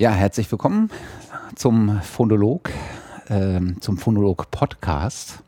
Ja, 0.00 0.12
herzlich 0.12 0.50
willkommen 0.50 0.90
zum 1.56 2.00
Phonolog, 2.00 2.70
äh, 3.28 3.60
zum 3.80 3.98
Phonolog 3.98 4.50
Podcast. 4.50 5.42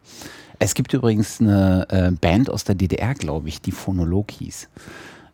Es 0.59 0.75
gibt 0.75 0.93
übrigens 0.93 1.41
eine 1.41 1.87
äh, 1.89 2.11
Band 2.11 2.51
aus 2.51 2.65
der 2.65 2.75
DDR, 2.75 3.15
glaube 3.15 3.49
ich, 3.49 3.63
die 3.63 3.73
Phonolog 3.73 4.31
hieß. 4.31 4.69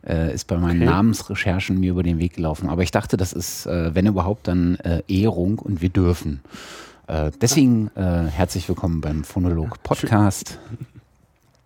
Äh, 0.07 0.33
ist 0.33 0.47
bei 0.47 0.55
meinen 0.55 0.83
okay. 0.83 0.89
Namensrecherchen 0.89 1.81
mir 1.81 1.91
über 1.91 2.03
den 2.03 2.17
Weg 2.17 2.35
gelaufen. 2.35 2.69
Aber 2.69 2.81
ich 2.81 2.91
dachte, 2.91 3.17
das 3.17 3.33
ist, 3.33 3.65
äh, 3.65 3.93
wenn 3.93 4.07
überhaupt, 4.07 4.47
dann 4.47 4.77
äh, 4.77 5.03
Ehrung 5.09 5.59
und 5.59 5.81
wir 5.81 5.89
dürfen. 5.89 6.39
Äh, 7.07 7.31
deswegen 7.41 7.91
herzlich 7.95 8.69
willkommen 8.69 9.01
beim 9.01 9.25
Phonolog 9.25 9.83
Podcast. 9.83 10.59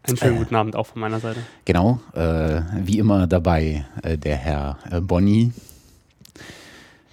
Einen 0.08 0.17
schönen 0.17 0.38
guten 0.40 0.56
Abend 0.56 0.76
auch 0.76 0.88
von 0.88 1.02
meiner 1.02 1.20
Seite. 1.20 1.40
Genau, 1.66 2.00
wie 2.16 2.98
immer 2.98 3.28
dabei 3.28 3.86
der 4.04 4.38
Herr 4.38 4.78
Bonny. 5.02 5.52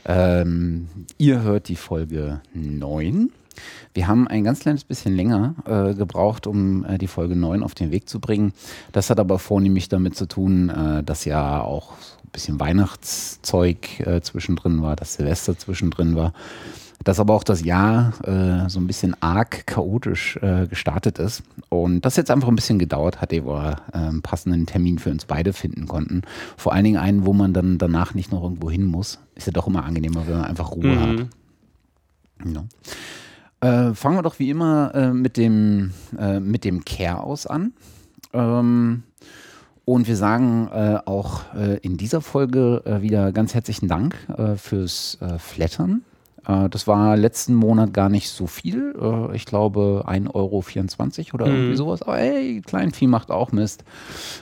Ähm, 0.04 0.88
ihr 1.18 1.42
hört 1.42 1.68
die 1.68 1.76
Folge 1.76 2.40
9. 2.54 3.30
Wir 3.92 4.06
haben 4.06 4.28
ein 4.28 4.44
ganz 4.44 4.60
kleines 4.60 4.84
bisschen 4.84 5.14
länger 5.16 5.54
äh, 5.66 5.94
gebraucht, 5.94 6.46
um 6.46 6.84
äh, 6.84 6.98
die 6.98 7.06
Folge 7.06 7.36
9 7.36 7.62
auf 7.62 7.74
den 7.74 7.90
Weg 7.90 8.08
zu 8.08 8.20
bringen. 8.20 8.52
Das 8.92 9.10
hat 9.10 9.20
aber 9.20 9.38
vornehmlich 9.38 9.88
damit 9.88 10.16
zu 10.16 10.26
tun, 10.26 10.70
äh, 10.70 11.02
dass 11.02 11.24
ja 11.24 11.60
auch 11.60 11.92
ein 11.92 12.30
bisschen 12.32 12.60
Weihnachtszeug 12.60 14.00
äh, 14.00 14.20
zwischendrin 14.20 14.82
war, 14.82 14.96
dass 14.96 15.14
Silvester 15.14 15.58
zwischendrin 15.58 16.16
war 16.16 16.32
dass 17.04 17.18
aber 17.18 17.34
auch 17.34 17.44
das 17.44 17.64
Jahr 17.64 18.12
äh, 18.26 18.68
so 18.68 18.78
ein 18.78 18.86
bisschen 18.86 19.16
arg 19.22 19.66
chaotisch 19.66 20.36
äh, 20.42 20.66
gestartet 20.66 21.18
ist 21.18 21.42
und 21.68 22.04
das 22.04 22.16
jetzt 22.16 22.30
einfach 22.30 22.48
ein 22.48 22.56
bisschen 22.56 22.78
gedauert 22.78 23.20
hat, 23.20 23.32
ehe 23.32 23.46
wir 23.46 23.76
äh, 23.92 23.96
einen 23.96 24.22
passenden 24.22 24.66
Termin 24.66 24.98
für 24.98 25.10
uns 25.10 25.24
beide 25.24 25.52
finden 25.52 25.86
konnten. 25.86 26.22
Vor 26.56 26.72
allen 26.72 26.84
Dingen 26.84 26.98
einen, 26.98 27.24
wo 27.24 27.32
man 27.32 27.54
dann 27.54 27.78
danach 27.78 28.14
nicht 28.14 28.32
noch 28.32 28.42
irgendwo 28.42 28.70
hin 28.70 28.84
muss. 28.84 29.18
Ist 29.34 29.46
ja 29.46 29.52
doch 29.52 29.66
immer 29.66 29.84
angenehmer, 29.84 30.26
wenn 30.26 30.38
man 30.38 30.44
einfach 30.44 30.72
Ruhe 30.72 30.86
mhm. 30.86 31.00
hat. 31.00 31.26
Ja. 32.44 32.64
Äh, 33.88 33.94
fangen 33.94 34.16
wir 34.16 34.22
doch 34.22 34.38
wie 34.38 34.50
immer 34.50 34.94
äh, 34.94 35.12
mit 35.12 35.36
dem, 35.36 35.92
äh, 36.18 36.40
mit 36.40 36.64
dem 36.64 36.84
Care 36.84 37.22
aus 37.22 37.46
an. 37.46 37.72
Ähm, 38.32 39.04
und 39.84 40.06
wir 40.06 40.16
sagen 40.16 40.68
äh, 40.72 40.98
auch 41.04 41.54
äh, 41.54 41.78
in 41.78 41.96
dieser 41.96 42.20
Folge 42.20 42.82
äh, 42.84 43.02
wieder 43.02 43.32
ganz 43.32 43.54
herzlichen 43.54 43.88
Dank 43.88 44.16
fürs 44.56 45.18
Flattern. 45.38 46.02
Äh, 46.50 46.68
das 46.68 46.86
war 46.86 47.16
letzten 47.16 47.54
Monat 47.54 47.92
gar 47.92 48.08
nicht 48.08 48.30
so 48.30 48.46
viel. 48.46 48.94
Äh, 49.00 49.36
ich 49.36 49.46
glaube 49.46 50.04
1,24 50.06 50.34
Euro 50.34 50.64
oder 51.34 51.46
mhm. 51.46 51.54
irgendwie 51.54 51.76
sowas. 51.76 52.02
Aber 52.02 52.18
ey, 52.18 52.62
Kleinvieh 52.64 53.06
macht 53.06 53.30
auch 53.30 53.52
Mist. 53.52 53.84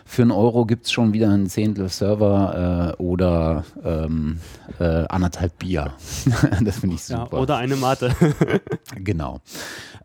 Für 0.04 0.22
einen 0.22 0.30
Euro 0.30 0.66
gibt 0.66 0.86
es 0.86 0.92
schon 0.92 1.12
wieder 1.12 1.30
ein 1.30 1.46
Zehntel 1.46 1.88
Server 1.88 2.96
äh, 2.98 3.02
oder 3.02 3.64
ähm, 3.84 4.40
äh, 4.78 5.04
anderthalb 5.08 5.58
Bier. 5.58 5.92
das 6.62 6.78
finde 6.78 6.96
ich 6.96 7.04
super. 7.04 7.28
Ja, 7.32 7.38
oder 7.38 7.56
eine 7.56 7.76
Mate. 7.76 8.14
genau. 8.96 9.40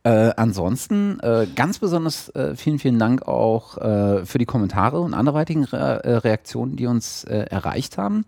Äh, 0.03 0.31
ansonsten 0.35 1.19
ganz 1.55 1.79
besonders 1.79 2.31
vielen, 2.55 2.79
vielen 2.79 2.99
Dank 2.99 3.27
auch 3.27 3.75
für 3.75 4.38
die 4.38 4.45
Kommentare 4.45 4.99
und 4.99 5.13
anderweitigen 5.13 5.63
Re 5.63 6.23
Reaktionen, 6.23 6.75
die 6.75 6.88
uns 6.88 7.23
erreicht 7.23 7.97
haben. 7.97 8.25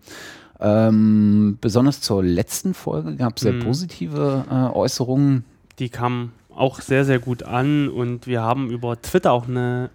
Ähm, 0.60 1.58
besonders 1.60 2.00
zur 2.00 2.22
letzten 2.22 2.74
Folge 2.74 3.16
gab 3.16 3.36
es 3.36 3.42
sehr 3.42 3.52
mhm. 3.52 3.60
positive 3.60 4.44
äh, 4.50 4.76
Äußerungen. 4.76 5.44
Die 5.78 5.88
kamen 5.88 6.32
auch 6.54 6.80
sehr, 6.80 7.04
sehr 7.04 7.18
gut 7.18 7.42
an 7.42 7.88
und 7.88 8.26
wir 8.26 8.42
haben 8.42 8.70
über 8.70 9.00
Twitter 9.00 9.32
auch 9.32 9.46
eine 9.46 9.90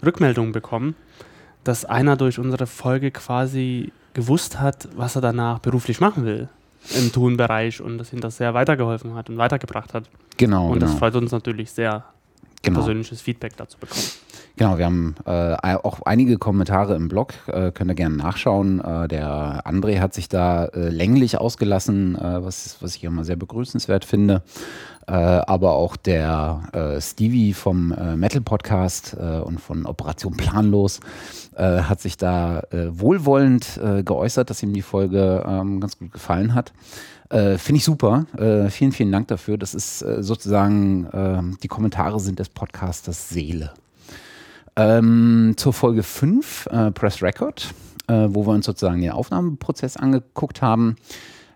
äh, 0.00 0.04
Rückmeldung 0.04 0.52
bekommen, 0.52 0.96
dass 1.64 1.84
einer 1.84 2.16
durch 2.16 2.38
unsere 2.38 2.66
Folge 2.66 3.10
quasi 3.12 3.92
gewusst 4.14 4.60
hat, 4.60 4.88
was 4.96 5.14
er 5.14 5.22
danach 5.22 5.60
beruflich 5.60 6.00
machen 6.00 6.24
will 6.24 6.48
im 6.96 7.12
Tonbereich 7.12 7.80
und 7.80 7.98
das 7.98 8.12
ihm 8.12 8.20
das 8.20 8.36
sehr 8.36 8.54
weitergeholfen 8.54 9.14
hat 9.14 9.28
und 9.28 9.38
weitergebracht 9.38 9.94
hat. 9.94 10.04
Genau. 10.36 10.70
Und 10.70 10.80
das 10.80 10.90
genau. 10.90 10.98
freut 10.98 11.16
uns 11.16 11.32
natürlich 11.32 11.70
sehr, 11.70 12.04
genau. 12.66 12.80
persönliches 12.80 13.20
Feedback 13.20 13.56
dazu 13.56 13.78
bekommen. 13.78 14.04
Genau, 14.58 14.78
wir 14.78 14.86
haben 14.86 15.16
äh, 15.26 15.54
auch 15.74 16.00
einige 16.06 16.38
Kommentare 16.38 16.96
im 16.96 17.08
Blog, 17.08 17.34
äh, 17.48 17.72
könnt 17.72 17.90
ihr 17.90 17.94
gerne 17.94 18.16
nachschauen. 18.16 18.80
Äh, 18.80 19.06
der 19.06 19.66
André 19.66 20.00
hat 20.00 20.14
sich 20.14 20.30
da 20.30 20.64
äh, 20.66 20.88
länglich 20.88 21.36
ausgelassen, 21.36 22.16
äh, 22.16 22.42
was, 22.42 22.78
was 22.80 22.96
ich 22.96 23.04
immer 23.04 23.24
sehr 23.24 23.36
begrüßenswert 23.36 24.06
finde. 24.06 24.42
Äh, 25.06 25.12
aber 25.12 25.74
auch 25.74 25.96
der 25.96 26.98
Stevie 27.00 27.52
vom 27.52 27.94
Metal 28.16 28.40
Podcast 28.40 29.14
und 29.14 29.60
von 29.60 29.86
Operation 29.86 30.36
Planlos 30.36 30.98
hat 31.56 32.00
sich 32.00 32.16
da 32.16 32.62
wohlwollend 32.70 33.80
geäußert, 34.04 34.50
dass 34.50 34.62
ihm 34.64 34.72
die 34.72 34.82
Folge 34.82 35.44
ähm, 35.46 35.80
ganz 35.80 35.96
gut 35.98 36.12
gefallen 36.12 36.54
hat. 36.54 36.72
Äh, 37.30 37.58
Finde 37.58 37.78
ich 37.78 37.84
super. 37.84 38.26
Äh, 38.36 38.70
vielen, 38.70 38.92
vielen 38.92 39.12
Dank 39.12 39.28
dafür. 39.28 39.58
Das 39.58 39.74
ist 39.74 40.02
äh, 40.02 40.22
sozusagen, 40.22 41.08
ähm, 41.12 41.58
die 41.62 41.68
Kommentare 41.68 42.20
sind 42.20 42.38
des 42.38 42.48
Podcasters 42.48 43.28
Seele. 43.28 43.72
Ähm, 44.76 45.54
zur 45.56 45.72
Folge 45.72 46.02
5, 46.02 46.66
äh, 46.70 46.90
Press 46.92 47.22
Record, 47.22 47.72
äh, 48.08 48.28
wo 48.28 48.46
wir 48.46 48.52
uns 48.52 48.66
sozusagen 48.66 49.00
den 49.00 49.10
Aufnahmeprozess 49.10 49.96
angeguckt 49.96 50.60
haben, 50.60 50.96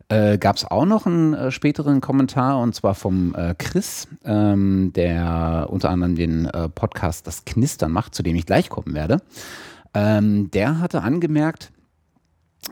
äh, 0.08 0.38
gab 0.38 0.56
es 0.56 0.64
auch 0.64 0.86
noch 0.86 1.06
einen 1.06 1.34
äh, 1.34 1.50
späteren 1.50 2.00
Kommentar 2.00 2.58
und 2.58 2.75
zwar 2.75 2.94
vom 2.94 3.34
äh, 3.34 3.54
Chris, 3.56 4.08
ähm, 4.25 4.92
der 4.94 5.69
unter 5.70 5.91
anderem 5.91 6.16
den 6.16 6.47
äh, 6.47 6.69
Podcast 6.69 7.26
Das 7.26 7.44
Knistern 7.44 7.92
macht, 7.92 8.14
zu 8.14 8.22
dem 8.22 8.34
ich 8.34 8.47
gleich 8.47 8.70
kommen 8.70 8.94
werde. 8.94 9.19
Ähm, 9.94 10.50
der 10.50 10.81
hatte 10.81 11.02
angemerkt, 11.02 11.70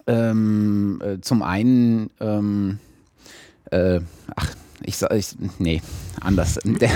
ähm, 0.07 1.01
zum 1.23 1.43
einen, 1.43 2.11
ähm, 3.73 4.07
ach, 4.35 4.55
ich 4.83 4.97
sag, 4.97 5.13
ich, 5.13 5.35
nee, 5.59 5.83
anders. 6.21 6.59
Der, 6.65 6.91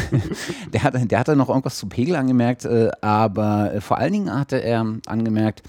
der, 0.72 0.82
hatte, 0.82 1.06
der 1.06 1.18
hatte 1.18 1.36
noch 1.36 1.48
irgendwas 1.48 1.76
zu 1.76 1.88
Pegel 1.88 2.16
angemerkt, 2.16 2.64
äh, 2.64 2.90
aber 3.00 3.74
äh, 3.74 3.80
vor 3.80 3.98
allen 3.98 4.12
Dingen 4.12 4.32
hatte 4.32 4.62
er 4.62 4.86
angemerkt, 5.06 5.62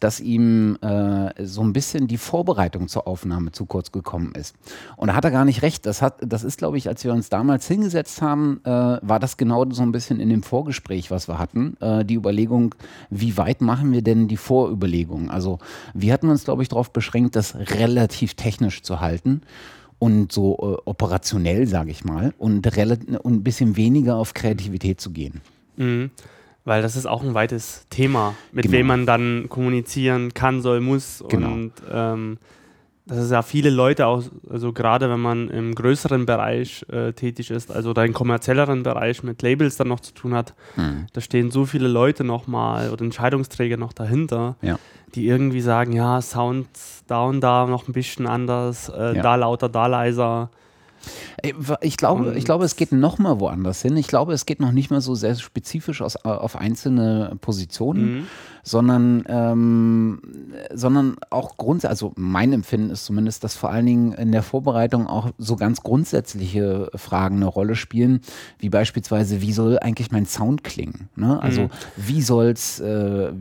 dass 0.00 0.20
ihm 0.20 0.76
äh, 0.80 1.44
so 1.44 1.62
ein 1.62 1.72
bisschen 1.72 2.06
die 2.06 2.16
Vorbereitung 2.16 2.88
zur 2.88 3.06
Aufnahme 3.06 3.52
zu 3.52 3.66
kurz 3.66 3.92
gekommen 3.92 4.32
ist. 4.34 4.54
Und 4.96 5.08
da 5.08 5.14
hat 5.14 5.24
er 5.24 5.30
gar 5.30 5.44
nicht 5.44 5.62
recht. 5.62 5.86
Das, 5.86 6.00
hat, 6.02 6.16
das 6.20 6.44
ist, 6.44 6.58
glaube 6.58 6.78
ich, 6.78 6.88
als 6.88 7.04
wir 7.04 7.12
uns 7.12 7.28
damals 7.28 7.66
hingesetzt 7.66 8.22
haben, 8.22 8.60
äh, 8.64 8.70
war 8.70 9.18
das 9.18 9.36
genau 9.36 9.68
so 9.70 9.82
ein 9.82 9.92
bisschen 9.92 10.20
in 10.20 10.30
dem 10.30 10.42
Vorgespräch, 10.42 11.10
was 11.10 11.28
wir 11.28 11.38
hatten, 11.38 11.76
äh, 11.80 12.04
die 12.04 12.14
Überlegung, 12.14 12.74
wie 13.10 13.36
weit 13.36 13.60
machen 13.60 13.92
wir 13.92 14.02
denn 14.02 14.28
die 14.28 14.36
Vorüberlegung? 14.36 15.30
Also 15.30 15.58
wir 15.94 16.12
hatten 16.12 16.28
uns, 16.28 16.44
glaube 16.44 16.62
ich, 16.62 16.68
darauf 16.68 16.92
beschränkt, 16.92 17.36
das 17.36 17.56
relativ 17.56 18.34
technisch 18.34 18.82
zu 18.82 19.00
halten 19.00 19.42
und 19.98 20.32
so 20.32 20.56
äh, 20.78 20.82
operationell, 20.88 21.66
sage 21.66 21.90
ich 21.90 22.04
mal, 22.04 22.32
und, 22.38 22.66
und 22.66 23.32
ein 23.34 23.42
bisschen 23.42 23.76
weniger 23.76 24.16
auf 24.16 24.34
Kreativität 24.34 25.00
zu 25.00 25.10
gehen. 25.10 25.40
Mhm. 25.76 26.10
Weil 26.64 26.82
das 26.82 26.96
ist 26.96 27.06
auch 27.06 27.22
ein 27.22 27.34
weites 27.34 27.86
Thema, 27.88 28.34
mit 28.52 28.64
genau. 28.64 28.76
wem 28.76 28.86
man 28.86 29.06
dann 29.06 29.46
kommunizieren 29.48 30.34
kann, 30.34 30.60
soll, 30.60 30.80
muss. 30.80 31.24
Genau. 31.28 31.52
Und 31.52 31.72
ähm, 31.90 32.38
das 33.08 33.18
ist 33.18 33.30
ja 33.30 33.40
viele 33.40 33.70
Leute 33.70 34.06
auch, 34.06 34.22
also 34.50 34.72
gerade 34.72 35.08
wenn 35.08 35.20
man 35.20 35.48
im 35.48 35.74
größeren 35.74 36.26
Bereich 36.26 36.84
äh, 36.90 37.12
tätig 37.14 37.50
ist, 37.50 37.72
also 37.72 37.94
da 37.94 38.04
im 38.04 38.12
kommerzielleren 38.12 38.82
Bereich 38.82 39.22
mit 39.22 39.40
Labels 39.40 39.76
dann 39.76 39.88
noch 39.88 40.00
zu 40.00 40.12
tun 40.12 40.34
hat, 40.34 40.54
mhm. 40.76 41.06
da 41.14 41.20
stehen 41.22 41.50
so 41.50 41.64
viele 41.64 41.88
Leute 41.88 42.22
nochmal 42.22 42.90
oder 42.90 43.02
Entscheidungsträger 43.04 43.78
noch 43.78 43.94
dahinter, 43.94 44.56
ja. 44.60 44.78
die 45.14 45.26
irgendwie 45.26 45.62
sagen, 45.62 45.92
ja, 45.92 46.20
Sound 46.20 46.68
da 47.06 47.24
und 47.24 47.40
da 47.40 47.66
noch 47.66 47.88
ein 47.88 47.94
bisschen 47.94 48.26
anders, 48.26 48.90
äh, 48.90 49.16
ja. 49.16 49.22
da 49.22 49.36
lauter, 49.36 49.70
da 49.70 49.86
leiser. 49.86 50.50
Ich 51.80 51.96
glaube, 51.96 52.34
ich 52.36 52.44
glaube, 52.44 52.64
es 52.64 52.76
geht 52.76 52.92
noch 52.92 53.18
mal 53.18 53.38
woanders 53.38 53.82
hin. 53.82 53.96
Ich 53.96 54.08
glaube, 54.08 54.32
es 54.32 54.46
geht 54.46 54.60
noch 54.60 54.72
nicht 54.72 54.90
mal 54.90 55.00
so 55.00 55.14
sehr 55.14 55.34
spezifisch 55.36 56.02
aus, 56.02 56.16
auf 56.16 56.56
einzelne 56.56 57.36
Positionen, 57.40 58.18
mhm. 58.18 58.26
Sondern, 58.62 59.24
ähm, 59.28 60.20
sondern 60.72 61.16
auch 61.30 61.56
grundsätzlich, 61.56 61.90
also 61.90 62.12
mein 62.16 62.52
Empfinden 62.52 62.90
ist 62.90 63.04
zumindest, 63.04 63.44
dass 63.44 63.54
vor 63.54 63.70
allen 63.70 63.86
Dingen 63.86 64.12
in 64.12 64.32
der 64.32 64.42
Vorbereitung 64.42 65.06
auch 65.06 65.30
so 65.38 65.56
ganz 65.56 65.82
grundsätzliche 65.82 66.90
Fragen 66.94 67.36
eine 67.36 67.46
Rolle 67.46 67.74
spielen, 67.74 68.20
wie 68.58 68.68
beispielsweise, 68.68 69.40
wie 69.40 69.52
soll 69.52 69.78
eigentlich 69.78 70.10
mein 70.10 70.26
Sound 70.26 70.64
klingen? 70.64 71.08
Ne? 71.16 71.40
Also 71.42 71.62
mhm. 71.62 71.70
wie 71.96 72.22
soll's, 72.22 72.80
äh, 72.80 73.32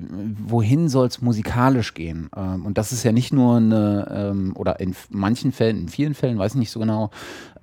wohin 0.45 0.89
soll 0.89 1.07
es 1.07 1.21
musikalisch 1.21 1.93
gehen? 1.93 2.29
Ähm, 2.35 2.65
und 2.65 2.77
das 2.77 2.91
ist 2.91 3.03
ja 3.03 3.11
nicht 3.11 3.33
nur 3.33 3.57
eine, 3.57 4.07
ähm, 4.11 4.53
oder 4.55 4.79
in 4.79 4.95
manchen 5.09 5.51
Fällen, 5.51 5.81
in 5.81 5.89
vielen 5.89 6.13
Fällen, 6.13 6.37
weiß 6.37 6.53
ich 6.53 6.59
nicht 6.59 6.71
so 6.71 6.79
genau, 6.79 7.11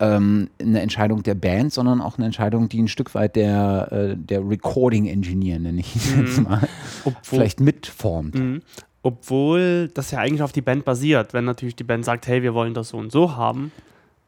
ähm, 0.00 0.48
eine 0.60 0.80
Entscheidung 0.80 1.22
der 1.22 1.34
Band, 1.34 1.72
sondern 1.72 2.00
auch 2.00 2.18
eine 2.18 2.26
Entscheidung, 2.26 2.68
die 2.68 2.82
ein 2.82 2.88
Stück 2.88 3.14
weit 3.14 3.36
der, 3.36 3.88
äh, 3.90 4.16
der 4.16 4.48
Recording 4.48 5.06
Engineer, 5.06 5.58
nenne 5.58 5.80
ich 5.80 5.94
es 5.96 6.16
jetzt 6.16 6.38
mhm. 6.38 6.44
mal, 6.44 6.68
Obwohl, 7.04 7.14
vielleicht 7.22 7.60
mitformt. 7.60 8.34
Mhm. 8.34 8.62
Obwohl 9.02 9.90
das 9.92 10.10
ja 10.10 10.20
eigentlich 10.20 10.42
auf 10.42 10.52
die 10.52 10.62
Band 10.62 10.84
basiert. 10.84 11.34
Wenn 11.34 11.44
natürlich 11.44 11.76
die 11.76 11.84
Band 11.84 12.04
sagt, 12.04 12.26
hey, 12.26 12.42
wir 12.42 12.54
wollen 12.54 12.74
das 12.74 12.90
so 12.90 12.96
und 12.96 13.12
so 13.12 13.36
haben, 13.36 13.70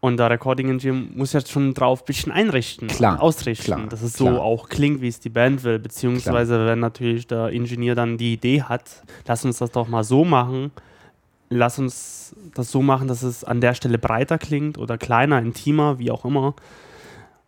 und 0.00 0.18
der 0.18 0.30
Recording 0.30 0.68
Engineer 0.68 1.08
muss 1.14 1.32
ja 1.32 1.40
schon 1.44 1.74
drauf 1.74 2.02
ein 2.02 2.04
bisschen 2.04 2.30
einrichten, 2.30 2.86
klar, 2.86 3.20
ausrichten, 3.20 3.64
klar, 3.64 3.86
dass 3.88 4.02
es 4.02 4.14
klar. 4.14 4.34
so 4.34 4.40
auch 4.40 4.68
klingt, 4.68 5.00
wie 5.00 5.08
es 5.08 5.20
die 5.20 5.30
Band 5.30 5.64
will. 5.64 5.78
Beziehungsweise, 5.78 6.66
wenn 6.66 6.80
natürlich 6.80 7.26
der 7.26 7.48
Ingenieur 7.48 7.94
dann 7.94 8.18
die 8.18 8.34
Idee 8.34 8.62
hat, 8.62 9.02
lass 9.26 9.44
uns 9.44 9.58
das 9.58 9.72
doch 9.72 9.88
mal 9.88 10.04
so 10.04 10.24
machen, 10.24 10.70
lass 11.48 11.78
uns 11.78 12.34
das 12.54 12.70
so 12.70 12.82
machen, 12.82 13.08
dass 13.08 13.22
es 13.22 13.44
an 13.44 13.60
der 13.60 13.74
Stelle 13.74 13.98
breiter 13.98 14.38
klingt 14.38 14.78
oder 14.78 14.98
kleiner, 14.98 15.38
intimer, 15.38 15.98
wie 15.98 16.10
auch 16.10 16.24
immer. 16.24 16.54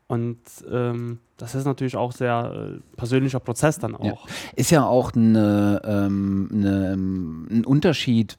Und 0.06 0.38
ähm, 0.70 1.18
das 1.36 1.54
ist 1.54 1.64
natürlich 1.64 1.96
auch 1.96 2.12
sehr 2.12 2.52
äh, 2.76 2.96
persönlicher 2.96 3.40
Prozess 3.40 3.78
dann 3.78 3.94
auch. 3.94 4.26
Ja. 4.26 4.32
Ist 4.56 4.70
ja 4.70 4.86
auch 4.86 5.12
eine, 5.12 5.80
ähm, 5.84 6.48
eine, 6.52 6.94
ein 6.94 7.64
Unterschied 7.64 8.38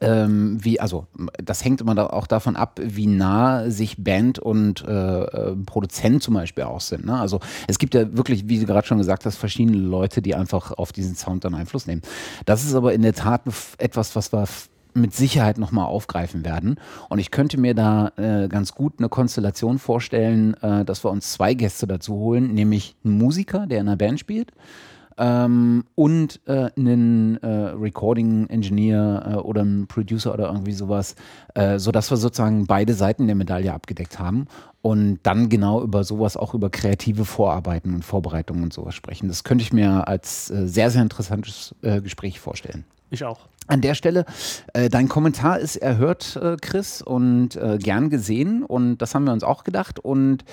ähm, 0.00 0.58
wie, 0.62 0.80
also 0.80 1.06
das 1.42 1.64
hängt 1.64 1.80
immer 1.80 1.94
da 1.94 2.06
auch 2.06 2.26
davon 2.26 2.56
ab, 2.56 2.80
wie 2.82 3.06
nah 3.06 3.70
sich 3.70 4.02
Band 4.02 4.38
und 4.38 4.84
äh, 4.86 5.22
äh, 5.22 5.56
Produzent 5.66 6.22
zum 6.22 6.34
Beispiel 6.34 6.64
auch 6.64 6.80
sind. 6.80 7.06
Ne? 7.06 7.18
Also 7.18 7.40
es 7.66 7.78
gibt 7.78 7.94
ja 7.94 8.16
wirklich, 8.16 8.48
wie 8.48 8.58
du 8.58 8.66
gerade 8.66 8.86
schon 8.86 8.98
gesagt 8.98 9.26
hast, 9.26 9.36
verschiedene 9.36 9.78
Leute, 9.78 10.22
die 10.22 10.34
einfach 10.34 10.72
auf 10.72 10.92
diesen 10.92 11.14
Sound 11.14 11.44
dann 11.44 11.54
Einfluss 11.54 11.86
nehmen. 11.86 12.02
Das 12.44 12.64
ist 12.64 12.74
aber 12.74 12.92
in 12.92 13.02
der 13.02 13.14
Tat 13.14 13.42
etwas, 13.78 14.16
was 14.16 14.32
wir 14.32 14.46
mit 14.94 15.14
Sicherheit 15.14 15.58
nochmal 15.58 15.86
aufgreifen 15.86 16.44
werden. 16.44 16.76
Und 17.08 17.18
ich 17.18 17.30
könnte 17.30 17.58
mir 17.58 17.74
da 17.74 18.12
äh, 18.16 18.48
ganz 18.48 18.72
gut 18.72 18.94
eine 18.98 19.08
Konstellation 19.08 19.78
vorstellen, 19.78 20.54
äh, 20.62 20.84
dass 20.84 21.04
wir 21.04 21.10
uns 21.10 21.32
zwei 21.32 21.54
Gäste 21.54 21.86
dazu 21.86 22.14
holen, 22.14 22.54
nämlich 22.54 22.96
einen 23.04 23.18
Musiker, 23.18 23.66
der 23.66 23.80
in 23.80 23.88
einer 23.88 23.96
Band 23.96 24.18
spielt, 24.18 24.52
ähm, 25.18 25.84
und 25.94 26.40
äh, 26.46 26.70
einen 26.76 27.36
äh, 27.42 27.46
Recording-Engineer 27.46 29.26
äh, 29.26 29.34
oder 29.36 29.62
einen 29.62 29.86
Producer 29.86 30.32
oder 30.32 30.46
irgendwie 30.48 30.72
sowas, 30.72 31.14
äh, 31.54 31.78
sodass 31.78 32.10
wir 32.10 32.16
sozusagen 32.16 32.66
beide 32.66 32.94
Seiten 32.94 33.26
der 33.26 33.36
Medaille 33.36 33.72
abgedeckt 33.72 34.18
haben 34.18 34.46
und 34.80 35.18
dann 35.24 35.48
genau 35.48 35.82
über 35.82 36.04
sowas, 36.04 36.36
auch 36.36 36.54
über 36.54 36.70
kreative 36.70 37.24
Vorarbeiten 37.24 37.94
und 37.94 38.04
Vorbereitungen 38.04 38.62
und 38.62 38.72
sowas 38.72 38.94
sprechen. 38.94 39.28
Das 39.28 39.44
könnte 39.44 39.62
ich 39.62 39.72
mir 39.72 40.06
als 40.06 40.50
äh, 40.50 40.66
sehr, 40.66 40.90
sehr 40.90 41.02
interessantes 41.02 41.74
äh, 41.82 42.00
Gespräch 42.00 42.40
vorstellen. 42.40 42.84
Ich 43.10 43.24
auch. 43.24 43.40
An 43.66 43.82
der 43.82 43.94
Stelle, 43.94 44.24
äh, 44.72 44.88
dein 44.88 45.08
Kommentar 45.08 45.58
ist 45.58 45.76
erhört, 45.76 46.36
äh, 46.36 46.56
Chris, 46.60 47.02
und 47.02 47.54
äh, 47.56 47.76
gern 47.78 48.08
gesehen. 48.08 48.62
Und 48.62 48.98
das 48.98 49.14
haben 49.14 49.24
wir 49.24 49.32
uns 49.32 49.44
auch 49.44 49.62
gedacht. 49.62 49.98
Und 49.98 50.44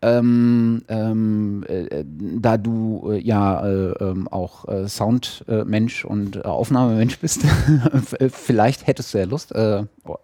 ähm, 0.00 0.82
ähm, 0.88 1.64
äh, 1.66 2.04
da 2.06 2.56
du 2.56 3.10
äh, 3.12 3.18
ja 3.18 3.66
äh, 3.66 3.92
ähm, 4.00 4.28
auch 4.28 4.64
Soundmensch 4.86 6.04
und 6.04 6.44
Aufnahmemensch 6.44 7.18
bist, 7.18 7.42
vielleicht 8.30 8.86
hättest 8.86 9.14
du 9.14 9.18
ja 9.18 9.24
Lust, 9.24 9.54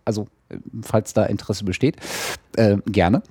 also 0.05 0.29
falls 0.83 1.13
da 1.15 1.25
Interesse 1.25 1.65
besteht, 1.65 1.97
gerne. 2.87 3.23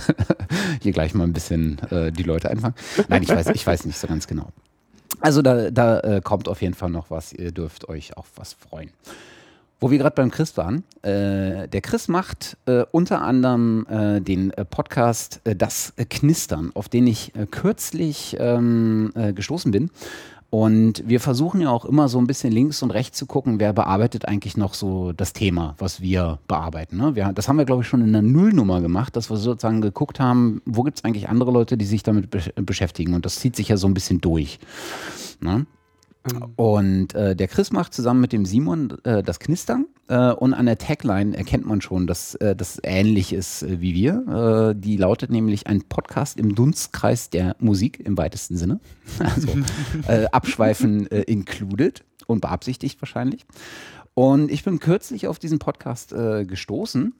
Hier 0.82 0.92
gleich 0.92 1.14
mal 1.14 1.24
ein 1.24 1.32
bisschen 1.32 1.78
die 2.16 2.22
Leute 2.22 2.50
einfangen. 2.50 2.74
Nein, 3.08 3.22
ich 3.22 3.28
weiß, 3.28 3.48
ich 3.48 3.66
weiß 3.66 3.86
nicht 3.86 3.98
so 3.98 4.06
ganz 4.06 4.26
genau. 4.26 4.48
Also 5.20 5.42
da, 5.42 5.70
da 5.70 6.00
äh, 6.00 6.20
kommt 6.22 6.48
auf 6.48 6.62
jeden 6.62 6.74
Fall 6.74 6.90
noch 6.90 7.10
was. 7.10 7.32
Ihr 7.32 7.52
dürft 7.52 7.88
euch 7.88 8.16
auf 8.16 8.26
was 8.36 8.52
freuen. 8.54 8.90
Wo 9.80 9.90
wir 9.90 9.96
gerade 9.96 10.14
beim 10.14 10.30
Chris 10.30 10.58
waren, 10.58 10.84
äh, 11.00 11.66
der 11.66 11.80
Chris 11.80 12.08
macht 12.08 12.58
äh, 12.66 12.84
unter 12.92 13.22
anderem 13.22 13.86
äh, 13.88 14.20
den 14.20 14.50
äh, 14.50 14.66
Podcast 14.66 15.40
äh, 15.44 15.56
Das 15.56 15.94
Knistern, 16.10 16.70
auf 16.74 16.90
den 16.90 17.06
ich 17.06 17.32
kürzlich 17.50 18.36
ähm, 18.38 19.12
gestoßen 19.34 19.72
bin. 19.72 19.90
Und 20.50 21.04
wir 21.06 21.20
versuchen 21.20 21.60
ja 21.60 21.70
auch 21.70 21.84
immer 21.84 22.08
so 22.08 22.18
ein 22.18 22.26
bisschen 22.26 22.52
links 22.52 22.82
und 22.82 22.90
rechts 22.90 23.16
zu 23.16 23.26
gucken, 23.26 23.60
wer 23.60 23.72
bearbeitet 23.72 24.26
eigentlich 24.26 24.56
noch 24.56 24.74
so 24.74 25.12
das 25.12 25.32
Thema, 25.32 25.76
was 25.78 26.00
wir 26.00 26.40
bearbeiten. 26.48 26.96
Ne? 26.96 27.14
Wir, 27.14 27.32
das 27.32 27.48
haben 27.48 27.56
wir, 27.56 27.64
glaube 27.64 27.82
ich, 27.82 27.88
schon 27.88 28.02
in 28.02 28.12
der 28.12 28.22
Nullnummer 28.22 28.80
gemacht, 28.80 29.14
dass 29.14 29.30
wir 29.30 29.36
sozusagen 29.36 29.80
geguckt 29.80 30.18
haben, 30.18 30.60
wo 30.66 30.82
gibt 30.82 30.98
es 30.98 31.04
eigentlich 31.04 31.28
andere 31.28 31.52
Leute, 31.52 31.78
die 31.78 31.84
sich 31.84 32.02
damit 32.02 32.30
be 32.30 32.40
beschäftigen. 32.56 33.14
Und 33.14 33.24
das 33.24 33.36
zieht 33.36 33.54
sich 33.54 33.68
ja 33.68 33.76
so 33.76 33.86
ein 33.86 33.94
bisschen 33.94 34.20
durch. 34.20 34.58
Ne? 35.40 35.66
Mhm. 36.24 36.52
Und 36.56 37.14
äh, 37.14 37.34
der 37.34 37.48
Chris 37.48 37.72
macht 37.72 37.94
zusammen 37.94 38.20
mit 38.20 38.32
dem 38.32 38.44
Simon 38.44 38.96
äh, 39.04 39.22
das 39.22 39.40
Knistern. 39.40 39.86
Äh, 40.08 40.32
und 40.32 40.54
an 40.54 40.66
der 40.66 40.76
Tagline 40.76 41.36
erkennt 41.36 41.66
man 41.66 41.80
schon, 41.80 42.06
dass 42.06 42.34
äh, 42.36 42.54
das 42.54 42.80
ähnlich 42.82 43.32
ist 43.32 43.62
äh, 43.62 43.80
wie 43.80 43.94
wir. 43.94 44.72
Äh, 44.74 44.78
die 44.78 44.96
lautet 44.96 45.30
nämlich 45.30 45.66
ein 45.66 45.82
Podcast 45.82 46.38
im 46.38 46.54
Dunstkreis 46.54 47.30
der 47.30 47.56
Musik 47.58 48.00
im 48.00 48.18
weitesten 48.18 48.56
Sinne. 48.56 48.80
Also 49.18 49.48
abschweifen 50.32 51.06
included 51.06 52.04
und 52.26 52.40
beabsichtigt 52.40 53.00
wahrscheinlich. 53.02 53.44
Und 54.14 54.50
ich 54.50 54.64
bin 54.64 54.78
kürzlich 54.78 55.26
auf 55.26 55.38
diesen 55.38 55.58
Podcast 55.58 56.14
gestoßen 56.14 57.12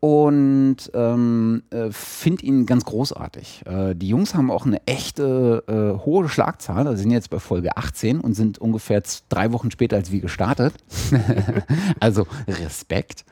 und 0.00 0.76
ähm, 0.92 1.62
äh, 1.70 1.90
finde 1.90 2.44
ihn 2.44 2.66
ganz 2.66 2.84
großartig. 2.84 3.62
Äh, 3.66 3.94
die 3.94 4.08
Jungs 4.08 4.34
haben 4.34 4.50
auch 4.50 4.66
eine 4.66 4.86
echte 4.86 5.64
äh, 5.66 6.04
hohe 6.04 6.28
Schlagzahl, 6.28 6.86
also 6.86 7.00
sind 7.00 7.10
jetzt 7.10 7.30
bei 7.30 7.38
Folge 7.38 7.76
18 7.76 8.20
und 8.20 8.34
sind 8.34 8.58
ungefähr 8.58 9.02
drei 9.28 9.52
Wochen 9.52 9.70
später 9.70 9.96
als 9.96 10.12
wir 10.12 10.20
gestartet. 10.20 10.74
also 12.00 12.26
Respekt. 12.46 13.24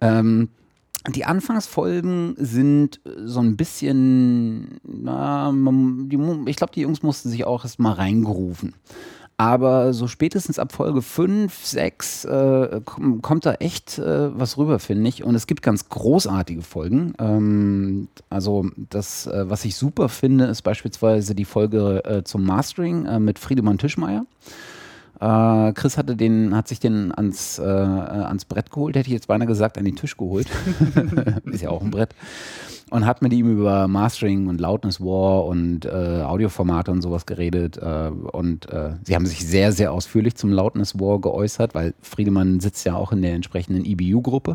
Ähm, 0.00 0.50
die 1.08 1.24
Anfangsfolgen 1.24 2.34
sind 2.36 3.00
so 3.24 3.40
ein 3.40 3.56
bisschen, 3.56 4.80
na, 4.82 5.52
die, 5.52 6.18
ich 6.46 6.56
glaube, 6.56 6.72
die 6.74 6.80
Jungs 6.80 7.02
mussten 7.02 7.30
sich 7.30 7.44
auch 7.44 7.64
erst 7.64 7.78
mal 7.78 7.92
reingerufen. 7.92 8.74
Aber 9.38 9.92
so 9.92 10.06
spätestens 10.06 10.58
ab 10.58 10.72
Folge 10.72 11.02
5, 11.02 11.64
6 11.64 12.24
äh, 12.24 12.80
kommt 12.84 13.44
da 13.44 13.54
echt 13.54 13.98
äh, 13.98 14.38
was 14.38 14.56
rüber, 14.56 14.78
finde 14.78 15.08
ich. 15.10 15.24
Und 15.24 15.34
es 15.34 15.46
gibt 15.46 15.62
ganz 15.62 15.90
großartige 15.90 16.62
Folgen. 16.62 17.12
Ähm, 17.18 18.08
also 18.30 18.70
das, 18.76 19.26
äh, 19.26 19.44
was 19.50 19.66
ich 19.66 19.76
super 19.76 20.08
finde, 20.08 20.46
ist 20.46 20.62
beispielsweise 20.62 21.34
die 21.34 21.44
Folge 21.44 22.02
äh, 22.06 22.24
zum 22.24 22.44
Mastering 22.44 23.04
äh, 23.04 23.20
mit 23.20 23.38
Friedemann 23.38 23.76
Tischmeier. 23.76 24.24
Äh, 25.20 25.72
Chris 25.74 25.98
hatte 25.98 26.16
den, 26.16 26.56
hat 26.56 26.68
sich 26.68 26.80
den 26.80 27.12
ans, 27.14 27.60
ans 27.60 28.46
Brett 28.46 28.70
geholt, 28.70 28.96
hätte 28.96 29.08
ich 29.08 29.14
jetzt 29.14 29.28
beinahe 29.28 29.48
gesagt, 29.48 29.76
an 29.76 29.84
den 29.84 29.96
Tisch 29.96 30.16
geholt. 30.16 30.48
ist 31.44 31.62
ja 31.62 31.68
auch 31.68 31.82
ein 31.82 31.90
Brett 31.90 32.14
und 32.90 33.04
hat 33.04 33.20
mit 33.20 33.32
ihm 33.32 33.50
über 33.50 33.88
Mastering 33.88 34.46
und 34.46 34.60
Loudness 34.60 35.00
War 35.00 35.44
und 35.46 35.84
äh, 35.84 36.22
Audioformate 36.22 36.92
und 36.92 37.02
sowas 37.02 37.26
geredet. 37.26 37.78
Äh, 37.78 38.10
und 38.10 38.70
äh, 38.70 38.92
sie 39.02 39.14
haben 39.16 39.26
sich 39.26 39.44
sehr, 39.44 39.72
sehr 39.72 39.92
ausführlich 39.92 40.36
zum 40.36 40.50
Loudness 40.50 40.98
War 40.98 41.20
geäußert, 41.20 41.74
weil 41.74 41.94
Friedemann 42.00 42.60
sitzt 42.60 42.84
ja 42.86 42.94
auch 42.94 43.10
in 43.10 43.22
der 43.22 43.34
entsprechenden 43.34 43.84
EBU-Gruppe. 43.84 44.54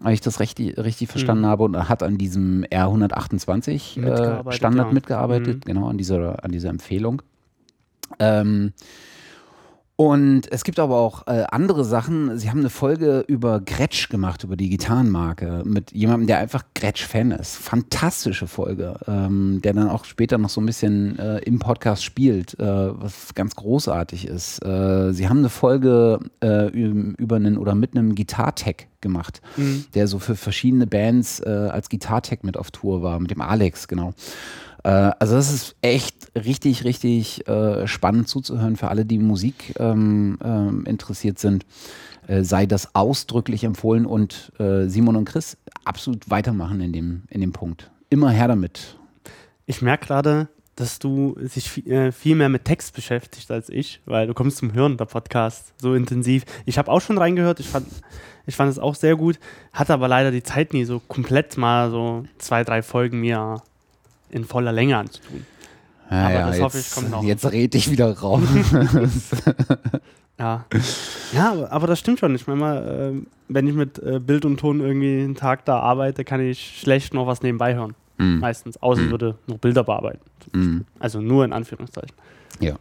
Wenn 0.00 0.12
ich 0.12 0.20
das 0.20 0.40
richtig, 0.40 0.76
richtig 0.76 1.08
verstanden 1.08 1.44
mhm. 1.44 1.48
habe 1.48 1.62
und 1.64 1.88
hat 1.88 2.02
an 2.02 2.18
diesem 2.18 2.64
R128 2.64 4.02
äh, 4.02 4.52
Standard 4.52 4.88
ja. 4.88 4.92
mitgearbeitet, 4.92 5.58
mhm. 5.58 5.68
genau, 5.68 5.88
an 5.88 5.96
dieser, 5.96 6.42
an 6.44 6.50
dieser 6.50 6.70
Empfehlung. 6.70 7.22
Ähm, 8.18 8.72
und 9.96 10.50
es 10.50 10.64
gibt 10.64 10.80
aber 10.80 10.96
auch 10.96 11.28
äh, 11.28 11.44
andere 11.50 11.84
Sachen. 11.84 12.36
Sie 12.36 12.50
haben 12.50 12.58
eine 12.58 12.70
Folge 12.70 13.24
über 13.28 13.60
Gretsch 13.60 14.08
gemacht, 14.08 14.42
über 14.42 14.56
die 14.56 14.68
Gitarrenmarke, 14.68 15.62
mit 15.64 15.92
jemandem, 15.92 16.26
der 16.26 16.38
einfach 16.38 16.64
Gretsch-Fan 16.74 17.30
ist. 17.30 17.56
Fantastische 17.56 18.48
Folge, 18.48 18.98
ähm, 19.06 19.60
der 19.62 19.72
dann 19.72 19.88
auch 19.88 20.04
später 20.04 20.36
noch 20.36 20.48
so 20.48 20.60
ein 20.60 20.66
bisschen 20.66 21.16
äh, 21.20 21.38
im 21.38 21.60
Podcast 21.60 22.02
spielt, 22.02 22.58
äh, 22.58 22.64
was 22.64 23.34
ganz 23.36 23.54
großartig 23.54 24.26
ist. 24.26 24.64
Äh, 24.64 25.12
sie 25.12 25.28
haben 25.28 25.38
eine 25.38 25.48
Folge 25.48 26.18
äh, 26.42 26.66
über 26.70 27.36
einen 27.36 27.56
oder 27.56 27.76
mit 27.76 27.96
einem 27.96 28.16
Gitartech 28.16 28.88
gemacht, 29.00 29.42
mhm. 29.56 29.84
der 29.94 30.08
so 30.08 30.18
für 30.18 30.34
verschiedene 30.34 30.88
Bands 30.88 31.38
äh, 31.38 31.48
als 31.48 31.88
Gitartech 31.88 32.42
mit 32.42 32.56
auf 32.56 32.72
Tour 32.72 33.02
war, 33.02 33.20
mit 33.20 33.30
dem 33.30 33.40
Alex, 33.40 33.86
genau. 33.86 34.12
Äh, 34.84 34.88
also 35.18 35.34
das 35.34 35.52
ist 35.52 35.76
echt 35.82 36.30
richtig, 36.36 36.84
richtig 36.84 37.48
äh, 37.48 37.88
spannend 37.88 38.28
zuzuhören 38.28 38.76
für 38.76 38.88
alle, 38.88 39.04
die 39.04 39.18
Musik 39.18 39.74
ähm, 39.78 40.38
ähm, 40.44 40.84
interessiert 40.86 41.38
sind. 41.38 41.66
Äh, 42.26 42.44
sei 42.44 42.66
das 42.66 42.94
ausdrücklich 42.94 43.64
empfohlen 43.64 44.06
und 44.06 44.52
äh, 44.58 44.86
Simon 44.86 45.16
und 45.16 45.24
Chris 45.24 45.58
absolut 45.84 46.30
weitermachen 46.30 46.80
in 46.80 46.92
dem, 46.92 47.22
in 47.28 47.40
dem 47.40 47.52
Punkt. 47.52 47.90
Immer 48.08 48.30
her 48.30 48.48
damit. 48.48 48.96
Ich 49.66 49.82
merke 49.82 50.06
gerade, 50.06 50.48
dass 50.76 50.98
du 50.98 51.36
dich 51.38 51.70
viel, 51.70 51.90
äh, 51.90 52.12
viel 52.12 52.34
mehr 52.36 52.48
mit 52.48 52.64
Text 52.64 52.94
beschäftigst 52.94 53.50
als 53.50 53.68
ich, 53.68 54.00
weil 54.06 54.26
du 54.26 54.34
kommst 54.34 54.58
zum 54.58 54.72
Hören 54.72 54.96
der 54.96 55.04
Podcast 55.04 55.72
so 55.80 55.94
intensiv. 55.94 56.44
Ich 56.64 56.78
habe 56.78 56.90
auch 56.90 57.00
schon 57.00 57.18
reingehört, 57.18 57.60
ich 57.60 57.68
fand, 57.68 57.86
ich 58.46 58.56
fand 58.56 58.70
es 58.70 58.78
auch 58.78 58.94
sehr 58.94 59.16
gut, 59.16 59.38
hatte 59.72 59.92
aber 59.92 60.08
leider 60.08 60.30
die 60.30 60.42
Zeit 60.42 60.72
nie 60.72 60.84
so 60.84 61.00
komplett 61.00 61.56
mal 61.56 61.90
so 61.90 62.24
zwei, 62.38 62.64
drei 62.64 62.82
Folgen 62.82 63.20
mir 63.20 63.62
in 64.34 64.44
voller 64.44 64.72
Länge 64.72 64.98
anzutun. 64.98 65.46
Ja, 66.10 66.26
aber 66.26 66.34
ja, 66.34 66.46
das 66.46 66.56
jetzt, 66.56 66.64
hoffe 66.64 66.78
ich 66.78 66.90
kommt 66.90 67.10
noch. 67.10 67.22
Jetzt 67.22 67.50
red 67.50 67.74
ich 67.74 67.90
wieder 67.90 68.12
raus. 68.18 68.42
ja. 70.38 70.66
Ja, 71.32 71.68
aber 71.70 71.86
das 71.86 71.98
stimmt 71.98 72.18
schon. 72.18 72.34
Ich 72.34 72.46
meine 72.46 72.60
mal, 72.60 73.14
äh, 73.14 73.26
wenn 73.48 73.66
ich 73.66 73.74
mit 73.74 73.98
äh, 74.00 74.18
Bild 74.18 74.44
und 74.44 74.58
Ton 74.58 74.80
irgendwie 74.80 75.22
einen 75.22 75.34
Tag 75.34 75.64
da 75.64 75.78
arbeite, 75.78 76.24
kann 76.24 76.40
ich 76.40 76.78
schlecht 76.80 77.14
noch 77.14 77.26
was 77.26 77.42
nebenbei 77.42 77.74
hören. 77.74 77.94
Mm. 78.18 78.38
Meistens. 78.38 78.80
Außer 78.82 79.02
mm. 79.02 79.10
würde 79.10 79.38
noch 79.46 79.58
Bilder 79.58 79.82
bearbeiten. 79.82 80.20
Mm. 80.52 80.80
Also 80.98 81.20
nur 81.20 81.44
in 81.44 81.52
Anführungszeichen. 81.52 82.14
Ja. 82.60 82.76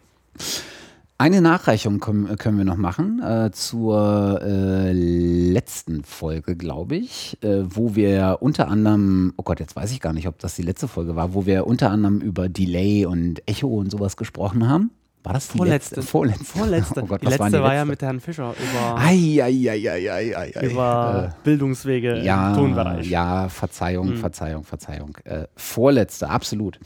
Eine 1.24 1.40
Nachreichung 1.40 2.02
können, 2.02 2.38
können 2.38 2.58
wir 2.58 2.66
noch 2.66 2.76
machen 2.76 3.24
äh, 3.24 3.50
zur 3.54 4.42
äh, 4.44 4.92
letzten 4.92 6.04
Folge, 6.04 6.58
glaube 6.58 6.98
ich, 6.98 7.38
äh, 7.42 7.64
wo 7.64 7.96
wir 7.96 8.40
unter 8.42 8.68
anderem, 8.68 9.34
oh 9.38 9.44
Gott, 9.44 9.62
jetzt 9.62 9.74
weiß 9.74 9.94
ich 9.94 10.02
gar 10.02 10.12
nicht, 10.12 10.28
ob 10.28 10.38
das 10.40 10.58
die 10.58 10.64
letzte 10.64 10.90
Folge 10.90 11.16
war, 11.16 11.34
wo 11.34 11.46
wir 11.46 11.66
unter 11.66 11.92
anderem 11.92 12.20
über 12.20 12.50
Delay 12.50 13.06
und 13.06 13.42
Echo 13.48 13.70
und 13.70 13.90
sowas 13.90 14.18
gesprochen 14.18 14.68
haben. 14.68 14.92
War 15.24 15.32
das 15.32 15.48
die 15.48 15.60
vorletzte? 15.60 15.96
Letzte? 15.96 16.12
Vorletzte. 16.12 16.46
Vorletzte. 16.46 17.02
Oh 17.04 17.06
Gott, 17.06 17.22
die 17.22 17.28
letzte 17.28 17.52
die 17.52 17.54
war 17.54 17.74
ja 17.74 17.86
mit 17.86 18.02
Herrn 18.02 18.20
Fischer 18.20 18.54
über, 18.60 18.98
ei, 18.98 19.42
ei, 19.42 19.72
ei, 19.72 20.68
über 20.68 21.30
äh, 21.32 21.44
Bildungswege 21.46 22.22
ja, 22.22 22.50
im 22.50 22.56
Tonbereich. 22.58 23.10
Ja, 23.10 23.48
Verzeihung, 23.48 24.10
hm. 24.10 24.18
Verzeihung, 24.18 24.66
Verzeihung. 24.66 25.18
Äh, 25.24 25.46
vorletzte, 25.56 26.30
absolut. 26.30 26.80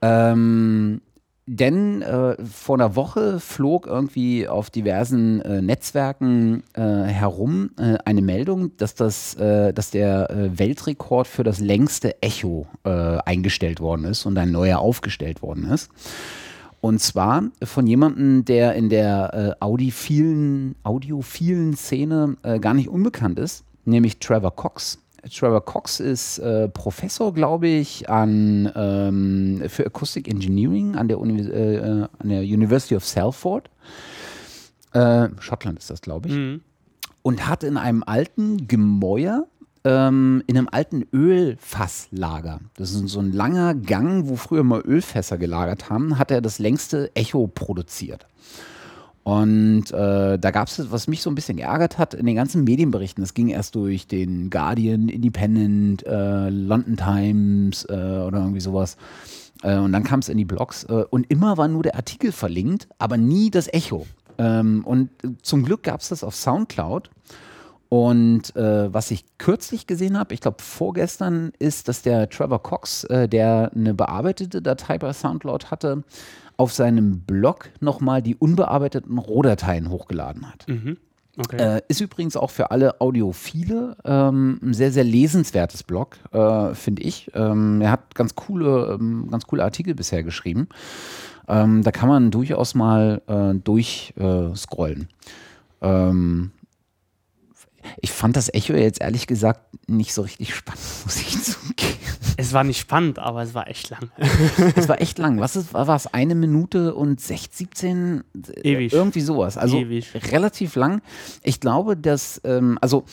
Ähm, 0.00 1.02
denn 1.50 2.02
äh, 2.02 2.36
vor 2.44 2.76
einer 2.76 2.94
Woche 2.94 3.40
flog 3.40 3.86
irgendwie 3.86 4.46
auf 4.46 4.68
diversen 4.68 5.40
äh, 5.40 5.62
Netzwerken 5.62 6.62
äh, 6.74 6.82
herum 6.82 7.70
äh, 7.78 7.96
eine 8.04 8.20
Meldung, 8.20 8.76
dass, 8.76 8.94
das, 8.94 9.34
äh, 9.36 9.72
dass 9.72 9.90
der 9.90 10.30
äh, 10.30 10.58
Weltrekord 10.58 11.26
für 11.26 11.44
das 11.44 11.58
längste 11.58 12.22
Echo 12.22 12.66
eingestellt 12.84 13.80
worden 13.80 14.04
ist 14.04 14.24
und 14.24 14.38
ein 14.38 14.50
neuer 14.50 14.78
aufgestellt 14.78 15.42
worden 15.42 15.70
ist. 15.70 15.90
Und 16.80 17.00
zwar 17.00 17.44
von 17.62 17.86
jemandem, 17.86 18.44
der 18.44 18.74
in 18.74 18.88
der 18.88 19.56
audiophilen, 19.60 20.74
audiophilen 20.82 21.76
Szene 21.76 22.36
gar 22.60 22.72
nicht 22.72 22.88
unbekannt 22.88 23.38
ist, 23.38 23.64
nämlich 23.84 24.18
Trevor 24.20 24.54
Cox. 24.54 24.98
Trevor 25.22 25.64
Cox 25.64 26.00
ist 26.00 26.38
äh, 26.38 26.68
Professor, 26.68 27.34
glaube 27.34 27.68
ich, 27.68 28.08
an, 28.08 28.70
ähm, 28.74 29.62
für 29.68 29.86
Acoustic 29.86 30.28
Engineering 30.28 30.96
an 30.96 31.08
der, 31.08 31.18
Uni 31.18 31.40
äh, 31.40 31.76
äh, 31.76 32.06
an 32.18 32.28
der 32.28 32.40
University 32.40 32.94
of 32.96 33.04
Salford. 33.04 33.68
Äh, 34.92 35.28
Schottland 35.40 35.78
ist 35.78 35.90
das, 35.90 36.00
glaube 36.00 36.28
ich. 36.28 36.34
Mhm. 36.34 36.60
Und 37.22 37.48
hat 37.48 37.64
in 37.64 37.76
einem 37.76 38.02
alten 38.04 38.68
Gemäuer, 38.68 39.46
ähm, 39.84 40.42
in 40.46 40.56
einem 40.56 40.68
alten 40.70 41.04
Ölfasslager, 41.12 42.60
das 42.76 42.92
ist 42.92 43.08
so 43.08 43.20
ein 43.20 43.32
langer 43.32 43.74
Gang, 43.74 44.28
wo 44.28 44.36
früher 44.36 44.62
mal 44.62 44.80
Ölfässer 44.80 45.36
gelagert 45.36 45.90
haben, 45.90 46.18
hat 46.18 46.30
er 46.30 46.40
das 46.40 46.58
längste 46.58 47.14
Echo 47.14 47.48
produziert. 47.48 48.26
Und 49.24 49.90
äh, 49.90 50.38
da 50.38 50.50
gab 50.50 50.68
es, 50.68 50.90
was 50.90 51.06
mich 51.06 51.22
so 51.22 51.30
ein 51.30 51.34
bisschen 51.34 51.58
geärgert 51.58 51.98
hat, 51.98 52.14
in 52.14 52.24
den 52.24 52.36
ganzen 52.36 52.64
Medienberichten, 52.64 53.22
das 53.22 53.34
ging 53.34 53.48
erst 53.48 53.74
durch 53.74 54.06
den 54.06 54.48
Guardian, 54.48 55.08
Independent, 55.08 56.06
äh, 56.06 56.48
London 56.48 56.96
Times 56.96 57.84
äh, 57.84 57.92
oder 57.92 58.38
irgendwie 58.38 58.60
sowas. 58.60 58.96
Äh, 59.62 59.76
und 59.76 59.92
dann 59.92 60.04
kam 60.04 60.20
es 60.20 60.28
in 60.28 60.38
die 60.38 60.44
Blogs 60.44 60.84
äh, 60.84 61.04
und 61.10 61.30
immer 61.30 61.58
war 61.58 61.68
nur 61.68 61.82
der 61.82 61.96
Artikel 61.96 62.32
verlinkt, 62.32 62.88
aber 62.98 63.16
nie 63.16 63.50
das 63.50 63.68
Echo. 63.72 64.06
Ähm, 64.38 64.82
und 64.84 65.10
zum 65.42 65.64
Glück 65.64 65.82
gab 65.82 66.00
es 66.00 66.08
das 66.08 66.24
auf 66.24 66.34
Soundcloud. 66.34 67.10
Und 67.88 68.54
äh, 68.54 68.92
was 68.92 69.10
ich 69.10 69.24
kürzlich 69.38 69.86
gesehen 69.86 70.18
habe, 70.18 70.34
ich 70.34 70.40
glaube 70.40 70.62
vorgestern, 70.62 71.52
ist, 71.58 71.88
dass 71.88 72.02
der 72.02 72.28
Trevor 72.28 72.62
Cox, 72.62 73.04
äh, 73.04 73.28
der 73.28 73.70
eine 73.74 73.94
bearbeitete 73.94 74.60
Datei 74.60 74.98
bei 74.98 75.12
Soundcloud 75.12 75.70
hatte, 75.70 76.04
auf 76.58 76.72
seinem 76.72 77.20
Blog 77.20 77.70
nochmal 77.80 78.20
die 78.20 78.34
unbearbeiteten 78.34 79.16
Rohdateien 79.16 79.88
hochgeladen 79.88 80.50
hat. 80.50 80.66
Mhm. 80.68 80.98
Okay. 81.38 81.76
Äh, 81.76 81.82
ist 81.86 82.00
übrigens 82.00 82.36
auch 82.36 82.50
für 82.50 82.72
alle 82.72 83.00
Audiophile 83.00 83.96
ähm, 84.04 84.58
ein 84.60 84.74
sehr, 84.74 84.90
sehr 84.90 85.04
lesenswertes 85.04 85.84
Blog, 85.84 86.16
äh, 86.32 86.74
finde 86.74 87.02
ich. 87.02 87.30
Ähm, 87.32 87.80
er 87.80 87.92
hat 87.92 88.16
ganz 88.16 88.34
coole, 88.34 88.98
ähm, 88.98 89.28
ganz 89.30 89.46
coole 89.46 89.62
Artikel 89.62 89.94
bisher 89.94 90.24
geschrieben. 90.24 90.68
Ähm, 91.46 91.84
da 91.84 91.92
kann 91.92 92.08
man 92.08 92.32
durchaus 92.32 92.74
mal 92.74 93.22
äh, 93.28 93.54
durchscrollen. 93.54 95.08
Ich 98.00 98.12
fand 98.12 98.36
das 98.36 98.52
Echo 98.52 98.74
jetzt 98.74 99.00
ehrlich 99.00 99.26
gesagt 99.26 99.60
nicht 99.88 100.14
so 100.14 100.22
richtig 100.22 100.54
spannend, 100.54 100.82
muss 101.04 101.16
ich 101.16 101.42
zugeben. 101.42 101.98
Es 102.36 102.52
war 102.52 102.62
nicht 102.62 102.78
spannend, 102.78 103.18
aber 103.18 103.42
es 103.42 103.54
war 103.54 103.68
echt 103.68 103.90
lang. 103.90 104.10
es 104.76 104.88
war 104.88 105.00
echt 105.00 105.18
lang. 105.18 105.40
Was 105.40 105.56
ist, 105.56 105.74
war 105.74 105.88
es? 105.88 106.06
Eine 106.06 106.34
Minute 106.34 106.94
und 106.94 107.20
16, 107.20 107.68
17? 107.68 108.24
Ewig. 108.62 108.92
Irgendwie 108.92 109.20
sowas. 109.20 109.58
Also 109.58 109.78
Ewig. 109.78 110.12
relativ 110.32 110.76
lang. 110.76 111.02
Ich 111.42 111.58
glaube, 111.58 111.96
dass, 111.96 112.40
ähm, 112.44 112.78
also 112.80 113.04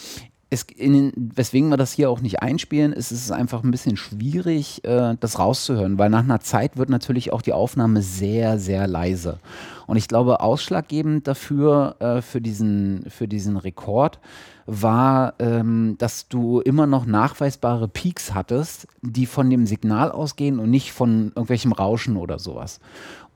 es, 0.50 0.64
in, 0.64 1.12
weswegen 1.16 1.70
wir 1.70 1.78
das 1.78 1.92
hier 1.92 2.10
auch 2.10 2.22
nicht 2.22 2.42
einspielen, 2.42 2.94
ist 2.94 3.12
es 3.12 3.32
einfach 3.32 3.64
ein 3.64 3.72
bisschen 3.72 3.98
schwierig, 3.98 4.84
äh, 4.84 5.16
das 5.20 5.40
rauszuhören, 5.40 5.98
weil 5.98 6.10
nach 6.10 6.24
einer 6.24 6.40
Zeit 6.40 6.78
wird 6.78 6.90
natürlich 6.90 7.34
auch 7.34 7.42
die 7.42 7.54
Aufnahme 7.54 8.02
sehr, 8.02 8.60
sehr 8.60 8.88
leise. 8.88 9.40
Und 9.88 9.98
ich 9.98 10.08
glaube, 10.08 10.42
ausschlaggebend 10.42 11.28
dafür, 11.28 11.96
äh, 12.00 12.22
für, 12.22 12.42
diesen, 12.42 13.06
für 13.10 13.28
diesen 13.28 13.58
Rekord, 13.58 14.20
war, 14.68 15.36
ähm, 15.40 15.96
dass 16.00 16.28
du 16.28 16.60
immer 16.60 16.88
noch 16.88 17.06
nachweisbare 17.06 17.88
Peaks 17.88 18.34
hattest, 18.34 18.88
die 19.02 19.28
von 19.28 19.50
dem 19.50 19.68
Signal 19.68 20.12
ausgehen 20.12 20.60
und 20.60 20.72
nicht 20.72 20.92
von 20.92 21.28
irgendwelchem 21.36 21.72
Rauschen 21.72 22.18
oder 22.18 22.40
sowas. 22.40 22.80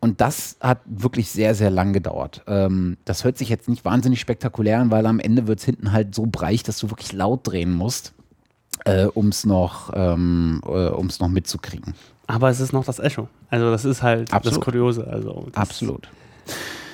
Und 0.01 0.21
das 0.21 0.55
hat 0.61 0.79
wirklich 0.85 1.29
sehr, 1.29 1.55
sehr 1.55 1.69
lang 1.69 1.91
gedauert. 1.91 2.41
Ähm, 2.47 2.97
das 3.03 3.23
hört 3.25 3.37
sich 3.37 3.49
jetzt 3.49 3.67
nicht 3.67 3.83
wahnsinnig 3.83 4.19
spektakulär 4.19 4.79
an, 4.79 4.91
weil 4.91 5.05
am 5.05 5.19
Ende 5.19 5.47
wird 5.47 5.59
es 5.59 5.65
hinten 5.65 5.91
halt 5.91 6.15
so 6.15 6.25
breich, 6.25 6.63
dass 6.63 6.79
du 6.79 6.89
wirklich 6.89 7.11
laut 7.11 7.41
drehen 7.43 7.73
musst, 7.73 8.13
äh, 8.85 9.05
um 9.05 9.27
es 9.27 9.45
noch, 9.45 9.91
ähm, 9.93 10.61
äh, 10.65 10.91
noch 11.19 11.27
mitzukriegen. 11.27 11.95
Aber 12.27 12.49
es 12.49 12.59
ist 12.59 12.71
noch 12.71 12.85
das 12.85 12.99
Echo. 12.99 13.27
Also 13.49 13.71
das 13.71 13.83
ist 13.83 14.01
halt 14.01 14.31
Absolut. 14.31 14.57
das 14.57 14.63
Kuriose. 14.63 15.07
Also 15.07 15.47
das 15.47 15.55
Absolut. 15.55 16.07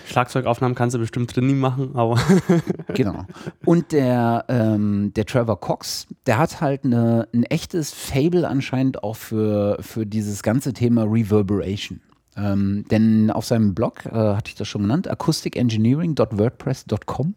Schlagzeugaufnahmen 0.07 0.75
kannst 0.75 0.95
du 0.95 0.99
bestimmt 0.99 1.35
drin 1.35 1.47
nie 1.47 1.53
machen, 1.53 1.91
aber. 1.95 2.19
genau. 2.93 3.25
Und 3.65 3.91
der, 3.91 4.45
ähm, 4.47 5.11
der 5.15 5.25
Trevor 5.25 5.59
Cox, 5.59 6.07
der 6.25 6.37
hat 6.37 6.61
halt 6.61 6.85
eine, 6.85 7.27
ein 7.33 7.43
echtes 7.43 7.91
Fable 7.91 8.47
anscheinend 8.47 9.03
auch 9.03 9.15
für, 9.15 9.77
für 9.81 10.05
dieses 10.05 10.43
ganze 10.43 10.73
Thema 10.73 11.03
Reverberation. 11.03 12.01
Ähm, 12.37 12.83
denn 12.91 13.31
auf 13.31 13.45
seinem 13.45 13.73
Blog, 13.73 14.05
äh, 14.05 14.09
hatte 14.11 14.49
ich 14.49 14.55
das 14.55 14.67
schon 14.67 14.81
genannt, 14.81 15.09
acousticengineering.wordpress.com. 15.09 17.35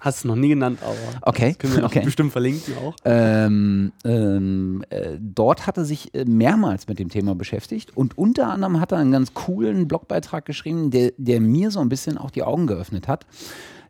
Hast 0.00 0.24
du 0.24 0.28
noch 0.28 0.36
nie 0.36 0.48
genannt, 0.48 0.80
aber 0.82 0.96
okay. 1.22 1.54
können 1.54 1.76
wir 1.76 1.84
okay. 1.84 2.02
bestimmt 2.04 2.32
verlinken 2.32 2.74
auch. 2.78 2.96
Ähm, 3.04 3.92
ähm, 4.04 4.84
äh, 4.90 5.16
dort 5.20 5.66
hat 5.66 5.76
er 5.76 5.84
sich 5.84 6.14
äh, 6.14 6.24
mehrmals 6.24 6.88
mit 6.88 6.98
dem 6.98 7.08
Thema 7.08 7.34
beschäftigt 7.34 7.96
und 7.96 8.18
unter 8.18 8.48
anderem 8.48 8.80
hat 8.80 8.92
er 8.92 8.98
einen 8.98 9.12
ganz 9.12 9.34
coolen 9.34 9.88
Blogbeitrag 9.88 10.44
geschrieben, 10.44 10.90
der, 10.90 11.12
der 11.18 11.40
mir 11.40 11.70
so 11.70 11.80
ein 11.80 11.88
bisschen 11.88 12.18
auch 12.18 12.30
die 12.30 12.42
Augen 12.42 12.66
geöffnet 12.66 13.08
hat, 13.08 13.26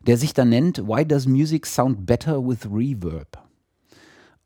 der 0.05 0.17
sich 0.17 0.33
da 0.33 0.45
nennt 0.45 0.87
Why 0.87 1.05
Does 1.05 1.27
Music 1.27 1.65
Sound 1.65 2.05
Better 2.05 2.45
with 2.45 2.67
Reverb? 2.71 3.39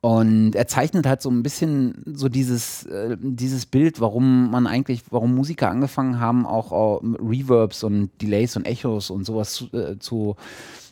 Und 0.07 0.55
er 0.55 0.67
zeichnet 0.67 1.05
halt 1.05 1.21
so 1.21 1.29
ein 1.29 1.43
bisschen 1.43 2.01
so 2.05 2.29
dieses, 2.29 2.85
äh, 2.85 3.17
dieses 3.19 3.65
Bild, 3.65 3.99
warum 3.99 4.49
man 4.49 4.65
eigentlich, 4.65 5.01
warum 5.09 5.35
Musiker 5.35 5.69
angefangen 5.69 6.21
haben, 6.21 6.45
auch, 6.45 6.71
auch 6.71 7.01
Reverbs 7.03 7.83
und 7.83 8.11
Delays 8.21 8.55
und 8.55 8.65
Echos 8.65 9.09
und 9.09 9.25
sowas 9.25 9.51
zu, 9.51 9.65
äh, 9.73 9.99
zu, 9.99 10.37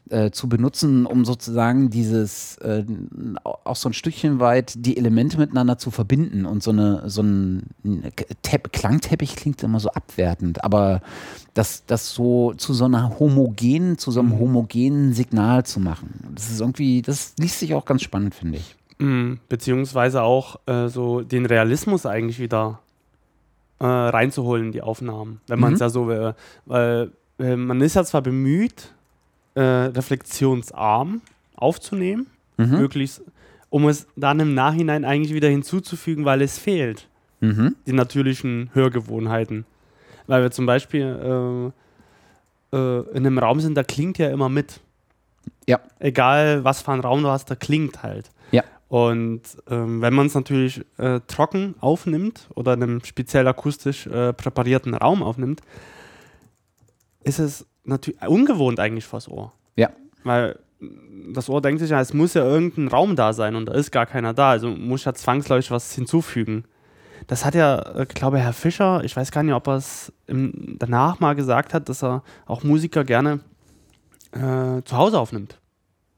äh, 0.09 0.31
zu 0.31 0.49
benutzen, 0.49 1.05
um 1.05 1.23
sozusagen 1.23 1.89
dieses 1.89 2.57
äh, 2.57 2.83
auch 3.43 3.77
so 3.77 3.87
ein 3.87 3.93
Stückchen 3.93 4.41
weit 4.41 4.73
die 4.75 4.97
Elemente 4.97 5.37
miteinander 5.37 5.77
zu 5.77 5.91
verbinden 5.91 6.45
und 6.45 6.61
so 6.61 6.71
eine 6.71 7.09
so 7.09 7.21
ein 7.21 7.63
Tepp 8.41 8.73
Klangteppich 8.73 9.37
klingt 9.37 9.63
immer 9.63 9.79
so 9.79 9.91
abwertend, 9.91 10.61
aber 10.61 11.01
das, 11.53 11.85
das 11.87 12.13
so 12.13 12.53
zu 12.55 12.73
so 12.73 12.83
einer 12.83 13.17
homogenen, 13.17 13.97
zu 13.97 14.11
so 14.11 14.19
einem 14.19 14.31
mhm. 14.31 14.39
homogenen 14.39 15.13
Signal 15.13 15.65
zu 15.65 15.79
machen. 15.79 16.33
Das 16.35 16.51
ist 16.51 16.59
irgendwie, 16.59 17.01
das 17.01 17.31
liest 17.39 17.59
sich 17.59 17.73
auch 17.75 17.85
ganz 17.85 18.01
spannend, 18.01 18.35
finde 18.35 18.57
ich. 18.57 18.75
Mhm, 18.97 19.39
beziehungsweise 19.49 20.23
auch 20.23 20.59
äh, 20.67 20.87
so 20.87 21.21
den 21.21 21.45
Realismus 21.45 22.05
eigentlich 22.05 22.39
wieder 22.39 22.79
äh, 23.79 23.85
reinzuholen 23.85 24.67
in 24.67 24.71
die 24.71 24.81
Aufnahmen, 24.81 25.41
wenn 25.47 25.59
man 25.59 25.73
es 25.73 25.79
mhm. 25.79 25.83
ja 25.83 25.89
so 25.89 26.07
will. 26.07 26.35
Weil 26.65 27.11
äh, 27.39 27.55
man 27.55 27.81
ist 27.81 27.95
ja 27.95 28.05
zwar 28.05 28.21
bemüht, 28.21 28.93
äh, 29.55 29.61
reflexionsarm 29.61 31.21
aufzunehmen, 31.55 32.27
mhm. 32.57 32.71
möglichst, 32.71 33.21
um 33.69 33.87
es 33.87 34.07
dann 34.15 34.39
im 34.39 34.53
Nachhinein 34.53 35.03
eigentlich 35.03 35.33
wieder 35.33 35.49
hinzuzufügen, 35.49 36.25
weil 36.25 36.41
es 36.41 36.57
fehlt. 36.57 37.07
Mhm. 37.41 37.75
Die 37.85 37.93
natürlichen 37.93 38.69
Hörgewohnheiten. 38.73 39.65
Weil 40.27 40.41
wir 40.41 40.51
zum 40.51 40.65
Beispiel 40.65 41.73
äh, 42.71 42.75
äh, 42.75 42.99
in 43.11 43.25
einem 43.25 43.37
Raum 43.37 43.59
sind, 43.59 43.75
da 43.75 43.83
klingt 43.83 44.17
ja 44.17 44.29
immer 44.29 44.49
mit. 44.49 44.79
Ja. 45.67 45.79
Egal, 45.99 46.63
was 46.63 46.81
für 46.81 46.91
einen 46.91 47.01
Raum 47.01 47.23
du 47.23 47.29
hast, 47.29 47.51
da 47.51 47.55
klingt 47.55 48.03
halt. 48.03 48.29
Und 48.95 49.41
ähm, 49.69 49.99
wenn 49.99 50.13
man 50.13 50.27
es 50.27 50.35
natürlich 50.35 50.79
äh, 50.97 51.19
trocken 51.27 51.75
aufnimmt 51.81 52.47
oder 52.55 52.75
in 52.75 52.83
einem 52.83 53.03
speziell 53.03 53.45
akustisch 53.45 54.07
äh, 54.07 54.31
präparierten 54.31 54.93
Raum 54.93 55.21
aufnimmt, 55.21 55.59
ist 57.21 57.39
es 57.39 57.65
natürlich 57.83 58.21
ungewohnt 58.25 58.79
eigentlich 58.79 59.05
fürs 59.05 59.27
Ohr. 59.27 59.51
Ja. 59.75 59.89
Weil 60.23 60.59
das 61.33 61.49
Ohr 61.49 61.61
denkt 61.61 61.81
sich 61.81 61.89
ja, 61.89 61.99
es 61.99 62.13
muss 62.13 62.35
ja 62.35 62.45
irgendein 62.45 62.87
Raum 62.87 63.17
da 63.17 63.33
sein 63.33 63.57
und 63.57 63.65
da 63.65 63.73
ist 63.73 63.91
gar 63.91 64.05
keiner 64.05 64.33
da. 64.33 64.51
Also 64.51 64.69
muss 64.69 65.03
ja 65.03 65.13
zwangsläufig 65.13 65.71
was 65.71 65.91
hinzufügen. 65.91 66.63
Das 67.27 67.43
hat 67.43 67.53
ja, 67.53 67.81
äh, 67.97 68.05
glaube 68.05 68.39
Herr 68.39 68.53
Fischer, 68.53 69.03
ich 69.03 69.17
weiß 69.17 69.29
gar 69.31 69.43
nicht, 69.43 69.55
ob 69.55 69.67
er 69.67 69.75
es 69.75 70.13
danach 70.25 71.19
mal 71.19 71.35
gesagt 71.35 71.73
hat, 71.73 71.89
dass 71.89 72.01
er 72.01 72.23
auch 72.45 72.63
Musiker 72.63 73.03
gerne 73.03 73.41
äh, 74.31 74.83
zu 74.85 74.95
Hause 74.95 75.19
aufnimmt. 75.19 75.59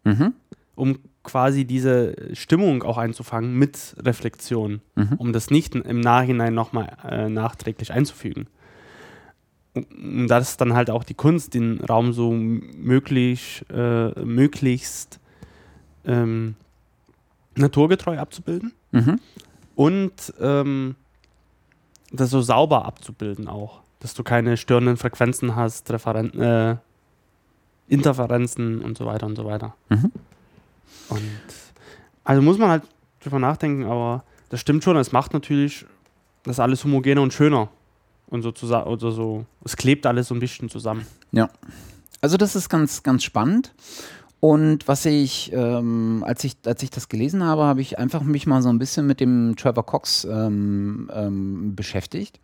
Mhm. 0.04 0.36
Um 0.76 1.00
quasi 1.28 1.66
diese 1.66 2.16
Stimmung 2.34 2.84
auch 2.84 2.98
einzufangen 2.98 3.54
mit 3.54 3.96
Reflexion, 4.00 4.82
mhm. 4.96 5.14
um 5.18 5.34
das 5.34 5.52
nicht 5.52 5.76
im 5.76 6.00
Nachhinein 6.00 6.54
nochmal 6.54 6.96
äh, 7.08 7.28
nachträglich 7.28 7.92
einzufügen. 7.92 8.48
um 9.76 10.28
das 10.28 10.56
dann 10.56 10.74
halt 10.74 10.90
auch 10.90 11.04
die 11.04 11.14
Kunst, 11.14 11.54
den 11.54 11.82
Raum 11.82 12.14
so 12.14 12.32
möglich, 12.32 13.66
äh, 13.70 14.10
möglichst 14.24 15.20
ähm, 16.06 16.56
naturgetreu 17.56 18.18
abzubilden 18.18 18.72
mhm. 18.92 19.20
und 19.76 20.34
ähm, 20.40 20.96
das 22.12 22.30
so 22.30 22.42
sauber 22.42 22.86
abzubilden 22.86 23.50
auch, 23.50 23.82
dass 24.00 24.14
du 24.14 24.24
keine 24.24 24.56
störenden 24.56 24.96
Frequenzen 24.96 25.58
hast, 25.58 25.92
Referen 25.92 26.34
äh, 26.40 26.78
Interferenzen 27.90 28.80
und 28.82 28.98
so 28.98 29.06
weiter 29.06 29.26
und 29.26 29.36
so 29.36 29.44
weiter. 29.44 29.76
Mhm. 29.90 30.12
Und 31.10 31.22
also 32.24 32.42
muss 32.42 32.58
man 32.58 32.70
halt 32.70 32.84
drüber 33.22 33.40
nachdenken, 33.40 33.86
aber 33.86 34.24
das 34.50 34.62
stimmt 34.62 34.84
schon, 34.84 34.98
es 34.98 35.12
macht 35.12 35.34
natürlich 35.34 35.86
das 36.44 36.60
alles 36.60 36.84
homogener 36.84 37.22
und 37.22 37.34
schöner 37.34 37.70
und 38.28 38.42
sozusagen 38.42 38.90
oder 38.90 39.12
so, 39.12 39.46
es 39.64 39.76
klebt 39.76 40.06
alles 40.06 40.28
so 40.28 40.36
ein 40.36 40.40
bisschen 40.40 40.70
zusammen. 40.70 41.06
Ja. 41.32 41.50
Also 42.22 42.38
das 42.38 42.56
ist 42.56 42.70
ganz, 42.70 43.04
ganz 43.04 43.24
spannend. 43.24 43.74
Und 44.40 44.88
was 44.88 45.06
ich, 45.06 45.52
ähm, 45.54 46.24
als 46.26 46.44
ich, 46.44 46.58
als 46.66 46.84
ich 46.84 46.90
das 46.92 47.10
gelesen 47.10 47.44
habe, 47.44 47.64
habe 47.64 47.82
ich 47.82 47.98
einfach 47.98 48.22
mich 48.22 48.46
mal 48.46 48.62
so 48.62 48.70
ein 48.70 48.78
bisschen 48.78 49.08
mit 49.08 49.20
dem 49.20 49.56
Trevor 49.56 49.86
Cox 49.86 50.26
ähm, 50.26 51.10
ähm, 51.14 51.76
beschäftigt. 51.76 52.40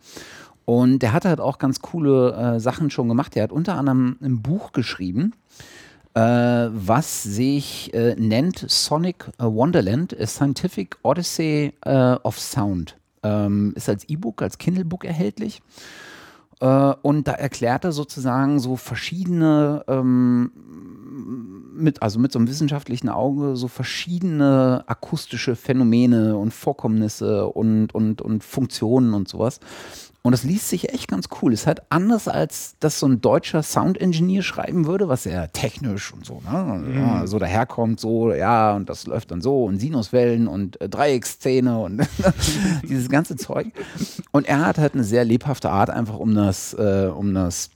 Und 0.65 0.99
der 0.99 1.13
hat 1.13 1.25
halt 1.25 1.39
auch 1.39 1.59
ganz 1.59 1.81
coole 1.81 2.33
äh, 2.33 2.59
Sachen 2.59 2.89
schon 2.89 3.09
gemacht. 3.09 3.35
Er 3.35 3.43
hat 3.43 3.51
unter 3.51 3.75
anderem 3.77 4.17
ein 4.21 4.41
Buch 4.41 4.71
geschrieben, 4.71 5.33
was 6.19 7.23
sich 7.23 7.93
äh, 7.93 8.15
nennt 8.15 8.65
Sonic 8.69 9.31
Wonderland, 9.39 10.15
a 10.19 10.27
Scientific 10.27 10.97
Odyssey 11.01 11.73
äh, 11.85 12.15
of 12.23 12.39
Sound. 12.39 12.97
Ähm, 13.23 13.73
ist 13.75 13.89
als 13.89 14.07
E-Book, 14.09 14.41
als 14.41 14.57
Kindle-Book 14.57 15.05
erhältlich. 15.05 15.61
Äh, 16.59 16.93
und 17.01 17.27
da 17.27 17.33
erklärt 17.33 17.83
er 17.83 17.91
sozusagen 17.91 18.59
so 18.59 18.75
verschiedene 18.75 19.83
ähm, 19.87 20.51
mit, 21.75 22.01
also 22.01 22.19
mit 22.19 22.31
so 22.31 22.39
einem 22.39 22.47
wissenschaftlichen 22.47 23.09
Auge 23.09 23.55
so 23.55 23.67
verschiedene 23.67 24.83
akustische 24.87 25.55
Phänomene 25.55 26.37
und 26.37 26.53
Vorkommnisse 26.53 27.47
und, 27.47 27.93
und, 27.93 28.21
und 28.21 28.43
Funktionen 28.43 29.13
und 29.13 29.27
sowas. 29.27 29.59
Und 30.25 30.31
das 30.31 30.43
liest 30.43 30.69
sich 30.69 30.93
echt 30.93 31.09
ganz 31.09 31.27
cool. 31.41 31.51
Ist 31.51 31.67
halt 31.67 31.81
anders, 31.89 32.29
als 32.29 32.75
das 32.79 32.97
so 32.97 33.07
ein 33.07 33.19
deutscher 33.19 33.61
Sound-Engineer 33.61 34.41
schreiben 34.41 34.87
würde, 34.87 35.09
was 35.09 35.23
sehr 35.23 35.51
technisch 35.51 36.13
und 36.13 36.25
so, 36.25 36.41
ne? 36.49 36.81
Mhm. 36.81 36.97
Ja, 36.97 37.27
so 37.27 37.39
daherkommt, 37.39 37.99
so, 37.99 38.31
ja, 38.31 38.73
und 38.73 38.89
das 38.89 39.05
läuft 39.05 39.31
dann 39.31 39.41
so 39.41 39.65
und 39.65 39.79
Sinuswellen 39.79 40.47
und 40.47 40.79
äh, 40.79 40.87
Dreiecksszene 40.87 41.77
und 41.77 42.07
dieses 42.83 43.09
ganze 43.09 43.35
Zeug. 43.35 43.67
Und 44.31 44.47
er 44.47 44.65
hat 44.65 44.77
halt 44.77 44.93
eine 44.93 45.03
sehr 45.03 45.25
lebhafte 45.25 45.69
Art, 45.69 45.89
einfach 45.89 46.17
um 46.17 46.33
das, 46.33 46.73
äh, 46.73 47.09
um 47.13 47.33
das 47.33 47.69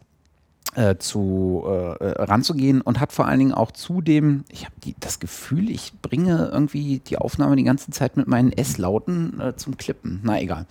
äh, 0.78 0.98
zu 1.00 1.64
äh, 1.66 2.24
ranzugehen 2.24 2.82
und 2.82 3.00
hat 3.00 3.12
vor 3.12 3.26
allen 3.26 3.40
Dingen 3.40 3.54
auch 3.54 3.72
zudem, 3.72 4.44
ich 4.50 4.66
habe 4.66 4.76
das 5.00 5.20
Gefühl, 5.20 5.72
ich 5.72 5.94
bringe 6.04 6.50
irgendwie 6.54 7.00
die 7.00 7.18
Aufnahme 7.18 7.56
die 7.56 7.64
ganze 7.64 7.90
Zeit 7.90 8.16
mit 8.16 8.28
meinen 8.28 8.52
S-Lauten 8.52 9.42
äh, 9.42 9.56
zum 9.56 9.78
Klippen. 9.78 10.20
Na 10.24 10.40
egal. 10.40 10.68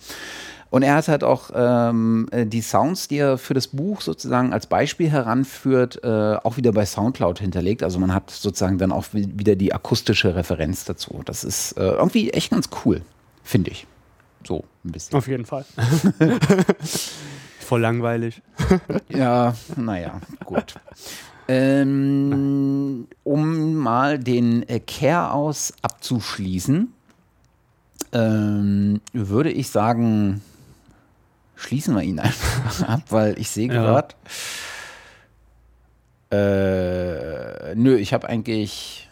Und 0.69 0.83
er 0.83 0.95
hat 0.95 1.07
halt 1.09 1.23
auch 1.25 1.49
ähm, 1.53 2.27
äh, 2.31 2.45
die 2.45 2.61
Sounds, 2.61 3.09
die 3.09 3.17
er 3.17 3.37
für 3.37 3.53
das 3.53 3.67
Buch 3.67 3.99
sozusagen 4.01 4.53
als 4.53 4.67
Beispiel 4.67 5.09
heranführt, 5.09 6.01
äh, 6.03 6.37
auch 6.41 6.55
wieder 6.55 6.71
bei 6.71 6.85
Soundcloud 6.85 7.39
hinterlegt. 7.39 7.83
Also 7.83 7.99
man 7.99 8.13
hat 8.13 8.31
sozusagen 8.31 8.77
dann 8.77 8.93
auch 8.93 9.05
wieder 9.11 9.55
die 9.55 9.73
akustische 9.73 10.35
Referenz 10.35 10.85
dazu. 10.85 11.21
Das 11.25 11.43
ist 11.43 11.73
äh, 11.73 11.83
irgendwie 11.83 12.31
echt 12.31 12.51
ganz 12.51 12.69
cool, 12.85 13.01
finde 13.43 13.71
ich. 13.71 13.87
So 14.45 14.63
ein 14.85 14.91
bisschen. 14.91 15.17
Auf 15.17 15.27
jeden 15.27 15.45
Fall. 15.45 15.65
Voll 17.67 17.81
langweilig. 17.81 18.41
ja, 19.09 19.53
naja, 19.75 20.21
gut. 20.45 20.75
Ähm, 21.49 23.09
um 23.25 23.75
mal 23.75 24.17
den 24.19 24.63
äh, 24.69 24.79
Care 24.79 25.33
aus 25.33 25.73
abzuschließen, 25.81 26.93
ähm, 28.13 29.01
würde 29.11 29.51
ich 29.51 29.67
sagen, 29.67 30.41
schließen 31.57 31.93
wir 31.93 32.03
ihn 32.03 32.19
einfach 32.21 32.87
ab, 32.87 33.01
weil 33.09 33.37
ich 33.37 33.49
sehe 33.49 33.67
gerade. 33.67 34.15
Ja. 36.31 36.37
Äh, 36.37 37.75
nö, 37.75 37.97
ich 37.97 38.13
habe 38.13 38.29
eigentlich. 38.29 39.06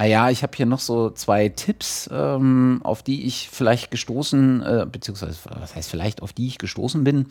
Ah 0.00 0.30
ich 0.30 0.44
habe 0.44 0.56
hier 0.56 0.66
noch 0.66 0.78
so 0.78 1.10
zwei 1.10 1.48
Tipps, 1.48 2.08
ähm, 2.12 2.80
auf 2.84 3.02
die 3.02 3.26
ich 3.26 3.48
vielleicht 3.50 3.90
gestoßen, 3.90 4.62
äh, 4.62 4.86
beziehungsweise, 4.90 5.36
was 5.58 5.74
heißt 5.74 5.90
vielleicht, 5.90 6.22
auf 6.22 6.32
die 6.32 6.46
ich 6.46 6.58
gestoßen 6.58 7.02
bin, 7.02 7.26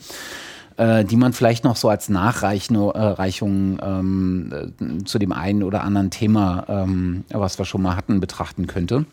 äh, 0.76 1.06
die 1.06 1.16
man 1.16 1.32
vielleicht 1.32 1.64
noch 1.64 1.78
so 1.78 1.88
als 1.88 2.10
Nachreichung 2.10 3.80
ähm, 3.82 4.74
äh, 4.82 5.04
zu 5.06 5.18
dem 5.18 5.32
einen 5.32 5.64
oder 5.64 5.84
anderen 5.84 6.12
Thema, 6.12 6.66
ähm, 6.68 7.24
was 7.30 7.58
wir 7.58 7.64
schon 7.64 7.82
mal 7.82 7.96
hatten, 7.96 8.20
betrachten 8.20 8.68
könnte. 8.68 9.06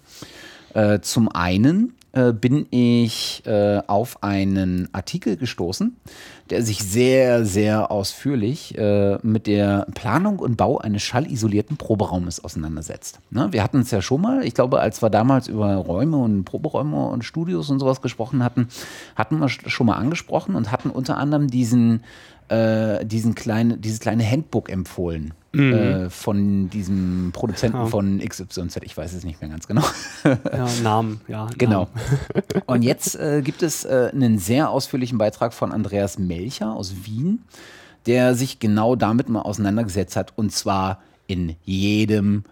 Äh, 0.72 0.98
zum 0.98 1.28
einen 1.28 1.94
äh, 2.14 2.32
bin 2.32 2.66
ich 2.70 3.42
äh, 3.44 3.80
auf 3.86 4.22
einen 4.22 4.88
Artikel 4.92 5.36
gestoßen, 5.36 5.96
der 6.50 6.62
sich 6.62 6.78
sehr, 6.78 7.44
sehr 7.44 7.90
ausführlich 7.90 8.78
äh, 8.78 9.18
mit 9.22 9.46
der 9.46 9.86
Planung 9.94 10.38
und 10.38 10.56
Bau 10.56 10.78
eines 10.78 11.02
schallisolierten 11.02 11.76
Proberaumes 11.76 12.42
auseinandersetzt. 12.42 13.18
Ne? 13.30 13.48
Wir 13.50 13.64
hatten 13.64 13.80
es 13.80 13.90
ja 13.90 14.00
schon 14.00 14.20
mal, 14.20 14.44
ich 14.44 14.54
glaube, 14.54 14.80
als 14.80 15.02
wir 15.02 15.10
damals 15.10 15.48
über 15.48 15.74
Räume 15.74 16.18
und 16.18 16.44
Proberäume 16.44 17.08
und 17.08 17.24
Studios 17.24 17.68
und 17.70 17.80
sowas 17.80 18.00
gesprochen 18.00 18.44
hatten, 18.44 18.68
hatten 19.16 19.40
wir 19.40 19.48
schon 19.48 19.86
mal 19.86 19.96
angesprochen 19.96 20.54
und 20.54 20.70
hatten 20.70 20.90
unter 20.90 21.16
anderem 21.18 21.48
diesen, 21.48 22.04
äh, 22.48 23.04
diesen 23.04 23.34
kleine, 23.34 23.76
dieses 23.76 24.00
kleine 24.00 24.28
Handbook 24.28 24.70
empfohlen 24.70 25.34
mhm. 25.54 25.72
äh, 25.72 26.10
von 26.10 26.70
diesem 26.70 27.30
Produzenten 27.32 27.78
ja. 27.78 27.86
von 27.86 28.18
XYZ, 28.18 28.76
ich 28.82 28.96
weiß 28.96 29.12
es 29.12 29.24
nicht 29.24 29.40
mehr 29.40 29.50
ganz 29.50 29.66
genau. 29.66 29.84
ja, 30.24 30.68
Namen, 30.82 31.20
ja. 31.28 31.48
Genau. 31.56 31.88
Und 32.66 32.82
jetzt 32.82 33.16
äh, 33.16 33.42
gibt 33.42 33.62
es 33.62 33.84
äh, 33.84 34.10
einen 34.12 34.38
sehr 34.38 34.70
ausführlichen 34.70 35.18
Beitrag 35.18 35.54
von 35.54 35.72
Andreas 35.72 36.18
Melcher 36.18 36.74
aus 36.74 36.94
Wien, 37.04 37.42
der 38.06 38.34
sich 38.34 38.58
genau 38.58 38.96
damit 38.96 39.28
mal 39.28 39.42
auseinandergesetzt 39.42 40.16
hat 40.16 40.32
und 40.36 40.52
zwar 40.52 41.00
in 41.26 41.56
jedem 41.64 42.44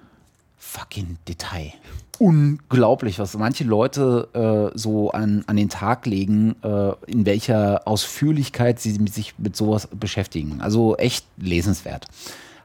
fucking 0.57 1.19
Detail. 1.29 1.73
Unglaublich, 2.19 3.19
was 3.19 3.37
manche 3.37 3.65
Leute 3.65 4.71
äh, 4.75 4.79
so 4.79 5.11
an, 5.11 5.43
an 5.47 5.57
den 5.57 5.69
Tag 5.69 6.07
legen, 6.07 6.55
äh, 6.63 6.93
in 7.07 7.27
welcher 7.27 7.87
Ausführlichkeit 7.87 8.79
sie 8.79 8.93
sich 9.11 9.35
mit 9.39 9.57
sowas 9.57 9.89
beschäftigen. 9.89 10.61
Also 10.61 10.97
echt 10.97 11.27
lesenswert 11.37 12.07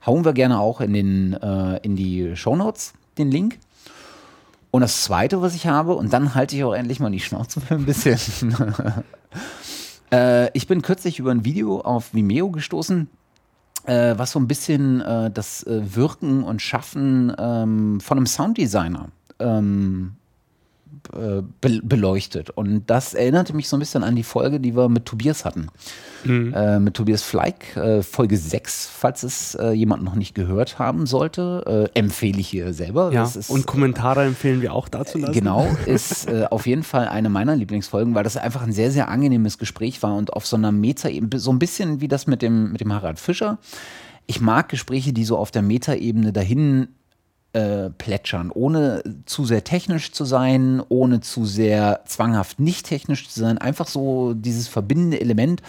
hauen 0.07 0.25
wir 0.25 0.33
gerne 0.33 0.59
auch 0.59 0.81
in, 0.81 0.93
den, 0.93 1.33
äh, 1.33 1.77
in 1.83 1.95
die 1.95 2.35
Shownotes 2.35 2.93
den 3.17 3.29
Link. 3.29 3.59
Und 4.71 4.81
das 4.81 5.03
zweite, 5.03 5.41
was 5.41 5.55
ich 5.55 5.67
habe, 5.67 5.95
und 5.95 6.13
dann 6.13 6.35
halte 6.35 6.55
ich 6.55 6.63
auch 6.63 6.73
endlich 6.73 6.99
mal 6.99 7.11
die 7.11 7.19
Schnauze 7.19 7.61
für 7.61 7.75
ein 7.75 7.85
bisschen. 7.85 8.55
äh, 10.11 10.51
ich 10.57 10.67
bin 10.67 10.81
kürzlich 10.81 11.19
über 11.19 11.31
ein 11.31 11.45
Video 11.45 11.81
auf 11.81 12.13
Vimeo 12.13 12.49
gestoßen, 12.51 13.09
äh, 13.85 14.15
was 14.17 14.31
so 14.31 14.39
ein 14.39 14.47
bisschen 14.47 15.01
äh, 15.01 15.31
das 15.31 15.63
äh, 15.63 15.95
Wirken 15.95 16.43
und 16.43 16.61
Schaffen 16.61 17.33
ähm, 17.37 17.99
von 18.01 18.17
einem 18.17 18.27
Sounddesigner 18.27 19.09
ähm, 19.39 20.13
äh, 21.13 21.41
be 21.61 21.81
beleuchtet. 21.83 22.49
Und 22.49 22.89
das 22.89 23.13
erinnerte 23.13 23.55
mich 23.55 23.69
so 23.69 23.77
ein 23.77 23.79
bisschen 23.79 24.03
an 24.03 24.15
die 24.15 24.23
Folge, 24.23 24.59
die 24.59 24.75
wir 24.75 24.89
mit 24.89 25.05
Tobias 25.05 25.45
hatten. 25.45 25.67
Mhm. 26.23 26.53
Äh, 26.53 26.79
mit 26.79 26.95
Tobias 26.95 27.23
Fleig, 27.23 27.75
äh, 27.77 28.01
Folge 28.01 28.37
6, 28.37 28.89
falls 28.91 29.23
es 29.23 29.55
äh, 29.55 29.71
jemand 29.71 30.03
noch 30.03 30.15
nicht 30.15 30.35
gehört 30.35 30.79
haben 30.79 31.05
sollte, 31.05 31.89
äh, 31.93 31.99
empfehle 31.99 32.39
ich 32.39 32.47
hier 32.49 32.73
selber. 32.73 33.11
Ja, 33.11 33.23
ist, 33.23 33.49
und 33.49 33.65
Kommentare 33.65 34.25
empfehlen 34.25 34.61
wir 34.61 34.73
auch 34.73 34.89
dazu 34.89 35.17
lassen. 35.17 35.33
Genau, 35.33 35.67
ist 35.85 36.29
auf 36.49 36.67
jeden 36.67 36.83
Fall 36.83 37.07
eine 37.07 37.29
meiner 37.29 37.55
Lieblingsfolgen, 37.55 38.15
weil 38.15 38.23
das 38.23 38.37
einfach 38.37 38.63
ein 38.63 38.71
sehr, 38.71 38.91
sehr 38.91 39.09
angenehmes 39.09 39.57
Gespräch 39.57 40.03
war 40.03 40.15
und 40.15 40.33
auf 40.33 40.45
so 40.45 40.55
einer 40.55 40.71
Meta-Ebene, 40.71 41.39
so 41.39 41.51
ein 41.51 41.59
bisschen 41.59 42.01
wie 42.01 42.07
das 42.07 42.27
mit 42.27 42.41
dem, 42.41 42.71
mit 42.71 42.81
dem 42.81 42.93
Harald 42.93 43.19
Fischer. 43.19 43.59
Ich 44.25 44.41
mag 44.41 44.69
Gespräche, 44.69 45.13
die 45.13 45.23
so 45.23 45.37
auf 45.37 45.51
der 45.51 45.61
Metaebene 45.61 46.33
dahin 46.33 46.89
äh, 47.57 47.89
plätschern, 47.89 48.51
ohne 48.51 49.01
zu 49.25 49.43
sehr 49.45 49.63
technisch 49.63 50.11
zu 50.11 50.25
sein, 50.25 50.79
ohne 50.89 51.21
zu 51.21 51.45
sehr 51.45 52.01
zwanghaft 52.05 52.59
nicht 52.59 52.85
technisch 52.85 53.27
zu 53.29 53.39
sein, 53.39 53.57
einfach 53.57 53.87
so 53.87 54.35
dieses 54.35 54.67
verbindende 54.67 55.19
Element. 55.19 55.63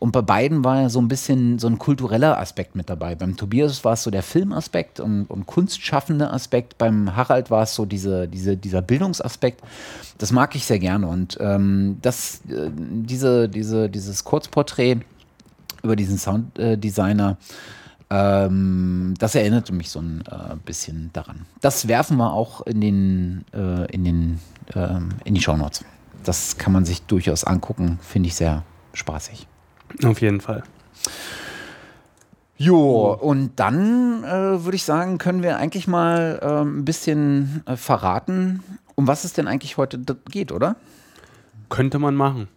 Und 0.00 0.10
bei 0.10 0.22
beiden 0.22 0.64
war 0.64 0.82
ja 0.82 0.88
so 0.88 1.00
ein 1.00 1.06
bisschen 1.06 1.60
so 1.60 1.68
ein 1.68 1.78
kultureller 1.78 2.38
Aspekt 2.38 2.74
mit 2.74 2.90
dabei. 2.90 3.14
Beim 3.14 3.36
Tobias 3.36 3.84
war 3.84 3.92
es 3.92 4.02
so 4.02 4.10
der 4.10 4.24
Filmaspekt 4.24 4.98
und, 4.98 5.26
und 5.26 5.46
kunstschaffende 5.46 6.30
Aspekt. 6.32 6.76
Beim 6.76 7.14
Harald 7.14 7.50
war 7.50 7.62
es 7.62 7.74
so 7.74 7.84
diese, 7.84 8.26
diese, 8.26 8.56
dieser 8.56 8.82
Bildungsaspekt. 8.82 9.60
Das 10.18 10.32
mag 10.32 10.56
ich 10.56 10.66
sehr 10.66 10.78
gerne. 10.80 11.06
Und 11.06 11.38
ähm, 11.40 11.98
das, 12.02 12.42
äh, 12.48 12.70
diese, 12.74 13.48
diese, 13.48 13.88
dieses 13.88 14.24
Kurzporträt 14.24 14.98
über 15.82 15.94
diesen 15.94 16.18
Sounddesigner 16.18 17.30
äh, 17.30 17.36
ähm, 18.10 19.14
das 19.18 19.34
erinnerte 19.34 19.72
mich 19.72 19.90
so 19.90 20.00
ein 20.00 20.22
äh, 20.30 20.56
bisschen 20.64 21.10
daran. 21.12 21.46
Das 21.60 21.88
werfen 21.88 22.16
wir 22.16 22.32
auch 22.32 22.62
in 22.62 22.80
den, 22.80 23.44
äh, 23.52 23.84
in 23.92 24.04
den, 24.04 24.40
äh, 24.74 24.98
in 25.24 25.34
die 25.34 25.42
Shownotes. 25.42 25.84
Das 26.24 26.56
kann 26.56 26.72
man 26.72 26.84
sich 26.84 27.02
durchaus 27.02 27.44
angucken, 27.44 27.98
finde 28.02 28.28
ich 28.28 28.34
sehr 28.34 28.64
spaßig. 28.94 29.46
Auf 30.04 30.20
jeden 30.20 30.40
Fall. 30.40 30.62
Jo, 32.56 33.12
und 33.12 33.52
dann 33.60 34.24
äh, 34.24 34.64
würde 34.64 34.74
ich 34.74 34.82
sagen, 34.82 35.18
können 35.18 35.44
wir 35.44 35.58
eigentlich 35.58 35.86
mal 35.86 36.40
äh, 36.42 36.62
ein 36.62 36.84
bisschen 36.84 37.62
äh, 37.66 37.76
verraten, 37.76 38.64
um 38.96 39.06
was 39.06 39.24
es 39.24 39.32
denn 39.32 39.46
eigentlich 39.46 39.76
heute 39.76 40.00
geht, 40.28 40.50
oder? 40.50 40.74
Könnte 41.68 42.00
man 42.00 42.16
machen. 42.16 42.48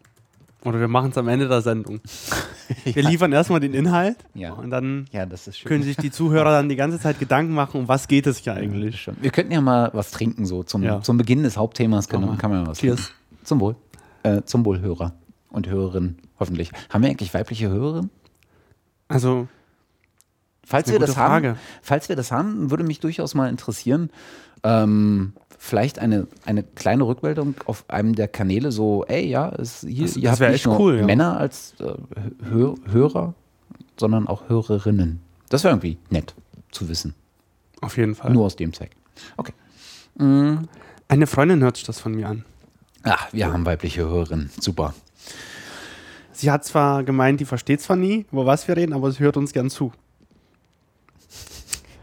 Oder 0.64 0.80
wir 0.80 0.88
machen 0.88 1.12
es 1.12 1.18
am 1.18 1.28
Ende 1.28 1.48
der 1.48 1.62
Sendung. 1.62 2.00
Wir 2.86 3.04
ja. 3.04 3.10
liefern 3.10 3.34
erstmal 3.34 3.60
den 3.60 3.74
Inhalt 3.74 4.18
ja. 4.34 4.54
und 4.54 4.70
dann 4.70 5.06
ja, 5.12 5.26
können 5.66 5.84
sich 5.84 5.98
die 5.98 6.10
Zuhörer 6.10 6.52
dann 6.52 6.70
die 6.70 6.78
ganze 6.78 7.00
Zeit 7.00 7.20
Gedanken 7.20 7.54
machen, 7.54 7.82
um 7.82 7.88
was 7.90 8.08
geht 8.08 8.28
es 8.28 8.38
hier 8.38 8.54
eigentlich. 8.54 9.10
wir 9.20 9.30
könnten 9.30 9.52
ja 9.52 9.60
mal 9.60 9.90
was 9.94 10.12
trinken, 10.12 10.46
so 10.46 10.64
zum, 10.64 11.04
zum 11.04 11.18
Beginn 11.18 11.44
des 11.44 11.58
Hauptthemas 11.58 12.08
können, 12.08 12.38
kann 12.38 12.50
man 12.50 12.66
was 12.68 12.80
Cheers. 12.80 13.08
Trinken. 13.08 13.46
Zum 13.46 13.60
Wohl. 13.60 13.76
Äh, 14.24 14.44
zum 14.44 14.66
Wohl 14.66 14.80
Hörer 14.80 15.14
und 15.50 15.68
Hörerinnen, 15.68 16.18
hoffentlich. 16.40 16.72
Haben 16.90 17.04
wir 17.04 17.10
eigentlich 17.10 17.34
weibliche 17.34 17.68
Hörerinnen? 17.68 18.10
Also 19.10 19.50
Falls 20.64 20.90
wir 20.90 21.00
das 21.00 21.16
Frage. 21.16 21.50
haben, 21.50 21.60
falls 21.82 22.08
wir 22.08 22.16
das 22.16 22.32
haben, 22.32 22.72
würde 22.72 22.86
mich 22.86 23.02
durchaus 23.02 23.36
mal 23.36 23.50
interessieren. 23.50 24.10
Ähm, 24.64 25.34
vielleicht 25.64 26.00
eine, 26.00 26.28
eine 26.44 26.64
kleine 26.64 27.06
Rückmeldung 27.06 27.54
auf 27.66 27.86
einem 27.88 28.16
der 28.16 28.28
Kanäle, 28.28 28.72
so, 28.72 29.06
ey, 29.06 29.28
ja, 29.28 29.50
es, 29.50 29.82
hier, 29.88 30.08
das, 30.08 30.18
ihr 30.18 30.24
das 30.24 30.42
habt 30.42 30.52
nicht 30.52 30.66
nur 30.66 30.80
cool, 30.80 31.04
Männer 31.04 31.38
als 31.38 31.76
äh, 31.80 31.94
Hör, 32.50 32.76
Hörer, 32.92 33.36
sondern 33.96 34.28
auch 34.28 34.50
Hörerinnen. 34.50 35.22
Das 35.50 35.64
wäre 35.64 35.74
irgendwie 35.74 36.00
nett 36.10 36.34
zu 36.72 36.90
wissen. 36.90 37.14
Auf 37.80 37.96
jeden 37.96 38.16
Fall. 38.16 38.32
Nur 38.32 38.46
aus 38.46 38.56
dem 38.56 38.74
Zweck. 38.74 38.90
Okay. 39.38 39.54
Mhm. 40.16 40.68
Eine 41.08 41.28
Freundin 41.28 41.62
hört 41.62 41.78
sich 41.78 41.86
das 41.86 42.00
von 42.00 42.16
mir 42.16 42.28
an. 42.28 42.44
Ach, 43.04 43.32
wir 43.32 43.54
haben 43.54 43.64
weibliche 43.64 44.02
Hörerinnen. 44.02 44.50
Super. 44.60 44.96
Sie 46.32 46.50
hat 46.50 46.66
zwar 46.66 47.04
gemeint, 47.04 47.40
die 47.40 47.46
versteht 47.46 47.82
zwar 47.82 47.98
nie, 47.98 48.26
über 48.32 48.48
was 48.48 48.68
wir 48.68 48.76
reden, 48.78 48.94
aber 48.94 49.12
sie 49.12 49.20
hört 49.20 49.38
uns 49.38 49.54
gern 49.54 49.70
zu. 49.70 49.92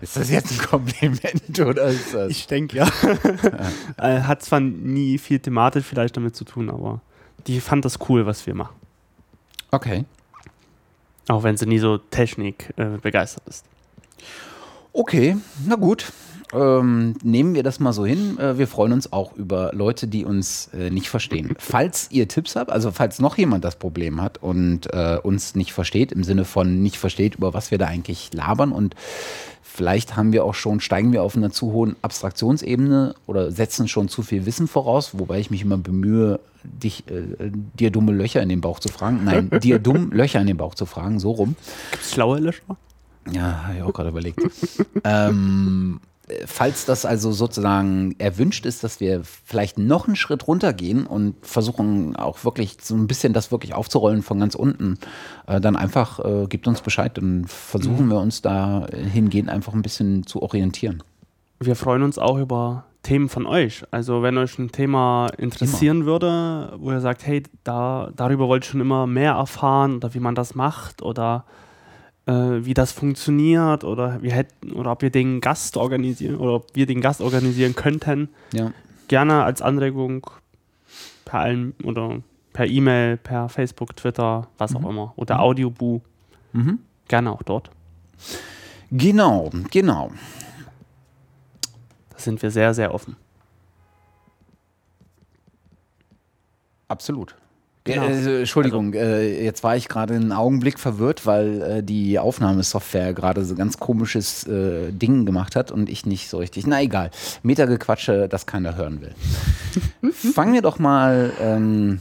Ist 0.00 0.16
das 0.16 0.30
jetzt 0.30 0.52
ein 0.52 0.58
Kompliment 0.58 1.60
oder 1.60 1.84
ist 1.84 2.14
das? 2.14 2.30
Ich 2.30 2.46
denke 2.46 2.76
ja. 2.76 2.88
ja. 3.98 4.26
Hat 4.26 4.42
zwar 4.42 4.60
nie 4.60 5.18
viel 5.18 5.38
thematisch 5.38 5.84
vielleicht 5.84 6.16
damit 6.16 6.36
zu 6.36 6.44
tun, 6.44 6.70
aber 6.70 7.00
die 7.46 7.60
fand 7.60 7.84
das 7.84 7.98
cool, 8.08 8.26
was 8.26 8.46
wir 8.46 8.54
machen. 8.54 8.76
Okay. 9.70 10.04
Auch 11.28 11.42
wenn 11.42 11.56
sie 11.56 11.66
nie 11.66 11.78
so 11.78 11.98
Technik 11.98 12.72
äh, 12.76 12.98
begeistert 13.02 13.42
ist. 13.46 13.64
Okay, 14.92 15.36
na 15.66 15.76
gut. 15.76 16.12
Ähm, 16.54 17.14
nehmen 17.22 17.54
wir 17.54 17.62
das 17.62 17.78
mal 17.78 17.92
so 17.92 18.06
hin. 18.06 18.38
Äh, 18.38 18.56
wir 18.56 18.66
freuen 18.66 18.92
uns 18.92 19.12
auch 19.12 19.36
über 19.36 19.72
Leute, 19.74 20.08
die 20.08 20.24
uns 20.24 20.70
äh, 20.72 20.88
nicht 20.88 21.10
verstehen. 21.10 21.54
Falls 21.58 22.10
ihr 22.10 22.26
Tipps 22.26 22.56
habt, 22.56 22.70
also 22.70 22.90
falls 22.90 23.18
noch 23.18 23.36
jemand 23.36 23.64
das 23.64 23.76
Problem 23.76 24.22
hat 24.22 24.38
und 24.42 24.92
äh, 24.94 25.18
uns 25.22 25.54
nicht 25.54 25.74
versteht, 25.74 26.10
im 26.10 26.24
Sinne 26.24 26.46
von 26.46 26.82
nicht 26.82 26.96
versteht, 26.96 27.34
über 27.34 27.52
was 27.52 27.70
wir 27.70 27.76
da 27.76 27.86
eigentlich 27.86 28.32
labern 28.32 28.72
und 28.72 28.94
vielleicht 29.78 30.16
haben 30.16 30.32
wir 30.32 30.44
auch 30.44 30.56
schon, 30.56 30.80
steigen 30.80 31.12
wir 31.12 31.22
auf 31.22 31.36
einer 31.36 31.52
zu 31.52 31.70
hohen 31.70 31.94
Abstraktionsebene 32.02 33.14
oder 33.28 33.52
setzen 33.52 33.86
schon 33.86 34.08
zu 34.08 34.22
viel 34.22 34.44
Wissen 34.44 34.66
voraus, 34.66 35.16
wobei 35.16 35.38
ich 35.38 35.52
mich 35.52 35.62
immer 35.62 35.78
bemühe, 35.78 36.40
dich, 36.64 37.04
äh, 37.06 37.52
dir 37.78 37.92
dumme 37.92 38.10
Löcher 38.10 38.42
in 38.42 38.48
den 38.48 38.60
Bauch 38.60 38.80
zu 38.80 38.88
fragen. 38.88 39.20
Nein, 39.22 39.50
dir 39.62 39.78
dumm 39.78 40.10
Löcher 40.10 40.40
in 40.40 40.48
den 40.48 40.56
Bauch 40.56 40.74
zu 40.74 40.84
fragen, 40.84 41.20
so 41.20 41.30
rum. 41.30 41.54
Gibt 41.92 42.02
es 42.02 42.10
schlaue 42.10 42.40
Löcher? 42.40 42.76
Ja, 43.30 43.66
habe 43.66 43.76
ich 43.76 43.82
auch 43.82 43.92
gerade 43.92 44.08
überlegt. 44.08 44.40
ähm, 45.04 46.00
falls 46.46 46.84
das 46.84 47.04
also 47.04 47.32
sozusagen 47.32 48.14
erwünscht 48.18 48.66
ist, 48.66 48.84
dass 48.84 49.00
wir 49.00 49.22
vielleicht 49.22 49.78
noch 49.78 50.06
einen 50.06 50.16
Schritt 50.16 50.46
runtergehen 50.46 51.06
und 51.06 51.34
versuchen 51.42 52.16
auch 52.16 52.44
wirklich 52.44 52.76
so 52.82 52.94
ein 52.94 53.06
bisschen 53.06 53.32
das 53.32 53.50
wirklich 53.50 53.74
aufzurollen 53.74 54.22
von 54.22 54.38
ganz 54.38 54.54
unten, 54.54 54.98
äh, 55.46 55.60
dann 55.60 55.76
einfach 55.76 56.18
äh, 56.24 56.46
gibt 56.48 56.66
uns 56.66 56.80
Bescheid 56.80 57.18
und 57.18 57.46
versuchen 57.46 58.06
mhm. 58.06 58.10
wir 58.10 58.20
uns 58.20 58.42
da 58.42 58.86
hingehend 58.92 59.48
einfach 59.48 59.74
ein 59.74 59.82
bisschen 59.82 60.26
zu 60.26 60.42
orientieren. 60.42 61.02
Wir 61.60 61.76
freuen 61.76 62.02
uns 62.02 62.18
auch 62.18 62.38
über 62.38 62.84
Themen 63.02 63.28
von 63.28 63.46
euch. 63.46 63.84
Also 63.90 64.22
wenn 64.22 64.36
euch 64.38 64.58
ein 64.58 64.70
Thema 64.70 65.28
interessieren 65.38 65.98
immer. 65.98 66.06
würde, 66.06 66.74
wo 66.78 66.90
ihr 66.90 67.00
sagt, 67.00 67.26
hey, 67.26 67.42
da, 67.64 68.10
darüber 68.14 68.48
wollte 68.48 68.64
ich 68.64 68.70
schon 68.70 68.80
immer 68.80 69.06
mehr 69.06 69.32
erfahren 69.32 69.96
oder 69.96 70.14
wie 70.14 70.20
man 70.20 70.34
das 70.34 70.54
macht 70.54 71.02
oder 71.02 71.44
wie 72.28 72.74
das 72.74 72.92
funktioniert 72.92 73.84
oder 73.84 74.22
wir 74.22 74.32
hätten 74.32 74.72
oder 74.72 74.92
ob 74.92 75.00
wir 75.00 75.10
den 75.10 75.40
Gast 75.40 75.78
organisieren 75.78 76.36
oder 76.36 76.54
ob 76.56 76.66
wir 76.74 76.84
den 76.84 77.00
Gast 77.00 77.22
organisieren 77.22 77.74
könnten. 77.74 78.28
Ja. 78.52 78.72
Gerne 79.08 79.44
als 79.44 79.62
Anregung 79.62 80.26
per 81.24 81.40
allen 81.40 81.74
oder 81.84 82.20
per 82.52 82.66
E-Mail, 82.66 83.16
per 83.16 83.48
Facebook, 83.48 83.96
Twitter, 83.96 84.48
was 84.58 84.72
mhm. 84.72 84.76
auch 84.76 84.90
immer. 84.90 85.12
Oder 85.16 85.36
mhm. 85.36 85.40
Audioboo. 85.40 86.02
Mhm. 86.52 86.80
Gerne 87.06 87.32
auch 87.32 87.42
dort. 87.42 87.70
Genau, 88.90 89.50
genau. 89.70 90.10
Da 92.10 92.18
sind 92.18 92.42
wir 92.42 92.50
sehr, 92.50 92.74
sehr 92.74 92.92
offen. 92.92 93.16
Absolut. 96.88 97.36
Genau. 97.88 98.06
Äh, 98.06 98.40
Entschuldigung, 98.40 98.94
also, 98.94 98.98
äh, 98.98 99.44
jetzt 99.44 99.64
war 99.64 99.76
ich 99.76 99.88
gerade 99.88 100.14
einen 100.14 100.32
Augenblick 100.32 100.78
verwirrt, 100.78 101.26
weil 101.26 101.62
äh, 101.62 101.82
die 101.82 102.18
Aufnahmesoftware 102.18 103.14
gerade 103.14 103.44
so 103.44 103.54
ganz 103.54 103.78
komisches 103.78 104.46
äh, 104.46 104.92
Ding 104.92 105.24
gemacht 105.24 105.56
hat 105.56 105.72
und 105.72 105.88
ich 105.88 106.04
nicht 106.04 106.28
so 106.28 106.38
richtig. 106.38 106.66
Na 106.66 106.82
egal, 106.82 107.10
Metagequatsche, 107.42 108.28
das 108.28 108.46
keiner 108.46 108.76
hören 108.76 109.00
will. 109.00 109.14
Fangen 110.12 110.52
wir 110.52 110.62
doch 110.62 110.78
mal 110.78 111.32
ähm, 111.40 112.00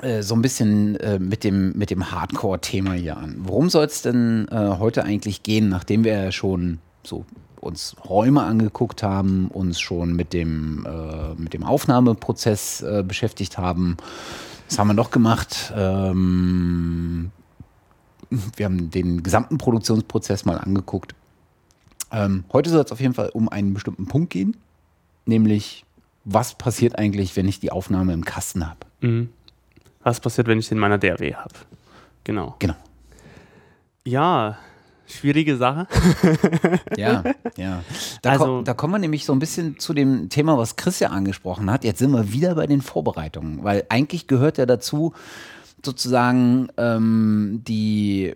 äh, 0.00 0.22
so 0.22 0.34
ein 0.34 0.42
bisschen 0.42 0.96
äh, 1.00 1.18
mit 1.18 1.42
dem, 1.42 1.72
mit 1.76 1.90
dem 1.90 2.12
Hardcore-Thema 2.12 2.92
hier 2.92 3.16
an. 3.16 3.36
Worum 3.40 3.70
soll 3.70 3.86
es 3.86 4.02
denn 4.02 4.46
heute 4.50 5.04
eigentlich 5.04 5.42
gehen, 5.42 5.68
nachdem 5.68 6.04
wir 6.04 6.12
ja 6.12 6.32
schon 6.32 6.78
so 7.02 7.24
uns 7.60 7.96
Räume 8.08 8.44
angeguckt 8.44 9.02
haben, 9.02 9.48
uns 9.48 9.80
schon 9.80 10.14
mit 10.14 10.32
dem, 10.32 10.86
mit 11.36 11.52
dem 11.54 11.64
Aufnahmeprozess 11.64 12.84
beschäftigt 13.04 13.58
haben, 13.58 13.96
was 14.68 14.78
haben 14.78 14.88
wir 14.88 14.94
noch 14.94 15.10
gemacht? 15.10 15.72
Ähm, 15.74 17.30
wir 18.30 18.66
haben 18.66 18.90
den 18.90 19.22
gesamten 19.22 19.58
Produktionsprozess 19.58 20.44
mal 20.44 20.58
angeguckt. 20.58 21.14
Ähm, 22.12 22.44
heute 22.52 22.70
soll 22.70 22.82
es 22.82 22.92
auf 22.92 23.00
jeden 23.00 23.14
Fall 23.14 23.30
um 23.30 23.48
einen 23.48 23.74
bestimmten 23.74 24.06
Punkt 24.06 24.30
gehen, 24.30 24.56
nämlich 25.26 25.84
was 26.24 26.54
passiert 26.54 26.98
eigentlich, 26.98 27.36
wenn 27.36 27.48
ich 27.48 27.60
die 27.60 27.72
Aufnahme 27.72 28.12
im 28.12 28.24
Kasten 28.24 28.66
habe? 28.66 28.80
Mhm. 29.00 29.30
Was 30.02 30.20
passiert, 30.20 30.46
wenn 30.46 30.58
ich 30.58 30.70
in 30.70 30.78
meiner 30.78 30.98
DRW 30.98 31.34
habe? 31.34 31.54
Genau. 32.24 32.56
Genau. 32.58 32.76
Ja, 34.04 34.58
schwierige 35.08 35.56
Sache. 35.56 35.86
ja, 36.96 37.24
ja. 37.56 37.82
Da, 38.22 38.30
also, 38.30 38.44
komm, 38.44 38.64
da 38.64 38.74
kommen 38.74 38.94
wir 38.94 38.98
nämlich 38.98 39.24
so 39.24 39.32
ein 39.32 39.38
bisschen 39.38 39.78
zu 39.78 39.94
dem 39.94 40.28
Thema, 40.28 40.58
was 40.58 40.76
Chris 40.76 41.00
ja 41.00 41.08
angesprochen 41.08 41.70
hat. 41.70 41.84
Jetzt 41.84 41.98
sind 41.98 42.10
wir 42.10 42.32
wieder 42.32 42.54
bei 42.54 42.66
den 42.66 42.82
Vorbereitungen, 42.82 43.64
weil 43.64 43.84
eigentlich 43.88 44.26
gehört 44.26 44.58
ja 44.58 44.66
dazu, 44.66 45.14
sozusagen 45.84 46.68
ähm, 46.76 47.62
die 47.66 48.34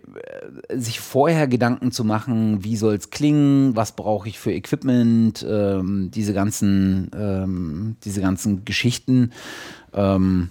äh, 0.69 0.77
sich 0.77 0.99
vorher 0.99 1.47
Gedanken 1.47 1.91
zu 1.91 2.03
machen, 2.03 2.63
wie 2.63 2.77
soll 2.77 2.95
es 2.95 3.09
klingen, 3.09 3.75
was 3.75 3.93
brauche 3.93 4.29
ich 4.29 4.39
für 4.39 4.53
Equipment, 4.53 5.45
ähm, 5.47 6.09
diese 6.11 6.33
ganzen 6.33 7.11
ähm, 7.15 7.95
diese 8.03 8.21
ganzen 8.21 8.65
Geschichten. 8.65 9.31
Ähm, 9.93 10.49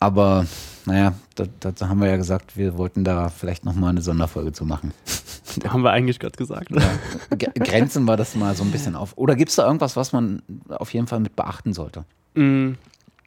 aber 0.00 0.46
naja, 0.86 1.14
da, 1.34 1.44
da, 1.60 1.88
haben 1.88 2.00
wir 2.00 2.08
ja 2.08 2.16
gesagt, 2.16 2.56
wir 2.56 2.78
wollten 2.78 3.04
da 3.04 3.28
vielleicht 3.28 3.64
nochmal 3.66 3.90
eine 3.90 4.00
Sonderfolge 4.00 4.52
zu 4.52 4.64
machen. 4.64 4.92
haben 5.68 5.82
wir 5.82 5.90
eigentlich 5.90 6.18
gerade 6.18 6.36
gesagt. 6.36 6.70
Ja. 6.70 7.50
Grenzen 7.54 8.06
wir 8.06 8.16
das 8.16 8.34
mal 8.34 8.54
so 8.54 8.64
ein 8.64 8.70
bisschen 8.70 8.96
auf. 8.96 9.12
Oder 9.16 9.36
gibt 9.36 9.50
es 9.50 9.56
da 9.56 9.66
irgendwas, 9.66 9.96
was 9.96 10.12
man 10.12 10.42
auf 10.70 10.92
jeden 10.94 11.06
Fall 11.06 11.20
mit 11.20 11.36
beachten 11.36 11.74
sollte? 11.74 12.04
Mm, 12.34 12.72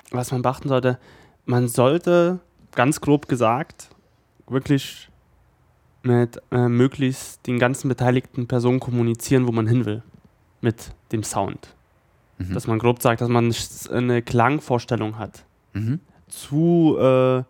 was 0.10 0.32
man 0.32 0.42
beachten 0.42 0.68
sollte, 0.68 0.98
man 1.46 1.68
sollte, 1.68 2.40
ganz 2.74 3.02
grob 3.02 3.28
gesagt, 3.28 3.90
wirklich 4.48 5.10
mit 6.02 6.42
äh, 6.52 6.68
möglichst 6.68 7.46
den 7.46 7.60
ganzen 7.60 7.88
beteiligten 7.88 8.48
Personen 8.48 8.80
kommunizieren, 8.80 9.48
wo 9.48 9.52
man 9.52 9.68
hin 9.68 9.86
will. 9.86 10.02
Mit 10.60 10.92
dem 11.12 11.24
Sound. 11.24 11.76
Mhm. 12.40 12.54
Dass 12.54 12.68
man 12.68 12.80
grob 12.80 13.02
sagt, 13.02 13.22
dass 13.22 13.30
man 13.30 13.54
eine 13.92 14.22
Klangvorstellung 14.22 15.20
hat. 15.20 15.46
Mhm. 15.74 16.00
Zu, 16.34 16.98
äh, 16.98 17.44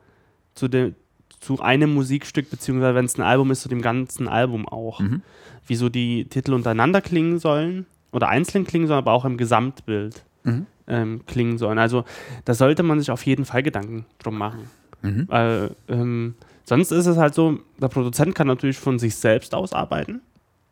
zu, 0.56 0.68
dem, 0.68 0.96
zu 1.40 1.62
einem 1.62 1.94
Musikstück, 1.94 2.50
beziehungsweise 2.50 2.96
wenn 2.96 3.06
es 3.06 3.18
ein 3.18 3.22
Album 3.22 3.50
ist, 3.52 3.62
zu 3.62 3.70
dem 3.70 3.82
ganzen 3.82 4.28
Album 4.28 4.68
auch. 4.68 5.00
Mhm. 5.00 5.22
Wieso 5.68 5.88
die 5.88 6.26
Titel 6.26 6.54
untereinander 6.54 7.00
klingen 7.00 7.40
sollen 7.40 7.86
oder 8.12 8.28
einzeln 8.28 8.66
klingen 8.66 8.88
sollen, 8.88 8.98
aber 8.98 9.14
auch 9.14 9.24
im 9.24 9.38
Gesamtbild 9.38 10.24
mhm. 10.44 10.66
ähm, 10.88 11.22
klingen 11.26 11.58
sollen. 11.58 11.80
Also 11.80 12.04
da 12.44 12.54
sollte 12.54 12.84
man 12.84 13.00
sich 13.00 13.10
auf 13.10 13.26
jeden 13.26 13.46
Fall 13.46 13.64
Gedanken 13.64 14.06
drum 14.20 14.38
machen. 14.38 14.70
Mhm. 15.02 15.28
Weil 15.30 15.72
ähm, 15.88 16.36
sonst 16.66 16.92
ist 16.92 17.06
es 17.06 17.18
halt 17.18 17.34
so, 17.34 17.60
der 17.78 17.88
Produzent 17.88 18.36
kann 18.36 18.48
natürlich 18.48 18.78
von 18.78 19.00
sich 19.00 19.16
selbst 19.16 19.56
ausarbeiten, 19.56 20.22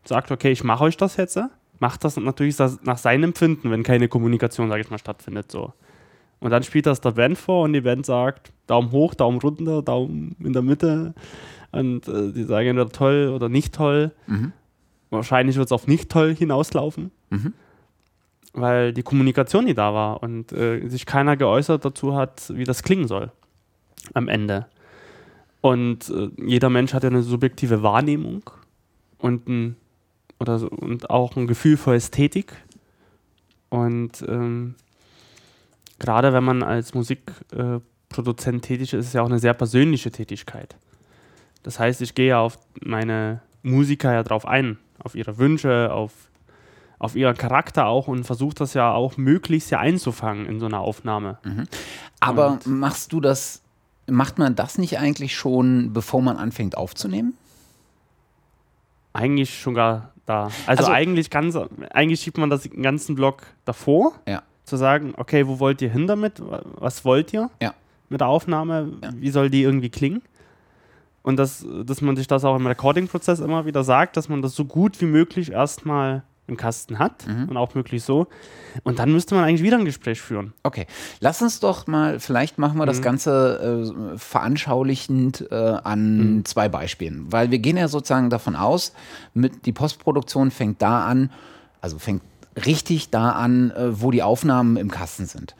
sagt, 0.03 0.31
okay, 0.31 0.51
ich 0.51 0.65
mache 0.65 0.83
euch 0.83 0.97
das 0.97 1.15
jetzt, 1.15 1.39
macht 1.79 2.03
das 2.03 2.17
natürlich 2.17 2.57
nach 2.83 2.97
seinem 2.97 3.25
Empfinden, 3.25 3.71
wenn 3.71 3.83
keine 3.83 4.07
Kommunikation, 4.07 4.69
sage 4.69 4.81
ich 4.81 4.89
mal, 4.89 4.97
stattfindet. 4.97 5.51
So. 5.51 5.73
Und 6.41 6.49
dann 6.49 6.63
spielt 6.63 6.87
das 6.87 7.01
der 7.01 7.11
Band 7.11 7.37
vor 7.37 7.63
und 7.63 7.73
die 7.73 7.81
Band 7.81 8.05
sagt 8.05 8.51
Daumen 8.67 8.91
hoch, 8.91 9.13
Daumen 9.13 9.39
runter, 9.39 9.81
Daumen 9.81 10.35
in 10.43 10.53
der 10.53 10.63
Mitte. 10.63 11.13
und 11.71 12.07
äh, 12.07 12.31
die 12.31 12.43
sagen 12.43 12.69
entweder 12.69 12.89
toll 12.89 13.31
oder 13.33 13.47
nicht 13.47 13.73
toll. 13.73 14.11
Mhm. 14.27 14.51
Wahrscheinlich 15.11 15.55
wird 15.55 15.67
es 15.67 15.71
auf 15.71 15.87
nicht 15.87 16.09
toll 16.09 16.35
hinauslaufen, 16.35 17.11
mhm. 17.29 17.53
weil 18.53 18.93
die 18.93 19.03
Kommunikation 19.03 19.65
nie 19.65 19.73
da 19.73 19.93
war 19.93 20.23
und 20.23 20.51
äh, 20.51 20.87
sich 20.87 21.05
keiner 21.05 21.37
geäußert 21.37 21.85
dazu 21.85 22.15
hat, 22.15 22.51
wie 22.55 22.63
das 22.63 22.83
klingen 22.83 23.07
soll 23.07 23.31
am 24.13 24.27
Ende. 24.27 24.65
Und 25.61 26.09
äh, 26.09 26.29
jeder 26.43 26.69
Mensch 26.69 26.93
hat 26.93 27.03
ja 27.03 27.09
eine 27.09 27.21
subjektive 27.21 27.83
Wahrnehmung 27.83 28.49
und, 29.19 29.47
ein, 29.47 29.75
oder 30.39 30.59
und 30.71 31.09
auch 31.09 31.35
ein 31.35 31.45
Gefühl 31.45 31.77
für 31.77 31.93
Ästhetik. 31.93 32.53
Und 33.69 34.25
ähm, 34.27 34.75
gerade 36.01 36.33
wenn 36.33 36.43
man 36.43 36.63
als 36.63 36.93
Musikproduzent 36.93 38.63
tätig 38.63 38.93
ist, 38.93 38.99
ist 38.99 39.07
es 39.07 39.13
ja 39.13 39.21
auch 39.21 39.29
eine 39.29 39.39
sehr 39.39 39.53
persönliche 39.53 40.11
Tätigkeit. 40.11 40.75
Das 41.63 41.79
heißt, 41.79 42.01
ich 42.01 42.15
gehe 42.15 42.29
ja 42.29 42.39
auf 42.39 42.57
meine 42.81 43.41
Musiker 43.61 44.11
ja 44.11 44.23
drauf 44.23 44.45
ein, 44.47 44.79
auf 44.99 45.13
ihre 45.13 45.37
Wünsche, 45.37 45.93
auf, 45.93 46.11
auf 46.97 47.15
ihren 47.15 47.37
Charakter 47.37 47.85
auch 47.85 48.07
und 48.07 48.23
versuche 48.23 48.55
das 48.55 48.73
ja 48.73 48.91
auch 48.91 49.17
möglichst 49.17 49.69
ja 49.69 49.79
einzufangen 49.79 50.47
in 50.47 50.59
so 50.59 50.65
einer 50.65 50.79
Aufnahme. 50.79 51.37
Mhm. 51.43 51.65
Aber 52.19 52.53
und 52.53 52.65
machst 52.65 53.13
du 53.13 53.21
das, 53.21 53.61
macht 54.07 54.39
man 54.39 54.55
das 54.55 54.79
nicht 54.79 54.97
eigentlich 54.97 55.35
schon, 55.35 55.93
bevor 55.93 56.23
man 56.23 56.37
anfängt 56.37 56.75
aufzunehmen? 56.77 57.35
Eigentlich 59.13 59.59
schon 59.59 59.75
gar 59.75 60.13
da. 60.25 60.45
Also, 60.65 60.85
also 60.85 60.91
eigentlich 60.91 61.29
ganz, 61.29 61.55
eigentlich 61.91 62.21
schiebt 62.21 62.39
man 62.39 62.49
das 62.49 62.63
den 62.63 62.81
ganzen 62.81 63.13
Block 63.13 63.43
davor. 63.65 64.13
Ja 64.27 64.41
zu 64.71 64.77
sagen, 64.77 65.13
okay, 65.17 65.47
wo 65.47 65.59
wollt 65.59 65.81
ihr 65.81 65.89
hin 65.89 66.07
damit? 66.07 66.41
Was 66.79 67.03
wollt 67.03 67.33
ihr 67.33 67.49
ja. 67.61 67.73
mit 68.07 68.21
der 68.21 68.27
Aufnahme? 68.27 68.93
Ja. 69.03 69.09
Wie 69.15 69.29
soll 69.29 69.49
die 69.49 69.63
irgendwie 69.63 69.89
klingen? 69.89 70.21
Und 71.23 71.35
das, 71.35 71.65
dass 71.83 72.01
man 72.01 72.15
sich 72.15 72.25
das 72.25 72.45
auch 72.45 72.55
im 72.55 72.65
Recording-Prozess 72.65 73.41
immer 73.41 73.65
wieder 73.65 73.83
sagt, 73.83 74.15
dass 74.15 74.29
man 74.29 74.41
das 74.41 74.55
so 74.55 74.63
gut 74.63 74.99
wie 75.01 75.05
möglich 75.05 75.51
erstmal 75.51 76.23
im 76.47 76.55
Kasten 76.55 76.99
hat 76.99 77.27
mhm. 77.27 77.49
und 77.49 77.57
auch 77.57 77.75
möglich 77.75 78.01
so. 78.03 78.27
Und 78.83 78.97
dann 78.97 79.11
müsste 79.11 79.35
man 79.35 79.43
eigentlich 79.43 79.61
wieder 79.61 79.77
ein 79.77 79.85
Gespräch 79.85 80.21
führen. 80.21 80.53
Okay, 80.63 80.87
lass 81.19 81.41
uns 81.41 81.59
doch 81.59 81.85
mal, 81.85 82.19
vielleicht 82.21 82.57
machen 82.57 82.77
wir 82.77 82.85
mhm. 82.85 82.87
das 82.87 83.01
Ganze 83.01 83.93
äh, 84.15 84.17
veranschaulichend 84.17 85.47
äh, 85.51 85.55
an 85.55 86.37
mhm. 86.37 86.45
zwei 86.45 86.69
Beispielen, 86.69 87.29
weil 87.29 87.51
wir 87.51 87.59
gehen 87.59 87.75
ja 87.75 87.89
sozusagen 87.89 88.29
davon 88.29 88.55
aus, 88.55 88.93
mit, 89.33 89.65
die 89.65 89.73
Postproduktion 89.73 90.49
fängt 90.49 90.81
da 90.81 91.05
an, 91.05 91.29
also 91.81 91.99
fängt 91.99 92.23
richtig 92.65 93.09
da 93.09 93.31
an, 93.31 93.71
äh, 93.71 94.01
wo 94.01 94.11
die 94.11 94.23
Aufnahmen 94.23 94.77
im 94.77 94.91
Kasten 94.91 95.25
sind. 95.25 95.55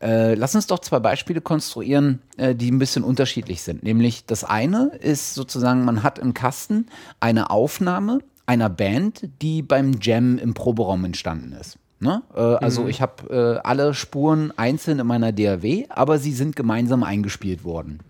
Äh, 0.00 0.34
lass 0.34 0.54
uns 0.54 0.66
doch 0.66 0.78
zwei 0.78 1.00
Beispiele 1.00 1.40
konstruieren, 1.40 2.20
äh, 2.36 2.54
die 2.54 2.70
ein 2.70 2.78
bisschen 2.78 3.04
unterschiedlich 3.04 3.62
sind. 3.62 3.82
Nämlich 3.82 4.26
das 4.26 4.44
eine 4.44 4.92
ist 5.00 5.34
sozusagen, 5.34 5.84
man 5.84 6.02
hat 6.02 6.18
im 6.18 6.34
Kasten 6.34 6.86
eine 7.20 7.50
Aufnahme 7.50 8.20
einer 8.46 8.70
Band, 8.70 9.28
die 9.42 9.62
beim 9.62 9.98
Jam 10.00 10.38
im 10.38 10.54
Proberaum 10.54 11.04
entstanden 11.04 11.52
ist. 11.52 11.78
Ne? 11.98 12.22
Äh, 12.34 12.40
also 12.40 12.82
mhm. 12.82 12.88
ich 12.88 13.00
habe 13.00 13.58
äh, 13.62 13.66
alle 13.66 13.94
Spuren 13.94 14.52
einzeln 14.56 14.98
in 14.98 15.06
meiner 15.06 15.32
DAW, 15.32 15.86
aber 15.88 16.18
sie 16.18 16.32
sind 16.32 16.54
gemeinsam 16.54 17.02
eingespielt 17.02 17.64
worden. 17.64 18.00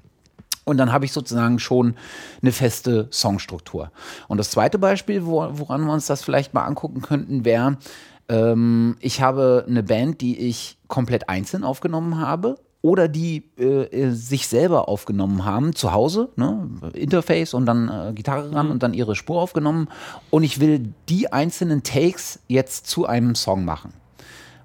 Und 0.64 0.79
dann 0.79 0.92
habe 0.92 1.05
ich 1.05 1.12
sozusagen 1.12 1.61
schon 1.61 1.94
eine 2.42 2.51
feste 2.51 3.07
Songstruktur. 3.12 3.92
Und 4.27 4.38
das 4.38 4.51
zweite 4.51 4.81
Beispiel, 4.81 5.25
woran 5.25 5.85
wir 5.85 5.92
uns 5.92 6.07
das 6.07 6.25
vielleicht 6.25 6.55
mal 6.55 6.64
angucken 6.64 7.03
könnten, 7.03 7.44
wäre, 7.44 7.79
ähm, 8.28 8.96
ich 9.00 9.20
habe 9.20 9.64
eine 9.68 9.82
Band, 9.82 10.20
die 10.20 10.38
ich 10.38 10.78
komplett 10.88 11.28
einzeln 11.28 11.64
aufgenommen 11.64 12.18
habe 12.18 12.56
oder 12.82 13.08
die 13.08 13.44
äh, 13.58 13.84
äh, 13.84 14.10
sich 14.10 14.46
selber 14.46 14.88
aufgenommen 14.88 15.44
haben, 15.44 15.74
zu 15.74 15.92
Hause, 15.92 16.28
ne? 16.36 16.68
Interface 16.92 17.54
und 17.54 17.66
dann 17.66 17.88
äh, 17.88 18.12
Gitarre 18.12 18.54
ran 18.54 18.66
mhm. 18.66 18.72
und 18.72 18.82
dann 18.82 18.94
ihre 18.94 19.16
Spur 19.16 19.40
aufgenommen. 19.40 19.88
Und 20.30 20.44
ich 20.44 20.60
will 20.60 20.92
die 21.08 21.32
einzelnen 21.32 21.82
Takes 21.82 22.38
jetzt 22.46 22.86
zu 22.86 23.06
einem 23.06 23.34
Song 23.34 23.64
machen. 23.64 23.92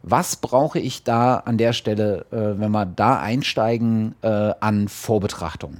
Was 0.04 0.36
brauche 0.36 0.80
ich 0.80 1.04
da 1.04 1.38
an 1.38 1.58
der 1.58 1.74
Stelle, 1.74 2.26
äh, 2.32 2.60
wenn 2.60 2.71
wir 2.71 2.86
da 2.86 3.19
einsteigen, 3.19 4.15
äh, 4.21 4.54
an 4.60 4.88
Vorbetrachtung? 4.88 5.78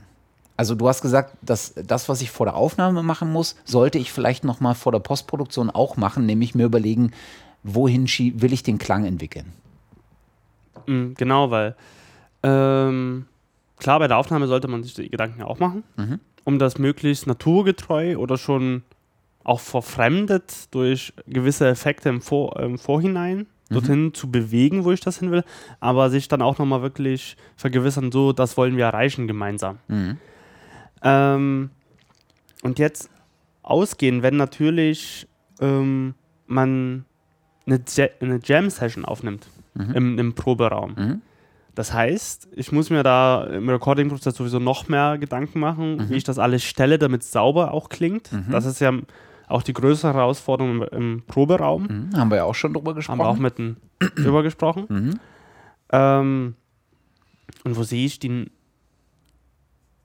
Also 0.57 0.75
du 0.75 0.87
hast 0.87 1.01
gesagt, 1.01 1.37
dass 1.41 1.73
das, 1.75 2.07
was 2.07 2.21
ich 2.21 2.29
vor 2.29 2.45
der 2.45 2.55
Aufnahme 2.55 3.01
machen 3.01 3.31
muss, 3.31 3.55
sollte 3.65 3.97
ich 3.97 4.11
vielleicht 4.11 4.43
noch 4.43 4.59
mal 4.59 4.75
vor 4.75 4.91
der 4.91 4.99
Postproduktion 4.99 5.71
auch 5.71 5.97
machen, 5.97 6.25
nämlich 6.25 6.53
mir 6.53 6.65
überlegen, 6.65 7.11
wohin 7.63 8.08
will 8.08 8.54
ich 8.54 8.63
den 8.63 8.78
Klang 8.78 9.06
entwickeln? 9.06 9.54
Mhm, 10.88 11.13
genau, 11.15 11.52
weil 11.52 11.76
ähm, 12.43 13.26
klar, 13.78 14.00
bei 14.00 14.08
der 14.08 14.17
Aufnahme 14.17 14.47
sollte 14.47 14.67
man 14.67 14.84
sich 14.84 14.93
die 14.93 15.10
Gedanken 15.10 15.43
auch 15.43 15.60
machen, 15.60 15.84
mhm. 15.97 16.19
um 16.43 16.60
das 16.60 16.78
möglichst 16.78 17.28
naturgetreu 17.28 18.17
oder 18.17 18.38
schon 18.38 18.84
auch 19.43 19.60
verfremdet 19.60 20.74
durch 20.74 21.13
gewisse 21.28 21.67
Effekte 21.67 22.10
im, 22.10 22.21
Vor 22.21 22.60
im 22.60 22.78
Vorhinein 22.78 23.38
mhm. 23.38 23.45
dorthin 23.74 24.13
zu 24.13 24.30
bewegen, 24.30 24.84
wo 24.84 24.91
ich 24.91 25.02
das 25.02 25.19
hin 25.19 25.32
will, 25.32 25.43
aber 25.80 26.10
sich 26.10 26.28
dann 26.28 26.41
auch 26.41 26.58
nochmal 26.58 26.82
wirklich 26.82 27.38
vergewissern, 27.56 28.12
so, 28.12 28.34
das 28.34 28.58
wollen 28.58 28.78
wir 28.78 28.86
erreichen 28.86 29.28
gemeinsam. 29.28 29.80
Mhm. 29.88 30.17
Ähm, 31.04 31.69
und 32.62 32.80
jetzt 32.80 33.10
ausgehen, 33.63 34.21
wenn 34.21 34.38
natürlich 34.38 35.28
ähm, 35.60 36.13
man 36.45 37.06
eine, 37.65 37.80
eine 38.19 38.39
Jam-Session 38.43 39.06
aufnimmt 39.06 39.47
mhm. 39.74 39.91
im, 39.93 40.19
im, 40.19 40.34
Proberaum. 40.34 40.95
Mhm. 40.97 41.21
Das 41.76 41.93
heißt, 41.93 42.50
ich 42.56 42.71
muss 42.71 42.89
mir 42.89 43.04
da 43.04 43.45
im 43.45 43.69
Recording-Prozess 43.69 44.36
sowieso 44.36 44.60
noch 44.60 44.89
mehr 44.89 45.17
Gedanken 45.17 45.60
machen, 45.60 45.97
mhm. 45.97 46.10
wie 46.10 46.15
ich 46.15 46.24
das 46.24 46.39
alles 46.39 46.63
stelle, 46.63 47.00
damit 47.00 47.21
es 47.21 47.32
sauber 47.32 47.74
auch 47.74 47.89
klingt. 47.89 48.32
Mhm. 48.32 48.52
Das 48.52 48.65
ist 48.65 48.82
ja 48.82 48.91
auch 49.47 49.63
die 49.63 49.74
größere 49.74 50.13
Herausforderung 50.13 50.82
im, 50.82 50.88
im 50.91 51.24
Proberaum. 51.28 51.84
Mhm. 51.84 52.17
Haben 52.17 52.32
wir 52.32 52.38
ja 52.38 52.43
auch 52.43 52.56
schon 52.56 52.74
drüber 52.74 52.93
gesprochen. 52.93 53.19
Haben 53.19 53.26
wir 53.26 53.30
auch 53.30 53.38
mit 53.38 53.58
dem 53.58 53.78
drüber 54.15 54.43
gesprochen. 54.43 54.86
Mhm. 54.89 55.19
Ähm, 55.91 56.56
und 57.63 57.78
wo 57.78 57.84
sehe 57.84 58.06
ich 58.06 58.19
den 58.19 58.50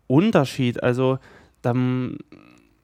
Unterschied? 0.07 0.83
Also, 0.83 1.19
dann, 1.62 2.19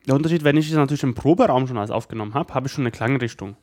der 0.07 0.15
Unterschied, 0.15 0.45
wenn 0.45 0.57
ich 0.57 0.69
es 0.69 0.75
natürlich 0.75 1.03
im 1.03 1.15
Proberaum 1.15 1.67
schon 1.67 1.79
alles 1.79 1.91
aufgenommen 1.91 2.35
habe, 2.35 2.53
habe 2.55 2.67
ich 2.67 2.73
schon 2.73 2.83
eine 2.83 2.91
Klangrichtung. 2.91 3.57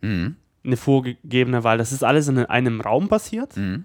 Mhm. 0.00 0.36
Eine 0.64 0.76
vorgegebene, 0.76 1.64
weil 1.64 1.78
das 1.78 1.92
ist 1.92 2.04
alles 2.04 2.28
in 2.28 2.38
einem 2.38 2.80
Raum 2.80 3.08
passiert 3.08 3.56
mhm. 3.56 3.84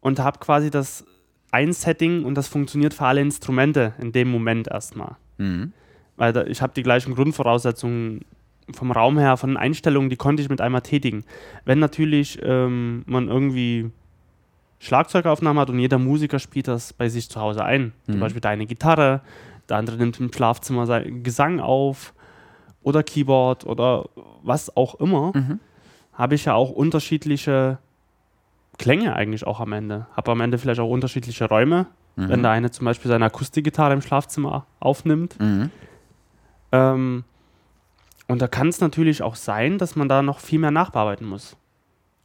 und 0.00 0.18
habe 0.18 0.38
quasi 0.40 0.70
das 0.70 1.04
ein 1.52 1.72
Setting 1.72 2.24
und 2.24 2.34
das 2.34 2.48
funktioniert 2.48 2.94
für 2.94 3.06
alle 3.06 3.20
Instrumente 3.20 3.94
in 3.98 4.12
dem 4.12 4.30
Moment 4.30 4.68
erstmal. 4.68 5.16
Mhm. 5.38 5.72
Weil 6.16 6.32
da, 6.32 6.44
ich 6.44 6.62
habe 6.62 6.72
die 6.74 6.82
gleichen 6.82 7.14
Grundvoraussetzungen 7.14 8.24
vom 8.72 8.92
Raum 8.92 9.18
her, 9.18 9.36
von 9.36 9.50
den 9.50 9.56
Einstellungen, 9.56 10.10
die 10.10 10.16
konnte 10.16 10.42
ich 10.42 10.48
mit 10.48 10.60
einmal 10.60 10.82
tätigen. 10.82 11.24
Wenn 11.64 11.78
natürlich 11.78 12.38
ähm, 12.42 13.02
man 13.06 13.28
irgendwie 13.28 13.90
Schlagzeugaufnahmen 14.78 15.60
hat 15.60 15.70
und 15.70 15.78
jeder 15.78 15.98
Musiker 15.98 16.38
spielt 16.38 16.68
das 16.68 16.92
bei 16.92 17.08
sich 17.08 17.28
zu 17.28 17.40
Hause 17.40 17.64
ein. 17.64 17.92
Mhm. 18.06 18.12
Zum 18.12 18.20
Beispiel 18.20 18.40
deine 18.40 18.66
Gitarre, 18.66 19.20
der 19.68 19.76
andere 19.76 19.96
nimmt 19.96 20.20
im 20.20 20.32
Schlafzimmer 20.32 20.86
seinen 20.86 21.22
Gesang 21.22 21.60
auf 21.60 22.14
oder 22.82 23.02
Keyboard 23.02 23.66
oder 23.66 24.06
was 24.42 24.76
auch 24.76 24.94
immer, 24.96 25.32
mhm. 25.34 25.60
habe 26.14 26.34
ich 26.34 26.46
ja 26.46 26.54
auch 26.54 26.70
unterschiedliche 26.70 27.78
Klänge 28.78 29.14
eigentlich 29.14 29.46
auch 29.46 29.60
am 29.60 29.72
Ende. 29.72 30.06
Habe 30.16 30.32
am 30.32 30.40
Ende 30.40 30.58
vielleicht 30.58 30.80
auch 30.80 30.88
unterschiedliche 30.88 31.48
Räume, 31.48 31.86
mhm. 32.16 32.28
wenn 32.28 32.42
der 32.42 32.52
eine 32.52 32.70
zum 32.70 32.86
Beispiel 32.86 33.10
seine 33.10 33.26
Akustikgitarre 33.26 33.92
im 33.92 34.02
Schlafzimmer 34.02 34.66
aufnimmt. 34.80 35.38
Mhm. 35.38 35.70
Ähm, 36.72 37.24
und 38.28 38.40
da 38.40 38.48
kann 38.48 38.68
es 38.68 38.80
natürlich 38.80 39.22
auch 39.22 39.34
sein, 39.34 39.78
dass 39.78 39.96
man 39.96 40.08
da 40.08 40.22
noch 40.22 40.38
viel 40.38 40.60
mehr 40.60 40.70
nachbearbeiten 40.70 41.26
muss 41.26 41.56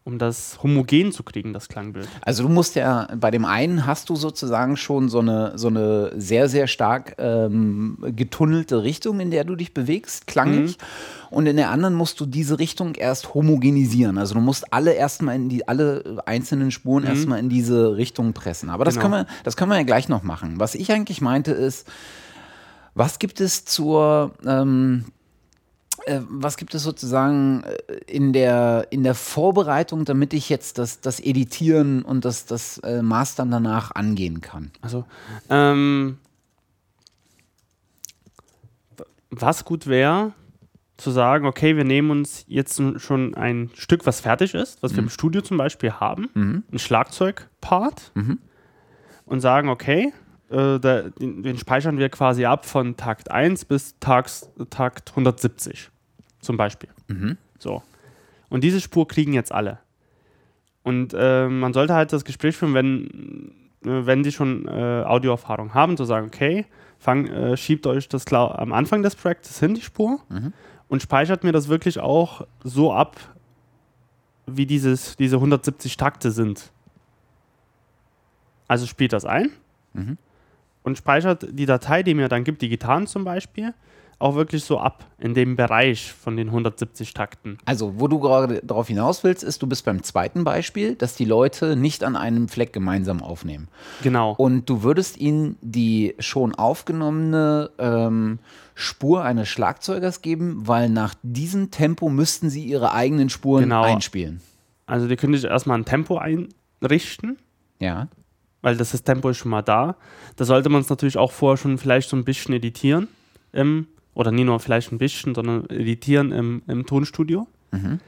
um 0.06 0.20
das 0.20 0.62
homogen 0.62 1.12
zu 1.12 1.24
kriegen, 1.24 1.52
das 1.52 1.68
Klangbild. 1.68 2.08
Also 2.22 2.44
du 2.44 2.50
musst 2.50 2.76
ja, 2.76 3.08
bei 3.20 3.32
dem 3.32 3.44
einen 3.44 3.88
hast 3.88 4.08
du 4.10 4.16
sozusagen 4.16 4.78
schon 4.78 5.10
so 5.10 5.18
eine, 5.18 5.58
so 5.58 5.68
eine 5.68 6.12
sehr, 6.16 6.48
sehr 6.48 6.68
stark 6.68 7.16
ähm, 7.18 7.98
getunnelte 8.16 8.84
Richtung, 8.84 9.20
in 9.20 9.32
der 9.32 9.46
du 9.46 9.56
dich 9.56 9.74
bewegst, 9.74 10.28
klanglich. 10.28 10.78
Mhm. 10.78 11.36
Und 11.36 11.48
in 11.48 11.58
der 11.58 11.72
anderen 11.72 11.96
musst 11.96 12.20
du 12.20 12.28
diese 12.28 12.60
Richtung 12.60 12.94
erst 12.94 13.34
homogenisieren. 13.34 14.20
Also 14.20 14.36
du 14.36 14.42
musst 14.42 14.72
alle 14.72 14.94
erstmal 14.94 15.36
in 15.38 15.50
die, 15.50 15.68
alle 15.68 16.22
einzelnen 16.28 16.70
Spuren 16.70 17.04
mhm. 17.04 17.10
erstmal 17.10 17.40
in 17.40 17.50
diese 17.50 17.98
Richtung 17.98 18.34
pressen. 18.34 18.70
Aber 18.70 18.86
das, 18.86 18.94
genau. 18.94 19.10
können 19.10 19.26
wir, 19.26 19.34
das 19.44 19.58
können 19.58 19.72
wir 19.72 19.78
ja 19.78 19.84
gleich 19.84 20.08
noch 20.08 20.22
machen. 20.22 20.60
Was 20.60 20.76
ich 20.76 20.92
eigentlich 20.92 21.20
meinte 21.20 21.52
ist, 21.52 21.88
was 22.94 23.18
gibt 23.18 23.42
es 23.42 23.66
zur, 23.66 24.34
ähm, 24.46 25.06
äh, 25.06 25.16
was 26.28 26.58
gibt 26.58 26.76
es 26.76 26.84
sozusagen 26.84 27.64
äh, 27.64 27.94
in 28.08 28.34
der, 28.34 28.88
in 28.92 29.04
der 29.04 29.16
Vorbereitung, 29.16 30.06
damit 30.06 30.34
ich 30.34 30.50
jetzt 30.50 30.78
das, 30.78 31.02
das 31.02 31.20
Editieren 31.20 32.04
und 32.04 32.26
das, 32.26 32.46
das 32.46 32.78
äh, 32.80 33.02
Mastern 33.02 33.52
danach 33.52 33.92
angehen 33.92 34.42
kann? 34.42 34.72
Also, 34.82 35.06
ähm, 35.50 36.18
was 39.30 39.66
gut 39.66 39.88
wäre, 39.88 40.34
zu 40.98 41.12
sagen, 41.12 41.46
okay, 41.46 41.76
wir 41.76 41.84
nehmen 41.84 42.10
uns 42.10 42.46
jetzt 42.48 42.82
schon 42.98 43.34
ein 43.36 43.70
Stück, 43.74 44.06
was 44.06 44.22
fertig 44.22 44.54
ist, 44.54 44.82
was 44.82 44.94
mhm. 44.94 44.96
wir 44.96 45.04
im 45.04 45.10
Studio 45.10 45.42
zum 45.42 45.58
Beispiel 45.58 45.92
haben, 45.92 46.30
mhm. 46.34 46.64
ein 46.72 46.80
Schlagzeugpart, 46.80 48.12
mhm. 48.16 48.40
und 49.26 49.42
sagen, 49.42 49.70
okay, 49.70 50.14
äh, 50.50 50.80
der, 50.80 51.10
den, 51.12 51.44
den, 51.44 51.58
speichern 51.58 51.98
wir 51.98 52.10
quasi 52.10 52.46
ab 52.46 52.66
von 52.66 52.96
Takt 52.98 53.32
1 53.32 53.66
bis 53.66 53.96
Tags, 54.00 54.50
Takt 54.70 55.12
170 55.12 55.90
zum 56.40 56.58
Beispiel. 56.58 56.90
Mhm. 57.08 57.38
So. 57.60 57.82
Und 58.50 58.64
diese 58.64 58.80
Spur 58.80 59.08
kriegen 59.08 59.34
jetzt 59.34 59.52
alle. 59.52 59.80
Und 60.84 61.16
äh, 61.18 61.48
man 61.48 61.74
sollte 61.74 61.96
halt 61.96 62.14
das 62.14 62.26
Gespräch 62.26 62.56
führen, 62.56 62.76
wenn, 62.76 63.52
äh, 63.84 64.06
wenn 64.06 64.22
die 64.22 64.32
schon 64.32 64.68
äh, 64.68 65.04
Audioerfahrung 65.06 65.74
haben, 65.74 65.98
zu 65.98 66.06
sagen, 66.06 66.28
okay, 66.28 66.66
fang, 67.00 67.26
äh, 67.26 67.58
schiebt 67.58 67.88
euch 67.88 68.08
das 68.08 68.26
klar 68.26 68.60
am 68.60 68.72
Anfang 68.72 69.02
des 69.02 69.16
Projektes 69.16 69.60
hin, 69.60 69.74
die 69.74 69.82
Spur, 69.82 70.20
mhm. 70.30 70.54
und 70.88 71.02
speichert 71.02 71.44
mir 71.44 71.52
das 71.52 71.70
wirklich 71.70 72.00
auch 72.00 72.46
so 72.64 72.94
ab, 72.94 73.18
wie 74.46 74.68
dieses, 74.68 75.16
diese 75.16 75.38
170 75.38 75.98
Takte 75.98 76.30
sind. 76.30 76.72
Also 78.68 78.86
spielt 78.86 79.14
das 79.14 79.26
ein 79.26 79.50
mhm. 79.94 80.18
Und 80.86 80.98
speichert 80.98 81.48
die 81.52 81.66
Datei, 81.66 82.04
die 82.04 82.14
mir 82.14 82.30
dann 82.30 82.44
gibt, 82.44 82.62
die 82.62 82.70
Gitarren 82.70 83.08
zum 83.08 83.24
Beispiel, 83.24 83.74
auch 84.20 84.36
wirklich 84.36 84.64
so 84.64 84.80
ab 84.80 85.06
in 85.18 85.34
dem 85.34 85.56
Bereich 85.56 86.14
von 86.14 86.38
den 86.38 86.48
170 86.48 87.14
Takten. 87.14 87.58
Also, 87.66 88.00
wo 88.00 88.08
du 88.08 88.20
gerade 88.20 88.62
darauf 88.64 88.88
hinaus 88.88 89.24
willst, 89.24 89.44
ist, 89.44 89.62
du 89.62 89.68
bist 89.68 89.84
beim 89.84 90.04
zweiten 90.04 90.44
Beispiel, 90.44 90.96
dass 90.96 91.16
die 91.16 91.26
Leute 91.26 91.76
nicht 91.76 92.04
an 92.04 92.16
einem 92.16 92.48
Fleck 92.48 92.72
gemeinsam 92.72 93.22
aufnehmen. 93.22 93.68
Genau. 94.04 94.34
Und 94.38 94.70
du 94.70 94.84
würdest 94.84 95.18
ihnen 95.18 95.58
die 95.62 96.16
schon 96.20 96.56
aufgenommene 96.56 97.72
ähm, 97.78 98.40
Spur 98.74 99.24
eines 99.24 99.50
Schlagzeugers 99.50 100.22
geben, 100.22 100.66
weil 100.66 100.88
nach 100.90 101.16
diesem 101.24 101.72
Tempo 101.72 102.08
müssten 102.08 102.50
sie 102.50 102.64
ihre 102.64 102.94
eigenen 102.94 103.30
Spuren 103.30 103.64
genau. 103.64 103.84
einspielen. 103.84 104.40
Also, 104.86 105.08
die 105.08 105.16
können 105.18 105.34
sich 105.34 105.44
erstmal 105.44 105.80
ein 105.80 105.86
Tempo 105.86 106.20
einrichten. 106.20 107.38
Ja. 107.80 108.08
Weil 108.66 108.78
das, 108.78 108.94
das 108.94 109.04
Tempo 109.04 109.30
ist 109.30 109.38
schon 109.38 109.52
mal 109.52 109.62
da. 109.62 109.96
Da 110.38 110.44
sollte 110.44 110.70
man 110.70 110.82
es 110.82 110.90
natürlich 110.90 111.20
auch 111.20 111.32
vorher 111.32 111.56
schon 111.56 111.78
vielleicht 111.78 112.10
so 112.10 112.18
ein 112.18 112.26
bisschen 112.26 112.52
editieren 112.56 113.08
im 113.52 113.86
oder 114.16 114.32
nie 114.32 114.44
nur 114.44 114.60
vielleicht 114.60 114.92
ein 114.92 114.98
bisschen, 114.98 115.36
sondern 115.36 115.70
editieren 115.70 116.32
im, 116.32 116.64
im 116.66 116.84
Tonstudio, 116.88 117.48
mhm. 117.70 118.00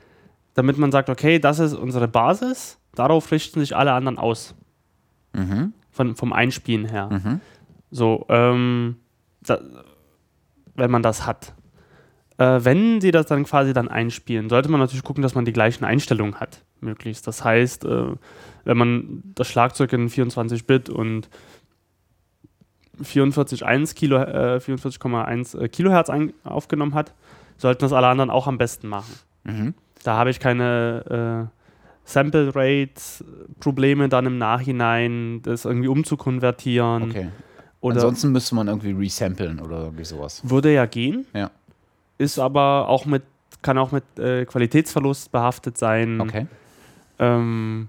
damit 0.56 0.80
man 0.80 0.92
sagt, 0.92 1.10
okay, 1.10 1.38
das 1.38 1.60
ist 1.60 1.76
unsere 1.76 2.08
Basis, 2.08 2.80
darauf 2.96 3.32
richten 3.32 3.60
sich 3.60 3.76
alle 3.76 3.92
anderen 3.92 4.18
aus. 4.18 4.56
Mhm. 5.34 5.74
Von, 5.92 6.16
vom 6.16 6.34
Einspielen 6.34 6.86
her. 6.86 7.10
Mhm. 7.12 7.40
So, 7.92 8.26
ähm, 8.30 8.96
da, 9.42 9.60
wenn 10.74 10.90
man 10.90 11.04
das 11.04 11.28
hat. 11.28 11.54
Äh, 12.40 12.62
wenn 12.64 13.00
sie 13.00 13.12
das 13.12 13.28
dann 13.28 13.44
quasi 13.44 13.74
dann 13.74 13.90
einspielen, 13.90 14.50
sollte 14.50 14.70
man 14.70 14.80
natürlich 14.80 15.04
gucken, 15.04 15.22
dass 15.22 15.36
man 15.36 15.46
die 15.46 15.54
gleichen 15.54 15.86
Einstellungen 15.86 16.40
hat, 16.40 16.64
möglichst. 16.82 17.28
Das 17.28 17.44
heißt, 17.44 17.86
äh, 17.86 18.16
wenn 18.68 18.78
man 18.78 19.24
das 19.34 19.48
Schlagzeug 19.48 19.94
in 19.94 20.10
24-Bit 20.10 20.90
und 20.90 21.30
44,1 23.02 23.96
Kilo, 23.96 24.18
äh, 24.18 24.60
44,1 24.60 25.58
äh, 25.58 25.70
Kilohertz 25.70 26.10
ein, 26.10 26.34
aufgenommen 26.44 26.94
hat, 26.94 27.14
sollten 27.58 27.82
das 27.82 27.94
alle 27.94 28.08
anderen 28.08 28.30
auch 28.30 28.46
am 28.46 28.58
besten 28.58 28.90
machen. 28.90 29.14
Mhm. 29.46 29.74
Da 30.04 30.18
habe 30.18 30.32
ich 30.32 30.42
keine 30.42 31.48
äh, 31.50 31.58
Sample 32.04 32.54
Rate 32.54 33.02
Probleme 33.62 34.10
dann 34.10 34.26
im 34.26 34.38
Nachhinein, 34.38 35.42
das 35.44 35.64
irgendwie 35.64 35.88
umzukonvertieren. 35.88 37.04
Okay. 37.04 37.30
Ansonsten 37.82 38.34
müsste 38.34 38.56
man 38.56 38.68
irgendwie 38.68 38.92
resamplen 38.92 39.62
oder 39.62 39.86
irgendwie 39.86 40.04
sowas. 40.04 40.42
Würde 40.44 40.74
ja 40.74 40.86
gehen. 40.88 41.26
Ja. 41.34 41.52
Ist 42.18 42.38
aber 42.38 42.90
auch 42.90 43.06
mit, 43.06 43.24
kann 43.62 43.78
auch 43.78 43.94
mit 43.94 44.04
äh, 44.20 44.44
Qualitätsverlust 44.44 45.32
behaftet 45.32 45.78
sein. 45.78 46.20
Okay. 46.20 46.48
Ähm, 47.20 47.88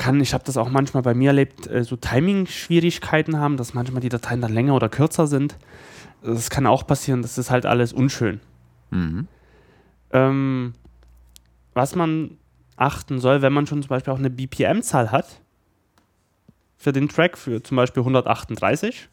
kann, 0.00 0.18
ich 0.20 0.32
habe 0.32 0.42
das 0.44 0.56
auch 0.56 0.70
manchmal 0.70 1.02
bei 1.02 1.12
mir 1.12 1.28
erlebt, 1.28 1.66
äh, 1.66 1.84
so 1.84 1.94
Timing-Schwierigkeiten 1.94 3.38
haben, 3.38 3.58
dass 3.58 3.74
manchmal 3.74 4.00
die 4.00 4.08
Dateien 4.08 4.40
dann 4.40 4.52
länger 4.52 4.74
oder 4.74 4.88
kürzer 4.88 5.26
sind. 5.26 5.58
Das 6.22 6.48
kann 6.48 6.66
auch 6.66 6.86
passieren, 6.86 7.22
das 7.22 7.36
ist 7.36 7.50
halt 7.50 7.66
alles 7.66 7.92
unschön. 7.92 8.40
Mhm. 8.90 9.28
Ähm, 10.12 10.72
was 11.74 11.94
man 11.94 12.38
achten 12.76 13.20
soll, 13.20 13.42
wenn 13.42 13.52
man 13.52 13.66
schon 13.66 13.82
zum 13.82 13.90
Beispiel 13.90 14.12
auch 14.12 14.18
eine 14.18 14.30
BPM-Zahl 14.30 15.12
hat, 15.12 15.40
für 16.78 16.92
den 16.92 17.10
Track, 17.10 17.36
für 17.36 17.62
zum 17.62 17.76
Beispiel 17.76 18.00
138, 18.00 19.10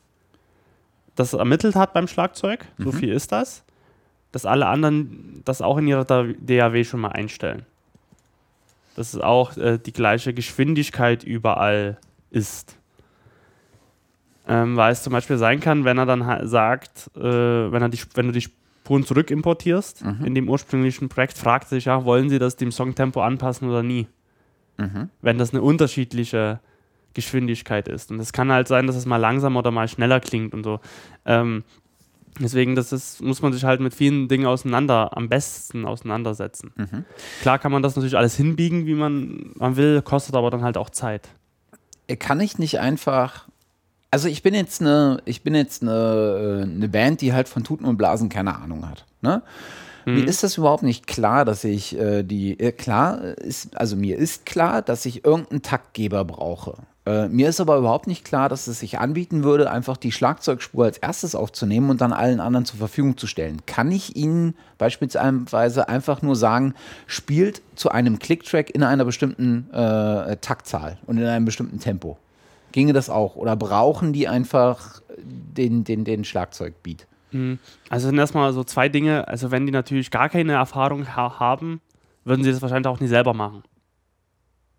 das 1.15 1.33
ermittelt 1.33 1.75
hat 1.75 1.93
beim 1.93 2.07
Schlagzeug, 2.07 2.65
mhm. 2.77 2.83
so 2.85 2.91
viel 2.93 3.11
ist 3.11 3.33
das, 3.33 3.65
dass 4.31 4.45
alle 4.45 4.67
anderen 4.67 5.41
das 5.43 5.61
auch 5.61 5.77
in 5.77 5.87
ihrer 5.87 6.05
DAW 6.05 6.83
schon 6.85 7.01
mal 7.01 7.09
einstellen 7.11 7.65
dass 8.97 9.13
es 9.13 9.21
auch 9.21 9.55
äh, 9.57 9.77
die 9.77 9.93
gleiche 9.93 10.33
Geschwindigkeit 10.33 11.23
überall 11.23 11.97
ist. 12.31 12.77
Ähm, 14.47 14.75
weil 14.75 14.91
es 14.91 15.03
zum 15.03 15.13
Beispiel 15.13 15.37
sein 15.37 15.59
kann, 15.59 15.85
wenn 15.85 15.97
er 15.97 16.05
dann 16.05 16.47
sagt, 16.47 17.11
äh, 17.15 17.21
wenn, 17.21 17.81
er 17.81 17.89
die, 17.89 17.99
wenn 18.15 18.27
du 18.27 18.31
die 18.31 18.41
Spuren 18.41 19.05
zurück 19.05 19.29
importierst 19.29 20.03
mhm. 20.03 20.25
in 20.25 20.33
dem 20.33 20.49
ursprünglichen 20.49 21.09
Projekt, 21.09 21.37
fragt 21.37 21.65
er 21.65 21.75
sich 21.75 21.85
ja, 21.85 22.05
wollen 22.05 22.29
sie 22.29 22.39
das 22.39 22.55
dem 22.55 22.71
Songtempo 22.71 23.21
anpassen 23.21 23.69
oder 23.69 23.83
nie? 23.83 24.07
Mhm. 24.77 25.09
Wenn 25.21 25.37
das 25.37 25.51
eine 25.51 25.61
unterschiedliche 25.61 26.59
Geschwindigkeit 27.13 27.87
ist. 27.87 28.09
Und 28.11 28.19
es 28.19 28.33
kann 28.33 28.51
halt 28.51 28.67
sein, 28.67 28.87
dass 28.87 28.95
es 28.95 29.05
mal 29.05 29.17
langsamer 29.17 29.59
oder 29.59 29.71
mal 29.71 29.87
schneller 29.87 30.19
klingt 30.19 30.53
und 30.53 30.63
so. 30.63 30.79
Ähm, 31.25 31.63
Deswegen, 32.39 32.75
das 32.75 32.91
ist, 32.91 33.21
muss 33.21 33.41
man 33.41 33.53
sich 33.53 33.63
halt 33.63 33.79
mit 33.79 33.93
vielen 33.93 34.27
Dingen 34.27 34.45
auseinander, 34.45 35.15
am 35.17 35.29
besten 35.29 35.85
auseinandersetzen. 35.85 36.71
Mhm. 36.75 37.05
Klar 37.41 37.59
kann 37.59 37.71
man 37.71 37.81
das 37.81 37.95
natürlich 37.95 38.17
alles 38.17 38.35
hinbiegen, 38.35 38.85
wie 38.85 38.93
man, 38.93 39.51
man 39.55 39.75
will, 39.75 40.01
kostet 40.01 40.35
aber 40.35 40.49
dann 40.49 40.63
halt 40.63 40.77
auch 40.77 40.89
Zeit. 40.89 41.29
Kann 42.19 42.39
ich 42.39 42.57
nicht 42.57 42.79
einfach. 42.79 43.47
Also 44.11 44.29
ich 44.29 44.43
bin 44.43 44.53
jetzt 44.53 44.81
eine, 44.81 45.21
ich 45.25 45.43
bin 45.43 45.55
jetzt 45.55 45.81
eine, 45.81 46.61
äh, 46.61 46.63
eine 46.63 46.89
Band, 46.89 47.21
die 47.21 47.33
halt 47.33 47.49
von 47.49 47.63
Tuten 47.63 47.85
und 47.85 47.97
Blasen 47.97 48.29
keine 48.29 48.55
Ahnung 48.55 48.87
hat. 48.87 49.05
Ne? 49.21 49.41
Mhm. 50.05 50.15
Mir 50.15 50.25
ist 50.25 50.43
das 50.43 50.57
überhaupt 50.57 50.83
nicht 50.83 51.05
klar, 51.05 51.43
dass 51.43 51.63
ich 51.65 51.97
äh, 51.97 52.23
die, 52.23 52.57
äh, 52.59 52.71
klar 52.71 53.21
ist, 53.37 53.75
also 53.75 53.97
mir 53.97 54.17
ist 54.17 54.45
klar, 54.45 54.81
dass 54.81 55.05
ich 55.05 55.25
irgendeinen 55.25 55.61
Taktgeber 55.61 56.23
brauche. 56.23 56.77
Äh, 57.07 57.29
mir 57.29 57.47
ist 57.47 57.61
aber 57.61 57.77
überhaupt 57.77 58.05
nicht 58.05 58.25
klar, 58.25 58.49
dass 58.49 58.67
es 58.67 58.81
sich 58.81 58.99
anbieten 58.99 59.45
würde, 59.45 59.71
einfach 59.71 59.95
die 59.95 60.11
Schlagzeugspur 60.11 60.83
als 60.83 60.97
erstes 60.97 61.35
aufzunehmen 61.35 61.89
und 61.89 62.01
dann 62.01 62.11
allen 62.11 62.41
anderen 62.41 62.65
zur 62.65 62.79
Verfügung 62.79 63.15
zu 63.15 63.27
stellen. 63.27 63.65
Kann 63.65 63.93
ich 63.93 64.17
Ihnen 64.17 64.55
beispielsweise 64.77 65.87
einfach 65.87 66.21
nur 66.21 66.35
sagen, 66.35 66.73
spielt 67.05 67.61
zu 67.75 67.89
einem 67.91 68.19
Clicktrack 68.19 68.71
in 68.71 68.83
einer 68.83 69.05
bestimmten 69.05 69.69
äh, 69.71 70.35
Taktzahl 70.37 70.97
und 71.07 71.17
in 71.17 71.25
einem 71.25 71.45
bestimmten 71.45 71.79
Tempo? 71.79 72.17
Ginge 72.73 72.91
das 72.91 73.09
auch? 73.09 73.37
Oder 73.37 73.55
brauchen 73.55 74.11
die 74.11 74.27
einfach 74.27 75.01
den, 75.17 75.85
den, 75.85 76.03
den 76.03 76.25
Schlagzeugbeat? 76.25 77.07
Mhm. 77.31 77.59
Also 77.89 78.07
sind 78.07 78.17
erstmal 78.17 78.51
so 78.51 78.65
zwei 78.65 78.89
Dinge. 78.89 79.29
Also 79.29 79.49
wenn 79.49 79.65
die 79.65 79.71
natürlich 79.71 80.11
gar 80.11 80.27
keine 80.27 80.53
Erfahrung 80.53 81.15
ha 81.15 81.39
haben, 81.39 81.79
würden 82.25 82.43
sie 82.43 82.51
das 82.51 82.61
wahrscheinlich 82.61 82.87
auch 82.87 82.99
nie 82.99 83.07
selber 83.07 83.33
machen. 83.33 83.63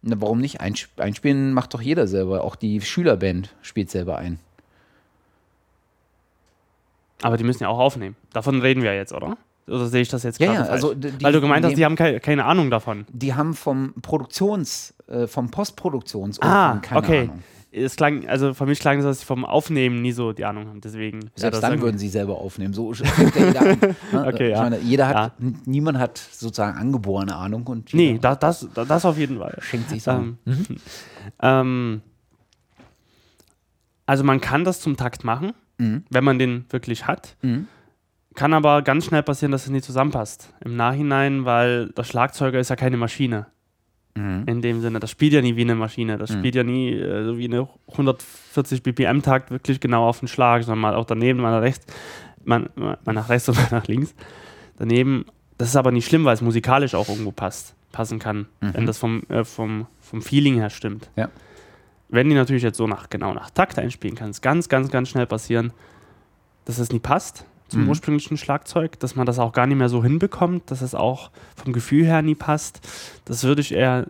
Na, 0.02 0.20
warum 0.20 0.38
nicht? 0.40 0.61
Einspielen 0.61 1.52
macht 1.52 1.74
doch 1.74 1.80
jeder 1.80 2.06
selber. 2.06 2.44
Auch 2.44 2.56
die 2.56 2.80
Schülerband 2.80 3.54
spielt 3.62 3.90
selber 3.90 4.18
ein. 4.18 4.38
Aber 7.22 7.37
die 7.37 7.44
müssen 7.44 7.64
ja 7.64 7.68
auch 7.68 7.78
aufnehmen. 7.78 8.14
Davon 8.32 8.61
reden 8.61 8.82
wir 8.82 8.94
jetzt, 8.94 9.12
oder? 9.12 9.37
Oder 9.66 9.87
sehe 9.87 10.02
ich 10.02 10.08
das 10.08 10.22
jetzt 10.22 10.38
gerade? 10.38 10.54
Ja, 10.54 10.64
ja, 10.64 10.70
also 10.70 10.94
die, 10.94 11.12
Weil 11.22 11.32
du 11.32 11.40
gemeint 11.40 11.64
hast, 11.64 11.76
die 11.76 11.84
haben 11.84 11.96
keine, 11.96 12.20
keine 12.20 12.44
Ahnung 12.44 12.70
davon. 12.70 13.06
Die 13.11 13.34
haben 13.34 13.54
vom 13.54 13.92
Produktions-, 14.00 14.94
äh, 15.08 15.26
vom 15.26 15.48
Postproduktions- 15.48 16.40
ah, 16.40 16.78
keine 16.80 17.00
okay. 17.00 17.20
Ahnung 17.22 17.42
es 17.70 17.96
klang, 17.96 18.26
also 18.26 18.54
für 18.54 18.66
mich 18.66 18.78
klang 18.81 18.98
es, 18.98 19.04
dass 19.04 19.20
sie 19.20 19.26
vom 19.26 19.44
Aufnehmen 19.44 20.00
nie 20.00 20.12
so 20.12 20.33
die 20.33 20.44
Ahnung 20.44 20.69
haben. 20.69 20.81
Deswegen. 20.81 21.31
Selbst 21.35 21.62
dann 21.62 21.81
würden 21.81 21.98
sie 21.98 22.08
selber 22.08 22.38
aufnehmen. 22.38 22.73
So 22.73 22.92
fängt 22.94 23.35
der 23.35 23.46
jeder 23.48 23.60
an. 23.60 23.79
Ne? 24.12 24.27
okay, 24.27 24.50
ja. 24.50 24.62
Meine, 24.62 24.79
jeder 24.81 25.08
hat, 25.08 25.16
ja. 25.16 25.50
niemand 25.66 25.98
hat 25.98 26.19
sozusagen 26.19 26.79
angeborene 26.79 27.37
Ahnung. 27.37 27.66
Und 27.66 27.92
nee, 27.92 28.19
das, 28.21 28.38
das, 28.38 28.69
das 28.75 29.04
auf 29.04 29.19
jeden 29.19 29.38
Fall. 29.38 29.58
Schenkt 29.60 29.90
sich 29.90 30.02
so. 30.02 30.12
Ähm, 30.12 30.38
mhm. 30.44 30.66
ähm, 31.42 32.00
also 34.06 34.25
man 34.25 34.40
kann 34.40 34.64
das 34.64 34.81
zum 34.81 34.96
Takt 34.96 35.25
machen, 35.25 35.52
mhm. 35.77 36.04
wenn 36.08 36.25
man 36.25 36.38
den 36.38 36.64
wirklich 36.71 37.06
hat. 37.06 37.37
Mhm. 37.42 37.69
Kann 38.35 38.54
aber 38.54 38.83
ganz 38.83 39.04
schnell 39.04 39.23
passieren, 39.23 39.52
dass 39.52 39.64
es 39.64 39.71
nicht 39.71 39.85
zusammenpasst. 39.85 40.54
Im 40.64 40.77
Nachhinein, 40.77 41.44
weil 41.44 41.88
der 41.88 42.04
Schlagzeuger 42.04 42.58
ist 42.58 42.71
ja 42.71 42.77
keine 42.77 42.96
Maschine. 42.96 43.46
Mhm. 44.15 44.44
In 44.46 44.63
dem 44.63 44.81
Sinne, 44.81 45.00
das 45.00 45.11
spielt 45.11 45.33
ja 45.33 45.40
nie 45.40 45.56
wie 45.56 45.63
eine 45.63 45.75
Maschine. 45.75 46.19
Das 46.19 46.31
mhm. 46.31 46.38
spielt 46.38 46.54
ja 46.54 46.65
nie 46.65 46.92
äh, 46.92 47.25
so 47.25 47.38
wie 47.38 47.46
eine 47.46 47.69
140 47.88 48.83
BPM-Takt 48.83 49.50
wirklich 49.50 49.81
genau 49.81 50.09
auf 50.09 50.19
den 50.19 50.29
Schlag, 50.29 50.63
sondern 50.65 50.81
mal 50.81 50.94
auch 50.94 51.04
daneben, 51.04 51.40
mal 51.40 51.50
nach 51.50 51.63
rechts, 51.63 51.87
mal, 52.44 52.69
mal 52.77 53.13
nach 53.13 53.29
rechts 53.29 53.48
und 53.48 53.56
mal 53.56 53.69
nach 53.71 53.87
links. 53.87 54.15
Daneben, 54.77 55.27
das 55.56 55.69
ist 55.69 55.77
aber 55.77 55.92
nicht 55.92 56.06
schlimm, 56.06 56.25
weil 56.25 56.35
es 56.35 56.42
musikalisch 56.42 56.94
auch 56.94 57.09
irgendwo 57.09 57.33
passt, 57.33 57.75
passen 57.92 58.19
kann, 58.19 58.46
mhm. 58.61 58.75
wenn 58.75 58.87
das 58.87 58.98
vom, 58.98 59.23
äh, 59.29 59.44
vom, 59.44 59.87
vom 60.00 60.23
Feeling 60.23 60.54
her 60.56 60.71
stimmt. 60.71 61.11
Ja. 61.17 61.29
Wenn 62.09 62.29
die 62.29 62.35
natürlich 62.35 62.63
jetzt 62.63 62.79
so 62.79 62.87
nach, 62.87 63.11
genau 63.11 63.35
nach 63.35 63.50
Takt 63.50 63.79
einspielen, 63.79 64.17
kann 64.17 64.31
es 64.31 64.40
ganz, 64.40 64.69
ganz, 64.69 64.90
ganz 64.90 65.11
schnell 65.11 65.27
passieren, 65.27 65.73
dass 66.65 66.79
es 66.79 66.90
nie 66.90 67.00
passt 67.00 67.44
zum 67.69 67.83
mhm. 67.83 67.90
ursprünglichen 67.90 68.37
Schlagzeug, 68.37 68.98
dass 69.00 69.16
man 69.16 69.27
das 69.27 69.38
auch 69.38 69.52
gar 69.52 69.66
nicht 69.66 69.79
mehr 69.79 69.88
so 69.88 70.02
hinbekommt, 70.02 70.71
dass 70.71 70.83
es 70.83 70.94
auch 70.94 71.31
vom 71.56 71.73
Gefühl 71.73 72.04
her 72.04 72.23
nie 72.23 72.35
passt. 72.35 72.81
Das 73.25 73.44
würde 73.44 73.60
ich 73.60 73.73
eher 73.73 74.06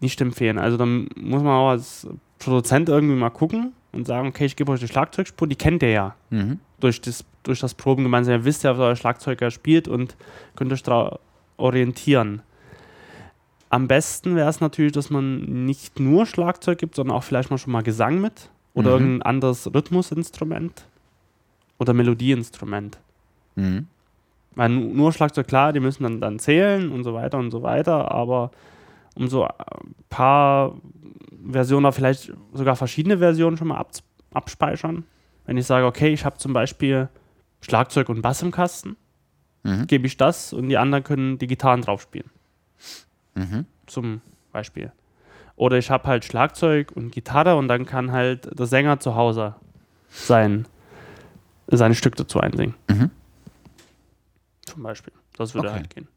nicht 0.00 0.20
empfehlen. 0.20 0.58
Also 0.58 0.76
dann 0.76 1.08
muss 1.16 1.42
man 1.42 1.52
auch 1.52 1.70
als 1.70 2.06
Produzent 2.38 2.88
irgendwie 2.88 3.16
mal 3.16 3.30
gucken, 3.30 3.72
und 3.94 4.06
sagen, 4.06 4.28
okay, 4.28 4.44
ich 4.44 4.56
gebe 4.56 4.72
euch 4.72 4.80
die 4.80 4.88
Schlagzeugspur, 4.88 5.48
die 5.48 5.56
kennt 5.56 5.82
ihr 5.82 5.90
ja. 5.90 6.14
Mhm. 6.30 6.58
Durch, 6.80 7.00
das, 7.00 7.24
durch 7.44 7.60
das 7.60 7.74
Proben 7.74 8.02
gemeinsam. 8.02 8.34
Ihr 8.34 8.44
wisst 8.44 8.64
ja, 8.64 8.72
was 8.72 8.80
euer 8.80 8.96
Schlagzeuger 8.96 9.50
spielt 9.50 9.88
und 9.88 10.16
könnt 10.56 10.72
euch 10.72 10.82
da 10.82 11.18
orientieren. 11.56 12.42
Am 13.70 13.88
besten 13.88 14.36
wäre 14.36 14.48
es 14.48 14.60
natürlich, 14.60 14.92
dass 14.92 15.10
man 15.10 15.64
nicht 15.64 15.98
nur 15.98 16.26
Schlagzeug 16.26 16.78
gibt, 16.78 16.96
sondern 16.96 17.16
auch 17.16 17.24
vielleicht 17.24 17.50
mal 17.50 17.58
schon 17.58 17.72
mal 17.72 17.82
Gesang 17.82 18.20
mit 18.20 18.50
oder 18.74 18.90
mhm. 18.90 19.04
irgendein 19.04 19.22
anderes 19.22 19.72
Rhythmusinstrument 19.72 20.86
oder 21.78 21.92
Melodieinstrument. 21.92 22.98
Mhm. 23.56 23.86
Weil 24.54 24.68
nur 24.68 25.12
Schlagzeug, 25.12 25.48
klar, 25.48 25.72
die 25.72 25.80
müssen 25.80 26.04
dann, 26.04 26.20
dann 26.20 26.38
zählen 26.38 26.90
und 26.90 27.04
so 27.04 27.14
weiter 27.14 27.38
und 27.38 27.50
so 27.50 27.62
weiter, 27.62 28.10
aber 28.12 28.50
um 29.16 29.28
so 29.28 29.44
ein 29.44 29.94
paar 30.08 30.74
Versionen, 31.50 31.92
vielleicht 31.92 32.32
sogar 32.52 32.76
verschiedene 32.76 33.18
Versionen 33.18 33.56
schon 33.56 33.68
mal 33.68 33.78
ab, 33.78 33.90
abspeichern. 34.32 35.04
Wenn 35.46 35.56
ich 35.56 35.66
sage, 35.66 35.86
okay, 35.86 36.12
ich 36.12 36.24
habe 36.24 36.38
zum 36.38 36.52
Beispiel 36.52 37.08
Schlagzeug 37.60 38.08
und 38.08 38.22
Bass 38.22 38.42
im 38.42 38.50
Kasten, 38.50 38.96
mhm. 39.62 39.86
gebe 39.86 40.06
ich 40.06 40.16
das 40.16 40.52
und 40.52 40.68
die 40.68 40.78
anderen 40.78 41.04
können 41.04 41.38
die 41.38 41.46
Gitarren 41.46 41.82
drauf 41.82 42.02
spielen. 42.02 42.30
Mhm. 43.34 43.66
Zum 43.86 44.20
Beispiel. 44.52 44.92
Oder 45.56 45.78
ich 45.78 45.90
habe 45.90 46.08
halt 46.08 46.24
Schlagzeug 46.24 46.92
und 46.94 47.12
Gitarre 47.12 47.56
und 47.56 47.68
dann 47.68 47.86
kann 47.86 48.12
halt 48.12 48.58
der 48.58 48.66
Sänger 48.66 49.00
zu 49.00 49.14
Hause 49.14 49.54
sein, 50.10 50.66
sein 51.76 51.94
Stück 51.94 52.16
dazu 52.16 52.40
einsingen. 52.40 52.74
Mhm. 52.88 53.10
Zum 54.62 54.82
Beispiel. 54.82 55.12
Das 55.36 55.54
würde 55.54 55.68
okay. 55.68 55.78
halt 55.78 55.90
gehen. 55.90 56.08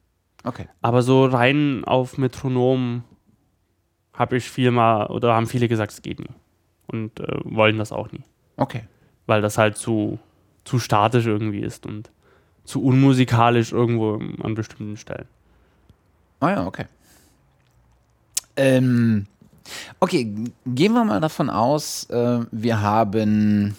Okay. 0.43 0.67
Aber 0.81 1.01
so 1.01 1.25
rein 1.25 1.83
auf 1.85 2.17
Metronom 2.17 3.03
habe 4.13 4.37
ich 4.37 4.49
viel 4.49 4.71
mal 4.71 5.07
oder 5.07 5.33
haben 5.33 5.47
viele 5.47 5.67
gesagt, 5.67 5.91
es 5.91 6.01
geht 6.01 6.19
nie. 6.19 6.29
Und 6.87 7.19
äh, 7.19 7.39
wollen 7.43 7.77
das 7.77 7.91
auch 7.91 8.11
nie. 8.11 8.23
Okay. 8.55 8.83
Weil 9.25 9.41
das 9.41 9.57
halt 9.57 9.77
zu, 9.77 10.19
zu 10.63 10.79
statisch 10.79 11.25
irgendwie 11.25 11.59
ist 11.59 11.85
und 11.85 12.09
zu 12.63 12.83
unmusikalisch 12.83 13.71
irgendwo 13.71 14.15
an 14.43 14.55
bestimmten 14.55 14.97
Stellen. 14.97 15.27
Ah 16.39 16.49
ja, 16.51 16.65
okay. 16.65 16.85
Ähm, 18.55 19.27
okay, 19.99 20.33
gehen 20.65 20.93
wir 20.93 21.03
mal 21.03 21.19
davon 21.19 21.49
aus, 21.49 22.05
äh, 22.09 22.39
wir 22.51 22.81
haben 22.81 23.75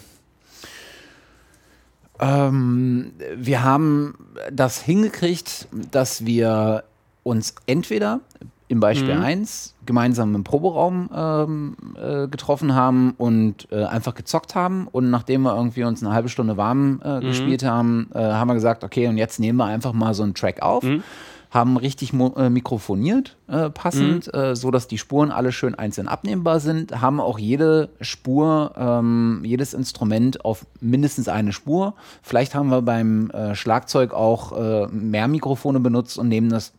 ähm, 2.20 3.12
wir 3.36 3.62
haben 3.62 4.14
das 4.52 4.80
hingekriegt, 4.80 5.68
dass 5.90 6.24
wir 6.26 6.84
uns 7.22 7.54
entweder 7.66 8.20
im 8.68 8.80
Beispiel 8.80 9.14
mhm. 9.14 9.22
1 9.22 9.74
gemeinsam 9.86 10.34
im 10.34 10.44
Proberaum 10.44 11.08
ähm, 11.14 11.76
äh, 11.96 12.28
getroffen 12.28 12.74
haben 12.74 13.14
und 13.16 13.66
äh, 13.72 13.84
einfach 13.84 14.14
gezockt 14.14 14.54
haben. 14.54 14.88
Und 14.88 15.10
nachdem 15.10 15.42
wir 15.42 15.56
irgendwie 15.56 15.84
uns 15.84 16.02
eine 16.02 16.12
halbe 16.12 16.28
Stunde 16.28 16.58
warm 16.58 17.00
äh, 17.02 17.16
mhm. 17.16 17.20
gespielt 17.22 17.64
haben, 17.64 18.10
äh, 18.14 18.18
haben 18.18 18.48
wir 18.48 18.54
gesagt, 18.54 18.84
okay, 18.84 19.08
und 19.08 19.16
jetzt 19.16 19.40
nehmen 19.40 19.56
wir 19.56 19.64
einfach 19.64 19.94
mal 19.94 20.12
so 20.12 20.22
einen 20.22 20.34
Track 20.34 20.60
auf. 20.62 20.82
Mhm 20.82 21.02
haben 21.50 21.76
richtig 21.78 22.12
äh, 22.12 22.50
mikrofoniert, 22.50 23.36
äh, 23.48 23.70
passend, 23.70 24.26
mhm. 24.26 24.38
äh, 24.38 24.56
so 24.56 24.70
dass 24.70 24.86
die 24.86 24.98
Spuren 24.98 25.30
alle 25.30 25.52
schön 25.52 25.74
einzeln 25.74 26.08
abnehmbar 26.08 26.60
sind, 26.60 27.00
haben 27.00 27.20
auch 27.20 27.38
jede 27.38 27.88
Spur, 28.00 28.74
ähm, 28.76 29.40
jedes 29.44 29.72
Instrument 29.72 30.44
auf 30.44 30.66
mindestens 30.80 31.28
eine 31.28 31.52
Spur. 31.52 31.94
Vielleicht 32.22 32.54
haben 32.54 32.68
wir 32.68 32.82
beim 32.82 33.30
äh, 33.30 33.54
Schlagzeug 33.54 34.12
auch 34.12 34.52
äh, 34.52 34.86
mehr 34.88 35.28
Mikrofone 35.28 35.80
benutzt 35.80 36.18
und 36.18 36.28
nehmen 36.28 36.50
das, 36.50 36.72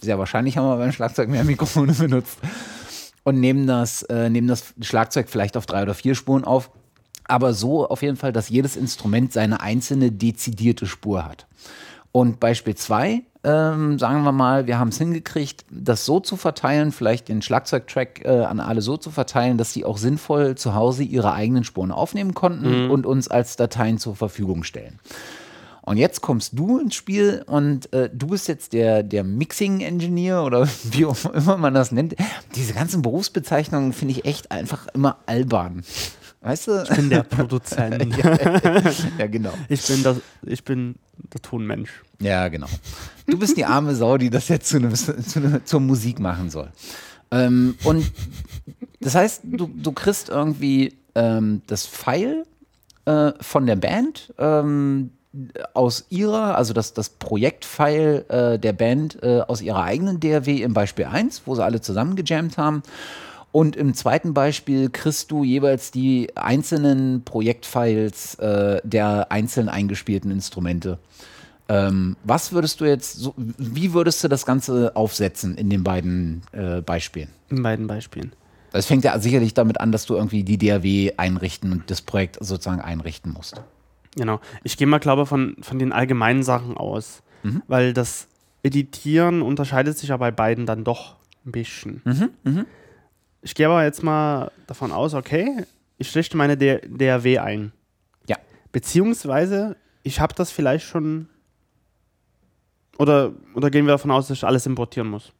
sehr 0.00 0.18
wahrscheinlich 0.18 0.58
haben 0.58 0.66
wir 0.66 0.76
beim 0.76 0.92
Schlagzeug 0.92 1.28
mehr 1.28 1.44
Mikrofone 1.44 1.92
benutzt 1.98 2.38
und 3.22 3.38
nehmen 3.38 3.66
das, 3.66 4.02
äh, 4.04 4.30
nehmen 4.30 4.48
das 4.48 4.74
Schlagzeug 4.80 5.28
vielleicht 5.28 5.56
auf 5.56 5.66
drei 5.66 5.82
oder 5.82 5.94
vier 5.94 6.14
Spuren 6.14 6.44
auf. 6.44 6.70
Aber 7.24 7.52
so 7.52 7.86
auf 7.86 8.02
jeden 8.02 8.16
Fall, 8.16 8.32
dass 8.32 8.48
jedes 8.48 8.74
Instrument 8.74 9.32
seine 9.34 9.60
einzelne 9.60 10.10
dezidierte 10.10 10.86
Spur 10.86 11.26
hat. 11.26 11.46
Und 12.12 12.40
Beispiel 12.40 12.74
2 12.74 13.22
ähm, 13.44 13.98
sagen 13.98 14.24
wir 14.24 14.32
mal, 14.32 14.66
wir 14.66 14.78
haben 14.78 14.88
es 14.88 14.98
hingekriegt, 14.98 15.64
das 15.70 16.04
so 16.04 16.20
zu 16.20 16.36
verteilen, 16.36 16.90
vielleicht 16.92 17.28
den 17.28 17.40
Schlagzeugtrack 17.40 18.24
äh, 18.24 18.28
an 18.28 18.60
alle 18.60 18.82
so 18.82 18.96
zu 18.96 19.10
verteilen, 19.10 19.58
dass 19.58 19.72
sie 19.72 19.84
auch 19.84 19.96
sinnvoll 19.96 20.56
zu 20.56 20.74
Hause 20.74 21.04
ihre 21.04 21.32
eigenen 21.32 21.64
Spuren 21.64 21.92
aufnehmen 21.92 22.34
konnten 22.34 22.84
mhm. 22.84 22.90
und 22.90 23.06
uns 23.06 23.28
als 23.28 23.56
Dateien 23.56 23.98
zur 23.98 24.16
Verfügung 24.16 24.64
stellen. 24.64 24.98
Und 25.82 25.96
jetzt 25.96 26.20
kommst 26.20 26.58
du 26.58 26.78
ins 26.78 26.96
Spiel 26.96 27.42
und 27.46 27.90
äh, 27.94 28.10
du 28.12 28.26
bist 28.26 28.48
jetzt 28.48 28.74
der, 28.74 29.02
der 29.02 29.24
Mixing-Engineer 29.24 30.42
oder 30.42 30.68
wie 30.90 31.06
auch 31.06 31.24
immer 31.26 31.56
man 31.56 31.72
das 31.72 31.92
nennt. 31.92 32.16
Diese 32.56 32.74
ganzen 32.74 33.00
Berufsbezeichnungen 33.02 33.92
finde 33.92 34.12
ich 34.12 34.24
echt 34.26 34.50
einfach 34.50 34.88
immer 34.92 35.16
albern. 35.24 35.84
Weißt 36.40 36.68
du? 36.68 36.82
Ich 36.82 36.88
bin 36.90 37.10
der 37.10 37.22
Produzent. 37.24 38.16
ja, 38.16 38.36
ja, 39.18 39.26
genau. 39.26 39.52
Ich 39.68 39.86
bin, 39.86 40.02
das, 40.02 40.18
ich 40.42 40.62
bin 40.64 40.94
der 41.32 41.42
Tonmensch. 41.42 41.90
Ja, 42.20 42.48
genau. 42.48 42.68
Du 43.26 43.38
bist 43.38 43.56
die 43.56 43.64
arme 43.64 43.94
Sau, 43.94 44.18
die 44.18 44.30
das 44.30 44.48
jetzt 44.48 44.68
zu 44.68 44.78
ne, 44.78 44.92
zu 44.92 45.40
ne, 45.40 45.64
zur 45.64 45.80
Musik 45.80 46.20
machen 46.20 46.50
soll. 46.50 46.70
Ähm, 47.30 47.76
und 47.84 48.10
das 49.00 49.14
heißt, 49.14 49.42
du, 49.44 49.68
du 49.74 49.92
kriegst 49.92 50.28
irgendwie 50.28 50.96
ähm, 51.14 51.62
das 51.66 51.86
File 51.86 52.44
äh, 53.04 53.32
von 53.40 53.66
der 53.66 53.76
Band 53.76 54.32
ähm, 54.38 55.10
aus 55.74 56.06
ihrer, 56.08 56.56
also 56.56 56.72
das, 56.72 56.94
das 56.94 57.10
Projektfile 57.10 58.28
äh, 58.28 58.58
der 58.58 58.72
Band 58.72 59.22
äh, 59.22 59.40
aus 59.40 59.60
ihrer 59.60 59.82
eigenen 59.82 60.20
DRW 60.20 60.62
im 60.62 60.72
Beispiel 60.72 61.04
1, 61.04 61.42
wo 61.46 61.54
sie 61.54 61.64
alle 61.64 61.80
zusammen 61.80 62.16
gejammt 62.16 62.56
haben. 62.56 62.82
Und 63.50 63.76
im 63.76 63.94
zweiten 63.94 64.34
Beispiel 64.34 64.90
kriegst 64.90 65.30
du 65.30 65.42
jeweils 65.42 65.90
die 65.90 66.30
einzelnen 66.36 67.24
Projektfiles 67.24 68.34
äh, 68.36 68.80
der 68.84 69.32
einzeln 69.32 69.68
eingespielten 69.68 70.30
Instrumente. 70.30 70.98
Ähm, 71.68 72.16
was 72.24 72.52
würdest 72.52 72.80
du 72.80 72.84
jetzt, 72.84 73.14
so, 73.14 73.34
wie 73.36 73.92
würdest 73.92 74.22
du 74.24 74.28
das 74.28 74.46
Ganze 74.46 74.96
aufsetzen 74.96 75.56
in 75.56 75.70
den 75.70 75.84
beiden 75.84 76.42
äh, 76.52 76.80
Beispielen? 76.80 77.28
In 77.50 77.62
beiden 77.62 77.86
Beispielen. 77.86 78.32
Es 78.72 78.86
fängt 78.86 79.04
ja 79.04 79.18
sicherlich 79.18 79.54
damit 79.54 79.80
an, 79.80 79.92
dass 79.92 80.06
du 80.06 80.14
irgendwie 80.14 80.44
die 80.44 80.58
DAW 80.58 81.12
einrichten 81.16 81.72
und 81.72 81.90
das 81.90 82.02
Projekt 82.02 82.36
sozusagen 82.40 82.80
einrichten 82.80 83.32
musst. 83.32 83.62
Genau. 84.16 84.40
Ich 84.62 84.76
gehe 84.76 84.86
mal, 84.86 84.98
glaube 84.98 85.22
ich, 85.22 85.28
von, 85.28 85.56
von 85.60 85.78
den 85.78 85.92
allgemeinen 85.92 86.42
Sachen 86.42 86.76
aus, 86.76 87.22
mhm. 87.42 87.62
weil 87.66 87.92
das 87.92 88.28
Editieren 88.62 89.42
unterscheidet 89.42 89.96
sich 89.96 90.10
ja 90.10 90.16
bei 90.16 90.30
beiden 90.30 90.66
dann 90.66 90.84
doch 90.84 91.16
ein 91.46 91.52
bisschen. 91.52 92.02
Mhm. 92.04 92.30
Mhm. 92.44 92.66
Ich 93.42 93.54
gehe 93.54 93.66
aber 93.66 93.84
jetzt 93.84 94.02
mal 94.02 94.50
davon 94.66 94.92
aus, 94.92 95.14
okay, 95.14 95.64
ich 95.96 96.14
richte 96.14 96.36
meine 96.36 96.56
DAW 96.56 97.38
ein. 97.38 97.72
Ja. 98.26 98.36
Beziehungsweise, 98.72 99.76
ich 100.02 100.20
habe 100.20 100.34
das 100.34 100.50
vielleicht 100.50 100.86
schon. 100.86 101.28
Oder, 102.98 103.32
oder 103.54 103.70
gehen 103.70 103.86
wir 103.86 103.92
davon 103.92 104.10
aus, 104.10 104.28
dass 104.28 104.38
ich 104.38 104.44
alles 104.44 104.66
importieren 104.66 105.08
muss? 105.08 105.32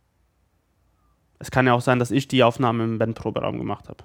Es 1.41 1.51
kann 1.51 1.67
ja 1.67 1.73
auch 1.73 1.81
sein, 1.81 1.99
dass 1.99 2.11
ich 2.11 2.29
die 2.29 2.43
Aufnahme 2.43 2.85
im 2.85 2.99
Bandproberaum 2.99 3.59
gemacht 3.59 3.89
habe. 3.89 4.05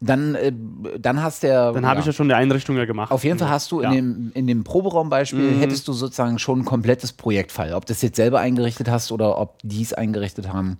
Dann, 0.00 0.34
äh, 0.36 0.52
dann 0.98 1.22
hast 1.22 1.42
der. 1.42 1.72
Dann 1.72 1.86
habe 1.86 1.96
ja. 1.96 2.00
ich 2.00 2.06
ja 2.06 2.12
schon 2.12 2.28
die 2.28 2.34
Einrichtung 2.34 2.76
ja 2.76 2.84
gemacht. 2.84 3.10
Auf 3.10 3.24
jeden 3.24 3.38
Fall 3.38 3.48
hast 3.48 3.72
du 3.72 3.80
in, 3.80 3.90
dem, 3.90 4.32
in 4.34 4.46
dem 4.46 4.62
Proberaumbeispiel, 4.62 5.52
mhm. 5.52 5.58
hättest 5.58 5.88
du 5.88 5.92
sozusagen 5.92 6.38
schon 6.38 6.60
ein 6.60 6.64
komplettes 6.64 7.12
Projektfall. 7.12 7.74
Ob 7.74 7.84
du 7.86 7.92
das 7.92 8.02
jetzt 8.02 8.16
selber 8.16 8.38
eingerichtet 8.38 8.88
hast 8.88 9.10
oder 9.10 9.38
ob 9.38 9.58
die 9.62 9.82
es 9.82 9.92
eingerichtet 9.92 10.52
haben. 10.52 10.78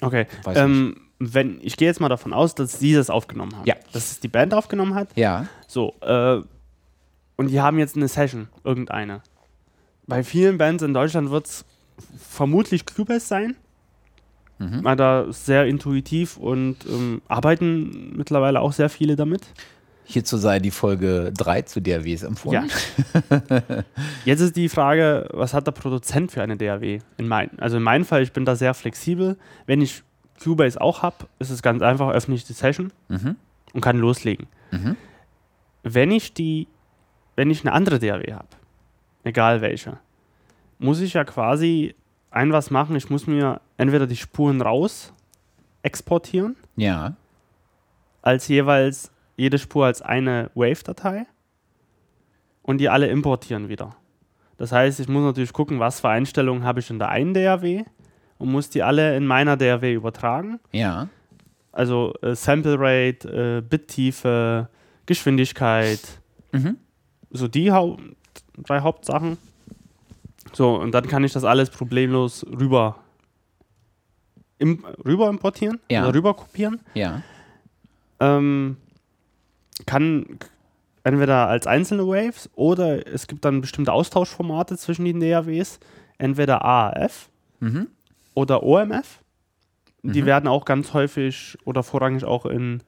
Okay. 0.00 0.26
Ähm, 0.46 0.96
wenn, 1.18 1.58
ich 1.62 1.76
gehe 1.76 1.88
jetzt 1.88 2.00
mal 2.00 2.08
davon 2.08 2.32
aus, 2.32 2.54
dass 2.54 2.78
sie 2.78 2.94
das 2.94 3.10
aufgenommen 3.10 3.56
haben. 3.56 3.66
Ja. 3.66 3.76
Dass 3.92 4.10
es 4.10 4.20
die 4.20 4.28
Band 4.28 4.52
aufgenommen 4.54 4.94
hat. 4.94 5.08
Ja. 5.16 5.46
So, 5.66 5.94
äh, 6.00 6.40
und 7.36 7.48
die 7.48 7.60
haben 7.60 7.78
jetzt 7.78 7.96
eine 7.96 8.08
Session, 8.08 8.48
irgendeine. 8.64 9.22
Bei 10.06 10.22
vielen 10.22 10.58
Bands 10.58 10.82
in 10.82 10.94
Deutschland 10.94 11.30
wird 11.30 11.46
es 11.46 11.64
vermutlich 12.18 12.86
Cubase 12.86 13.26
sein. 13.26 13.56
Mhm. 14.58 14.84
Weil 14.84 14.96
da 14.96 15.26
sehr 15.30 15.66
intuitiv 15.66 16.38
und 16.38 16.78
ähm, 16.86 17.20
arbeiten 17.28 18.16
mittlerweile 18.16 18.60
auch 18.60 18.72
sehr 18.72 18.88
viele 18.88 19.14
damit. 19.14 19.42
Hierzu 20.08 20.36
sei 20.36 20.60
die 20.60 20.70
Folge 20.70 21.32
3, 21.36 21.62
zu 21.62 21.82
DAWs 21.82 22.06
es 22.06 22.22
empfohlen. 22.22 22.70
Ja. 22.70 23.84
Jetzt 24.24 24.40
ist 24.40 24.54
die 24.54 24.68
Frage, 24.68 25.28
was 25.32 25.52
hat 25.52 25.66
der 25.66 25.72
Produzent 25.72 26.30
für 26.30 26.42
eine 26.42 26.56
DAW? 26.56 27.00
In 27.16 27.26
mein, 27.26 27.50
also 27.58 27.76
in 27.76 27.82
meinem 27.82 28.04
Fall, 28.04 28.22
ich 28.22 28.32
bin 28.32 28.44
da 28.44 28.54
sehr 28.54 28.72
flexibel. 28.74 29.36
Wenn 29.66 29.80
ich 29.80 30.04
Cubase 30.42 30.80
auch 30.80 31.02
habe, 31.02 31.26
ist 31.40 31.50
es 31.50 31.60
ganz 31.60 31.82
einfach, 31.82 32.10
öffne 32.10 32.36
ich 32.36 32.44
die 32.44 32.52
Session 32.52 32.92
mhm. 33.08 33.34
und 33.72 33.80
kann 33.80 33.98
loslegen. 33.98 34.46
Mhm. 34.70 34.96
Wenn 35.82 36.12
ich 36.12 36.32
die, 36.32 36.68
wenn 37.34 37.50
ich 37.50 37.62
eine 37.62 37.72
andere 37.72 37.98
DAW 37.98 38.32
habe, 38.32 38.48
egal 39.24 39.60
welche, 39.60 39.98
muss 40.78 41.00
ich 41.00 41.14
ja 41.14 41.24
quasi 41.24 41.96
ein 42.30 42.52
was 42.52 42.70
machen. 42.70 42.94
Ich 42.94 43.10
muss 43.10 43.26
mir 43.26 43.60
entweder 43.76 44.06
die 44.06 44.16
Spuren 44.16 44.60
raus 44.60 45.12
exportieren. 45.82 46.54
Ja. 46.76 47.16
Als 48.22 48.46
jeweils 48.48 49.10
jede 49.36 49.58
Spur 49.58 49.86
als 49.86 50.02
eine 50.02 50.50
Wave-Datei 50.54 51.26
und 52.62 52.78
die 52.78 52.88
alle 52.88 53.08
importieren 53.08 53.68
wieder. 53.68 53.96
Das 54.56 54.72
heißt, 54.72 55.00
ich 55.00 55.08
muss 55.08 55.22
natürlich 55.22 55.52
gucken, 55.52 55.80
was 55.80 56.00
für 56.00 56.08
Einstellungen 56.08 56.64
habe 56.64 56.80
ich 56.80 56.90
in 56.90 56.98
der 56.98 57.10
einen 57.10 57.34
DAW 57.34 57.84
und 58.38 58.50
muss 58.50 58.70
die 58.70 58.82
alle 58.82 59.16
in 59.16 59.26
meiner 59.26 59.56
DAW 59.56 59.92
übertragen. 59.92 60.58
Ja. 60.72 61.08
Also 61.72 62.14
äh, 62.22 62.34
Sample 62.34 62.76
Rate, 62.78 63.58
äh, 63.58 63.60
Bittiefe, 63.60 64.68
Geschwindigkeit. 65.04 66.00
Mhm. 66.52 66.78
So 67.30 67.48
die 67.48 67.70
Hau 67.70 67.98
drei 68.56 68.80
Hauptsachen. 68.80 69.36
So, 70.52 70.76
und 70.76 70.92
dann 70.92 71.06
kann 71.06 71.22
ich 71.24 71.32
das 71.32 71.44
alles 71.44 71.68
problemlos 71.68 72.46
rüber, 72.46 72.96
im, 74.58 74.84
rüber 75.04 75.28
importieren 75.28 75.80
ja. 75.90 76.04
oder 76.04 76.14
rüber 76.14 76.34
kopieren. 76.34 76.80
Ja. 76.94 77.20
Ähm, 78.20 78.78
kann 79.86 80.38
entweder 81.04 81.48
als 81.48 81.66
einzelne 81.66 82.06
Waves 82.06 82.50
oder 82.56 83.06
es 83.06 83.28
gibt 83.28 83.44
dann 83.44 83.60
bestimmte 83.60 83.92
Austauschformate 83.92 84.76
zwischen 84.76 85.04
den 85.04 85.20
DAWs. 85.20 85.78
Entweder 86.18 86.64
AAF 86.64 87.28
mhm. 87.60 87.88
oder 88.34 88.62
OMF. 88.62 89.20
Die 90.02 90.22
mhm. 90.22 90.26
werden 90.26 90.48
auch 90.48 90.64
ganz 90.64 90.94
häufig 90.94 91.58
oder 91.64 91.82
vorrangig 91.82 92.24
auch 92.24 92.46
in, 92.46 92.82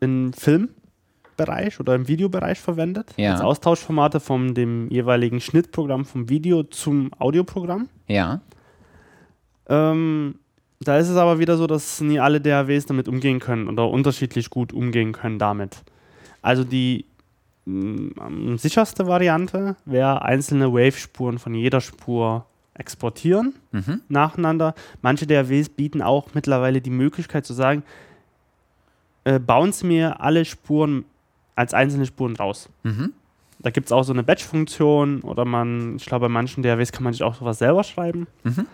in 0.00 0.32
Filmbereich 0.32 1.78
oder 1.78 1.94
im 1.94 2.08
Videobereich 2.08 2.58
verwendet. 2.58 3.14
Ja. 3.16 3.32
Als 3.32 3.40
Austauschformate 3.42 4.20
von 4.20 4.54
dem 4.54 4.90
jeweiligen 4.90 5.40
Schnittprogramm 5.40 6.04
vom 6.04 6.28
Video 6.28 6.64
zum 6.64 7.12
Audioprogramm. 7.18 7.88
Ja. 8.08 8.40
Ähm, 9.68 10.34
da 10.80 10.96
ist 10.98 11.08
es 11.08 11.16
aber 11.16 11.38
wieder 11.38 11.56
so, 11.56 11.66
dass 11.66 12.00
nie 12.00 12.18
alle 12.18 12.40
DAWs 12.40 12.86
damit 12.86 13.06
umgehen 13.06 13.38
können 13.38 13.68
oder 13.68 13.88
unterschiedlich 13.88 14.50
gut 14.50 14.72
umgehen 14.72 15.12
können 15.12 15.38
damit. 15.38 15.82
Also 16.42 16.64
die 16.64 17.04
mh, 17.66 18.56
sicherste 18.56 19.06
Variante 19.06 19.76
wäre 19.84 20.22
einzelne 20.22 20.72
Wave-Spuren 20.72 21.38
von 21.38 21.54
jeder 21.54 21.80
Spur 21.80 22.46
exportieren 22.74 23.54
mhm. 23.72 24.00
nacheinander. 24.08 24.74
Manche 25.02 25.26
DAWs 25.26 25.68
bieten 25.68 26.00
auch 26.00 26.28
mittlerweile 26.32 26.80
die 26.80 26.90
Möglichkeit 26.90 27.44
zu 27.44 27.52
sagen, 27.52 27.82
äh, 29.24 29.38
bauen 29.38 29.72
Sie 29.72 29.86
mir 29.86 30.20
alle 30.20 30.46
Spuren 30.46 31.04
als 31.56 31.74
einzelne 31.74 32.06
Spuren 32.06 32.36
raus. 32.36 32.70
Mhm. 32.84 33.12
Da 33.58 33.68
gibt 33.68 33.88
es 33.88 33.92
auch 33.92 34.04
so 34.04 34.14
eine 34.14 34.22
Batch-Funktion 34.22 35.20
oder 35.20 35.44
man, 35.44 35.96
ich 35.96 36.06
glaube, 36.06 36.26
bei 36.26 36.32
manchen 36.32 36.62
DAWs 36.62 36.92
kann 36.92 37.04
man 37.04 37.12
sich 37.12 37.22
auch 37.22 37.34
sowas 37.34 37.58
selber 37.58 37.84
schreiben, 37.84 38.26
mhm. 38.44 38.66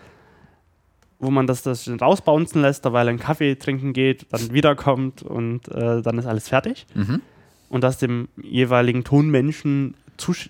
Wo 1.19 1.31
man 1.31 1.47
das, 1.47 1.63
das 1.63 1.89
rausbouncen 1.89 2.61
lässt, 2.61 2.85
da 2.85 2.93
weil 2.93 3.07
er 3.07 3.09
einen 3.09 3.19
Kaffee 3.19 3.55
trinken 3.55 3.93
geht, 3.93 4.27
dann 4.31 4.53
wiederkommt 4.53 5.23
und 5.23 5.67
äh, 5.69 6.01
dann 6.01 6.17
ist 6.19 6.25
alles 6.25 6.49
fertig. 6.49 6.85
Mhm. 6.93 7.21
Und 7.69 7.81
das 7.83 7.97
dem 7.97 8.29
jeweiligen 8.41 9.03
Tonmenschen 9.03 9.95
zusch 10.17 10.49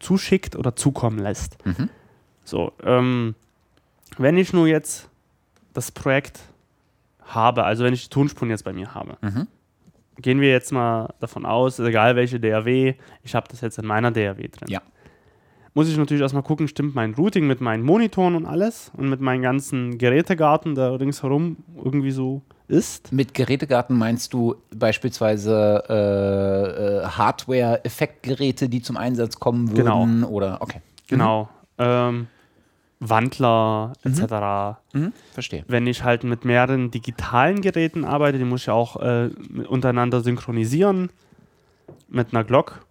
zuschickt 0.00 0.56
oder 0.56 0.74
zukommen 0.74 1.20
lässt. 1.20 1.64
Mhm. 1.64 1.88
So, 2.44 2.72
ähm, 2.82 3.36
wenn 4.18 4.36
ich 4.36 4.52
nur 4.52 4.66
jetzt 4.66 5.08
das 5.74 5.92
Projekt 5.92 6.40
habe, 7.24 7.64
also 7.64 7.84
wenn 7.84 7.94
ich 7.94 8.02
die 8.02 8.08
Tonspuren 8.10 8.50
jetzt 8.50 8.64
bei 8.64 8.72
mir 8.72 8.94
habe, 8.94 9.16
mhm. 9.20 9.46
gehen 10.16 10.40
wir 10.40 10.50
jetzt 10.50 10.72
mal 10.72 11.14
davon 11.20 11.46
aus, 11.46 11.78
egal 11.78 12.16
welche 12.16 12.40
DAW, 12.40 12.94
ich 13.22 13.34
habe 13.34 13.46
das 13.48 13.60
jetzt 13.60 13.78
in 13.78 13.86
meiner 13.86 14.10
DAW 14.10 14.48
drin. 14.48 14.68
Ja. 14.68 14.82
Muss 15.74 15.88
ich 15.88 15.96
natürlich 15.96 16.20
erstmal 16.20 16.42
gucken, 16.42 16.68
stimmt 16.68 16.94
mein 16.94 17.14
Routing 17.14 17.46
mit 17.46 17.62
meinen 17.62 17.82
Monitoren 17.82 18.34
und 18.34 18.44
alles 18.44 18.92
und 18.96 19.08
mit 19.08 19.20
meinem 19.20 19.40
ganzen 19.40 19.96
Gerätegarten, 19.96 20.74
der 20.74 21.00
ringsherum 21.00 21.56
irgendwie 21.82 22.10
so 22.10 22.42
ist. 22.68 23.10
Mit 23.12 23.32
Gerätegarten 23.32 23.96
meinst 23.96 24.34
du 24.34 24.56
beispielsweise 24.74 25.82
äh, 25.88 27.04
äh, 27.04 27.06
Hardware-Effektgeräte, 27.06 28.68
die 28.68 28.82
zum 28.82 28.96
Einsatz 28.96 29.38
kommen 29.38 29.70
würden? 29.70 30.20
Genau. 30.20 30.28
Oder 30.28 30.60
okay. 30.60 30.80
Genau. 31.08 31.48
Mhm. 31.78 31.84
Ähm, 31.84 32.26
Wandler 33.00 33.94
etc. 34.04 34.78
Mhm. 34.92 35.12
Verstehe. 35.32 35.64
Wenn 35.66 35.86
ich 35.86 36.04
halt 36.04 36.22
mit 36.22 36.44
mehreren 36.44 36.90
digitalen 36.90 37.60
Geräten 37.60 38.04
arbeite, 38.04 38.38
die 38.38 38.44
muss 38.44 38.62
ich 38.62 38.70
auch 38.70 38.96
äh, 38.96 39.30
untereinander 39.68 40.20
synchronisieren 40.20 41.10
mit 42.08 42.32
einer 42.32 42.44
Glock. 42.44 42.86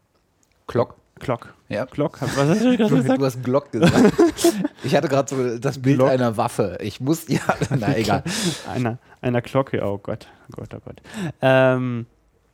Glock? 0.68 0.96
Glock. 1.22 1.54
Ja. 1.70 1.86
Glock. 1.86 2.22
Was 2.22 2.36
hast 2.36 2.64
du 2.64 2.78
gerade 2.78 2.96
gesagt? 3.02 3.22
Du 3.22 3.26
hast 3.26 3.44
Glock 3.44 3.72
gesagt. 3.72 4.14
ich 4.84 4.96
hatte 4.96 5.08
gerade 5.08 5.30
so 5.30 5.58
das 5.58 5.80
Bild 5.80 5.98
Glock. 5.98 6.10
einer 6.10 6.36
Waffe. 6.38 6.78
Ich 6.82 7.00
muss, 7.00 7.28
ja, 7.28 7.40
na 7.70 7.96
egal. 7.96 8.24
einer, 8.72 8.98
einer 9.22 9.42
Glocke, 9.42 9.82
oh 9.86 9.98
Gott. 9.98 10.28
Oh 10.50 10.56
Gott, 10.58 10.74
oh 10.76 10.80
Gott. 10.84 11.02
Ähm, 11.42 12.06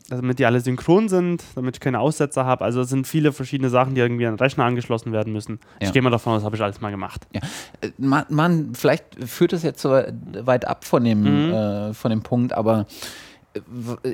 damit 0.10 0.40
die 0.40 0.46
alle 0.46 0.62
synchron 0.62 1.10
sind, 1.10 1.44
damit 1.56 1.78
ich 1.78 1.80
keine 1.80 2.00
Aussetzer 2.00 2.46
habe. 2.46 2.64
Also 2.64 2.82
es 2.82 2.90
sind 2.90 3.08
viele 3.08 3.34
verschiedene 3.34 3.70
Sachen, 3.70 3.96
die 3.96 4.02
irgendwie 4.02 4.26
an 4.26 4.36
den 4.36 4.40
Rechner 4.40 4.64
angeschlossen 4.64 5.12
werden 5.12 5.34
müssen. 5.34 5.60
Ja. 5.82 5.88
Ich 5.88 5.94
gehe 5.94 6.02
mal 6.02 6.10
davon 6.10 6.34
aus, 6.34 6.44
habe 6.44 6.56
ich 6.56 6.62
alles 6.62 6.80
mal 6.80 6.92
gemacht. 6.92 7.28
Ja. 7.34 7.42
Äh, 7.82 7.92
man, 7.98 8.26
man, 8.30 8.76
vielleicht 8.76 9.04
führt 9.26 9.54
es 9.54 9.64
jetzt 9.64 9.82
so 9.82 9.90
weit 9.90 10.66
ab 10.66 10.86
von 10.86 11.04
dem, 11.04 11.22
mhm. 11.22 11.54
äh, 11.54 11.94
von 11.94 12.12
dem 12.12 12.22
Punkt, 12.22 12.54
aber 12.54 12.86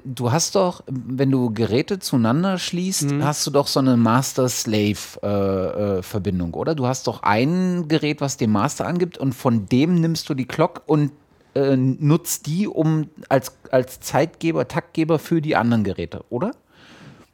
du 0.05 0.31
hast 0.31 0.55
doch, 0.55 0.83
wenn 0.87 1.29
du 1.31 1.53
Geräte 1.53 1.99
zueinander 1.99 2.57
schließt, 2.57 3.11
mhm. 3.11 3.23
hast 3.23 3.45
du 3.47 3.51
doch 3.51 3.67
so 3.67 3.79
eine 3.79 3.95
Master-Slave-Verbindung, 3.97 6.49
äh, 6.49 6.53
äh 6.53 6.57
oder? 6.57 6.75
Du 6.75 6.87
hast 6.87 7.07
doch 7.07 7.23
ein 7.23 7.87
Gerät, 7.87 8.21
was 8.21 8.37
dem 8.37 8.51
Master 8.51 8.87
angibt 8.87 9.17
und 9.17 9.33
von 9.33 9.65
dem 9.67 9.95
nimmst 9.95 10.29
du 10.29 10.33
die 10.33 10.45
Clock 10.45 10.83
und 10.85 11.11
äh, 11.55 11.75
nutzt 11.75 12.47
die 12.47 12.67
um 12.67 13.09
als, 13.29 13.57
als 13.71 13.99
Zeitgeber, 13.99 14.67
Taktgeber 14.67 15.19
für 15.19 15.41
die 15.41 15.55
anderen 15.55 15.83
Geräte, 15.83 16.23
oder? 16.29 16.47
Also 16.47 16.57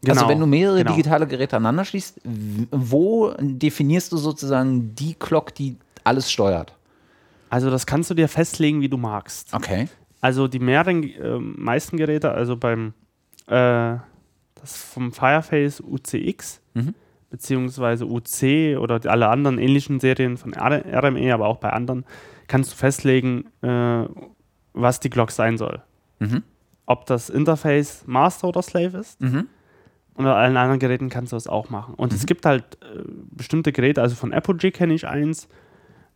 genau, 0.01 0.21
also 0.21 0.29
wenn 0.29 0.39
du 0.39 0.45
mehrere 0.45 0.79
genau. 0.79 0.91
digitale 0.91 1.27
Geräte 1.27 1.57
aneinander 1.57 1.85
schließt, 1.85 2.21
wo 2.71 3.33
definierst 3.39 4.11
du 4.11 4.17
sozusagen 4.17 4.95
die 4.95 5.13
Clock, 5.13 5.53
die 5.55 5.77
alles 6.03 6.31
steuert? 6.31 6.73
Also 7.49 7.69
das 7.69 7.85
kannst 7.85 8.09
du 8.09 8.13
dir 8.13 8.27
festlegen, 8.27 8.81
wie 8.81 8.89
du 8.89 8.97
magst. 8.97 9.53
Okay. 9.53 9.87
Also 10.21 10.47
die 10.47 10.59
mehreren, 10.59 11.03
äh, 11.03 11.39
meisten 11.39 11.97
Geräte, 11.97 12.31
also 12.31 12.57
beim 12.57 12.93
äh, 13.47 13.97
das 14.55 14.77
vom 14.77 15.11
Fireface 15.11 15.81
UCX 15.81 16.61
mhm. 16.73 16.93
beziehungsweise 17.29 18.05
UC 18.05 18.77
oder 18.77 18.99
alle 19.09 19.29
anderen 19.29 19.57
ähnlichen 19.57 19.99
Serien 19.99 20.37
von 20.37 20.53
RME, 20.53 21.33
aber 21.33 21.47
auch 21.47 21.57
bei 21.57 21.71
anderen, 21.71 22.05
kannst 22.47 22.71
du 22.71 22.75
festlegen, 22.75 23.45
äh, 23.61 24.05
was 24.73 24.99
die 24.99 25.09
Glock 25.09 25.31
sein 25.31 25.57
soll. 25.57 25.81
Mhm. 26.19 26.43
Ob 26.85 27.05
das 27.05 27.29
Interface 27.29 28.03
Master 28.07 28.47
oder 28.47 28.61
Slave 28.61 28.97
ist. 28.97 29.21
Mhm. 29.21 29.47
Und 30.15 30.25
bei 30.25 30.33
allen 30.33 30.57
anderen 30.57 30.79
Geräten 30.79 31.09
kannst 31.09 31.31
du 31.31 31.37
das 31.37 31.47
auch 31.47 31.69
machen. 31.69 31.93
Und 31.93 32.11
mhm. 32.11 32.17
es 32.17 32.25
gibt 32.25 32.45
halt 32.45 32.77
äh, 32.81 33.03
bestimmte 33.31 33.71
Geräte, 33.71 34.01
also 34.01 34.15
von 34.15 34.33
Apogee 34.33 34.71
kenne 34.71 34.93
ich 34.93 35.07
eins, 35.07 35.47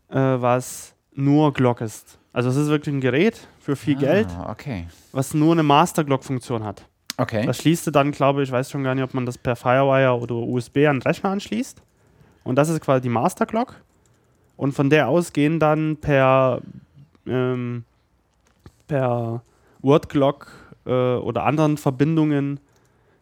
äh, 0.10 0.18
was 0.18 0.96
nur 1.14 1.54
Glock 1.54 1.80
ist. 1.80 2.20
Also 2.34 2.50
es 2.50 2.56
ist 2.56 2.68
wirklich 2.68 2.94
ein 2.94 3.02
Gerät 3.02 3.48
für 3.60 3.76
viel 3.76 3.96
ah, 3.98 4.00
Geld, 4.00 4.28
okay. 4.50 4.88
was 5.12 5.34
nur 5.36 5.54
eine 5.54 5.64
Master-Glock-Funktion 5.64 6.64
hat. 6.64 6.84
Okay. 7.18 7.46
Das 7.46 7.58
schließt 7.58 7.86
du 7.86 7.92
dann, 7.92 8.12
glaube 8.12 8.42
ich, 8.42 8.52
weiß 8.52 8.72
schon 8.72 8.84
gar 8.84 8.96
nicht, 8.96 9.04
ob 9.04 9.14
man 9.14 9.28
das 9.28 9.38
per 9.38 9.56
Firewire 9.56 10.20
oder 10.20 10.36
USB 10.36 10.78
an 10.88 10.98
den 10.98 11.02
Rechner 11.04 11.30
anschließt. 11.30 11.82
Und 12.44 12.56
das 12.56 12.70
ist 12.70 12.82
quasi 12.82 13.02
die 13.04 13.10
Master 13.10 13.46
Glock. 13.46 13.76
Und 14.58 14.74
von 14.74 14.90
der 14.90 15.08
aus 15.08 15.32
gehen 15.32 15.60
dann 15.60 15.98
per, 15.98 16.62
ähm, 17.28 17.84
per 18.88 19.44
Wordclock 19.82 20.48
äh, 20.86 20.90
oder 20.90 21.44
anderen 21.44 21.78
Verbindungen 21.78 22.60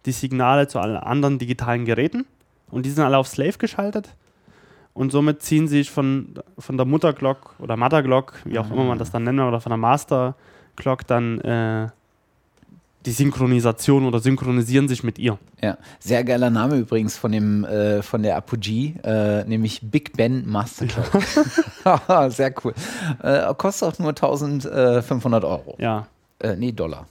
die 0.05 0.13
Signale 0.13 0.67
zu 0.67 0.79
allen 0.79 0.97
anderen 0.97 1.37
digitalen 1.37 1.85
Geräten. 1.85 2.25
Und 2.69 2.85
die 2.85 2.89
sind 2.89 3.03
alle 3.03 3.17
auf 3.17 3.27
Slave 3.27 3.57
geschaltet. 3.57 4.15
Und 4.93 5.11
somit 5.11 5.41
ziehen 5.41 5.67
sich 5.67 5.89
von, 5.89 6.35
von 6.57 6.77
der 6.77 6.85
Mutterglock 6.85 7.55
oder 7.59 7.77
Motherglock, 7.77 8.33
wie 8.43 8.59
auch 8.59 8.69
immer 8.69 8.83
man 8.83 8.97
das 8.97 9.11
dann 9.11 9.23
nennt, 9.23 9.39
oder 9.39 9.61
von 9.61 9.69
der 9.69 9.77
Masterglock 9.77 11.07
dann 11.07 11.39
äh, 11.41 11.87
die 13.05 13.11
Synchronisation 13.11 14.05
oder 14.05 14.19
synchronisieren 14.19 14.87
sich 14.87 15.03
mit 15.03 15.17
ihr. 15.17 15.39
Ja, 15.61 15.77
sehr 15.99 16.23
geiler 16.23 16.49
Name 16.49 16.75
übrigens 16.75 17.17
von 17.17 17.31
dem 17.31 17.63
äh, 17.63 18.01
von 18.01 18.21
der 18.21 18.35
Apogee, 18.35 18.95
äh, 19.03 19.43
nämlich 19.45 19.79
Big 19.81 20.13
Ben 20.13 20.47
Masterclock. 20.47 21.23
sehr 22.31 22.53
cool. 22.63 22.73
Äh, 23.23 23.53
kostet 23.55 23.89
auch 23.89 23.99
nur 23.99 24.09
1500 24.09 25.43
Euro. 25.43 25.75
Ja. 25.79 26.07
Äh, 26.39 26.55
nee, 26.55 26.71
Dollar. 26.71 27.07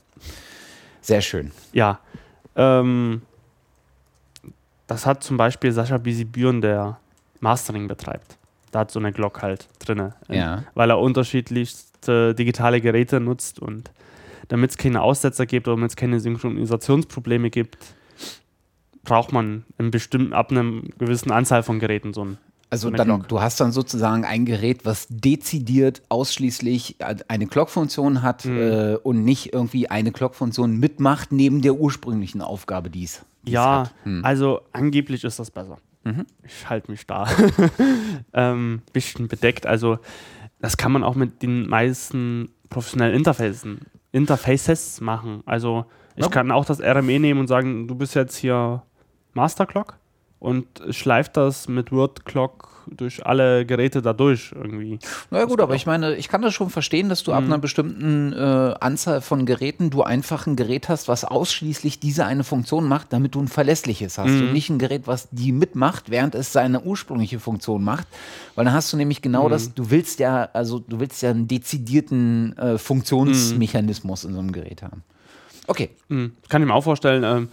Sehr 1.01 1.21
schön. 1.21 1.51
Ja. 1.73 1.99
Ähm, 2.55 3.23
das 4.87 5.05
hat 5.05 5.23
zum 5.23 5.37
Beispiel 5.37 5.71
Sascha 5.71 5.97
Bisibüren, 5.97 6.61
der 6.61 6.99
Mastering 7.41 7.87
betreibt. 7.87 8.37
Da 8.71 8.79
hat 8.79 8.91
so 8.91 8.99
eine 8.99 9.11
Glock 9.11 9.41
halt 9.41 9.67
drin. 9.79 10.13
Ja. 10.29 10.63
Weil 10.73 10.89
er 10.89 10.99
unterschiedlichste 10.99 12.33
digitale 12.33 12.79
Geräte 12.79 13.19
nutzt 13.19 13.59
und 13.59 13.91
damit 14.47 14.71
es 14.71 14.77
keine 14.77 15.01
Aussetzer 15.01 15.45
gibt 15.45 15.67
oder 15.67 15.75
damit 15.75 15.91
es 15.91 15.95
keine 15.95 16.19
Synchronisationsprobleme 16.19 17.49
gibt, 17.49 17.77
braucht 19.03 19.31
man 19.31 19.65
einen 19.77 19.91
bestimmten, 19.91 20.33
ab 20.33 20.51
einer 20.51 20.81
gewissen 20.97 21.31
Anzahl 21.31 21.63
von 21.63 21.79
Geräten 21.79 22.13
so 22.13 22.23
ein 22.25 22.37
also 22.71 22.89
dann, 22.89 23.25
du 23.27 23.41
hast 23.41 23.59
dann 23.59 23.73
sozusagen 23.73 24.23
ein 24.23 24.45
Gerät, 24.45 24.85
was 24.85 25.05
dezidiert 25.09 26.01
ausschließlich 26.07 26.95
eine 27.27 27.47
Clock-Funktion 27.47 28.21
hat 28.21 28.45
mhm. 28.45 28.57
äh, 28.57 28.95
und 28.95 29.25
nicht 29.25 29.53
irgendwie 29.53 29.89
eine 29.89 30.13
Clock-Funktion 30.13 30.77
mitmacht 30.77 31.33
neben 31.33 31.61
der 31.61 31.75
ursprünglichen 31.75 32.41
Aufgabe, 32.41 32.89
die 32.89 33.03
es 33.03 33.25
Ja, 33.45 33.81
hat. 33.81 33.93
Hm. 34.03 34.23
also 34.23 34.61
angeblich 34.71 35.25
ist 35.25 35.37
das 35.37 35.51
besser. 35.51 35.79
Mhm. 36.03 36.25
Ich 36.43 36.69
halte 36.69 36.91
mich 36.91 37.05
da. 37.05 37.27
ähm, 38.33 38.81
bisschen 38.93 39.27
bedeckt. 39.27 39.65
Also 39.65 39.99
das 40.59 40.77
kann 40.77 40.91
man 40.91 41.03
auch 41.03 41.15
mit 41.15 41.41
den 41.41 41.67
meisten 41.67 42.49
professionellen 42.69 43.15
Interfacen 43.15 43.81
Interfaces 44.11 44.99
machen. 44.99 45.41
Also 45.45 45.85
ich 46.15 46.25
okay. 46.25 46.33
kann 46.33 46.51
auch 46.51 46.65
das 46.65 46.81
RME 46.81 47.19
nehmen 47.19 47.39
und 47.39 47.47
sagen, 47.47 47.87
du 47.87 47.95
bist 47.95 48.15
jetzt 48.15 48.35
hier 48.35 48.83
Masterclock 49.33 49.97
und 50.39 50.67
schleift 50.89 51.37
das 51.37 51.67
mit 51.69 51.91
WordClock 51.91 52.70
durch 52.87 53.25
alle 53.25 53.65
Geräte 53.65 54.01
dadurch 54.01 54.51
irgendwie. 54.55 54.99
Na 55.29 55.39
ja, 55.39 55.45
gut, 55.45 55.61
aber 55.61 55.75
ich 55.75 55.85
meine, 55.85 56.15
ich 56.15 56.27
kann 56.27 56.41
das 56.41 56.53
schon 56.53 56.69
verstehen, 56.69 57.09
dass 57.09 57.23
du 57.23 57.31
mhm. 57.31 57.37
ab 57.37 57.43
einer 57.43 57.57
bestimmten 57.57 58.33
äh, 58.33 58.75
Anzahl 58.79 59.21
von 59.21 59.45
Geräten 59.45 59.89
du 59.89 60.03
einfach 60.03 60.47
ein 60.47 60.55
Gerät 60.55 60.89
hast, 60.89 61.07
was 61.07 61.25
ausschließlich 61.25 61.99
diese 61.99 62.25
eine 62.25 62.43
Funktion 62.43 62.87
macht, 62.87 63.13
damit 63.13 63.35
du 63.35 63.41
ein 63.41 63.47
verlässliches 63.47 64.17
hast 64.17 64.29
mhm. 64.31 64.41
und 64.41 64.53
nicht 64.53 64.69
ein 64.69 64.79
Gerät, 64.79 65.07
was 65.07 65.27
die 65.31 65.51
mitmacht, 65.51 66.09
während 66.09 66.35
es 66.35 66.53
seine 66.53 66.81
ursprüngliche 66.81 67.39
Funktion 67.39 67.83
macht, 67.83 68.07
weil 68.55 68.65
dann 68.65 68.73
hast 68.73 68.91
du 68.93 68.97
nämlich 68.97 69.21
genau 69.21 69.47
mhm. 69.47 69.51
das, 69.51 69.73
du 69.73 69.89
willst 69.89 70.19
ja, 70.19 70.49
also 70.53 70.79
du 70.79 70.99
willst 70.99 71.21
ja 71.21 71.31
einen 71.31 71.47
dezidierten 71.47 72.57
äh, 72.57 72.77
Funktionsmechanismus 72.77 74.25
in 74.25 74.33
so 74.33 74.39
einem 74.39 74.51
Gerät 74.51 74.83
haben. 74.83 75.03
Okay. 75.67 75.89
Mhm. 76.09 76.33
Kann 76.49 76.61
ich 76.61 76.67
mir 76.67 76.73
auch 76.73 76.83
vorstellen, 76.83 77.23
ähm, 77.23 77.49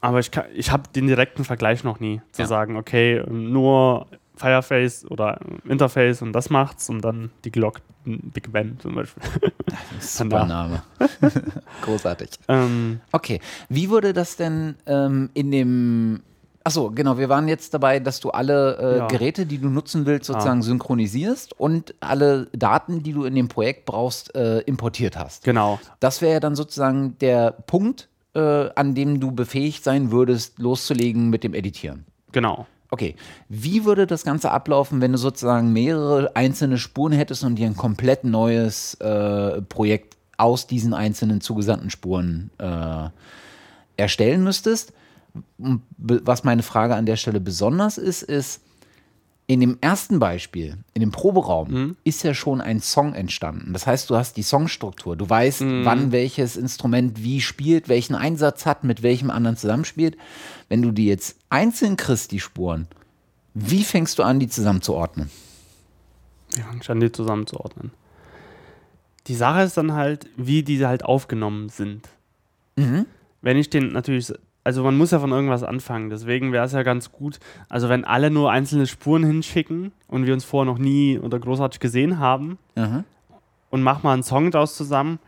aber 0.00 0.18
ich, 0.18 0.30
ich 0.54 0.70
habe 0.70 0.84
den 0.94 1.06
direkten 1.06 1.44
Vergleich 1.44 1.84
noch 1.84 2.00
nie, 2.00 2.20
zu 2.32 2.42
ja. 2.42 2.48
sagen, 2.48 2.76
okay, 2.76 3.22
nur 3.30 4.08
Fireface 4.42 5.06
oder 5.10 5.38
Interface 5.64 6.22
und 6.22 6.32
das 6.32 6.50
macht's 6.50 6.88
und 6.90 7.00
dann 7.02 7.30
die 7.44 7.52
Glock 7.52 7.80
Big 8.04 8.52
Ben 8.52 8.78
zum 8.80 8.94
Beispiel. 8.94 9.22
Super 10.00 10.44
Name. 10.44 10.82
Großartig. 11.82 12.30
Ähm, 12.48 13.00
okay, 13.12 13.40
wie 13.68 13.88
wurde 13.90 14.12
das 14.12 14.36
denn 14.36 14.76
ähm, 14.86 15.30
in 15.34 15.50
dem 15.50 16.22
Achso, 16.64 16.92
genau, 16.92 17.18
wir 17.18 17.28
waren 17.28 17.48
jetzt 17.48 17.74
dabei, 17.74 17.98
dass 17.98 18.20
du 18.20 18.30
alle 18.30 18.78
äh, 18.78 18.98
ja. 18.98 19.06
Geräte, 19.08 19.46
die 19.46 19.58
du 19.58 19.68
nutzen 19.68 20.06
willst, 20.06 20.26
sozusagen 20.26 20.60
ah. 20.60 20.62
synchronisierst 20.62 21.58
und 21.58 21.92
alle 21.98 22.46
Daten, 22.52 23.02
die 23.02 23.12
du 23.12 23.24
in 23.24 23.34
dem 23.34 23.48
Projekt 23.48 23.84
brauchst, 23.84 24.32
äh, 24.36 24.60
importiert 24.60 25.18
hast. 25.18 25.42
Genau. 25.42 25.80
Das 25.98 26.22
wäre 26.22 26.34
ja 26.34 26.40
dann 26.40 26.54
sozusagen 26.54 27.18
der 27.18 27.50
Punkt, 27.50 28.08
äh, 28.34 28.68
an 28.76 28.94
dem 28.94 29.18
du 29.18 29.32
befähigt 29.32 29.82
sein 29.82 30.12
würdest, 30.12 30.60
loszulegen 30.60 31.30
mit 31.30 31.42
dem 31.42 31.52
Editieren. 31.52 32.06
Genau. 32.30 32.68
Okay, 32.92 33.16
wie 33.48 33.86
würde 33.86 34.06
das 34.06 34.22
Ganze 34.22 34.50
ablaufen, 34.50 35.00
wenn 35.00 35.12
du 35.12 35.18
sozusagen 35.18 35.72
mehrere 35.72 36.36
einzelne 36.36 36.76
Spuren 36.76 37.14
hättest 37.14 37.42
und 37.42 37.54
dir 37.54 37.66
ein 37.66 37.74
komplett 37.74 38.22
neues 38.22 38.92
äh, 39.00 39.62
Projekt 39.62 40.18
aus 40.36 40.66
diesen 40.66 40.92
einzelnen 40.92 41.40
zugesandten 41.40 41.88
Spuren 41.88 42.50
äh, 42.58 43.08
erstellen 43.96 44.44
müsstest? 44.44 44.92
Was 45.96 46.44
meine 46.44 46.62
Frage 46.62 46.94
an 46.94 47.06
der 47.06 47.16
Stelle 47.16 47.40
besonders 47.40 47.96
ist, 47.96 48.24
ist, 48.24 48.60
in 49.52 49.60
dem 49.60 49.78
ersten 49.80 50.18
Beispiel, 50.18 50.78
in 50.94 51.00
dem 51.00 51.10
Proberaum, 51.10 51.70
mhm. 51.70 51.96
ist 52.04 52.22
ja 52.22 52.32
schon 52.32 52.60
ein 52.60 52.80
Song 52.80 53.14
entstanden. 53.14 53.72
Das 53.72 53.86
heißt, 53.86 54.08
du 54.08 54.16
hast 54.16 54.36
die 54.36 54.42
Songstruktur. 54.42 55.16
Du 55.16 55.28
weißt, 55.28 55.60
mhm. 55.60 55.84
wann 55.84 56.12
welches 56.12 56.56
Instrument 56.56 57.22
wie 57.22 57.40
spielt, 57.40 57.88
welchen 57.88 58.14
Einsatz 58.14 58.64
hat, 58.64 58.84
mit 58.84 59.02
welchem 59.02 59.30
anderen 59.30 59.56
zusammenspielt. 59.56 60.16
Wenn 60.68 60.80
du 60.80 60.90
die 60.90 61.06
jetzt 61.06 61.36
einzeln 61.50 61.96
kriegst, 61.96 62.32
die 62.32 62.40
Spuren, 62.40 62.86
wie 63.52 63.84
fängst 63.84 64.18
du 64.18 64.22
an, 64.22 64.40
die 64.40 64.48
zusammenzuordnen? 64.48 65.30
Wie 66.54 66.62
fängst 66.62 66.88
du 66.88 66.92
an, 66.92 67.00
die 67.00 67.12
zusammenzuordnen? 67.12 67.90
Die 69.26 69.34
Sache 69.34 69.62
ist 69.62 69.76
dann 69.76 69.92
halt, 69.92 70.28
wie 70.36 70.62
diese 70.62 70.88
halt 70.88 71.04
aufgenommen 71.04 71.68
sind. 71.68 72.08
Mhm. 72.76 73.06
Wenn 73.42 73.56
ich 73.56 73.68
den 73.68 73.92
natürlich 73.92 74.32
also 74.64 74.82
man 74.82 74.96
muss 74.96 75.10
ja 75.10 75.18
von 75.18 75.32
irgendwas 75.32 75.62
anfangen. 75.62 76.10
Deswegen 76.10 76.52
wäre 76.52 76.64
es 76.64 76.72
ja 76.72 76.82
ganz 76.82 77.12
gut, 77.12 77.38
also 77.68 77.88
wenn 77.88 78.04
alle 78.04 78.30
nur 78.30 78.50
einzelne 78.50 78.86
Spuren 78.86 79.24
hinschicken 79.24 79.92
und 80.08 80.26
wir 80.26 80.34
uns 80.34 80.44
vorher 80.44 80.70
noch 80.70 80.78
nie 80.78 81.18
oder 81.18 81.38
großartig 81.38 81.80
gesehen 81.80 82.18
haben 82.18 82.58
mhm. 82.76 83.04
und 83.70 83.82
mach 83.82 84.02
mal 84.02 84.14
einen 84.14 84.22
Song 84.22 84.50
daraus 84.50 84.76
zusammen, 84.76 85.18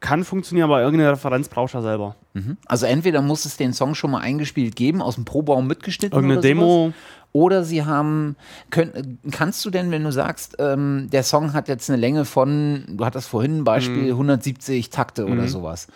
kann 0.00 0.24
funktionieren, 0.24 0.64
aber 0.64 0.80
irgendeine 0.80 1.12
Referenz 1.12 1.48
brauchst 1.48 1.74
du 1.74 1.78
ja 1.78 1.82
selber. 1.82 2.16
Mhm. 2.32 2.56
Also 2.66 2.86
entweder 2.86 3.20
muss 3.20 3.44
es 3.44 3.56
den 3.56 3.74
Song 3.74 3.94
schon 3.94 4.10
mal 4.10 4.20
eingespielt 4.20 4.74
geben, 4.74 5.02
aus 5.02 5.16
dem 5.16 5.26
Probaum 5.26 5.66
mitgeschnitten 5.66 6.16
Irgendeine 6.16 6.38
oder 6.38 6.48
Demo. 6.48 6.92
Oder 7.32 7.62
sie 7.62 7.84
haben, 7.84 8.34
können, 8.70 9.20
kannst 9.30 9.64
du 9.64 9.70
denn, 9.70 9.92
wenn 9.92 10.02
du 10.02 10.10
sagst, 10.10 10.56
ähm, 10.58 11.08
der 11.12 11.22
Song 11.22 11.52
hat 11.52 11.68
jetzt 11.68 11.88
eine 11.88 12.00
Länge 12.00 12.24
von, 12.24 12.84
du 12.88 13.04
hattest 13.04 13.28
vorhin 13.28 13.58
ein 13.58 13.64
Beispiel, 13.64 14.04
mhm. 14.04 14.10
170 14.10 14.90
Takte 14.90 15.26
mhm. 15.26 15.32
oder 15.32 15.46
sowas. 15.46 15.86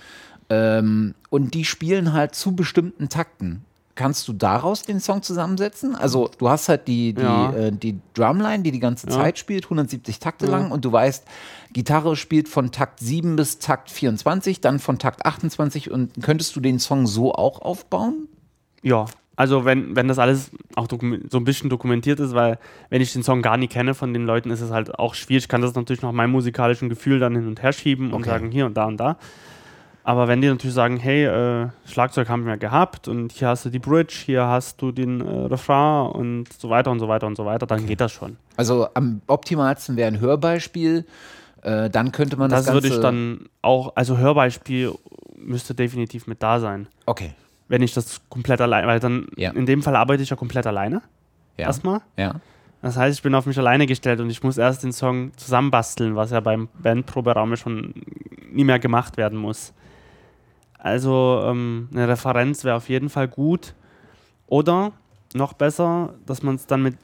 Ähm, 0.51 1.15
und 1.31 1.55
die 1.55 1.65
spielen 1.65 2.13
halt 2.13 2.35
zu 2.35 2.55
bestimmten 2.55 3.09
Takten. 3.09 3.65
Kannst 3.97 4.27
du 4.27 4.33
daraus 4.33 4.83
den 4.83 4.99
Song 4.99 5.23
zusammensetzen? 5.23 5.95
Also 5.95 6.29
du 6.39 6.49
hast 6.49 6.69
halt 6.69 6.89
die, 6.89 7.13
die, 7.13 7.23
ja. 7.23 7.53
äh, 7.53 7.73
die 7.73 8.01
Drumline, 8.15 8.65
die 8.65 8.73
die 8.73 8.81
ganze 8.81 9.07
ja. 9.07 9.13
Zeit 9.13 9.39
spielt, 9.39 9.65
170 9.65 10.19
Takte 10.19 10.47
ja. 10.47 10.51
lang 10.51 10.73
und 10.73 10.85
du 10.85 10.91
weißt, 10.91 11.25
Gitarre 11.73 12.17
spielt 12.17 12.49
von 12.49 12.73
Takt 12.73 12.99
7 12.99 13.37
bis 13.37 13.61
Takt 13.61 13.91
24, 13.91 14.61
dann 14.61 14.81
von 14.81 14.99
Takt 14.99 15.25
28 15.25 15.93
und 15.93 16.11
könntest 16.23 16.57
du 16.57 16.61
den 16.61 16.81
Song 16.81 17.07
so 17.07 17.35
auch 17.35 17.63
aufbauen? 17.63 18.27
Ja, 18.83 19.07
also 19.37 19.65
wenn, 19.65 19.97
wenn 19.97 20.09
das 20.09 20.19
alles 20.19 20.51
auch 20.75 20.89
so 20.89 20.99
ein 21.39 21.45
bisschen 21.45 21.71
dokumentiert 21.71 22.21
ist, 22.21 22.35
weil 22.35 22.59
wenn 22.91 23.01
ich 23.01 23.13
den 23.13 23.23
Song 23.23 23.43
gar 23.43 23.57
nicht 23.57 23.73
kenne 23.73 23.95
von 23.95 24.13
den 24.13 24.27
Leuten, 24.27 24.51
ist 24.51 24.61
es 24.61 24.71
halt 24.71 24.99
auch 24.99 25.15
schwierig. 25.15 25.45
Ich 25.45 25.49
kann 25.49 25.63
das 25.63 25.75
natürlich 25.75 26.03
nach 26.03 26.13
meinem 26.13 26.31
musikalischen 26.31 26.89
Gefühl 26.89 27.19
dann 27.19 27.35
hin 27.35 27.47
und 27.47 27.63
her 27.63 27.73
schieben 27.73 28.09
okay. 28.09 28.17
und 28.17 28.25
sagen 28.25 28.51
hier 28.51 28.67
und 28.67 28.77
da 28.77 28.87
und 28.87 28.97
da. 28.97 29.19
Aber 30.07 30.29
wenn 30.29 30.43
die 30.43 30.49
natürlich 30.49 30.75
sagen, 30.75 30.99
hey, 30.99 31.25
äh, 31.25 31.69
Schlagzeug 31.87 32.29
haben 32.29 32.45
wir 32.45 32.59
gehabt 32.59 33.09
und 33.09 33.33
hier 33.33 33.49
hast 33.49 33.65
du 33.65 33.71
die 33.71 33.79
Bridge, 33.79 34.15
hier 34.27 34.47
hast 34.47 34.83
du 34.83 34.93
den 34.93 35.23
äh, 35.23 35.47
Refrain 35.47 36.11
und 36.13 36.53
so 36.53 36.69
weiter 36.69 36.91
und 36.91 36.99
so 37.01 37.09
weiter 37.09 37.27
und 37.27 37.37
so 37.37 37.47
weiter, 37.47 37.67
dann 37.67 37.79
okay. 37.81 37.89
geht 37.89 38.03
das 38.03 38.13
schon. 38.13 38.37
Also 38.59 38.87
am 38.93 39.23
optimalsten 39.27 39.97
wäre 39.97 40.09
ein 40.09 40.21
Hörbeispiel. 40.21 41.07
Äh, 41.63 41.89
dann 41.89 42.13
könnte 42.13 42.37
man 42.37 42.51
das, 42.51 42.67
das 42.67 42.75
würde 42.75 42.89
ich 42.89 43.01
dann 43.01 43.49
auch, 43.63 43.93
also 43.97 44.19
Hörbeispiel 44.19 44.93
müsste 45.39 45.75
definitiv 45.75 46.27
mit 46.27 46.43
da 46.43 46.61
sein. 46.61 46.87
Okay. 47.07 47.33
Wenn 47.69 47.81
ich 47.81 47.95
das 47.95 48.21
komplett 48.29 48.61
alleine, 48.61 48.87
weil 48.87 49.01
dann 49.01 49.29
ja. 49.37 49.53
in 49.53 49.65
dem 49.65 49.83
Fall 49.83 49.97
arbeite 49.97 50.23
ich 50.23 50.29
ja 50.29 50.37
komplett 50.37 50.67
alleine. 50.67 51.01
Ja. 51.57 51.67
Erstmal. 51.67 52.03
Ja. 52.19 52.41
Das 52.83 52.99
heißt, 52.99 53.17
ich 53.17 53.23
bin 53.23 53.35
auf 53.35 53.47
mich 53.47 53.59
alleine 53.59 53.87
gestellt 53.87 54.21
und 54.21 54.29
ich 54.29 54.43
muss 54.43 54.59
erst 54.59 54.83
den 54.83 54.93
Song 54.93 55.33
zusammenbasteln, 55.39 56.15
was 56.15 56.31
ja 56.31 56.41
beim 56.41 56.69
Bandproberaum 56.83 57.57
schon 57.57 57.95
nie 58.53 58.65
mehr 58.65 58.79
gemacht 58.79 59.17
werden 59.17 59.39
muss. 59.39 59.73
Also 60.85 61.43
ähm, 61.47 61.89
eine 61.93 62.09
Referenz 62.09 62.63
wäre 62.63 62.77
auf 62.77 62.91
jeden 62.91 63.09
Fall 63.09 63.27
gut. 63.27 63.75
Oder 64.47 64.93
noch 65.33 65.55
besser, 65.55 66.13
dass 66.27 66.43
man 66.43 66.57
es 66.57 66.67
dann 66.67 66.83
mit 66.83 66.99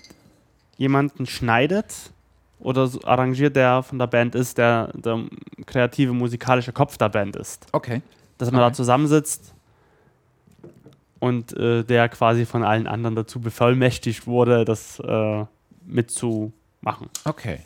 jemandem 0.76 1.24
schneidet 1.24 2.12
oder 2.58 2.86
so 2.86 3.00
arrangiert, 3.04 3.56
der 3.56 3.82
von 3.82 3.98
der 3.98 4.06
Band 4.06 4.34
ist, 4.34 4.58
der 4.58 4.90
der 4.92 5.24
kreative 5.64 6.12
musikalische 6.12 6.74
Kopf 6.74 6.98
der 6.98 7.08
Band 7.08 7.36
ist. 7.36 7.68
Okay. 7.72 8.02
Dass 8.36 8.50
man 8.50 8.60
okay. 8.60 8.70
da 8.70 8.74
zusammensitzt 8.74 9.54
und 11.18 11.56
äh, 11.56 11.82
der 11.82 12.10
quasi 12.10 12.44
von 12.44 12.62
allen 12.62 12.86
anderen 12.86 13.16
dazu 13.16 13.40
bevollmächtigt 13.40 14.26
wurde, 14.26 14.66
das 14.66 15.00
äh, 15.00 15.46
mitzumachen. 15.86 17.08
Okay. 17.24 17.60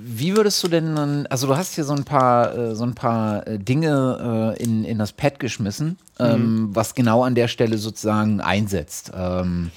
Wie 0.00 0.36
würdest 0.36 0.62
du 0.62 0.68
denn 0.68 0.96
dann, 0.96 1.26
also 1.26 1.46
du 1.46 1.56
hast 1.56 1.74
hier 1.74 1.84
so 1.84 1.94
ein 1.94 2.04
paar, 2.04 2.54
äh, 2.56 2.74
so 2.74 2.84
ein 2.84 2.94
paar 2.94 3.46
äh, 3.46 3.58
Dinge 3.58 4.54
äh, 4.58 4.62
in, 4.62 4.84
in 4.84 4.98
das 4.98 5.12
Pad 5.12 5.38
geschmissen, 5.38 5.98
ähm, 6.18 6.40
mhm. 6.40 6.76
was 6.76 6.94
genau 6.94 7.22
an 7.22 7.34
der 7.34 7.48
Stelle 7.48 7.78
sozusagen 7.78 8.40
einsetzt. 8.40 9.12
Ähm, 9.14 9.70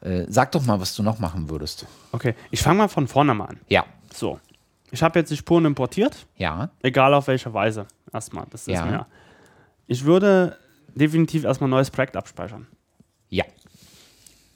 äh, 0.00 0.24
sag 0.28 0.52
doch 0.52 0.64
mal, 0.64 0.80
was 0.80 0.94
du 0.94 1.02
noch 1.02 1.18
machen 1.18 1.50
würdest. 1.50 1.86
Okay, 2.12 2.34
ich 2.50 2.62
fange 2.62 2.78
mal 2.78 2.88
von 2.88 3.08
vorne 3.08 3.34
mal 3.34 3.46
an. 3.46 3.60
Ja. 3.68 3.84
So. 4.12 4.40
Ich 4.92 5.02
habe 5.02 5.18
jetzt 5.18 5.30
die 5.30 5.36
Spuren 5.36 5.64
importiert. 5.64 6.26
Ja. 6.36 6.70
Egal 6.82 7.12
auf 7.14 7.26
welche 7.26 7.52
Weise. 7.52 7.86
Erstmal. 8.12 8.46
Das 8.50 8.62
ist 8.62 8.74
ja. 8.74 8.86
mir. 8.86 9.06
Ich 9.86 10.04
würde 10.04 10.56
definitiv 10.94 11.44
erstmal 11.44 11.68
ein 11.68 11.72
neues 11.72 11.90
Projekt 11.90 12.16
abspeichern. 12.16 12.66
Ja. 13.28 13.44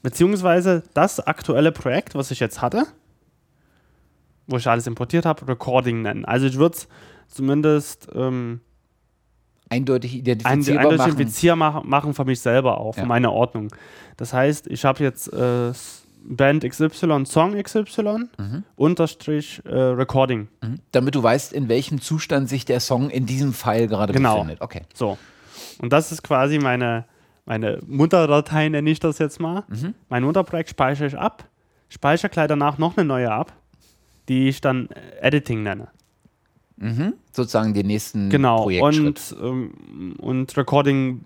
Beziehungsweise 0.02 0.82
das 0.94 1.20
aktuelle 1.20 1.72
Projekt, 1.72 2.14
was 2.14 2.30
ich 2.30 2.40
jetzt 2.40 2.62
hatte, 2.62 2.86
wo 4.50 4.56
ich 4.56 4.66
alles 4.66 4.86
importiert 4.86 5.24
habe, 5.24 5.46
Recording 5.48 6.02
nennen. 6.02 6.24
Also 6.24 6.46
ich 6.46 6.58
würde 6.58 6.76
es 6.76 6.88
zumindest 7.28 8.08
ähm, 8.14 8.60
eindeutig 9.68 10.16
identifizierbar 10.16 10.82
eindeutig 10.82 10.98
machen. 10.98 11.10
identifizierbar 11.10 11.84
machen 11.84 12.14
für 12.14 12.24
mich 12.24 12.40
selber 12.40 12.78
auch, 12.78 12.94
für 12.94 13.02
ja. 13.02 13.06
meine 13.06 13.30
Ordnung. 13.30 13.68
Das 14.16 14.32
heißt, 14.32 14.66
ich 14.66 14.84
habe 14.84 15.02
jetzt 15.02 15.32
äh, 15.32 15.72
Band 16.22 16.68
XY, 16.68 17.24
Song 17.24 17.60
XY, 17.62 18.28
mhm. 18.36 18.64
Unterstrich 18.76 19.62
äh, 19.64 19.74
Recording. 19.74 20.48
Mhm. 20.62 20.80
Damit 20.92 21.14
du 21.14 21.22
weißt, 21.22 21.52
in 21.52 21.68
welchem 21.68 22.00
Zustand 22.00 22.48
sich 22.48 22.64
der 22.64 22.80
Song 22.80 23.08
in 23.10 23.26
diesem 23.26 23.54
File 23.54 23.86
gerade 23.86 24.12
genau. 24.12 24.34
befindet. 24.34 24.60
Okay. 24.60 24.82
So. 24.92 25.16
Und 25.78 25.92
das 25.92 26.12
ist 26.12 26.22
quasi 26.22 26.58
meine, 26.58 27.06
meine 27.46 27.78
Mutterdatei, 27.86 28.68
nenne 28.68 28.90
ich 28.90 29.00
das 29.00 29.18
jetzt 29.18 29.40
mal. 29.40 29.64
Mhm. 29.68 29.94
Mein 30.08 30.24
Unterprojekt 30.24 30.70
speichere 30.70 31.06
ich 31.06 31.16
ab, 31.16 31.48
speichere 31.88 32.28
gleich 32.28 32.48
danach 32.48 32.76
noch 32.76 32.96
eine 32.96 33.06
neue 33.06 33.30
ab 33.30 33.52
die 34.30 34.48
ich 34.48 34.60
dann 34.60 34.88
Editing 35.20 35.64
nenne. 35.64 35.88
Mhm. 36.76 37.14
Sozusagen 37.32 37.74
den 37.74 37.88
nächsten 37.88 38.30
genau. 38.30 38.62
Projektschritt. 38.62 39.32
Und, 39.32 39.42
ähm, 39.42 40.14
und 40.18 40.56
Recording 40.56 41.24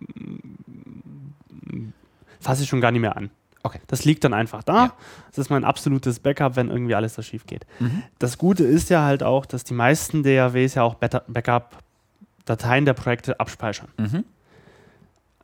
fasse 2.41 2.63
ich 2.63 2.69
schon 2.71 2.81
gar 2.81 2.93
nicht 2.93 3.03
mehr 3.03 3.15
an. 3.15 3.29
Okay. 3.63 3.79
Das 3.89 4.07
liegt 4.07 4.25
dann 4.25 4.33
einfach 4.33 4.63
da. 4.63 4.87
Ja. 4.87 4.93
Das 5.29 5.39
ist 5.39 5.51
mein 5.51 5.65
absolutes 5.65 6.19
Backup, 6.19 6.57
wenn 6.57 6.71
irgendwie 6.71 6.95
alles 6.95 7.15
da 7.15 7.23
schief 7.23 7.45
geht. 7.47 7.67
Mhm. 7.79 8.05
Das 8.19 8.39
Gute 8.39 8.65
ist 8.65 8.89
ja 8.89 9.05
halt 9.05 9.23
auch, 9.23 9.45
dass 9.45 9.65
die 9.65 9.75
meisten 9.75 10.23
DAWs 10.23 10.75
ja 10.75 10.83
auch 10.83 10.95
Backup-Dateien 10.95 12.87
der 12.87 12.95
Projekte 12.95 13.39
abspeichern. 13.39 13.89
Mhm. 13.99 14.25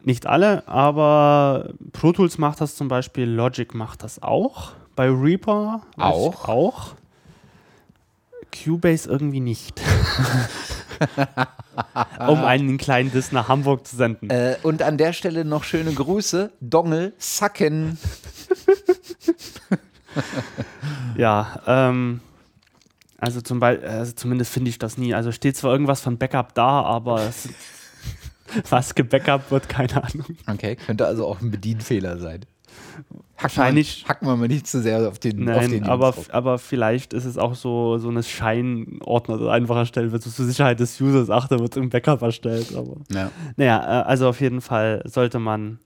Nicht 0.02 0.26
alle, 0.26 0.66
aber 0.66 1.74
Pro 1.92 2.12
Tools 2.12 2.38
macht 2.38 2.62
das 2.62 2.74
zum 2.74 2.88
Beispiel, 2.88 3.28
Logic 3.28 3.74
macht 3.74 4.02
das 4.02 4.22
auch. 4.22 4.72
Bei 4.96 5.10
Reaper 5.10 5.82
auch. 5.98 6.48
auch. 6.48 6.94
Cubase 8.50 9.08
irgendwie 9.08 9.40
nicht. 9.40 9.80
um 12.28 12.44
einen 12.44 12.78
kleinen 12.78 13.10
Diss 13.10 13.32
nach 13.32 13.48
Hamburg 13.48 13.86
zu 13.86 13.96
senden. 13.96 14.30
Äh, 14.30 14.56
und 14.62 14.82
an 14.82 14.98
der 14.98 15.12
Stelle 15.12 15.44
noch 15.44 15.64
schöne 15.64 15.92
Grüße. 15.92 16.52
Dongel, 16.60 17.12
Sacken. 17.18 17.98
ja, 21.16 21.60
ähm, 21.66 22.20
also, 23.18 23.40
zum 23.42 23.62
also 23.62 24.12
zumindest 24.12 24.52
finde 24.52 24.70
ich 24.70 24.78
das 24.78 24.96
nie. 24.96 25.14
Also 25.14 25.30
steht 25.30 25.56
zwar 25.56 25.72
irgendwas 25.72 26.00
von 26.00 26.18
Backup 26.18 26.54
da, 26.54 26.82
aber 26.82 27.22
es, 27.22 27.48
was 28.70 28.94
gebackup 28.94 29.50
wird, 29.50 29.68
keine 29.68 30.02
Ahnung. 30.02 30.36
Okay, 30.46 30.76
könnte 30.76 31.06
also 31.06 31.26
auch 31.26 31.40
ein 31.40 31.50
Bedienfehler 31.50 32.18
sein. 32.18 32.46
Wahrscheinlich. 33.38 34.04
Hacken 34.08 34.28
wir 34.28 34.36
mal 34.36 34.48
nicht 34.48 34.66
zu 34.66 34.80
sehr 34.80 35.08
auf 35.08 35.18
den 35.18 35.44
Nein, 35.44 35.56
auf 35.56 35.68
den 35.68 35.84
aber, 35.84 36.14
aber 36.30 36.58
vielleicht 36.58 37.14
ist 37.14 37.24
es 37.24 37.38
auch 37.38 37.54
so, 37.54 37.98
so 37.98 38.08
eine 38.08 38.22
Scheinordner, 38.22 39.38
der 39.38 39.48
einfach 39.50 39.76
erstellt 39.76 40.12
wird. 40.12 40.22
So 40.22 40.30
zur 40.30 40.44
Sicherheit 40.44 40.80
des 40.80 41.00
Users, 41.00 41.30
ach, 41.30 41.48
da 41.48 41.58
wird 41.58 41.76
im 41.76 41.88
Backup 41.88 42.22
erstellt. 42.22 42.74
Aber 42.76 42.96
ja. 43.12 43.30
naja, 43.56 43.78
äh, 43.80 44.04
also 44.04 44.28
auf 44.28 44.40
jeden 44.40 44.60
Fall 44.60 45.02
sollte 45.06 45.38
man 45.38 45.78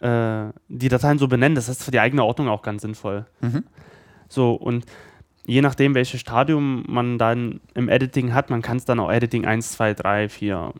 äh, 0.00 0.46
die 0.68 0.88
Dateien 0.88 1.18
so 1.18 1.28
benennen. 1.28 1.56
Das 1.56 1.68
ist 1.68 1.82
für 1.82 1.90
die 1.90 2.00
eigene 2.00 2.24
Ordnung 2.24 2.48
auch 2.48 2.62
ganz 2.62 2.82
sinnvoll. 2.82 3.26
Mhm. 3.40 3.64
So, 4.28 4.52
und 4.52 4.86
je 5.44 5.62
nachdem, 5.62 5.94
welches 5.94 6.20
Stadium 6.20 6.84
man 6.86 7.18
dann 7.18 7.60
im 7.74 7.88
Editing 7.88 8.32
hat, 8.32 8.50
man 8.50 8.62
kann 8.62 8.76
es 8.76 8.84
dann 8.84 9.00
auch 9.00 9.10
Editing 9.10 9.44
1, 9.44 9.72
2, 9.72 9.94
3, 9.94 10.28
4 10.28 10.72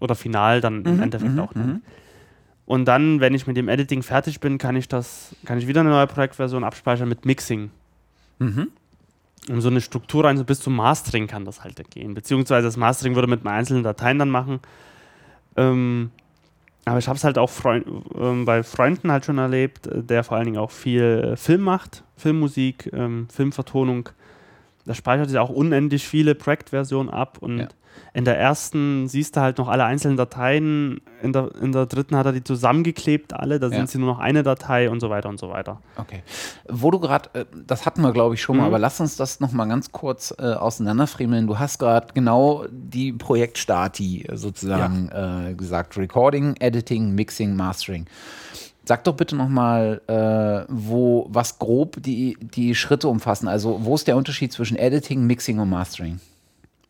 oder 0.00 0.14
Final 0.14 0.60
dann 0.60 0.80
mhm, 0.80 0.86
im 0.86 1.02
Endeffekt 1.02 1.32
mhm, 1.32 1.38
auch 1.40 1.54
nennen. 1.54 1.72
Mhm. 1.72 1.82
Und 2.66 2.84
dann, 2.86 3.20
wenn 3.20 3.32
ich 3.32 3.46
mit 3.46 3.56
dem 3.56 3.68
Editing 3.68 4.02
fertig 4.02 4.40
bin, 4.40 4.58
kann 4.58 4.74
ich 4.74 4.88
das, 4.88 5.34
kann 5.44 5.58
ich 5.58 5.68
wieder 5.68 5.80
eine 5.80 5.90
neue 5.90 6.08
Projektversion 6.08 6.64
abspeichern 6.64 7.08
mit 7.08 7.24
Mixing. 7.24 7.70
Mhm. 8.40 8.68
Um 9.48 9.60
so 9.60 9.68
eine 9.68 9.80
Struktur 9.80 10.24
rein, 10.24 10.36
so 10.36 10.44
bis 10.44 10.58
zum 10.58 10.74
Mastering 10.74 11.28
kann 11.28 11.44
das 11.44 11.62
halt 11.62 11.90
gehen. 11.90 12.14
Beziehungsweise 12.14 12.66
das 12.66 12.76
Mastering 12.76 13.14
würde 13.14 13.28
mit 13.28 13.46
einzelnen 13.46 13.84
Dateien 13.84 14.18
dann 14.18 14.30
machen. 14.30 14.58
Ähm, 15.56 16.10
aber 16.84 16.98
ich 16.98 17.06
habe 17.06 17.16
es 17.16 17.22
halt 17.22 17.38
auch 17.38 17.50
Freund, 17.50 17.86
äh, 17.86 18.44
bei 18.44 18.64
Freunden 18.64 19.12
halt 19.12 19.24
schon 19.24 19.38
erlebt, 19.38 19.86
äh, 19.86 20.02
der 20.02 20.24
vor 20.24 20.36
allen 20.36 20.46
Dingen 20.46 20.58
auch 20.58 20.72
viel 20.72 21.02
äh, 21.02 21.36
Film 21.36 21.60
macht, 21.60 22.02
Filmmusik, 22.16 22.90
ähm, 22.92 23.28
Filmvertonung. 23.32 24.08
Da 24.84 24.94
speichert 24.94 25.28
sich 25.28 25.38
auch 25.38 25.50
unendlich 25.50 26.06
viele 26.06 26.34
Projektversionen 26.34 27.12
ab 27.12 27.38
und 27.40 27.58
ja 27.58 27.68
in 28.14 28.24
der 28.24 28.38
ersten 28.38 29.08
siehst 29.08 29.36
du 29.36 29.40
halt 29.40 29.58
noch 29.58 29.68
alle 29.68 29.84
einzelnen 29.84 30.16
Dateien, 30.16 31.00
in 31.22 31.32
der, 31.32 31.50
in 31.60 31.72
der 31.72 31.86
dritten 31.86 32.16
hat 32.16 32.26
er 32.26 32.32
die 32.32 32.42
zusammengeklebt, 32.42 33.34
alle, 33.34 33.60
da 33.60 33.68
ja. 33.68 33.76
sind 33.76 33.90
sie 33.90 33.98
nur 33.98 34.08
noch 34.08 34.18
eine 34.18 34.42
Datei 34.42 34.88
und 34.88 35.00
so 35.00 35.10
weiter 35.10 35.28
und 35.28 35.38
so 35.38 35.50
weiter. 35.50 35.80
Okay. 35.96 36.22
Wo 36.68 36.90
du 36.90 36.98
gerade, 36.98 37.28
äh, 37.34 37.44
das 37.66 37.84
hatten 37.84 38.00
wir 38.00 38.12
glaube 38.12 38.34
ich 38.34 38.42
schon 38.42 38.56
mhm. 38.56 38.62
mal, 38.62 38.68
aber 38.68 38.78
lass 38.78 39.00
uns 39.00 39.16
das 39.16 39.40
nochmal 39.40 39.68
ganz 39.68 39.92
kurz 39.92 40.34
äh, 40.38 40.54
auseinanderfriemeln. 40.54 41.46
Du 41.46 41.58
hast 41.58 41.78
gerade 41.78 42.08
genau 42.14 42.64
die 42.70 43.12
Projektstati 43.12 44.26
sozusagen 44.32 45.10
ja. 45.12 45.48
äh, 45.50 45.54
gesagt: 45.54 45.96
Recording, 45.96 46.56
Editing, 46.58 47.14
Mixing, 47.14 47.54
Mastering. 47.54 48.06
Sag 48.88 49.02
doch 49.02 49.14
bitte 49.14 49.34
nochmal, 49.34 50.00
äh, 50.06 50.64
wo, 50.72 51.26
was 51.28 51.58
grob 51.58 51.96
die, 52.00 52.38
die 52.40 52.76
Schritte 52.76 53.08
umfassen. 53.08 53.48
Also, 53.48 53.84
wo 53.84 53.96
ist 53.96 54.06
der 54.06 54.16
Unterschied 54.16 54.52
zwischen 54.52 54.76
Editing, 54.76 55.26
Mixing 55.26 55.58
und 55.58 55.68
Mastering? 55.68 56.20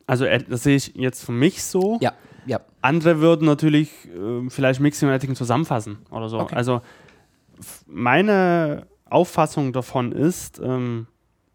Also 0.07 0.25
äh, 0.25 0.43
das 0.43 0.63
sehe 0.63 0.77
ich 0.77 0.95
jetzt 0.95 1.23
für 1.23 1.33
mich 1.33 1.63
so. 1.63 1.99
Ja, 2.01 2.13
ja. 2.47 2.61
Andere 2.81 3.19
würden 3.19 3.45
natürlich 3.45 3.91
äh, 4.05 4.49
vielleicht 4.49 4.79
Mixing 4.79 5.09
und 5.09 5.13
Editing 5.13 5.35
zusammenfassen 5.35 5.97
oder 6.09 6.29
so. 6.29 6.39
Okay. 6.39 6.55
Also 6.55 6.81
meine 7.85 8.87
Auffassung 9.05 9.73
davon 9.73 10.11
ist, 10.13 10.59
ähm, 10.59 11.07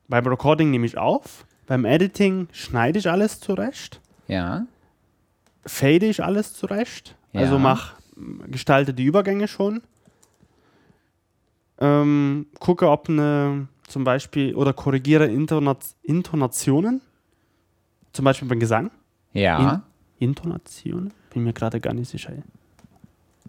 beim 0.09 0.27
Recording 0.27 0.71
nehme 0.71 0.87
ich 0.87 0.99
auf, 0.99 1.47
beim 1.67 1.85
Editing 1.85 2.49
schneide 2.53 2.99
ich 2.99 3.09
alles 3.09 3.41
zurecht. 3.41 4.01
Ja. 4.29 4.67
Fade 5.65 6.07
ich 6.07 6.23
alles 6.23 6.53
zurecht. 6.55 7.17
Ja. 7.33 7.41
Also 7.41 7.59
mach, 7.59 7.95
gestalte 8.49 8.93
die 8.93 9.05
Übergänge 9.05 9.49
schon. 9.49 9.83
Ähm, 11.79 12.47
gucke, 12.59 12.91
ob 12.91 13.09
eine 13.09 13.69
zum 13.89 14.05
Beispiel 14.05 14.55
oder 14.55 14.73
korrigiere 14.73 15.27
Intonationen 15.27 17.01
zum 18.13 18.25
Beispiel 18.25 18.49
beim 18.49 18.61
Gesang. 18.61 18.91
Ja. 19.33 19.83
In 20.19 20.29
Intonation? 20.29 21.13
Bin 21.31 21.45
mir 21.45 21.53
gerade 21.53 21.81
gar 21.81 21.95
nicht 21.95 22.11
sicher. 22.11 22.33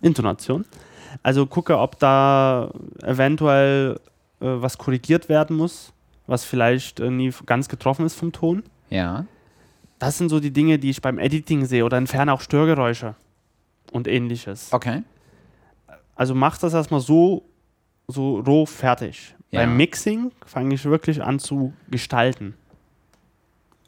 Intonation. 0.01 0.65
Also 1.21 1.45
gucke, 1.45 1.77
ob 1.77 1.99
da 1.99 2.71
eventuell 3.01 3.99
äh, 4.39 4.45
was 4.45 4.77
korrigiert 4.77 5.29
werden 5.29 5.55
muss, 5.55 5.93
was 6.27 6.43
vielleicht 6.43 6.99
äh, 6.99 7.09
nie 7.09 7.31
ganz 7.45 7.69
getroffen 7.69 8.05
ist 8.05 8.15
vom 8.15 8.31
Ton. 8.31 8.63
Ja. 8.89 9.25
Das 9.99 10.17
sind 10.17 10.29
so 10.29 10.39
die 10.39 10.51
Dinge, 10.51 10.79
die 10.79 10.89
ich 10.89 11.01
beim 11.01 11.19
Editing 11.19 11.65
sehe 11.65 11.85
oder 11.85 11.97
entferne 11.97 12.33
auch 12.33 12.41
Störgeräusche 12.41 13.15
und 13.91 14.07
ähnliches. 14.07 14.73
Okay. 14.73 15.03
Also 16.15 16.35
mach 16.35 16.57
das 16.57 16.73
erstmal 16.73 16.99
so, 16.99 17.43
so 18.07 18.39
roh 18.39 18.65
fertig. 18.65 19.35
Ja. 19.51 19.61
Beim 19.61 19.77
Mixing 19.77 20.31
fange 20.45 20.75
ich 20.75 20.83
wirklich 20.85 21.23
an 21.23 21.39
zu 21.39 21.73
gestalten. 21.89 22.55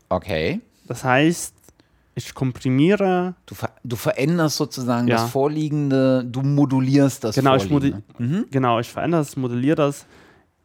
Okay. 0.10 0.62
Das 0.88 1.04
heißt, 1.04 1.54
ich 2.16 2.34
komprimiere. 2.34 3.36
Du, 3.46 3.56
ver 3.56 3.72
du 3.84 3.96
veränderst 3.96 4.58
sozusagen 4.58 5.08
ja. 5.08 5.18
das 5.18 5.32
Vorliegende, 5.32 6.24
du 6.24 6.42
modulierst 6.42 7.24
das 7.24 7.36
genau, 7.36 7.60
Vorliegende. 7.60 8.04
Ich 8.14 8.20
mhm. 8.20 8.46
Genau, 8.52 8.80
ich 8.80 8.90
verändere 8.90 9.22
es, 9.22 9.36
modelliere 9.36 9.76
das. 9.76 10.06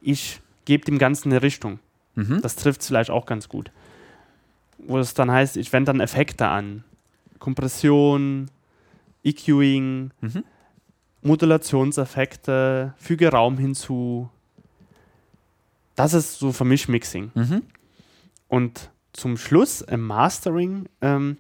Ich 0.01 0.41
gebe 0.65 0.85
dem 0.85 0.99
Ganzen 0.99 1.31
eine 1.31 1.43
Richtung. 1.43 1.81
Mhm. 2.15 2.41
Das 2.43 2.57
trifft 2.57 2.83
es 2.83 2.87
vielleicht 2.87 3.11
auch 3.11 3.27
ganz 3.27 3.49
gut. 3.49 3.71
Wo 4.79 4.99
es 4.99 5.15
dann 5.15 5.31
heißt, 5.31 5.57
ich 5.57 5.73
wende 5.73 5.93
dann 5.93 6.01
Effekte 6.01 6.47
an. 6.47 6.85
Kompression, 7.39 8.51
EQing, 9.25 10.11
mhm. 10.21 10.45
Modulationseffekte, 11.23 12.95
füge 12.97 13.29
Raum 13.31 13.59
hinzu. 13.59 14.31
Das 15.97 16.15
ist 16.15 16.39
so 16.39 16.53
für 16.53 16.65
mich 16.65 16.89
Mixing. 16.89 17.31
Mhm. 17.35 17.63
Und 18.49 18.91
zum 19.13 19.37
Schluss 19.37 19.81
im 19.81 20.07
Mastering 20.07 20.89
ähm, 21.01 21.39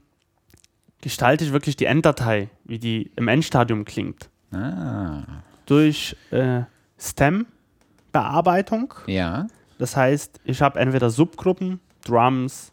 gestalte 1.00 1.44
ich 1.44 1.52
wirklich 1.52 1.76
die 1.76 1.86
Enddatei, 1.86 2.50
wie 2.64 2.78
die 2.78 3.10
im 3.16 3.28
Endstadium 3.28 3.84
klingt. 3.84 4.28
Ah. 4.52 5.22
Durch 5.66 6.16
äh, 6.30 6.62
Stem-Bearbeitung. 6.98 8.94
Ja. 9.06 9.46
Das 9.78 9.96
heißt, 9.96 10.40
ich 10.44 10.60
habe 10.60 10.78
entweder 10.78 11.10
Subgruppen, 11.10 11.80
Drums, 12.04 12.72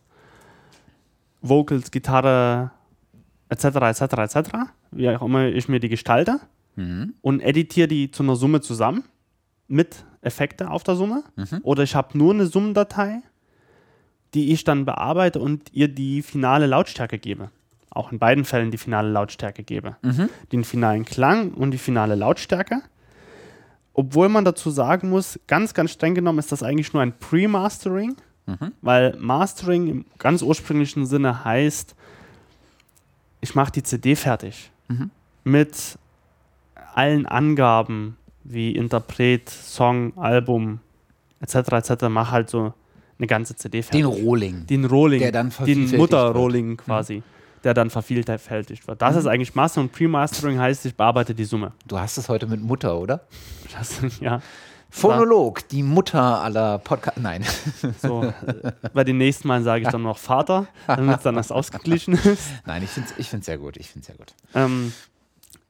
Vocals, 1.42 1.92
Gitarre, 1.92 2.72
etc., 3.50 3.66
etc., 3.66 4.02
etc., 4.02 4.50
wie 4.92 5.10
auch 5.10 5.22
immer 5.22 5.46
ich 5.46 5.70
mir 5.70 5.80
die 5.80 5.90
gestalte 5.90 6.40
mhm. 6.76 7.14
und 7.22 7.42
editiere 7.42 7.88
die 7.88 8.12
zu 8.12 8.24
einer 8.24 8.36
Summe 8.36 8.62
zusammen 8.62 9.04
mit 9.68 10.06
Effekte 10.22 10.70
auf 10.70 10.84
der 10.84 10.96
Summe. 10.96 11.24
Mhm. 11.36 11.60
Oder 11.64 11.84
ich 11.84 11.96
habe 11.96 12.18
nur 12.18 12.34
eine 12.34 12.48
Summendatei 12.48 13.22
die 14.34 14.52
ich 14.52 14.64
dann 14.64 14.86
bearbeite 14.86 15.40
und 15.40 15.74
ihr 15.74 15.88
die 15.88 16.22
finale 16.22 16.68
Lautstärke 16.68 17.18
gebe. 17.18 17.50
Auch 17.90 18.12
in 18.12 18.20
beiden 18.20 18.46
Fällen 18.46 18.72
die 18.72 18.78
finale 18.78 19.10
Lautstärke 19.10 19.64
gebe. 19.64 19.96
Mhm. 20.02 20.30
Den 20.52 20.64
finalen 20.64 21.06
Klang 21.06 21.52
und 21.52 21.72
die 21.72 21.78
finale 21.78 22.16
Lautstärke. 22.16 22.82
Obwohl 23.94 24.30
man 24.30 24.46
dazu 24.46 24.70
sagen 24.70 25.10
muss, 25.10 25.40
ganz, 25.48 25.74
ganz 25.74 25.92
streng 25.92 26.14
genommen 26.14 26.40
ist 26.40 26.52
das 26.52 26.62
eigentlich 26.62 26.94
nur 26.94 27.02
ein 27.02 27.18
Pre-Mastering, 27.18 28.16
mhm. 28.46 28.74
weil 28.82 29.16
Mastering 29.18 29.88
im 29.88 30.06
ganz 30.20 30.44
ursprünglichen 30.44 31.08
Sinne 31.08 31.44
heißt, 31.44 31.96
ich 33.42 33.56
mache 33.56 33.72
die 33.72 33.84
CD 33.84 34.16
fertig 34.16 34.72
mhm. 34.88 35.10
mit 35.44 35.98
allen 36.94 37.26
Angaben 37.26 38.18
wie 38.44 38.76
Interpret, 38.76 39.50
Song, 39.50 40.18
Album 40.18 40.80
etc. 41.40 41.56
etc. 41.72 42.06
Mach 42.10 42.32
halt 42.32 42.50
so 42.50 42.74
eine 43.20 43.28
ganze 43.28 43.56
CD 43.56 43.82
fertig. 43.82 44.02
Den 44.02 44.06
Rohling. 44.06 44.66
Den 44.68 44.86
Rohling. 44.86 45.20
Der 45.20 45.32
dann 45.32 45.52
Den 45.66 45.96
Mutter-Rohling 45.96 46.78
quasi. 46.78 47.18
Mhm. 47.18 47.24
Der 47.64 47.74
dann 47.74 47.90
vervielfältigt 47.90 48.88
wird. 48.88 49.02
Das 49.02 49.14
mhm. 49.14 49.20
ist 49.20 49.28
eigentlich 49.28 49.56
Master 49.56 49.82
und 49.82 49.92
Pre-Mastering 49.92 50.60
heißt, 50.60 50.86
ich 50.86 50.96
bearbeite 50.96 51.34
die 51.34 51.46
Summe. 51.46 51.74
Du 51.88 52.00
hast 52.00 52.18
es 52.18 52.30
heute 52.30 52.48
mit 52.48 52.62
Mutter, 52.62 52.98
oder? 52.98 53.22
Das, 53.78 54.00
ja. 54.22 54.42
Phonolog, 54.90 55.68
die 55.68 55.84
Mutter 55.84 56.42
aller 56.42 56.80
Podcasts. 56.80 57.20
Nein. 57.20 57.44
So, 58.02 58.34
bei 58.94 59.04
den 59.04 59.18
nächsten 59.18 59.48
Mal 59.48 59.62
sage 59.64 59.84
ich 59.84 59.90
dann 59.90 60.04
noch 60.04 60.18
Vater, 60.18 60.68
damit 60.88 61.18
es 61.18 61.24
dann 61.24 61.36
das 61.36 61.52
ausgeglichen 61.52 62.14
ist. 62.24 62.50
Nein, 62.66 62.84
ich 62.84 62.90
finde 62.90 63.10
es 63.18 63.34
ich 63.34 63.46
sehr 63.46 63.58
gut. 63.58 63.78
Ich 63.78 63.90
sehr 63.90 64.16
gut. 64.16 64.34
Ähm, 64.54 64.94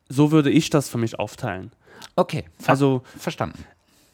so 0.10 0.32
würde 0.32 0.50
ich 0.50 0.70
das 0.70 0.90
für 0.90 0.98
mich 0.98 1.20
aufteilen. 1.20 1.72
Okay, 2.16 2.46
ver 2.60 2.72
also 2.72 3.02
verstanden. 3.18 3.66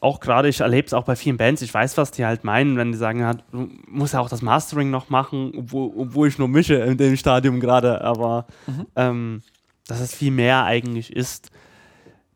Auch 0.04 0.20
gerade, 0.20 0.50
ich 0.50 0.60
erlebe 0.60 0.86
es 0.86 0.92
auch 0.92 1.04
bei 1.04 1.16
vielen 1.16 1.38
Bands, 1.38 1.62
ich 1.62 1.72
weiß, 1.72 1.96
was 1.96 2.10
die 2.10 2.26
halt 2.26 2.44
meinen, 2.44 2.76
wenn 2.76 2.92
die 2.92 2.98
sagen, 2.98 3.20
ja, 3.20 3.32
du 3.32 3.70
musst 3.88 4.12
ja 4.12 4.20
auch 4.20 4.28
das 4.28 4.42
Mastering 4.42 4.90
noch 4.90 5.08
machen, 5.08 5.52
obwohl, 5.56 5.92
obwohl 5.96 6.28
ich 6.28 6.36
nur 6.36 6.46
mische 6.46 6.74
in 6.74 6.98
dem 6.98 7.16
Stadium 7.16 7.58
gerade, 7.58 8.02
aber 8.02 8.44
mhm. 8.66 8.86
ähm, 8.96 9.42
dass 9.86 10.00
es 10.00 10.14
viel 10.14 10.30
mehr 10.30 10.64
eigentlich 10.64 11.16
ist. 11.16 11.50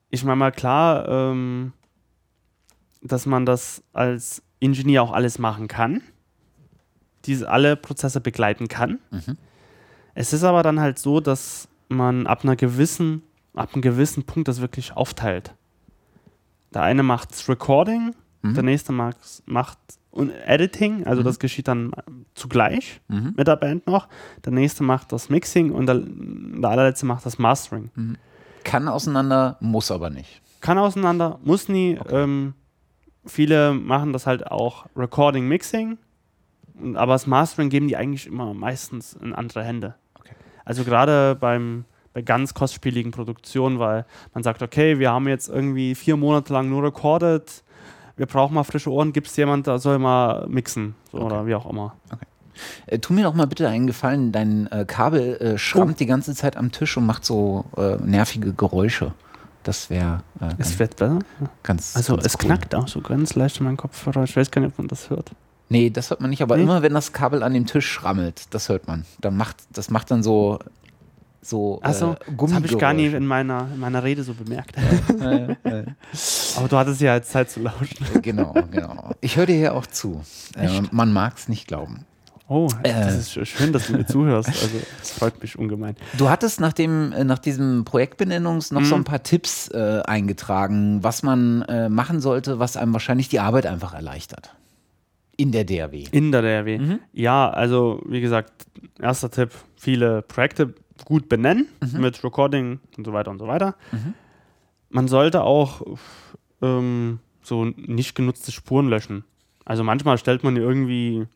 Ich 0.08 0.24
meine 0.24 0.36
mal 0.36 0.50
klar, 0.50 1.06
ähm, 1.10 1.74
dass 3.02 3.26
man 3.26 3.44
das 3.44 3.82
als 3.92 4.42
Ingenieur 4.60 5.02
auch 5.02 5.12
alles 5.12 5.38
machen 5.38 5.68
kann, 5.68 6.00
diese 7.26 7.50
alle 7.50 7.76
Prozesse 7.76 8.22
begleiten 8.22 8.68
kann. 8.68 8.98
Mhm. 9.10 9.36
Es 10.14 10.32
ist 10.32 10.42
aber 10.42 10.62
dann 10.62 10.80
halt 10.80 10.98
so, 10.98 11.20
dass 11.20 11.68
man 11.88 12.26
ab 12.26 12.44
einer 12.44 12.56
gewissen, 12.56 13.24
ab 13.52 13.74
einem 13.74 13.82
gewissen 13.82 14.24
Punkt 14.24 14.48
das 14.48 14.62
wirklich 14.62 14.96
aufteilt. 14.96 15.52
Der 16.74 16.82
eine 16.82 17.02
macht 17.02 17.30
das 17.30 17.48
Recording, 17.48 18.14
mhm. 18.42 18.54
der 18.54 18.62
nächste 18.62 18.92
macht, 18.92 19.78
Editing, 20.46 21.06
also 21.06 21.20
mhm. 21.20 21.26
das 21.26 21.38
geschieht 21.38 21.68
dann 21.68 21.92
zugleich 22.34 23.00
mhm. 23.08 23.34
mit 23.36 23.46
der 23.46 23.56
Band 23.56 23.86
noch. 23.86 24.08
Der 24.44 24.52
nächste 24.52 24.82
macht 24.82 25.12
das 25.12 25.28
Mixing 25.28 25.70
und 25.70 25.86
der, 25.86 26.02
der 26.04 26.70
allerletzte 26.70 27.06
macht 27.06 27.24
das 27.24 27.38
Mastering. 27.38 27.90
Mhm. 27.94 28.16
Kann 28.64 28.88
auseinander, 28.88 29.56
muss 29.60 29.90
aber 29.90 30.10
nicht. 30.10 30.42
Kann 30.60 30.78
auseinander, 30.78 31.38
muss 31.44 31.68
nie. 31.68 31.98
Okay. 31.98 32.22
Ähm, 32.22 32.54
viele 33.24 33.72
machen 33.72 34.12
das 34.12 34.26
halt 34.26 34.50
auch 34.50 34.86
Recording, 34.96 35.46
Mixing, 35.46 35.98
aber 36.94 37.12
das 37.12 37.26
Mastering 37.26 37.70
geben 37.70 37.88
die 37.88 37.96
eigentlich 37.96 38.26
immer 38.26 38.52
meistens 38.54 39.14
in 39.14 39.34
andere 39.34 39.62
Hände. 39.62 39.94
Okay. 40.18 40.34
Also 40.64 40.84
gerade 40.84 41.36
beim 41.36 41.84
bei 42.18 42.22
ganz 42.22 42.52
kostspieligen 42.52 43.12
Produktionen, 43.12 43.78
weil 43.78 44.04
man 44.34 44.42
sagt, 44.42 44.60
okay, 44.60 44.98
wir 44.98 45.12
haben 45.12 45.28
jetzt 45.28 45.48
irgendwie 45.48 45.94
vier 45.94 46.16
Monate 46.16 46.52
lang 46.52 46.68
nur 46.68 46.82
recorded, 46.82 47.62
wir 48.16 48.26
brauchen 48.26 48.54
mal 48.54 48.64
frische 48.64 48.90
Ohren, 48.90 49.12
gibt 49.12 49.28
es 49.28 49.36
jemand, 49.36 49.68
der 49.68 49.78
soll 49.78 50.00
mal 50.00 50.48
mixen 50.48 50.96
so, 51.12 51.18
okay. 51.18 51.26
oder 51.26 51.46
wie 51.46 51.54
auch 51.54 51.70
immer. 51.70 51.94
Okay. 52.10 52.26
Äh, 52.86 52.98
tu 52.98 53.12
mir 53.12 53.22
doch 53.22 53.34
mal 53.34 53.46
bitte 53.46 53.68
einen 53.68 53.86
Gefallen, 53.86 54.32
dein 54.32 54.66
äh, 54.72 54.84
Kabel 54.84 55.36
äh, 55.36 55.58
schrammt 55.58 55.92
oh. 55.92 55.96
die 56.00 56.06
ganze 56.06 56.34
Zeit 56.34 56.56
am 56.56 56.72
Tisch 56.72 56.96
und 56.96 57.06
macht 57.06 57.24
so 57.24 57.66
äh, 57.76 57.96
nervige 58.04 58.52
Geräusche. 58.52 59.12
Das 59.62 59.88
wäre. 59.88 60.24
Äh, 60.40 60.54
es 60.58 60.76
wird 60.76 60.96
besser. 60.96 61.20
Ganz, 61.62 61.94
also 61.94 62.16
ganz 62.16 62.26
es 62.26 62.34
cool. 62.34 62.46
knackt 62.46 62.74
auch 62.74 62.88
so 62.88 63.00
ganz 63.00 63.36
leicht 63.36 63.60
in 63.60 63.66
meinem 63.66 63.76
Kopfhörer. 63.76 64.24
Ich 64.24 64.36
weiß 64.36 64.50
gar 64.50 64.60
nicht, 64.60 64.72
ob 64.72 64.78
man 64.78 64.88
das 64.88 65.08
hört. 65.08 65.30
Nee, 65.68 65.90
das 65.90 66.10
hört 66.10 66.20
man 66.20 66.30
nicht, 66.30 66.42
aber 66.42 66.56
nee. 66.56 66.64
immer 66.64 66.82
wenn 66.82 66.94
das 66.94 67.12
Kabel 67.12 67.44
an 67.44 67.54
dem 67.54 67.66
Tisch 67.66 67.86
schrammelt, 67.86 68.52
das 68.54 68.68
hört 68.70 68.88
man. 68.88 69.04
Dann 69.20 69.36
macht, 69.36 69.56
das 69.70 69.90
macht 69.90 70.10
dann 70.10 70.24
so 70.24 70.58
so 71.40 71.80
Achso, 71.82 72.12
äh, 72.12 72.16
das 72.36 72.52
habe 72.52 72.66
ich 72.66 72.78
gar 72.78 72.92
nie 72.92 73.06
in 73.06 73.26
meiner, 73.26 73.68
in 73.72 73.80
meiner 73.80 74.02
Rede 74.02 74.22
so 74.22 74.34
bemerkt. 74.34 74.74
Ja, 75.20 75.32
ja, 75.32 75.48
ja. 75.64 75.82
Aber 76.56 76.68
du 76.68 76.76
hattest 76.76 77.00
ja 77.00 77.14
jetzt 77.14 77.30
Zeit 77.30 77.50
zu 77.50 77.60
lauschen. 77.60 77.96
Äh, 78.14 78.20
genau, 78.20 78.54
genau. 78.70 79.14
Ich 79.20 79.36
höre 79.36 79.46
dir 79.46 79.56
hier 79.56 79.74
auch 79.74 79.86
zu. 79.86 80.22
Äh, 80.56 80.82
man 80.90 81.12
mag 81.12 81.34
es 81.36 81.48
nicht 81.48 81.66
glauben. 81.66 82.04
Oh, 82.50 82.68
das 82.82 83.36
äh, 83.36 83.42
ist 83.42 83.48
schön, 83.48 83.74
dass 83.74 83.88
du 83.88 83.92
mir 83.92 84.06
zuhörst. 84.06 84.48
Also, 84.48 84.80
das 84.98 85.10
freut 85.10 85.40
mich 85.42 85.58
ungemein. 85.58 85.96
Du 86.16 86.30
hattest 86.30 86.60
nach, 86.60 86.72
dem, 86.72 87.12
äh, 87.12 87.22
nach 87.22 87.38
diesem 87.38 87.84
Projektbenennungs 87.84 88.70
noch 88.70 88.80
mhm. 88.80 88.86
so 88.86 88.94
ein 88.94 89.04
paar 89.04 89.22
Tipps 89.22 89.68
äh, 89.68 90.00
eingetragen, 90.06 91.02
was 91.02 91.22
man 91.22 91.62
äh, 91.62 91.90
machen 91.90 92.20
sollte, 92.20 92.58
was 92.58 92.78
einem 92.78 92.94
wahrscheinlich 92.94 93.28
die 93.28 93.38
Arbeit 93.38 93.66
einfach 93.66 93.92
erleichtert. 93.92 94.54
In 95.36 95.52
der 95.52 95.64
DRW. 95.64 96.06
In 96.10 96.32
der 96.32 96.40
DRW. 96.40 96.78
Mhm. 96.78 97.00
Ja, 97.12 97.50
also 97.50 98.00
wie 98.06 98.22
gesagt, 98.22 98.50
erster 98.98 99.30
Tipp, 99.30 99.50
viele 99.76 100.22
Projekte 100.22 100.74
gut 101.04 101.28
benennen 101.28 101.68
mhm. 101.80 102.00
mit 102.00 102.22
Recording 102.24 102.80
und 102.96 103.04
so 103.04 103.12
weiter 103.12 103.30
und 103.30 103.38
so 103.38 103.46
weiter. 103.46 103.76
Mhm. 103.92 104.14
Man 104.90 105.08
sollte 105.08 105.42
auch 105.42 105.82
ähm, 106.62 107.18
so 107.42 107.64
nicht 107.64 108.14
genutzte 108.14 108.52
Spuren 108.52 108.88
löschen. 108.88 109.24
Also 109.64 109.84
manchmal 109.84 110.18
stellt 110.18 110.44
man 110.44 110.56
irgendwie 110.56 111.26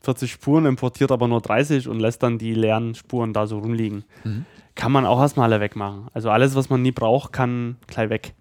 40 0.00 0.30
Spuren, 0.30 0.66
importiert 0.66 1.10
aber 1.10 1.28
nur 1.28 1.40
30 1.40 1.88
und 1.88 1.98
lässt 2.00 2.22
dann 2.22 2.38
die 2.38 2.54
leeren 2.54 2.94
Spuren 2.94 3.32
da 3.32 3.46
so 3.46 3.58
rumliegen. 3.58 4.04
Mhm. 4.24 4.44
Kann 4.74 4.92
man 4.92 5.06
auch 5.06 5.20
erstmal 5.20 5.50
alle 5.50 5.60
wegmachen. 5.60 6.08
Also 6.12 6.30
alles, 6.30 6.54
was 6.54 6.70
man 6.70 6.82
nie 6.82 6.92
braucht, 6.92 7.32
kann 7.32 7.76
gleich 7.86 8.10
weg. 8.10 8.34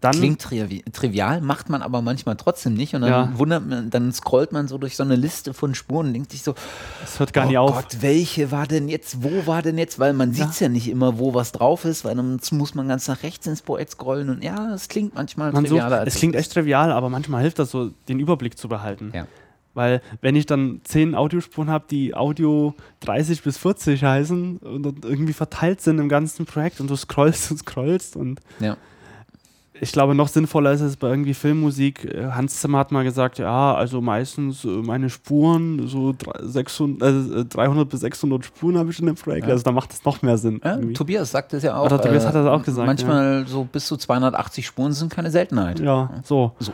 Dann, 0.00 0.12
Klingt 0.12 0.40
trivi 0.40 0.84
trivial, 0.92 1.40
macht 1.40 1.70
man 1.70 1.82
aber 1.82 2.02
manchmal 2.02 2.36
trotzdem 2.36 2.74
nicht. 2.74 2.94
Und 2.94 3.00
dann 3.00 3.10
ja. 3.10 3.38
wundert 3.38 3.66
man, 3.66 3.90
dann 3.90 4.12
scrollt 4.12 4.52
man 4.52 4.68
so 4.68 4.78
durch 4.78 4.94
so 4.94 5.02
eine 5.02 5.16
Liste 5.16 5.54
von 5.54 5.74
Spuren 5.74 6.06
und 6.06 6.12
denkt 6.12 6.30
sich 6.30 6.44
so, 6.44 6.54
das 7.00 7.18
hört 7.18 7.32
gar 7.32 7.46
oh 7.46 7.48
nicht 7.48 7.58
auf. 7.58 7.74
Gott, 7.74 7.96
welche 8.00 8.52
war 8.52 8.68
denn 8.68 8.88
jetzt, 8.88 9.24
wo 9.24 9.48
war 9.48 9.60
denn 9.60 9.76
jetzt? 9.76 9.98
Weil 9.98 10.12
man 10.12 10.32
sieht 10.32 10.50
es 10.50 10.60
ja. 10.60 10.68
ja. 10.68 10.72
nicht 10.72 10.88
immer, 10.88 11.18
wo 11.18 11.34
was 11.34 11.50
drauf 11.50 11.84
ist, 11.84 12.04
weil 12.04 12.14
dann 12.14 12.38
muss 12.52 12.74
man 12.76 12.86
ganz 12.86 13.08
nach 13.08 13.24
rechts 13.24 13.48
ins 13.48 13.60
Projekt 13.60 13.90
scrollen 13.90 14.30
und 14.30 14.44
ja, 14.44 14.72
es 14.72 14.88
klingt 14.88 15.16
manchmal 15.16 15.50
man 15.50 15.64
trivialer. 15.64 16.06
es 16.06 16.14
klingt 16.14 16.36
echt 16.36 16.52
trivial, 16.52 16.92
aber 16.92 17.08
manchmal 17.08 17.42
hilft 17.42 17.58
das 17.58 17.72
so, 17.72 17.90
den 18.08 18.20
Überblick 18.20 18.56
zu 18.56 18.68
behalten. 18.68 19.10
Ja. 19.12 19.26
Weil 19.74 20.00
wenn 20.20 20.36
ich 20.36 20.46
dann 20.46 20.80
zehn 20.84 21.16
Audiospuren 21.16 21.70
habe, 21.70 21.86
die 21.90 22.14
Audio 22.14 22.74
30 23.00 23.42
bis 23.42 23.58
40 23.58 24.02
heißen 24.04 24.58
und 24.58 25.04
irgendwie 25.04 25.32
verteilt 25.32 25.80
sind 25.80 25.98
im 25.98 26.08
ganzen 26.08 26.46
Projekt 26.46 26.80
und 26.80 26.88
du 26.88 26.96
scrollst 26.96 27.50
und 27.50 27.58
scrollst 27.58 28.14
und 28.14 28.40
ja 28.60 28.76
ich 29.80 29.92
glaube, 29.92 30.14
noch 30.14 30.28
sinnvoller 30.28 30.72
ist 30.72 30.80
es 30.80 30.96
bei 30.96 31.08
irgendwie 31.08 31.34
Filmmusik. 31.34 32.04
Äh, 32.04 32.30
Hans 32.32 32.60
Zimmer 32.60 32.78
hat 32.78 32.92
mal 32.92 33.04
gesagt, 33.04 33.38
ja, 33.38 33.74
also 33.74 34.00
meistens 34.00 34.64
äh, 34.64 34.68
meine 34.68 35.10
Spuren, 35.10 35.86
so 35.86 36.14
600, 36.40 37.36
äh, 37.36 37.44
300 37.44 37.88
bis 37.88 38.00
600 38.00 38.44
Spuren 38.44 38.78
habe 38.78 38.90
ich 38.90 38.98
in 38.98 39.06
dem 39.06 39.14
Projekt. 39.14 39.46
Ja. 39.46 39.52
Also 39.52 39.64
da 39.64 39.72
macht 39.72 39.92
es 39.92 40.04
noch 40.04 40.22
mehr 40.22 40.38
Sinn. 40.38 40.60
Ja, 40.64 40.76
Tobias 40.94 41.30
sagt 41.30 41.52
es 41.54 41.62
ja 41.62 41.76
auch. 41.76 41.86
Oder 41.86 42.00
Tobias 42.00 42.26
hat 42.26 42.34
das 42.34 42.46
auch 42.46 42.62
gesagt. 42.62 42.86
Manchmal 42.86 43.40
ja. 43.40 43.46
so 43.46 43.64
bis 43.64 43.86
zu 43.86 43.96
280 43.96 44.66
Spuren 44.66 44.92
sind 44.92 45.10
keine 45.10 45.30
Seltenheit. 45.30 45.80
Ja, 45.80 46.10
so. 46.24 46.52
so. 46.58 46.72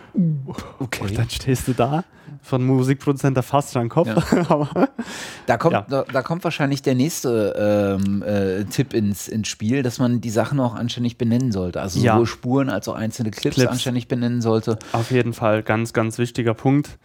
Okay. 0.79 1.05
Und 1.05 1.19
dann 1.19 1.31
stehst 1.31 1.69
du 1.69 1.73
da 1.73 2.05
von 2.45 2.63
Musikproduzent, 2.65 3.37
der 3.37 3.43
fasst 3.43 3.75
deinen 3.75 3.89
Kopf. 3.89 4.07
Ja. 4.07 4.89
da, 5.47 5.57
kommt, 5.57 5.73
ja. 5.73 5.87
da, 5.89 6.05
da, 6.05 6.23
kommt 6.23 6.45
wahrscheinlich 6.45 6.83
der 6.83 6.95
nächste 6.95 7.99
ähm, 7.99 8.23
äh, 8.23 8.65
Tipp 8.65 8.93
ins, 8.93 9.29
ins 9.29 9.49
Spiel, 9.49 9.83
dass 9.83 9.99
man 9.99 10.21
die 10.21 10.31
Sachen 10.31 10.61
auch 10.61 10.75
anständig 10.75 11.17
benennen 11.17 11.53
sollte. 11.53 11.81
Also 11.81 12.01
ja. 12.01 12.13
sowohl 12.13 12.27
Spuren 12.27 12.69
als 12.69 12.87
auch 12.87 12.95
einzelne 12.95 13.31
Clips, 13.31 13.57
Clips 13.57 13.71
anständig 13.71 14.09
benennen 14.09 14.43
sollte. 14.43 14.79
Auf 14.93 15.11
jeden 15.11 15.33
Fall, 15.33 15.63
ganz, 15.63 15.95
ganz 15.95 16.19
wichtiger 16.19 16.53
Punkt. 16.53 16.99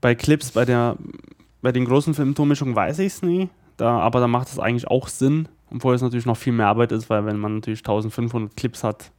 Bei 0.00 0.16
Clips, 0.16 0.50
bei, 0.50 0.64
der, 0.64 0.96
bei 1.62 1.70
den 1.70 1.84
großen 1.84 2.12
Filmtonmischungen 2.12 2.74
weiß 2.74 2.98
ich 2.98 3.14
es 3.14 3.22
nie, 3.22 3.48
da, 3.76 4.00
aber 4.00 4.18
da 4.18 4.26
macht 4.26 4.48
es 4.48 4.58
eigentlich 4.58 4.88
auch 4.88 5.06
Sinn, 5.06 5.48
obwohl 5.72 5.94
es 5.94 6.02
natürlich 6.02 6.26
noch 6.26 6.36
viel 6.36 6.52
mehr 6.52 6.66
Arbeit 6.66 6.90
ist, 6.90 7.08
weil 7.08 7.24
wenn 7.24 7.38
man 7.38 7.56
natürlich 7.56 7.80
1500 7.80 8.56
Clips 8.56 8.82
hat, 8.82 9.12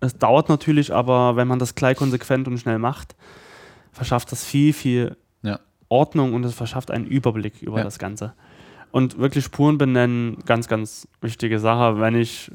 es 0.00 0.16
dauert 0.16 0.48
natürlich, 0.48 0.94
aber 0.94 1.36
wenn 1.36 1.46
man 1.46 1.58
das 1.58 1.74
gleich 1.74 1.98
konsequent 1.98 2.48
und 2.48 2.58
schnell 2.58 2.78
macht, 2.78 3.14
verschafft 3.92 4.32
das 4.32 4.44
viel, 4.44 4.72
viel 4.72 5.16
ja. 5.42 5.60
Ordnung 5.88 6.34
und 6.34 6.44
es 6.44 6.54
verschafft 6.54 6.90
einen 6.90 7.06
Überblick 7.06 7.62
über 7.62 7.78
ja. 7.78 7.84
das 7.84 7.98
Ganze. 7.98 8.34
Und 8.90 9.18
wirklich 9.18 9.44
Spuren 9.44 9.78
benennen, 9.78 10.38
ganz, 10.44 10.68
ganz 10.68 11.08
wichtige 11.20 11.58
Sache. 11.58 11.98
Wenn 12.00 12.14
ich 12.14 12.50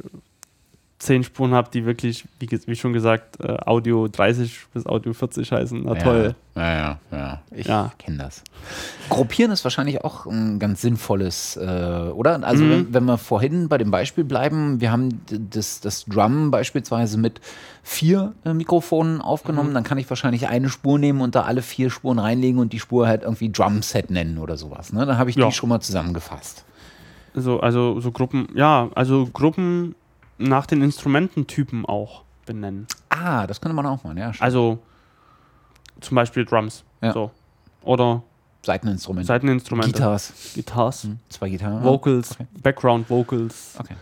zehn 1.00 1.24
Spuren 1.24 1.54
habe, 1.54 1.70
die 1.72 1.86
wirklich, 1.86 2.26
wie, 2.40 2.50
wie, 2.50 2.76
schon 2.76 2.92
gesagt, 2.92 3.40
äh, 3.40 3.58
Audio 3.66 4.08
30 4.08 4.66
bis 4.74 4.88
Audio 4.88 5.14
40 5.14 5.52
heißen. 5.52 5.84
Na 5.86 5.94
ja, 5.94 6.04
toll. 6.04 6.36
Ja, 6.56 6.76
ja, 6.76 7.00
ja. 7.12 7.42
Ich 7.52 7.68
ja. 7.68 7.92
kenne 8.00 8.18
das. 8.18 8.44
Gruppieren 9.10 9.52
ist 9.52 9.64
wahrscheinlich 9.64 10.04
auch 10.04 10.26
ein 10.26 10.58
ganz 10.58 10.82
sinnvolles, 10.82 11.56
äh, 11.58 12.10
oder? 12.12 12.44
Also, 12.44 12.64
mhm. 12.64 12.70
wenn, 12.72 12.94
wenn, 12.96 13.06
wir 13.06 13.20
vorhin 13.20 13.70
bei 13.70 13.78
dem 13.78 13.92
Beispiel 13.92 14.24
bleiben, 14.24 14.82
wir 14.82 14.92
haben 14.92 15.22
das, 15.30 15.82
das 15.82 16.06
Drum 16.06 16.50
beispielsweise 16.50 17.20
mit 17.20 17.42
vier 17.84 18.34
äh, 18.44 18.54
Mikrofonen 18.54 19.22
aufgenommen, 19.22 19.70
mhm. 19.70 19.74
dann 19.76 19.84
kann 19.84 20.00
ich 20.00 20.10
wahrscheinlich 20.10 20.48
eine 20.48 20.70
Spur 20.70 20.98
nehmen 20.98 21.22
und 21.22 21.36
da 21.36 21.44
alle 21.44 21.62
vier 21.62 21.92
Spuren 21.92 22.18
reinlegen 22.18 22.60
und 22.60 22.74
die 22.74 22.80
Spur 22.80 23.08
halt 23.08 23.22
irgendwie 23.22 23.52
Drumset 23.52 24.10
nennen 24.10 24.40
oder 24.40 24.58
sowas. 24.58 24.94
Ne? 24.94 25.06
Dann 25.06 25.20
habe 25.20 25.30
ich 25.30 25.36
ja. 25.36 25.46
die 25.46 25.52
schon 25.52 25.70
mal 25.70 25.80
zusammengefasst. 25.80 26.66
So, 27.36 27.60
also 27.60 28.00
so 28.00 28.12
Gruppen, 28.12 28.48
ja, 28.56 28.90
also 28.96 29.30
Gruppen 29.32 29.94
nach 30.38 30.66
den 30.66 30.82
Instrumententypen 30.82 31.86
auch 31.86 32.24
benennen. 32.46 32.88
Ah, 33.10 33.48
das 33.48 33.62
könnte 33.62 33.76
man 33.76 33.86
auch 33.86 34.04
machen, 34.04 34.18
ja. 34.18 34.34
Stimmt. 34.34 34.44
Also 34.44 34.80
zum 36.02 36.16
Beispiel 36.16 36.46
Drums. 36.46 36.84
Ja. 37.02 37.14
So. 37.14 37.32
Oder 37.84 38.24
Seiteninstrumente. 38.64 39.28
Seiteninstrumente. 39.28 39.92
Guitars. 39.94 40.34
Guitars. 40.54 41.04
Hm. 41.04 41.20
Zwei 41.30 41.50
Gitarren. 41.50 41.84
Vocals, 41.84 42.32
okay. 42.32 42.48
Background 42.62 43.10
Vocals. 43.10 43.76
Okay. 43.80 43.96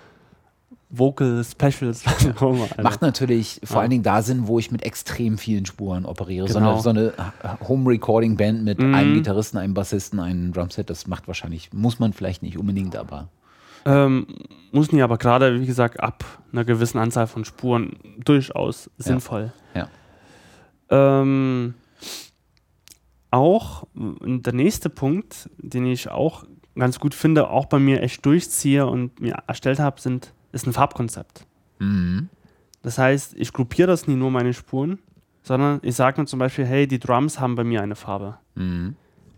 Vocal 0.89 1.43
Specials. 1.43 2.03
Macht 2.81 3.01
natürlich 3.01 3.59
vor 3.63 3.77
ja. 3.77 3.81
allen 3.81 3.89
Dingen 3.89 4.03
da 4.03 4.21
Sinn, 4.21 4.47
wo 4.47 4.59
ich 4.59 4.71
mit 4.71 4.83
extrem 4.83 5.37
vielen 5.37 5.65
Spuren 5.65 6.05
operiere. 6.05 6.47
Genau. 6.47 6.79
So 6.79 6.89
eine, 6.89 7.13
so 7.13 7.21
eine 7.21 7.59
Home-Recording-Band 7.67 8.63
mit 8.63 8.79
mhm. 8.79 8.93
einem 8.95 9.13
Gitarristen, 9.15 9.57
einem 9.57 9.73
Bassisten, 9.73 10.19
einem 10.19 10.53
Drumset, 10.53 10.89
das 10.89 11.07
macht 11.07 11.27
wahrscheinlich, 11.27 11.73
muss 11.73 11.99
man 11.99 12.13
vielleicht 12.13 12.43
nicht 12.43 12.57
unbedingt, 12.57 12.95
aber. 12.95 13.27
Ähm, 13.85 14.27
muss 14.71 14.91
nicht, 14.91 15.03
aber 15.03 15.17
gerade, 15.17 15.61
wie 15.61 15.65
gesagt, 15.65 15.99
ab 16.01 16.25
einer 16.51 16.65
gewissen 16.65 16.97
Anzahl 16.97 17.27
von 17.27 17.45
Spuren 17.45 17.97
durchaus 18.17 18.89
sinnvoll. 18.97 19.53
Ja. 19.73 19.89
Ähm, 20.89 21.75
auch 23.31 23.85
der 23.93 24.53
nächste 24.53 24.89
Punkt, 24.89 25.49
den 25.57 25.85
ich 25.85 26.09
auch 26.09 26.45
ganz 26.75 26.99
gut 26.99 27.13
finde, 27.13 27.49
auch 27.49 27.65
bei 27.65 27.79
mir 27.79 28.01
echt 28.01 28.25
durchziehe 28.25 28.85
und 28.85 29.19
mir 29.19 29.37
erstellt 29.47 29.79
habe, 29.79 30.01
sind, 30.01 30.33
ist 30.51 30.67
ein 30.67 30.73
Farbkonzept. 30.73 31.45
Mhm. 31.79 32.29
Das 32.81 32.97
heißt, 32.97 33.35
ich 33.37 33.51
gruppiere 33.53 33.87
das 33.87 34.07
nie 34.07 34.15
nur 34.15 34.31
meine 34.31 34.53
Spuren, 34.53 34.99
sondern 35.41 35.79
ich 35.83 35.95
sage 35.95 36.21
mir 36.21 36.27
zum 36.27 36.39
Beispiel, 36.39 36.65
hey, 36.65 36.87
die 36.87 36.99
Drums 36.99 37.39
haben 37.39 37.55
bei 37.55 37.63
mir 37.63 37.81
eine 37.81 37.95
Farbe. 37.95 38.37
Mhm. 38.55 38.95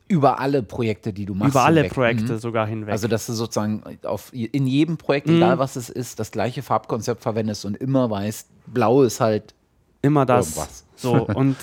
Über 0.08 0.40
alle 0.40 0.64
Projekte, 0.64 1.12
die 1.12 1.26
du 1.26 1.34
machst. 1.34 1.52
Über 1.52 1.64
alle 1.64 1.82
hinweg. 1.82 1.94
Projekte 1.94 2.34
mhm. 2.34 2.40
sogar 2.40 2.68
hinweg. 2.68 2.92
Also, 2.92 3.08
dass 3.08 3.26
du 3.26 3.34
sozusagen 3.34 3.84
auf, 4.04 4.32
in 4.34 4.68
jedem 4.68 4.98
Projekt, 4.98 5.28
mhm. 5.28 5.38
egal 5.38 5.60
was 5.60 5.76
es 5.76 5.90
ist, 5.90 6.20
das 6.20 6.32
gleiche 6.32 6.62
Farbkonzept 6.62 7.22
verwendest 7.22 7.66
und 7.66 7.76
immer 7.78 8.10
weißt, 8.10 8.48
blau 8.68 9.04
ist 9.04 9.20
halt. 9.20 9.54
Immer 10.02 10.26
das. 10.26 10.50
Irgendwas. 10.50 10.86
So, 10.96 11.28
und 11.28 11.56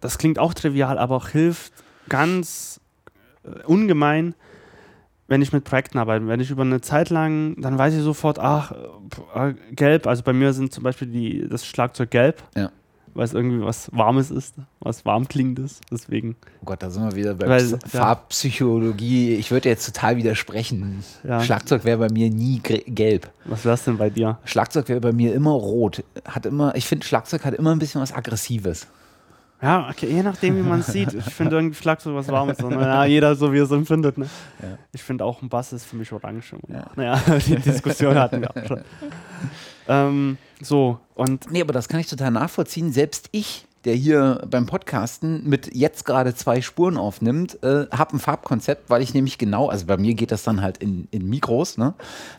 das 0.00 0.18
klingt 0.18 0.38
auch 0.38 0.54
trivial, 0.54 0.98
aber 0.98 1.16
auch 1.16 1.28
hilft 1.28 1.72
ganz 2.08 2.80
äh, 3.44 3.64
ungemein, 3.64 4.34
wenn 5.28 5.40
ich 5.42 5.52
mit 5.52 5.64
Projekten 5.64 5.98
arbeite. 5.98 6.26
Wenn 6.26 6.40
ich 6.40 6.50
über 6.50 6.62
eine 6.62 6.80
Zeit 6.80 7.10
lang, 7.10 7.60
dann 7.60 7.78
weiß 7.78 7.94
ich 7.94 8.02
sofort, 8.02 8.38
ach, 8.38 8.72
äh, 9.34 9.54
gelb, 9.70 10.06
also 10.06 10.22
bei 10.22 10.32
mir 10.32 10.52
sind 10.52 10.72
zum 10.72 10.82
Beispiel 10.82 11.08
die, 11.08 11.48
das 11.48 11.64
Schlagzeug 11.64 12.10
gelb. 12.10 12.42
Ja 12.56 12.70
weil 13.14 13.24
es 13.24 13.34
irgendwie 13.34 13.64
was 13.64 13.90
Warmes 13.92 14.30
ist, 14.30 14.54
was 14.80 15.04
warm 15.04 15.28
klingt 15.28 15.58
ist. 15.58 15.80
Deswegen. 15.90 16.36
Oh 16.60 16.66
Gott, 16.66 16.82
da 16.82 16.90
sind 16.90 17.04
wir 17.04 17.16
wieder 17.16 17.34
bei 17.34 17.48
weil, 17.48 17.78
Farbpsychologie. 17.86 19.34
Ich 19.34 19.50
würde 19.50 19.68
jetzt 19.68 19.86
total 19.86 20.16
widersprechen. 20.16 21.02
Ja. 21.24 21.40
Schlagzeug 21.40 21.84
wäre 21.84 21.98
bei 21.98 22.08
mir 22.12 22.30
nie 22.30 22.60
gelb. 22.60 23.30
Was 23.44 23.64
wäre 23.64 23.74
es 23.74 23.84
denn 23.84 23.98
bei 23.98 24.10
dir? 24.10 24.38
Schlagzeug 24.44 24.88
wäre 24.88 25.00
bei 25.00 25.12
mir 25.12 25.34
immer 25.34 25.52
rot. 25.52 26.04
Hat 26.24 26.46
immer, 26.46 26.74
ich 26.74 26.86
finde, 26.86 27.06
Schlagzeug 27.06 27.44
hat 27.44 27.54
immer 27.54 27.72
ein 27.72 27.78
bisschen 27.78 28.00
was 28.00 28.12
Aggressives. 28.12 28.86
Ja, 29.62 29.88
okay, 29.88 30.08
je 30.08 30.24
nachdem, 30.24 30.56
wie 30.56 30.62
man 30.62 30.80
es 30.80 30.88
sieht. 30.88 31.14
Ich 31.14 31.24
finde 31.24 31.54
irgendwie 31.54 31.76
Schlagzeug 31.76 32.16
was 32.16 32.26
Warmes. 32.26 32.58
Ja, 32.58 33.04
jeder 33.04 33.36
so, 33.36 33.52
wie 33.52 33.58
er 33.58 33.64
es 33.64 33.70
empfindet. 33.70 34.18
Ne? 34.18 34.26
Ja. 34.60 34.76
Ich 34.92 35.04
finde 35.04 35.24
auch 35.24 35.40
ein 35.40 35.48
Bass 35.48 35.72
ist 35.72 35.84
für 35.84 35.94
mich 35.94 36.12
orange. 36.12 36.56
Ja. 36.66 36.86
Naja, 36.96 37.22
die 37.46 37.54
Diskussion 37.54 38.16
hatten 38.16 38.40
wir 38.40 38.50
auch 38.50 38.66
schon. 38.66 38.82
Ähm, 39.88 40.38
so, 40.60 40.98
und. 41.14 41.50
Nee, 41.50 41.62
aber 41.62 41.72
das 41.72 41.88
kann 41.88 42.00
ich 42.00 42.06
total 42.06 42.30
nachvollziehen. 42.30 42.92
Selbst 42.92 43.28
ich, 43.32 43.66
der 43.84 43.94
hier 43.94 44.46
beim 44.48 44.66
Podcasten 44.66 45.48
mit 45.48 45.74
jetzt 45.74 46.04
gerade 46.04 46.34
zwei 46.34 46.60
Spuren 46.60 46.96
aufnimmt, 46.96 47.62
äh, 47.64 47.86
habe 47.90 48.16
ein 48.16 48.20
Farbkonzept, 48.20 48.88
weil 48.88 49.02
ich 49.02 49.12
nämlich 49.12 49.38
genau, 49.38 49.68
also 49.68 49.86
bei 49.86 49.96
mir 49.96 50.14
geht 50.14 50.30
das 50.30 50.44
dann 50.44 50.62
halt 50.62 50.78
in, 50.78 51.08
in 51.10 51.28
Mikros, 51.28 51.78
ne? 51.78 51.94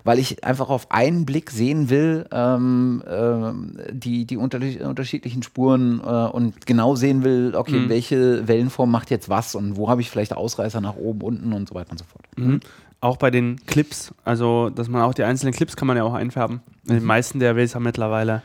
weil 0.05 0.19
ich 0.19 0.43
einfach 0.43 0.69
auf 0.69 0.89
einen 0.91 1.25
Blick 1.25 1.51
sehen 1.51 1.89
will, 1.89 2.25
ähm, 2.31 3.03
äh, 3.05 3.91
die, 3.91 4.25
die 4.25 4.37
unter, 4.37 4.59
unterschiedlichen 4.87 5.43
Spuren 5.43 5.99
äh, 5.99 6.07
und 6.07 6.65
genau 6.65 6.95
sehen 6.95 7.25
will, 7.25 7.53
okay, 7.55 7.79
mhm. 7.79 7.89
welche 7.89 8.47
Wellenform 8.47 8.89
macht 8.89 9.09
jetzt 9.09 9.27
was 9.27 9.55
und 9.55 9.75
wo 9.75 9.89
habe 9.89 9.99
ich 9.99 10.09
vielleicht 10.09 10.33
Ausreißer 10.33 10.79
nach 10.79 10.95
oben, 10.95 11.21
unten 11.21 11.51
und 11.51 11.67
so 11.67 11.75
weiter 11.75 11.91
und 11.91 11.97
so 11.97 12.05
fort. 12.05 12.25
Mhm 12.37 12.61
auch 13.03 13.17
bei 13.17 13.29
den 13.31 13.57
Clips, 13.65 14.13
also 14.23 14.69
dass 14.69 14.87
man 14.87 15.01
auch 15.01 15.13
die 15.13 15.23
einzelnen 15.23 15.53
Clips 15.53 15.75
kann 15.75 15.87
man 15.87 15.97
ja 15.97 16.03
auch 16.03 16.13
einfärben. 16.13 16.61
In 16.87 16.95
den 16.95 17.03
meisten 17.03 17.39
der 17.39 17.53
DAWs 17.53 17.75
haben 17.75 17.83
mittlerweile, 17.83 18.41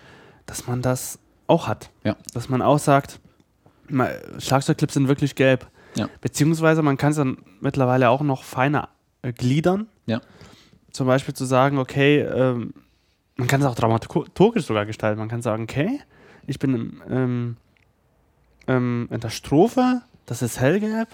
dass 0.46 0.66
man 0.66 0.82
das 0.82 1.18
auch 1.46 1.68
hat. 1.68 1.90
Ja. 2.02 2.16
Dass 2.34 2.48
man 2.48 2.60
auch 2.60 2.78
sagt, 2.78 3.20
Schlagzeugclips 4.38 4.94
sind 4.94 5.08
wirklich 5.08 5.36
gelb. 5.36 5.68
Ja. 5.94 6.08
Beziehungsweise 6.20 6.82
man 6.82 6.96
kann 6.96 7.10
es 7.10 7.16
dann 7.16 7.38
mittlerweile 7.60 8.10
auch 8.10 8.20
noch 8.20 8.42
feiner 8.42 8.88
äh, 9.22 9.32
gliedern. 9.32 9.86
Ja. 10.06 10.20
Zum 10.90 11.06
Beispiel 11.06 11.34
zu 11.34 11.44
sagen, 11.44 11.78
okay, 11.78 12.20
ähm, 12.20 12.74
man 13.36 13.46
kann 13.46 13.60
es 13.60 13.66
auch 13.66 13.76
dramaturgisch 13.76 14.66
sogar 14.66 14.86
gestalten. 14.86 15.20
Man 15.20 15.28
kann 15.28 15.40
sagen, 15.40 15.62
okay, 15.62 16.00
ich 16.46 16.58
bin 16.58 16.74
im, 16.74 17.02
ähm, 17.08 17.56
ähm, 18.66 19.08
in 19.12 19.20
der 19.20 19.30
Strophe, 19.30 20.02
das 20.26 20.42
ist 20.42 20.58
hellgelb, 20.58 21.08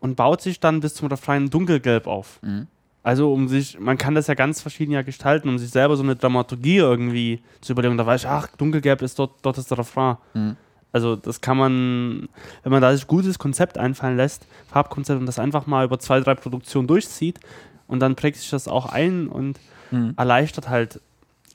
und 0.00 0.16
baut 0.16 0.40
sich 0.40 0.60
dann 0.60 0.80
bis 0.80 0.94
zum 0.94 1.08
Refrain 1.08 1.50
dunkelgelb 1.50 2.06
auf. 2.06 2.40
Mhm. 2.42 2.66
Also 3.02 3.32
um 3.32 3.48
sich, 3.48 3.78
man 3.78 3.96
kann 3.96 4.14
das 4.14 4.26
ja 4.26 4.34
ganz 4.34 4.60
verschieden 4.60 4.92
ja 4.92 5.02
gestalten, 5.02 5.48
um 5.48 5.58
sich 5.58 5.70
selber 5.70 5.96
so 5.96 6.02
eine 6.02 6.16
Dramaturgie 6.16 6.76
irgendwie 6.76 7.40
zu 7.60 7.72
überlegen. 7.72 7.96
Da 7.96 8.04
weiß 8.04 8.22
ich, 8.22 8.28
ach, 8.28 8.48
dunkelgelb 8.56 9.02
ist 9.02 9.18
dort, 9.18 9.32
dort 9.42 9.56
ist 9.56 9.70
der 9.70 9.78
Refrain. 9.78 10.16
Mhm. 10.34 10.56
Also 10.92 11.16
das 11.16 11.40
kann 11.40 11.56
man, 11.56 12.28
wenn 12.62 12.72
man 12.72 12.82
da 12.82 12.94
sich 12.94 13.06
gutes 13.06 13.38
Konzept 13.38 13.78
einfallen 13.78 14.16
lässt, 14.16 14.46
Farbkonzept 14.68 15.20
und 15.20 15.26
das 15.26 15.38
einfach 15.38 15.66
mal 15.66 15.84
über 15.84 15.98
zwei, 15.98 16.20
drei 16.20 16.34
Produktionen 16.34 16.88
durchzieht 16.88 17.40
und 17.86 18.00
dann 18.00 18.16
prägt 18.16 18.38
sich 18.38 18.50
das 18.50 18.68
auch 18.68 18.86
ein 18.86 19.28
und 19.28 19.60
mhm. 19.90 20.14
erleichtert 20.16 20.68
halt 20.68 21.00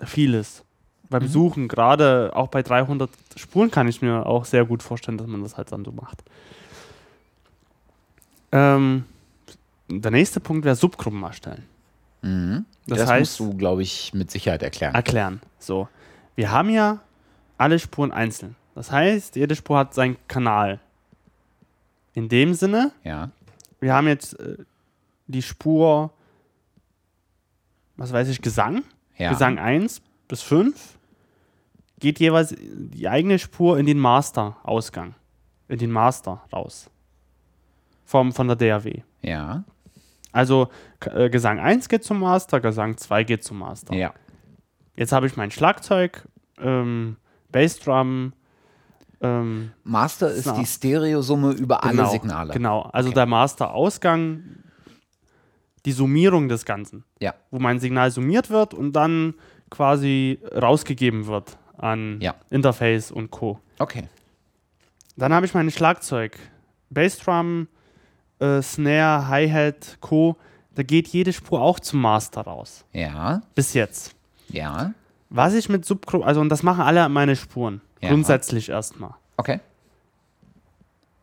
vieles. 0.04 0.64
Beim 1.10 1.24
mhm. 1.24 1.28
Suchen, 1.28 1.68
gerade 1.68 2.32
auch 2.36 2.48
bei 2.48 2.64
300 2.64 3.10
Spuren 3.36 3.72
kann 3.72 3.88
ich 3.88 4.02
mir 4.02 4.26
auch 4.26 4.46
sehr 4.46 4.66
gut 4.66 4.84
vorstellen, 4.84 5.18
dass 5.18 5.28
man 5.28 5.44
das 5.44 5.58
halt 5.58 5.72
dann 5.72 5.84
so 5.84 5.92
macht. 5.92 6.24
Ähm, 8.54 9.06
der 9.90 10.12
nächste 10.12 10.40
Punkt 10.40 10.64
wäre 10.64 10.76
Subgruppen 10.76 11.24
erstellen. 11.24 11.64
Mhm. 12.22 12.66
Das, 12.86 13.00
das 13.00 13.10
heißt, 13.10 13.20
musst 13.20 13.40
du, 13.40 13.58
glaube 13.58 13.82
ich, 13.82 14.14
mit 14.14 14.30
Sicherheit 14.30 14.62
erklären. 14.62 14.94
Erklären. 14.94 15.42
So. 15.58 15.90
Wir 16.36 16.52
haben 16.52 16.70
ja 16.70 17.02
alle 17.58 17.80
Spuren 17.80 18.12
einzeln. 18.12 18.56
Das 18.76 18.92
heißt, 18.92 19.36
jede 19.36 19.56
Spur 19.56 19.78
hat 19.80 19.94
seinen 19.94 20.18
Kanal. 20.28 20.80
In 22.14 22.30
dem 22.30 22.54
Sinne, 22.54 22.92
ja. 23.04 23.32
wir 23.80 23.94
haben 23.94 24.08
jetzt 24.08 24.40
äh, 24.40 24.58
die 25.26 25.42
Spur, 25.42 26.12
was 27.96 28.14
weiß 28.14 28.28
ich, 28.28 28.42
Gesang. 28.42 28.84
Ja. 29.18 29.32
Gesang 29.32 29.58
1 29.58 30.02
bis 30.28 30.44
5 30.44 31.00
geht 32.00 32.20
jeweils 32.20 32.56
die 32.60 33.08
eigene 33.08 33.40
Spur 33.40 33.80
in 33.80 33.88
den 33.88 33.98
Master-Ausgang. 33.98 35.16
In 35.70 35.80
den 35.80 35.92
Master 35.92 36.44
raus 36.52 36.92
vom, 38.06 38.32
von 38.32 38.48
der 38.48 38.56
DAW. 38.56 39.02
Ja. 39.22 39.64
Also 40.32 40.70
äh, 41.02 41.30
Gesang 41.30 41.60
1 41.60 41.88
geht 41.90 42.04
zum 42.04 42.20
Master, 42.20 42.60
Gesang 42.60 42.98
2 42.98 43.24
geht 43.24 43.44
zum 43.44 43.60
Master. 43.60 43.94
Ja. 43.94 44.14
Jetzt 44.96 45.12
habe 45.12 45.28
ich 45.28 45.38
mein 45.38 45.52
Schlagzeug, 45.52 46.28
ähm, 46.60 47.18
Bassdrum. 47.52 48.34
Ähm, 49.22 49.72
Master 49.84 50.32
ist 50.32 50.48
na, 50.48 50.54
die 50.60 50.66
Stereosumme 50.66 51.52
über 51.52 51.80
genau, 51.82 52.04
alle 52.04 52.12
Signale. 52.12 52.54
Genau, 52.54 52.82
also 52.82 53.10
okay. 53.10 53.16
der 53.16 53.26
Master-Ausgang, 53.26 54.44
die 55.86 55.92
Summierung 55.92 56.50
des 56.50 56.66
Ganzen. 56.66 57.06
Ja. 57.20 57.34
Wo 57.52 57.60
mein 57.60 57.80
Signal 57.80 58.12
summiert 58.12 58.50
wird 58.50 58.74
und 58.74 58.94
dann 58.94 59.36
quasi 59.70 60.40
rausgegeben 60.54 61.28
wird 61.28 61.58
an 61.78 62.20
ja. 62.22 62.36
Interface 62.50 63.12
und 63.12 63.32
Co. 63.32 63.60
Okay. 63.80 64.08
Dann 65.16 65.34
habe 65.34 65.46
ich 65.46 65.54
mein 65.54 65.70
Schlagzeug, 65.72 66.38
Bassdrum, 66.90 67.68
äh, 68.40 68.62
Snare, 68.62 69.28
Hi-Hat, 69.28 69.98
Co., 70.02 70.38
da 70.76 70.84
geht 70.84 71.08
jede 71.10 71.34
Spur 71.34 71.62
auch 71.62 71.80
zum 71.80 72.02
Master 72.02 72.42
raus. 72.42 72.84
Ja. 72.94 73.42
Bis 73.54 73.74
jetzt. 73.74 74.16
Ja. 74.50 74.94
Was 75.30 75.54
ich 75.54 75.70
mit 75.70 75.86
Subgruppen, 75.86 76.28
also 76.28 76.42
und 76.42 76.50
das 76.50 76.64
machen 76.64 76.82
alle 76.82 77.08
meine 77.10 77.36
Spuren. 77.36 77.82
Ja. 78.02 78.10
Grundsätzlich 78.10 78.70
erstmal. 78.70 79.14
Okay. 79.38 79.60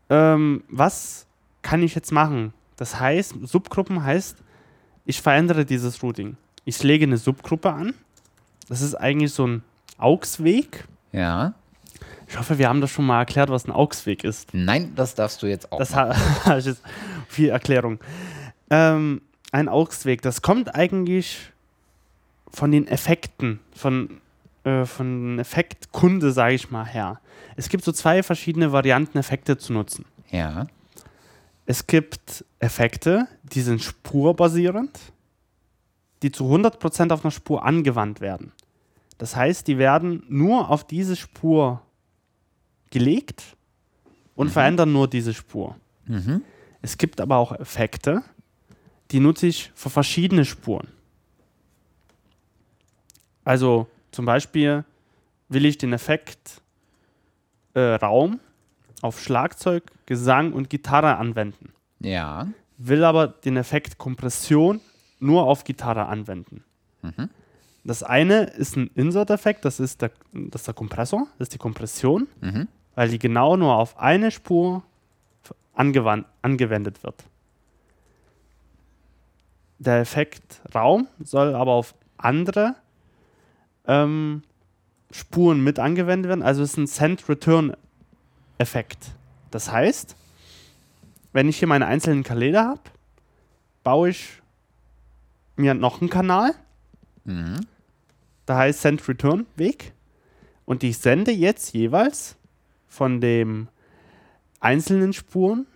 Ähm, 0.09 0.65
was 0.69 1.27
kann 1.63 1.83
ich 1.83 1.95
jetzt 1.95 2.13
machen? 2.13 2.53
Das 2.77 2.99
heißt, 2.99 3.35
Subgruppen 3.43 4.03
heißt, 4.03 4.37
ich 5.05 5.21
verändere 5.21 5.65
dieses 5.65 6.03
Routing. 6.03 6.37
Ich 6.65 6.83
lege 6.83 7.05
eine 7.05 7.19
Subgruppe 7.19 7.73
an. 7.73 7.95
Das 8.69 8.81
ist 8.81 8.95
eigentlich 8.95 9.33
so 9.33 9.47
ein 9.47 9.63
AUX-Weg. 9.99 10.87
Ja. 11.13 11.55
Ich 12.31 12.39
hoffe, 12.39 12.59
wir 12.59 12.69
haben 12.69 12.81
das 12.81 12.91
schon 12.93 13.07
mal 13.07 13.19
erklärt, 13.19 13.51
was 13.51 13.67
ein 13.67 13.73
AUX-Weg 13.73 14.23
ist. 14.23 14.55
Nein, 14.55 14.93
das 14.95 15.17
darfst 15.17 15.43
du 15.43 15.49
jetzt 15.49 15.73
auch. 15.73 15.79
Das 15.79 15.95
habe 15.97 16.59
ich 16.59 16.65
jetzt 16.65 16.81
viel 17.29 17.49
Erklärung. 17.49 17.99
Ähm, 18.71 19.23
ein 19.51 19.69
AUX-Weg, 19.69 20.23
das 20.23 20.41
kommt 20.41 20.73
eigentlich 20.77 21.51
von 22.53 22.71
den 22.71 22.87
Effekten, 22.87 23.59
von, 23.75 24.21
äh, 24.63 24.85
von 24.85 25.41
Effektkunde, 25.41 26.31
sage 26.31 26.55
ich 26.55 26.71
mal, 26.71 26.87
her. 26.87 27.21
Es 27.57 27.69
gibt 27.69 27.85
so 27.85 27.91
zwei 27.91 28.23
verschiedene 28.23 28.71
Varianten, 28.71 29.19
Effekte 29.19 29.59
zu 29.59 29.73
nutzen. 29.73 30.05
Ja. 30.31 30.69
Es 31.67 31.89
gibt 31.89 32.45
Effekte, 32.61 33.27
die 33.43 33.61
sind 33.61 33.83
spurbasierend, 33.83 34.97
die 36.23 36.31
zu 36.31 36.45
100% 36.45 37.13
auf 37.13 37.25
einer 37.25 37.33
Spur 37.33 37.65
angewandt 37.65 38.21
werden. 38.21 38.53
Das 39.19 39.35
heißt, 39.35 39.67
die 39.67 39.79
werden 39.79 40.23
nur 40.29 40.71
auf 40.71 40.85
diese 40.85 41.17
Spur 41.17 41.83
gelegt 42.91 43.57
und 44.35 44.49
mhm. 44.49 44.53
verändern 44.53 44.93
nur 44.93 45.09
diese 45.09 45.35
Spur. 45.35 45.77
Mhm. 46.07 46.43
Es 46.83 46.99
gibt 46.99 47.21
aber 47.21 47.37
auch 47.37 47.53
Effekte, 47.53 48.23
die 49.11 49.21
nutze 49.21 49.47
ich 49.47 49.73
für 49.75 49.91
verschiedene 49.91 50.45
Spuren. 50.45 50.89
Also 53.45 53.87
zum 54.13 54.25
Beispiel 54.25 54.85
will 55.49 55.65
ich 55.65 55.79
den 55.79 55.93
Effekt 55.93 56.63
äh, 57.75 57.81
Raum 57.81 58.41
auf 59.03 59.21
Schlagzeug, 59.21 59.85
Gesang 60.07 60.53
und 60.53 60.71
Gitarre 60.71 61.17
anwenden. 61.17 61.73
Ja. 62.01 62.49
Will 62.77 63.05
aber 63.05 63.29
den 63.29 63.57
Effekt 63.57 63.99
Kompression 63.99 64.81
nur 65.19 65.45
auf 65.45 65.65
Gitarre 65.65 66.07
anwenden. 66.07 66.65
Mhm. 67.03 67.31
Das 67.85 68.03
eine 68.03 68.45
ist 68.45 68.77
ein 68.77 68.91
Insert-Effekt, 68.95 69.65
das, 69.65 69.81
ist 69.81 70.03
der, 70.03 70.13
das 70.33 70.63
ist 70.63 70.67
der 70.67 70.75
Kompressor, 70.75 71.27
das 71.39 71.47
ist 71.47 71.55
die 71.55 71.59
Kompression. 71.59 72.29
Mhm 72.41 72.69
weil 72.95 73.09
die 73.09 73.19
genau 73.19 73.57
nur 73.57 73.75
auf 73.75 73.99
eine 73.99 74.31
Spur 74.31 74.85
angewendet 75.75 77.03
wird. 77.03 77.25
Der 79.79 80.01
Effekt 80.01 80.61
Raum 80.75 81.09
soll 81.23 81.55
aber 81.55 81.73
auf 81.73 81.95
andere 82.19 82.75
ähm, 83.87 84.43
Spuren 85.11 85.65
mit 85.65 85.79
angewendet 85.79 86.29
werden. 86.29 86.43
Also 86.43 86.63
es 86.63 86.73
ist 86.73 86.77
ein 86.77 86.87
Send-Return-Effekt. 86.87 89.13
Das 89.51 89.73
heißt, 89.73 90.15
wenn 91.33 91.49
ich 91.49 91.59
hier 91.59 91.69
meine 91.69 91.87
einzelnen 91.87 92.23
Kanäle 92.23 92.63
habe, 92.63 92.83
baue 93.83 94.11
ich 94.11 94.43
mir 95.57 95.73
noch 95.75 96.01
einen 96.01 96.11
Kanal. 96.11 96.55
Mhm. 97.25 97.67
Da 98.47 98.59
heißt 98.59 98.83
Send-Return-Weg. 98.83 99.93
Und 100.67 100.85
ich 100.85 100.99
sende 100.99 101.33
jetzt 101.33 101.73
jeweils 101.73 102.37
von 102.91 103.23
dem 103.23 103.69
einzelnen 104.61 105.15
Spuren 105.15 105.67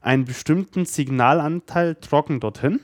einen 0.00 0.24
bestimmten 0.24 0.84
Signalanteil 0.84 1.96
trocken 1.96 2.38
dorthin. 2.38 2.78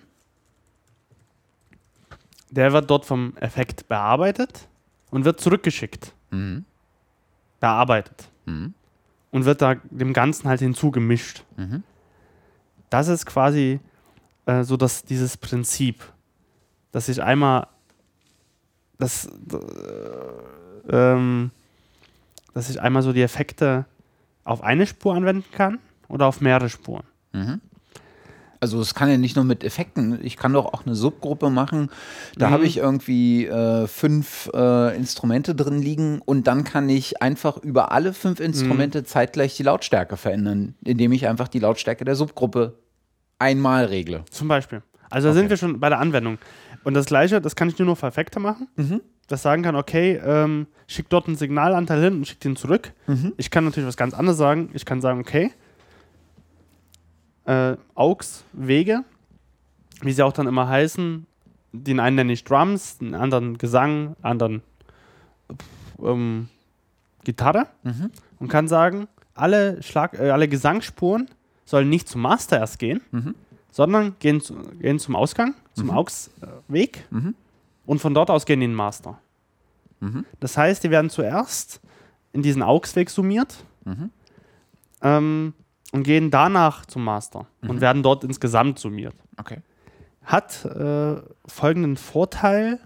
Der 2.50 2.72
wird 2.72 2.90
dort 2.90 3.04
vom 3.04 3.36
Effekt 3.36 3.86
bearbeitet 3.86 4.66
und 5.10 5.24
wird 5.24 5.40
zurückgeschickt. 5.40 6.12
Mhm. 6.30 6.64
Bearbeitet. 7.60 8.28
Mhm. 8.46 8.74
Und 9.30 9.44
wird 9.44 9.62
da 9.62 9.76
dem 9.76 10.12
Ganzen 10.12 10.48
halt 10.48 10.60
hinzugemischt. 10.60 11.44
Mhm. 11.56 11.84
Das 12.90 13.06
ist 13.06 13.26
quasi 13.26 13.78
äh, 14.46 14.62
so 14.64 14.76
dass 14.76 15.04
dieses 15.04 15.36
Prinzip, 15.36 16.02
dass 16.92 17.08
ich 17.08 17.22
einmal 17.22 17.66
das, 18.98 19.26
äh, 19.26 20.88
ähm, 20.88 21.50
dass 22.56 22.70
ich 22.70 22.80
einmal 22.80 23.02
so 23.02 23.12
die 23.12 23.20
Effekte 23.20 23.84
auf 24.42 24.64
eine 24.64 24.86
Spur 24.86 25.14
anwenden 25.14 25.44
kann 25.52 25.78
oder 26.08 26.24
auf 26.26 26.40
mehrere 26.40 26.70
Spuren. 26.70 27.04
Mhm. 27.32 27.60
Also 28.60 28.80
es 28.80 28.94
kann 28.94 29.10
ja 29.10 29.18
nicht 29.18 29.36
nur 29.36 29.44
mit 29.44 29.62
Effekten, 29.62 30.18
ich 30.24 30.38
kann 30.38 30.54
doch 30.54 30.64
auch 30.64 30.86
eine 30.86 30.94
Subgruppe 30.94 31.50
machen. 31.50 31.90
Da 32.34 32.48
mhm. 32.48 32.52
habe 32.54 32.64
ich 32.64 32.78
irgendwie 32.78 33.44
äh, 33.44 33.86
fünf 33.86 34.50
äh, 34.54 34.96
Instrumente 34.96 35.54
drin 35.54 35.82
liegen 35.82 36.22
und 36.24 36.46
dann 36.46 36.64
kann 36.64 36.88
ich 36.88 37.20
einfach 37.20 37.58
über 37.58 37.92
alle 37.92 38.14
fünf 38.14 38.40
Instrumente 38.40 39.00
mhm. 39.00 39.04
zeitgleich 39.04 39.54
die 39.54 39.62
Lautstärke 39.62 40.16
verändern, 40.16 40.76
indem 40.82 41.12
ich 41.12 41.28
einfach 41.28 41.48
die 41.48 41.58
Lautstärke 41.58 42.06
der 42.06 42.14
Subgruppe 42.14 42.78
einmal 43.38 43.84
regle. 43.84 44.24
Zum 44.30 44.48
Beispiel. 44.48 44.82
Also 45.10 45.28
da 45.28 45.32
okay. 45.32 45.40
sind 45.40 45.50
wir 45.50 45.58
schon 45.58 45.78
bei 45.78 45.90
der 45.90 45.98
Anwendung. 45.98 46.38
Und 46.84 46.94
das 46.94 47.04
gleiche, 47.04 47.42
das 47.42 47.54
kann 47.54 47.68
ich 47.68 47.78
nur 47.78 47.86
noch 47.86 47.98
für 47.98 48.06
Effekte 48.06 48.40
machen. 48.40 48.68
Mhm. 48.76 49.02
Das 49.26 49.42
sagen 49.42 49.62
kann, 49.62 49.74
okay, 49.74 50.20
ähm, 50.24 50.66
schick 50.86 51.08
dort 51.08 51.26
einen 51.26 51.36
Signalanteil 51.36 52.02
hin 52.02 52.14
und 52.14 52.28
schick 52.28 52.40
den 52.40 52.56
zurück. 52.56 52.92
Mhm. 53.06 53.32
Ich 53.36 53.50
kann 53.50 53.64
natürlich 53.64 53.88
was 53.88 53.96
ganz 53.96 54.14
anderes 54.14 54.38
sagen. 54.38 54.70
Ich 54.72 54.84
kann 54.84 55.00
sagen, 55.00 55.20
okay, 55.20 55.52
äh, 57.44 57.76
AUX-Wege, 57.94 59.04
wie 60.02 60.12
sie 60.12 60.22
auch 60.22 60.32
dann 60.32 60.46
immer 60.46 60.68
heißen, 60.68 61.26
den 61.72 62.00
einen 62.00 62.16
nenne 62.16 62.32
ich 62.32 62.44
Drums, 62.44 62.98
den 62.98 63.14
anderen 63.14 63.58
Gesang, 63.58 64.16
anderen 64.22 64.62
ähm, 66.02 66.48
Gitarre 67.24 67.66
mhm. 67.82 68.10
und 68.38 68.48
kann 68.48 68.68
sagen, 68.68 69.08
alle, 69.34 69.82
Schlag, 69.82 70.14
äh, 70.18 70.30
alle 70.30 70.48
Gesangsspuren 70.48 71.28
sollen 71.64 71.88
nicht 71.88 72.08
zum 72.08 72.22
Master 72.22 72.58
erst 72.58 72.78
gehen, 72.78 73.00
mhm. 73.10 73.34
sondern 73.70 74.16
gehen, 74.18 74.40
zu, 74.40 74.54
gehen 74.80 74.98
zum 74.98 75.16
Ausgang, 75.16 75.54
zum 75.74 75.86
mhm. 75.86 75.90
AUX-Weg 75.92 77.04
mhm. 77.10 77.34
Und 77.86 78.00
von 78.00 78.14
dort 78.14 78.30
aus 78.30 78.44
gehen 78.44 78.60
in 78.60 78.70
den 78.70 78.76
Master. 78.76 79.18
Mhm. 80.00 80.24
Das 80.40 80.58
heißt, 80.58 80.84
die 80.84 80.90
werden 80.90 81.10
zuerst 81.10 81.80
in 82.32 82.42
diesen 82.42 82.62
AUX-Weg 82.62 83.08
summiert 83.08 83.64
mhm. 83.84 84.10
ähm, 85.02 85.54
und 85.92 86.02
gehen 86.02 86.30
danach 86.30 86.84
zum 86.86 87.04
Master 87.04 87.46
und 87.62 87.76
mhm. 87.76 87.80
werden 87.80 88.02
dort 88.02 88.24
insgesamt 88.24 88.78
summiert. 88.78 89.14
Okay. 89.38 89.60
Hat 90.24 90.64
äh, 90.64 91.16
folgenden 91.46 91.96
Vorteil, 91.96 92.80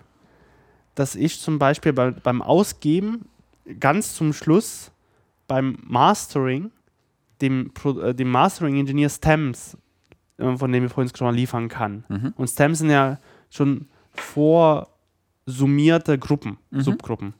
dass 0.94 1.14
ich 1.14 1.40
zum 1.40 1.58
Beispiel 1.58 1.92
bei, 1.92 2.10
beim 2.10 2.42
Ausgeben 2.42 3.26
ganz 3.78 4.14
zum 4.14 4.32
Schluss 4.32 4.92
beim 5.48 5.78
Mastering 5.82 6.70
dem, 7.40 7.72
äh, 7.84 8.14
dem 8.14 8.30
Mastering-Engineer 8.30 9.08
Stems, 9.08 9.76
äh, 10.36 10.56
von 10.56 10.70
dem 10.70 10.82
wir 10.82 10.90
vorhin 10.90 11.08
gesprochen 11.08 11.28
haben, 11.28 11.36
liefern 11.36 11.68
kann. 11.68 12.04
Mhm. 12.08 12.34
Und 12.36 12.48
Stems 12.48 12.78
sind 12.78 12.90
ja 12.90 13.18
schon 13.50 13.88
vorsummierte 15.50 16.18
Gruppen, 16.18 16.58
mhm. 16.70 16.80
Subgruppen. 16.80 17.34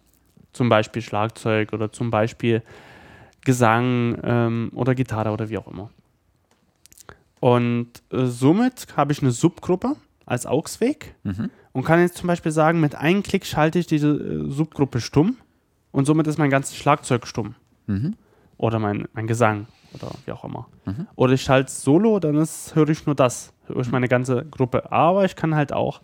Zum 0.52 0.68
Beispiel 0.68 1.00
Schlagzeug 1.00 1.72
oder 1.72 1.92
zum 1.92 2.10
Beispiel 2.10 2.62
Gesang 3.44 4.18
ähm, 4.22 4.70
oder 4.74 4.94
Gitarre 4.94 5.30
oder 5.30 5.48
wie 5.48 5.58
auch 5.58 5.68
immer. 5.68 5.90
Und 7.38 7.88
äh, 8.10 8.26
somit 8.26 8.88
habe 8.96 9.12
ich 9.12 9.22
eine 9.22 9.30
Subgruppe 9.30 9.96
als 10.26 10.44
AUX-Weg 10.44 11.14
mhm. 11.22 11.50
und 11.72 11.84
kann 11.84 12.00
jetzt 12.00 12.16
zum 12.16 12.26
Beispiel 12.26 12.52
sagen, 12.52 12.80
mit 12.80 12.96
einem 12.96 13.22
Klick 13.22 13.46
schalte 13.46 13.78
ich 13.78 13.86
diese 13.86 14.08
äh, 14.08 14.50
Subgruppe 14.50 15.00
stumm 15.00 15.36
und 15.92 16.04
somit 16.04 16.26
ist 16.26 16.38
mein 16.38 16.50
ganzes 16.50 16.76
Schlagzeug 16.76 17.26
stumm. 17.26 17.54
Mhm. 17.86 18.16
Oder 18.58 18.78
mein, 18.78 19.08
mein 19.14 19.26
Gesang 19.26 19.68
oder 19.94 20.10
wie 20.26 20.32
auch 20.32 20.44
immer. 20.44 20.68
Mhm. 20.84 21.06
Oder 21.14 21.32
ich 21.32 21.42
schalte 21.42 21.70
Solo, 21.70 22.18
dann 22.18 22.34
höre 22.74 22.88
ich 22.90 23.06
nur 23.06 23.14
das, 23.14 23.54
höre 23.66 23.80
ich 23.80 23.90
meine 23.90 24.08
ganze 24.08 24.44
Gruppe. 24.44 24.92
Aber 24.92 25.24
ich 25.24 25.34
kann 25.34 25.54
halt 25.54 25.72
auch 25.72 26.02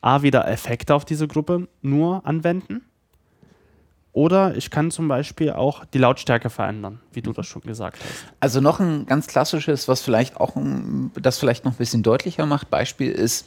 A, 0.00 0.22
wieder 0.22 0.48
Effekte 0.48 0.94
auf 0.94 1.04
diese 1.04 1.28
Gruppe 1.28 1.68
nur 1.82 2.26
anwenden. 2.26 2.82
Oder 4.12 4.56
ich 4.56 4.70
kann 4.70 4.90
zum 4.90 5.06
Beispiel 5.06 5.52
auch 5.52 5.84
die 5.84 5.98
Lautstärke 5.98 6.50
verändern, 6.50 7.00
wie 7.12 7.22
du 7.22 7.32
das 7.32 7.46
schon 7.46 7.62
gesagt 7.62 7.98
hast. 8.02 8.32
Also 8.40 8.60
noch 8.60 8.80
ein 8.80 9.06
ganz 9.06 9.28
klassisches, 9.28 9.86
was 9.86 10.02
vielleicht 10.02 10.36
auch 10.38 10.56
das 11.14 11.38
vielleicht 11.38 11.64
noch 11.64 11.72
ein 11.72 11.78
bisschen 11.78 12.02
deutlicher 12.02 12.44
macht, 12.44 12.70
Beispiel 12.70 13.12
ist, 13.12 13.46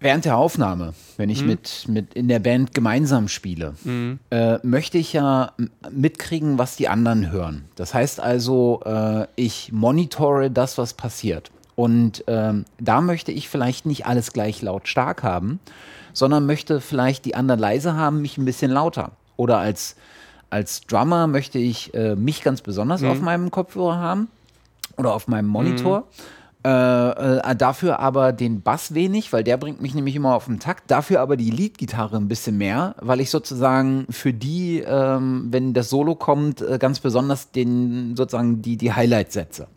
während 0.00 0.26
der 0.26 0.36
Aufnahme, 0.36 0.92
wenn 1.16 1.30
ich 1.30 1.40
mhm. 1.40 1.48
mit, 1.48 1.84
mit 1.88 2.14
in 2.14 2.28
der 2.28 2.38
Band 2.38 2.74
gemeinsam 2.74 3.28
spiele, 3.28 3.74
mhm. 3.84 4.18
äh, 4.30 4.58
möchte 4.62 4.98
ich 4.98 5.14
ja 5.14 5.52
mitkriegen, 5.90 6.58
was 6.58 6.76
die 6.76 6.88
anderen 6.88 7.30
hören. 7.30 7.64
Das 7.76 7.94
heißt 7.94 8.20
also, 8.20 8.82
äh, 8.84 9.26
ich 9.36 9.72
monitore 9.72 10.50
das, 10.50 10.76
was 10.76 10.94
passiert. 10.94 11.50
Und 11.78 12.24
ähm, 12.26 12.64
da 12.80 13.00
möchte 13.00 13.30
ich 13.30 13.48
vielleicht 13.48 13.86
nicht 13.86 14.04
alles 14.04 14.32
gleich 14.32 14.62
laut 14.62 14.88
stark 14.88 15.22
haben, 15.22 15.60
sondern 16.12 16.44
möchte 16.44 16.80
vielleicht 16.80 17.24
die 17.24 17.36
anderen 17.36 17.60
leise 17.60 17.94
haben, 17.94 18.20
mich 18.20 18.36
ein 18.36 18.44
bisschen 18.44 18.72
lauter. 18.72 19.12
Oder 19.36 19.58
als, 19.58 19.94
als 20.50 20.80
Drummer 20.80 21.28
möchte 21.28 21.60
ich 21.60 21.94
äh, 21.94 22.16
mich 22.16 22.42
ganz 22.42 22.62
besonders 22.62 23.02
mhm. 23.02 23.10
auf 23.10 23.20
meinem 23.20 23.52
Kopfhörer 23.52 23.96
haben 23.96 24.26
oder 24.96 25.14
auf 25.14 25.28
meinem 25.28 25.46
Monitor. 25.46 26.00
Mhm. 26.00 26.04
Äh, 26.68 27.38
äh, 27.38 27.54
dafür 27.54 28.00
aber 28.00 28.32
den 28.32 28.60
Bass 28.62 28.92
wenig, 28.92 29.32
weil 29.32 29.44
der 29.44 29.56
bringt 29.56 29.80
mich 29.80 29.94
nämlich 29.94 30.16
immer 30.16 30.34
auf 30.34 30.46
den 30.46 30.58
Takt. 30.58 30.90
Dafür 30.90 31.20
aber 31.20 31.36
die 31.36 31.50
Leadgitarre 31.50 32.16
ein 32.16 32.26
bisschen 32.26 32.58
mehr, 32.58 32.96
weil 33.00 33.20
ich 33.20 33.30
sozusagen 33.30 34.04
für 34.10 34.32
die, 34.32 34.80
ähm, 34.84 35.46
wenn 35.52 35.74
das 35.74 35.90
Solo 35.90 36.16
kommt, 36.16 36.60
äh, 36.60 36.78
ganz 36.80 36.98
besonders 36.98 37.52
den 37.52 38.16
sozusagen 38.16 38.62
die, 38.62 38.76
die 38.76 38.92
Highlights 38.92 39.34
setze. 39.34 39.68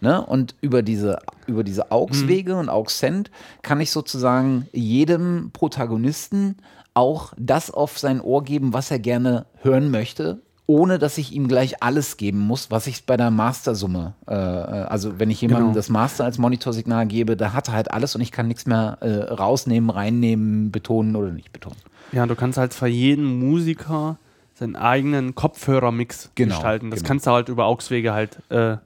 Ne? 0.00 0.24
Und 0.24 0.54
über 0.60 0.82
diese, 0.82 1.18
über 1.46 1.64
diese 1.64 1.90
AUX-Wege 1.90 2.54
mhm. 2.54 2.58
und 2.60 2.68
AUX-Send 2.68 3.30
kann 3.62 3.80
ich 3.80 3.90
sozusagen 3.90 4.68
jedem 4.72 5.50
Protagonisten 5.52 6.56
auch 6.94 7.32
das 7.36 7.70
auf 7.70 7.98
sein 7.98 8.20
Ohr 8.20 8.42
geben, 8.44 8.72
was 8.72 8.90
er 8.90 8.98
gerne 8.98 9.46
hören 9.62 9.90
möchte 9.90 10.40
ohne 10.68 10.98
dass 10.98 11.16
ich 11.16 11.32
ihm 11.32 11.48
gleich 11.48 11.82
alles 11.82 12.18
geben 12.18 12.40
muss, 12.40 12.70
was 12.70 12.86
ich 12.86 13.06
bei 13.06 13.16
der 13.16 13.30
Mastersumme, 13.30 14.12
äh, 14.28 14.34
äh, 14.34 14.36
also 14.36 15.18
wenn 15.18 15.30
ich 15.30 15.40
jemandem 15.40 15.68
genau. 15.68 15.74
das 15.74 15.88
Master 15.88 16.24
als 16.24 16.36
Monitorsignal 16.36 17.06
gebe, 17.06 17.38
da 17.38 17.54
hat 17.54 17.68
er 17.68 17.74
halt 17.74 17.90
alles 17.90 18.14
und 18.14 18.20
ich 18.20 18.32
kann 18.32 18.48
nichts 18.48 18.66
mehr 18.66 18.98
äh, 19.00 19.32
rausnehmen, 19.32 19.88
reinnehmen, 19.88 20.70
betonen 20.70 21.16
oder 21.16 21.30
nicht 21.30 21.54
betonen. 21.54 21.78
Ja, 22.12 22.26
du 22.26 22.34
kannst 22.34 22.58
halt 22.58 22.74
für 22.74 22.86
jeden 22.86 23.38
Musiker 23.38 24.18
seinen 24.54 24.76
eigenen 24.76 25.34
Kopfhörermix 25.34 26.32
genau, 26.34 26.54
gestalten. 26.54 26.90
Das 26.90 27.00
genau. 27.00 27.08
kannst 27.08 27.26
du 27.26 27.30
halt 27.30 27.48
über 27.48 27.64
AUX-Wege 27.64 28.12
halt 28.12 28.38
äh, 28.50 28.76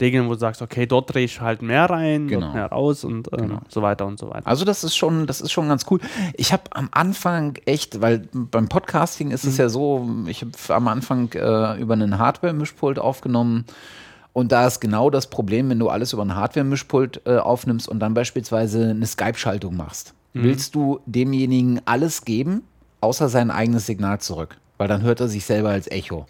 Regeln, 0.00 0.28
wo 0.28 0.34
du 0.34 0.38
sagst, 0.38 0.62
okay, 0.62 0.86
dort 0.86 1.12
drehe 1.14 1.24
ich 1.24 1.40
halt 1.40 1.62
mehr 1.62 1.88
rein, 1.88 2.28
genau. 2.28 2.42
dort 2.42 2.54
mehr 2.54 2.66
raus 2.66 3.04
und 3.04 3.28
ähm, 3.32 3.48
genau. 3.48 3.60
so 3.68 3.82
weiter 3.82 4.06
und 4.06 4.18
so 4.18 4.28
weiter. 4.30 4.46
Also 4.46 4.64
das 4.64 4.84
ist 4.84 4.96
schon, 4.96 5.26
das 5.26 5.40
ist 5.40 5.52
schon 5.52 5.68
ganz 5.68 5.86
cool. 5.90 6.00
Ich 6.34 6.52
habe 6.52 6.64
am 6.70 6.88
Anfang 6.92 7.58
echt, 7.66 8.00
weil 8.00 8.28
beim 8.32 8.68
Podcasting 8.68 9.30
ist 9.30 9.44
mhm. 9.44 9.50
es 9.50 9.56
ja 9.56 9.68
so, 9.68 10.08
ich 10.26 10.42
habe 10.42 10.74
am 10.74 10.88
Anfang 10.88 11.32
äh, 11.32 11.80
über 11.80 11.94
einen 11.94 12.18
Hardware-Mischpult 12.18 12.98
aufgenommen. 12.98 13.64
Und 14.32 14.52
da 14.52 14.66
ist 14.66 14.80
genau 14.80 15.08
das 15.08 15.28
Problem, 15.28 15.70
wenn 15.70 15.78
du 15.78 15.88
alles 15.88 16.12
über 16.12 16.22
ein 16.22 16.36
Hardware-Mischpult 16.36 17.22
äh, 17.24 17.38
aufnimmst 17.38 17.88
und 17.88 18.00
dann 18.00 18.12
beispielsweise 18.12 18.90
eine 18.90 19.06
Skype-Schaltung 19.06 19.76
machst. 19.76 20.12
Mhm. 20.34 20.42
Willst 20.42 20.74
du 20.74 21.00
demjenigen 21.06 21.80
alles 21.86 22.24
geben, 22.24 22.62
außer 23.00 23.30
sein 23.30 23.50
eigenes 23.50 23.86
Signal 23.86 24.20
zurück? 24.20 24.58
Weil 24.76 24.88
dann 24.88 25.02
hört 25.02 25.20
er 25.20 25.28
sich 25.28 25.46
selber 25.46 25.70
als 25.70 25.90
Echo. 25.90 26.26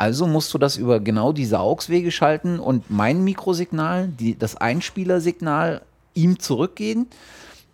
Also 0.00 0.26
musst 0.26 0.54
du 0.54 0.56
das 0.56 0.78
über 0.78 0.98
genau 0.98 1.34
diese 1.34 1.60
AUX-Wege 1.60 2.10
schalten 2.10 2.58
und 2.58 2.90
mein 2.90 3.22
Mikrosignal, 3.22 4.08
die, 4.08 4.34
das 4.34 4.56
Einspielersignal, 4.56 5.82
ihm 6.14 6.38
zurückgehen, 6.38 7.06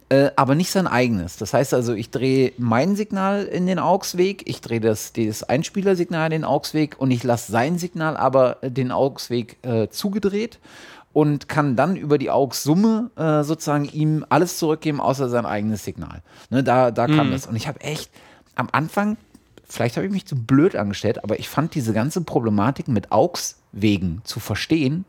äh, 0.09 0.31
aber 0.35 0.57
nicht 0.57 0.73
sein 0.73 0.89
eigenes. 0.89 1.37
Das 1.37 1.55
heißt 1.55 1.73
also, 1.73 1.95
ich 1.95 2.11
drehe 2.11 2.51
mein 2.59 2.97
Signal 2.97 3.45
in 3.45 3.69
den 3.69 3.79
AUX-Weg, 3.79 4.43
ich 4.49 4.61
drehe 4.61 4.81
das, 4.81 5.13
das 5.13 5.45
Einspielersignal 5.45 6.33
in 6.33 6.43
den 6.43 6.45
AUX-Weg 6.45 6.97
und 6.99 7.13
ich 7.13 7.23
lasse 7.23 7.53
sein 7.53 7.79
Signal 7.79 8.17
aber 8.17 8.57
den 8.61 8.91
AUX-Weg 8.91 9.59
äh, 9.63 9.87
zugedreht 9.87 10.59
und 11.13 11.49
kann 11.49 11.77
dann 11.77 11.95
über 11.95 12.19
die 12.19 12.31
AUX-Summe 12.31 13.13
äh, 13.15 13.45
sozusagen 13.45 13.85
ihm 13.85 14.27
alles 14.31 14.59
zurückgeben, 14.59 15.01
außer 15.01 15.29
sein 15.29 15.47
eigenes 15.47 15.85
Signal. 15.85 16.23
Ne, 16.51 16.65
da 16.65 16.91
da 16.91 17.07
kam 17.07 17.29
mhm. 17.29 17.31
das. 17.31 17.47
Und 17.47 17.55
ich 17.55 17.69
habe 17.69 17.81
echt 17.83 18.11
am 18.57 18.69
Anfang 18.73 19.17
vielleicht 19.69 19.97
habe 19.97 20.07
ich 20.07 20.13
mich 20.13 20.27
zu 20.27 20.37
blöd 20.37 20.77
angestellt, 20.77 21.23
aber 21.25 21.39
ich 21.39 21.49
fand 21.49 21.75
diese 21.75 21.93
ganze 21.93 22.21
Problematik 22.23 22.89
mit 22.89 23.13
AUX-Wegen 23.13 24.21
zu 24.25 24.41
verstehen 24.41 25.05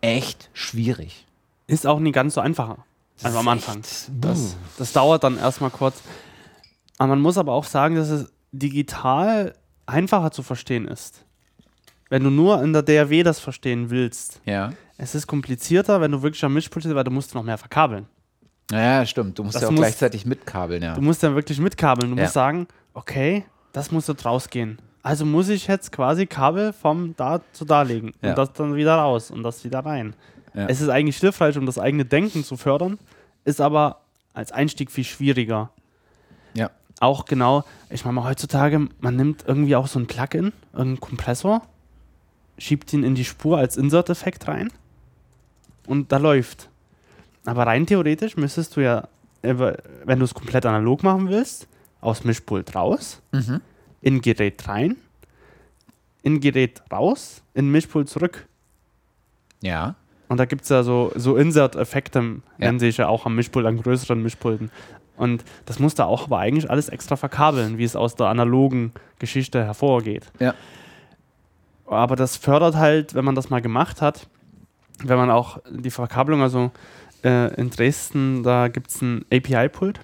echt 0.00 0.50
schwierig. 0.52 1.26
Ist 1.66 1.86
auch 1.86 1.98
nie 1.98 2.12
ganz 2.12 2.34
so 2.34 2.40
einfach. 2.40 2.76
Also 3.22 3.38
am 3.38 3.48
Anfang. 3.48 3.82
Das, 4.20 4.56
das 4.78 4.92
dauert 4.92 5.24
dann 5.24 5.36
erstmal 5.38 5.70
kurz. 5.70 6.00
Aber 6.98 7.08
man 7.08 7.20
muss 7.20 7.36
aber 7.36 7.52
auch 7.52 7.64
sagen, 7.64 7.96
dass 7.96 8.08
es 8.08 8.32
digital 8.52 9.54
einfacher 9.86 10.30
zu 10.30 10.42
verstehen 10.42 10.86
ist. 10.86 11.24
Wenn 12.10 12.22
du 12.24 12.30
nur 12.30 12.62
in 12.62 12.72
der 12.72 12.82
DAW 12.82 13.22
das 13.24 13.40
verstehen 13.40 13.90
willst. 13.90 14.40
Ja. 14.44 14.72
Es 14.96 15.14
ist 15.14 15.26
komplizierter, 15.26 16.00
wenn 16.00 16.12
du 16.12 16.22
wirklich 16.22 16.44
am 16.44 16.54
Mischpult 16.54 16.84
bist, 16.84 16.94
weil 16.94 17.04
du 17.04 17.10
musst 17.10 17.34
noch 17.34 17.42
mehr 17.42 17.58
verkabeln. 17.58 18.06
Ja, 18.70 19.04
stimmt. 19.04 19.38
Du 19.38 19.44
musst 19.44 19.56
Das 19.56 19.62
ja 19.62 19.68
auch 19.68 19.72
muss- 19.72 19.80
gleichzeitig 19.80 20.24
mitkabeln, 20.26 20.82
ja. 20.82 20.94
Du 20.94 21.00
musst 21.02 21.22
dann 21.22 21.34
wirklich 21.34 21.58
mitkabeln. 21.58 22.10
Du 22.10 22.16
Ja. 22.16 22.22
musst 22.22 22.34
sagen, 22.34 22.66
okay, 22.94 23.44
das 23.72 23.90
muss 23.90 24.06
jetzt 24.06 24.24
rausgehen. 24.24 24.78
Also 25.02 25.24
muss 25.24 25.48
ich 25.48 25.66
jetzt 25.68 25.92
quasi 25.92 26.26
Kabel 26.26 26.72
vom 26.72 27.14
da 27.16 27.40
zu 27.52 27.64
da 27.64 27.82
legen 27.82 28.12
Ja. 28.22 28.30
und 28.30 28.38
das 28.38 28.52
dann 28.52 28.74
wieder 28.74 28.96
raus 28.96 29.30
und 29.30 29.42
das 29.42 29.64
wieder 29.64 29.80
rein. 29.80 30.14
Ja. 30.54 30.66
Es 30.66 30.80
ist 30.80 30.88
eigentlich 30.88 31.18
hilfreich, 31.18 31.56
um 31.56 31.66
das 31.66 31.78
eigene 31.78 32.04
Denken 32.04 32.42
zu 32.44 32.56
fördern, 32.56 32.98
ist 33.44 33.60
aber 33.60 34.00
als 34.34 34.52
Einstieg 34.52 34.90
viel 34.90 35.04
schwieriger. 35.04 35.70
ja. 36.54 36.70
Auch 37.00 37.26
genau, 37.26 37.62
ich 37.90 38.04
meine 38.04 38.14
mal 38.16 38.24
heutzutage, 38.28 38.88
man 38.98 39.14
nimmt 39.14 39.44
irgendwie 39.46 39.76
auch 39.76 39.86
so 39.86 40.00
ein 40.00 40.08
Plugin, 40.08 40.52
irgendeinen 40.72 40.98
Kompressor, 40.98 41.62
schiebt 42.58 42.92
ihn 42.92 43.04
in 43.04 43.14
die 43.14 43.24
Spur 43.24 43.56
als 43.56 43.76
Insert-Effekt 43.76 44.48
rein 44.48 44.72
und 45.86 46.10
da 46.10 46.16
läuft. 46.16 46.68
Aber 47.46 47.68
rein 47.68 47.86
theoretisch 47.86 48.36
müsstest 48.36 48.74
du 48.76 48.80
ja, 48.80 49.06
äh, 49.42 49.54
wenn 50.04 50.18
du 50.18 50.24
es 50.24 50.34
komplett 50.34 50.66
analog 50.66 51.04
machen 51.04 51.28
willst, 51.28 51.68
aus 52.00 52.24
Mischpult 52.24 52.74
raus, 52.74 53.20
Mhm. 53.32 53.60
in 54.00 54.20
Gerät 54.20 54.66
rein, 54.68 54.96
in 56.22 56.40
Gerät 56.40 56.82
raus, 56.92 57.42
in 57.54 57.70
Mischpult 57.70 58.08
zurück. 58.08 58.46
Ja. 59.62 59.94
Und 60.28 60.36
da 60.38 60.44
gibt 60.44 60.62
es 60.62 60.68
ja 60.68 60.82
so, 60.82 61.10
so 61.16 61.36
Insert-Effekte, 61.36 62.18
Ja. 62.20 62.34
nennen 62.58 62.78
sich 62.78 62.98
ja 62.98 63.08
auch 63.08 63.26
am 63.26 63.34
Mischpult, 63.34 63.66
an 63.66 63.80
größeren 63.82 64.22
Mischpulten. 64.22 64.70
Und 65.16 65.42
das 65.66 65.78
musst 65.80 65.98
du 65.98 66.04
auch 66.04 66.24
aber 66.24 66.38
eigentlich 66.38 66.70
alles 66.70 66.88
extra 66.88 67.16
verkabeln, 67.16 67.78
wie 67.78 67.84
es 67.84 67.96
aus 67.96 68.14
der 68.14 68.28
analogen 68.28 68.92
Geschichte 69.18 69.64
hervorgeht. 69.64 70.30
Ja. 70.38 70.54
Aber 71.86 72.14
das 72.16 72.36
fördert 72.36 72.76
halt, 72.76 73.14
wenn 73.14 73.24
man 73.24 73.34
das 73.34 73.50
mal 73.50 73.62
gemacht 73.62 74.00
hat, 74.02 74.28
wenn 75.02 75.16
man 75.16 75.30
auch 75.30 75.58
die 75.70 75.90
Verkabelung, 75.90 76.42
also 76.42 76.70
äh, 77.24 77.52
in 77.54 77.70
Dresden, 77.70 78.42
da 78.42 78.68
gibt 78.68 78.90
es 78.90 79.00
ein 79.02 79.24
API-Pult 79.32 80.00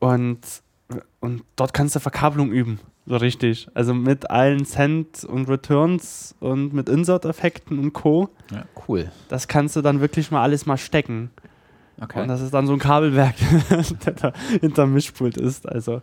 und, 0.00 0.40
und 1.20 1.44
dort 1.54 1.72
kannst 1.72 1.94
du 1.94 2.00
Verkabelung 2.00 2.50
üben, 2.50 2.80
so 3.06 3.16
richtig. 3.16 3.68
Also 3.74 3.94
mit 3.94 4.30
allen 4.30 4.64
Send 4.64 5.24
und 5.24 5.48
Returns 5.48 6.34
und 6.40 6.72
mit 6.74 6.88
Insert-Effekten 6.88 7.78
und 7.78 7.92
Co. 7.92 8.28
ja. 8.50 8.64
Cool. 8.88 9.10
Das 9.28 9.46
kannst 9.46 9.76
du 9.76 9.82
dann 9.82 10.00
wirklich 10.00 10.30
mal 10.30 10.42
alles 10.42 10.66
mal 10.66 10.76
stecken. 10.76 11.30
Okay. 12.00 12.22
Und 12.22 12.28
das 12.28 12.40
ist 12.40 12.54
dann 12.54 12.66
so 12.66 12.72
ein 12.72 12.78
Kabelwerk, 12.78 13.34
der 14.06 14.12
da 14.14 14.32
hinterm 14.60 14.94
Mischpult 14.94 15.36
ist. 15.36 15.68
Also 15.68 16.02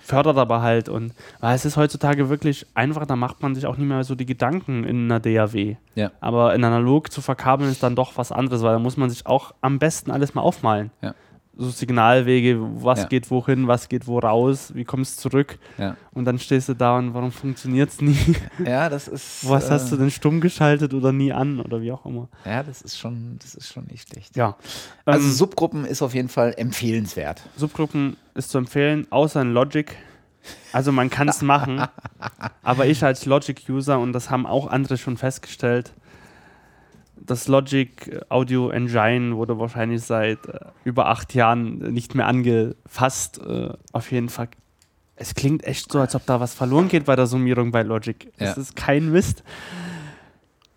fördert 0.00 0.38
aber 0.38 0.62
halt. 0.62 0.88
Und 0.88 1.12
weil 1.40 1.54
es 1.54 1.64
ist 1.64 1.76
heutzutage 1.76 2.28
wirklich 2.28 2.66
einfach, 2.74 3.06
da 3.06 3.16
macht 3.16 3.42
man 3.42 3.54
sich 3.54 3.66
auch 3.66 3.76
nicht 3.76 3.86
mehr 3.86 4.02
so 4.04 4.14
die 4.14 4.26
Gedanken 4.26 4.84
in 4.84 5.10
einer 5.10 5.20
DAW. 5.20 5.76
Ja. 5.94 6.10
Aber 6.20 6.54
in 6.54 6.64
analog 6.64 7.12
zu 7.12 7.20
verkabeln 7.20 7.70
ist 7.70 7.82
dann 7.82 7.96
doch 7.96 8.16
was 8.16 8.32
anderes, 8.32 8.62
weil 8.62 8.72
da 8.72 8.78
muss 8.78 8.96
man 8.96 9.10
sich 9.10 9.26
auch 9.26 9.54
am 9.60 9.78
besten 9.78 10.10
alles 10.10 10.34
mal 10.34 10.42
aufmalen. 10.42 10.90
Ja. 11.02 11.14
So 11.58 11.70
Signalwege, 11.70 12.58
was 12.84 13.00
Ja. 13.00 13.04
geht 13.06 13.30
wohin, 13.30 13.66
was 13.66 13.88
geht 13.88 14.06
wo 14.06 14.18
raus, 14.18 14.72
wie 14.74 14.84
kommst 14.84 15.24
du 15.24 15.30
zurück 15.30 15.58
Ja. 15.78 15.96
und 16.12 16.26
dann 16.26 16.38
stehst 16.38 16.68
du 16.68 16.74
da 16.74 16.98
und 16.98 17.14
warum 17.14 17.32
funktioniert 17.32 17.88
es 17.88 18.00
nie? 18.02 18.18
ja, 18.64 18.90
das 18.90 19.08
ist. 19.08 19.48
was 19.48 19.70
hast 19.70 19.90
du 19.90 19.96
äh, 19.96 19.98
denn 20.00 20.10
stumm 20.10 20.42
geschaltet 20.42 20.92
oder 20.92 21.12
nie 21.12 21.32
an 21.32 21.60
oder 21.60 21.80
wie 21.80 21.92
auch 21.92 22.04
immer. 22.04 22.28
Ja, 22.44 22.62
das 22.62 22.82
ist 22.82 22.98
schon, 22.98 23.36
das 23.40 23.54
ist 23.54 23.72
schon 23.72 23.86
nicht 23.86 24.06
schlecht. 24.08 24.36
Ja. 24.36 24.56
Also 25.06 25.26
Ähm, 25.26 25.32
Subgruppen 25.32 25.84
ist 25.86 26.02
auf 26.02 26.14
jeden 26.14 26.28
Fall 26.28 26.52
empfehlenswert. 26.58 27.40
Subgruppen 27.56 28.16
ist 28.34 28.50
zu 28.50 28.58
empfehlen, 28.58 29.06
außer 29.10 29.40
in 29.40 29.52
Logic. 29.54 29.96
Also 30.72 30.92
man 30.92 31.08
kann 31.10 31.28
es 31.28 31.40
machen, 31.42 31.82
aber 32.62 32.86
ich 32.86 33.02
als 33.02 33.24
Logic-User, 33.26 33.98
und 33.98 34.12
das 34.12 34.30
haben 34.30 34.44
auch 34.46 34.66
andere 34.68 34.98
schon 34.98 35.16
festgestellt, 35.16 35.92
das 37.26 37.48
Logic 37.48 38.20
Audio 38.28 38.70
Engine 38.70 39.36
wurde 39.36 39.58
wahrscheinlich 39.58 40.02
seit 40.02 40.46
äh, 40.46 40.58
über 40.84 41.06
acht 41.08 41.34
Jahren 41.34 41.78
nicht 41.92 42.14
mehr 42.14 42.26
angefasst. 42.26 43.40
Äh, 43.46 43.70
auf 43.92 44.12
jeden 44.12 44.28
Fall. 44.28 44.48
Es 45.16 45.34
klingt 45.34 45.64
echt 45.64 45.90
so, 45.90 46.00
als 46.00 46.14
ob 46.14 46.26
da 46.26 46.40
was 46.40 46.54
verloren 46.54 46.88
geht 46.88 47.06
bei 47.06 47.16
der 47.16 47.26
Summierung 47.26 47.70
bei 47.70 47.82
Logic. 47.82 48.30
Ja. 48.38 48.50
Es 48.50 48.58
ist 48.58 48.76
kein 48.76 49.10
Mist. 49.10 49.42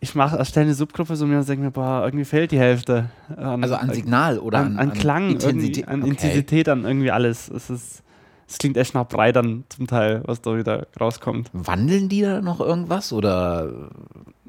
Ich 0.01 0.15
mache 0.15 0.38
erstelle 0.38 0.67
eine 0.67 0.73
Subgruppe 0.76 1.17
summieren 1.17 1.41
und 1.41 1.49
denke 1.49 1.65
mir, 1.65 1.71
boah, 1.71 2.03
irgendwie 2.05 2.23
fehlt 2.23 2.51
die 2.51 2.59
Hälfte. 2.59 3.09
An, 3.35 3.61
Also 3.61 3.76
an 3.76 3.91
Signal 3.93 4.39
oder 4.39 4.59
an, 4.59 4.77
an, 4.77 4.91
an 4.91 4.93
Klang. 4.93 5.31
Intensität, 5.31 5.88
an 5.89 6.01
Okay. 6.01 6.09
Intensität, 6.11 6.69
an 6.69 6.85
irgendwie 6.85 7.11
alles. 7.11 7.49
Es 7.49 7.69
ist, 7.69 8.01
es 8.49 8.57
klingt 8.57 8.77
echt 8.77 8.95
nach 8.95 9.07
Brei 9.07 9.31
dann 9.31 9.63
zum 9.69 9.85
Teil, 9.85 10.23
was 10.26 10.41
da 10.41 10.57
wieder 10.57 10.88
rauskommt. 10.99 11.51
Wandeln 11.53 12.09
die 12.09 12.21
da 12.21 12.41
noch 12.41 12.59
irgendwas 12.59 13.13
oder? 13.13 13.91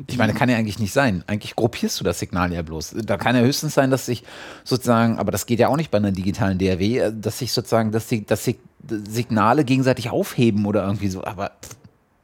Ich 0.06 0.16
meine, 0.16 0.32
kann 0.32 0.48
ja 0.48 0.56
eigentlich 0.56 0.78
nicht 0.78 0.94
sein. 0.94 1.22
Eigentlich 1.26 1.54
gruppierst 1.54 2.00
du 2.00 2.04
das 2.04 2.18
Signal 2.18 2.50
ja 2.50 2.62
bloß. 2.62 2.96
Da 3.04 3.18
kann 3.18 3.36
ja 3.36 3.42
höchstens 3.42 3.74
sein, 3.74 3.90
dass 3.90 4.06
sich 4.06 4.24
sozusagen, 4.64 5.18
aber 5.18 5.30
das 5.30 5.44
geht 5.44 5.60
ja 5.60 5.68
auch 5.68 5.76
nicht 5.76 5.90
bei 5.90 5.98
einer 5.98 6.12
digitalen 6.12 6.56
DAW, 6.56 6.98
äh, 6.98 7.12
dass 7.14 7.40
sich 7.40 7.52
sozusagen, 7.52 7.92
dass 7.92 8.06
die, 8.06 8.24
dass 8.24 8.44
sich 8.44 8.56
Signale 8.88 9.64
gegenseitig 9.64 10.08
aufheben 10.08 10.64
oder 10.64 10.82
irgendwie 10.84 11.08
so. 11.08 11.22
Aber 11.22 11.50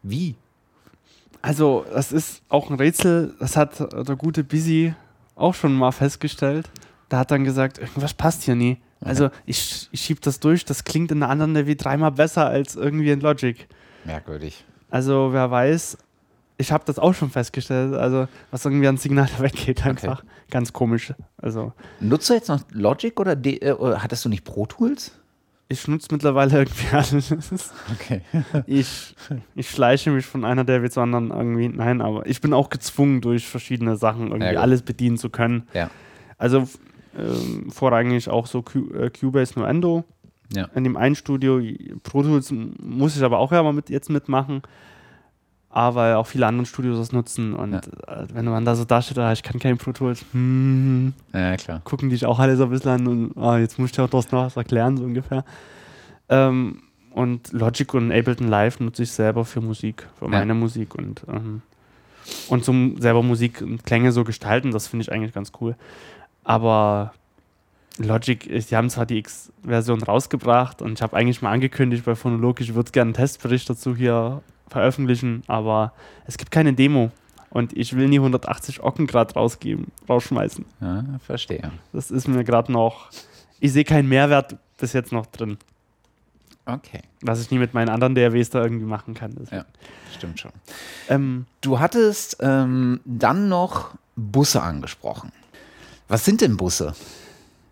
wie? 0.02 0.34
Also, 1.42 1.84
das 1.92 2.10
ist 2.10 2.40
auch 2.48 2.70
ein 2.70 2.76
Rätsel, 2.76 3.34
das 3.38 3.58
hat 3.58 3.78
der 3.80 4.16
gute 4.16 4.44
Busy 4.44 4.94
auch 5.34 5.54
schon 5.54 5.74
mal 5.74 5.92
festgestellt. 5.92 6.70
Da 7.10 7.18
hat 7.18 7.30
dann 7.30 7.44
gesagt, 7.44 7.76
irgendwas 7.76 8.14
passt 8.14 8.44
hier 8.44 8.54
nie. 8.54 8.78
Also, 9.04 9.30
ich, 9.44 9.88
ich 9.92 10.00
schieb 10.00 10.22
das 10.22 10.40
durch, 10.40 10.64
das 10.64 10.84
klingt 10.84 11.12
in 11.12 11.22
einer 11.22 11.30
anderen 11.30 11.54
DAW 11.54 11.74
dreimal 11.74 12.12
besser 12.12 12.46
als 12.46 12.76
irgendwie 12.76 13.10
in 13.10 13.20
Logic. 13.20 13.68
Merkwürdig. 14.04 14.64
Also, 14.90 15.32
wer 15.32 15.50
weiß, 15.50 15.98
ich 16.58 16.72
habe 16.72 16.84
das 16.86 16.98
auch 16.98 17.12
schon 17.12 17.30
festgestellt, 17.30 17.94
also, 17.94 18.26
was 18.50 18.64
irgendwie 18.64 18.88
an 18.88 18.96
Signal 18.96 19.28
weggeht 19.38 19.84
einfach. 19.84 20.24
Ganz 20.50 20.72
komisch. 20.72 21.12
Also, 21.36 21.72
Nutzt 22.00 22.30
du 22.30 22.34
jetzt 22.34 22.48
noch 22.48 22.60
Logic 22.72 23.18
oder, 23.20 23.36
D 23.36 23.58
äh, 23.58 23.72
oder 23.72 24.02
hattest 24.02 24.24
du 24.24 24.28
nicht 24.28 24.44
Pro 24.44 24.66
Tools? 24.66 25.12
ich 25.68 25.88
nutze 25.88 26.08
mittlerweile 26.12 26.58
irgendwie 26.58 26.86
alles. 26.92 27.32
Okay. 27.92 28.22
ich, 28.66 29.14
ich 29.54 29.70
schleiche 29.70 30.10
mich 30.10 30.24
von 30.24 30.44
einer 30.44 30.64
der 30.64 30.88
zur 30.90 31.02
anderen 31.02 31.30
irgendwie. 31.30 31.68
Nein, 31.68 32.00
aber 32.00 32.26
ich 32.26 32.40
bin 32.40 32.52
auch 32.52 32.70
gezwungen, 32.70 33.20
durch 33.20 33.46
verschiedene 33.46 33.96
Sachen 33.96 34.28
irgendwie 34.28 34.54
Ja, 34.54 34.60
alles 34.60 34.82
bedienen 34.82 35.18
zu 35.18 35.30
können. 35.30 35.66
Ja. 35.74 35.90
Also 36.38 36.68
ähm, 37.16 37.70
vorrangig 37.70 38.28
auch 38.28 38.46
so 38.46 38.62
Q, 38.62 38.92
äh, 38.94 39.10
Cubase 39.10 39.58
Nuendo. 39.58 40.04
Ja. 40.54 40.66
In 40.74 40.84
dem 40.84 40.96
einen 40.96 41.14
Studio. 41.16 41.60
Pro 42.04 42.22
Tools 42.22 42.52
muss 42.80 43.16
ich 43.16 43.22
aber 43.24 43.38
auch 43.38 43.50
ja 43.52 43.62
mal 43.62 43.72
mit, 43.72 43.90
jetzt 43.90 44.10
mitmachen. 44.10 44.62
Aber 45.68 46.16
auch 46.16 46.26
viele 46.26 46.46
andere 46.46 46.64
Studios 46.66 46.96
das 46.98 47.12
nutzen. 47.12 47.52
Und 47.54 47.72
Ja. 47.72 47.80
äh, 48.22 48.26
wenn 48.32 48.44
man 48.46 48.64
da 48.64 48.74
so 48.74 48.84
dasteht, 48.84 49.18
ah, 49.18 49.32
ich 49.32 49.42
kann 49.42 49.58
kein 49.58 49.76
Pro 49.76 49.92
Tools, 49.92 50.24
hm, 50.32 51.12
Ja, 51.34 51.56
klar. 51.56 51.80
gucken 51.84 52.08
die 52.08 52.14
sich 52.16 52.24
auch 52.24 52.38
alle 52.38 52.56
so 52.56 52.64
ein 52.64 52.70
bisschen 52.70 52.90
an 52.92 53.06
und 53.06 53.36
ah, 53.36 53.58
jetzt 53.58 53.78
muss 53.78 53.90
ich 53.90 54.00
auch 54.00 54.08
das 54.08 54.30
noch 54.32 54.44
was 54.46 54.56
erklären, 54.56 54.96
so 54.96 55.04
ungefähr. 55.04 55.44
Ähm, 56.28 56.82
und 57.10 57.52
Logic 57.52 57.92
und 57.94 58.12
Ableton 58.12 58.48
Live 58.48 58.78
nutze 58.80 59.02
ich 59.02 59.10
selber 59.10 59.44
für 59.44 59.60
Musik, 59.60 60.06
für 60.18 60.26
Ja. 60.26 60.30
meine 60.30 60.54
Musik 60.54 60.94
und, 60.94 61.22
ähm, 61.28 61.62
und 62.48 62.64
zum 62.64 63.00
selber 63.00 63.22
Musik 63.22 63.60
und 63.62 63.84
Klänge 63.84 64.12
so 64.12 64.24
gestalten, 64.24 64.70
das 64.70 64.86
finde 64.86 65.02
ich 65.02 65.12
eigentlich 65.12 65.32
ganz 65.34 65.52
cool. 65.60 65.76
Aber 66.46 67.12
Logic, 67.98 68.46
ich- 68.48 68.66
die 68.66 68.76
haben 68.76 68.88
zwar 68.88 69.04
die 69.04 69.18
X-Version 69.18 70.02
rausgebracht 70.02 70.80
und 70.80 70.92
ich 70.94 71.02
habe 71.02 71.16
eigentlich 71.16 71.42
mal 71.42 71.50
angekündigt 71.52 72.04
bei 72.04 72.14
Phonolog, 72.14 72.60
ich 72.60 72.74
würde 72.74 72.92
gerne 72.92 73.08
einen 73.08 73.14
Testbericht 73.14 73.68
dazu 73.68 73.96
hier 73.96 74.42
veröffentlichen, 74.68 75.42
aber 75.48 75.92
es 76.26 76.38
gibt 76.38 76.50
keine 76.50 76.72
Demo 76.72 77.10
und 77.50 77.76
ich 77.76 77.96
will 77.96 78.08
nie 78.08 78.18
180 78.20 78.82
Ocken 78.82 79.06
gerade 79.06 79.34
rausgeben, 79.34 79.86
rausschmeißen. 80.08 80.64
Ja, 80.80 81.04
verstehe. 81.24 81.72
Das 81.92 82.10
ist 82.10 82.28
mir 82.28 82.44
gerade 82.44 82.70
noch. 82.70 83.10
Ich 83.60 83.72
sehe 83.72 83.84
keinen 83.84 84.08
Mehrwert 84.08 84.56
bis 84.78 84.92
jetzt 84.92 85.12
noch 85.12 85.26
drin, 85.26 85.58
Okay, 86.68 87.00
was 87.22 87.40
ich 87.40 87.50
nie 87.52 87.58
mit 87.58 87.74
meinen 87.74 87.88
anderen 87.88 88.14
DAWs 88.16 88.50
da 88.50 88.60
irgendwie 88.62 88.84
machen 88.84 89.14
kann. 89.14 89.30
Deswegen. 89.38 89.56
Ja. 89.56 89.64
stimmt 90.14 90.38
schon. 90.40 90.50
Ähm, 91.08 91.46
Du 91.60 91.78
hattest 91.80 92.36
ähm, 92.40 93.00
dann 93.04 93.48
noch 93.48 93.94
Busse 94.16 94.60
angesprochen. 94.62 95.30
Was 96.08 96.24
sind 96.24 96.40
denn 96.40 96.56
Busse? 96.56 96.94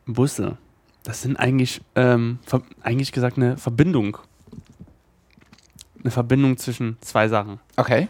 Busse. 0.07 0.59
Das 1.05 1.23
sind 1.23 1.37
eigentlich, 1.37 1.83
ähm, 1.95 2.39
eigentlich 2.83 3.13
gesagt 3.13 3.37
eine 3.37 3.57
Verbindung. 3.57 4.19
Eine 6.03 6.11
Verbindung 6.11 6.57
zwischen 6.57 6.97
zwei 7.01 7.29
Sachen. 7.29 7.61
Okay. 7.77 8.09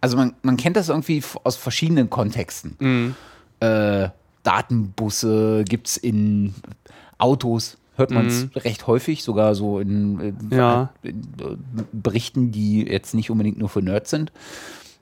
Also 0.00 0.16
man, 0.16 0.34
man 0.42 0.56
kennt 0.56 0.76
das 0.76 0.88
irgendwie 0.88 1.22
aus 1.44 1.56
verschiedenen 1.56 2.10
Kontexten. 2.10 3.14
Äh, 3.60 4.08
Datenbusse 4.42 5.64
gibt 5.66 5.88
es 5.88 5.96
in 5.96 6.54
Autos, 7.16 7.78
hört 7.96 8.10
man 8.10 8.26
es 8.26 8.44
mhm. 8.44 8.50
recht 8.56 8.86
häufig, 8.86 9.22
sogar 9.22 9.54
so 9.54 9.80
in, 9.80 10.20
in, 10.20 10.50
ja. 10.50 10.92
in, 11.02 11.22
Berichten, 11.92 12.52
die 12.52 12.86
jetzt 12.86 13.14
nicht 13.14 13.30
unbedingt 13.30 13.58
nur 13.58 13.68
für 13.68 13.80
Nerds 13.80 14.10
sind. 14.10 14.32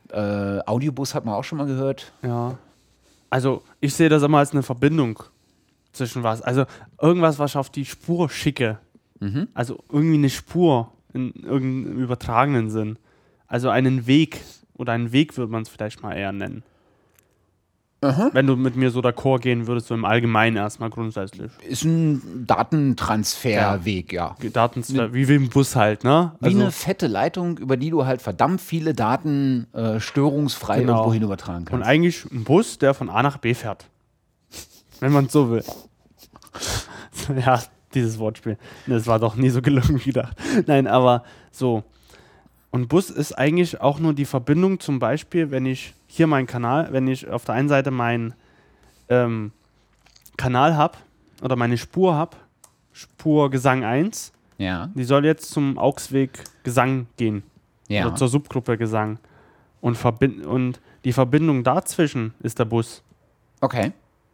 Äh, 0.09 0.59
Audiobus 0.65 1.13
hat 1.13 1.25
man 1.25 1.35
auch 1.35 1.43
schon 1.43 1.57
mal 1.57 1.67
gehört. 1.67 2.13
Ja. 2.21 2.57
Also 3.33 3.63
ich 3.79 3.95
sehe 3.95 4.09
das 4.09 4.21
immer 4.21 4.37
als 4.37 4.51
eine 4.51 4.61
Verbindung 4.61 5.23
zwischen 5.91 6.21
was. 6.21 6.43
Also 6.43 6.65
irgendwas, 7.01 7.39
was 7.39 7.53
ich 7.53 7.57
auf 7.57 7.71
die 7.71 7.83
Spur 7.83 8.29
schicke. 8.29 8.77
Mhm. 9.19 9.47
Also 9.55 9.83
irgendwie 9.91 10.17
eine 10.17 10.29
Spur 10.29 10.91
in 11.15 11.33
irgendeinem 11.33 11.97
übertragenen 11.97 12.69
Sinn. 12.69 12.99
Also 13.47 13.69
einen 13.69 14.05
Weg 14.05 14.41
oder 14.75 14.93
einen 14.93 15.13
Weg 15.13 15.35
würde 15.35 15.51
man 15.51 15.63
es 15.63 15.69
vielleicht 15.69 16.03
mal 16.03 16.13
eher 16.15 16.31
nennen. 16.31 16.61
Aha. 18.03 18.29
Wenn 18.33 18.47
du 18.47 18.55
mit 18.55 18.75
mir 18.75 18.91
so 18.91 18.99
d'accord 18.99 19.39
gehen 19.39 19.65
würdest, 19.67 19.87
so 19.87 19.93
im 19.93 20.03
Allgemeinen 20.03 20.57
erstmal 20.57 20.89
grundsätzlich. 20.89 21.51
Ist 21.67 21.85
ein 21.85 22.45
Datentransferweg, 22.45 24.11
ja. 24.11 24.35
ja. 24.41 24.49
Datentransfer, 24.49 25.13
wie, 25.13 25.27
wie 25.27 25.35
im 25.35 25.49
Bus 25.49 25.75
halt, 25.75 26.03
ne? 26.03 26.33
Also 26.41 26.57
wie 26.57 26.61
eine 26.61 26.71
fette 26.71 27.07
Leitung, 27.07 27.57
über 27.57 27.77
die 27.77 27.89
du 27.89 28.05
halt 28.05 28.21
verdammt 28.21 28.61
viele 28.61 28.93
Daten 28.93 29.67
äh, 29.73 29.99
störungsfrei 29.99 30.81
genau. 30.81 30.93
irgendwo 30.93 31.13
hin 31.13 31.23
übertragen 31.23 31.65
kannst. 31.65 31.73
Und 31.73 31.83
eigentlich 31.83 32.25
ein 32.31 32.43
Bus, 32.43 32.77
der 32.77 32.93
von 32.93 33.09
A 33.09 33.23
nach 33.23 33.37
B 33.37 33.53
fährt. 33.53 33.85
Wenn 34.99 35.11
man 35.11 35.25
es 35.25 35.31
so 35.31 35.49
will. 35.49 35.63
ja, 37.45 37.61
dieses 37.93 38.19
Wortspiel. 38.19 38.57
Das 38.87 39.07
war 39.07 39.19
doch 39.19 39.35
nie 39.35 39.49
so 39.49 39.61
gelungen 39.61 39.99
wie 39.99 40.11
gedacht. 40.11 40.35
Nein, 40.67 40.87
aber 40.87 41.23
so. 41.51 41.83
Und 42.71 42.89
Bus 42.89 43.09
ist 43.09 43.33
eigentlich 43.33 43.81
auch 43.81 43.99
nur 43.99 44.13
die 44.13 44.25
Verbindung, 44.25 44.79
zum 44.79 44.97
Beispiel, 44.97 45.51
wenn 45.51 45.67
ich 45.67 45.93
hier 46.15 46.27
meinen 46.27 46.45
Kanal, 46.45 46.89
wenn 46.91 47.07
ich 47.07 47.27
auf 47.27 47.43
der 47.43 47.55
einen 47.55 47.69
Seite 47.69 47.89
meinen 47.89 48.35
ähm, 49.09 49.51
Kanal 50.37 50.77
habe 50.77 50.95
oder 51.41 51.55
meine 51.55 51.75
Spur 51.75 52.13
habe, 52.13 52.37
Spur 52.91 53.49
Gesang 53.49 53.83
1, 53.83 54.31
ja. 54.59 54.91
die 54.93 55.05
soll 55.05 55.25
jetzt 55.25 55.49
zum 55.49 55.79
Augsweg 55.79 56.43
Gesang 56.61 57.07
gehen. 57.17 57.41
Ja. 57.87 58.05
Oder 58.05 58.15
zur 58.15 58.27
Subgruppe 58.27 58.77
Gesang. 58.77 59.17
Und, 59.81 59.97
und 60.45 60.79
die 61.03 61.13
Verbindung 61.13 61.63
dazwischen 61.63 62.35
ist 62.43 62.59
der 62.59 62.65
Bus. 62.65 63.01
Okay. 63.59 63.91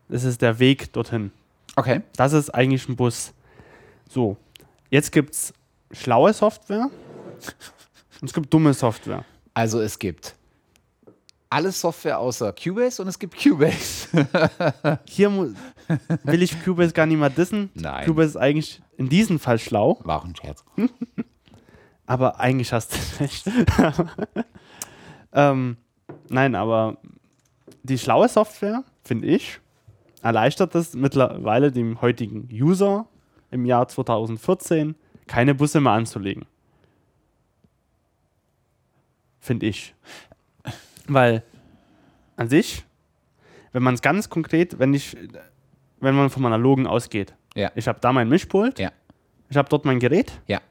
Das 0.09 0.25
ist 0.25 0.41
der 0.41 0.59
Weg 0.59 0.91
dorthin. 0.91 1.31
Okay. 1.77 2.01
Das 2.17 2.33
ist 2.33 2.49
eigentlich 2.49 2.89
ein 2.89 2.97
Bus. 2.97 3.33
So, 4.09 4.35
jetzt 4.89 5.13
gibt 5.13 5.33
es 5.33 5.53
schlaue 5.93 6.33
Software 6.33 6.89
und 8.19 8.27
es 8.27 8.33
gibt 8.33 8.53
dumme 8.53 8.73
Software. 8.73 9.23
Also 9.53 9.79
es 9.79 9.97
gibt 9.97 10.35
alle 11.49 11.71
Software 11.71 12.19
außer 12.19 12.53
Cubase 12.53 13.01
und 13.01 13.07
es 13.07 13.17
gibt 13.17 13.41
Cubase. 13.41 14.07
Hier 15.07 15.31
will 16.23 16.43
ich 16.43 16.63
Cubase 16.63 16.93
gar 16.93 17.05
nicht 17.05 17.17
mehr 17.17 17.29
dissen. 17.29 17.69
Nein. 17.73 18.05
Cubase 18.05 18.29
ist 18.29 18.37
eigentlich 18.37 18.81
in 18.97 19.09
diesem 19.09 19.39
Fall 19.39 19.57
schlau. 19.57 19.99
War 20.03 20.19
auch 20.19 20.25
ein 20.25 20.35
Scherz. 20.35 20.63
aber 22.05 22.39
eigentlich 22.39 22.71
hast 22.71 22.93
du 22.93 23.23
recht. 23.23 23.49
ähm, 25.33 25.77
nein, 26.29 26.55
aber 26.55 26.97
die 27.83 27.97
schlaue 27.97 28.29
Software, 28.29 28.83
finde 29.03 29.27
ich, 29.27 29.59
erleichtert 30.21 30.75
es 30.75 30.93
mittlerweile 30.93 31.71
dem 31.71 32.01
heutigen 32.01 32.47
User 32.51 33.07
im 33.51 33.65
Jahr 33.65 33.87
2014, 33.87 34.95
keine 35.25 35.55
Busse 35.55 35.81
mehr 35.81 35.93
anzulegen. 35.93 36.45
Finde 39.39 39.65
ich. 39.65 39.95
Weil 41.13 41.43
an 42.37 42.49
sich, 42.49 42.85
wenn 43.73 43.83
man 43.83 43.95
es 43.95 44.01
ganz 44.01 44.29
konkret, 44.29 44.79
wenn 44.79 44.93
ich, 44.93 45.15
wenn 45.99 46.15
man 46.15 46.29
vom 46.29 46.45
Analogen 46.45 46.87
ausgeht, 46.87 47.33
ja. 47.55 47.71
ich 47.75 47.87
habe 47.87 47.99
da 47.99 48.13
mein 48.13 48.29
Mischpult, 48.29 48.79
ja. 48.79 48.91
ich 49.49 49.57
habe 49.57 49.69
dort 49.69 49.85
mein 49.85 49.99
Gerät, 49.99 50.31
ja. 50.47 50.61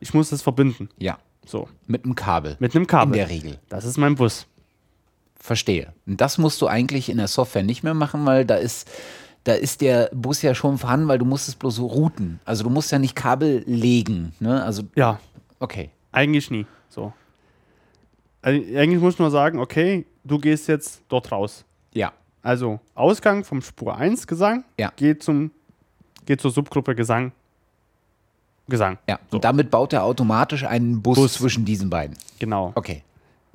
ich 0.00 0.14
muss 0.14 0.32
es 0.32 0.42
verbinden. 0.42 0.88
Ja. 0.98 1.18
So. 1.44 1.68
Mit 1.86 2.04
einem 2.04 2.14
Kabel. 2.14 2.56
Mit 2.60 2.74
einem 2.74 2.86
Kabel. 2.86 3.14
In 3.14 3.18
der 3.18 3.28
Regel. 3.30 3.58
Das 3.68 3.84
ist 3.84 3.96
mein 3.96 4.14
Bus. 4.14 4.46
Verstehe. 5.36 5.94
Und 6.06 6.20
das 6.20 6.36
musst 6.36 6.60
du 6.60 6.66
eigentlich 6.66 7.08
in 7.08 7.16
der 7.16 7.28
Software 7.28 7.62
nicht 7.62 7.82
mehr 7.82 7.94
machen, 7.94 8.26
weil 8.26 8.44
da 8.44 8.56
ist, 8.56 8.90
da 9.44 9.54
ist 9.54 9.80
der 9.80 10.10
Bus 10.12 10.42
ja 10.42 10.54
schon 10.54 10.78
vorhanden, 10.78 11.08
weil 11.08 11.18
du 11.18 11.24
musst 11.24 11.48
es 11.48 11.54
bloß 11.54 11.76
so 11.76 11.86
routen. 11.86 12.40
Also 12.44 12.64
du 12.64 12.70
musst 12.70 12.92
ja 12.92 12.98
nicht 12.98 13.16
Kabel 13.16 13.62
legen. 13.66 14.34
Ne? 14.40 14.62
Also, 14.62 14.82
ja. 14.94 15.20
Okay. 15.58 15.90
Eigentlich 16.12 16.50
nie. 16.50 16.66
So. 16.88 17.12
Also 18.42 18.60
eigentlich 18.76 19.00
muss 19.00 19.18
man 19.18 19.30
sagen, 19.30 19.58
okay, 19.58 20.06
du 20.24 20.38
gehst 20.38 20.68
jetzt 20.68 21.02
dort 21.08 21.32
raus. 21.32 21.64
Ja. 21.92 22.12
Also 22.42 22.80
Ausgang 22.94 23.44
vom 23.44 23.60
Spur 23.62 23.96
1 23.96 24.26
Gesang 24.26 24.64
ja. 24.78 24.92
geht, 24.94 25.22
zum, 25.22 25.50
geht 26.26 26.40
zur 26.40 26.50
Subgruppe 26.50 26.94
Gesang. 26.94 27.32
Gesang. 28.68 28.98
Ja, 29.08 29.18
so. 29.30 29.36
und 29.36 29.44
damit 29.44 29.70
baut 29.70 29.92
er 29.92 30.04
automatisch 30.04 30.64
einen 30.64 31.00
Bus, 31.00 31.16
Bus, 31.16 31.34
zwischen 31.34 31.64
diesen 31.64 31.88
beiden. 31.88 32.16
Genau. 32.38 32.72
Okay. 32.74 33.02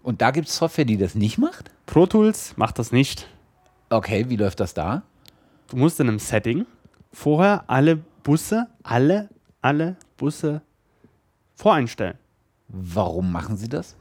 Und 0.02 0.22
da 0.22 0.32
gibt 0.32 0.48
es 0.48 0.56
Software, 0.56 0.86
die 0.86 0.98
das 0.98 1.16
nicht 1.16 1.38
macht? 1.38 1.72
Pro 1.86 2.06
Tools 2.06 2.58
macht 2.58 2.80
das 2.80 2.92
nicht. 2.92 3.28
Okay, 3.90 4.26
wie 4.28 4.36
läuft 4.36 4.60
das 4.60 4.74
da? 4.74 5.04
Du 5.70 5.78
musst 5.78 6.00
in 6.00 6.10
einem 6.10 6.20
Setting 6.20 6.66
vorher 7.12 7.64
alle 7.68 7.98
Busse, 8.24 8.68
alle, 8.82 9.30
alle 9.62 9.96
Busse 10.18 10.62
voreinstellen. 11.56 12.18
Warum 12.68 13.32
machen 13.32 13.56
sie 13.56 13.70
das? 13.70 13.96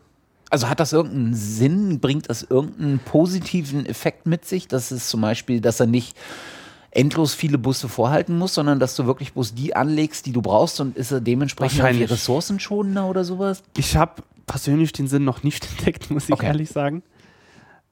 Also 0.53 0.69
hat 0.69 0.81
das 0.81 0.93
irgendeinen 0.93 1.33
Sinn? 1.33 1.99
Bringt 1.99 2.29
das 2.29 2.43
irgendeinen 2.43 2.99
positiven 2.99 3.87
Effekt 3.87 4.27
mit 4.27 4.45
sich? 4.45 4.69
Dass 4.69 4.91
es 4.91 5.09
zum 5.09 5.23
Beispiel, 5.23 5.63
dass 5.63 5.81
er 5.81 5.87
nicht 5.87 6.15
endlos 6.91 7.33
viele 7.33 7.57
Busse 7.57 7.89
vorhalten 7.89 8.37
muss, 8.37 8.53
sondern 8.53 8.79
dass 8.79 8.95
du 8.95 9.07
wirklich 9.07 9.33
bloß 9.33 9.55
die 9.55 9.75
anlegst, 9.75 10.27
die 10.27 10.33
du 10.33 10.43
brauchst 10.43 10.79
und 10.81 10.95
ist 10.99 11.11
er 11.11 11.23
dementsprechend 11.23 11.95
die 11.95 12.05
ressourcenschonender 12.05 13.07
oder 13.07 13.25
sowas? 13.25 13.63
Ich 13.79 13.97
habe 13.97 14.23
persönlich 14.47 14.93
den 14.93 15.09
Sinn 15.09 15.25
noch 15.25 15.43
nicht 15.43 15.67
entdeckt, 15.79 16.11
muss 16.11 16.27
ich 16.27 16.35
okay. 16.35 16.49
ehrlich 16.49 16.69
sagen. 16.69 17.03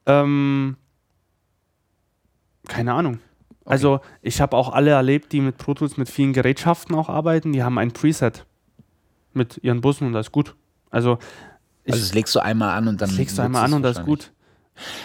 Ähm, 0.05 0.77
keine 2.67 2.93
Ahnung. 2.93 3.13
Okay. 3.61 3.73
Also 3.73 4.01
ich 4.21 4.39
habe 4.39 4.55
auch 4.55 4.71
alle 4.71 4.91
erlebt, 4.91 5.31
die 5.31 5.41
mit 5.41 5.57
Pro 5.57 5.73
Tools 5.73 5.97
mit 5.97 6.09
vielen 6.09 6.33
Gerätschaften 6.33 6.93
auch 6.93 7.09
arbeiten, 7.09 7.53
die 7.53 7.63
haben 7.63 7.79
ein 7.79 7.91
Preset 7.91 8.45
mit 9.33 9.59
ihren 9.63 9.81
Bussen 9.81 10.05
und 10.05 10.13
das 10.13 10.27
ist 10.27 10.31
gut. 10.31 10.53
Also 10.91 11.17
ich, 11.83 11.93
also 11.93 12.05
das 12.05 12.13
legst 12.13 12.35
du 12.35 12.39
einmal 12.39 12.77
an 12.77 12.87
und 12.87 13.01
dann. 13.01 13.09
Das 13.09 13.17
legst 13.17 13.37
du 13.37 13.41
einmal 13.41 13.65
an 13.65 13.73
und 13.73 13.83
das 13.83 13.97
ist 13.97 14.05
gut. 14.05 14.31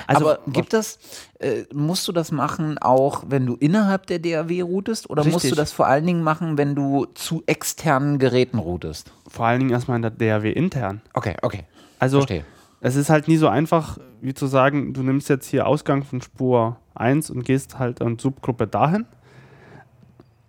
Also 0.06 0.30
Aber 0.30 0.38
gibt 0.46 0.72
das, 0.72 0.98
äh, 1.38 1.64
musst 1.72 2.06
du 2.08 2.12
das 2.12 2.32
machen 2.32 2.78
auch, 2.78 3.24
wenn 3.28 3.46
du 3.46 3.56
innerhalb 3.56 4.06
der 4.06 4.18
DAW 4.18 4.62
routest 4.62 5.10
oder 5.10 5.20
richtig. 5.20 5.32
musst 5.34 5.50
du 5.50 5.54
das 5.54 5.72
vor 5.72 5.86
allen 5.86 6.06
Dingen 6.06 6.22
machen, 6.22 6.56
wenn 6.56 6.74
du 6.74 7.06
zu 7.14 7.42
externen 7.46 8.18
Geräten 8.18 8.58
routest? 8.58 9.12
Vor 9.28 9.46
allen 9.46 9.60
Dingen 9.60 9.70
erstmal 9.70 9.96
in 9.96 10.02
der 10.02 10.12
DAW 10.12 10.50
intern. 10.50 11.02
Okay, 11.12 11.36
okay. 11.42 11.64
Also 11.98 12.18
Verstehe. 12.18 12.44
es 12.80 12.96
ist 12.96 13.10
halt 13.10 13.28
nie 13.28 13.36
so 13.36 13.48
einfach, 13.48 13.98
wie 14.20 14.34
zu 14.34 14.46
sagen, 14.46 14.94
du 14.94 15.02
nimmst 15.02 15.28
jetzt 15.28 15.48
hier 15.48 15.66
Ausgang 15.66 16.04
von 16.04 16.22
Spur 16.22 16.78
1 16.94 17.30
und 17.30 17.44
gehst 17.44 17.78
halt 17.78 18.00
an 18.00 18.18
Subgruppe 18.18 18.66
dahin 18.66 19.06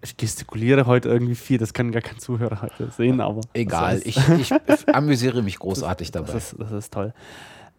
ich 0.01 0.15
gestikuliere 0.15 0.85
heute 0.85 1.09
irgendwie 1.09 1.35
viel, 1.35 1.57
das 1.57 1.73
kann 1.73 1.91
gar 1.91 2.01
kein 2.01 2.19
Zuhörer 2.19 2.61
heute 2.61 2.91
sehen, 2.91 3.19
aber. 3.19 3.41
Egal, 3.53 4.01
ich, 4.05 4.17
ich, 4.39 4.53
amüsiere 4.93 5.41
mich 5.41 5.59
großartig 5.59 6.11
das, 6.11 6.21
dabei. 6.21 6.33
Das 6.33 6.53
ist, 6.53 6.59
das 6.59 6.71
ist 6.71 6.93
toll. 6.93 7.13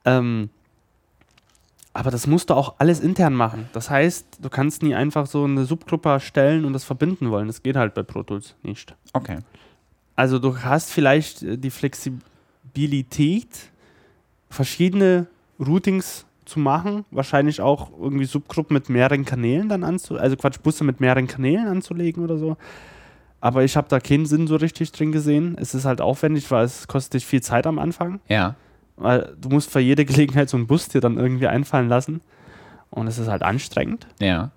Ähm, 0.05 0.51
aber 1.93 2.11
das 2.11 2.27
musst 2.27 2.51
du 2.51 2.55
auch 2.55 2.77
alles 2.78 3.01
intern 3.01 3.35
machen. 3.35 3.69
Das 3.73 3.90
heißt, 3.90 4.39
du 4.40 4.49
kannst 4.51 4.82
nie 4.82 4.95
einfach 4.95 5.27
so 5.27 5.45
eine 5.45 5.65
Subgruppe 5.65 6.09
erstellen 6.11 6.65
und 6.65 6.73
das 6.73 6.85
verbinden 6.85 7.31
wollen. 7.31 7.47
Das 7.47 7.62
geht 7.62 7.77
halt 7.77 7.95
bei 7.95 8.03
Pro 8.03 8.23
Tools 8.23 8.55
nicht. 8.62 8.95
Okay. 9.12 9.39
Also 10.15 10.39
du 10.39 10.59
hast 10.59 10.90
vielleicht 10.90 11.43
äh, 11.43 11.57
die 11.57 11.70
Flexibilität, 11.70 13.49
verschiedene 14.51 15.27
Routings 15.59 16.24
zu 16.49 16.59
machen. 16.59 17.05
Wahrscheinlich 17.11 17.61
auch 17.61 17.91
irgendwie 17.99 18.25
Subgruppen 18.25 18.75
mit 18.75 18.89
mehreren 18.89 19.25
Kanälen 19.25 19.69
dann 19.69 19.85
anzulegen, 19.85 20.25
also 20.25 20.37
Quatsch, 20.37 20.61
Busse 20.62 20.85
mit 20.85 21.01
mehreren 21.01 21.27
Kanälen 21.27 21.69
anzulegen 21.69 22.25
oder 22.25 22.39
so. 22.39 22.57
Aber 23.41 23.62
ich 23.62 23.77
habe 23.77 23.89
da 23.89 24.01
keinen 24.01 24.27
Sinn 24.27 24.47
so 24.47 24.57
richtig 24.57 24.91
drin 24.93 25.12
gesehen. 25.12 25.57
Es 25.61 25.75
ist 25.75 25.85
halt 25.85 26.01
aufwendig, 26.01 26.51
weil 26.51 26.65
es 26.65 26.89
kostet 26.89 27.15
dich 27.15 27.27
viel 27.27 27.41
Zeit 27.41 27.66
am 27.66 27.79
Anfang. 27.79 28.20
Ja. 28.29 28.57
Weil 28.97 29.37
du 29.41 29.49
musst 29.49 29.70
für 29.70 29.79
jede 29.81 30.05
Gelegenheit 30.05 30.49
so 30.49 30.57
einen 30.57 30.66
Bus 30.66 30.89
dir 30.89 31.01
dann 31.01 31.19
irgendwie 31.19 31.47
einfallen 31.47 31.89
lassen. 31.89 32.20
Und 32.91 33.07
es 33.07 33.19
ist 33.19 33.29
halt 33.29 33.43
anstrengend. 33.43 34.09
Ja. 34.19 34.51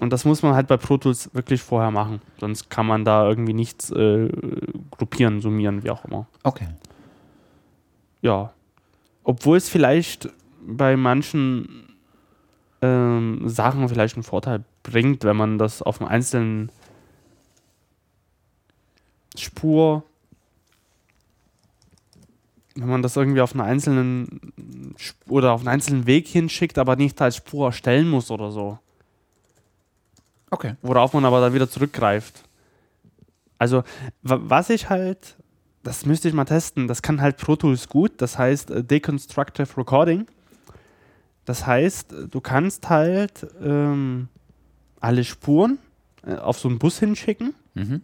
Und 0.00 0.12
das 0.12 0.24
muss 0.24 0.42
man 0.42 0.54
halt 0.54 0.68
bei 0.68 0.76
Pro 0.76 0.96
Tools 0.96 1.30
wirklich 1.34 1.62
vorher 1.62 1.90
machen. 1.90 2.20
Sonst 2.38 2.70
kann 2.70 2.86
man 2.86 3.04
da 3.04 3.28
irgendwie 3.28 3.52
nichts 3.52 3.90
äh, 3.90 4.28
gruppieren, 4.90 5.40
summieren, 5.40 5.84
wie 5.84 5.90
auch 5.90 6.04
immer. 6.04 6.26
Okay. 6.42 6.68
Ja. 8.20 8.52
Obwohl 9.24 9.56
es 9.56 9.68
vielleicht 9.68 10.28
bei 10.66 10.96
manchen 10.96 11.96
ähm, 12.82 13.48
Sachen 13.48 13.88
vielleicht 13.88 14.16
einen 14.16 14.22
Vorteil 14.22 14.64
bringt, 14.82 15.24
wenn 15.24 15.36
man 15.36 15.58
das 15.58 15.82
auf 15.82 16.00
einem 16.00 16.10
einzelnen 16.10 16.70
Spur, 19.36 20.04
wenn 22.74 22.88
man 22.88 23.02
das 23.02 23.16
irgendwie 23.16 23.40
auf 23.40 23.54
einer 23.54 23.64
einzelnen 23.64 24.52
oder 25.28 25.52
auf 25.52 25.60
einen 25.60 25.68
einzelnen 25.68 26.06
Weg 26.06 26.28
hinschickt, 26.28 26.78
aber 26.78 26.96
nicht 26.96 27.20
als 27.20 27.36
Spur 27.36 27.66
erstellen 27.66 28.08
muss 28.08 28.30
oder 28.30 28.50
so. 28.50 28.78
Okay. 30.50 30.76
Worauf 30.82 31.12
man 31.12 31.24
aber 31.24 31.40
dann 31.40 31.52
wieder 31.52 31.68
zurückgreift. 31.68 32.44
Also, 33.58 33.82
was 34.22 34.70
ich 34.70 34.88
halt, 34.88 35.36
das 35.82 36.06
müsste 36.06 36.28
ich 36.28 36.34
mal 36.34 36.44
testen, 36.44 36.86
das 36.86 37.02
kann 37.02 37.20
halt 37.20 37.36
Pro 37.36 37.56
Tools 37.56 37.88
gut, 37.88 38.12
das 38.18 38.38
heißt 38.38 38.70
äh, 38.70 38.84
Deconstructive 38.84 39.76
Recording. 39.76 40.26
Das 41.48 41.66
heißt, 41.66 42.14
du 42.30 42.42
kannst 42.42 42.90
halt 42.90 43.46
ähm, 43.62 44.28
alle 45.00 45.24
Spuren 45.24 45.78
äh, 46.26 46.34
auf 46.34 46.58
so 46.58 46.68
einen 46.68 46.78
Bus 46.78 46.98
hinschicken. 46.98 47.54
Mhm. 47.72 48.02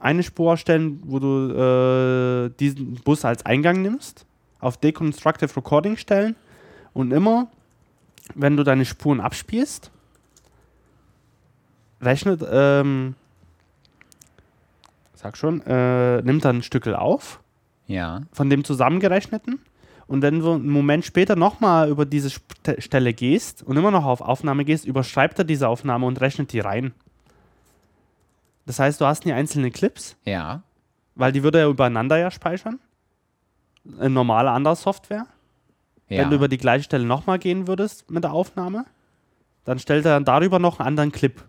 Eine 0.00 0.24
Spur 0.24 0.50
erstellen, 0.50 1.00
wo 1.04 1.20
du 1.20 1.52
äh, 1.54 2.50
diesen 2.58 2.94
Bus 3.04 3.24
als 3.24 3.46
Eingang 3.46 3.82
nimmst, 3.82 4.26
auf 4.58 4.78
Deconstructive 4.78 5.54
Recording 5.54 5.96
stellen 5.96 6.34
und 6.92 7.12
immer, 7.12 7.46
wenn 8.34 8.56
du 8.56 8.64
deine 8.64 8.84
Spuren 8.84 9.20
abspielst, 9.20 9.92
rechnet, 12.00 12.44
ähm, 12.50 13.14
sag 15.14 15.36
schon, 15.36 15.60
äh, 15.60 16.20
nimmt 16.22 16.44
dann 16.44 16.56
ein 16.56 16.62
Stückel 16.64 16.96
auf. 16.96 17.38
Ja. 17.86 18.22
Von 18.32 18.50
dem 18.50 18.64
zusammengerechneten. 18.64 19.60
Und 20.08 20.22
wenn 20.22 20.40
du 20.40 20.54
einen 20.54 20.70
Moment 20.70 21.04
später 21.04 21.36
nochmal 21.36 21.90
über 21.90 22.06
diese 22.06 22.30
Stelle 22.78 23.12
gehst 23.12 23.62
und 23.62 23.76
immer 23.76 23.90
noch 23.90 24.06
auf 24.06 24.22
Aufnahme 24.22 24.64
gehst, 24.64 24.86
überschreibt 24.86 25.38
er 25.38 25.44
diese 25.44 25.68
Aufnahme 25.68 26.06
und 26.06 26.20
rechnet 26.20 26.52
die 26.52 26.60
rein. 26.60 26.92
Das 28.64 28.78
heißt, 28.78 29.00
du 29.00 29.06
hast 29.06 29.26
nie 29.26 29.32
einzelne 29.32 29.70
Clips. 29.70 30.16
Ja. 30.24 30.62
Weil 31.14 31.32
die 31.32 31.42
würde 31.42 31.60
er 31.60 31.68
übereinander 31.68 32.16
ja 32.16 32.30
speichern. 32.30 32.80
In 34.00 34.14
normaler 34.14 34.52
anderer 34.52 34.76
Software. 34.76 35.26
Ja. 36.08 36.22
Wenn 36.22 36.30
du 36.30 36.36
über 36.36 36.48
die 36.48 36.58
gleiche 36.58 36.84
Stelle 36.84 37.04
nochmal 37.04 37.38
gehen 37.38 37.66
würdest 37.66 38.10
mit 38.10 38.24
der 38.24 38.32
Aufnahme, 38.32 38.86
dann 39.64 39.78
stellt 39.78 40.06
er 40.06 40.12
dann 40.12 40.24
darüber 40.24 40.58
noch 40.58 40.80
einen 40.80 40.88
anderen 40.88 41.12
Clip. 41.12 41.42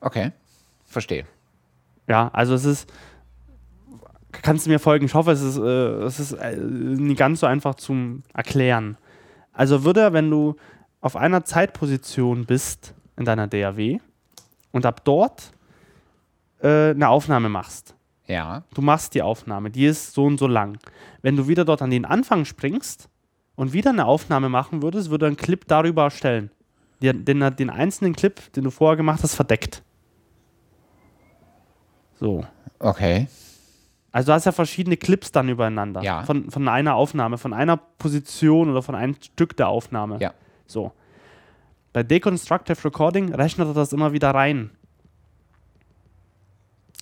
Okay, 0.00 0.32
verstehe. 0.84 1.24
Ja, 2.06 2.28
also 2.34 2.52
es 2.54 2.66
ist, 2.66 2.92
kannst 4.42 4.66
du 4.66 4.70
mir 4.70 4.78
folgen? 4.78 5.06
Ich 5.06 5.14
hoffe, 5.14 5.30
es 5.30 5.40
ist, 5.40 5.58
äh, 5.58 6.02
es 6.04 6.20
ist 6.20 6.32
äh, 6.32 6.56
nicht 6.56 7.18
ganz 7.18 7.40
so 7.40 7.46
einfach 7.46 7.76
zum 7.76 8.22
Erklären. 8.34 8.98
Also 9.52 9.84
würde, 9.84 10.12
wenn 10.12 10.30
du 10.30 10.56
auf 11.00 11.16
einer 11.16 11.44
Zeitposition 11.44 12.44
bist 12.44 12.94
in 13.16 13.24
deiner 13.24 13.46
DAW 13.46 13.98
und 14.72 14.86
ab 14.86 15.04
dort 15.04 15.52
äh, 16.60 16.90
eine 16.90 17.08
Aufnahme 17.08 17.48
machst. 17.48 17.94
Ja. 18.26 18.62
Du 18.74 18.82
machst 18.82 19.14
die 19.14 19.22
Aufnahme, 19.22 19.70
die 19.70 19.86
ist 19.86 20.14
so 20.14 20.24
und 20.24 20.38
so 20.38 20.46
lang. 20.46 20.78
Wenn 21.22 21.36
du 21.36 21.48
wieder 21.48 21.64
dort 21.64 21.82
an 21.82 21.90
den 21.90 22.04
Anfang 22.04 22.44
springst 22.44 23.08
und 23.56 23.72
wieder 23.72 23.90
eine 23.90 24.06
Aufnahme 24.06 24.48
machen 24.48 24.82
würdest, 24.82 25.10
würde 25.10 25.26
ein 25.26 25.36
Clip 25.36 25.66
darüber 25.66 26.04
erstellen. 26.04 26.50
Den, 27.02 27.24
den, 27.24 27.56
den 27.56 27.68
einzelnen 27.68 28.14
Clip, 28.14 28.52
den 28.52 28.64
du 28.64 28.70
vorher 28.70 28.96
gemacht 28.96 29.22
hast, 29.22 29.34
verdeckt. 29.34 29.82
So. 32.14 32.46
Okay. 32.78 33.26
Also 34.12 34.26
du 34.26 34.34
hast 34.34 34.44
ja 34.44 34.52
verschiedene 34.52 34.96
Clips 34.98 35.32
dann 35.32 35.48
übereinander. 35.48 36.02
Ja. 36.02 36.22
Von, 36.22 36.50
von 36.50 36.68
einer 36.68 36.94
Aufnahme, 36.94 37.38
von 37.38 37.54
einer 37.54 37.78
Position 37.78 38.70
oder 38.70 38.82
von 38.82 38.94
einem 38.94 39.14
Stück 39.14 39.56
der 39.56 39.68
Aufnahme. 39.68 40.18
Ja. 40.20 40.34
So. 40.66 40.92
Bei 41.94 42.02
Deconstructive 42.02 42.84
Recording 42.84 43.34
rechnet 43.34 43.68
er 43.68 43.74
das 43.74 43.92
immer 43.92 44.12
wieder 44.12 44.30
rein. 44.30 44.70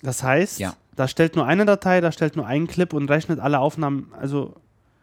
Das 0.01 0.23
heißt, 0.23 0.59
ja. 0.59 0.73
da 0.95 1.07
stellt 1.07 1.35
nur 1.35 1.45
eine 1.45 1.65
Datei, 1.65 2.01
da 2.01 2.11
stellt 2.11 2.35
nur 2.35 2.47
einen 2.47 2.67
Clip 2.67 2.91
und 2.93 3.09
rechnet 3.09 3.39
alle 3.39 3.59
Aufnahmen, 3.59 4.11
also 4.19 4.55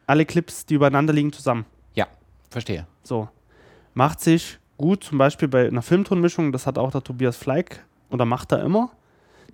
alle 0.07 0.25
Clips, 0.25 0.67
die 0.67 0.75
übereinander 0.75 1.13
liegen, 1.13 1.33
zusammen. 1.33 1.67
Ja, 1.95 2.07
verstehe. 2.51 2.87
So. 3.03 3.29
Macht 3.95 4.21
sich 4.21 4.59
gut, 4.77 5.05
zum 5.05 5.19
Beispiel 5.19 5.49
bei 5.49 5.69
einer 5.69 5.83
Filmtonmischung, 5.83 6.53
das 6.53 6.67
hat 6.67 6.79
auch 6.79 6.91
der 6.91 7.03
Tobias 7.03 7.37
Fleig 7.37 7.85
oder 8.11 8.25
macht 8.25 8.53
er 8.53 8.63
immer. 8.63 8.91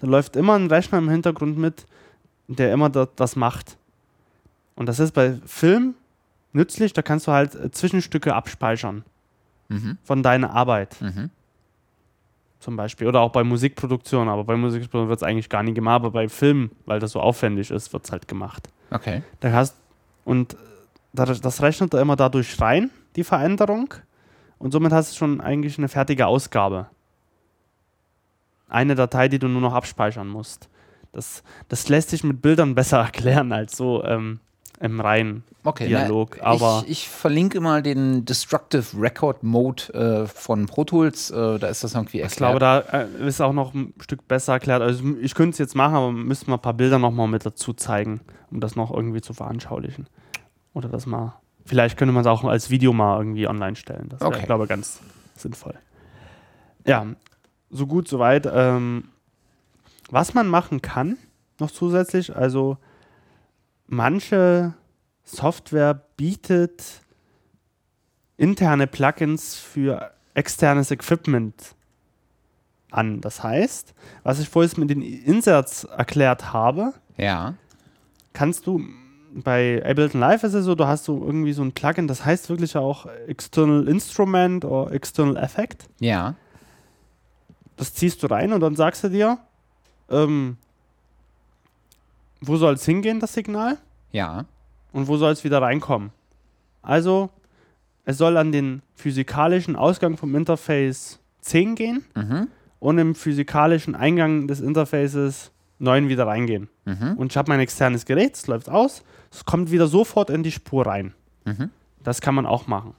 Da 0.01 0.07
läuft 0.07 0.37
immer 0.37 0.55
ein 0.55 0.69
Rechner 0.69 0.99
im 0.99 1.09
Hintergrund 1.09 1.59
mit, 1.59 1.87
der 2.49 2.73
immer 2.73 2.91
das, 2.91 3.37
macht. 3.37 3.77
Und 4.77 4.87
das 4.87 4.99
ist 4.99 5.13
bei 5.13 5.39
Film 5.47 5.95
nützlich, 6.53 6.93
da 6.93 7.03
kannst 7.03 7.27
du 7.27 7.33
halt 7.33 7.55
äh, 7.55 7.71
Zwischenstücke 7.71 8.35
abspeichern 8.35 9.05
mhm. 9.69 9.99
von 10.03 10.23
deiner 10.23 10.51
Arbeit. 10.51 11.01
Mhm. 11.01 11.31
Zum 12.61 12.77
Beispiel. 12.77 13.07
Oder 13.07 13.21
auch 13.21 13.33
bei 13.33 13.45
Musikproduktion, 13.45 14.29
aber 14.29 14.45
bei 14.45 14.57
Musikproduktion 14.57 15.09
wird 15.09 15.19
es 15.19 15.23
eigentlich 15.23 15.49
gar 15.49 15.63
nicht 15.63 15.75
gemacht, 15.75 15.97
aber 15.97 16.11
bei 16.11 16.29
Film, 16.29 16.71
weil 16.87 16.99
das 16.99 17.13
so 17.13 17.21
aufwendig 17.21 17.71
ist, 17.71 17.93
wird 17.93 18.05
es 18.05 18.13
halt 18.13 18.27
gemacht. 18.27 18.69
Okay. 18.91 19.23
Da 19.41 19.53
hast, 19.53 19.77
und 20.25 20.57
das 21.13 21.63
rechnet 21.63 21.93
er 21.93 22.01
immer 22.01 22.17
dadurch 22.17 22.61
rein, 22.61 22.91
die 23.17 23.25
Veränderung. 23.25 23.93
Und 24.59 24.73
somit 24.73 24.93
hast 24.93 25.13
du 25.13 25.17
schon 25.17 25.41
eigentlich 25.41 25.77
eine 25.79 25.89
fertige 25.89 26.27
Ausgabe 26.27 26.87
eine 28.75 28.95
Datei, 28.95 29.29
die 29.29 29.39
du 29.39 29.49
nur 29.49 29.61
noch 29.61 29.73
abspeichern 29.73 30.29
musst. 30.29 30.69
Das, 31.15 31.43
das 31.69 31.89
lässt 31.89 32.11
sich 32.11 32.25
mit 32.25 32.43
Bildern 32.43 32.75
besser 32.75 32.99
erklären 33.05 33.53
als 33.53 33.77
so 33.77 34.05
ähm, 34.05 34.41
im 34.81 35.01
reinen 35.01 35.45
okay, 35.63 35.87
Dialog. 35.87 36.37
Na, 36.39 36.45
Aber 36.45 36.83
ich, 36.85 36.91
ich, 36.91 37.09
verlinke 37.09 37.61
mal 37.61 37.83
den 37.83 38.25
Destructive 38.25 39.01
Record 39.01 39.43
Mode 39.43 39.95
äh, 39.95 40.27
von 40.27 40.67
Pro 40.67 40.85
Tools. 40.85 41.31
Äh, 41.31 41.59
da 41.59 41.69
ist 41.69 41.85
das 41.85 41.95
irgendwie 41.95 42.21
erklärt. 42.21 42.33
Ich 42.33 42.37
glaube, 42.37 42.59
da 42.59 42.81
äh, 42.81 43.27
ist 43.27 43.41
auch 43.41 43.53
noch 43.53 43.75
ein 43.75 43.95
Stück 44.01 44.27
besser 44.27 44.55
erklärt. 44.55 44.83
Also 44.83 45.05
ich 45.21 45.35
könnte 45.35 45.51
es 45.51 45.59
jetzt 45.59 45.77
machen, 45.77 45.95
aber 45.95 46.13
müssten 46.13 46.49
wir 46.49 46.55
ein 46.55 46.63
paar 46.63 46.75
Bilder 46.75 46.99
nochmal 46.99 47.29
mit 47.29 47.47
dazu 47.47 47.73
zeigen, 47.73 48.21
um 48.51 48.61
das 48.61 48.77
noch 48.77 48.93
irgendwie 48.93 49.21
zu 49.21 49.33
veranschaulichen. 49.33 50.09
Oder 50.75 50.89
das 50.89 51.07
mal. 51.07 51.41
Vielleicht 51.65 51.97
könnte 51.97 52.13
man 52.13 52.23
es 52.23 52.27
auch 52.27 52.45
als 52.45 52.69
Video 52.69 52.93
mal 52.93 53.19
irgendwie 53.19 53.47
online 53.47 53.77
stellen. 53.77 54.09
Das 54.11 54.21
wäre, 54.21 54.31
okay. 54.31 54.45
glaube 54.45 54.65
ich, 54.65 54.69
ganz 54.69 55.01
sinnvoll. 55.37 55.75
Ja, 56.87 57.07
so 57.71 57.87
gut, 57.87 58.09
so 58.09 58.19
weit. 58.19 58.47
Ähm, 58.53 59.05
was 60.11 60.35
man 60.35 60.49
machen 60.49 60.83
kann, 60.83 61.17
noch 61.59 61.71
zusätzlich, 61.71 62.35
also 62.35 62.79
manche 63.87 64.75
Software 65.25 65.95
bietet 66.17 66.83
interne 68.37 68.87
Plugins 68.87 69.57
für 69.57 70.13
externes 70.35 70.91
Equipment 70.91 71.75
an. 72.91 73.21
Das 73.21 73.43
heißt, 73.43 73.95
was 74.23 74.41
ich 74.41 74.49
vorhin 74.49 74.81
mit 74.81 74.91
den 74.91 75.03
Inserts 75.03 75.85
erklärt 75.85 76.53
habe, 76.53 76.93
ja. 77.17 77.55
kannst 78.33 78.67
du 78.67 78.81
bei 79.33 79.83
Ableton 79.85 80.21
Live 80.21 80.45
ist 80.45 80.55
es 80.55 80.65
so, 80.65 80.75
du 80.77 80.87
hast 80.87 81.05
so 81.05 81.25
irgendwie 81.25 81.53
so 81.53 81.63
ein 81.63 81.73
Plugin, 81.73 82.07
das 82.07 82.25
heißt 82.25 82.49
wirklich 82.51 82.77
auch 82.77 83.07
External 83.27 83.89
Instrument 83.89 84.65
oder 84.65 84.93
External 84.93 85.37
Effect. 85.37 85.89
Ja 85.99 86.37
das 87.77 87.95
ziehst 87.95 88.23
du 88.23 88.27
rein 88.27 88.53
und 88.53 88.61
dann 88.61 88.77
sagst 88.77 89.05
du 89.05 89.09
dir, 89.09 89.39
ähm, 90.11 90.57
wo 92.41 92.57
soll 92.57 92.75
es 92.75 92.85
hingehen, 92.85 93.21
das 93.21 93.35
Signal? 93.35 93.79
Ja. 94.13 94.45
Und 94.93 95.09
wo 95.09 95.17
soll 95.17 95.33
es 95.33 95.45
wieder 95.45 95.61
reinkommen? 95.61 96.11
Also, 96.83 97.31
es 98.05 98.19
soll 98.19 98.37
an 98.37 98.53
den 98.53 98.83
physikalischen 98.95 99.77
Ausgang 99.77 100.17
vom 100.17 100.35
Interface 100.35 101.19
10 101.41 101.75
gehen 101.75 102.05
mhm. 102.15 102.49
und 102.81 102.99
im 102.99 103.15
physikalischen 103.15 103.95
Eingang 103.95 104.47
des 104.47 104.61
Interfaces 104.61 105.51
9 105.79 106.09
wieder 106.09 106.27
reingehen. 106.27 106.69
Mhm. 106.85 107.15
Und 107.17 107.33
ich 107.33 107.37
habe 107.37 107.51
mein 107.51 107.61
externes 107.61 108.05
Gerät, 108.05 108.35
es 108.35 108.47
läuft 108.47 108.69
aus, 108.69 109.03
es 109.31 109.45
kommt 109.45 109.71
wieder 109.71 109.87
sofort 109.87 110.31
in 110.31 110.43
die 110.43 110.53
Spur 110.53 110.87
rein. 110.87 111.15
Mhm. 111.45 111.71
Das 112.03 112.21
kann 112.21 112.35
man 112.35 112.47
auch 112.47 112.67
machen. 112.67 112.95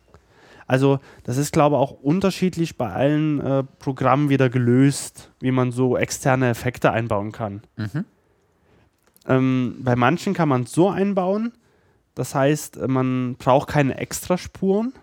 Also 0.67 0.99
das 1.23 1.37
ist, 1.37 1.53
glaube 1.53 1.75
ich, 1.75 1.79
auch 1.79 1.91
unterschiedlich 1.91 2.77
bei 2.77 2.91
allen 2.91 3.39
äh, 3.39 3.63
Programmen 3.79 4.29
wieder 4.29 4.49
gelöst, 4.49 5.31
wie 5.39 5.51
man 5.51 5.71
so 5.71 5.97
externe 5.97 6.49
Effekte 6.49 6.91
einbauen 6.91 7.31
kann. 7.31 7.61
Mhm. 7.77 8.05
Ähm, 9.27 9.75
bei 9.79 9.95
manchen 9.95 10.33
kann 10.33 10.49
man 10.49 10.63
es 10.63 10.71
so 10.71 10.89
einbauen, 10.89 11.51
das 12.15 12.33
heißt, 12.33 12.87
man 12.87 13.35
braucht 13.35 13.69
keine 13.69 13.97
Extraspuren 13.97 14.93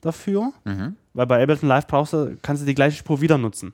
dafür, 0.00 0.52
mhm. 0.64 0.96
weil 1.14 1.26
bei 1.26 1.42
Ableton 1.42 1.68
Live 1.68 1.86
brauchst 1.86 2.12
du, 2.12 2.36
kannst 2.42 2.62
du 2.62 2.66
die 2.66 2.74
gleiche 2.74 2.98
Spur 2.98 3.20
wieder 3.20 3.38
nutzen. 3.38 3.72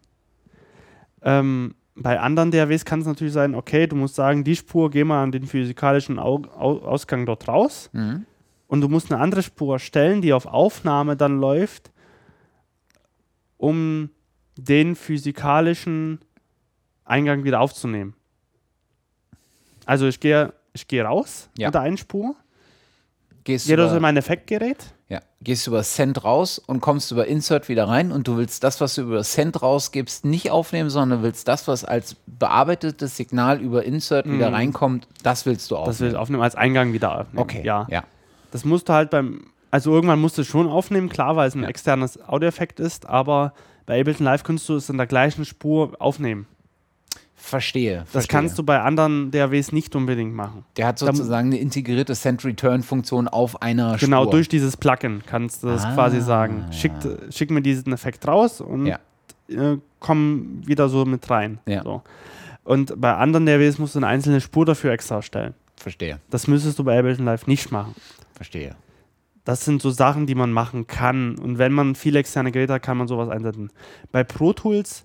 Ähm, 1.22 1.74
bei 1.94 2.18
anderen 2.18 2.50
DAWs 2.50 2.84
kann 2.84 3.00
es 3.00 3.06
natürlich 3.06 3.32
sein, 3.32 3.54
okay, 3.54 3.86
du 3.86 3.96
musst 3.96 4.14
sagen, 4.14 4.44
die 4.44 4.56
Spur, 4.56 4.90
geh 4.90 5.04
mal 5.04 5.22
an 5.22 5.32
den 5.32 5.46
physikalischen 5.46 6.18
Au 6.18 6.42
Ausgang 6.56 7.26
dort 7.26 7.48
raus. 7.48 7.90
Mhm 7.92 8.26
und 8.72 8.80
du 8.80 8.88
musst 8.88 9.12
eine 9.12 9.20
andere 9.20 9.42
Spur 9.42 9.78
stellen, 9.78 10.22
die 10.22 10.32
auf 10.32 10.46
Aufnahme 10.46 11.14
dann 11.14 11.38
läuft, 11.38 11.90
um 13.58 14.08
den 14.56 14.96
physikalischen 14.96 16.20
Eingang 17.04 17.44
wieder 17.44 17.60
aufzunehmen. 17.60 18.14
Also 19.84 20.06
ich 20.06 20.20
gehe 20.20 20.54
ich 20.72 20.88
gehe 20.88 21.04
raus 21.04 21.50
ja. 21.58 21.68
mit 21.68 21.74
der 21.74 21.82
einen 21.82 21.98
Spur, 21.98 22.34
gehst 23.44 23.66
gehe 23.66 23.74
über 23.74 24.00
mein 24.00 24.16
Effektgerät. 24.16 24.78
Ja, 25.10 25.20
gehst 25.42 25.66
über 25.66 25.82
Send 25.82 26.24
raus 26.24 26.58
und 26.58 26.80
kommst 26.80 27.12
über 27.12 27.26
Insert 27.26 27.68
wieder 27.68 27.88
rein 27.88 28.10
und 28.10 28.26
du 28.26 28.38
willst 28.38 28.64
das, 28.64 28.80
was 28.80 28.94
du 28.94 29.02
über 29.02 29.22
Send 29.22 29.60
rausgibst, 29.60 30.24
nicht 30.24 30.50
aufnehmen, 30.50 30.88
sondern 30.88 31.22
willst 31.22 31.46
das, 31.46 31.68
was 31.68 31.84
als 31.84 32.16
bearbeitetes 32.26 33.18
Signal 33.18 33.60
über 33.60 33.84
Insert 33.84 34.24
mhm. 34.24 34.36
wieder 34.36 34.50
reinkommt, 34.50 35.08
das 35.22 35.44
willst 35.44 35.70
du 35.70 35.76
aufnehmen. 35.76 35.92
Das 35.92 36.00
willst 36.00 36.14
du 36.14 36.20
aufnehmen 36.20 36.42
als 36.42 36.54
Eingang 36.54 36.94
wieder 36.94 37.20
aufnehmen. 37.20 37.42
Okay. 37.42 37.60
Ja. 37.62 37.86
ja. 37.90 38.04
Das 38.52 38.64
musst 38.64 38.88
du 38.88 38.92
halt 38.92 39.10
beim, 39.10 39.46
also 39.72 39.92
irgendwann 39.92 40.20
musst 40.20 40.38
du 40.38 40.42
es 40.42 40.48
schon 40.48 40.68
aufnehmen, 40.68 41.08
klar, 41.08 41.34
weil 41.36 41.48
es 41.48 41.54
ein 41.56 41.64
externes 41.64 42.22
Audioeffekt 42.28 42.78
ist, 42.80 43.06
aber 43.08 43.52
bei 43.86 44.00
Ableton 44.00 44.24
Live 44.24 44.44
kannst 44.44 44.68
du 44.68 44.76
es 44.76 44.88
in 44.88 44.96
der 44.96 45.06
gleichen 45.08 45.44
Spur 45.44 45.92
aufnehmen. 45.98 46.46
Verstehe. 47.34 48.00
Das 48.02 48.10
verstehe. 48.10 48.30
kannst 48.38 48.58
du 48.58 48.62
bei 48.62 48.80
anderen 48.80 49.32
DAWs 49.32 49.72
nicht 49.72 49.96
unbedingt 49.96 50.32
machen. 50.32 50.64
Der 50.76 50.86
hat 50.86 51.00
sozusagen 51.00 51.48
eine 51.48 51.58
integrierte 51.58 52.14
Send-Return-Funktion 52.14 53.26
auf 53.26 53.60
einer 53.62 53.96
Genau, 53.96 54.22
Spur. 54.22 54.30
durch 54.32 54.48
dieses 54.48 54.76
Plugin 54.76 55.22
kannst 55.26 55.62
du 55.64 55.66
das 55.68 55.84
Ah. 55.84 55.94
quasi 55.94 56.20
sagen. 56.20 56.66
Schick, 56.70 56.92
schick 57.30 57.50
mir 57.50 57.60
diesen 57.60 57.92
Effekt 57.92 58.28
raus 58.28 58.60
und 58.60 58.86
Ja. 58.86 59.00
äh, 59.48 59.78
komm 59.98 60.62
wieder 60.64 60.88
so 60.88 61.04
mit 61.04 61.28
rein. 61.30 61.58
Ja. 61.66 61.82
So. 61.82 62.02
Und 62.62 63.00
bei 63.00 63.12
anderen 63.16 63.44
DAWs 63.44 63.78
musst 63.78 63.96
du 63.96 63.98
eine 63.98 64.06
einzelne 64.06 64.40
Spur 64.40 64.64
dafür 64.64 64.92
extra 64.92 65.16
erstellen. 65.16 65.54
Verstehe, 65.76 66.20
Das 66.30 66.46
müsstest 66.46 66.78
du 66.78 66.84
bei 66.84 66.96
Ableton 66.96 67.24
Live 67.24 67.48
nicht 67.48 67.72
machen. 67.72 67.96
Verstehe. 68.34 68.76
Das 69.44 69.64
sind 69.64 69.82
so 69.82 69.90
Sachen, 69.90 70.26
die 70.26 70.34
man 70.34 70.52
machen 70.52 70.86
kann. 70.86 71.38
Und 71.38 71.58
wenn 71.58 71.72
man 71.72 71.94
viele 71.94 72.20
externe 72.20 72.52
Geräte 72.52 72.74
hat, 72.74 72.82
kann 72.82 72.96
man 72.96 73.08
sowas 73.08 73.28
einsetzen. 73.28 73.70
Bei 74.12 74.22
Pro 74.22 74.52
Tools 74.52 75.04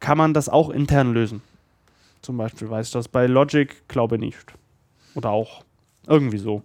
kann 0.00 0.16
man 0.16 0.32
das 0.32 0.48
auch 0.48 0.70
intern 0.70 1.12
lösen. 1.12 1.42
Zum 2.22 2.36
Beispiel 2.36 2.70
weiß 2.70 2.86
ich 2.86 2.92
das. 2.92 3.08
Bei 3.08 3.26
Logic 3.26 3.86
glaube 3.88 4.16
ich 4.16 4.20
nicht. 4.20 4.54
Oder 5.14 5.30
auch 5.30 5.64
irgendwie 6.06 6.38
so. 6.38 6.62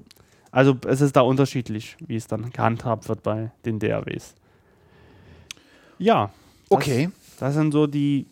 Also 0.51 0.77
es 0.87 1.01
ist 1.01 1.15
da 1.17 1.21
unterschiedlich, 1.21 1.97
wie 1.99 2.15
es 2.15 2.27
dann 2.27 2.51
gehandhabt 2.51 3.09
wird 3.09 3.23
bei 3.23 3.51
den 3.65 3.79
DAWs. 3.79 4.35
Ja. 5.97 6.31
Das, 6.69 6.77
Okay. 6.77 7.09
Das 7.39 7.53
sind 7.53 7.73
so 7.73 7.87
die 7.87 8.27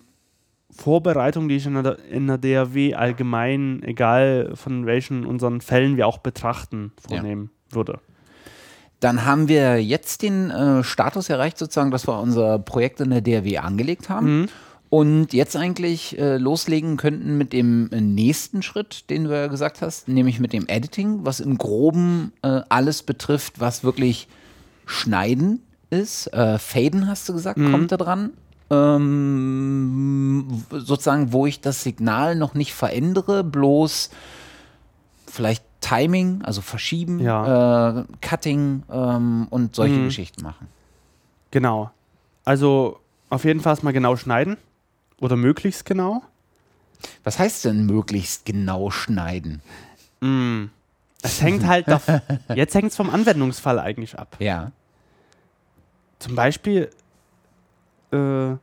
Vorbereitungen, 0.76 1.50
die 1.50 1.56
ich 1.58 1.66
in 1.66 1.76
der, 1.82 2.00
in 2.10 2.28
der 2.28 2.38
DAW 2.38 2.94
allgemein, 2.96 3.82
egal 3.84 4.52
von 4.56 4.86
welchen 4.86 5.26
unseren 5.26 5.62
Fällen 5.62 5.98
wir 5.98 6.08
auch 6.08 6.18
betrachten, 6.18 6.92
Ja. 7.10 7.18
vornehmen 7.18 7.52
würde. 7.70 8.00
Dann 9.00 9.26
haben 9.26 9.48
wir 9.50 9.84
jetzt 9.84 10.22
den 10.22 10.50
äh, 10.50 10.84
Status 10.84 11.30
erreicht, 11.30 11.58
sozusagen, 11.58 11.92
dass 11.92 12.08
wir 12.08 12.20
unser 12.20 12.58
Projekt 12.60 13.02
in 13.02 13.10
der 13.10 13.22
DRW 13.22 13.58
angelegt 13.58 14.10
haben. 14.10 14.40
Mhm. 14.42 14.50
Und 14.90 15.34
jetzt 15.34 15.56
eigentlich 15.56 16.18
äh, 16.20 16.38
loslegen 16.38 16.98
könnten 16.98 17.38
mit 17.38 17.52
dem 17.52 17.90
äh, 17.92 18.00
nächsten 18.00 18.62
Schritt, 18.62 19.10
den 19.10 19.24
du 19.26 19.32
ja 19.32 19.48
gesagt 19.48 19.82
hast, 19.82 20.08
nämlich 20.08 20.40
mit 20.40 20.54
dem 20.54 20.68
Editing, 20.68 21.26
was 21.26 21.40
im 21.40 21.58
Groben 21.58 22.32
äh, 22.44 22.62
alles 22.70 23.02
betrifft, 23.04 23.60
was 23.60 23.84
wirklich 23.84 24.28
Schneiden 24.86 25.64
ist. 25.90 26.28
Äh, 26.28 26.60
Faden 26.60 27.08
hast 27.08 27.28
du 27.28 27.34
gesagt, 27.34 27.58
kommt 27.60 27.92
da 27.92 27.98
dran. 27.98 28.32
Ähm, 28.74 30.64
sozusagen, 30.72 31.32
wo 31.34 31.46
ich 31.46 31.62
das 31.62 31.84
Signal 31.84 32.36
noch 32.36 32.54
nicht 32.54 32.74
verändere, 32.74 33.44
bloß 33.44 34.10
vielleicht 35.28 35.64
Timing, 35.82 36.42
also 36.44 36.62
verschieben, 36.62 37.20
Ja. 37.20 38.00
äh, 38.00 38.04
Cutting 38.22 38.84
ähm, 38.92 39.48
und 39.50 39.76
solche 39.76 39.96
Mhm. 39.96 40.06
Geschichten 40.06 40.42
machen. 40.44 40.68
Genau. 41.52 41.92
Also 42.46 43.00
auf 43.30 43.44
jeden 43.46 43.60
Fall 43.60 43.78
mal 43.82 43.92
genau 43.94 44.16
schneiden. 44.16 44.58
Oder 45.20 45.36
möglichst 45.36 45.86
genau. 45.86 46.22
Was 47.24 47.40
heißt 47.40 47.66
denn 47.66 47.86
möglichst 47.86 48.46
genau 48.46 48.90
schneiden? 48.92 49.62
Mm. 50.22 50.66
Es 51.22 51.42
hängt 51.42 51.66
halt, 51.66 51.88
dav- 51.88 52.22
jetzt 52.56 52.76
hängt 52.76 52.92
es 52.92 52.96
vom 52.98 53.10
Anwendungsfall 53.10 53.80
eigentlich 53.80 54.18
ab. 54.20 54.36
Ja. 54.40 54.72
Zum 56.20 56.36
Beispiel 56.36 56.90
äh, 58.14 58.56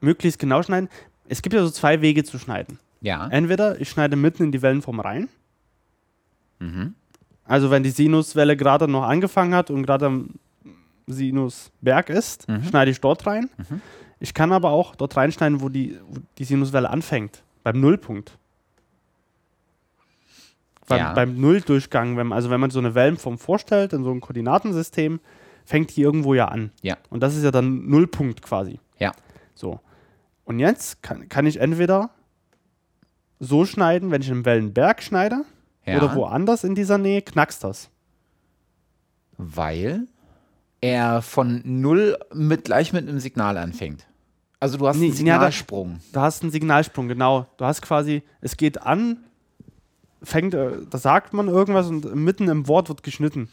möglichst 0.00 0.38
genau 0.38 0.62
schneiden. 0.62 0.88
Es 1.28 1.40
gibt 1.42 1.54
ja 1.54 1.62
so 1.62 1.70
zwei 1.70 2.00
Wege 2.02 2.22
zu 2.24 2.38
schneiden. 2.38 2.78
Ja. 3.00 3.26
Entweder 3.28 3.80
ich 3.80 3.88
schneide 3.90 4.16
mitten 4.16 4.44
in 4.44 4.52
die 4.52 4.62
Wellenform 4.62 5.00
rein. 5.00 5.28
Mhm. 6.58 6.94
Also 7.44 7.70
wenn 7.70 7.82
die 7.82 7.90
Sinuswelle 7.90 8.56
gerade 8.56 8.88
noch 8.88 9.02
angefangen 9.02 9.54
hat 9.54 9.70
und 9.70 9.82
gerade 9.84 10.06
am 10.06 10.30
Sinusberg 11.06 12.08
ist, 12.10 12.48
Mhm. 12.48 12.64
schneide 12.64 12.90
ich 12.90 13.00
dort 13.00 13.26
rein. 13.26 13.50
Ich 14.20 14.32
kann 14.32 14.52
aber 14.52 14.70
auch 14.70 14.94
dort 14.96 15.16
reinschneiden, 15.16 15.60
wo 15.60 15.68
die, 15.68 15.98
wo 16.08 16.20
die 16.38 16.44
Sinuswelle 16.44 16.88
anfängt, 16.88 17.42
beim 17.62 17.80
Nullpunkt. 17.80 18.38
Beim, 20.86 20.98
Ja. 20.98 21.12
beim 21.14 21.40
Nulldurchgang, 21.40 22.16
wenn, 22.16 22.32
also 22.32 22.50
wenn 22.50 22.60
man 22.60 22.70
so 22.70 22.78
eine 22.78 22.94
Wellenform 22.94 23.38
vorstellt, 23.38 23.92
in 23.94 24.04
so 24.04 24.10
einem 24.10 24.20
Koordinatensystem, 24.20 25.20
fängt 25.64 25.96
die 25.96 26.02
irgendwo 26.02 26.34
ja 26.34 26.48
an. 26.48 26.70
Ja. 26.82 26.96
Und 27.10 27.20
das 27.22 27.36
ist 27.36 27.42
ja 27.44 27.50
dann 27.50 27.86
Nullpunkt 27.88 28.42
quasi. 28.42 28.78
Ja. 28.98 29.12
So. 29.54 29.80
Und 30.44 30.58
jetzt 30.58 31.02
kann, 31.02 31.28
kann 31.28 31.46
ich 31.46 31.58
entweder 31.60 32.10
so 33.40 33.64
schneiden, 33.64 34.10
wenn 34.10 34.22
ich 34.22 34.30
einen 34.30 34.44
Wellenberg 34.44 35.02
schneide, 35.02 35.44
Ja. 35.86 35.96
oder 35.98 36.14
woanders 36.14 36.64
in 36.64 36.74
dieser 36.74 36.98
Nähe 36.98 37.22
knackst 37.22 37.64
das. 37.64 37.90
Weil 39.36 40.06
er 40.80 41.22
von 41.22 41.62
null 41.64 42.18
mit 42.32 42.64
gleich 42.64 42.92
mit 42.92 43.08
einem 43.08 43.18
Signal 43.18 43.56
anfängt. 43.56 44.06
Also 44.60 44.78
du 44.78 44.86
hast 44.86 44.96
Nee, 44.96 45.06
einen 45.06 45.26
ja, 45.26 45.34
da- 45.38 45.50
Signalsprung. 45.50 46.00
Du 46.12 46.20
hast 46.20 46.42
einen 46.42 46.52
Signalsprung, 46.52 47.08
genau. 47.08 47.46
Du 47.56 47.64
hast 47.64 47.82
quasi, 47.82 48.22
es 48.40 48.56
geht 48.56 48.80
an, 48.82 49.24
fängt, 50.24 50.54
äh, 50.54 50.70
da 50.90 50.98
sagt 50.98 51.32
man 51.32 51.48
irgendwas 51.48 51.86
und 51.88 52.14
mitten 52.14 52.48
im 52.48 52.66
Wort 52.68 52.88
wird 52.88 53.02
geschnitten. 53.02 53.48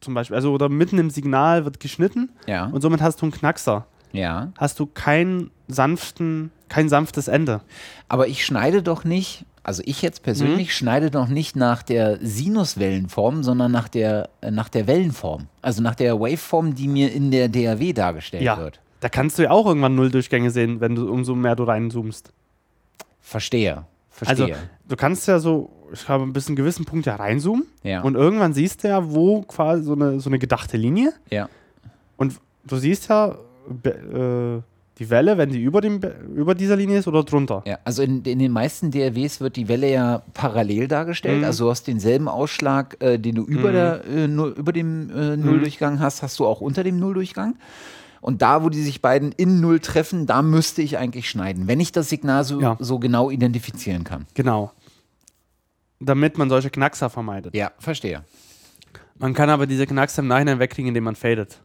Zum 0.00 0.14
Beispiel. 0.14 0.34
Also, 0.36 0.52
oder 0.52 0.68
mitten 0.68 0.98
im 0.98 1.10
Signal 1.10 1.64
wird 1.64 1.78
geschnitten 1.80 2.30
Ja. 2.46 2.66
und 2.66 2.80
somit 2.80 3.00
hast 3.02 3.20
du 3.20 3.26
einen 3.26 3.32
Knackser. 3.32 3.86
ja. 4.12 4.52
Hast 4.58 4.80
du 4.80 4.86
keinen 4.86 5.50
sanften, 5.68 6.50
kein 6.68 6.88
sanftes 6.88 7.28
Ende. 7.28 7.60
Aber 8.08 8.26
ich 8.28 8.44
schneide 8.44 8.82
doch 8.82 9.04
nicht, 9.04 9.44
also 9.62 9.82
ich 9.84 10.02
jetzt 10.02 10.22
persönlich 10.22 10.68
Mhm. 10.68 10.72
schneide 10.72 11.10
doch 11.10 11.28
nicht 11.28 11.54
nach 11.54 11.82
der 11.82 12.18
Sinuswellenform, 12.20 13.42
sondern 13.42 13.70
nach 13.70 13.88
der, 13.88 14.30
äh, 14.40 14.50
nach 14.50 14.68
der 14.68 14.86
Wellenform. 14.86 15.46
Also 15.62 15.82
nach 15.82 15.94
der 15.94 16.18
Waveform, 16.18 16.74
die 16.74 16.88
mir 16.88 17.12
in 17.12 17.30
der 17.30 17.48
DAW 17.48 17.92
dargestellt 17.92 18.42
Ja. 18.42 18.56
wird. 18.58 18.80
Da 19.00 19.08
kannst 19.08 19.38
du 19.38 19.42
ja 19.44 19.50
auch 19.50 19.66
irgendwann 19.66 19.94
Nulldurchgänge 19.94 20.50
sehen, 20.50 20.80
wenn 20.80 20.94
du 20.94 21.10
umso 21.10 21.34
mehr 21.34 21.56
du 21.56 21.64
reinzoomst. 21.64 22.32
Verstehe. 23.20 23.84
Also, 24.26 24.46
Verstehe. 24.46 24.56
du 24.88 24.96
kannst 24.96 25.26
ja 25.28 25.38
so, 25.38 25.70
ich 25.92 26.08
habe 26.08 26.26
bis 26.26 26.46
einen 26.48 26.56
gewissen 26.56 26.84
Punkt 26.84 27.06
ja 27.06 27.16
reinzoomen 27.16 27.64
ja. 27.82 28.02
und 28.02 28.14
irgendwann 28.14 28.52
siehst 28.54 28.84
du 28.84 28.88
ja, 28.88 29.10
wo 29.12 29.42
quasi 29.42 29.82
so 29.82 29.92
eine, 29.94 30.20
so 30.20 30.30
eine 30.30 30.38
gedachte 30.38 30.76
Linie 30.76 31.12
ja. 31.30 31.48
Und 32.16 32.34
du 32.66 32.76
siehst 32.76 33.08
ja 33.08 33.36
äh, 33.84 34.60
die 34.98 35.08
Welle, 35.08 35.38
wenn 35.38 35.48
die 35.48 35.62
über, 35.62 35.80
dem, 35.80 36.00
Be- 36.00 36.14
über 36.36 36.54
dieser 36.54 36.76
Linie 36.76 36.98
ist 36.98 37.08
oder 37.08 37.22
drunter. 37.24 37.62
Ja, 37.66 37.78
also 37.84 38.02
in, 38.02 38.22
in 38.24 38.38
den 38.38 38.52
meisten 38.52 38.90
DRWs 38.90 39.40
wird 39.40 39.56
die 39.56 39.66
Welle 39.68 39.90
ja 39.90 40.22
parallel 40.34 40.88
dargestellt. 40.88 41.38
Mhm. 41.38 41.44
Also 41.44 41.64
du 41.64 41.70
hast 41.70 41.86
denselben 41.86 42.28
Ausschlag, 42.28 42.96
äh, 43.00 43.18
den 43.18 43.36
du 43.36 43.44
über, 43.44 43.70
Mhm. 43.70 43.72
der, 43.72 44.04
äh, 44.04 44.28
Null- 44.28 44.54
über 44.58 44.72
dem 44.72 45.08
äh, 45.10 45.36
Nulldurchgang 45.38 46.00
hast, 46.00 46.22
hast 46.22 46.38
du 46.38 46.46
auch 46.46 46.60
unter 46.60 46.84
dem 46.84 46.98
Nulldurchgang. 46.98 47.54
Und 48.20 48.42
da, 48.42 48.62
wo 48.62 48.68
die 48.68 48.82
sich 48.82 49.00
beiden 49.00 49.32
in 49.32 49.62
Null 49.62 49.80
treffen, 49.80 50.26
da 50.26 50.42
müsste 50.42 50.82
ich 50.82 50.98
eigentlich 50.98 51.30
schneiden, 51.30 51.66
wenn 51.68 51.80
ich 51.80 51.90
das 51.92 52.10
Signal 52.10 52.44
so, 52.44 52.60
Ja. 52.60 52.76
so 52.78 52.98
genau 52.98 53.30
identifizieren 53.30 54.04
kann. 54.04 54.26
Genau. 54.34 54.72
Damit 56.00 56.38
man 56.38 56.48
solche 56.48 56.70
Knackser 56.70 57.10
vermeidet. 57.10 57.54
Ja, 57.54 57.72
verstehe. 57.78 58.24
Man 59.18 59.34
kann 59.34 59.50
aber 59.50 59.66
diese 59.66 59.86
Knackser 59.86 60.22
im 60.22 60.28
Nachhinein 60.28 60.58
wegkriegen, 60.58 60.88
indem 60.88 61.04
man 61.04 61.14
fadet. 61.14 61.60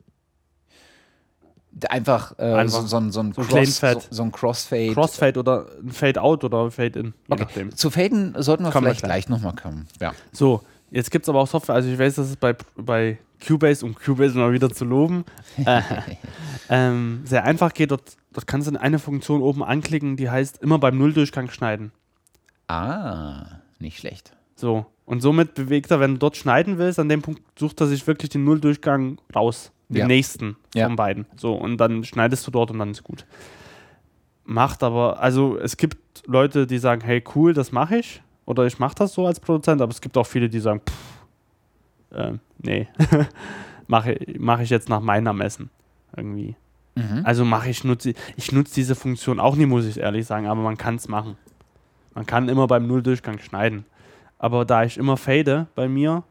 Einfach, 1.90 2.38
äh, 2.40 2.54
Einfach 2.54 2.82
so, 2.82 2.88
so, 2.88 2.98
ein- 2.98 3.12
so 3.12 3.20
ein 3.22 3.34
so 3.34 3.42
ein 3.42 3.48
Cross, 3.48 4.08
so, 4.10 4.24
ein 4.24 4.32
Crossfade. 4.32 4.94
Crossfade 4.94 5.40
oder 5.40 5.66
ein 5.84 5.92
Fade-Out 5.92 6.46
oder 6.46 6.72
Fade-In. 6.72 7.14
Je 7.28 7.34
Okay. 7.34 7.70
Zu 7.72 7.90
Faden 7.90 8.34
sollten 8.42 8.64
wir 8.64 8.72
Kommen 8.72 8.86
wir 8.88 8.92
vielleicht 8.96 9.04
gleich 9.04 9.28
nochmal 9.30 9.56
kommen. 9.56 9.86
Ja. 10.00 10.14
So, 10.32 10.62
jetzt 10.92 11.12
gibt 11.12 11.26
es 11.26 11.30
aber 11.30 11.40
auch 11.42 11.48
Software. 11.48 11.76
Also 11.76 11.90
ich 11.90 12.00
weiß, 12.00 12.16
dass 12.16 12.30
es 12.30 12.38
bei, 12.38 12.56
bei 12.78 13.20
Cubase, 13.46 13.86
um 13.86 13.94
Cubase 13.94 14.38
mal 14.38 14.54
wieder 14.54 14.70
zu 14.70 14.86
loben, 14.86 15.26
äh, 15.66 15.82
ähm, 16.70 17.22
sehr 17.26 17.44
einfach 17.44 17.74
geht. 17.74 17.92
Dort, 17.92 18.16
dort 18.32 18.48
kannst 18.48 18.70
du 18.72 18.80
eine 18.80 18.98
Funktion 19.00 19.42
oben 19.42 19.62
anklicken, 19.62 20.16
die 20.16 20.30
heißt 20.30 20.62
immer 20.62 20.80
beim 20.80 20.98
Nulldurchgang 20.98 21.50
schneiden. 21.50 21.92
Ah, 22.70 23.60
nicht 23.80 23.98
schlecht. 24.00 24.36
So. 24.56 24.86
Und 25.06 25.22
somit 25.22 25.54
bewegt 25.54 25.92
er, 25.92 26.00
wenn 26.00 26.14
du 26.14 26.18
dort 26.20 26.38
schneiden 26.38 26.78
willst, 26.78 26.98
an 27.00 27.10
dem 27.10 27.22
Punkt 27.22 27.42
sucht 27.60 27.80
er 27.82 27.88
sich 27.88 28.06
wirklich 28.08 28.30
den 28.32 28.44
Nulldurchgang 28.44 29.20
raus. 29.36 29.72
Den 29.90 29.98
Ja. 29.98 30.08
nächsten 30.08 30.56
Ja. 30.74 30.88
von 30.88 30.96
beiden. 30.96 31.26
So, 31.36 31.54
und 31.54 31.78
dann 31.78 32.04
schneidest 32.04 32.48
du 32.48 32.52
dort 32.52 32.72
und 32.72 32.80
dann 32.80 32.90
ist 32.92 33.04
gut. 33.04 33.26
Macht 34.46 34.82
aber, 34.84 35.20
also 35.20 35.58
es 35.58 35.78
gibt 35.78 36.24
Leute, 36.28 36.66
die 36.66 36.78
sagen, 36.80 37.02
hey 37.02 37.24
cool, 37.36 37.54
das 37.54 37.72
mache 37.72 37.98
ich. 37.98 38.22
Oder 38.46 38.66
ich 38.66 38.80
mache 38.80 38.96
das 38.96 39.14
so 39.14 39.26
als 39.28 39.40
Produzent, 39.40 39.82
aber 39.82 39.92
es 39.92 40.02
gibt 40.02 40.18
auch 40.18 40.26
viele, 40.28 40.50
die 40.50 40.60
sagen, 40.60 40.82
pff, 40.88 42.18
äh, 42.18 42.34
nee, 42.60 42.88
mache 43.88 44.18
mach 44.40 44.60
ich 44.60 44.70
jetzt 44.70 44.90
nach 44.90 45.02
meinem 45.02 45.28
Ermessen. 45.28 45.70
Irgendwie. 46.16 46.56
Mhm. 46.96 47.22
Also 47.24 47.44
mache 47.44 47.70
ich, 47.70 47.84
nutze 47.84 48.14
ich 48.38 48.52
nutze 48.52 48.74
diese 48.76 48.96
Funktion 48.96 49.40
auch 49.40 49.56
nie, 49.56 49.66
muss 49.66 49.86
ich 49.86 50.00
ehrlich 50.00 50.26
sagen, 50.26 50.48
aber 50.48 50.62
man 50.62 50.78
kann 50.78 50.96
es 50.96 51.08
machen. 51.08 51.38
Man 52.16 52.26
kann 52.26 52.50
immer 52.50 52.66
beim 52.66 52.88
Nulldurchgang 52.88 53.40
schneiden. 53.40 53.86
Aber 54.40 54.66
da 54.66 54.84
ich 54.84 54.98
immer 54.98 55.18
fade 55.18 55.68
bei 55.76 55.88
mir, 55.88 56.24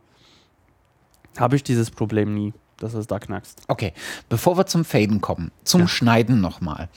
habe 1.38 1.56
ich 1.56 1.62
dieses 1.62 1.90
Problem 1.90 2.34
nie, 2.34 2.52
dass 2.78 2.94
es 2.94 3.06
da 3.06 3.18
knackst. 3.18 3.62
Okay, 3.68 3.92
bevor 4.28 4.56
wir 4.56 4.66
zum 4.66 4.84
Faden 4.84 5.20
kommen, 5.20 5.52
zum 5.62 5.82
Ja. 5.82 5.88
Schneiden 5.88 6.40
nochmal. 6.40 6.88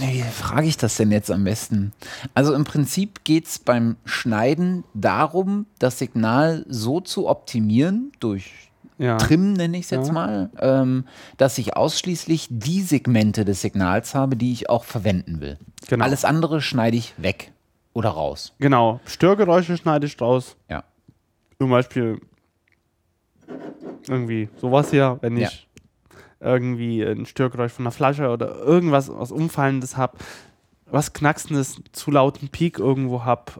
Wie 0.00 0.22
frage 0.22 0.66
ich 0.66 0.76
das 0.76 0.96
denn 0.96 1.10
jetzt 1.12 1.30
am 1.30 1.44
besten? 1.44 1.92
Also 2.34 2.52
im 2.54 2.64
Prinzip 2.64 3.24
geht 3.24 3.46
es 3.46 3.58
beim 3.58 3.96
Schneiden 4.04 4.84
darum, 4.92 5.66
das 5.78 5.98
Signal 5.98 6.66
so 6.68 7.00
zu 7.00 7.28
optimieren 7.28 8.12
durch 8.20 8.71
ja. 9.02 9.16
Trim 9.16 9.54
nenne 9.54 9.76
ich 9.78 9.86
es 9.86 9.90
jetzt 9.90 10.08
ja. 10.08 10.12
mal, 10.12 10.50
ähm, 10.60 11.06
dass 11.36 11.58
ich 11.58 11.76
ausschließlich 11.76 12.46
die 12.50 12.82
Segmente 12.82 13.44
des 13.44 13.60
Signals 13.60 14.14
habe, 14.14 14.36
die 14.36 14.52
ich 14.52 14.70
auch 14.70 14.84
verwenden 14.84 15.40
will. 15.40 15.58
Genau. 15.88 16.04
Alles 16.04 16.24
andere 16.24 16.60
schneide 16.60 16.96
ich 16.96 17.12
weg 17.16 17.50
oder 17.94 18.10
raus. 18.10 18.54
Genau. 18.60 19.00
Störgeräusche 19.04 19.76
schneide 19.76 20.06
ich 20.06 20.20
raus. 20.20 20.56
Ja. 20.70 20.84
Zum 21.58 21.70
Beispiel 21.70 22.20
irgendwie 24.08 24.48
sowas 24.60 24.90
hier, 24.90 25.18
wenn 25.20 25.36
ich 25.36 25.68
ja. 26.40 26.52
irgendwie 26.52 27.02
ein 27.02 27.26
Störgeräusch 27.26 27.72
von 27.72 27.84
einer 27.84 27.92
Flasche 27.92 28.28
oder 28.28 28.54
irgendwas 28.60 29.10
was 29.12 29.32
Umfallendes 29.32 29.96
habe, 29.96 30.16
was 30.86 31.12
Knacksendes, 31.12 31.80
zu 31.90 32.12
lauten 32.12 32.50
Peak 32.50 32.78
irgendwo 32.78 33.24
habe, 33.24 33.52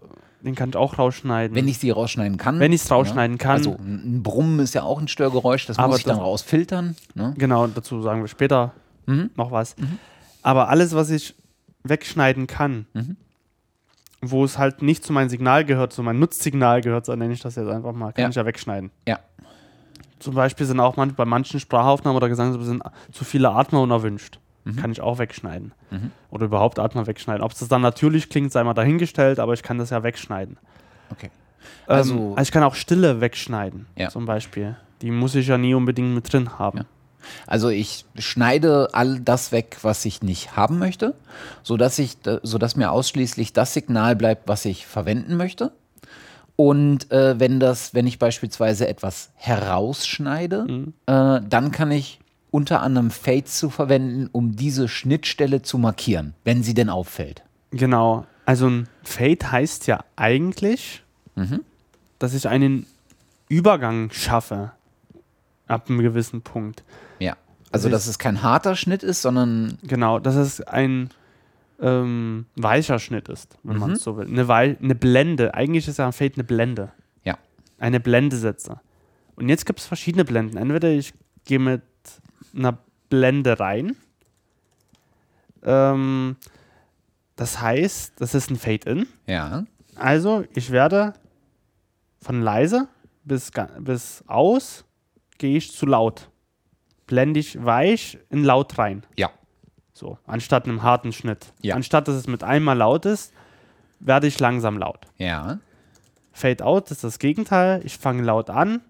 den 0.45 0.55
kann 0.55 0.71
ich 0.71 0.77
auch 0.77 0.99
rausschneiden. 0.99 1.55
Wenn 1.55 1.69
ich 1.69 1.79
sie 1.79 1.91
rausschneiden 1.91 2.37
kann. 2.37 2.59
Wenn 2.59 2.73
ich 2.73 2.83
es 2.83 2.91
rausschneiden 2.91 3.37
ja. 3.37 3.43
kann. 3.43 3.57
Also 3.59 3.77
ein 3.79 4.23
Brummen 4.23 4.59
ist 4.61 4.75
ja 4.75 4.83
auch 4.83 5.01
ein 5.01 5.09
Störgeräusch, 5.09 5.67
das 5.67 5.79
Aber 5.79 5.89
muss 5.89 5.99
ich 5.99 6.05
dann 6.05 6.19
rausfiltern. 6.19 6.97
Ne? 7.15 7.35
Genau, 7.39 7.67
dazu 7.69 8.03
sagen 8.03 8.23
wir 8.23 8.29
später 8.29 8.73
mhm. 9.07 9.31
noch 9.37 9.51
was. 9.51 9.77
Mhm. 9.79 9.99
Aber 10.43 10.69
alles, 10.69 10.95
was 10.95 11.11
ich 11.11 11.35
wegschneiden 11.85 12.47
kann, 12.47 12.87
mhm. 12.93 13.17
wo 14.21 14.45
es 14.45 14.59
halt 14.59 14.83
nicht 14.83 15.05
zu 15.05 15.13
meinem 15.13 15.29
Signal 15.29 15.65
gehört, 15.65 15.93
zu 15.93 16.03
meinem 16.03 16.19
Nutzsignal 16.19 16.81
gehört, 16.81 17.07
so 17.07 17.15
nenne 17.15 17.33
ich 17.33 17.41
das 17.41 17.55
jetzt 17.55 17.69
einfach 17.69 17.93
mal, 17.93 18.13
kann 18.13 18.25
ja. 18.25 18.29
ich 18.29 18.37
ja 18.37 18.45
wegschneiden. 18.45 18.91
Ja. 19.07 19.21
Zum 20.19 20.35
Beispiel 20.35 20.67
sind 20.67 20.81
auch 20.81 20.95
bei 20.95 21.25
manchen 21.25 21.59
Sprachaufnahmen 21.59 22.17
oder 22.17 22.29
Gesangs 22.29 22.65
sind 22.65 22.83
zu 23.11 23.25
viele 23.25 23.51
Atmer 23.51 23.81
unerwünscht. 23.83 24.39
Mhm. 24.65 24.77
Kann 24.77 24.93
ich 24.93 25.01
auch 25.01 25.19
wegschneiden. 25.19 25.73
Mhm. 25.91 26.11
Oder 26.31 26.47
überhaupt 26.47 26.79
Atmer 26.79 27.07
wegschneiden. 27.07 27.43
Ob 27.43 27.53
es 27.53 27.67
dann 27.67 27.83
natürlich 27.83 28.29
klingt, 28.29 28.53
sei 28.53 28.63
mal 28.65 28.75
dahingestellt, 28.75 29.39
aber 29.39 29.55
ich 29.55 29.63
kann 29.63 29.79
das 29.79 29.91
ja 29.91 30.03
wegschneiden. 30.03 30.57
Okay. 31.11 31.31
Ähm, 31.89 31.97
also, 31.97 32.15
ähm, 32.15 32.31
also 32.31 32.43
ich 32.43 32.53
kann 32.53 32.63
auch 32.63 32.75
Stille 32.75 33.21
wegschneiden, 33.21 33.87
ja. 33.97 34.09
zum 34.09 34.27
Beispiel. 34.27 34.77
Die 35.01 35.11
muss 35.11 35.35
ich 35.35 35.49
ja 35.49 35.59
nie 35.59 35.75
unbedingt 35.75 36.15
mit 36.15 36.33
drin 36.33 36.59
haben. 36.59 36.79
Ja. 36.79 36.85
Also 37.47 37.69
ich 37.69 38.05
schneide 38.17 38.89
all 38.93 39.21
das 39.21 39.53
weg, 39.53 39.79
was 39.83 40.05
ich 40.05 40.23
nicht 40.23 40.57
haben 40.57 40.79
möchte, 40.79 41.15
sodass, 41.63 41.99
ich, 41.99 42.19
sodass 42.43 42.77
mir 42.77 42.91
ausschließlich 42.91 43.53
das 43.53 43.75
Signal 43.75 44.17
bleibt, 44.17 44.49
was 44.49 44.65
ich 44.65 44.87
verwenden 44.87 45.37
möchte. 45.37 45.73
Und 46.57 47.11
äh, 47.11 47.41
wenn 47.41 47.61
das, 47.61 47.95
wenn 47.95 48.07
ich 48.07 48.19
beispielsweise 48.19 48.87
etwas 48.87 49.31
herausschneide, 49.35 50.67
mhm. 50.69 50.95
äh, 51.07 51.41
dann 51.49 51.73
kann 51.73 51.91
ich 51.91 52.21
unter 52.53 52.83
anderem 52.83 53.11
Fades 53.11 53.59
zu 53.59 53.71
verwenden, 53.71 54.29
um 54.31 54.55
diese 54.55 54.87
Schnittstelle 54.87 55.63
zu 55.63 55.79
markieren, 55.79 56.35
wenn 56.45 56.63
sie 56.63 56.75
denn 56.75 56.91
auffällt. 56.91 57.43
Genau. 57.73 58.27
Also 58.45 58.69
ein 58.69 58.89
Fade 59.03 59.51
heißt 59.51 59.87
ja 59.89 60.05
eigentlich, 60.15 61.03
mhm. 61.35 61.63
dass 62.21 62.35
ich 62.35 62.47
einen 62.47 62.87
Übergang 63.49 64.11
schaffe 64.13 64.73
ab 65.67 65.89
einem 65.89 66.01
gewissen 66.01 66.43
Punkt. 66.43 66.85
Ja. 67.19 67.37
Also, 67.73 67.89
dass 67.89 68.07
es 68.07 68.19
kein 68.19 68.43
harter 68.43 68.77
Schnitt 68.77 69.03
ist, 69.03 69.23
sondern. 69.23 69.79
Genau, 69.83 70.19
dass 70.19 70.35
es 70.35 70.61
ein 70.61 71.09
ähm, 71.81 72.45
weicher 72.55 72.99
Schnitt 72.99 73.29
ist, 73.31 73.57
wenn 73.63 73.75
mhm. 73.77 73.81
man 73.81 73.91
es 73.93 74.03
so 74.03 74.19
will. 74.19 74.27
Eine, 74.27 74.47
Wei 74.49 74.77
eine 74.81 74.95
Blende. 74.95 75.55
Eigentlich 75.55 75.89
ist 75.89 75.99
ja 75.99 76.07
ein 76.07 76.13
Fade 76.13 76.35
eine 76.35 76.45
Blende. 76.45 76.93
Ja. 77.25 77.39
Eine 77.79 77.99
Blende 77.99 78.37
setze. 78.37 78.81
Und 79.37 79.49
jetzt 79.49 79.65
gibt 79.65 79.81
es 79.81 79.87
verschiedene 79.87 80.27
Blenden. 80.27 80.59
Entweder 80.59 80.91
ich 80.91 81.15
gehe 81.47 81.59
mit 81.59 81.81
einer 82.55 82.79
Blende 83.09 83.59
rein. 83.59 83.97
Ähm, 85.63 86.37
das 87.37 87.61
heißt, 87.61 88.15
das 88.21 88.35
ist 88.35 88.51
ein 88.51 88.57
Fade-In. 88.57 89.07
Ja. 89.27 89.65
Also, 89.95 90.45
ich 90.55 90.71
werde 90.71 91.15
von 92.21 92.41
leise 92.41 92.89
bis, 93.25 93.51
bis 93.81 94.25
aus 94.27 94.85
gehe 95.39 95.57
ich 95.57 95.73
zu 95.73 95.87
laut. 95.87 96.31
Blende 97.07 97.41
ich 97.41 97.63
weich 97.63 98.19
in 98.31 98.45
laut 98.45 98.79
rein. 98.79 99.05
Ja. 99.17 99.31
So, 99.93 100.19
anstatt 100.27 100.65
einem 100.65 100.83
harten 100.83 101.13
Schnitt. 101.13 101.53
Ja. 101.61 101.75
Anstatt 101.75 102.09
dass 102.09 102.15
es 102.15 102.27
mit 102.27 102.43
einmal 102.43 102.77
laut 102.77 103.05
ist, 103.05 103.33
werde 104.01 104.27
ich 104.27 104.39
langsam 104.41 104.79
laut. 104.79 105.07
Ja. 105.19 105.59
Fade 106.33 106.65
out 106.65 106.91
ist 106.91 107.05
das 107.05 107.19
Gegenteil. 107.19 107.83
Ich 107.85 107.99
fange 107.99 108.23
laut 108.23 108.51
an 108.51 108.81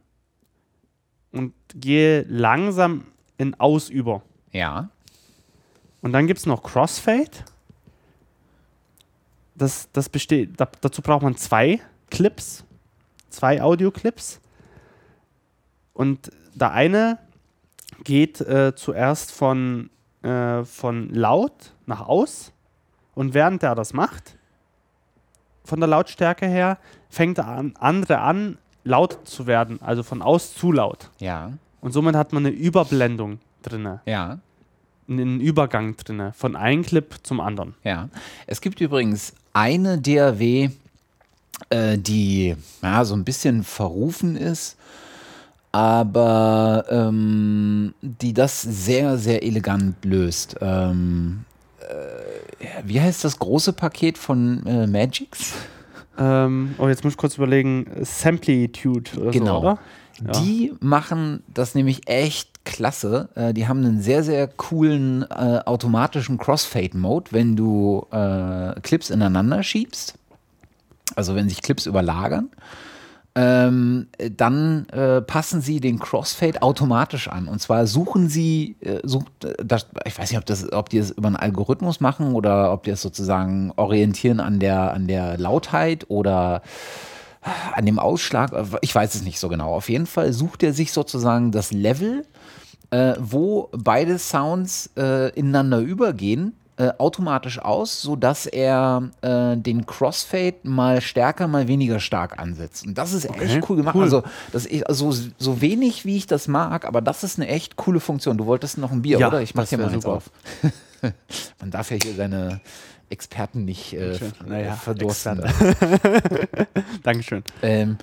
und 1.33 1.55
gehe 1.75 2.25
langsam 2.29 3.07
in 3.43 3.59
Aus 3.60 3.90
über. 3.90 4.23
Ja. 4.52 4.89
Und 6.01 6.12
dann 6.12 6.27
gibt 6.27 6.39
es 6.39 6.47
noch 6.47 6.62
Crossfade. 6.62 7.31
Das, 9.55 9.89
das 9.93 10.09
besteht, 10.09 10.59
da, 10.59 10.69
dazu 10.81 11.02
braucht 11.02 11.23
man 11.23 11.36
zwei 11.36 11.81
Clips, 12.10 12.64
zwei 13.28 13.60
Audioclips. 13.60 14.40
Und 15.93 16.31
der 16.55 16.73
eine 16.73 17.19
geht 18.05 18.40
äh, 18.40 18.74
zuerst 18.74 19.32
von, 19.32 19.90
äh, 20.23 20.64
von 20.64 21.10
laut 21.10 21.74
nach 21.86 22.01
aus 22.01 22.52
und 23.14 23.35
während 23.35 23.62
er 23.62 23.74
das 23.74 23.93
macht, 23.93 24.36
von 25.64 25.78
der 25.81 25.89
Lautstärke 25.89 26.47
her, 26.47 26.78
fängt 27.09 27.39
der 27.39 27.47
an, 27.47 27.74
andere 27.78 28.19
an, 28.19 28.59
laut 28.85 29.28
zu 29.28 29.47
werden, 29.47 29.81
also 29.82 30.02
von 30.02 30.23
aus 30.23 30.55
zu 30.55 30.73
laut. 30.73 31.10
Ja. 31.19 31.52
Und 31.83 31.93
somit 31.93 32.17
hat 32.17 32.33
man 32.33 32.47
eine 32.47 32.55
Überblendung 32.55 33.41
drin. 33.63 33.99
Ja. 34.07 34.39
Einen 35.09 35.41
Übergang 35.41 35.97
drin, 35.97 36.33
von 36.33 36.57
einem 36.57 36.83
Clip 36.83 37.15
zum 37.23 37.41
anderen. 37.41 37.75
Ja. 37.85 38.09
Es 38.47 38.63
gibt 38.63 38.81
übrigens 38.81 39.35
eine 39.53 39.99
DAW, 39.99 40.71
äh, 41.69 41.99
die 41.99 42.57
ja, 42.81 43.05
so 43.05 43.15
ein 43.15 43.25
bisschen 43.25 43.63
verrufen 43.63 44.37
ist 44.37 44.79
aber 45.73 46.85
ähm, 46.91 47.95
die 48.03 48.35
das 48.35 48.61
sehr, 48.61 49.17
sehr 49.17 49.43
elegant 49.43 50.05
löst. 50.05 50.57
Ähm, 50.61 51.45
äh, 51.81 52.67
wie 52.85 53.01
heißt 53.01 53.25
das 53.25 53.39
große 53.39 53.73
Paket 53.73 54.19
von 54.19 54.65
äh, 54.67 54.87
Magix? 54.87 55.55
Ähm, 56.19 56.75
oh, 56.77 56.89
jetzt 56.89 57.03
muss 57.05 57.15
ich 57.15 57.17
kurz 57.17 57.39
überlegen, 57.39 57.87
Samplitude 58.03 59.19
oder 59.19 59.31
genau. 59.31 59.47
so, 59.47 59.67
oder? 59.67 59.79
Ja. 60.27 60.32
Die 60.40 60.74
machen 60.81 61.43
das 61.53 61.74
nämlich 61.74 62.09
echt 62.09 62.65
klasse. 62.65 63.28
Äh, 63.35 63.55
die 63.55 63.69
haben 63.69 63.85
einen 63.85 64.01
sehr, 64.01 64.23
sehr 64.23 64.47
coolen 64.47 65.23
äh, 65.23 65.61
automatischen 65.65 66.39
Crossfade-Mode, 66.39 67.32
wenn 67.32 67.57
du 67.57 68.07
äh, 68.11 68.81
Clips 68.81 69.11
ineinander 69.11 69.62
schiebst. 69.62 70.15
Also 71.16 71.35
wenn 71.35 71.49
sich 71.49 71.62
Clips 71.62 71.86
überlagern 71.86 72.51
ähm, 73.35 74.09
dann 74.36 74.86
äh, 74.90 75.23
passen 75.23 75.62
Sie 75.62 75.81
den 75.81 75.99
Crossfade 75.99 76.61
automatisch 76.61 77.28
an. 77.28 77.49
Und 77.49 77.61
zwar 77.61 77.86
suchen 77.86 78.28
Sie, 78.28 78.77
äh, 78.81 79.01
sucht, 79.05 79.44
äh, 79.44 79.55
das, 79.65 79.86
ich 80.05 80.19
weiß 80.19 80.31
nicht, 80.31 80.39
ob, 80.39 80.44
das, 80.44 80.70
ob 80.70 80.90
die 80.90 80.99
das 80.99 81.12
über 81.12 81.28
einen 81.28 81.36
Algorithmus 81.36 82.01
machen 82.01 82.35
oder 82.35 82.73
ob 82.73 82.82
die 82.82 82.90
das 82.90 83.01
sozusagen 83.01 83.73
orientieren 83.77 84.39
an 84.39 84.61
der, 84.61 84.93
an 84.93 85.07
der 85.07 85.39
Lautheit 85.39 86.11
oder 86.11 86.61
an 87.74 87.86
dem 87.86 87.98
Ausschlag. 87.98 88.52
Ich 88.81 88.94
weiß 88.94 89.14
es 89.14 89.23
nicht 89.23 89.39
so 89.39 89.48
genau. 89.48 89.74
Auf 89.74 89.89
jeden 89.89 90.06
Fall 90.06 90.32
sucht 90.32 90.62
er 90.62 90.73
sich 90.73 90.93
sozusagen 90.93 91.52
das 91.52 91.73
Level, 91.73 92.24
äh, 92.90 93.14
wo 93.19 93.69
beide 93.73 94.19
Sounds 94.19 94.90
äh, 94.97 95.31
ineinander 95.31 95.81
übergehen 95.81 96.55
äh, 96.78 96.90
automatisch 96.98 97.59
aus, 97.59 98.01
sodass 98.01 98.47
er 98.47 99.10
äh, 99.20 99.56
den 99.56 99.85
Crossfade 99.85 100.56
mal 100.62 101.01
stärker, 101.01 101.47
mal 101.47 101.69
weniger 101.69 102.01
stark 102.01 102.39
ansetzt. 102.39 102.86
Und 102.86 102.97
das 102.97 103.12
ist 103.12 103.28
okay, 103.28 103.44
echt 103.44 103.69
cool 103.69 103.77
gemacht. 103.77 103.94
Cool. 103.94 104.05
Also, 104.05 104.23
das 104.52 104.66
ist, 104.66 104.86
also 104.86 105.14
so 105.39 105.60
wenig, 105.60 106.05
wie 106.06 106.16
ich 106.16 106.27
das 106.27 106.48
mag, 106.48 106.86
aber 106.86 107.02
das 107.02 107.24
ist 107.24 107.39
eine 107.39 107.48
echt 107.48 107.77
coole 107.77 108.01
Funktion. 108.01 108.39
Du 108.39 108.47
wolltest 108.47 108.78
noch 108.78 108.90
ein 108.90 109.02
Bier, 109.02 109.19
ja, 109.19 109.28
oder? 109.28 109.43
Ich 109.43 109.55
mach 109.55 109.69
dir 109.69 109.78
mal 109.78 109.90
eins 109.90 110.06
auf. 110.06 110.31
Man 111.60 111.70
darf 111.70 111.90
ja 111.90 111.98
hier 112.02 112.14
seine 112.14 112.60
Experten 113.13 113.65
nicht 113.65 113.93
äh, 113.93 114.19
naja, 114.47 114.75
verdursten. 114.75 115.45
Dankeschön. 117.03 117.45
Ähm, 117.63 117.99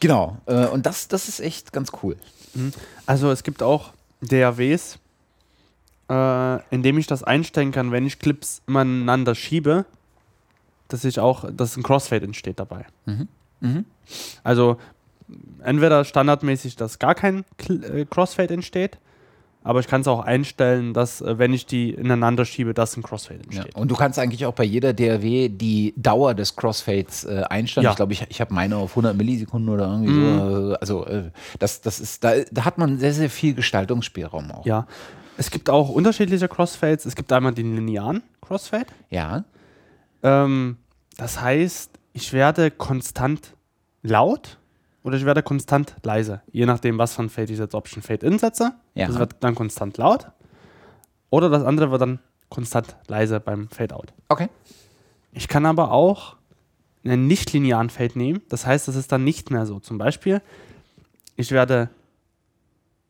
genau. 0.00 0.38
Äh, 0.46 0.66
und 0.66 0.86
das, 0.86 1.08
das 1.08 1.28
ist 1.28 1.40
echt 1.40 1.72
ganz 1.72 1.92
cool. 2.02 2.16
Mhm. 2.54 2.72
Also 3.06 3.30
es 3.30 3.42
gibt 3.42 3.62
auch 3.62 3.92
DAWs, 4.20 4.98
äh, 6.08 6.74
indem 6.74 6.98
ich 6.98 7.06
das 7.06 7.22
einstellen 7.22 7.70
kann, 7.70 7.92
wenn 7.92 8.06
ich 8.06 8.18
Clips 8.18 8.62
ineinander 8.66 9.34
schiebe, 9.34 9.84
dass 10.88 11.04
ich 11.04 11.18
auch, 11.20 11.44
dass 11.52 11.76
ein 11.76 11.82
Crossfade 11.82 12.24
entsteht 12.24 12.58
dabei. 12.58 12.86
Mhm. 13.06 13.28
Mhm. 13.60 13.84
Also 14.42 14.78
entweder 15.62 16.04
standardmäßig, 16.04 16.76
dass 16.76 16.98
gar 16.98 17.14
kein 17.14 17.44
äh, 17.68 18.04
Crossfade 18.04 18.52
entsteht, 18.52 18.98
aber 19.64 19.80
ich 19.80 19.88
kann 19.88 20.02
es 20.02 20.08
auch 20.08 20.20
einstellen, 20.20 20.92
dass, 20.92 21.22
äh, 21.22 21.38
wenn 21.38 21.54
ich 21.54 21.64
die 21.64 21.90
ineinander 21.90 22.44
schiebe, 22.44 22.74
dass 22.74 22.96
ein 22.96 23.02
Crossfade 23.02 23.40
entsteht. 23.42 23.74
Ja. 23.74 23.80
Und 23.80 23.90
du 23.90 23.96
kannst 23.96 24.18
eigentlich 24.18 24.44
auch 24.44 24.52
bei 24.52 24.62
jeder 24.62 24.92
DRW 24.92 25.48
die 25.48 25.94
Dauer 25.96 26.34
des 26.34 26.54
Crossfades 26.54 27.24
äh, 27.24 27.42
einstellen. 27.48 27.84
Ja. 27.84 27.90
Ich 27.90 27.96
glaube, 27.96 28.12
ich, 28.12 28.26
ich 28.28 28.40
habe 28.42 28.52
meine 28.52 28.76
auf 28.76 28.90
100 28.90 29.16
Millisekunden 29.16 29.70
oder 29.70 29.86
irgendwie 29.86 30.12
mhm. 30.12 30.38
so. 30.38 30.74
Also, 30.74 31.06
äh, 31.06 31.30
das, 31.58 31.80
das 31.80 31.98
ist, 31.98 32.22
da, 32.22 32.34
da 32.52 32.64
hat 32.66 32.76
man 32.76 32.98
sehr, 32.98 33.14
sehr 33.14 33.30
viel 33.30 33.54
Gestaltungsspielraum 33.54 34.50
auch. 34.52 34.66
Ja, 34.66 34.86
es 35.38 35.50
gibt 35.50 35.70
auch 35.70 35.88
unterschiedliche 35.88 36.46
Crossfades. 36.46 37.06
Es 37.06 37.16
gibt 37.16 37.32
einmal 37.32 37.54
den 37.54 37.74
linearen 37.74 38.22
Crossfade. 38.42 38.86
Ja. 39.08 39.44
Ähm, 40.22 40.76
das 41.16 41.40
heißt, 41.40 41.90
ich 42.12 42.34
werde 42.34 42.70
konstant 42.70 43.54
laut 44.02 44.58
oder 45.04 45.18
ich 45.18 45.24
werde 45.26 45.42
konstant 45.42 45.94
leise. 46.02 46.40
Je 46.50 46.66
nachdem, 46.66 46.98
was 46.98 47.14
von 47.14 47.28
Fade 47.28 47.52
ich 47.52 47.58
jetzt 47.58 47.74
Option 47.74 48.02
Fade 48.02 48.26
in 48.26 48.38
setze. 48.38 48.72
Ja. 48.94 49.06
Das 49.06 49.18
wird 49.18 49.36
dann 49.40 49.54
konstant 49.54 49.98
laut. 49.98 50.30
Oder 51.28 51.50
das 51.50 51.62
andere 51.62 51.90
wird 51.90 52.00
dann 52.00 52.20
konstant 52.48 52.96
leise 53.06 53.38
beim 53.38 53.68
Fade 53.68 53.94
out. 53.94 54.14
Okay. 54.30 54.48
Ich 55.32 55.46
kann 55.46 55.66
aber 55.66 55.92
auch 55.92 56.36
einen 57.04 57.26
nicht-linearen 57.26 57.90
Fade 57.90 58.18
nehmen. 58.18 58.40
Das 58.48 58.64
heißt, 58.64 58.88
das 58.88 58.96
ist 58.96 59.12
dann 59.12 59.24
nicht 59.24 59.50
mehr 59.50 59.66
so. 59.66 59.78
Zum 59.78 59.98
Beispiel, 59.98 60.40
ich 61.36 61.52
werde 61.52 61.90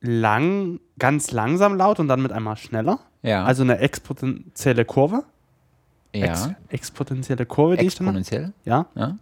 lang, 0.00 0.80
ganz 0.98 1.30
langsam 1.30 1.76
laut 1.76 2.00
und 2.00 2.08
dann 2.08 2.20
mit 2.20 2.32
einmal 2.32 2.56
schneller. 2.56 2.98
Ja. 3.22 3.44
Also 3.44 3.62
eine 3.62 3.78
exponentielle 3.78 4.84
Kurve. 4.84 5.22
Ja. 6.12 6.26
Ex 6.26 6.48
exponentielle 6.68 7.46
Kurve, 7.46 7.76
die 7.76 7.86
Exponentiell? 7.86 8.52
ich 8.64 8.64
dann. 8.64 8.86
Ja. 8.96 9.00
ja. 9.00 9.18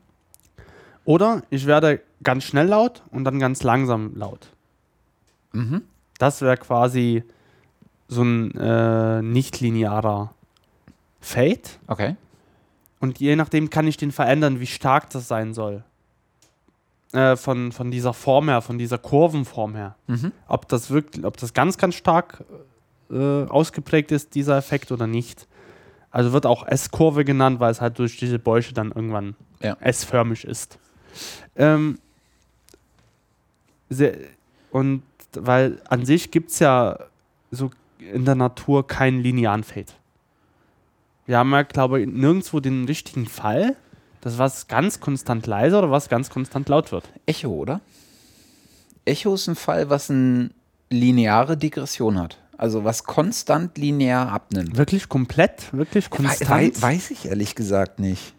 Oder 1.05 1.43
ich 1.51 1.67
werde 1.67 2.01
ganz 2.23 2.45
schnell 2.45 2.67
laut 2.67 3.03
und 3.11 3.25
dann 3.25 3.39
ganz 3.39 3.63
langsam 3.63 4.13
laut. 4.15 4.49
Mhm. 5.53 5.83
Das 6.19 6.41
wäre 6.41 6.57
quasi 6.57 7.25
so 8.09 8.23
ein 8.23 8.55
äh, 8.57 9.23
nicht-linearer 9.23 10.35
Fade. 11.21 11.63
Okay. 11.87 12.17
Und 13.01 13.19
je 13.19 13.37
nachdem 13.37 13.71
kann 13.71 13.87
ich 13.87 13.97
den 13.97 14.13
verändern, 14.13 14.61
wie 14.61 14.67
stark 14.67 15.11
das 15.11 15.27
sein 15.29 15.55
soll. 15.55 15.83
Äh, 17.13 17.37
von, 17.37 17.73
von 17.73 17.91
dieser 17.91 18.15
Form 18.15 18.49
her, 18.49 18.63
von 18.63 18.79
dieser 18.79 18.99
Kurvenform 18.99 19.75
her. 19.75 19.97
Mhm. 20.07 20.33
Ob 20.49 20.69
das 20.69 20.91
wirklich, 20.91 21.25
ob 21.25 21.37
das 21.37 21.53
ganz, 21.53 21.77
ganz 21.77 21.95
stark 21.95 22.45
äh, 23.11 23.45
ausgeprägt 23.45 24.13
ist, 24.13 24.35
dieser 24.35 24.57
Effekt 24.57 24.93
oder 24.93 25.07
nicht. 25.07 25.47
Also 26.11 26.33
wird 26.33 26.47
auch 26.47 26.67
S-Kurve 26.67 27.25
genannt, 27.25 27.61
weil 27.61 27.71
es 27.71 27.81
halt 27.81 27.99
durch 27.99 28.19
diese 28.19 28.39
Bäuche 28.39 28.73
dann 28.73 28.93
irgendwann 28.93 29.35
ja. 29.61 29.77
S-förmig 29.81 30.45
ist. 30.45 30.79
Ähm, 31.57 31.99
sehr, 33.93 34.17
und 34.71 35.03
weil 35.33 35.81
an 35.89 36.05
sich 36.05 36.31
gibt 36.31 36.51
es 36.51 36.59
ja 36.59 36.99
so 37.51 37.71
in 37.99 38.25
der 38.25 38.35
Natur 38.35 38.87
keinen 38.87 39.21
linearen 39.21 39.65
Fade. 39.65 39.93
Wir 41.27 41.39
haben 41.39 41.53
ja, 41.53 41.63
glaube 41.63 42.01
ich, 42.01 42.07
nirgendwo 42.09 42.61
den 42.61 42.85
richtigen 42.85 43.27
Fall, 43.27 43.77
dass 44.21 44.39
was 44.39 44.67
ganz 44.69 45.01
konstant 45.01 45.47
leise 45.47 45.79
oder 45.79 45.91
was 45.91 46.09
ganz 46.09 46.31
konstant 46.31 46.69
laut 46.69 46.93
wird. 46.93 47.09
Echo, 47.27 47.49
oder? 47.49 47.81
Echo 49.05 49.35
ist 49.35 49.49
ein 49.49 49.57
Fall, 49.57 49.89
was 49.91 50.11
eine 50.11 50.51
lineare 50.91 51.57
Degression 51.57 52.19
hat. 52.19 52.39
Also 52.57 52.85
was 52.85 53.05
konstant 53.05 53.79
linear 53.79 54.31
abnimmt. 54.31 54.77
Wirklich 54.77 55.09
komplett? 55.09 55.73
Wirklich 55.73 56.11
konstant? 56.11 56.77
We 56.77 56.83
weiß 56.83 57.11
ich 57.11 57.27
ehrlich 57.27 57.55
gesagt 57.55 57.99
nicht. 57.99 58.35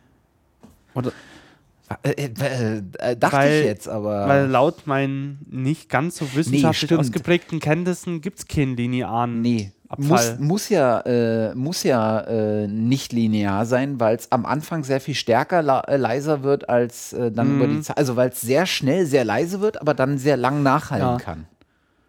Oder 0.93 1.11
äh, 2.03 2.11
äh, 2.11 2.81
äh, 2.99 3.15
dachte 3.15 3.37
weil, 3.37 3.59
ich 3.59 3.65
jetzt, 3.65 3.87
aber. 3.87 4.27
Weil 4.27 4.47
laut 4.47 4.87
meinen 4.87 5.45
nicht 5.49 5.89
ganz 5.89 6.17
so 6.17 6.33
wissenschaftlich 6.33 6.91
nee, 6.91 6.97
ausgeprägten 6.97 7.59
Kenntnissen 7.59 8.21
gibt 8.21 8.39
es 8.39 8.47
keinen 8.47 8.75
linearen 8.75 9.41
nee. 9.41 9.71
Abfall. 9.87 10.37
Muss, 10.37 10.39
muss 10.39 10.69
ja, 10.69 11.01
äh, 11.01 11.53
muss 11.53 11.83
ja 11.83 12.21
äh, 12.21 12.67
nicht 12.67 13.13
linear 13.13 13.65
sein, 13.65 13.99
weil 13.99 14.15
es 14.15 14.31
am 14.31 14.45
Anfang 14.45 14.83
sehr 14.83 14.99
viel 14.99 15.13
stärker 15.13 15.87
äh, 15.87 15.97
leiser 15.97 16.41
wird 16.41 16.67
als 16.67 17.09
dann 17.11 17.55
mhm. 17.55 17.55
über 17.57 17.67
die 17.67 17.81
Zeit. 17.81 17.97
Also 17.97 18.15
weil 18.15 18.29
es 18.29 18.41
sehr 18.41 18.65
schnell 18.65 19.05
sehr 19.05 19.23
leise 19.23 19.61
wird, 19.61 19.79
aber 19.79 19.93
dann 19.93 20.17
sehr 20.17 20.37
lang 20.37 20.63
nachhallen 20.63 21.03
ja. 21.03 21.17
kann. 21.17 21.45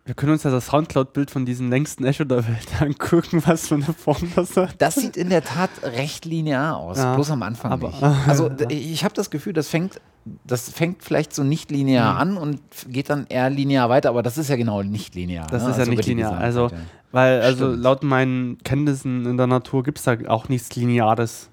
Wir 0.06 0.14
können 0.14 0.32
uns 0.32 0.42
ja 0.42 0.50
das 0.50 0.66
Soundcloud-Bild 0.66 1.30
von 1.30 1.46
diesem 1.46 1.70
längsten 1.70 2.04
Echo 2.04 2.24
der 2.24 2.46
Welt 2.46 2.68
angucken, 2.80 3.42
was 3.46 3.68
für 3.68 3.76
eine 3.76 3.84
Form 3.84 4.30
das 4.36 4.54
hat. 4.54 4.74
Das 4.78 4.96
sieht 4.96 5.16
in 5.16 5.30
der 5.30 5.42
Tat 5.42 5.70
recht 5.82 6.26
linear 6.26 6.76
aus, 6.76 6.98
ja, 6.98 7.14
bloß 7.14 7.30
am 7.30 7.42
Anfang 7.42 7.72
aber, 7.72 7.88
nicht. 7.88 8.02
Also 8.28 8.50
ich 8.68 9.02
habe 9.02 9.14
das 9.14 9.30
Gefühl, 9.30 9.54
das 9.54 9.68
fängt, 9.68 10.02
das 10.44 10.68
fängt 10.68 11.02
vielleicht 11.02 11.34
so 11.34 11.42
nicht 11.42 11.70
linear 11.70 12.14
mhm. 12.14 12.20
an 12.20 12.36
und 12.36 12.60
geht 12.88 13.08
dann 13.08 13.26
eher 13.28 13.48
linear 13.48 13.88
weiter, 13.88 14.10
aber 14.10 14.22
das 14.22 14.36
ist 14.36 14.50
ja 14.50 14.56
genau 14.56 14.82
nicht 14.82 15.14
linear. 15.14 15.46
Das 15.46 15.62
ne? 15.62 15.70
ist 15.70 15.76
ja 15.76 15.80
also 15.80 15.92
nicht 15.92 16.06
linear. 16.06 16.36
Also, 16.36 16.70
weil, 17.10 17.40
also 17.40 17.68
laut 17.68 18.02
meinen 18.02 18.58
Kenntnissen 18.58 19.24
in 19.24 19.38
der 19.38 19.46
Natur 19.46 19.84
gibt 19.84 19.98
es 19.98 20.04
da 20.04 20.18
auch 20.28 20.50
nichts 20.50 20.76
Lineares. 20.76 21.48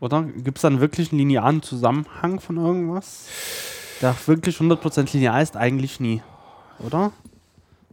Oder? 0.00 0.24
Gibt 0.24 0.58
es 0.58 0.62
dann 0.62 0.80
wirklich 0.80 1.12
einen 1.12 1.20
linearen 1.20 1.62
Zusammenhang 1.62 2.40
von 2.40 2.58
irgendwas? 2.58 3.28
Der 4.02 4.14
wirklich 4.26 4.58
100% 4.58 5.14
linear 5.14 5.40
ist, 5.40 5.56
eigentlich 5.56 5.98
nie. 5.98 6.20
Oder? 6.78 7.12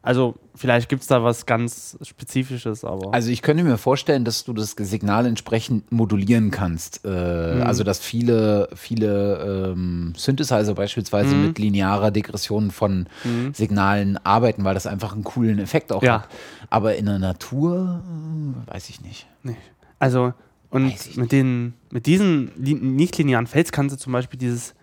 Also 0.03 0.35
vielleicht 0.53 0.89
gibt 0.89 1.01
es 1.01 1.07
da 1.07 1.23
was 1.23 1.45
ganz 1.45 1.97
Spezifisches, 2.01 2.84
aber. 2.84 3.13
Also 3.13 3.31
ich 3.31 3.41
könnte 3.41 3.63
mir 3.63 3.77
vorstellen, 3.77 4.25
dass 4.25 4.43
du 4.43 4.51
das 4.51 4.71
Signal 4.77 5.25
entsprechend 5.25 5.89
modulieren 5.93 6.51
kannst. 6.51 7.05
Äh, 7.05 7.07
mhm. 7.55 7.63
Also 7.63 7.85
dass 7.85 7.99
viele, 7.99 8.67
viele 8.75 9.71
ähm, 9.71 10.13
Synthesizer 10.17 10.73
beispielsweise 10.75 11.34
mhm. 11.34 11.47
mit 11.47 11.57
linearer 11.57 12.11
Degression 12.11 12.71
von 12.71 13.07
mhm. 13.23 13.53
Signalen 13.53 14.17
arbeiten, 14.25 14.65
weil 14.65 14.73
das 14.73 14.88
einfach 14.88 15.13
einen 15.13 15.23
coolen 15.23 15.57
Effekt 15.57 15.93
auch 15.93 16.03
ja. 16.03 16.23
hat. 16.23 16.30
Aber 16.69 16.97
in 16.97 17.05
der 17.05 17.19
Natur 17.19 18.03
äh, 18.03 18.73
weiß 18.73 18.89
ich 18.89 18.99
nicht. 18.99 19.25
Nee. 19.41 19.55
Also 19.99 20.34
und 20.69 21.15
mit, 21.15 21.31
den, 21.31 21.75
mit 21.91 22.07
diesen 22.07 22.51
nicht-linearen 22.57 23.47
Fels 23.47 23.71
kannst 23.71 23.95
du 23.95 23.99
zum 23.99 24.11
Beispiel 24.11 24.39
dieses, 24.39 24.73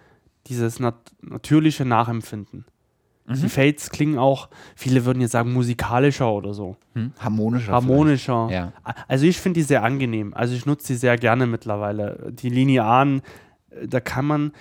dieses 0.47 0.81
nat 0.81 0.95
natürliche 1.21 1.85
Nachempfinden. 1.85 2.65
Mhm. 3.31 3.43
Die 3.43 3.49
Fades 3.49 3.91
klingen 3.91 4.19
auch, 4.19 4.49
viele 4.75 5.05
würden 5.05 5.21
jetzt 5.21 5.33
sagen, 5.33 5.53
musikalischer 5.53 6.33
oder 6.33 6.53
so. 6.53 6.77
Hm? 6.95 7.13
Harmonischer. 7.19 7.73
Harmonischer. 7.73 8.49
Ja. 8.51 8.73
Also 9.07 9.27
ich 9.27 9.39
finde 9.39 9.61
die 9.61 9.65
sehr 9.65 9.85
angenehm. 9.85 10.35
Also 10.35 10.55
ich 10.55 10.67
nutze 10.67 10.89
die 10.89 10.99
sehr 10.99 11.17
gerne 11.17 11.47
mittlerweile. 11.47 12.33
Die 12.33 12.49
linearen, 12.49 13.23
äh, 13.71 13.87
da 13.87 14.01
kann 14.01 14.25
man, 14.25 14.53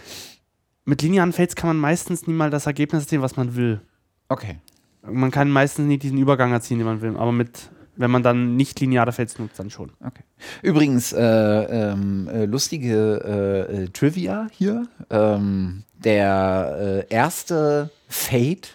mit 0.85 1.01
linearen 1.01 1.33
Fades 1.33 1.55
kann 1.55 1.69
man 1.69 1.77
meistens 1.77 2.27
nie 2.27 2.33
mal 2.33 2.49
das 2.51 2.67
Ergebnis 2.67 3.09
sehen, 3.09 3.21
was 3.21 3.37
man 3.37 3.55
will. 3.55 3.81
Okay. 4.27 4.59
Man 5.01 5.31
kann 5.31 5.49
meistens 5.49 5.87
nicht 5.87 6.03
diesen 6.03 6.17
Übergang 6.17 6.51
erzielen, 6.51 6.79
den 6.79 6.87
man 6.87 7.01
will. 7.01 7.17
Aber 7.17 7.31
mit 7.31 7.71
wenn 7.99 8.11
man 8.11 8.23
dann 8.23 8.55
nicht 8.55 8.79
lineare 8.79 9.11
Fades 9.11 9.37
nutzt, 9.39 9.59
dann 9.59 9.69
schon. 9.69 9.91
Okay. 9.99 10.23
Übrigens, 10.61 11.11
äh, 11.11 11.21
ähm, 11.21 12.29
äh, 12.29 12.45
lustige 12.45 13.67
äh, 13.69 13.83
äh 13.83 13.87
Trivia 13.89 14.47
hier. 14.51 14.87
Ähm, 15.09 15.83
der 15.97 17.05
äh, 17.09 17.13
erste 17.13 17.89
Fade 18.07 18.69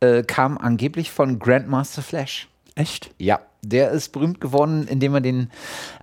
äh, 0.00 0.24
kam 0.24 0.58
angeblich 0.58 1.12
von 1.12 1.38
Grandmaster 1.38 2.02
Flash. 2.02 2.48
Echt? 2.74 3.12
Ja, 3.18 3.38
der 3.62 3.92
ist 3.92 4.10
berühmt 4.10 4.40
geworden, 4.40 4.88
indem 4.88 5.14
er 5.14 5.20
den 5.20 5.50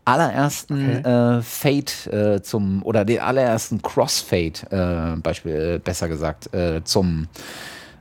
allerersten 0.06 1.00
okay. 1.00 1.42
Fade 1.42 2.36
äh, 2.36 2.42
zum 2.42 2.84
oder 2.84 3.04
den 3.04 3.20
allerersten 3.20 3.82
Crossfade, 3.82 5.18
Beispiel 5.24 5.76
äh, 5.76 5.80
besser 5.80 6.10
gesagt, 6.10 6.54
äh, 6.54 6.84
zum 6.84 7.28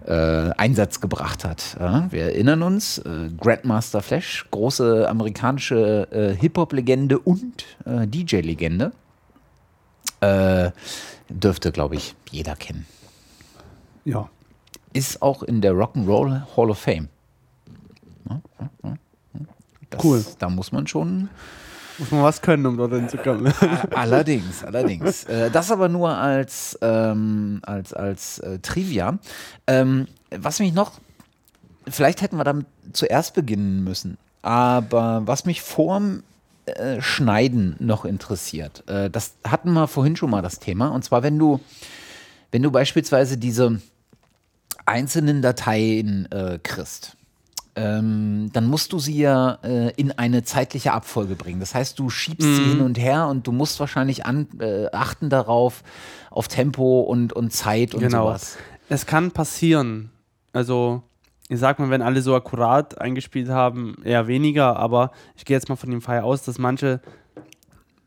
äh, 0.07 0.51
Einsatz 0.57 1.01
gebracht 1.01 1.45
hat. 1.45 1.77
wir 2.11 2.25
erinnern 2.25 2.63
uns, 2.63 3.03
Grandmaster 3.39 4.03
Flash, 4.03 4.47
große 4.51 5.09
amerikanische 5.09 6.37
Hip-Hop-Legende 6.41 7.19
und 7.19 7.65
DJ-Legende. 7.87 8.93
dürfte, 11.29 11.73
glaube 11.73 11.97
ich, 11.97 12.15
jeder 12.31 12.57
kennen. 12.57 12.87
Ja 14.05 14.29
ist 14.95 15.21
auch 15.21 15.43
in 15.43 15.61
der 15.61 15.73
Rock'n'Roll 15.73 16.57
Hall 16.57 16.71
of 16.71 16.79
Fame. 16.79 17.09
Das, 19.91 20.03
cool. 20.03 20.25
Da 20.39 20.49
muss 20.49 20.73
man 20.73 20.87
schon. 20.87 21.29
Muss 21.99 22.11
man 22.11 22.23
was 22.23 22.43
können, 22.43 22.67
um 22.67 22.77
dort 22.77 22.93
hinzukommen. 22.93 23.53
allerdings, 23.95 24.65
allerdings. 24.65 25.25
Äh, 25.25 25.51
das 25.51 25.71
aber 25.71 25.89
nur 25.89 26.17
als, 26.17 26.79
ähm, 26.83 27.61
als, 27.63 27.93
als 27.93 28.39
äh, 28.41 28.59
Trivia. 28.59 29.19
Ähm, 29.67 30.09
was 30.31 30.59
mich 30.59 30.73
noch, 30.73 30.93
vielleicht 31.89 32.23
hätten 32.23 32.37
wir 32.37 32.45
damit 32.45 32.67
zuerst 32.93 33.35
beginnen 33.35 33.85
müssen, 33.85 34.19
aber 34.43 35.23
was 35.25 35.45
mich 35.45 35.63
vorm 35.63 36.23
äh, 36.67 37.01
Schneiden 37.01 37.77
noch 37.79 38.05
interessiert, 38.05 38.83
äh, 38.89 39.09
das 39.11 39.35
hatten 39.47 39.73
wir 39.73 39.87
vorhin 39.87 40.17
schon 40.17 40.31
mal 40.31 40.43
das 40.43 40.59
Thema, 40.59 40.89
und 40.89 41.05
zwar 41.05 41.23
wenn 41.23 41.39
du, 41.39 41.61
wenn 42.51 42.63
du 42.63 42.71
beispielsweise 42.71 43.39
diese 43.39 43.81
einzelnen 44.87 45.43
Dateien 45.43 46.31
äh, 46.33 46.59
kriegst, 46.63 47.17
ähm, 47.77 48.51
dann 48.53 48.67
musst 48.67 48.93
du 48.93 48.99
sie 48.99 49.19
ja 49.19 49.59
äh, 49.65 49.93
in 49.97 50.13
eine 50.13 50.45
zeitliche 50.45 50.93
Abfolge 50.93 51.35
bringen. 51.35 51.61
Das 51.61 51.75
heißt, 51.75 51.99
du 51.99 52.09
schiebst 52.09 52.47
mhm. 52.47 52.55
sie 52.55 52.65
hin 52.65 52.81
und 52.81 52.99
her 52.99 53.27
und 53.27 53.47
du 53.47 53.53
musst 53.53 53.81
wahrscheinlich 53.81 54.25
an, 54.27 54.49
äh, 54.61 54.87
achten 54.93 55.29
darauf, 55.29 55.83
auf 56.31 56.49
Tempo 56.49 57.01
und, 57.01 57.33
und 57.33 57.53
Zeit 57.53 57.95
und 57.95 58.01
genau. 58.01 58.27
sowas. 58.27 58.59
Es 58.89 59.07
kann 59.07 59.33
passieren. 59.33 60.11
Also, 60.53 61.03
ich 61.49 61.59
sag 61.59 61.79
mal, 61.79 61.91
wenn 61.91 62.03
alle 62.03 62.23
so 62.23 62.35
akkurat 62.35 63.01
eingespielt 63.01 63.49
haben, 63.49 63.97
eher 64.05 64.29
weniger, 64.29 64.77
aber 64.77 65.11
ich 65.37 65.45
gehe 65.45 65.57
jetzt 65.57 65.69
mal 65.69 65.77
von 65.77 65.91
dem 65.91 66.01
Fall 66.01 66.21
aus, 66.21 66.43
dass 66.43 66.59
manche 66.59 67.01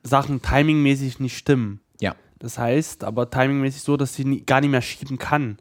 Sachen 0.03 0.41
timingmäßig 0.41 1.19
nicht 1.19 1.38
stimmen. 1.38 1.81
Ja. 1.99 2.15
Das 2.39 2.57
heißt, 2.57 3.03
aber 3.03 3.30
timingmäßig 3.30 3.81
so, 3.81 3.98
dass 3.98 4.14
sie 4.14 4.23
nie, 4.23 4.41
gar 4.45 4.61
nicht 4.61 4.72
mehr 4.72 4.81
schieben 4.81 5.18
kann 5.18 5.57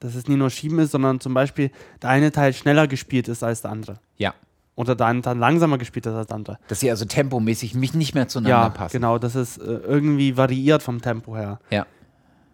dass 0.00 0.14
es 0.14 0.26
nicht 0.26 0.38
nur 0.38 0.50
Schieben 0.50 0.78
ist, 0.78 0.92
sondern 0.92 1.20
zum 1.20 1.34
Beispiel 1.34 1.70
der 2.02 2.10
eine 2.10 2.32
Teil 2.32 2.52
schneller 2.52 2.86
gespielt 2.86 3.28
ist 3.28 3.42
als 3.42 3.62
der 3.62 3.70
andere. 3.70 3.98
Ja. 4.18 4.34
Oder 4.74 4.94
der 4.94 5.06
eine 5.06 5.22
Teil 5.22 5.38
langsamer 5.38 5.78
gespielt 5.78 6.06
ist 6.06 6.12
als 6.12 6.26
der 6.26 6.36
andere. 6.36 6.58
Dass 6.68 6.80
sie 6.80 6.90
also 6.90 7.06
tempomäßig 7.06 7.74
mich 7.74 7.94
nicht 7.94 8.14
mehr 8.14 8.28
zueinander 8.28 8.58
ja, 8.58 8.68
passen. 8.68 8.92
Genau, 8.92 9.18
dass 9.18 9.34
es 9.34 9.56
äh, 9.56 9.62
irgendwie 9.62 10.36
variiert 10.36 10.82
vom 10.82 11.00
Tempo 11.00 11.36
her. 11.36 11.58
Ja. 11.70 11.86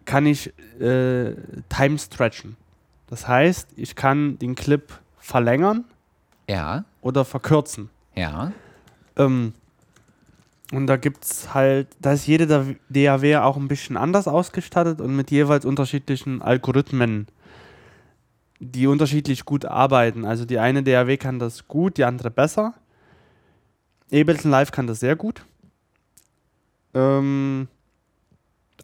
kann 0.05 0.25
ich 0.25 0.53
äh, 0.79 1.35
Time 1.69 1.99
stretchen. 1.99 2.55
Das 3.07 3.27
heißt, 3.27 3.69
ich 3.75 3.95
kann 3.95 4.39
den 4.39 4.55
Clip 4.55 4.91
verlängern 5.17 5.85
ja. 6.49 6.85
oder 7.01 7.25
verkürzen. 7.25 7.89
Ja. 8.15 8.51
Ähm, 9.15 9.53
und 10.73 10.87
da 10.87 10.97
gibt 10.97 11.23
es 11.23 11.53
halt, 11.53 11.87
da 11.99 12.13
ist 12.13 12.25
jede 12.25 12.47
DAW 12.89 13.37
auch 13.37 13.57
ein 13.57 13.67
bisschen 13.67 13.95
anders 13.95 14.27
ausgestattet 14.27 15.01
und 15.01 15.15
mit 15.15 15.29
jeweils 15.29 15.65
unterschiedlichen 15.65 16.41
Algorithmen, 16.41 17.27
die 18.59 18.87
unterschiedlich 18.87 19.45
gut 19.45 19.65
arbeiten. 19.65 20.25
Also 20.25 20.45
die 20.45 20.57
eine 20.57 20.81
DAW 20.81 21.15
kann 21.17 21.37
das 21.37 21.67
gut, 21.67 21.97
die 21.97 22.05
andere 22.05 22.31
besser. 22.31 22.73
Ableton 24.11 24.49
Live 24.49 24.71
kann 24.71 24.87
das 24.87 24.99
sehr 24.99 25.15
gut. 25.15 25.45
Ähm, 26.95 27.67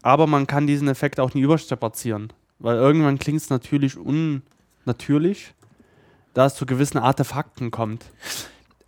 aber 0.02 0.28
man 0.28 0.46
kann 0.46 0.68
diesen 0.68 0.86
Effekt 0.86 1.18
auch 1.18 1.34
nie 1.34 1.42
überstrapazieren, 1.42 2.32
weil 2.60 2.76
irgendwann 2.76 3.18
klingt 3.18 3.40
es 3.40 3.50
natürlich 3.50 3.96
unnatürlich, 3.96 5.54
da 6.34 6.46
es 6.46 6.54
zu 6.54 6.66
gewissen 6.66 6.98
Artefakten 6.98 7.72
kommt. 7.72 8.06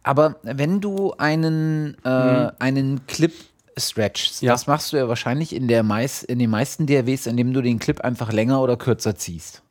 Aber 0.03 0.37
wenn 0.43 0.81
du 0.81 1.13
einen, 1.17 1.97
äh, 2.05 2.45
mhm. 2.45 2.51
einen 2.59 3.07
Clip 3.07 3.33
stretchst, 3.77 4.43
ja. 4.43 4.53
das 4.53 4.67
machst 4.67 4.93
du 4.93 4.97
ja 4.97 5.09
wahrscheinlich 5.09 5.55
in, 5.55 5.69
der 5.69 5.83
meist, 5.83 6.25
in 6.25 6.39
den 6.39 6.51
meisten 6.51 6.87
DAWs, 6.87 7.27
indem 7.27 7.53
du 7.53 7.63
den 7.63 7.79
Clip 7.79 8.01
einfach 8.01 8.33
länger 8.33 8.61
oder 8.61 8.77
kürzer 8.77 9.17
ziehst. 9.17 9.63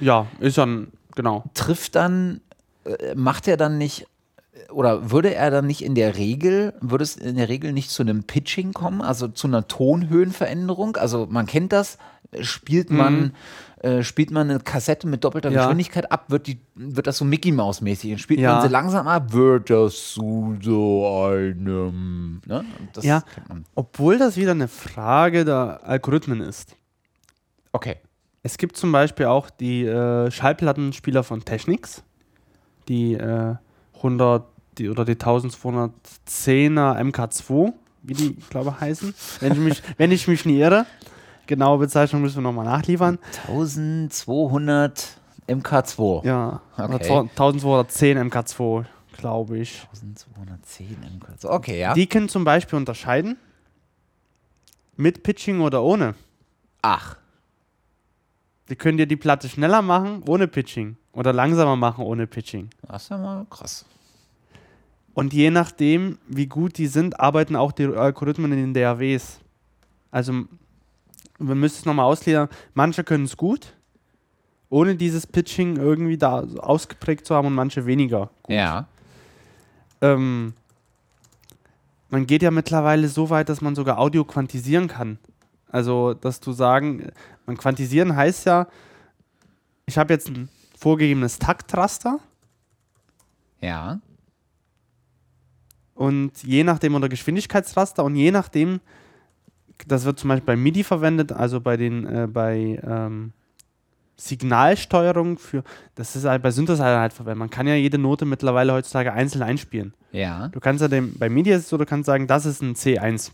Ja, 0.00 0.26
ist 0.40 0.58
dann, 0.58 0.88
genau. 1.14 1.44
Trifft 1.54 1.94
dann, 1.94 2.40
äh, 2.84 3.14
macht 3.14 3.48
er 3.48 3.56
dann 3.56 3.78
nicht, 3.78 4.06
oder 4.70 5.10
würde 5.10 5.34
er 5.34 5.50
dann 5.50 5.66
nicht 5.66 5.82
in 5.82 5.94
der 5.94 6.16
Regel, 6.16 6.74
würde 6.80 7.04
es 7.04 7.16
in 7.16 7.36
der 7.36 7.48
Regel 7.48 7.72
nicht 7.72 7.90
zu 7.90 8.02
einem 8.02 8.24
Pitching 8.24 8.72
kommen, 8.72 9.00
also 9.00 9.28
zu 9.28 9.46
einer 9.46 9.68
Tonhöhenveränderung? 9.68 10.96
Also 10.96 11.26
man 11.30 11.46
kennt 11.46 11.72
das, 11.72 11.98
spielt 12.40 12.90
man. 12.90 13.32
Äh, 13.80 14.02
spielt 14.02 14.30
man 14.30 14.50
eine 14.50 14.60
Kassette 14.60 15.06
mit 15.06 15.22
doppelter 15.22 15.50
ja. 15.50 15.62
Geschwindigkeit 15.62 16.10
ab, 16.10 16.24
wird, 16.28 16.46
die, 16.46 16.58
wird 16.74 17.06
das 17.06 17.18
so 17.18 17.26
Mickey 17.26 17.52
Mouse 17.52 17.82
mäßig. 17.82 18.12
Und 18.12 18.18
spielt 18.18 18.40
ja. 18.40 18.54
man 18.54 18.62
sie 18.62 18.68
langsam 18.68 19.06
ab, 19.06 19.32
wird 19.34 19.68
das 19.68 20.14
zu 20.14 20.56
so 20.62 21.26
einem. 21.26 22.40
Ne? 22.46 22.64
Ja, 23.02 23.22
obwohl 23.74 24.16
das 24.16 24.38
wieder 24.38 24.52
eine 24.52 24.68
Frage 24.68 25.44
der 25.44 25.80
Algorithmen 25.84 26.40
ist. 26.40 26.74
Okay. 27.72 27.96
Es 28.42 28.56
gibt 28.56 28.76
zum 28.76 28.92
Beispiel 28.92 29.26
auch 29.26 29.50
die 29.50 29.84
äh, 29.84 30.30
Schallplattenspieler 30.30 31.22
von 31.22 31.44
Technics, 31.44 32.02
die 32.88 33.14
äh, 33.14 33.56
100 33.96 34.46
die, 34.78 34.88
oder 34.88 35.04
die 35.04 35.16
1210er 35.16 35.90
MK2, 36.98 37.72
wie 38.02 38.14
die, 38.14 38.36
glaube 38.48 38.80
heißen, 38.80 39.14
wenn 39.40 39.52
ich 39.52 39.58
mich, 39.58 39.82
wenn 39.98 40.12
ich 40.12 40.28
mich 40.28 40.44
nie 40.44 40.60
irre. 40.60 40.86
Genaue 41.46 41.78
Bezeichnung 41.78 42.22
müssen 42.22 42.36
wir 42.36 42.42
nochmal 42.42 42.64
nachliefern. 42.64 43.18
1200 43.48 45.18
MK2. 45.48 46.26
Ja, 46.26 46.60
okay. 46.76 47.28
1210 47.30 48.18
MK2, 48.18 48.84
glaube 49.16 49.58
ich. 49.58 49.86
1210 49.92 50.96
MK2, 51.20 51.48
okay, 51.48 51.80
ja. 51.80 51.94
Die 51.94 52.06
können 52.06 52.28
zum 52.28 52.44
Beispiel 52.44 52.76
unterscheiden, 52.76 53.36
mit 54.96 55.22
Pitching 55.22 55.60
oder 55.60 55.82
ohne. 55.82 56.14
Ach. 56.82 57.16
Die 58.68 58.76
können 58.76 58.98
dir 58.98 59.06
die 59.06 59.16
Platte 59.16 59.48
schneller 59.48 59.82
machen 59.82 60.22
ohne 60.26 60.48
Pitching 60.48 60.96
oder 61.12 61.32
langsamer 61.32 61.76
machen 61.76 62.04
ohne 62.04 62.26
Pitching. 62.26 62.70
Das 62.82 63.04
ist 63.04 63.10
ja 63.10 63.18
mal 63.18 63.46
krass. 63.48 63.84
Und 65.14 65.32
je 65.32 65.50
nachdem, 65.50 66.18
wie 66.28 66.46
gut 66.46 66.76
die 66.76 66.88
sind, 66.88 67.20
arbeiten 67.20 67.56
auch 67.56 67.72
die 67.72 67.86
Algorithmen 67.86 68.52
in 68.52 68.72
den 68.72 68.74
DAWs. 68.74 69.38
Also 70.10 70.44
wir 71.38 71.54
müssen 71.54 71.78
es 71.78 71.84
nochmal 71.84 72.06
ausgliedern, 72.06 72.48
manche 72.74 73.04
können 73.04 73.24
es 73.24 73.36
gut, 73.36 73.74
ohne 74.68 74.96
dieses 74.96 75.26
Pitching 75.26 75.76
irgendwie 75.76 76.18
da 76.18 76.40
ausgeprägt 76.58 77.26
zu 77.26 77.34
haben 77.34 77.46
und 77.46 77.54
manche 77.54 77.86
weniger. 77.86 78.30
Gut. 78.42 78.56
Ja. 78.56 78.86
Ähm, 80.00 80.54
man 82.08 82.26
geht 82.26 82.42
ja 82.42 82.50
mittlerweile 82.50 83.08
so 83.08 83.30
weit, 83.30 83.48
dass 83.48 83.60
man 83.60 83.74
sogar 83.74 83.98
Audio 83.98 84.24
quantisieren 84.24 84.88
kann. 84.88 85.18
Also, 85.68 86.14
dass 86.14 86.40
du 86.40 86.52
sagen, 86.52 87.10
man 87.44 87.56
quantisieren 87.56 88.14
heißt 88.14 88.46
ja, 88.46 88.68
ich 89.86 89.98
habe 89.98 90.14
jetzt 90.14 90.28
ein 90.28 90.48
vorgegebenes 90.78 91.38
Taktraster. 91.38 92.18
Ja. 93.60 94.00
Und 95.94 96.42
je 96.42 96.62
nachdem, 96.62 96.94
oder 96.94 97.08
Geschwindigkeitsraster 97.08 98.04
und 98.04 98.16
je 98.16 98.30
nachdem, 98.30 98.80
das 99.86 100.04
wird 100.04 100.18
zum 100.18 100.28
Beispiel 100.28 100.46
bei 100.46 100.56
MIDI 100.56 100.84
verwendet, 100.84 101.32
also 101.32 101.60
bei 101.60 101.76
den 101.76 102.06
äh, 102.06 102.26
bei 102.26 102.80
ähm, 102.82 103.32
Signalsteuerung 104.16 105.38
für, 105.38 105.62
das 105.94 106.16
ist 106.16 106.24
halt 106.24 106.42
bei 106.42 106.50
Synthesizer 106.50 106.98
halt 106.98 107.12
verwendet. 107.12 107.38
Man 107.38 107.50
kann 107.50 107.66
ja 107.66 107.74
jede 107.74 107.98
Note 107.98 108.24
mittlerweile 108.24 108.72
heutzutage 108.72 109.12
einzeln 109.12 109.42
einspielen. 109.42 109.94
Ja. 110.12 110.48
Du 110.48 110.60
kannst 110.60 110.80
ja 110.80 110.88
dem, 110.88 111.18
bei 111.18 111.28
MIDI 111.28 111.50
ist 111.52 111.62
es 111.62 111.68
so, 111.68 111.76
du 111.76 111.84
kannst 111.84 112.06
sagen, 112.06 112.26
das 112.26 112.46
ist 112.46 112.62
ein 112.62 112.74
C1 112.74 113.32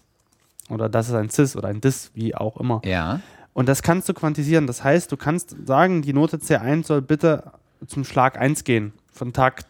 oder 0.69 0.89
das 0.89 1.09
ist 1.09 1.14
ein 1.14 1.31
Cis 1.31 1.56
oder 1.56 1.69
ein 1.69 1.81
Dis, 1.81 2.10
wie 2.14 2.35
auch 2.35 2.56
immer. 2.56 2.82
Ja. 2.85 3.20
Und 3.52 3.69
das 3.69 3.82
kannst 3.82 4.09
du 4.09 4.14
quantisieren. 4.14 4.66
Das 4.66 4.82
heißt, 4.82 5.12
du 5.12 5.16
kannst 5.16 5.55
sagen, 5.66 6.02
die 6.02 6.12
Note 6.12 6.39
C1 6.39 6.86
soll 6.86 7.02
bitte 7.02 7.52
zum 7.86 8.05
Schlag 8.05 8.39
1 8.39 8.64
gehen, 8.64 8.93
von 9.12 9.32
Takt 9.32 9.66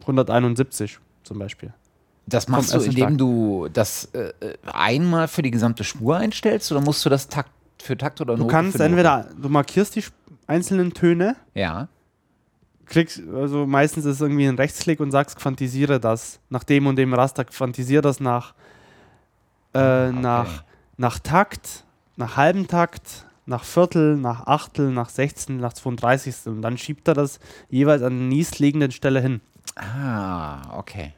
171 0.00 0.98
zum 1.22 1.38
Beispiel. 1.38 1.72
Das 2.28 2.48
machst 2.48 2.74
du, 2.74 2.80
indem 2.80 3.16
du 3.16 3.68
das 3.72 4.06
äh, 4.12 4.32
einmal 4.66 5.28
für 5.28 5.42
die 5.42 5.50
gesamte 5.50 5.82
Spur 5.84 6.16
einstellst 6.16 6.70
oder 6.72 6.80
musst 6.80 7.04
du 7.04 7.08
das 7.08 7.28
Takt 7.28 7.50
für 7.82 7.96
Takt 7.96 8.20
oder 8.20 8.34
Note? 8.34 8.42
Du 8.42 8.48
kannst 8.48 8.78
entweder, 8.80 9.28
du 9.40 9.48
markierst 9.48 9.96
die 9.96 10.04
einzelnen 10.46 10.92
Töne. 10.92 11.36
Ja. 11.54 11.88
Klickst, 12.86 13.22
also 13.34 13.66
meistens 13.66 14.04
ist 14.04 14.16
es 14.16 14.20
irgendwie 14.20 14.46
ein 14.46 14.56
Rechtsklick 14.56 15.00
und 15.00 15.10
sagst, 15.10 15.36
quantisiere 15.36 16.00
das 16.00 16.40
nach 16.50 16.64
dem 16.64 16.86
und 16.86 16.96
dem 16.96 17.14
Raster, 17.14 17.44
quantisiere 17.44 18.02
das 18.02 18.20
nach, 18.20 18.54
äh, 19.72 20.08
okay. 20.08 20.12
nach, 20.12 20.64
nach 20.96 21.18
Takt, 21.18 21.84
nach 22.16 22.36
halben 22.36 22.66
Takt, 22.66 23.26
nach 23.46 23.64
Viertel, 23.64 24.16
nach 24.16 24.46
Achtel, 24.46 24.90
nach 24.90 25.08
Sechzehn, 25.08 25.58
nach 25.58 25.72
32. 25.72 26.46
Und 26.46 26.62
dann 26.62 26.76
schiebt 26.76 27.08
er 27.08 27.14
das 27.14 27.40
jeweils 27.70 28.02
an 28.02 28.18
der 28.18 28.28
nächstliegenden 28.28 28.90
Stelle 28.90 29.20
hin. 29.20 29.40
Ah, 29.76 30.76
okay 30.76 31.14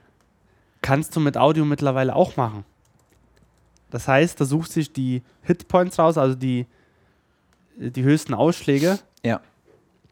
kannst 0.82 1.15
du 1.16 1.20
mit 1.20 1.36
Audio 1.36 1.65
mittlerweile 1.65 2.15
auch 2.15 2.36
machen. 2.36 2.65
Das 3.90 4.09
heißt, 4.09 4.40
da 4.40 4.44
sucht 4.44 4.73
sich 4.73 4.93
die 4.93 5.23
Hitpoints 5.43 5.98
raus, 5.98 6.16
also 6.16 6.35
die, 6.35 6.66
die 7.77 8.02
höchsten 8.02 8.35
Ausschläge. 8.35 8.98
Ja. 9.24 9.40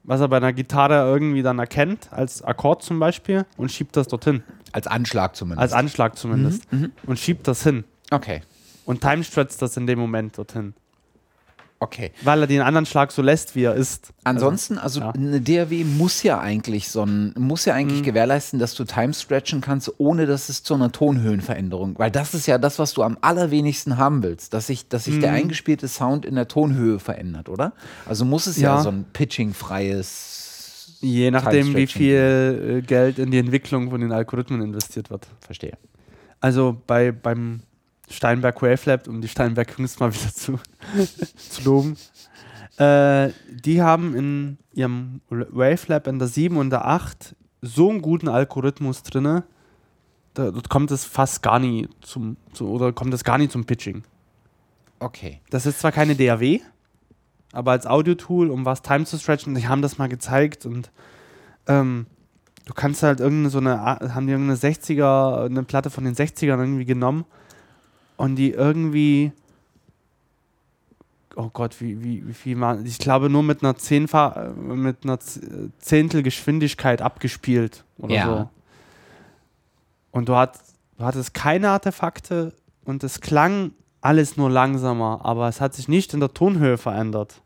Was 0.02 0.20
er 0.20 0.28
bei 0.28 0.38
einer 0.38 0.52
Gitarre 0.52 0.94
irgendwie 0.94 1.42
dann 1.42 1.58
erkennt, 1.58 2.12
als 2.12 2.42
Akkord 2.42 2.82
zum 2.82 2.98
Beispiel, 2.98 3.46
und 3.56 3.70
schiebt 3.70 3.96
das 3.96 4.08
dorthin. 4.08 4.42
Als 4.72 4.86
Anschlag 4.86 5.36
zumindest. 5.36 5.62
Als 5.62 5.72
Anschlag 5.72 6.16
zumindest. 6.16 6.70
Mhm, 6.72 6.80
mhm. 6.80 6.92
und 7.06 7.18
schiebt 7.18 7.46
das 7.46 7.62
hin. 7.62 7.84
Okay. 8.10 8.42
Und 8.84 9.02
timestretcht 9.02 9.60
das 9.60 9.76
in 9.76 9.86
dem 9.86 9.98
Moment 9.98 10.38
dorthin. 10.38 10.74
Okay. 11.80 12.10
Weil 12.22 12.40
er 12.40 12.46
den 12.48 12.60
anderen 12.60 12.86
Schlag 12.86 13.12
so 13.12 13.22
lässt, 13.22 13.54
wie 13.54 13.62
er 13.62 13.74
ist. 13.74 14.12
Ansonsten, 14.24 14.78
also, 14.78 15.00
ja. 15.00 15.10
eine 15.10 15.40
DAW 15.40 15.84
muss 15.84 16.24
ja 16.24 16.40
eigentlich 16.40 16.88
so 16.88 17.04
ein, 17.04 17.34
muss 17.38 17.64
ja 17.66 17.74
eigentlich 17.74 18.00
mhm. 18.00 18.06
gewährleisten, 18.06 18.58
dass 18.58 18.74
du 18.74 18.84
Time 18.84 19.14
stretchen 19.14 19.60
kannst, 19.60 19.92
ohne 19.98 20.26
dass 20.26 20.48
es 20.48 20.64
zu 20.64 20.74
einer 20.74 20.90
Tonhöhenveränderung, 20.90 21.96
weil 21.98 22.10
das 22.10 22.34
ist 22.34 22.46
ja 22.46 22.58
das, 22.58 22.80
was 22.80 22.94
du 22.94 23.02
am 23.04 23.16
allerwenigsten 23.20 23.96
haben 23.96 24.24
willst, 24.24 24.54
dass 24.54 24.66
sich, 24.66 24.88
dass 24.88 25.04
sich 25.04 25.16
mhm. 25.16 25.20
der 25.20 25.32
eingespielte 25.32 25.86
Sound 25.86 26.26
in 26.26 26.34
der 26.34 26.48
Tonhöhe 26.48 26.98
verändert, 26.98 27.48
oder? 27.48 27.72
Also 28.06 28.24
muss 28.24 28.46
es 28.48 28.56
ja, 28.56 28.76
ja 28.76 28.82
so 28.82 28.88
ein 28.88 29.04
pitching-freies 29.12 30.38
Je 31.00 31.30
nachdem, 31.30 31.76
wie 31.76 31.86
viel 31.86 32.80
äh, 32.80 32.82
Geld 32.82 33.20
in 33.20 33.30
die 33.30 33.38
Entwicklung 33.38 33.90
von 33.90 34.00
den 34.00 34.10
Algorithmen 34.10 34.60
investiert 34.60 35.10
wird. 35.10 35.28
Verstehe. 35.40 35.78
Also 36.40 36.76
bei, 36.86 37.12
beim 37.12 37.60
Steinberg 38.10 38.60
Wavelab, 38.62 39.08
um 39.08 39.20
die 39.20 39.28
Steinberg 39.28 39.74
Kunst 39.74 40.00
mal 40.00 40.12
wieder 40.12 40.32
zu, 40.32 40.58
zu 41.36 41.62
loben. 41.64 41.96
Äh, 42.78 43.30
die 43.50 43.82
haben 43.82 44.14
in 44.14 44.58
ihrem 44.72 45.20
Wavelab 45.28 46.06
in 46.06 46.18
der 46.18 46.28
7 46.28 46.56
und 46.56 46.70
der 46.70 46.86
8 46.86 47.34
so 47.60 47.90
einen 47.90 48.02
guten 48.02 48.28
Algorithmus 48.28 49.02
drin, 49.02 49.42
da, 50.34 50.50
dort 50.50 50.68
kommt 50.68 50.90
es 50.92 51.04
fast 51.04 51.42
gar 51.42 51.58
nie 51.58 51.88
zum, 52.00 52.36
zu, 52.52 52.68
oder 52.68 52.92
kommt 52.92 53.12
es 53.14 53.24
gar 53.24 53.38
nicht 53.38 53.50
zum 53.50 53.64
Pitching. 53.64 54.04
Okay. 55.00 55.40
Das 55.50 55.66
ist 55.66 55.80
zwar 55.80 55.90
keine 55.90 56.14
DAW, 56.14 56.60
aber 57.52 57.72
als 57.72 57.86
Audio-Tool, 57.86 58.50
um 58.50 58.64
was 58.64 58.82
Time 58.82 59.04
zu 59.04 59.18
stretchen, 59.18 59.54
die 59.54 59.66
haben 59.66 59.82
das 59.82 59.98
mal 59.98 60.08
gezeigt 60.08 60.64
und 60.64 60.92
ähm, 61.66 62.06
du 62.64 62.74
kannst 62.74 63.02
halt 63.02 63.18
irgendeine 63.18 63.50
so 63.50 63.58
eine, 63.58 63.80
haben 63.80 64.26
die 64.26 64.32
irgendeine 64.32 64.58
60er, 64.58 65.46
eine 65.46 65.64
Platte 65.64 65.90
von 65.90 66.04
den 66.04 66.14
60ern 66.14 66.60
irgendwie 66.60 66.84
genommen 66.84 67.24
und 68.18 68.36
die 68.36 68.50
irgendwie 68.50 69.32
oh 71.38 71.50
Gott, 71.52 71.80
wie, 71.80 72.02
wie, 72.02 72.26
wie 72.26 72.34
viel 72.34 72.56
man, 72.56 72.84
ich 72.84 72.98
glaube 72.98 73.30
nur 73.30 73.44
mit 73.44 73.62
einer 73.62 73.76
Zehnfach, 73.76 74.52
mit 74.56 75.04
einer 75.04 75.18
Zehntel 75.78 76.24
Geschwindigkeit 76.24 77.00
abgespielt 77.00 77.84
oder 77.98 78.14
ja. 78.14 78.26
so. 78.26 78.50
Und 80.10 80.28
du, 80.28 80.34
hat, 80.34 80.58
du 80.98 81.04
hattest 81.04 81.34
keine 81.34 81.70
Artefakte 81.70 82.52
und 82.84 83.04
es 83.04 83.20
klang 83.20 83.70
alles 84.00 84.36
nur 84.36 84.50
langsamer, 84.50 85.20
aber 85.22 85.48
es 85.48 85.60
hat 85.60 85.74
sich 85.74 85.86
nicht 85.86 86.12
in 86.12 86.20
der 86.20 86.34
Tonhöhe 86.34 86.76
verändert. 86.76 87.40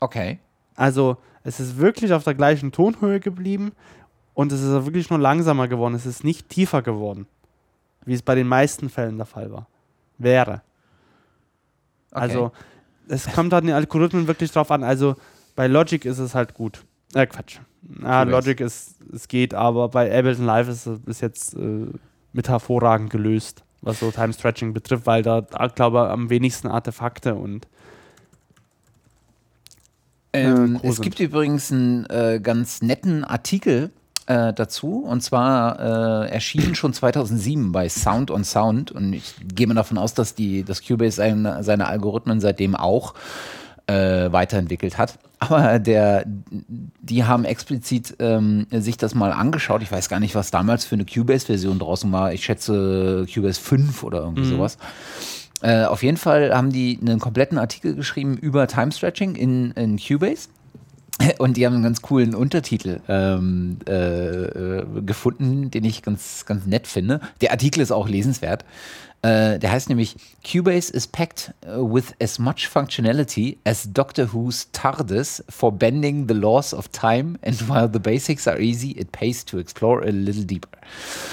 Okay. 0.00 0.40
Also 0.74 1.18
es 1.44 1.60
ist 1.60 1.78
wirklich 1.78 2.12
auf 2.12 2.24
der 2.24 2.34
gleichen 2.34 2.72
Tonhöhe 2.72 3.20
geblieben 3.20 3.70
und 4.34 4.50
es 4.50 4.62
ist 4.62 4.70
wirklich 4.84 5.10
nur 5.10 5.20
langsamer 5.20 5.68
geworden. 5.68 5.94
Es 5.94 6.06
ist 6.06 6.24
nicht 6.24 6.48
tiefer 6.48 6.82
geworden, 6.82 7.28
wie 8.06 8.14
es 8.14 8.22
bei 8.22 8.34
den 8.34 8.48
meisten 8.48 8.88
Fällen 8.88 9.18
der 9.18 9.26
Fall 9.26 9.52
war. 9.52 9.66
Wäre. 10.16 10.62
Okay. 12.10 12.20
Also 12.20 12.52
es 13.08 13.30
kommt 13.30 13.52
halt 13.52 13.64
den 13.64 13.72
Algorithmen 13.72 14.26
wirklich 14.26 14.50
drauf 14.50 14.70
an. 14.70 14.82
Also 14.82 15.16
bei 15.54 15.66
Logic 15.66 16.04
ist 16.04 16.18
es 16.18 16.34
halt 16.34 16.54
gut. 16.54 16.84
Äh, 17.14 17.26
Quatsch. 17.26 17.58
Ja, 18.02 18.22
Logic 18.22 18.60
ist, 18.60 18.96
es 19.12 19.28
geht, 19.28 19.54
aber 19.54 19.88
bei 19.88 20.16
Ableton 20.16 20.46
Live 20.46 20.68
ist 20.68 20.86
es 20.86 20.98
bis 21.00 21.20
jetzt 21.20 21.54
äh, 21.54 21.86
mit 22.32 22.48
hervorragend 22.48 23.10
gelöst, 23.10 23.62
was 23.82 24.00
so 24.00 24.10
Time 24.10 24.32
Stretching 24.32 24.72
betrifft, 24.72 25.06
weil 25.06 25.22
da, 25.22 25.40
glaube 25.74 25.98
ich, 25.98 26.12
am 26.12 26.30
wenigsten 26.30 26.68
Artefakte 26.68 27.34
und 27.34 27.68
ähm, 30.32 30.80
es 30.82 31.00
gibt 31.00 31.18
übrigens 31.20 31.72
einen 31.72 32.04
äh, 32.06 32.40
ganz 32.42 32.82
netten 32.82 33.24
Artikel 33.24 33.90
äh, 34.26 34.52
dazu 34.52 35.04
und 35.04 35.22
zwar 35.22 36.24
äh, 36.24 36.30
erschienen 36.30 36.74
schon 36.74 36.92
2007 36.92 37.72
bei 37.72 37.88
Sound 37.88 38.30
on 38.30 38.44
Sound 38.44 38.92
und 38.92 39.12
ich 39.12 39.34
gehe 39.54 39.66
mal 39.66 39.74
davon 39.74 39.98
aus, 39.98 40.14
dass 40.14 40.34
die 40.34 40.64
dass 40.64 40.86
Cubase 40.86 41.16
seine, 41.16 41.62
seine 41.62 41.86
Algorithmen 41.86 42.40
seitdem 42.40 42.74
auch 42.74 43.14
äh, 43.86 44.32
weiterentwickelt 44.32 44.98
hat. 44.98 45.18
Aber 45.38 45.78
der, 45.78 46.24
die 46.26 47.24
haben 47.24 47.44
explizit 47.44 48.16
ähm, 48.18 48.66
sich 48.70 48.96
das 48.96 49.14
mal 49.14 49.32
angeschaut. 49.32 49.82
Ich 49.82 49.92
weiß 49.92 50.08
gar 50.08 50.18
nicht, 50.18 50.34
was 50.34 50.50
damals 50.50 50.84
für 50.84 50.94
eine 50.94 51.04
Cubase-Version 51.04 51.78
draußen 51.78 52.10
war. 52.10 52.32
Ich 52.32 52.44
schätze 52.44 53.26
Cubase 53.32 53.60
5 53.60 54.02
oder 54.02 54.20
irgendwie 54.20 54.42
mhm. 54.42 54.50
sowas. 54.50 54.78
Äh, 55.62 55.84
auf 55.84 56.02
jeden 56.02 56.16
Fall 56.16 56.54
haben 56.54 56.72
die 56.72 56.98
einen 57.00 57.18
kompletten 57.18 57.58
Artikel 57.58 57.94
geschrieben 57.94 58.36
über 58.36 58.66
Time 58.66 58.92
Stretching 58.92 59.36
in, 59.36 59.72
in 59.72 59.98
Cubase. 59.98 60.48
Und 61.38 61.56
die 61.56 61.66
haben 61.66 61.74
einen 61.74 61.82
ganz 61.82 62.02
coolen 62.02 62.34
Untertitel 62.34 63.00
ähm, 63.08 63.78
äh, 63.88 63.92
äh, 63.92 64.84
gefunden, 65.02 65.70
den 65.70 65.84
ich 65.84 66.02
ganz, 66.02 66.44
ganz 66.46 66.66
nett 66.66 66.86
finde. 66.86 67.20
Der 67.40 67.52
Artikel 67.52 67.80
ist 67.80 67.92
auch 67.92 68.08
lesenswert. 68.08 68.64
Äh, 69.22 69.58
der 69.58 69.72
heißt 69.72 69.88
nämlich 69.88 70.16
Cubase 70.44 70.92
is 70.92 71.06
packed 71.06 71.54
uh, 71.66 71.82
with 71.82 72.12
as 72.20 72.38
much 72.38 72.68
functionality 72.68 73.56
as 73.64 73.90
Doctor 73.92 74.32
Who's 74.32 74.70
TARDIS 74.72 75.42
for 75.48 75.72
bending 75.72 76.28
the 76.28 76.34
laws 76.34 76.74
of 76.74 76.88
time 76.88 77.38
and 77.42 77.58
while 77.68 77.88
the 77.90 77.98
basics 77.98 78.46
are 78.46 78.60
easy, 78.60 78.90
it 78.92 79.10
pays 79.12 79.42
to 79.46 79.58
explore 79.58 80.02
a 80.02 80.10
little 80.10 80.44
deeper. 80.44 80.68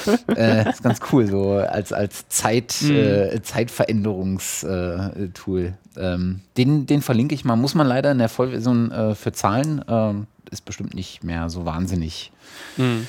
äh, 0.36 0.70
ist 0.70 0.82
ganz 0.82 1.02
cool, 1.12 1.28
so 1.28 1.52
als, 1.52 1.92
als 1.92 2.30
Zeit, 2.30 2.74
mm. 2.82 2.92
äh, 2.92 3.42
Zeitveränderungstool. 3.44 5.74
Ähm, 5.98 6.42
den, 6.58 6.86
den 6.86 7.02
verlinke 7.02 7.36
ich 7.36 7.46
mal. 7.46 7.56
Muss 7.56 7.76
man 7.76 7.88
leider 7.88 8.12
in 8.12 8.18
der 8.18 8.30
Vollversion 8.30 8.92
äh, 8.92 9.16
für 9.16 9.32
zahlen. 9.32 9.84
Ähm, 9.88 10.28
ist 10.52 10.66
bestimmt 10.66 10.94
nicht 10.94 11.24
mehr 11.24 11.50
so 11.50 11.66
wahnsinnig. 11.66 12.32
Mm 12.78 13.02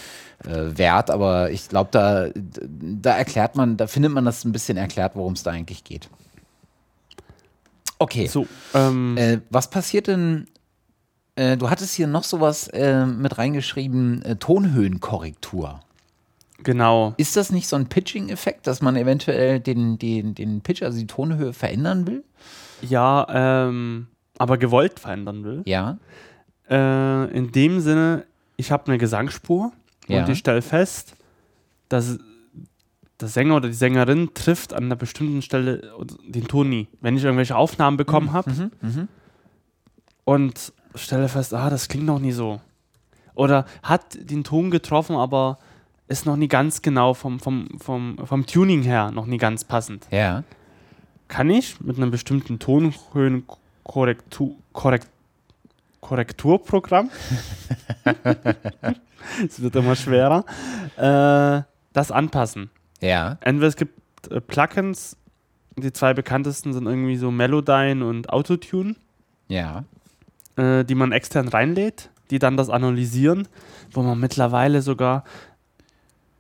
äh, 0.47 0.77
wert, 0.77 1.11
aber 1.11 1.51
ich 1.51 1.69
glaube, 1.69 1.89
da, 1.93 2.29
da 2.35 3.17
erklärt 3.17 3.57
man, 3.57 3.77
da 3.77 3.87
findet 3.87 4.13
man 4.13 4.25
das 4.25 4.45
ein 4.45 4.53
bisschen 4.53 4.77
erklärt, 4.77 5.13
worum 5.15 5.35
es 5.35 5.43
da 5.43 5.51
eigentlich 5.51 5.85
geht. 5.85 6.09
Okay. 7.99 8.27
So, 8.27 8.47
ähm, 8.75 9.17
äh, 9.17 9.41
was 9.51 9.71
passiert 9.71 10.09
denn? 10.09 10.47
Äh, 11.37 11.57
du 11.57 11.71
hattest 11.71 11.95
hier 11.95 12.07
noch 12.07 12.25
sowas 12.25 12.69
äh, 12.69 13.07
mit 13.07 13.39
reingeschrieben, 13.39 14.23
äh, 14.23 14.37
Tonhöhenkorrektur. 14.37 15.81
Genau. 16.63 17.15
Ist 17.17 17.37
das 17.37 17.51
nicht 17.51 17.69
so 17.69 17.77
ein 17.77 17.89
Pitching-Effekt, 17.89 18.67
dass 18.67 18.81
man 18.81 18.97
eventuell 18.97 19.61
den, 19.61 19.99
den, 19.99 20.35
den 20.35 20.61
Pitch, 20.61 20.83
also 20.83 20.99
die 20.99 21.07
Tonhöhe 21.07 21.53
verändern 21.53 22.07
will? 22.07 22.25
Ja, 22.89 23.27
ähm, 23.29 24.09
aber 24.39 24.59
gewollt 24.59 25.01
verändern 25.01 25.45
will. 25.45 25.63
Ja. 25.65 25.99
Äh, 26.69 27.37
in 27.37 27.53
dem 27.53 27.81
Sinne, 27.81 28.25
ich 28.57 28.73
habe 28.73 28.87
eine 28.87 28.99
Gesangsspur 28.99 29.73
ja. 30.09 30.23
Und 30.23 30.29
ich 30.29 30.39
stelle 30.39 30.63
fest, 30.63 31.15
dass 31.89 32.19
der 33.21 33.29
Sänger 33.29 33.57
oder 33.57 33.69
die 33.69 33.75
Sängerin 33.75 34.31
trifft 34.35 34.73
an 34.73 34.85
einer 34.85 34.97
bestimmten 34.97 35.43
Stelle 35.43 35.93
den 36.27 36.47
Ton 36.47 36.69
nie. 36.69 36.89
Wenn 37.01 37.17
ich 37.17 37.25
irgendwelche 37.25 37.57
Aufnahmen 37.57 37.97
bekommen 37.97 38.29
mhm. 38.29 38.33
habe 38.33 38.51
mhm. 38.51 38.71
mhm. 38.81 39.09
und 40.25 40.73
stelle 40.95 41.29
fest, 41.29 41.55
ah, 41.55 41.71
das 41.71 41.89
klingt 41.89 42.07
noch 42.07 42.19
nie 42.19 42.33
so. 42.33 42.61
Oder 43.35 43.67
hat 43.83 44.19
den 44.31 44.45
Ton 44.45 44.71
getroffen, 44.71 45.17
aber 45.17 45.59
ist 46.07 46.27
noch 46.27 46.37
nie 46.37 46.49
ganz 46.49 46.83
genau 46.83 47.15
vom, 47.15 47.41
vom, 47.41 47.69
vom, 47.81 48.19
vom 48.25 48.47
Tuning 48.47 48.83
her 48.83 49.11
noch 49.11 49.27
nie 49.27 49.39
ganz 49.39 49.65
passend. 49.65 50.07
Ja. 50.11 50.45
Kann 51.29 51.51
ich 51.51 51.81
mit 51.81 51.97
einem 51.97 52.11
bestimmten 52.11 52.59
Tonhöhenkorrektur 52.59 54.57
korrekt, 54.73 55.09
Korrekturprogramm 56.01 57.11
es 59.47 59.63
wird 59.63 59.75
immer 59.75 59.97
schwerer, 59.97 60.45
äh, 60.97 61.63
das 61.95 62.11
anpassen. 62.11 62.69
Ja. 63.01 63.39
Entweder 63.41 63.69
es 63.69 63.77
gibt 63.77 64.31
äh, 64.31 64.41
Plugins, 64.41 65.17
die 65.77 65.93
zwei 65.93 66.13
bekanntesten 66.13 66.73
sind 66.73 66.87
irgendwie 66.87 67.17
so 67.17 67.31
Melodyne 67.31 68.05
und 68.05 68.29
Autotune. 68.31 68.97
Ja. 69.49 69.85
Äh, 70.57 70.85
die 70.85 70.95
man 70.95 71.13
extern 71.13 71.49
reinlädt, 71.49 72.11
die 72.31 72.39
dann 72.39 72.57
das 72.57 72.71
analysieren, 72.71 73.49
wo 73.93 74.03
man 74.03 74.19
mittlerweile 74.21 74.83
sogar 74.83 75.25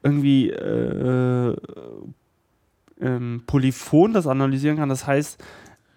irgendwie 0.02 0.50
äh, 0.50 1.56
ähm, 3.00 3.42
Polyphon 3.46 4.12
das 4.12 4.26
analysieren 4.26 4.76
kann. 4.76 4.88
Das 4.88 5.06
heißt, 5.06 5.42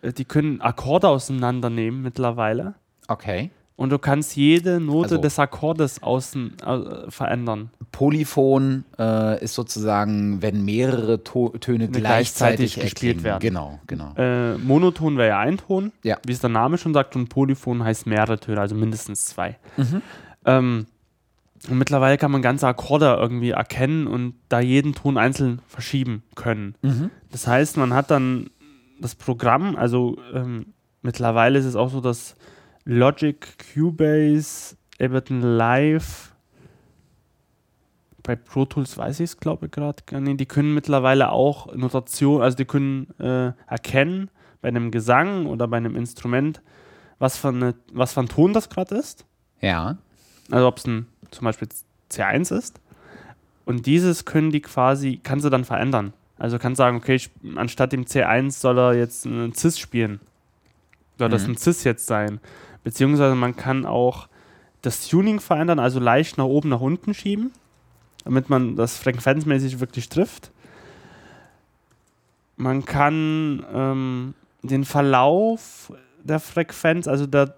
äh, 0.02 0.14
die 0.14 0.26
können 0.26 0.62
Akkorde 0.62 1.08
auseinandernehmen 1.10 2.02
mittlerweile. 2.02 2.76
Okay. 3.08 3.52
Und 3.78 3.92
du 3.92 4.00
kannst 4.00 4.36
jede 4.36 4.80
Note 4.80 5.12
also, 5.12 5.18
des 5.18 5.38
Akkordes 5.38 6.02
außen 6.02 6.58
äh, 6.66 7.12
verändern. 7.12 7.70
Polyphon 7.92 8.86
äh, 8.98 9.44
ist 9.44 9.54
sozusagen, 9.54 10.42
wenn 10.42 10.66
mehrere 10.66 11.24
to 11.24 11.50
Töne 11.60 11.88
gleichzeitig, 11.88 12.74
gleichzeitig 12.74 12.76
gespielt 12.76 13.24
werden. 13.24 13.40
Genau, 13.40 13.80
genau. 13.86 14.16
Äh, 14.18 14.58
Monoton 14.58 15.18
wäre 15.18 15.30
ja 15.30 15.40
ein 15.40 15.58
Ton, 15.58 15.92
ja. 16.04 16.18
wie 16.26 16.32
es 16.32 16.40
der 16.40 16.50
Name 16.50 16.80
schon 16.80 16.96
sagt, 16.96 17.16
und 17.16 17.30
Polyphon 17.30 17.84
heißt 17.84 18.08
mehrere 18.08 18.40
Töne, 18.40 18.62
also 18.62 18.74
mindestens 18.74 19.28
zwei. 19.28 19.58
Mhm. 19.78 20.02
Ähm, 20.46 20.86
und 21.70 21.78
mittlerweile 21.78 22.18
kann 22.18 22.32
man 22.32 22.42
ganze 22.42 22.68
Akkorde 22.68 23.18
irgendwie 23.20 23.52
erkennen 23.52 24.08
und 24.08 24.36
da 24.50 24.60
jeden 24.60 24.94
Ton 24.94 25.18
einzeln 25.18 25.62
verschieben 25.68 26.24
können. 26.36 26.76
Mhm. 26.82 27.12
Das 27.32 27.48
heißt, 27.48 27.78
man 27.78 27.94
hat 27.94 28.12
dann 28.12 28.50
das 29.00 29.16
Programm, 29.16 29.76
also 29.76 30.18
ähm, 30.34 30.74
mittlerweile 31.02 31.60
ist 31.60 31.66
es 31.66 31.76
auch 31.76 31.90
so, 31.90 32.02
dass 32.02 32.36
Logic, 32.86 33.46
Cubase, 33.74 34.78
Ableton 35.00 35.42
Live. 35.42 36.34
Bei 38.24 38.36
Pro 38.36 38.66
Tools 38.66 38.98
weiß 38.98 39.20
ich 39.20 39.32
es, 39.32 39.38
glaube 39.38 39.68
ich, 39.68 39.72
gerade 39.72 40.04
gar 40.06 40.20
nicht. 40.20 40.40
Die 40.40 40.46
können 40.46 40.74
mittlerweile 40.74 41.32
auch 41.32 41.74
Notation, 41.76 42.42
also 42.42 42.58
die 42.58 42.66
können 42.66 43.08
äh, 43.20 43.52
erkennen 43.68 44.30
bei 44.62 44.70
einem 44.70 44.92
Gesang 44.92 45.46
oder 45.46 45.68
bei 45.68 45.78
einem 45.78 45.96
Instrument, 45.96 46.62
was 47.20 47.38
für, 47.38 47.50
eine, 47.50 47.76
was 47.94 48.14
für 48.14 48.22
ein 48.22 48.30
Ton 48.30 48.54
das 48.54 48.70
gerade 48.70 48.96
ist. 48.96 49.26
Ja. 49.62 49.98
Also 50.50 50.68
ob 50.68 50.78
es 50.78 50.88
ein 50.88 51.08
zum 51.32 51.46
Beispiel 51.46 51.68
C1 52.12 52.56
ist. 52.56 52.80
Und 53.66 53.86
dieses 53.86 54.26
können 54.26 54.52
die 54.52 54.62
quasi, 54.62 55.20
kannst 55.22 55.46
du 55.46 55.50
dann 55.50 55.66
verändern. 55.66 56.14
Also 56.38 56.60
kannst 56.60 56.78
sagen, 56.78 56.98
okay, 56.98 57.16
ich, 57.16 57.32
anstatt 57.56 57.92
dem 57.92 58.06
C1 58.06 58.52
soll 58.52 58.78
er 58.80 58.94
jetzt 58.94 59.26
einen 59.26 59.54
Cis 59.54 59.78
spielen. 59.78 60.20
Soll 61.18 61.28
mhm. 61.28 61.32
das 61.32 61.46
ein 61.46 61.58
Cis 61.58 61.84
jetzt 61.84 62.08
sein? 62.08 62.40
Beziehungsweise 62.84 63.36
man 63.36 63.56
kann 63.56 63.86
auch 63.86 64.30
das 64.82 65.08
Tuning 65.08 65.42
verändern, 65.42 65.80
also 65.80 66.00
leicht 66.00 66.38
nach 66.38 66.46
oben, 66.46 66.70
nach 66.70 66.80
unten 66.80 67.14
schieben, 67.14 67.52
damit 68.24 68.50
man 68.50 68.78
das 68.78 68.98
frequenzmäßig 68.98 69.82
wirklich 69.82 70.08
trifft. 70.08 70.52
Man 72.56 72.86
kann 72.86 73.66
ähm, 73.74 74.34
den 74.62 74.86
Verlauf 74.86 75.92
der 76.24 76.40
Frequenz, 76.40 77.08
also 77.08 77.28
der, 77.28 77.57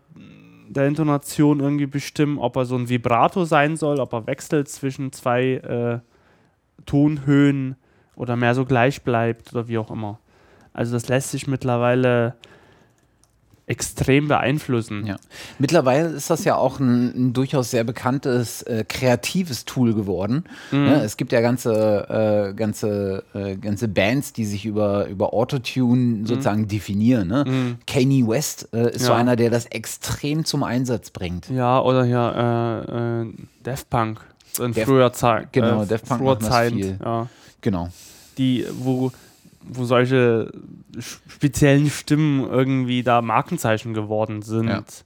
der 0.70 0.88
Intonation 0.88 1.60
irgendwie 1.60 1.88
bestimmen, 1.88 2.38
ob 2.38 2.56
er 2.56 2.66
so 2.66 2.76
ein 2.76 2.90
Vibrato 2.90 3.44
sein 3.46 3.76
soll, 3.76 4.00
ob 4.00 4.14
er 4.14 4.28
wechselt 4.28 4.70
zwischen 4.70 5.12
zwei 5.12 5.54
äh, 5.56 6.00
Tonhöhen 6.86 7.76
oder 8.16 8.36
mehr 8.36 8.54
so 8.54 8.66
gleich 8.66 9.02
bleibt 9.04 9.54
oder 9.54 9.68
wie 9.68 9.80
auch 9.80 9.90
immer. 9.90 10.20
Also 10.74 10.94
das 10.94 11.08
lässt 11.08 11.32
sich 11.32 11.48
mittlerweile 11.48 12.36
extrem 13.70 14.28
beeinflussen. 14.28 15.06
Ja. 15.06 15.18
Mittlerweile 15.60 16.10
ist 16.10 16.32
das 16.32 16.44
ja 16.44 16.56
auch 16.56 16.80
ein, 16.80 17.14
ein 17.16 17.34
durchaus 17.34 17.70
sehr 17.70 17.84
bekanntes 17.84 18.64
äh, 18.64 18.84
kreatives 18.88 19.64
Tool 19.66 19.94
geworden. 19.94 20.46
Mhm. 20.72 20.86
Ne? 20.86 21.04
Es 21.04 21.18
gibt 21.18 21.32
ja 21.32 21.40
ganze, 21.40 22.50
äh, 22.50 22.54
ganze, 22.56 23.24
äh, 23.36 23.56
ganze 23.58 23.88
Bands, 23.88 24.34
die 24.34 24.46
sich 24.46 24.66
über, 24.66 25.06
über 25.06 25.34
Autotune 25.34 26.02
mhm. 26.02 26.26
sozusagen 26.26 26.68
definieren. 26.68 27.28
Ne? 27.28 27.46
Mhm. 27.48 27.78
Kanye 27.86 28.28
West 28.28 28.70
äh, 28.74 28.90
ist 28.90 29.02
ja. 29.02 29.08
so 29.08 29.14
einer, 29.14 29.36
der 29.36 29.52
das 29.52 29.68
extrem 29.68 30.46
zum 30.46 30.64
Einsatz 30.64 31.12
bringt. 31.12 31.48
Ja, 31.50 31.80
oder 31.80 32.06
ja, 32.06 32.80
äh, 32.82 33.22
äh, 33.22 33.34
Daft 33.62 33.88
Punk 33.92 34.20
in 34.58 34.74
Def 34.74 34.86
früher 34.86 35.14
Zeit. 35.14 35.54
Genau, 35.54 35.86
Daft 35.86 36.08
Punk 36.08 36.22
früher 36.22 36.40
Zeit. 36.40 36.74
Viel. 36.74 36.98
Ja. 37.00 37.28
Genau. 37.62 37.90
Die, 38.40 38.66
wo 38.80 39.12
wo 39.62 39.84
solche 39.84 40.52
speziellen 41.00 41.90
Stimmen 41.90 42.48
irgendwie 42.48 43.04
da 43.04 43.22
Markenzeichen 43.22 43.94
geworden 43.94 44.42
sind. 44.42 45.06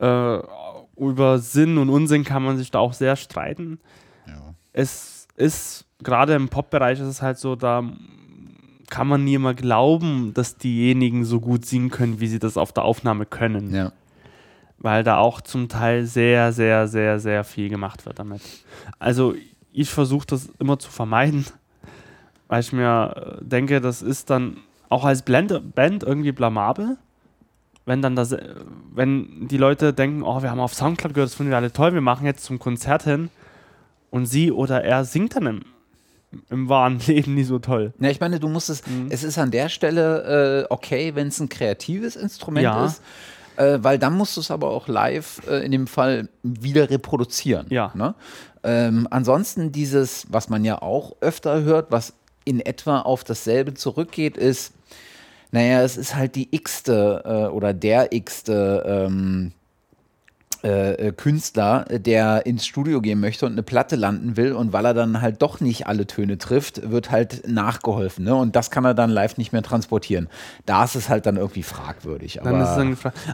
Ja. 0.00 0.38
Äh, 0.38 0.42
über 0.96 1.38
Sinn 1.38 1.78
und 1.78 1.88
Unsinn 1.88 2.24
kann 2.24 2.42
man 2.42 2.56
sich 2.56 2.70
da 2.70 2.78
auch 2.78 2.92
sehr 2.92 3.16
streiten. 3.16 3.78
Ja. 4.26 4.54
Es 4.72 5.26
ist, 5.36 5.86
gerade 6.02 6.34
im 6.34 6.48
Pop-Bereich 6.48 7.00
ist 7.00 7.06
es 7.06 7.22
halt 7.22 7.38
so, 7.38 7.56
da 7.56 7.82
kann 8.90 9.08
man 9.08 9.24
nie 9.24 9.34
immer 9.34 9.54
glauben, 9.54 10.32
dass 10.34 10.56
diejenigen 10.56 11.24
so 11.24 11.40
gut 11.40 11.66
singen 11.66 11.90
können, 11.90 12.20
wie 12.20 12.28
sie 12.28 12.38
das 12.38 12.56
auf 12.56 12.72
der 12.72 12.84
Aufnahme 12.84 13.26
können. 13.26 13.74
Ja. 13.74 13.92
Weil 14.78 15.02
da 15.02 15.18
auch 15.18 15.40
zum 15.40 15.68
Teil 15.68 16.06
sehr, 16.06 16.52
sehr, 16.52 16.86
sehr, 16.86 17.18
sehr 17.18 17.44
viel 17.44 17.68
gemacht 17.68 18.06
wird 18.06 18.18
damit. 18.18 18.42
Also 18.98 19.34
ich 19.72 19.90
versuche 19.90 20.26
das 20.26 20.50
immer 20.58 20.78
zu 20.78 20.90
vermeiden, 20.90 21.46
weil 22.54 22.60
ich 22.60 22.72
mir 22.72 23.40
äh, 23.40 23.44
denke, 23.44 23.80
das 23.80 24.00
ist 24.00 24.30
dann 24.30 24.58
auch 24.88 25.04
als 25.04 25.22
Band, 25.22 25.74
Band 25.74 26.04
irgendwie 26.04 26.30
blamabel, 26.30 26.96
wenn 27.84 28.00
dann 28.00 28.14
das, 28.14 28.30
äh, 28.30 28.54
wenn 28.94 29.48
die 29.48 29.56
Leute 29.56 29.92
denken, 29.92 30.22
oh, 30.22 30.40
wir 30.40 30.52
haben 30.52 30.60
auf 30.60 30.72
Soundcloud 30.72 31.14
gehört, 31.14 31.30
das 31.30 31.34
finden 31.34 31.50
wir 31.50 31.56
alle 31.56 31.72
toll, 31.72 31.94
wir 31.94 32.00
machen 32.00 32.26
jetzt 32.26 32.44
zum 32.44 32.60
Konzert 32.60 33.02
hin 33.02 33.28
und 34.10 34.26
sie 34.26 34.52
oder 34.52 34.84
er 34.84 35.04
singt 35.04 35.34
dann 35.34 35.46
im, 35.46 35.62
im 36.48 36.68
wahren 36.68 37.00
Leben 37.08 37.34
nicht 37.34 37.48
so 37.48 37.58
toll. 37.58 37.92
Ja, 37.98 38.10
ich 38.10 38.20
meine, 38.20 38.38
du 38.38 38.46
musst 38.46 38.70
es, 38.70 38.86
mhm. 38.86 39.08
es 39.10 39.24
ist 39.24 39.36
an 39.36 39.50
der 39.50 39.68
Stelle 39.68 40.62
äh, 40.62 40.66
okay, 40.70 41.16
wenn 41.16 41.26
es 41.26 41.40
ein 41.40 41.48
kreatives 41.48 42.14
Instrument 42.14 42.62
ja. 42.62 42.86
ist. 42.86 43.02
Äh, 43.56 43.78
weil 43.82 43.98
dann 43.98 44.16
musst 44.16 44.36
du 44.36 44.40
es 44.40 44.52
aber 44.52 44.68
auch 44.70 44.86
live 44.86 45.40
äh, 45.48 45.64
in 45.64 45.72
dem 45.72 45.88
Fall 45.88 46.28
wieder 46.44 46.88
reproduzieren. 46.90 47.66
Ja. 47.70 47.90
Ne? 47.94 48.14
Ähm, 48.64 49.08
ansonsten 49.10 49.72
dieses, 49.72 50.26
was 50.28 50.48
man 50.48 50.64
ja 50.64 50.82
auch 50.82 51.16
öfter 51.20 51.62
hört, 51.62 51.92
was 51.92 52.14
in 52.44 52.60
etwa 52.60 53.00
auf 53.00 53.24
dasselbe 53.24 53.74
zurückgeht, 53.74 54.36
ist, 54.36 54.72
naja, 55.50 55.82
es 55.82 55.96
ist 55.96 56.14
halt 56.14 56.34
die 56.34 56.48
x-te 56.50 57.22
äh, 57.24 57.52
oder 57.52 57.72
der 57.72 58.12
x-te 58.12 58.82
ähm, 58.86 59.52
äh, 60.64 61.08
äh, 61.08 61.12
Künstler, 61.12 61.84
der 61.90 62.46
ins 62.46 62.64
Studio 62.66 63.02
gehen 63.02 63.20
möchte 63.20 63.44
und 63.44 63.52
eine 63.52 63.62
Platte 63.62 63.96
landen 63.96 64.38
will 64.38 64.54
und 64.54 64.72
weil 64.72 64.86
er 64.86 64.94
dann 64.94 65.20
halt 65.20 65.42
doch 65.42 65.60
nicht 65.60 65.86
alle 65.86 66.06
Töne 66.06 66.38
trifft, 66.38 66.90
wird 66.90 67.10
halt 67.10 67.46
nachgeholfen. 67.46 68.24
Ne? 68.24 68.34
Und 68.34 68.56
das 68.56 68.70
kann 68.70 68.82
er 68.86 68.94
dann 68.94 69.10
live 69.10 69.36
nicht 69.36 69.52
mehr 69.52 69.62
transportieren. 69.62 70.30
Da 70.64 70.84
ist 70.84 70.94
es 70.94 71.10
halt 71.10 71.26
dann 71.26 71.36
irgendwie 71.36 71.62
fragwürdig. 71.62 72.36
Es 72.36 72.42
dann 72.42 72.54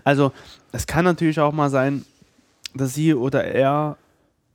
also 0.02 0.32
es 0.72 0.88
kann 0.88 1.04
natürlich 1.04 1.38
auch 1.38 1.52
mal 1.52 1.70
sein, 1.70 2.04
dass 2.74 2.94
sie 2.94 3.14
oder 3.14 3.44
er 3.44 3.96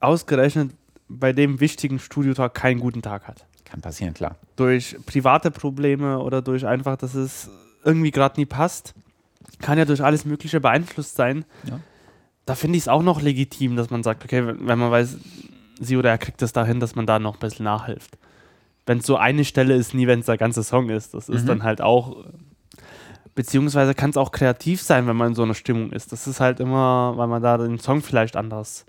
ausgerechnet 0.02 0.72
bei 1.08 1.32
dem 1.32 1.62
wichtigen 1.62 2.00
Studiotag 2.00 2.56
keinen 2.56 2.82
guten 2.82 3.02
Tag 3.02 3.26
hat. 3.26 3.46
Kann 3.76 3.82
passieren, 3.82 4.14
klar. 4.14 4.38
Durch 4.56 4.96
private 5.06 5.52
Probleme 5.52 6.20
oder 6.20 6.42
durch 6.42 6.66
einfach, 6.66 6.98
dass 6.98 7.14
es 7.14 7.50
irgendwie 7.84 8.12
gerade 8.12 8.40
nie 8.40 8.46
passt. 8.46 8.94
Kann 9.60 9.78
ja 9.78 9.86
durch 9.86 10.04
alles 10.04 10.26
Mögliche 10.26 10.60
beeinflusst 10.60 11.16
sein. 11.16 11.46
Ja 11.64 11.80
da 12.46 12.56
finde 12.56 12.78
ich 12.78 12.84
es 12.84 12.88
auch 12.88 13.02
noch 13.02 13.22
legitim, 13.22 13.76
dass 13.76 13.90
man 13.90 14.04
sagt, 14.04 14.24
okay, 14.24 14.46
wenn 14.46 14.80
man 14.80 14.92
weiß, 14.92 15.18
sie 15.80 15.98
oder 15.98 16.12
er 16.12 16.18
kriegt 16.18 16.42
es 16.42 16.54
dahin, 16.54 16.80
dass 16.80 16.96
man 16.96 17.06
da 17.06 17.20
noch 17.20 17.36
ein 17.36 17.40
bisschen 17.40 17.66
nachhilft. 17.66 18.18
Wenn 18.86 19.00
es 19.00 19.06
so 19.06 19.18
eine 19.18 19.46
Stelle 19.46 19.74
ist, 19.74 19.96
nie 19.96 20.06
wenn 20.06 20.20
es 20.20 20.28
der 20.28 20.38
ganze 20.38 20.64
Song 20.64 20.90
ist. 20.90 21.16
Das 21.16 21.28
ist 21.28 21.44
mhm. 21.44 21.48
dann 21.48 21.64
halt 21.64 21.82
auch, 21.82 22.24
beziehungsweise 23.34 23.96
kann 23.96 24.12
es 24.12 24.18
auch 24.18 24.32
kreativ 24.32 24.82
sein, 24.82 25.08
wenn 25.08 25.18
man 25.18 25.30
in 25.30 25.36
so 25.36 25.42
einer 25.42 25.56
Stimmung 25.56 25.92
ist. 25.92 26.12
Das 26.12 26.28
ist 26.28 26.40
halt 26.40 26.60
immer, 26.60 27.14
weil 27.16 27.28
man 27.28 27.42
da 27.42 27.58
den 27.58 27.80
Song 27.80 28.02
vielleicht 28.02 28.36
anders 28.36 28.86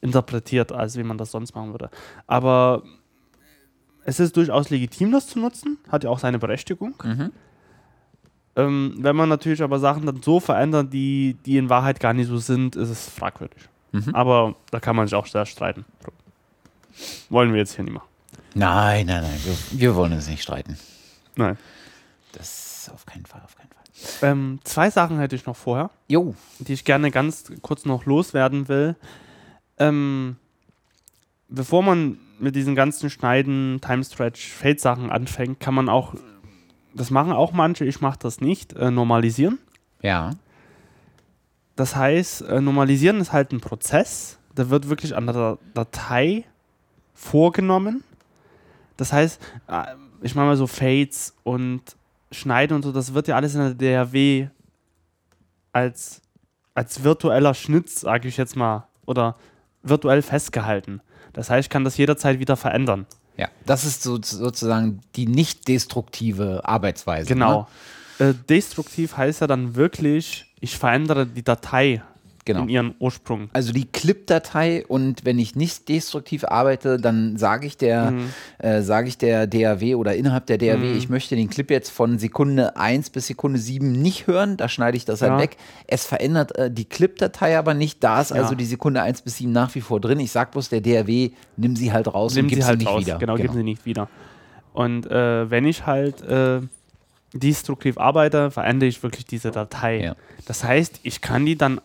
interpretiert, 0.00 0.72
als 0.72 0.96
wie 0.96 1.04
man 1.04 1.18
das 1.18 1.30
sonst 1.30 1.54
machen 1.54 1.70
würde. 1.70 1.90
Aber 2.26 2.82
es 4.08 4.18
ist 4.20 4.38
durchaus 4.38 4.70
legitim, 4.70 5.12
das 5.12 5.26
zu 5.26 5.38
nutzen, 5.38 5.76
hat 5.92 6.02
ja 6.02 6.08
auch 6.08 6.18
seine 6.18 6.38
Berechtigung. 6.38 6.94
Mhm. 7.04 7.30
Ähm, 8.56 8.94
wenn 9.00 9.14
man 9.14 9.28
natürlich 9.28 9.62
aber 9.62 9.78
Sachen 9.78 10.06
dann 10.06 10.22
so 10.22 10.40
verändert, 10.40 10.94
die, 10.94 11.36
die 11.44 11.58
in 11.58 11.68
Wahrheit 11.68 12.00
gar 12.00 12.14
nicht 12.14 12.28
so 12.28 12.38
sind, 12.38 12.74
ist 12.74 12.88
es 12.88 13.06
fragwürdig. 13.06 13.68
Mhm. 13.92 14.14
Aber 14.14 14.56
da 14.70 14.80
kann 14.80 14.96
man 14.96 15.06
sich 15.06 15.14
auch 15.14 15.26
sehr 15.26 15.44
streiten. 15.44 15.84
Wollen 17.28 17.52
wir 17.52 17.58
jetzt 17.58 17.74
hier 17.74 17.84
nicht 17.84 17.92
machen. 17.92 18.08
Nein, 18.54 19.04
nein, 19.04 19.24
nein. 19.24 19.40
Wir, 19.44 19.78
wir 19.78 19.94
wollen 19.94 20.14
uns 20.14 20.26
nicht 20.26 20.42
streiten. 20.42 20.78
Nein. 21.36 21.58
Das 22.32 22.90
auf 22.94 23.04
keinen 23.04 23.26
Fall, 23.26 23.42
auf 23.44 23.56
keinen 23.56 23.68
Fall. 23.68 24.30
Ähm, 24.30 24.58
zwei 24.64 24.88
Sachen 24.88 25.18
hätte 25.18 25.36
ich 25.36 25.44
noch 25.44 25.56
vorher, 25.56 25.90
jo. 26.08 26.34
die 26.60 26.72
ich 26.72 26.86
gerne 26.86 27.10
ganz 27.10 27.52
kurz 27.60 27.84
noch 27.84 28.06
loswerden 28.06 28.68
will. 28.68 28.96
Ähm, 29.76 30.36
bevor 31.50 31.82
man 31.82 32.18
mit 32.38 32.56
diesen 32.56 32.74
ganzen 32.74 33.10
Schneiden, 33.10 33.80
Time-Stretch, 33.80 34.52
Fade-Sachen 34.52 35.10
anfängt, 35.10 35.60
kann 35.60 35.74
man 35.74 35.88
auch 35.88 36.14
das 36.98 37.10
machen 37.10 37.32
auch 37.32 37.52
manche, 37.52 37.84
ich 37.84 38.00
mache 38.00 38.18
das 38.18 38.40
nicht, 38.40 38.74
äh, 38.74 38.90
normalisieren. 38.90 39.58
Ja. 40.02 40.30
Das 41.76 41.96
heißt, 41.96 42.42
äh, 42.42 42.60
normalisieren 42.60 43.20
ist 43.20 43.32
halt 43.32 43.52
ein 43.52 43.60
Prozess, 43.60 44.38
der 44.56 44.70
wird 44.70 44.88
wirklich 44.88 45.16
an 45.16 45.26
der 45.26 45.58
Datei 45.74 46.44
vorgenommen. 47.14 48.02
Das 48.96 49.12
heißt, 49.12 49.40
äh, 49.68 49.84
ich 50.22 50.34
mache 50.34 50.46
mal 50.46 50.56
so 50.56 50.66
Fades 50.66 51.34
und 51.44 51.82
Schneiden 52.32 52.74
und 52.74 52.82
so, 52.82 52.92
das 52.92 53.14
wird 53.14 53.28
ja 53.28 53.36
alles 53.36 53.54
in 53.54 53.78
der 53.78 54.04
DAW 54.04 54.48
als, 55.72 56.20
als 56.74 57.04
virtueller 57.04 57.54
Schnitt, 57.54 57.88
sage 57.88 58.28
ich 58.28 58.36
jetzt 58.36 58.56
mal, 58.56 58.88
oder 59.06 59.36
virtuell 59.82 60.22
festgehalten. 60.22 61.00
Das 61.32 61.50
heißt, 61.50 61.66
ich 61.66 61.70
kann 61.70 61.84
das 61.84 61.96
jederzeit 61.96 62.38
wieder 62.38 62.56
verändern. 62.56 63.06
Ja, 63.36 63.48
das 63.66 63.84
ist 63.84 64.02
so, 64.02 64.20
sozusagen 64.20 65.00
die 65.14 65.26
nicht 65.26 65.68
destruktive 65.68 66.62
Arbeitsweise. 66.64 67.28
Genau. 67.28 67.68
Ne? 68.18 68.30
Äh, 68.30 68.34
destruktiv 68.48 69.16
heißt 69.16 69.40
ja 69.40 69.46
dann 69.46 69.76
wirklich, 69.76 70.46
ich 70.60 70.76
verändere 70.76 71.26
die 71.26 71.44
Datei 71.44 72.02
genau. 72.48 72.62
in 72.62 72.68
ihren 72.68 72.94
Ursprung. 72.98 73.50
Also 73.52 73.72
die 73.72 73.84
Clip-Datei 73.84 74.84
und 74.86 75.24
wenn 75.24 75.38
ich 75.38 75.54
nicht 75.54 75.88
destruktiv 75.88 76.44
arbeite, 76.44 76.98
dann 76.98 77.36
sage 77.36 77.66
ich 77.66 77.76
der, 77.76 78.10
mhm. 78.10 78.32
äh, 78.58 78.82
sage 78.82 79.08
ich 79.08 79.18
der 79.18 79.46
DAW 79.46 79.94
oder 79.94 80.16
innerhalb 80.16 80.46
der 80.46 80.58
DAW, 80.58 80.78
mhm. 80.78 80.98
ich 80.98 81.08
möchte 81.08 81.36
den 81.36 81.50
Clip 81.50 81.70
jetzt 81.70 81.90
von 81.90 82.18
Sekunde 82.18 82.76
1 82.76 83.10
bis 83.10 83.26
Sekunde 83.26 83.58
7 83.58 83.92
nicht 83.92 84.26
hören, 84.26 84.56
da 84.56 84.68
schneide 84.68 84.96
ich 84.96 85.04
das 85.04 85.22
halt 85.22 85.30
ja. 85.30 85.38
halt 85.38 85.50
weg. 85.50 85.56
Es 85.86 86.06
verändert 86.06 86.56
äh, 86.56 86.70
die 86.70 86.86
Clip-Datei 86.86 87.58
aber 87.58 87.74
nicht, 87.74 88.02
da 88.02 88.20
ist 88.20 88.30
ja. 88.30 88.36
also 88.36 88.54
die 88.54 88.64
Sekunde 88.64 89.02
1 89.02 89.22
bis 89.22 89.36
7 89.36 89.52
nach 89.52 89.74
wie 89.74 89.80
vor 89.80 90.00
drin. 90.00 90.18
Ich 90.20 90.32
sage 90.32 90.50
bloß 90.52 90.70
der 90.70 90.80
DAW, 90.80 91.30
nimm 91.56 91.76
sie 91.76 91.92
halt 91.92 92.12
raus 92.12 92.34
nimm 92.34 92.46
und 92.46 92.48
gib 92.48 92.60
sie, 92.60 92.64
halt 92.64 92.80
sie 92.80 92.86
nicht 92.86 92.94
raus. 92.94 93.06
wieder. 93.06 93.18
Genau, 93.18 93.34
genau, 93.34 93.46
gib 93.46 93.56
sie 93.56 93.62
nicht 93.62 93.84
wieder. 93.84 94.08
Und 94.72 95.10
äh, 95.10 95.50
wenn 95.50 95.66
ich 95.66 95.86
halt 95.86 96.22
äh, 96.22 96.60
destruktiv 97.34 97.98
arbeite, 97.98 98.50
verändere 98.50 98.88
ich 98.88 99.02
wirklich 99.02 99.26
diese 99.26 99.50
Datei. 99.50 100.00
Ja. 100.00 100.16
Das 100.46 100.64
heißt, 100.64 101.00
ich 101.02 101.20
kann 101.20 101.44
die 101.44 101.56
dann 101.56 101.80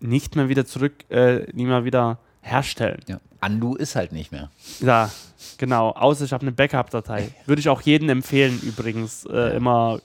nicht 0.00 0.36
mehr 0.36 0.48
wieder 0.48 0.64
zurück, 0.66 0.92
äh, 1.10 1.40
nicht 1.52 1.66
mehr 1.66 1.84
wieder 1.84 2.18
herstellen. 2.40 3.00
Ja. 3.06 3.20
Undo 3.44 3.76
ist 3.76 3.94
halt 3.94 4.12
nicht 4.12 4.32
mehr. 4.32 4.50
Ja, 4.80 5.10
genau. 5.58 5.90
Außer 5.90 6.24
ich 6.24 6.32
habe 6.32 6.42
eine 6.42 6.52
Backup-Datei. 6.52 7.30
Würde 7.46 7.60
ich 7.60 7.68
auch 7.68 7.80
jedem 7.82 8.08
empfehlen, 8.08 8.60
übrigens, 8.62 9.24
äh, 9.26 9.36
ja. 9.36 9.48
immer, 9.48 10.00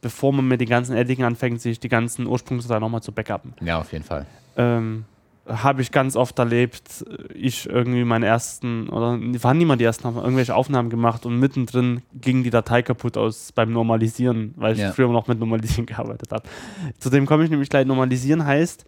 bevor 0.00 0.32
man 0.32 0.48
mit 0.48 0.60
den 0.60 0.68
ganzen 0.68 0.96
Editing 0.96 1.24
anfängt, 1.24 1.60
sich 1.60 1.80
die 1.80 1.88
ganzen 1.88 2.26
Ursprungsdateien 2.26 2.80
nochmal 2.80 3.02
zu 3.02 3.12
backuppen. 3.12 3.54
Ja, 3.60 3.78
auf 3.80 3.92
jeden 3.92 4.04
Fall. 4.04 4.26
Ähm, 4.56 5.04
habe 5.48 5.82
ich 5.82 5.92
ganz 5.92 6.16
oft 6.16 6.38
erlebt, 6.38 7.04
ich 7.34 7.68
irgendwie 7.68 8.04
meinen 8.04 8.24
ersten, 8.24 8.88
oder 8.88 9.18
waren 9.42 9.58
niemand 9.58 9.80
die 9.80 9.84
ersten, 9.84 10.04
haben 10.04 10.16
irgendwelche 10.16 10.54
Aufnahmen 10.54 10.90
gemacht 10.90 11.24
und 11.24 11.38
mittendrin 11.38 12.02
ging 12.14 12.42
die 12.42 12.50
Datei 12.50 12.82
kaputt 12.82 13.16
aus 13.16 13.52
beim 13.52 13.72
Normalisieren, 13.72 14.54
weil 14.56 14.74
ich 14.74 14.80
ja. 14.80 14.92
früher 14.92 15.08
noch 15.08 15.28
mit 15.28 15.38
Normalisieren 15.38 15.86
gearbeitet 15.86 16.32
habe. 16.32 16.48
Zudem 16.98 17.26
komme 17.26 17.44
ich 17.44 17.50
nämlich 17.50 17.70
gleich, 17.70 17.86
Normalisieren 17.86 18.44
heißt, 18.44 18.86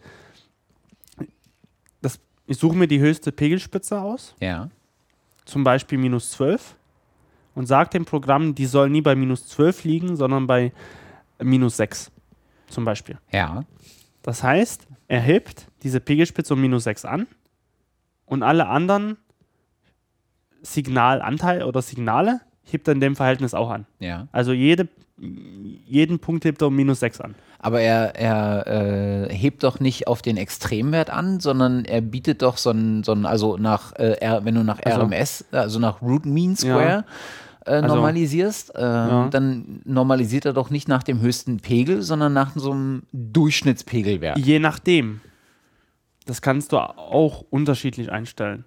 ich 2.49 2.57
suche 2.57 2.75
mir 2.75 2.87
die 2.87 2.99
höchste 2.99 3.31
Pegelspitze 3.31 4.01
aus. 4.01 4.33
Ja. 4.39 4.69
Zum 5.45 5.63
Beispiel 5.63 5.99
minus 5.99 6.31
12 6.31 6.75
und 7.53 7.67
sage 7.67 7.91
dem 7.91 8.05
Programm, 8.05 8.55
die 8.55 8.65
soll 8.65 8.89
nie 8.89 9.01
bei 9.01 9.15
minus 9.15 9.47
12 9.47 9.83
liegen, 9.83 10.15
sondern 10.15 10.47
bei 10.47 10.73
minus 11.39 11.77
6 11.77 12.11
zum 12.67 12.85
Beispiel. 12.85 13.19
Ja. 13.31 13.65
Das 14.23 14.41
heißt, 14.41 14.87
er 15.07 15.21
hebt 15.21 15.67
diese 15.83 15.99
Pegelspitze 15.99 16.55
um 16.55 16.61
minus 16.61 16.85
6 16.85 17.05
an 17.05 17.27
und 18.25 18.41
alle 18.41 18.67
anderen 18.67 19.17
Signalanteile 20.63 21.67
oder 21.67 21.83
Signale 21.83 22.41
hebt 22.63 22.87
er 22.87 22.93
in 22.93 22.99
dem 22.99 23.15
Verhältnis 23.15 23.53
auch 23.53 23.69
an. 23.69 23.85
Ja. 23.99 24.27
Also 24.31 24.53
jede, 24.53 24.87
jeden 25.19 26.17
Punkt 26.17 26.45
hebt 26.45 26.63
er 26.63 26.69
um 26.69 26.75
minus 26.75 26.99
6 26.99 27.21
an. 27.21 27.35
Aber 27.61 27.81
er, 27.81 28.15
er 28.15 29.27
äh, 29.27 29.33
hebt 29.33 29.63
doch 29.63 29.81
nicht 29.81 30.07
auf 30.07 30.21
den 30.21 30.37
Extremwert 30.37 31.09
an, 31.09 31.41
sondern 31.41 31.83
er 31.83 31.99
bietet 31.99 32.41
doch 32.41 32.57
so 32.57 32.71
ein, 32.71 33.03
so 33.03 33.13
also 33.13 33.57
nach, 33.57 33.93
äh, 33.97 34.39
wenn 34.43 34.55
du 34.55 34.63
nach 34.63 34.79
also, 34.83 35.01
RMS, 35.01 35.45
also 35.51 35.79
nach 35.79 36.01
Root 36.01 36.25
Mean 36.25 36.55
Square, 36.55 36.89
ja 36.89 37.03
äh, 37.69 37.75
also, 37.75 37.95
normalisierst, 37.95 38.75
äh, 38.75 38.81
ja. 38.81 39.27
dann 39.29 39.81
normalisiert 39.85 40.45
er 40.45 40.53
doch 40.53 40.69
nicht 40.69 40.87
nach 40.87 41.03
dem 41.03 41.21
höchsten 41.21 41.59
Pegel, 41.59 42.01
sondern 42.01 42.33
nach 42.33 42.51
so 42.55 42.71
einem 42.71 43.03
Durchschnittspegel 43.11 44.19
Je 44.37 44.59
nachdem. 44.59 45.21
Das 46.25 46.41
kannst 46.41 46.73
du 46.73 46.77
auch 46.77 47.43
unterschiedlich 47.49 48.11
einstellen. 48.11 48.65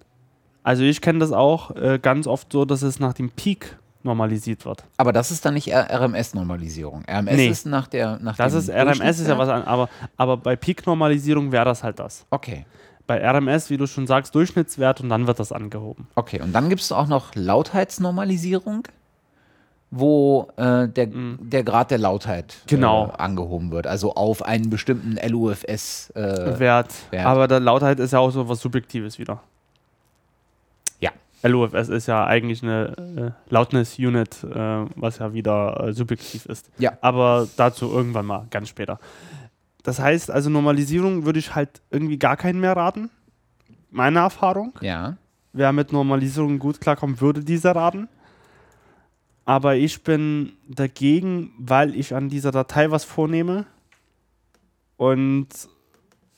Also 0.63 0.83
ich 0.83 1.01
kenne 1.01 1.19
das 1.19 1.31
auch 1.31 1.75
äh, 1.75 1.99
ganz 2.01 2.27
oft 2.27 2.51
so, 2.51 2.65
dass 2.65 2.81
es 2.81 2.99
nach 2.99 3.13
dem 3.13 3.29
Peak 3.29 3.77
normalisiert 4.03 4.65
wird. 4.65 4.83
Aber 4.97 5.11
das 5.13 5.31
ist 5.31 5.45
dann 5.45 5.53
nicht 5.55 5.69
RMS-Normalisierung. 5.73 7.03
RMS 7.09 7.35
Nee. 7.35 7.47
ist 7.47 7.65
nach 7.65 7.87
der. 7.87 8.19
Nach 8.21 8.35
Das 8.35 8.53
ist 8.53 8.69
RMS 8.69 9.19
ist 9.19 9.27
ja 9.27 9.37
was 9.37 9.49
an, 9.49 9.63
aber, 9.63 9.89
aber 10.17 10.37
bei 10.37 10.55
Peak-Normalisierung 10.55 11.51
wäre 11.51 11.65
das 11.65 11.83
halt 11.83 11.99
das. 11.99 12.25
Okay. 12.29 12.65
Bei 13.05 13.19
RMS, 13.21 13.69
wie 13.69 13.77
du 13.77 13.85
schon 13.85 14.07
sagst, 14.07 14.33
Durchschnittswert 14.33 15.01
und 15.01 15.09
dann 15.09 15.27
wird 15.27 15.37
das 15.39 15.51
angehoben. 15.51 16.07
Okay, 16.15 16.39
und 16.41 16.53
dann 16.53 16.69
gibt 16.69 16.81
es 16.81 16.91
auch 16.93 17.07
noch 17.07 17.35
Lautheitsnormalisierung, 17.35 18.87
wo 19.91 20.47
äh, 20.55 20.87
der, 20.87 21.07
der 21.11 21.63
Grad 21.63 21.91
der 21.91 21.97
Lautheit 21.97 22.55
Mhm. 22.63 22.67
Genau. 22.67 23.07
äh, 23.07 23.21
angehoben 23.21 23.71
wird. 23.71 23.87
Also 23.87 24.15
auf 24.15 24.43
einen 24.43 24.69
bestimmten 24.69 25.17
LUFS. 25.27 26.11
Äh, 26.15 26.59
Wert. 26.59 26.93
Wert. 27.11 27.25
Aber 27.25 27.47
der 27.47 27.59
Lautheit 27.59 27.99
ist 27.99 28.11
ja 28.13 28.19
auch 28.19 28.31
so 28.31 28.47
was 28.49 28.59
Subjektives 28.61 29.19
wieder. 29.19 29.41
LUFS 31.43 31.89
ist 31.89 32.07
ja 32.07 32.25
eigentlich 32.25 32.63
eine 32.63 33.35
äh, 33.47 33.53
Loudness-Unit, 33.53 34.43
äh, 34.43 34.85
was 34.95 35.19
ja 35.19 35.33
wieder 35.33 35.87
äh, 35.87 35.93
subjektiv 35.93 36.45
ist. 36.45 36.69
Ja. 36.77 36.97
Aber 37.01 37.47
dazu 37.57 37.91
irgendwann 37.91 38.25
mal, 38.25 38.47
ganz 38.49 38.69
später. 38.69 38.99
Das 39.83 39.99
heißt, 39.99 40.31
also 40.31 40.49
Normalisierung 40.49 41.25
würde 41.25 41.39
ich 41.39 41.53
halt 41.53 41.81
irgendwie 41.91 42.17
gar 42.17 42.37
keinen 42.37 42.61
mehr 42.61 42.75
raten. 42.75 43.09
Meine 43.91 44.19
Erfahrung. 44.19 44.73
ja. 44.81 45.17
Wer 45.55 45.71
mit 45.71 45.93
Normalisierung 45.93 46.57
gut 46.57 46.81
klarkommt, 46.81 47.21
würde 47.21 47.43
diese 47.43 47.75
raten. 47.75 48.09
Aber 49.45 49.75
ich 49.75 50.03
bin 50.03 50.53
dagegen, 50.67 51.51
weil 51.59 51.93
ich 51.93 52.15
an 52.15 52.27
dieser 52.27 52.49
Datei 52.49 52.89
was 52.89 53.03
vornehme. 53.03 53.67
Und 54.97 55.49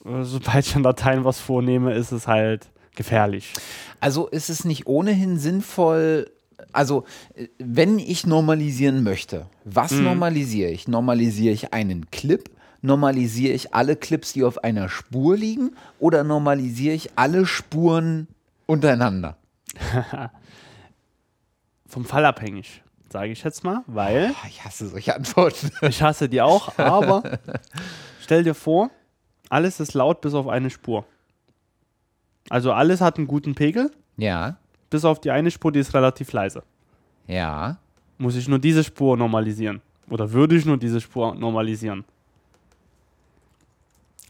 äh, 0.04 0.22
sobald 0.22 0.66
ich 0.66 0.76
an 0.76 0.82
Dateien 0.82 1.24
was 1.24 1.40
vornehme, 1.40 1.94
ist 1.94 2.12
es 2.12 2.26
halt 2.26 2.68
gefährlich. 2.96 3.52
Also 4.00 4.26
ist 4.26 4.50
es 4.50 4.64
nicht 4.64 4.86
ohnehin 4.86 5.38
sinnvoll, 5.38 6.30
also 6.72 7.04
äh, 7.34 7.48
wenn 7.58 7.98
ich 7.98 8.26
normalisieren 8.26 9.02
möchte, 9.02 9.46
was 9.64 9.92
Mhm. 9.92 10.04
normalisiere 10.04 10.70
ich? 10.70 10.88
Normalisiere 10.88 11.54
ich 11.54 11.72
einen 11.72 12.10
Clip? 12.10 12.50
Normalisiere 12.82 13.52
ich 13.54 13.74
alle 13.74 13.96
Clips, 13.96 14.32
die 14.32 14.44
auf 14.44 14.62
einer 14.64 14.88
Spur 14.88 15.36
liegen? 15.36 15.74
Oder 15.98 16.24
normalisiere 16.24 16.94
ich 16.94 17.10
alle 17.16 17.46
Spuren 17.46 18.28
untereinander? 18.66 19.36
Vom 21.88 22.04
Fall 22.04 22.24
abhängig, 22.24 22.82
sage 23.10 23.30
ich 23.32 23.42
jetzt 23.44 23.64
mal, 23.64 23.82
weil 23.86 24.32
Ah, 24.42 24.46
Ich 24.48 24.64
hasse 24.64 24.88
solche 24.88 25.14
Antworten. 25.14 25.70
ich 25.82 26.02
hasse 26.02 26.28
die 26.28 26.42
auch, 26.42 26.76
aber 26.78 27.22
stell 28.20 28.42
dir 28.44 28.54
vor, 28.54 28.90
alles 29.48 29.78
ist 29.80 29.94
laut 29.94 30.20
bis 30.20 30.34
auf 30.34 30.48
eine 30.48 30.70
Spur. 30.70 31.04
Also 32.50 32.72
alles 32.72 33.00
hat 33.00 33.18
einen 33.18 33.26
guten 33.26 33.54
Pegel, 33.54 33.90
Ja, 34.16 34.56
bis 34.90 35.04
auf 35.04 35.20
die 35.20 35.30
eine 35.30 35.50
Spur, 35.50 35.72
die 35.72 35.80
ist 35.80 35.94
relativ 35.94 36.32
leise. 36.32 36.62
ja, 37.26 37.78
muss 38.18 38.34
ich 38.36 38.48
nur 38.48 38.58
diese 38.58 38.82
Spur 38.82 39.16
normalisieren. 39.16 39.82
Oder 40.08 40.32
würde 40.32 40.56
ich 40.56 40.64
nur 40.64 40.78
diese 40.78 41.00
Spur 41.02 41.34
normalisieren. 41.34 42.04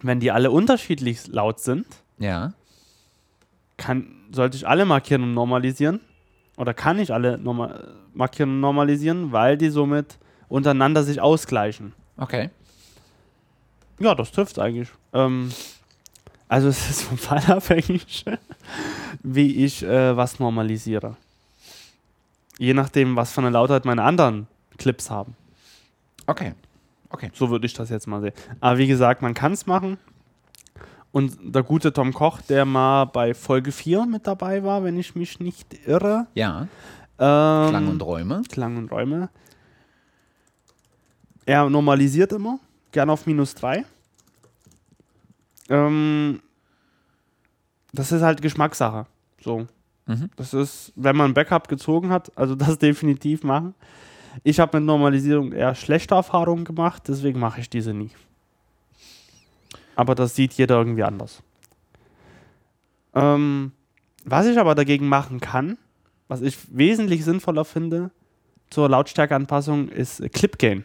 Wenn 0.03 0.21
die 0.21 0.31
alle 0.31 0.51
unterschiedlich 0.51 1.27
laut 1.29 1.61
sind, 1.61 1.87
ja. 2.19 2.53
kann, 3.77 4.09
sollte 4.33 4.57
ich 4.57 4.67
alle 4.67 4.85
markieren 4.85 5.23
und 5.23 5.35
normalisieren. 5.35 6.01
Oder 6.57 6.75
kann 6.75 6.99
ich 6.99 7.13
alle 7.13 7.39
norma 7.39 7.79
markieren 8.15 8.51
und 8.55 8.61
normalisieren, 8.61 9.31
weil 9.33 9.57
die 9.59 9.69
somit 9.69 10.19
untereinander 10.49 11.03
sich 11.03 11.21
ausgleichen. 11.21 11.93
Okay. 12.17 12.51
Ja, 14.01 14.15
das 14.15 14.33
trifft 14.33 14.59
eigentlich. 14.59 14.89
Ähm, 15.13 15.51
also 16.49 16.69
es 16.69 16.91
ist 16.91 17.03
vom 17.03 17.19
Fall 17.19 17.45
abhängig, 17.51 18.25
wie 19.23 19.65
ich 19.65 19.83
äh, 19.83 20.17
was 20.17 20.39
normalisiere. 20.39 21.17
Je 22.59 22.75
nachdem, 22.75 23.17
was 23.17 23.33
für 23.33 23.41
eine 23.41 23.51
Lautheit 23.51 23.85
meine 23.85 24.03
anderen 24.03 24.47
Clips 24.79 25.11
haben. 25.11 25.37
Okay. 26.27 26.55
Okay. 27.11 27.31
So 27.35 27.51
würde 27.51 27.67
ich 27.67 27.75
das 27.75 27.91
jetzt 27.91 28.07
mal 28.07 28.21
sehen. 28.21 28.33
Aber 28.61 28.79
wie 28.79 28.87
gesagt, 28.87 29.23
man 29.23 29.35
kann 29.35 29.53
es 29.53 29.67
machen. 29.67 29.99
Und 31.13 31.39
der 31.41 31.63
gute 31.63 31.93
Tom 31.93 32.13
Koch, 32.13 32.41
der 32.43 32.65
mal 32.65 33.07
bei 33.07 33.33
Folge 33.33 33.73
4 33.73 34.07
mit 34.07 34.27
dabei 34.27 34.65
war, 34.65 34.85
wenn 34.85 34.99
ich 34.99 35.15
mich 35.15 35.41
nicht 35.41 35.87
irre. 35.87 36.27
Ja. 36.35 36.69
Ähm, 37.19 37.69
Klang 37.71 37.89
und 37.89 38.03
Räume. 38.03 38.43
Klang 38.51 38.77
und 38.77 38.93
Räume. 38.93 39.31
Er 41.47 41.71
normalisiert 41.71 42.33
immer, 42.33 42.59
gern 42.93 43.09
auf 43.09 43.25
minus 43.25 43.55
3. 43.55 43.85
Ähm, 45.69 46.41
das 47.93 48.13
ist 48.13 48.23
halt 48.23 48.43
Geschmackssache. 48.43 49.07
So. 49.41 49.67
Mhm. 50.07 50.31
Das 50.37 50.55
ist, 50.55 50.93
wenn 50.97 51.17
man 51.17 51.31
ein 51.31 51.35
Backup 51.35 51.69
gezogen 51.69 52.11
hat, 52.11 52.31
also 52.37 52.55
das 52.57 52.79
definitiv 52.79 53.43
machen. 53.43 53.75
Ich 54.45 54.61
habe 54.61 54.79
mit 54.79 54.87
Normalisierung 54.87 55.53
eher 55.53 55.75
schlechte 55.75 56.15
Erfahrungen 56.15 56.65
gemacht, 56.65 57.05
deswegen 57.09 57.41
mache 57.41 57.61
ich 57.61 57.71
diese 57.71 57.95
nie. 57.95 58.11
Aber 59.95 60.15
das 60.15 60.35
sieht 60.35 60.53
jeder 60.53 60.77
irgendwie 60.77 61.05
anders. 61.05 61.43
Ähm, 63.15 63.73
was 64.25 64.47
ich 64.47 64.59
aber 64.59 64.75
dagegen 64.75 65.09
machen 65.09 65.41
kann, 65.41 65.79
was 66.29 66.43
ich 66.43 66.59
wesentlich 66.71 67.25
sinnvoller 67.25 67.65
finde 67.65 68.11
zur 68.69 68.91
Lautstärkeanpassung, 68.91 69.89
ist 69.89 70.21
Clip 70.33 70.59
Gain. 70.59 70.85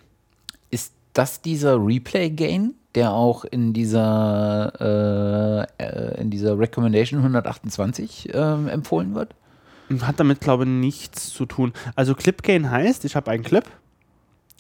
Ist 0.69 0.93
das 1.13 1.41
dieser 1.41 1.83
Replay-Gain, 1.83 2.75
der 2.95 3.11
auch 3.13 3.45
in 3.45 3.73
dieser, 3.73 5.68
äh, 5.80 5.84
äh, 5.84 6.22
in 6.22 6.30
dieser 6.30 6.57
Recommendation 6.59 7.19
128 7.22 8.30
ähm, 8.34 8.68
empfohlen 8.68 9.15
wird? 9.15 9.34
Hat 10.01 10.19
damit, 10.19 10.39
glaube 10.39 10.63
ich, 10.63 10.69
nichts 10.69 11.34
zu 11.34 11.45
tun. 11.45 11.73
Also 11.95 12.15
Clip 12.15 12.41
Gain 12.43 12.69
heißt, 12.72 13.03
ich 13.05 13.15
habe 13.15 13.30
einen 13.31 13.43
Clip 13.43 13.65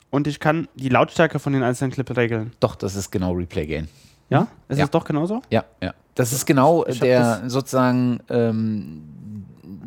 und 0.09 0.27
ich 0.27 0.39
kann 0.41 0.67
die 0.75 0.89
Lautstärke 0.89 1.39
von 1.39 1.53
den 1.53 1.63
einzelnen 1.63 1.91
Clips 1.91 2.15
regeln. 2.17 2.51
Doch, 2.59 2.75
das 2.75 2.95
ist 2.95 3.11
genau 3.11 3.31
Replay-Gain. 3.33 3.87
Ja? 4.29 4.47
Ist 4.67 4.77
Ja. 4.77 4.85
es 4.85 4.91
doch 4.91 5.05
genauso? 5.05 5.41
Ja, 5.49 5.63
ja. 5.81 5.93
Das 6.15 6.33
ist 6.33 6.45
genau 6.45 6.85
Ich 6.85 6.99
der 6.99 7.43
sozusagen, 7.49 8.19
ähm, 8.29 9.03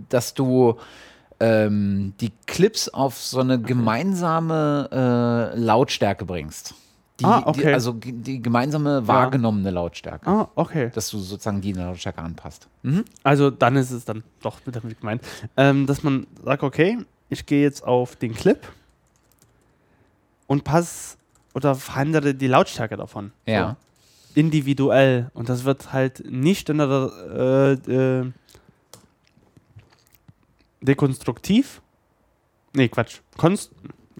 dass 0.08 0.32
du 0.32 0.76
ähm, 1.40 2.14
die 2.20 2.32
Clips 2.46 2.88
auf 2.88 3.18
so 3.18 3.40
eine 3.40 3.60
gemeinsame 3.60 5.52
äh, 5.54 5.58
Lautstärke 5.58 6.24
bringst. 6.24 6.74
Die, 7.20 7.24
Ah, 7.24 7.40
die, 7.42 7.46
okay. 7.46 7.72
also 7.72 7.92
die, 7.92 8.12
die 8.12 8.42
gemeinsame 8.42 9.06
wahrgenommene 9.06 9.70
Lautstärke. 9.70 10.26
Ah, 10.28 10.48
okay. 10.56 10.90
Dass 10.94 11.10
du 11.10 11.18
sozusagen 11.18 11.60
die 11.60 11.72
Lautstärke 11.72 12.20
anpasst. 12.20 12.68
Mhm. 12.82 13.04
Also 13.22 13.50
dann 13.50 13.76
ist 13.76 13.92
es 13.92 14.04
dann 14.04 14.24
doch 14.42 14.58
damit 14.66 14.98
gemeint, 15.00 15.22
ähm, 15.56 15.86
dass 15.86 16.02
man 16.02 16.26
sagt, 16.42 16.64
okay, 16.64 16.98
ich 17.28 17.46
gehe 17.46 17.62
jetzt 17.62 17.84
auf 17.84 18.16
den 18.16 18.34
Clip 18.34 18.58
und 20.48 20.64
passe 20.64 21.16
oder 21.54 21.76
verändere 21.76 22.34
die 22.34 22.48
Lautstärke 22.48 22.96
davon. 22.96 23.32
Ja. 23.46 23.76
So. 24.34 24.40
Individuell. 24.40 25.30
Und 25.34 25.48
das 25.48 25.64
wird 25.64 25.92
halt 25.92 26.24
nicht 26.28 26.68
in 26.68 26.78
der 26.78 27.78
äh, 27.88 27.92
äh, 27.92 28.32
dekonstruktiv. 30.80 31.80
Nee, 32.72 32.88
Quatsch. 32.88 33.20
Konst 33.36 33.70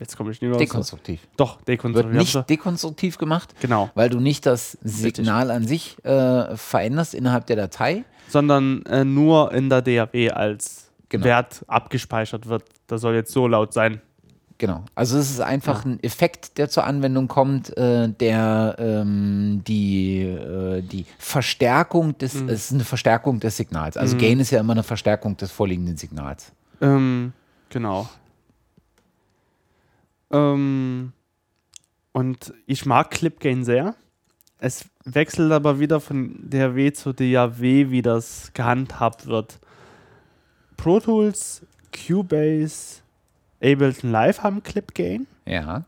Jetzt 0.00 0.16
komme 0.16 0.30
ich 0.32 0.40
nicht 0.40 0.48
mehr 0.48 0.56
aus. 0.56 0.58
Dekonstruktiv. 0.58 1.20
Doch, 1.36 1.58
Wird 1.58 1.68
dekonstruktiv. 1.68 2.18
nicht 2.18 2.50
dekonstruktiv 2.50 3.18
gemacht, 3.18 3.54
genau. 3.60 3.90
weil 3.94 4.10
du 4.10 4.18
nicht 4.20 4.44
das 4.46 4.76
Signal 4.82 5.50
an 5.50 5.66
sich 5.66 5.96
äh, 6.04 6.56
veränderst 6.56 7.14
innerhalb 7.14 7.46
der 7.46 7.56
Datei. 7.56 8.04
sondern 8.28 8.84
äh, 8.86 9.04
nur 9.04 9.52
in 9.52 9.68
der 9.70 9.82
DAW 9.82 10.30
als 10.30 10.80
Genau. 11.10 11.26
Wert 11.26 11.64
abgespeichert 11.68 12.48
wird. 12.48 12.64
Das 12.88 13.02
soll 13.02 13.14
jetzt 13.14 13.30
so 13.30 13.46
laut 13.46 13.72
sein. 13.72 14.00
Genau. 14.58 14.84
Also 14.96 15.16
es 15.18 15.30
ist 15.30 15.40
einfach 15.40 15.84
ein 15.84 16.02
Effekt, 16.02 16.58
der 16.58 16.68
zur 16.68 16.84
Anwendung 16.84 17.28
kommt, 17.28 17.76
äh, 17.76 18.08
der 18.08 18.74
ähm, 18.78 19.62
die, 19.64 20.22
äh, 20.22 20.80
die 20.82 21.04
Verstärkung 21.18 22.18
des, 22.18 22.34
Mhm. 22.34 22.48
es 22.48 22.64
ist 22.66 22.72
eine 22.72 22.84
Verstärkung 22.84 23.38
des 23.38 23.56
Signals. 23.56 23.96
Also 23.96 24.16
Gain 24.16 24.40
ist 24.40 24.50
ja 24.50 24.58
immer 24.60 24.72
eine 24.72 24.82
Verstärkung 24.82 25.36
des 25.36 25.52
vorliegenden 25.52 25.96
Signals. 25.96 26.50
Ähm, 26.80 27.32
genau. 27.68 28.08
Ähm, 30.30 31.12
und 32.12 32.54
ich 32.66 32.86
mag 32.86 33.10
Clip 33.10 33.38
Gain 33.40 33.64
sehr. 33.64 33.94
Es 34.58 34.88
wechselt 35.04 35.52
aber 35.52 35.78
wieder 35.80 36.00
von 36.00 36.48
DAW 36.48 36.92
zu 36.92 37.12
DAW, 37.12 37.60
wie 37.90 38.02
das 38.02 38.52
gehandhabt 38.54 39.26
wird. 39.26 39.58
Pro 40.76 41.00
Tools, 41.00 41.66
Cubase, 41.92 43.02
Ableton 43.62 44.10
Live 44.10 44.42
haben 44.42 44.62
Clip 44.62 44.94
Gain. 44.94 45.26
Ja. 45.46 45.84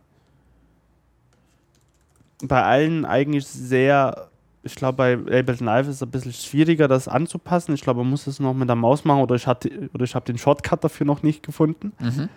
bei 2.42 2.62
allen 2.62 3.04
eigentlich 3.06 3.46
sehr, 3.46 4.28
ich 4.62 4.74
glaube, 4.74 4.96
bei 5.24 5.38
Ableton 5.40 5.66
Live 5.66 5.88
ist 5.88 5.96
es 5.96 6.02
ein 6.02 6.10
bisschen 6.10 6.32
schwieriger, 6.34 6.86
das 6.88 7.08
anzupassen. 7.08 7.72
Ich 7.74 7.80
glaube, 7.82 8.00
man 8.02 8.10
muss 8.10 8.26
es 8.26 8.40
noch 8.40 8.52
mit 8.52 8.68
der 8.68 8.76
Maus 8.76 9.04
machen 9.04 9.22
oder 9.22 9.34
ich, 9.36 9.46
hatte- 9.46 9.88
oder 9.94 10.04
ich 10.04 10.14
habe 10.14 10.26
den 10.26 10.36
Shortcut 10.38 10.84
dafür 10.84 11.06
noch 11.06 11.22
nicht 11.22 11.42
gefunden. 11.42 11.92
Mhm. 11.98 12.28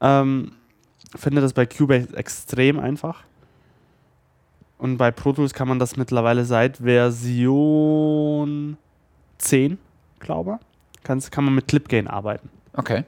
Ähm, 0.00 0.52
finde 1.14 1.40
das 1.40 1.52
bei 1.52 1.66
Cubase 1.66 2.16
extrem 2.16 2.78
einfach. 2.78 3.22
Und 4.78 4.96
bei 4.96 5.10
Pro 5.10 5.32
Tools 5.32 5.54
kann 5.54 5.68
man 5.68 5.78
das 5.78 5.96
mittlerweile 5.96 6.44
seit 6.44 6.78
Version 6.78 8.76
10, 9.38 9.78
glaube 10.18 10.58
ich, 10.94 11.30
kann 11.30 11.44
man 11.44 11.54
mit 11.54 11.68
Clip 11.68 11.88
Gain 11.88 12.08
arbeiten. 12.08 12.48
Okay. 12.74 13.04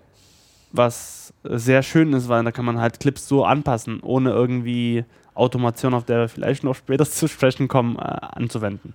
was 0.73 1.33
sehr 1.43 1.83
schön 1.83 2.13
ist, 2.13 2.29
weil 2.29 2.45
da 2.45 2.53
kann 2.53 2.65
man 2.65 2.79
halt 2.81 3.01
Clips 3.01 3.27
so 3.29 3.45
anpassen, 3.45 4.01
ohne 4.01 4.31
irgendwie 4.31 5.05
Automation, 5.35 5.95
auf 5.95 6.05
der 6.05 6.19
wir 6.21 6.29
vielleicht 6.29 6.65
noch 6.65 6.75
später 6.75 7.05
zu 7.11 7.29
sprechen 7.29 7.69
kommen, 7.69 7.97
äh, 7.97 8.01
anzuwenden. 8.01 8.95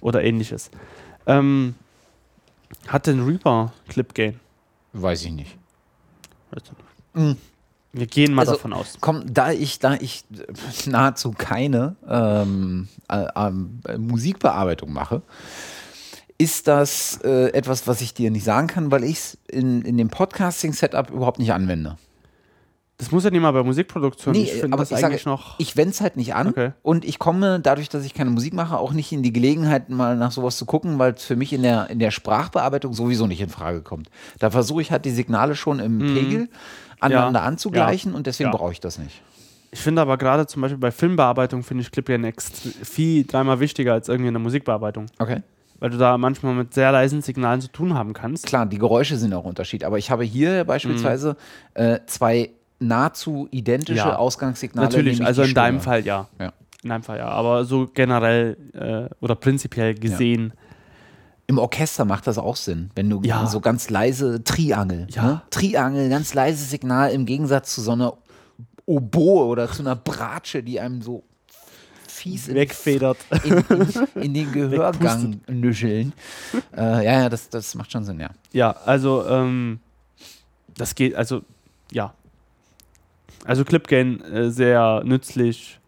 Oder 0.00 0.22
ähnliches. 0.22 0.70
Ähm, 1.26 1.74
hat 2.86 3.06
denn 3.06 3.24
Reaper 3.24 3.72
Clip 3.88 4.12
Gain? 4.14 4.40
Weiß 4.92 5.24
ich 5.24 5.32
nicht. 5.32 5.56
Weißt 6.50 6.68
du 6.68 6.72
nicht. 6.74 6.84
Mhm. 7.14 7.36
Wir 7.94 8.06
gehen 8.06 8.34
mal 8.34 8.40
Also, 8.42 8.52
davon 8.52 8.72
aus. 8.72 8.98
Komm, 9.00 9.32
da 9.32 9.52
ich, 9.52 9.78
da 9.78 9.94
ich 9.94 10.24
nahezu 10.86 11.30
keine 11.30 11.94
ähm, 12.08 12.88
äh, 13.08 13.24
ähm, 13.36 13.80
Musikbearbeitung 13.98 14.92
mache, 14.92 15.22
ist 16.36 16.66
das 16.66 17.20
äh, 17.22 17.52
etwas, 17.52 17.86
was 17.86 18.00
ich 18.00 18.12
dir 18.12 18.30
nicht 18.32 18.44
sagen 18.44 18.66
kann, 18.66 18.90
weil 18.90 19.04
ich 19.04 19.12
es 19.18 19.38
in, 19.48 19.82
in 19.82 19.96
dem 19.96 20.08
Podcasting-Setup 20.08 21.10
überhaupt 21.10 21.38
nicht 21.38 21.52
anwende. 21.52 21.96
Das 22.96 23.10
muss 23.10 23.24
ja 23.24 23.30
nicht 23.30 23.40
mal 23.40 23.50
bei 23.52 23.62
Musikproduktion. 23.64 24.34
ich 24.36 24.52
finde 24.52 24.74
aber 24.74 24.82
das 24.82 24.90
ich 24.92 24.98
sage, 24.98 25.06
eigentlich 25.12 25.26
noch. 25.26 25.58
ich 25.58 25.76
wende 25.76 25.90
es 25.90 26.00
halt 26.00 26.16
nicht 26.16 26.34
an 26.36 26.48
Okay. 26.48 26.72
und 26.82 27.04
ich 27.04 27.18
komme 27.18 27.58
dadurch, 27.58 27.88
dass 27.88 28.04
ich 28.04 28.14
keine 28.14 28.30
Musik 28.30 28.54
mache, 28.54 28.78
auch 28.78 28.92
nicht 28.92 29.10
in 29.10 29.22
die 29.24 29.32
Gelegenheit, 29.32 29.88
mal 29.90 30.16
nach 30.16 30.30
sowas 30.30 30.56
zu 30.56 30.64
gucken, 30.64 30.98
weil 31.00 31.14
es 31.14 31.24
für 31.24 31.34
mich 31.34 31.52
in 31.52 31.62
der, 31.62 31.90
in 31.90 31.98
der 31.98 32.12
Sprachbearbeitung 32.12 32.92
sowieso 32.94 33.26
nicht 33.26 33.40
in 33.40 33.48
Frage 33.48 33.82
kommt. 33.82 34.10
Da 34.38 34.50
versuche 34.50 34.80
ich 34.80 34.92
halt 34.92 35.04
die 35.04 35.10
Signale 35.10 35.56
schon 35.56 35.80
im 35.80 35.98
Pegel 35.98 36.48
aneinander 37.04 37.40
Mhm. 37.40 37.44
Ja. 37.44 37.48
anzugleichen 37.48 38.14
und 38.14 38.26
deswegen 38.26 38.50
Ja. 38.50 38.56
brauche 38.56 38.72
ich 38.72 38.80
das 38.80 38.98
nicht. 38.98 39.22
Ich 39.70 39.80
finde 39.80 40.02
aber 40.02 40.16
gerade 40.18 40.46
zum 40.46 40.62
Beispiel 40.62 40.78
bei 40.78 40.90
Filmbearbeitung 40.92 41.62
finde 41.64 41.82
ich 41.82 41.90
Clip 41.90 42.06
Gain 42.06 42.24
extre- 42.24 42.72
viel 42.84 43.24
dreimal 43.24 43.58
wichtiger 43.60 43.92
als 43.92 44.08
irgendwie 44.08 44.28
in 44.28 44.34
der 44.34 44.40
Musikbearbeitung. 44.42 45.06
Okay. 45.18 45.42
Weil 45.80 45.90
du 45.90 45.98
da 45.98 46.16
manchmal 46.16 46.54
mit 46.54 46.72
sehr 46.72 46.92
leisen 46.92 47.20
Signalen 47.22 47.60
zu 47.60 47.68
tun 47.68 47.92
haben 47.94 48.12
kannst. 48.12 48.46
Klar, 48.46 48.66
die 48.66 48.78
Geräusche 48.78 49.16
sind 49.16 49.34
auch 49.34 49.44
Unterschied, 49.44 49.82
aber 49.82 49.98
ich 49.98 50.10
habe 50.10 50.22
hier 50.24 50.64
beispielsweise 50.64 51.36
äh, 51.74 51.98
zwei 52.06 52.50
nahezu 52.78 53.48
identische 53.50 53.98
Ja. 53.98 54.16
Ausgangssignale. 54.16 54.86
Natürlich, 54.88 55.24
also 55.24 55.42
in 55.42 55.54
deinem 55.54 55.80
Stimme. 55.80 55.82
Fall 55.82 56.04
ja. 56.06 56.28
Ja. 56.40 56.52
In 56.82 56.90
deinem 56.90 57.02
Fall 57.02 57.18
ja. 57.18 57.28
Aber 57.28 57.64
so 57.64 57.88
generell 57.92 58.56
äh, 58.74 59.12
oder 59.20 59.34
prinzipiell 59.34 59.94
gesehen, 59.94 60.52
Im 61.46 61.58
Orchester 61.58 62.04
macht 62.04 62.26
das 62.26 62.38
auch 62.38 62.56
Sinn, 62.56 62.90
wenn 62.94 63.10
du 63.10 63.20
Ja. 63.22 63.46
so 63.46 63.60
ganz 63.60 63.90
leise 63.90 64.42
Triangel, 64.44 65.06
Ja. 65.10 65.22
ne? 65.22 65.42
Triangel, 65.50 66.08
ganz 66.08 66.32
leise 66.34 66.64
Signal 66.64 67.10
im 67.12 67.26
Gegensatz 67.26 67.74
zu 67.74 67.82
so 67.82 67.92
einer 67.92 68.16
Oboe 68.86 69.44
oder 69.46 69.70
zu 69.70 69.82
einer 69.82 69.96
Bratsche, 69.96 70.62
die 70.62 70.80
einem 70.80 71.02
so 71.02 71.22
fies 72.08 72.48
in, 72.48 72.54
wegfedert. 72.54 73.18
in, 73.44 73.52
in, 73.68 74.22
in 74.22 74.34
den 74.34 74.52
Gehörgang 74.52 75.40
nüscheln. 75.48 76.12
Äh, 76.76 77.04
ja, 77.04 77.20
ja, 77.22 77.28
das, 77.28 77.48
das 77.50 77.74
macht 77.74 77.92
schon 77.92 78.04
Sinn, 78.04 78.20
ja. 78.20 78.30
Ja, 78.52 78.70
also 78.70 79.26
ähm, 79.28 79.80
das 80.76 80.94
geht, 80.94 81.14
also 81.14 81.42
ja. 81.92 82.14
Also 83.44 83.64
Clipgain 83.64 84.22
äh, 84.22 84.50
sehr 84.50 85.02
nützlich. 85.04 85.78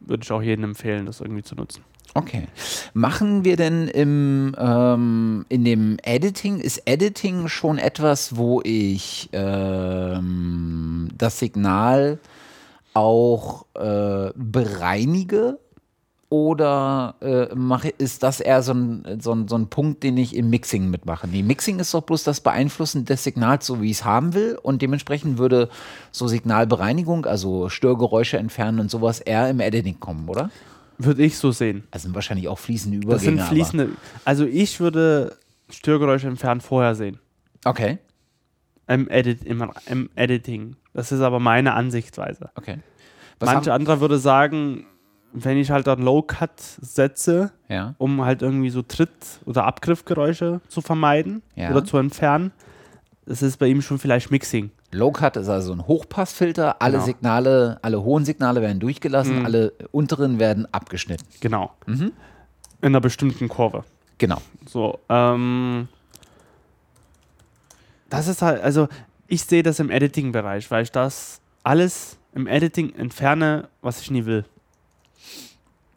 Würde 0.00 0.22
ich 0.24 0.32
auch 0.32 0.42
jedem 0.42 0.64
empfehlen, 0.64 1.06
das 1.06 1.20
irgendwie 1.20 1.42
zu 1.42 1.54
nutzen. 1.54 1.82
Okay. 2.14 2.48
Machen 2.94 3.44
wir 3.44 3.56
denn 3.56 3.88
im, 3.88 4.54
ähm, 4.58 5.44
in 5.48 5.64
dem 5.64 5.98
Editing, 6.02 6.58
ist 6.58 6.82
Editing 6.86 7.48
schon 7.48 7.78
etwas, 7.78 8.36
wo 8.36 8.60
ich 8.64 9.28
ähm, 9.32 11.08
das 11.16 11.38
Signal 11.38 12.18
auch 12.94 13.66
äh, 13.74 14.30
bereinige? 14.34 15.58
Oder 16.30 17.14
äh, 17.22 17.54
mache, 17.54 17.88
ist 17.88 18.22
das 18.22 18.40
eher 18.40 18.62
so 18.62 18.74
ein, 18.74 19.18
so, 19.18 19.32
ein, 19.32 19.48
so 19.48 19.56
ein 19.56 19.68
Punkt, 19.68 20.02
den 20.02 20.18
ich 20.18 20.36
im 20.36 20.50
Mixing 20.50 20.90
mitmache? 20.90 21.26
Nee, 21.26 21.42
Mixing 21.42 21.78
ist 21.78 21.94
doch 21.94 22.02
bloß 22.02 22.22
das 22.22 22.42
Beeinflussen 22.42 23.06
des 23.06 23.24
Signals, 23.24 23.64
so 23.64 23.80
wie 23.80 23.90
ich 23.90 23.98
es 23.98 24.04
haben 24.04 24.34
will. 24.34 24.58
Und 24.62 24.82
dementsprechend 24.82 25.38
würde 25.38 25.70
so 26.12 26.28
Signalbereinigung, 26.28 27.24
also 27.24 27.70
Störgeräusche 27.70 28.36
entfernen 28.36 28.78
und 28.78 28.90
sowas, 28.90 29.20
eher 29.20 29.48
im 29.48 29.60
Editing 29.60 30.00
kommen, 30.00 30.28
oder? 30.28 30.50
Würde 30.98 31.22
ich 31.22 31.38
so 31.38 31.50
sehen. 31.52 31.84
Also 31.90 32.04
sind 32.04 32.14
wahrscheinlich 32.14 32.48
auch 32.48 32.58
fließende 32.58 32.96
Übergänge. 32.98 33.14
Das 33.14 33.22
sind 33.22 33.38
aber- 33.40 33.48
fließende. 33.48 33.88
Also 34.24 34.44
ich 34.44 34.80
würde 34.80 35.36
Störgeräusche 35.70 36.26
entfernen 36.26 36.60
vorher 36.60 36.94
sehen. 36.94 37.18
Okay, 37.64 37.98
Im, 38.86 39.08
Edit, 39.10 39.44
im, 39.44 39.70
im 39.86 40.10
Editing. 40.14 40.76
Das 40.94 41.12
ist 41.12 41.20
aber 41.20 41.38
meine 41.40 41.74
Ansichtsweise. 41.74 42.50
okay. 42.56 42.78
Was 43.40 43.52
Manche 43.52 43.70
haben, 43.70 43.82
andere 43.82 44.00
würde 44.00 44.18
sagen, 44.18 44.86
wenn 45.32 45.58
ich 45.58 45.70
halt 45.70 45.86
dann 45.86 46.00
Low-Cut 46.02 46.58
setze, 46.80 47.52
ja, 47.68 47.94
um 47.98 48.24
halt 48.24 48.42
irgendwie 48.42 48.70
so 48.70 48.80
Tritt- 48.82 49.40
oder 49.44 49.64
Abgriffgeräusche 49.64 50.60
zu 50.68 50.80
vermeiden 50.80 51.42
Ja. 51.54 51.70
oder 51.70 51.84
zu 51.84 51.98
entfernen, 51.98 52.50
das 53.26 53.42
ist 53.42 53.58
bei 53.58 53.66
ihm 53.68 53.82
schon 53.82 53.98
vielleicht 53.98 54.30
Mixing. 54.30 54.70
Low 54.90 55.10
Cut 55.12 55.36
ist 55.36 55.48
also 55.48 55.72
ein 55.72 55.86
Hochpassfilter. 55.86 56.80
Alle 56.80 56.94
Genau. 56.94 57.04
Signale, 57.04 57.78
alle 57.82 58.02
hohen 58.02 58.24
Signale 58.24 58.62
werden 58.62 58.80
durchgelassen, 58.80 59.40
Mhm. 59.40 59.44
alle 59.44 59.72
unteren 59.92 60.38
werden 60.38 60.66
abgeschnitten. 60.72 61.26
Genau. 61.40 61.72
Mhm. 61.86 62.12
In 62.80 62.86
einer 62.86 63.00
bestimmten 63.00 63.48
Kurve. 63.48 63.84
Genau. 64.16 64.40
So, 64.66 64.98
ähm, 65.08 65.88
das 68.08 68.28
ist 68.28 68.40
halt, 68.42 68.62
also 68.62 68.88
ich 69.26 69.44
sehe 69.44 69.62
das 69.62 69.78
im 69.78 69.90
Editing-Bereich, 69.90 70.70
weil 70.70 70.82
ich 70.84 70.92
das 70.92 71.40
alles 71.62 72.16
im 72.34 72.46
Editing 72.46 72.94
entferne, 72.94 73.68
was 73.82 74.00
ich 74.00 74.10
nie 74.10 74.24
will. 74.24 74.44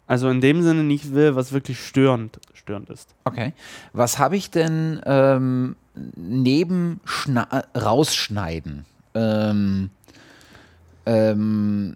Also 0.08 0.28
in 0.30 0.42
dem 0.42 0.62
Sinne 0.62 0.84
nicht 0.84 1.14
will, 1.14 1.36
was 1.38 1.54
wirklich 1.54 1.80
störend, 1.80 2.40
störend 2.54 2.90
ist. 2.90 3.16
Okay. 3.24 3.54
Was 3.94 4.20
habe 4.20 4.36
ich 4.36 4.52
denn 4.52 5.02
ähm, 5.06 5.78
neben 5.96 7.00
rausschneiden? 7.76 8.86
Ähm, 9.14 9.90
ähm, 11.06 11.96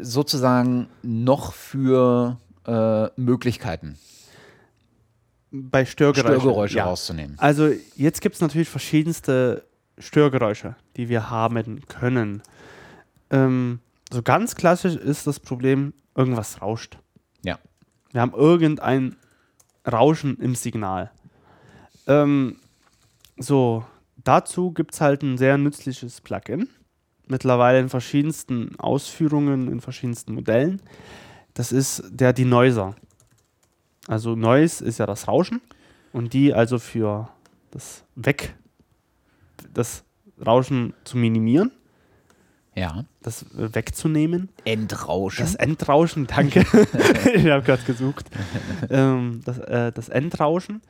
sozusagen 0.00 0.88
noch 1.02 1.52
für 1.52 2.38
äh, 2.66 3.08
Möglichkeiten, 3.20 3.98
Bei 5.50 5.84
Störgeräuschen. 5.84 6.40
Störgeräusche 6.40 6.76
ja. 6.76 6.84
rauszunehmen. 6.84 7.38
Also 7.38 7.70
jetzt 7.96 8.20
gibt 8.20 8.36
es 8.36 8.40
natürlich 8.40 8.68
verschiedenste 8.68 9.64
Störgeräusche, 9.98 10.76
die 10.96 11.08
wir 11.08 11.30
haben 11.30 11.80
können. 11.88 12.42
Ähm, 13.30 13.80
so 14.12 14.22
ganz 14.22 14.54
klassisch 14.54 14.94
ist 14.96 15.26
das 15.26 15.40
Problem, 15.40 15.92
irgendwas 16.14 16.62
rauscht. 16.62 16.98
Ja. 17.42 17.58
Wir 18.12 18.20
haben 18.20 18.32
irgendein 18.32 19.16
Rauschen 19.90 20.38
im 20.38 20.54
Signal. 20.54 21.10
Ähm, 22.06 22.56
so, 23.38 23.84
dazu 24.24 24.72
gibt 24.72 24.94
es 24.94 25.00
halt 25.00 25.22
ein 25.22 25.38
sehr 25.38 25.58
nützliches 25.58 26.20
Plugin. 26.20 26.68
Mittlerweile 27.26 27.78
in 27.80 27.88
verschiedensten 27.88 28.78
Ausführungen, 28.78 29.68
in 29.70 29.80
verschiedensten 29.80 30.34
Modellen. 30.34 30.80
Das 31.54 31.72
ist 31.72 32.02
der 32.10 32.32
Denoiser. 32.32 32.94
Also 34.06 34.34
Noise 34.34 34.82
ist 34.84 34.98
ja 34.98 35.04
das 35.06 35.28
Rauschen 35.28 35.60
und 36.12 36.32
die 36.32 36.54
also 36.54 36.78
für 36.78 37.28
das 37.70 38.04
Weg, 38.14 38.54
das 39.74 40.04
Rauschen 40.44 40.94
zu 41.04 41.18
minimieren, 41.18 41.70
Ja. 42.74 43.04
das 43.22 43.44
wegzunehmen. 43.52 44.48
Entrauschen. 44.64 45.44
Das 45.44 45.54
Endrauschen, 45.56 46.26
danke. 46.26 46.60
ich 47.34 47.46
habe 47.48 47.62
gerade 47.62 47.82
gesucht. 47.82 48.30
ähm, 48.88 49.42
das, 49.44 49.58
äh, 49.58 49.92
das 49.92 50.08
Endrauschen. 50.08 50.80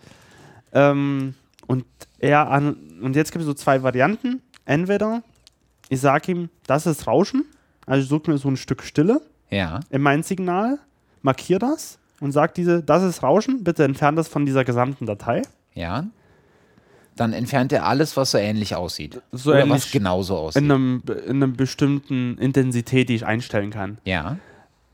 Ähm, 0.72 1.34
und 1.68 1.84
er 2.18 2.50
an, 2.50 2.76
und 3.00 3.14
jetzt 3.14 3.30
gibt 3.30 3.42
es 3.42 3.46
so 3.46 3.54
zwei 3.54 3.84
Varianten. 3.84 4.42
Entweder 4.64 5.22
ich 5.88 6.00
sage 6.00 6.32
ihm, 6.32 6.50
das 6.66 6.86
ist 6.86 7.06
Rauschen, 7.06 7.44
also 7.86 8.02
ich 8.02 8.08
suche 8.08 8.30
mir 8.30 8.38
so 8.38 8.48
ein 8.48 8.56
Stück 8.56 8.82
Stille 8.82 9.20
ja. 9.50 9.80
in 9.90 10.02
mein 10.02 10.22
Signal, 10.22 10.78
markiere 11.22 11.60
das 11.60 11.98
und 12.20 12.32
sage 12.32 12.52
diese, 12.56 12.82
das 12.82 13.02
ist 13.02 13.22
Rauschen, 13.22 13.64
bitte 13.64 13.84
entfern 13.84 14.16
das 14.16 14.28
von 14.28 14.44
dieser 14.44 14.64
gesamten 14.64 15.06
Datei. 15.06 15.42
Ja. 15.74 16.06
Dann 17.16 17.32
entfernt 17.32 17.72
er 17.72 17.86
alles, 17.86 18.16
was 18.16 18.32
so 18.32 18.38
ähnlich 18.38 18.74
aussieht. 18.74 19.20
So 19.32 19.50
Oder 19.50 19.60
ähnlich 19.60 19.74
was 19.84 19.90
genauso 19.90 20.36
aussieht. 20.36 20.62
in, 20.62 20.70
einem, 20.70 21.02
in 21.26 21.42
einer 21.42 21.48
bestimmten 21.48 22.36
Intensität, 22.38 23.08
die 23.08 23.14
ich 23.14 23.26
einstellen 23.26 23.70
kann. 23.70 23.98
ja. 24.04 24.36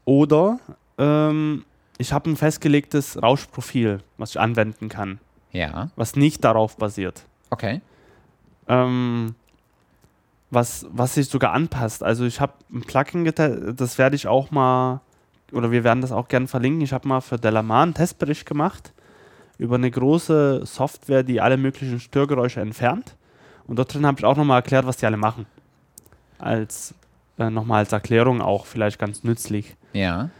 Oder 0.06 0.60
ähm, 0.98 1.64
ich 1.96 2.12
habe 2.12 2.28
ein 2.28 2.36
festgelegtes 2.36 3.22
Rauschprofil, 3.22 4.00
was 4.18 4.30
ich 4.30 4.40
anwenden 4.40 4.90
kann, 4.90 5.18
Ja. 5.54 5.88
was 5.96 6.16
nicht 6.16 6.44
darauf 6.44 6.76
basiert. 6.76 7.24
Okay. 7.50 7.80
Ähm, 8.68 9.34
was, 10.50 10.86
was 10.90 11.14
sich 11.14 11.28
sogar 11.28 11.52
anpasst. 11.52 12.02
Also 12.02 12.24
ich 12.24 12.40
habe 12.40 12.52
ein 12.72 12.82
Plugin 12.82 13.24
getestet, 13.24 13.80
das 13.80 13.96
werde 13.96 14.16
ich 14.16 14.26
auch 14.26 14.50
mal, 14.50 15.00
oder 15.52 15.70
wir 15.70 15.84
werden 15.84 16.00
das 16.00 16.12
auch 16.12 16.28
gerne 16.28 16.48
verlinken. 16.48 16.82
Ich 16.82 16.92
habe 16.92 17.08
mal 17.08 17.20
für 17.20 17.38
Delamar 17.38 17.84
einen 17.84 17.94
Testbericht 17.94 18.46
gemacht 18.46 18.92
über 19.58 19.76
eine 19.76 19.90
große 19.90 20.66
Software, 20.66 21.22
die 21.22 21.40
alle 21.40 21.56
möglichen 21.56 22.00
Störgeräusche 22.00 22.60
entfernt. 22.60 23.16
Und 23.66 23.78
dort 23.78 23.94
drin 23.94 24.04
habe 24.06 24.18
ich 24.18 24.24
auch 24.24 24.36
nochmal 24.36 24.58
erklärt, 24.58 24.86
was 24.86 24.96
die 24.96 25.06
alle 25.06 25.16
machen. 25.16 25.46
Als 26.38 26.94
äh, 27.38 27.50
nochmal 27.50 27.78
als 27.78 27.92
Erklärung 27.92 28.42
auch 28.42 28.66
vielleicht 28.66 28.98
ganz 28.98 29.24
nützlich. 29.24 29.76
Ja. 29.92 30.30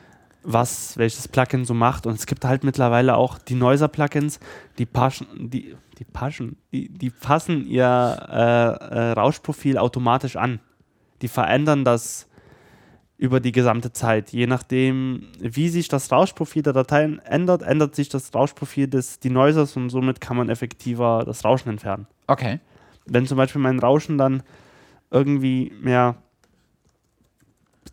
Was 0.45 0.97
welches 0.97 1.27
Plugin 1.27 1.65
so 1.65 1.75
macht. 1.75 2.07
Und 2.07 2.15
es 2.15 2.27
gibt 2.27 2.45
halt 2.45 2.63
mittlerweile 2.63 3.17
auch 3.17 3.39
die 3.39 3.55
Noiser-Plugins, 3.55 4.39
die 4.79 4.87
passen, 4.87 5.27
die, 5.51 5.75
die 5.99 6.05
passen, 6.05 6.57
die, 6.73 6.89
die 6.89 7.11
passen 7.11 7.67
ihr 7.67 7.85
äh, 7.85 8.95
äh, 8.95 9.11
Rauschprofil 9.13 9.79
automatisch 9.79 10.37
an. 10.37 10.61
Die 11.23 11.29
verändern 11.29 11.85
das 11.85 12.29
über 13.17 13.41
die 13.41 13.53
gesamte 13.53 13.93
Zeit. 13.93 14.31
Je 14.33 14.47
nachdem, 14.47 15.29
wie 15.39 15.69
sich 15.69 15.89
das 15.89 16.11
Rauschprofil 16.13 16.63
der 16.63 16.73
Dateien 16.73 17.21
ändert, 17.21 17.63
ändert 17.63 17.95
sich 17.95 18.09
das 18.09 18.35
Rauschprofil 18.35 18.89
des 18.89 19.21
Denoisers 19.21 19.77
und 19.77 19.89
somit 19.89 20.21
kann 20.21 20.37
man 20.37 20.49
effektiver 20.51 21.23
das 21.25 21.45
Rauschen 21.45 21.71
entfernen. 21.71 22.07
Okay. 22.27 22.61
Wenn 23.07 23.27
zum 23.27 23.37
Beispiel 23.37 23.61
mein 23.63 23.79
Rauschen 23.79 24.19
dann 24.19 24.43
irgendwie 25.11 25.73
mehr 25.81 26.17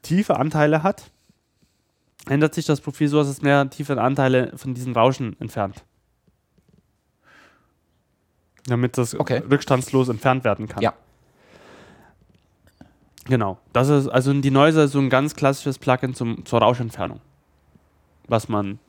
tiefe 0.01 0.37
Anteile 0.37 0.83
hat, 0.83 1.10
ändert 2.27 2.53
sich 2.53 2.65
das 2.65 2.81
Profil 2.81 3.07
so, 3.07 3.17
dass 3.17 3.27
es 3.27 3.41
mehr 3.41 3.69
tiefe 3.69 3.99
Anteile 4.01 4.51
von 4.55 4.73
diesem 4.73 4.93
Rauschen 4.93 5.35
entfernt. 5.39 5.83
Damit 8.65 8.97
das 8.97 9.19
okay. 9.19 9.41
rückstandslos 9.49 10.09
entfernt 10.09 10.43
werden 10.43 10.67
kann. 10.67 10.83
Ja. 10.83 10.93
Genau. 13.25 13.59
Das 13.73 13.89
ist 13.89 14.07
also 14.07 14.33
die 14.33 14.51
Noise 14.51 14.83
ist 14.83 14.91
so 14.91 14.99
ein 14.99 15.09
ganz 15.09 15.35
klassisches 15.35 15.79
Plugin 15.79 16.13
zum, 16.13 16.45
zur 16.45 16.59
Rauschentfernung. 16.59 17.21
Was 18.27 18.49
man, 18.49 18.79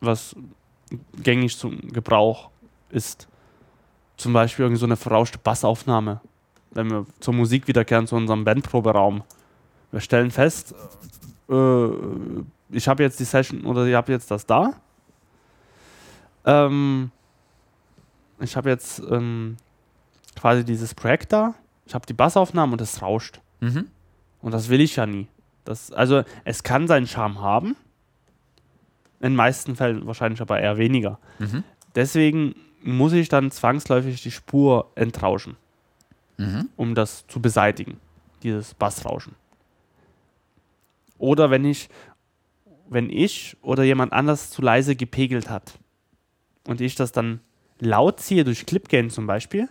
was 0.00 0.34
gängig 1.22 1.58
zum 1.58 1.92
Gebrauch 1.92 2.50
ist. 2.90 3.28
Zum 4.16 4.32
Beispiel 4.32 4.64
irgend 4.64 4.78
so 4.78 4.86
eine 4.86 4.96
verrauschte 4.96 5.38
Bassaufnahme. 5.38 6.20
Wenn 6.70 6.90
wir 6.90 7.06
zur 7.20 7.34
Musik 7.34 7.66
wiederkehren, 7.66 8.06
zu 8.06 8.16
unserem 8.16 8.44
Bandproberaum. 8.44 9.22
Wir 9.90 10.00
stellen 10.00 10.30
fest, 10.30 10.74
äh, 11.48 11.88
ich 12.70 12.88
habe 12.88 13.02
jetzt 13.02 13.20
die 13.20 13.24
Session 13.24 13.64
oder 13.64 13.86
ich 13.86 13.94
habe 13.94 14.12
jetzt 14.12 14.30
das 14.30 14.46
da. 14.46 14.74
Ähm, 16.44 17.10
ich 18.40 18.56
habe 18.56 18.70
jetzt 18.70 19.00
ähm, 19.10 19.56
quasi 20.36 20.64
dieses 20.64 20.94
Projekt 20.94 21.32
da 21.32 21.54
ich 21.86 21.94
habe 21.94 22.06
die 22.06 22.12
Bassaufnahmen 22.12 22.72
und 22.72 22.80
es 22.80 23.02
rauscht. 23.02 23.40
Mhm. 23.60 23.88
Und 24.40 24.52
das 24.52 24.68
will 24.68 24.80
ich 24.80 24.96
ja 24.96 25.06
nie. 25.06 25.28
Das, 25.64 25.92
also 25.92 26.24
es 26.44 26.62
kann 26.62 26.88
seinen 26.88 27.06
Charme 27.06 27.40
haben. 27.40 27.76
In 29.20 29.30
den 29.30 29.36
meisten 29.36 29.76
Fällen 29.76 30.06
wahrscheinlich 30.06 30.40
aber 30.40 30.60
eher 30.60 30.76
weniger. 30.76 31.18
Mhm. 31.38 31.64
Deswegen 31.94 32.54
muss 32.82 33.12
ich 33.12 33.28
dann 33.28 33.50
zwangsläufig 33.50 34.22
die 34.22 34.30
Spur 34.30 34.90
entrauschen, 34.94 35.56
mhm. 36.36 36.68
um 36.76 36.94
das 36.94 37.26
zu 37.26 37.40
beseitigen, 37.40 37.98
dieses 38.42 38.74
Bassrauschen. 38.74 39.34
Oder 41.18 41.50
wenn 41.50 41.64
ich, 41.64 41.88
wenn 42.88 43.10
ich 43.10 43.56
oder 43.62 43.82
jemand 43.82 44.12
anders 44.12 44.50
zu 44.50 44.62
leise 44.62 44.96
gepegelt 44.96 45.48
hat 45.48 45.78
und 46.66 46.80
ich 46.80 46.94
das 46.94 47.12
dann 47.12 47.40
laut 47.78 48.20
ziehe 48.20 48.44
durch 48.44 48.66
Clipgain 48.66 49.10
zum 49.10 49.26
Beispiel, 49.26 49.68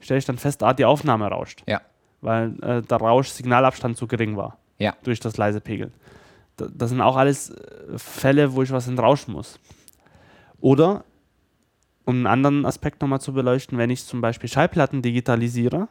stelle 0.00 0.18
ich 0.18 0.24
dann 0.24 0.38
fest, 0.38 0.62
ah, 0.62 0.74
die 0.74 0.84
Aufnahme 0.84 1.26
rauscht. 1.26 1.62
Ja. 1.66 1.80
Weil 2.20 2.54
äh, 2.62 2.82
der 2.82 2.98
Rausch-Signalabstand 2.98 3.96
zu 3.96 4.06
gering 4.06 4.36
war. 4.36 4.58
Ja. 4.78 4.94
Durch 5.02 5.20
das 5.20 5.36
leise 5.36 5.60
Pegeln. 5.60 5.92
Da, 6.56 6.68
das 6.72 6.90
sind 6.90 7.00
auch 7.00 7.16
alles 7.16 7.50
äh, 7.50 7.98
Fälle, 7.98 8.54
wo 8.54 8.62
ich 8.62 8.70
was 8.70 8.88
entrauschen 8.88 9.32
muss. 9.32 9.58
Oder, 10.60 11.04
um 12.04 12.16
einen 12.16 12.26
anderen 12.26 12.66
Aspekt 12.66 13.00
nochmal 13.02 13.20
zu 13.20 13.32
beleuchten, 13.32 13.78
wenn 13.78 13.90
ich 13.90 14.04
zum 14.04 14.20
Beispiel 14.20 14.48
Schallplatten 14.48 15.02
digitalisiere 15.02 15.88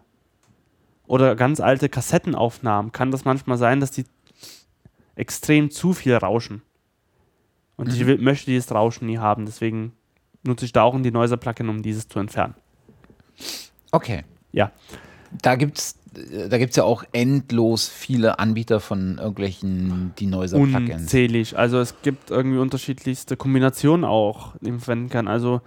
oder 1.06 1.36
ganz 1.36 1.60
alte 1.60 1.90
Kassettenaufnahmen, 1.90 2.92
kann 2.92 3.12
das 3.12 3.26
manchmal 3.26 3.58
sein, 3.58 3.80
dass 3.80 3.92
die 3.92 4.06
extrem 5.16 5.72
zu 5.72 5.94
viel 5.94 6.16
rauschen. 6.16 6.62
Und 7.76 7.90
mhm. 7.90 7.94
ich 7.94 8.06
will, 8.06 8.18
möchte 8.18 8.52
dieses 8.52 8.72
Rauschen 8.72 9.08
nie 9.08 9.18
haben. 9.18 9.46
Deswegen 9.46 9.94
nutze 10.44 10.66
ich 10.66 10.74
da 10.74 10.84
auch 10.84 10.94
ein 10.94 11.04
Denoiser-Plugin, 11.04 11.70
um 11.70 11.82
dieses 11.82 12.08
zu 12.08 12.20
entfernen. 12.20 12.56
Okay. 13.92 14.24
Ja. 14.52 14.72
Da 15.42 15.56
gibt 15.56 15.80
es 15.80 15.98
da 16.50 16.58
gibt's 16.58 16.76
ja 16.76 16.84
auch 16.84 17.04
endlos 17.12 17.88
viele 17.88 18.40
Anbieter 18.40 18.80
von 18.80 19.18
irgendwelchen 19.18 20.14
Denoiser-Plugins. 20.20 21.02
Unzählig. 21.02 21.58
Also 21.58 21.80
es 21.80 22.02
gibt 22.02 22.30
irgendwie 22.30 22.60
unterschiedlichste 22.60 23.36
Kombinationen 23.36 24.06
auch, 24.06 24.54
die 24.62 24.72
man 24.72 24.80
verwenden 24.80 25.10
kann. 25.10 25.28
Also 25.28 25.62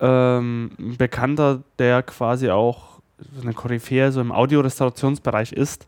ähm, 0.00 0.72
ein 0.78 0.96
Bekannter, 0.96 1.62
der 1.78 2.02
quasi 2.02 2.50
auch 2.50 3.00
so 3.36 3.42
eine 3.42 3.52
Koryphäe 3.52 4.10
so 4.10 4.20
im 4.20 4.32
Audiorestaurationsbereich 4.32 5.52
ist, 5.52 5.86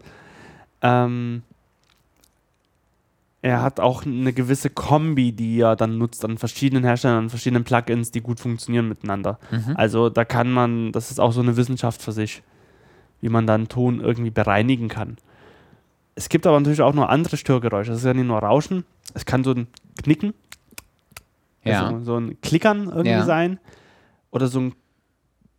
ähm, 0.83 1.43
er 3.45 3.61
hat 3.61 3.79
auch 3.79 4.07
eine 4.07 4.33
gewisse 4.33 4.71
Kombi, 4.71 5.33
die 5.33 5.61
er 5.61 5.77
dann 5.77 5.99
nutzt 5.99 6.25
an 6.25 6.39
verschiedenen 6.39 6.83
Herstellern, 6.83 7.25
an 7.25 7.29
verschiedenen 7.29 7.63
Plugins, 7.63 8.11
die 8.11 8.23
gut 8.23 8.41
funktionieren 8.41 8.89
miteinander. 8.89 9.39
Mhm. 9.51 9.75
Also 9.77 10.09
da 10.09 10.25
kann 10.25 10.51
man, 10.51 10.93
das 10.93 11.11
ist 11.11 11.21
auch 11.21 11.31
so 11.31 11.43
eine 11.43 11.55
Wissenschaft 11.59 12.01
für 12.01 12.13
sich, 12.13 12.43
wie 13.21 13.29
man 13.29 13.47
dann 13.47 13.69
Ton 13.69 14.01
irgendwie 14.01 14.31
bereinigen 14.31 14.89
kann. 14.89 15.19
Es 16.15 16.31
gibt 16.31 16.47
aber 16.47 16.59
natürlich 16.59 16.81
auch 16.81 16.95
noch 16.95 17.07
andere 17.07 17.37
Störgeräusche. 17.37 17.91
Das 17.91 17.99
ist 18.01 18.07
ja 18.07 18.15
nicht 18.15 18.27
nur 18.27 18.39
Rauschen, 18.39 18.87
es 19.13 19.27
kann 19.27 19.45
so 19.45 19.51
ein 19.51 19.67
Knicken, 20.03 20.33
ja. 21.65 21.85
also 21.85 22.03
so 22.03 22.17
ein 22.17 22.41
Klickern 22.41 22.87
irgendwie 22.87 23.11
ja. 23.11 23.25
sein 23.25 23.59
oder 24.31 24.47
so 24.49 24.61
ein 24.61 24.75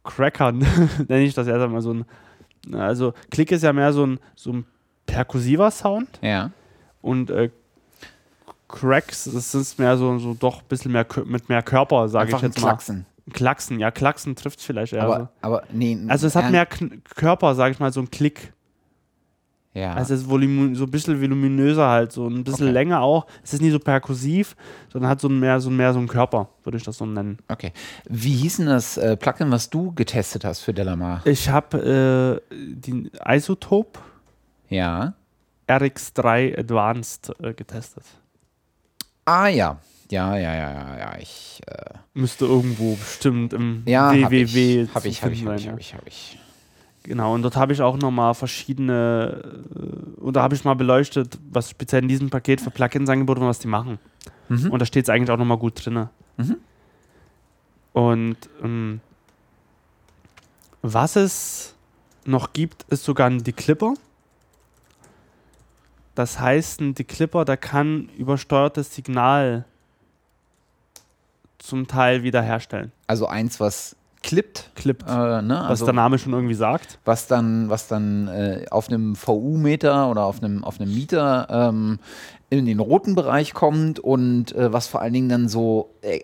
Crackern, 0.04 0.66
nenne 1.08 1.24
ich 1.24 1.36
das 1.36 1.46
erst 1.46 1.64
einmal 1.64 1.82
so 1.82 1.94
ein. 1.94 2.06
Also 2.74 3.14
Klick 3.30 3.52
ist 3.52 3.62
ja 3.62 3.74
mehr 3.74 3.94
so 3.94 4.08
ein, 4.08 4.20
so 4.34 4.54
ein 4.54 4.66
perkussiver 5.06 5.70
Sound. 5.70 6.10
Ja. 6.24 6.50
Und 7.04 7.30
äh, 7.30 7.52
Cracks, 8.76 9.24
das 9.26 9.56
ist 9.56 9.80
mehr 9.80 9.98
so, 9.98 10.20
so 10.20 10.34
doch 10.34 10.60
ein 10.60 10.68
bisschen 10.68 10.92
mehr 10.92 11.06
mit 11.26 11.50
mehr 11.50 11.64
Körper, 11.64 12.10
sage 12.10 12.36
ich 12.36 12.42
jetzt 12.42 12.58
Klacksen. 12.58 13.06
mal. 13.26 13.34
Klacksen, 13.34 13.80
ja, 13.80 13.90
Klacksen 13.90 14.36
trifft 14.36 14.62
vielleicht 14.62 14.94
eher. 14.94 15.04
Aber, 15.04 15.20
so. 15.20 15.28
aber 15.42 15.64
nee. 15.72 15.98
Also 16.08 16.28
es 16.28 16.36
hat 16.36 16.52
mehr 16.52 16.66
K 16.66 16.90
Körper, 17.16 17.56
sage 17.56 17.72
ich 17.72 17.80
mal, 17.80 17.92
so 17.92 18.02
ein 18.02 18.12
Klick. 18.12 18.54
Ja. 19.74 19.94
Also 19.94 20.14
es 20.14 20.22
ist 20.22 20.28
so 20.30 20.36
ein 20.86 20.92
bisschen 20.92 21.22
voluminöser 21.22 21.88
halt, 21.88 22.12
so 22.12 22.28
ein 22.28 22.44
bisschen 22.44 22.68
okay. 22.68 22.74
länger 22.74 23.02
auch. 23.02 23.26
Es 23.44 23.54
ist 23.54 23.62
nicht 23.62 23.74
so 23.74 23.80
perkussiv, 23.80 24.56
sondern 24.92 25.10
hat 25.10 25.20
so 25.20 25.28
mehr 25.28 25.60
so 25.60 25.70
mehr 25.70 25.92
so 25.92 26.00
einen 26.00 26.08
Körper, 26.08 26.50
würde 26.64 26.78
ich 26.78 26.84
das 26.84 26.98
so 26.98 27.06
nennen. 27.06 27.40
Okay. 27.50 27.74
Wie 28.08 28.34
hieß 28.34 28.58
denn 28.58 28.68
das 28.68 28.98
äh, 28.98 29.18
Plugin, 29.18 29.52
was 29.52 29.70
du 29.70 29.92
getestet 29.94 30.46
hast 30.46 30.62
für 30.62 30.74
Delamar? 30.74 31.22
Ich 31.26 31.50
habe 31.50 32.42
äh, 32.52 32.56
den 32.56 33.10
Isotope 33.26 34.00
ja. 34.70 35.14
RX3 35.68 36.58
Advanced 36.58 37.34
äh, 37.42 37.54
getestet. 37.54 38.04
Ah 39.26 39.48
ja. 39.48 39.80
Ja, 40.12 40.38
ja, 40.38 40.54
ja, 40.54 40.72
ja, 40.72 40.98
ja. 40.98 41.18
Ich 41.20 41.62
äh 41.68 41.96
müsste 42.16 42.46
irgendwo 42.46 42.96
bestimmt 42.96 43.54
im 43.54 43.84
ja, 43.86 44.12
www. 44.12 44.88
Habe 44.94 45.08
ich, 45.08 45.22
habe 45.22 45.34
ich, 45.34 45.46
habe 45.46 45.56
ich, 45.56 45.68
habe 45.68 45.80
ich, 45.80 45.94
hab 45.94 46.08
ich. 46.08 46.40
Genau, 47.04 47.36
und 47.36 47.44
dort 47.44 47.56
habe 47.56 47.72
ich 47.72 47.82
auch 47.82 47.98
nochmal 47.98 48.34
verschiedene, 48.34 49.44
äh, 49.76 50.22
und 50.22 50.36
da 50.36 50.42
habe 50.42 50.56
ich 50.56 50.64
mal 50.64 50.74
beleuchtet, 50.74 51.38
was 51.52 51.70
speziell 51.70 52.02
in 52.02 52.08
diesem 52.08 52.32
Paket 52.32 52.62
für 52.62 52.72
Plugins 52.72 53.10
angeboten 53.10 53.42
wird, 53.42 53.50
was 53.50 53.60
die 53.60 53.68
machen. 53.68 54.00
Mhm. 54.50 54.72
Und 54.72 54.80
da 54.80 54.86
steht 54.88 55.06
es 55.06 55.10
eigentlich 55.10 55.30
auch 55.30 55.38
nochmal 55.38 55.58
gut 55.58 55.86
drin. 55.86 56.08
Mhm. 56.38 56.56
Und 57.94 58.38
ähm, 58.64 59.02
was 60.82 61.16
es 61.16 61.76
noch 62.26 62.54
gibt, 62.54 62.84
ist 62.90 63.04
sogar 63.04 63.28
ein 63.28 63.44
Declipper. 63.44 63.94
Das 66.16 66.40
heißt, 66.40 66.80
ein 66.80 66.96
Declipper, 66.96 67.44
der 67.46 67.58
kann 67.58 68.10
übersteuertes 68.18 68.96
Signal 68.96 69.66
zum 71.60 71.88
Teil 71.88 72.24
wiederherstellen. 72.24 72.92
Also 73.08 73.28
eins, 73.28 73.60
was 73.60 73.98
klippt. 74.24 74.72
Klippt. 74.76 75.04
Äh, 75.08 75.42
ne? 75.42 75.56
Was 75.64 75.70
also, 75.70 75.86
der 75.86 75.94
Name 75.94 76.18
schon 76.18 76.34
irgendwie 76.34 76.56
sagt. 76.56 77.00
Was 77.06 77.28
dann, 77.28 77.70
was 77.70 77.88
dann 77.88 78.28
äh, 78.28 78.66
auf 78.72 78.88
einem 78.88 79.16
VU-Meter 79.16 80.10
oder 80.10 80.24
auf 80.24 80.42
einem, 80.42 80.64
auf 80.64 80.80
einem 80.80 80.94
Meter 80.94 81.48
ähm, 81.50 82.00
in 82.50 82.66
den 82.66 82.80
roten 82.80 83.14
Bereich 83.14 83.54
kommt 83.54 84.00
und 84.00 84.54
äh, 84.56 84.72
was 84.72 84.88
vor 84.88 85.02
allen 85.02 85.14
Dingen 85.14 85.30
dann 85.30 85.50
so 85.50 85.90
e 86.02 86.24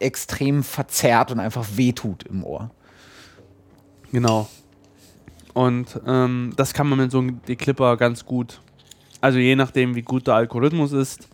extrem 0.00 0.62
verzerrt 0.62 1.32
und 1.32 1.40
einfach 1.40 1.66
wehtut 1.74 2.22
im 2.22 2.44
Ohr. 2.44 2.70
Genau. 4.12 4.48
Und 5.54 6.00
ähm, 6.06 6.52
das 6.54 6.72
kann 6.72 6.88
man 6.88 7.00
mit 7.00 7.10
so 7.10 7.18
einem 7.18 7.42
Declipper 7.42 7.96
ganz 7.96 8.24
gut 8.24 8.60
also 9.20 9.38
je 9.38 9.56
nachdem, 9.56 9.94
wie 9.94 10.02
gut 10.02 10.26
der 10.26 10.34
Algorithmus 10.34 10.92
ist, 10.92 11.28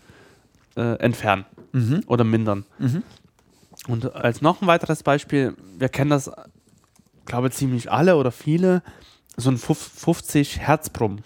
äh, 0.76 0.98
entfernen 0.98 1.44
mhm. 1.72 2.02
oder 2.06 2.24
mindern. 2.24 2.64
Mhm. 2.78 3.02
Und 3.88 4.14
als 4.14 4.40
noch 4.40 4.62
ein 4.62 4.66
weiteres 4.66 5.02
Beispiel, 5.02 5.54
wir 5.78 5.88
kennen 5.88 6.10
das, 6.10 6.30
glaube 7.26 7.48
ich, 7.48 7.54
ziemlich 7.54 7.90
alle 7.90 8.16
oder 8.16 8.32
viele, 8.32 8.82
so 9.36 9.50
ein 9.50 9.58
50 9.58 10.60
Hertz 10.60 10.90
Brumm. 10.90 11.18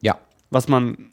Ja. 0.00 0.18
Was 0.50 0.68
man 0.68 1.10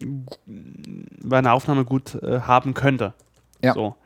bei 0.00 1.38
einer 1.38 1.52
Aufnahme 1.52 1.84
gut 1.84 2.14
äh, 2.16 2.40
haben 2.40 2.74
könnte. 2.74 3.14
Ja. 3.62 3.74
So. 3.74 3.96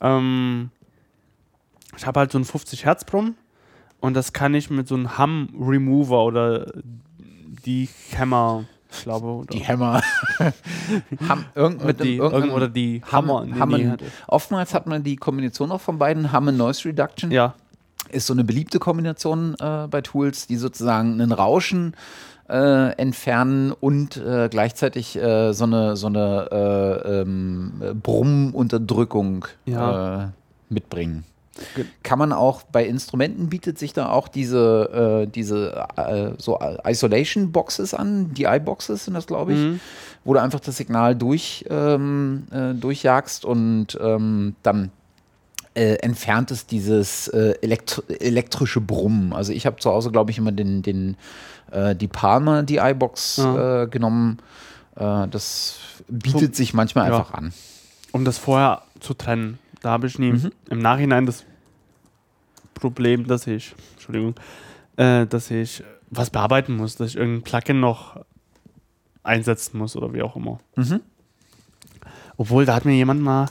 Ähm, 0.00 0.70
ich 1.96 2.06
habe 2.06 2.20
halt 2.20 2.32
so 2.32 2.38
ein 2.38 2.44
50 2.44 2.84
Hertz 2.84 3.04
Brumm 3.04 3.34
und 4.00 4.14
das 4.14 4.32
kann 4.32 4.54
ich 4.54 4.70
mit 4.70 4.88
so 4.88 4.94
einem 4.94 5.18
Hum 5.18 5.48
Remover 5.58 6.24
oder 6.24 6.72
die 7.68 7.88
Hammer 8.16 8.64
Ich 8.90 9.02
glaube, 9.02 9.26
oder? 9.26 9.46
Die 9.46 9.58
Hämmer. 9.58 10.00
Ham, 11.28 11.44
irgend, 11.54 11.84
mit 11.84 12.02
die, 12.02 12.16
irgend, 12.16 12.52
oder 12.52 12.68
die 12.68 13.02
Hammer. 13.12 13.40
Hammer, 13.40 13.76
Hammer 13.78 13.96
oftmals 14.26 14.72
hat 14.72 14.86
man 14.86 15.04
die 15.04 15.16
Kombination 15.16 15.70
auch 15.70 15.80
von 15.80 15.98
beiden, 15.98 16.32
Hammer 16.32 16.52
Noise 16.52 16.88
Reduction. 16.88 17.30
Ja. 17.30 17.54
Ist 18.10 18.26
so 18.26 18.32
eine 18.32 18.44
beliebte 18.44 18.78
Kombination 18.78 19.54
äh, 19.60 19.86
bei 19.88 20.00
Tools, 20.00 20.46
die 20.46 20.56
sozusagen 20.56 21.12
einen 21.12 21.32
Rauschen 21.32 21.94
äh, 22.48 22.92
entfernen 22.96 23.72
und 23.72 24.16
äh, 24.16 24.48
gleichzeitig 24.50 25.16
äh, 25.16 25.52
so 25.52 25.64
eine, 25.64 25.96
so 25.96 26.06
eine 26.06 26.48
äh, 26.50 27.20
ähm, 27.20 28.00
Brummunterdrückung 28.02 29.44
ja. 29.66 30.24
Äh, 30.24 30.28
mitbringen. 30.70 31.24
Kann 32.02 32.18
man 32.18 32.32
auch 32.32 32.62
bei 32.62 32.86
Instrumenten 32.86 33.48
bietet 33.48 33.78
sich 33.78 33.92
da 33.92 34.10
auch 34.10 34.28
diese, 34.28 35.24
äh, 35.26 35.30
diese 35.30 35.86
äh, 35.96 36.30
so 36.38 36.58
Isolation 36.84 37.52
Boxes 37.52 37.94
an, 37.94 38.34
DI 38.34 38.58
Boxes 38.58 39.04
sind 39.04 39.14
das, 39.14 39.26
glaube 39.26 39.52
ich, 39.52 39.58
mhm. 39.58 39.80
wo 40.24 40.34
du 40.34 40.40
einfach 40.40 40.60
das 40.60 40.76
Signal 40.76 41.14
durch, 41.16 41.64
ähm, 41.68 42.44
äh, 42.50 42.74
durchjagst 42.74 43.44
und 43.44 43.98
ähm, 44.00 44.54
dann 44.62 44.90
äh, 45.74 45.94
entfernt 45.96 46.50
es 46.50 46.66
dieses 46.66 47.28
äh, 47.28 47.54
elektr 47.62 48.02
elektrische 48.08 48.80
Brummen. 48.80 49.32
Also 49.32 49.52
ich 49.52 49.66
habe 49.66 49.76
zu 49.76 49.90
Hause, 49.90 50.10
glaube 50.10 50.30
ich, 50.30 50.38
immer 50.38 50.52
den, 50.52 50.82
den, 50.82 51.16
äh, 51.70 51.94
die 51.94 52.08
Palmer 52.08 52.62
DI 52.62 52.94
Box 52.94 53.36
ja. 53.36 53.84
genommen. 53.84 54.38
das 54.94 55.78
bietet 56.08 56.56
so, 56.56 56.58
sich 56.58 56.74
manchmal 56.74 57.08
ja. 57.08 57.16
einfach 57.16 57.32
an. 57.32 57.52
Um 58.10 58.24
das 58.24 58.38
vorher 58.38 58.82
zu 59.00 59.14
trennen. 59.14 59.58
Da 59.80 59.90
habe 59.90 60.06
ich 60.06 60.18
nie 60.18 60.32
mhm. 60.32 60.50
im 60.70 60.78
Nachhinein 60.80 61.26
das 61.26 61.44
Problem, 62.78 63.26
dass 63.26 63.46
ich, 63.46 63.74
Entschuldigung, 63.94 64.34
äh, 64.96 65.26
dass 65.26 65.50
ich 65.50 65.82
was 66.10 66.30
bearbeiten 66.30 66.76
muss, 66.76 66.96
dass 66.96 67.10
ich 67.10 67.16
irgendein 67.16 67.42
Plugin 67.42 67.80
noch 67.80 68.24
einsetzen 69.22 69.78
muss 69.78 69.96
oder 69.96 70.12
wie 70.14 70.22
auch 70.22 70.36
immer. 70.36 70.58
Mhm. 70.76 71.00
Obwohl, 72.36 72.64
da 72.64 72.74
hat 72.74 72.84
mir 72.84 72.94
jemand 72.94 73.20
mal, 73.20 73.46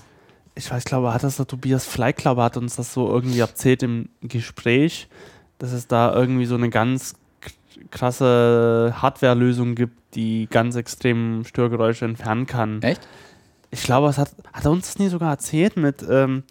ich 0.55 0.71
weiß, 0.71 0.85
glaube, 0.85 1.13
hat 1.13 1.23
das 1.23 1.37
der 1.37 1.45
Tobias 1.45 1.85
Fleiklauber 1.85 2.43
hat 2.43 2.57
uns 2.57 2.75
das 2.75 2.93
so 2.93 3.07
irgendwie 3.07 3.39
erzählt 3.39 3.83
im 3.83 4.09
Gespräch, 4.21 5.07
dass 5.59 5.71
es 5.71 5.87
da 5.87 6.13
irgendwie 6.13 6.45
so 6.45 6.55
eine 6.55 6.69
ganz 6.69 7.15
krasse 7.91 8.93
Hardware-Lösung 8.95 9.75
gibt, 9.75 10.15
die 10.15 10.47
ganz 10.49 10.75
extrem 10.75 11.43
Störgeräusche 11.45 12.05
entfernen 12.05 12.47
kann. 12.47 12.81
Echt? 12.81 13.07
Ich 13.69 13.83
glaube, 13.83 14.07
es 14.07 14.17
hat, 14.17 14.31
hat 14.53 14.65
er 14.65 14.71
uns 14.71 14.87
das 14.87 14.99
nie 14.99 15.09
sogar 15.09 15.29
erzählt 15.29 15.77
mit, 15.77 16.03
ähm, 16.09 16.43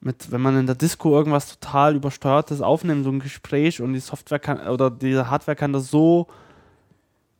mit, 0.00 0.30
wenn 0.30 0.40
man 0.40 0.58
in 0.58 0.66
der 0.66 0.74
Disco 0.74 1.16
irgendwas 1.16 1.58
total 1.58 1.96
übersteuertes 1.96 2.60
aufnimmt, 2.60 3.04
so 3.04 3.10
ein 3.10 3.20
Gespräch 3.20 3.80
und 3.80 3.92
die 3.92 4.00
Software 4.00 4.38
kann 4.38 4.66
oder 4.68 4.90
diese 4.90 5.30
Hardware 5.30 5.56
kann 5.56 5.72
das 5.72 5.90
so 5.90 6.26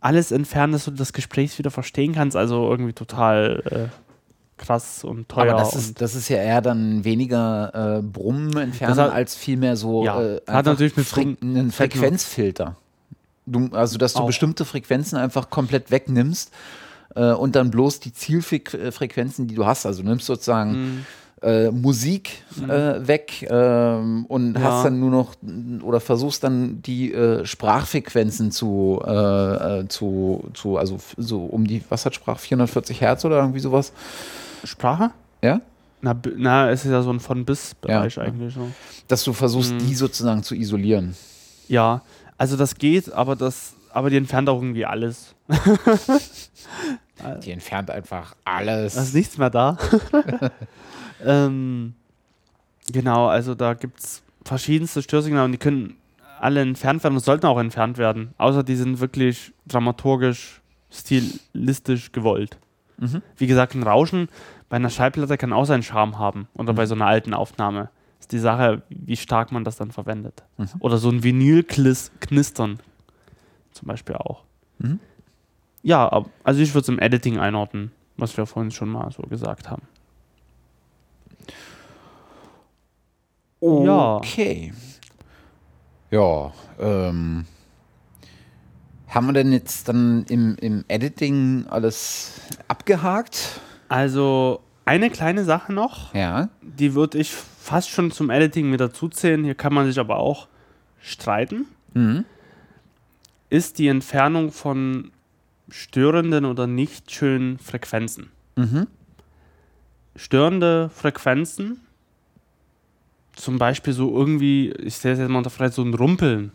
alles 0.00 0.32
entfernen, 0.32 0.72
dass 0.72 0.84
du 0.84 0.90
das 0.90 1.12
Gespräch 1.12 1.58
wieder 1.58 1.70
verstehen 1.70 2.14
kannst. 2.14 2.36
Also 2.36 2.68
irgendwie 2.70 2.92
total 2.92 3.62
äh, 3.90 4.62
krass 4.62 5.04
und 5.04 5.28
teuer. 5.28 5.52
Aber 5.52 5.60
das 5.60 5.74
ist, 5.74 6.00
das 6.00 6.14
ist 6.14 6.28
ja 6.28 6.38
eher 6.38 6.60
dann 6.60 7.04
weniger 7.04 7.98
äh, 7.98 8.02
Brummen 8.02 8.56
entfernen 8.56 8.96
hat, 8.96 9.12
als 9.12 9.34
vielmehr 9.34 9.76
so 9.76 10.04
ja, 10.04 10.22
äh, 10.22 10.40
hat 10.46 10.66
natürlich 10.66 10.96
mit 10.96 11.06
Fre 11.06 11.36
einen 11.40 11.70
Frequenzfilter. 11.70 12.76
Du, 13.46 13.68
also 13.72 13.96
dass 13.98 14.14
du 14.14 14.20
auch. 14.20 14.26
bestimmte 14.26 14.64
Frequenzen 14.64 15.16
einfach 15.16 15.50
komplett 15.50 15.90
wegnimmst 15.90 16.52
äh, 17.14 17.32
und 17.32 17.54
dann 17.54 17.70
bloß 17.70 18.00
die 18.00 18.12
Zielfrequenzen, 18.12 19.46
die 19.46 19.54
du 19.54 19.66
hast. 19.66 19.86
Also 19.86 20.02
du 20.02 20.08
nimmst 20.08 20.26
sozusagen 20.26 20.70
mhm 20.72 21.06
äh, 21.42 21.70
Musik 21.70 22.42
mhm. 22.56 22.70
äh, 22.70 23.06
weg 23.06 23.46
ähm, 23.50 24.24
und 24.26 24.54
ja. 24.54 24.62
hast 24.62 24.84
dann 24.86 25.00
nur 25.00 25.10
noch 25.10 25.34
oder 25.82 26.00
versuchst 26.00 26.42
dann 26.42 26.80
die 26.82 27.12
äh, 27.12 27.44
Sprachfrequenzen 27.44 28.50
zu, 28.50 29.02
äh, 29.06 29.80
äh, 29.80 29.88
zu, 29.88 30.48
zu, 30.54 30.78
also 30.78 30.98
so 31.16 31.44
um 31.44 31.66
die, 31.66 31.82
was 31.88 32.06
hat 32.06 32.14
Sprach, 32.14 32.38
440 32.38 33.00
Hertz 33.00 33.24
oder 33.24 33.38
irgendwie 33.38 33.60
sowas? 33.60 33.92
Sprache? 34.64 35.10
Ja? 35.42 35.60
Na, 36.00 36.16
na 36.36 36.70
es 36.70 36.84
ist 36.84 36.90
ja 36.90 37.02
so 37.02 37.12
ein 37.12 37.20
von-bis-Bereich 37.20 38.16
ja. 38.16 38.22
eigentlich. 38.22 38.54
So. 38.54 38.70
Dass 39.08 39.22
du 39.24 39.32
versuchst, 39.32 39.72
mhm. 39.72 39.78
die 39.78 39.94
sozusagen 39.94 40.42
zu 40.42 40.54
isolieren. 40.54 41.14
Ja, 41.68 42.02
also 42.38 42.56
das 42.56 42.76
geht, 42.76 43.12
aber 43.12 43.36
das, 43.36 43.74
aber 43.92 44.08
die 44.08 44.16
entfernt 44.16 44.48
auch 44.48 44.56
irgendwie 44.56 44.86
alles. 44.86 45.34
die 47.44 47.50
entfernt 47.50 47.90
einfach 47.90 48.34
alles. 48.44 48.94
Da 48.94 49.02
ist 49.02 49.14
nichts 49.14 49.36
mehr 49.36 49.50
da. 49.50 49.76
Ähm, 51.24 51.94
genau, 52.93 53.26
also 53.26 53.55
da 53.55 53.74
gibt 53.74 54.01
es 54.01 54.22
verschiedenste 54.44 55.02
Störsignale 55.02 55.47
und 55.47 55.52
die 55.52 55.59
können 55.59 55.97
alle 56.40 56.60
entfernt 56.60 57.02
werden 57.02 57.14
und 57.14 57.24
sollten 57.24 57.47
auch 57.47 57.59
entfernt 57.59 57.98
werden. 57.98 58.34
Außer 58.38 58.62
die 58.62 58.76
sind 58.76 59.01
wirklich 59.01 59.52
dramaturgisch, 59.66 60.60
stilistisch 60.90 62.12
gewollt. 62.12 62.59
Mhm. 62.98 63.22
Wie 63.36 63.47
gesagt, 63.47 63.74
ein 63.74 63.82
Rauschen 63.82 64.28
bei 64.68 64.76
einer 64.76 64.90
Schallplatte 64.90 65.36
kann 65.36 65.52
auch 65.52 65.64
seinen 65.64 65.82
Charme 65.82 66.18
haben. 66.18 66.48
Oder 66.55 66.72
mhm. 66.72 66.76
bei 66.76 66.86
so 66.86 66.94
einer 66.94 67.06
alten 67.06 67.34
Aufnahme. 67.34 67.90
Ist 68.18 68.32
die 68.32 68.38
Sache, 68.38 68.82
wie 68.88 69.16
stark 69.16 69.52
man 69.52 69.64
das 69.64 69.76
dann 69.76 69.90
verwendet. 69.93 70.43
Mhm. 70.56 70.68
Oder 70.80 70.98
so 70.98 71.10
ein 71.10 71.22
Vinyl-Knistern 71.22 72.80
zum 73.72 73.88
Beispiel 73.88 74.16
auch. 74.16 74.43
Mhm. 74.78 75.01
Ja, 75.82 76.24
also 76.43 76.60
ich 76.60 76.74
würde 76.74 76.82
es 76.82 76.88
im 76.88 76.98
Editing 76.98 77.38
einordnen, 77.38 77.93
was 78.16 78.36
wir 78.36 78.47
vorhin 78.47 78.72
schon 78.72 78.88
mal 78.88 79.10
so 79.12 79.22
gesagt 79.22 79.70
haben. 79.70 79.82
Okay. 83.60 84.72
Ja, 86.10 86.52
ähm, 86.78 87.46
haben 89.08 89.26
wir 89.26 89.32
denn 89.32 89.52
jetzt 89.52 89.88
dann 89.88 90.24
im, 90.28 90.56
im 90.56 90.84
Editing 90.88 91.66
alles 91.68 92.40
abgehakt? 92.68 93.60
Also 93.88 94.60
eine 94.84 95.10
kleine 95.10 95.44
Sache 95.44 95.72
noch. 95.72 96.14
Ja. 96.14 96.48
Die 96.60 96.94
würde 96.94 97.18
ich 97.18 97.32
fast 97.32 97.90
schon 97.90 98.10
zum 98.10 98.30
Editing 98.30 98.70
mit 98.70 98.80
dazuzählen. 98.80 99.42
Hier 99.44 99.54
kann 99.54 99.74
man 99.74 99.86
sich 99.86 99.98
aber 99.98 100.18
auch 100.18 100.48
streiten. 101.00 101.66
Mhm. 101.94 102.24
Ist 103.48 103.78
die 103.78 103.88
Entfernung 103.88 104.52
von 104.52 105.12
störenden 105.68 106.44
oder 106.44 106.66
nicht 106.66 107.10
schönen 107.10 107.58
Frequenzen. 107.58 108.30
Mhm. 108.56 108.86
Störende 110.14 110.88
Frequenzen 110.90 111.85
zum 113.36 113.58
Beispiel 113.58 113.92
so 113.92 114.16
irgendwie, 114.16 114.70
ich 114.72 114.96
sehe 114.96 115.12
es 115.12 115.18
jetzt 115.18 115.28
mal 115.28 115.38
unter 115.38 115.50
Freiheit, 115.50 115.74
so 115.74 115.82
ein 115.82 115.94
Rumpeln. 115.94 116.52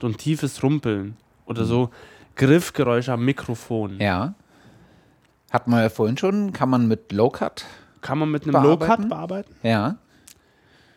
So 0.00 0.08
ein 0.08 0.16
tiefes 0.16 0.62
Rumpeln. 0.62 1.16
Oder 1.46 1.64
so 1.64 1.90
Griffgeräusche 2.36 3.12
am 3.12 3.24
Mikrofon. 3.24 4.00
Ja. 4.00 4.34
Hatten 5.50 5.70
wir 5.70 5.82
ja 5.82 5.88
vorhin 5.90 6.16
schon, 6.16 6.52
kann 6.52 6.68
man 6.68 6.88
mit 6.88 7.12
Low-Cut 7.12 7.64
Kann 8.00 8.18
man 8.18 8.30
mit 8.30 8.42
einem 8.44 8.60
Low-Cut 8.60 9.08
bearbeiten? 9.08 9.54
Ja. 9.62 9.98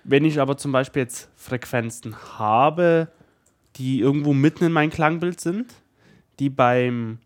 Wenn 0.03 0.25
ich 0.25 0.39
aber 0.39 0.57
zum 0.57 0.71
Beispiel 0.71 1.03
jetzt 1.03 1.29
Frequenzen 1.35 2.15
habe, 2.39 3.09
die 3.75 3.99
irgendwo 3.99 4.33
mitten 4.33 4.63
in 4.63 4.71
meinem 4.71 4.89
Klangbild 4.89 5.39
sind, 5.41 5.73
die 6.39 6.49
beim, 6.49 7.19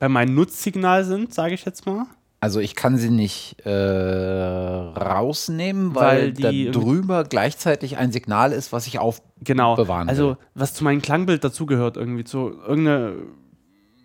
bei 0.00 0.08
meinem 0.08 0.34
Nutzsignal 0.34 1.04
sind, 1.04 1.32
sage 1.32 1.54
ich 1.54 1.64
jetzt 1.64 1.86
mal, 1.86 2.06
also 2.40 2.60
ich 2.60 2.74
kann 2.74 2.98
sie 2.98 3.10
nicht 3.10 3.56
äh, 3.64 3.70
rausnehmen, 3.70 5.94
weil, 5.94 6.38
weil 6.38 6.66
da 6.66 6.78
drüber 6.78 7.24
gleichzeitig 7.24 7.96
ein 7.96 8.12
Signal 8.12 8.52
ist, 8.52 8.72
was 8.72 8.86
ich 8.86 8.98
aufbewahren 8.98 9.32
genau. 9.42 9.74
Also 10.06 10.36
was 10.54 10.74
zu 10.74 10.84
meinem 10.84 11.02
Klangbild 11.02 11.42
dazugehört 11.42 11.96
irgendwie, 11.96 12.24
zu 12.24 12.52
irgendeine 12.66 13.16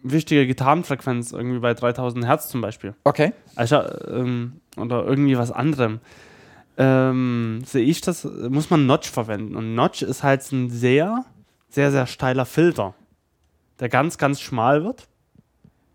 wichtige 0.03 0.47
Gitarrenfrequenz 0.47 1.31
irgendwie 1.31 1.59
bei 1.59 1.73
3000 1.73 2.25
Hertz 2.25 2.49
zum 2.49 2.61
Beispiel. 2.61 2.95
Okay. 3.03 3.33
Also, 3.55 3.81
ähm, 4.07 4.61
oder 4.77 5.05
irgendwie 5.05 5.37
was 5.37 5.51
anderem. 5.51 5.99
Ähm, 6.77 7.61
sehe 7.65 7.83
ich 7.83 8.01
das, 8.01 8.23
muss 8.23 8.69
man 8.69 8.85
Notch 8.85 9.09
verwenden. 9.09 9.55
Und 9.55 9.75
Notch 9.75 10.01
ist 10.01 10.23
halt 10.23 10.49
ein 10.51 10.69
sehr, 10.69 11.25
sehr, 11.69 11.91
sehr 11.91 12.07
steiler 12.07 12.45
Filter, 12.45 12.95
der 13.79 13.89
ganz, 13.89 14.17
ganz 14.17 14.39
schmal 14.39 14.83
wird. 14.83 15.07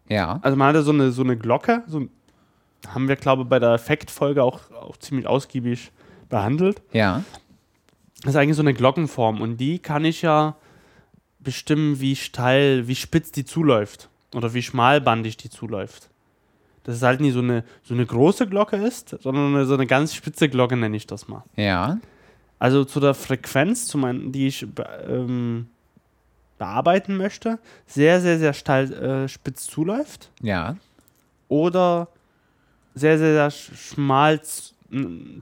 Ja. 0.08 0.38
Also 0.42 0.56
man 0.56 0.76
hat 0.76 0.84
so 0.84 0.92
eine, 0.92 1.10
so 1.10 1.22
eine 1.22 1.36
Glocke, 1.36 1.82
so 1.86 2.00
ein 2.00 2.10
haben 2.88 3.08
wir, 3.08 3.16
glaube 3.16 3.42
ich, 3.42 3.48
bei 3.48 3.58
der 3.58 3.72
Effektfolge 3.72 4.42
auch, 4.42 4.70
auch 4.72 4.96
ziemlich 4.96 5.26
ausgiebig 5.26 5.90
behandelt. 6.28 6.82
Ja. 6.92 7.22
Das 8.22 8.30
ist 8.30 8.36
eigentlich 8.36 8.56
so 8.56 8.62
eine 8.62 8.74
Glockenform 8.74 9.40
und 9.40 9.58
die 9.58 9.78
kann 9.78 10.04
ich 10.04 10.22
ja 10.22 10.56
bestimmen, 11.38 12.00
wie 12.00 12.16
steil, 12.16 12.88
wie 12.88 12.96
spitz 12.96 13.30
die 13.30 13.44
zuläuft 13.44 14.08
oder 14.34 14.52
wie 14.54 14.62
schmalbandig 14.62 15.36
die 15.36 15.50
zuläuft. 15.50 16.10
Dass 16.84 16.96
es 16.96 17.02
halt 17.02 17.20
nicht 17.20 17.34
so 17.34 17.40
eine, 17.40 17.64
so 17.82 17.94
eine 17.94 18.06
große 18.06 18.46
Glocke 18.46 18.76
ist, 18.76 19.16
sondern 19.20 19.66
so 19.66 19.74
eine 19.74 19.86
ganz 19.86 20.14
spitze 20.14 20.48
Glocke 20.48 20.76
nenne 20.76 20.96
ich 20.96 21.06
das 21.06 21.28
mal. 21.28 21.44
Ja. 21.56 21.98
Also 22.58 22.84
zu 22.84 23.00
der 23.00 23.14
Frequenz, 23.14 23.86
zu 23.86 23.98
mein, 23.98 24.32
die 24.32 24.46
ich 24.46 24.66
ähm, 25.08 25.68
bearbeiten 26.58 27.16
möchte, 27.16 27.58
sehr, 27.86 28.20
sehr, 28.20 28.38
sehr 28.38 28.54
steil 28.54 28.92
äh, 28.92 29.28
spitz 29.28 29.66
zuläuft. 29.66 30.30
Ja. 30.40 30.76
Oder 31.48 32.08
sehr, 32.96 33.18
sehr, 33.18 33.32
sehr 33.32 33.50
schmal 33.50 34.40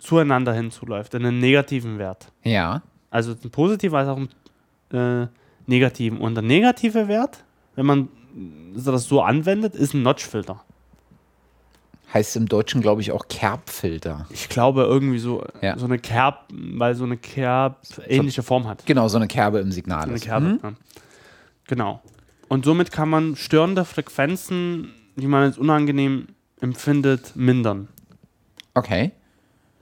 zueinander 0.01 0.52
hinzuläuft, 0.52 1.14
in 1.14 1.24
einen 1.24 1.39
negativen 1.39 1.98
Wert. 1.98 2.32
Ja. 2.43 2.82
Also 3.10 3.32
ein 3.32 3.51
positiver 3.51 3.98
als 3.98 4.09
auch 4.09 4.18
ein 4.18 5.24
äh, 5.24 5.28
negativen. 5.66 6.18
Und 6.18 6.35
der 6.35 6.43
negative 6.43 7.09
Wert, 7.09 7.44
wenn 7.76 7.86
man 7.86 8.09
das 8.74 9.05
so 9.05 9.22
anwendet, 9.22 9.76
ist 9.76 9.94
ein 9.94 10.02
Notch-Filter. 10.02 10.62
Heißt 12.12 12.36
im 12.36 12.48
Deutschen, 12.48 12.81
glaube 12.81 13.01
ich, 13.01 13.12
auch 13.12 13.26
Kerbfilter. 13.28 14.26
Ich 14.31 14.48
glaube 14.48 14.82
irgendwie 14.82 15.18
so, 15.18 15.44
ja. 15.62 15.78
so 15.78 15.85
eine 15.85 15.98
Kerb, 15.98 16.44
weil 16.52 16.94
so 16.94 17.05
eine 17.05 17.16
Kerb 17.16 17.78
ähnliche 18.06 18.43
so, 18.43 18.47
Form 18.47 18.66
hat. 18.66 18.85
Genau, 18.86 19.09
so 19.09 19.16
eine 19.16 19.28
Kerbe 19.28 19.59
im 19.59 19.72
Signal. 19.72 20.05
So 20.05 20.10
eine 20.10 20.20
Kerbe, 20.20 20.47
mhm. 20.47 20.60
ja. 20.62 20.72
Genau. 21.66 22.02
Und 22.48 22.64
somit 22.64 22.90
kann 22.93 23.09
man 23.09 23.36
störende 23.36 23.85
Frequenzen, 23.85 24.93
die 25.16 25.26
man 25.26 25.44
als 25.44 25.59
unangenehm 25.59 26.28
empfindet, 26.64 27.36
mindern. 27.36 27.88
Okay. 28.74 29.12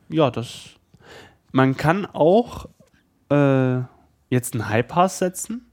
Ja, 0.09 0.31
das. 0.31 0.71
Man 1.53 1.77
kann 1.77 2.07
auch 2.07 2.67
äh, 3.31 3.79
jetzt 4.29 4.55
einen 4.55 4.69
High-Pass 4.69 5.19
setzen 5.19 5.71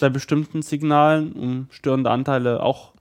bei 0.00 0.08
bestimmten 0.08 0.62
Signalen, 0.62 1.32
um 1.34 1.66
störende 1.70 2.10
Anteile 2.10 2.62
auch 2.62 2.94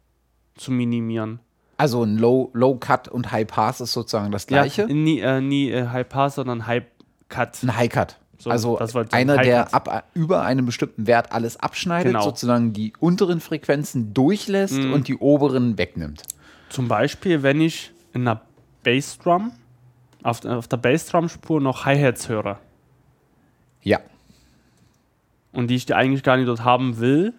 zu 0.56 0.72
minimieren. 0.72 1.40
Also 1.78 2.04
ein 2.04 2.18
Low, 2.18 2.50
Low 2.54 2.76
Cut 2.76 3.08
und 3.08 3.32
High 3.32 3.48
Pass 3.48 3.82
ist 3.82 3.94
sozusagen 3.94 4.32
das 4.32 4.48
gleiche? 4.48 4.84
Ja, 4.84 4.88
nie, 4.88 5.20
äh, 5.20 5.42
nie 5.42 5.72
äh, 5.72 5.88
High 5.88 6.10
Pass, 6.10 6.36
sondern 6.36 6.68
High 6.68 6.84
Cut. 7.30 7.64
Ein 7.64 7.76
High 7.76 7.90
Cut. 7.90 8.18
So, 8.40 8.52
also 8.78 9.04
einer, 9.12 9.38
der 9.38 9.74
ab, 9.74 10.10
über 10.14 10.44
einem 10.44 10.68
bestimmten 10.68 11.08
Wert 11.08 11.32
alles 11.32 11.58
abschneidet, 11.58 12.14
genau. 12.14 12.24
sozusagen 12.24 12.72
die 12.72 12.94
unteren 13.00 13.40
Frequenzen 13.40 14.14
durchlässt 14.14 14.78
mhm. 14.78 14.94
und 14.94 15.08
die 15.08 15.16
oberen 15.16 15.78
wegnimmt. 15.80 16.22
Zum 16.70 16.88
Beispiel, 16.88 17.44
wenn 17.44 17.62
ich 17.62 17.92
in 18.14 18.28
einer 18.28 18.42
Bassdrum, 18.84 19.52
auf, 20.24 20.44
auf 20.46 20.68
der 20.68 20.78
Bassdrum-Spur 20.78 21.62
noch 21.62 21.86
Hi-Hats 21.86 22.30
höre. 22.30 22.60
Ja. 23.82 24.00
Und 25.52 25.68
die 25.68 25.76
ich 25.76 25.94
eigentlich 25.96 26.24
gar 26.24 26.38
nicht 26.38 26.48
dort 26.48 26.64
haben 26.64 27.00
will, 27.00 27.34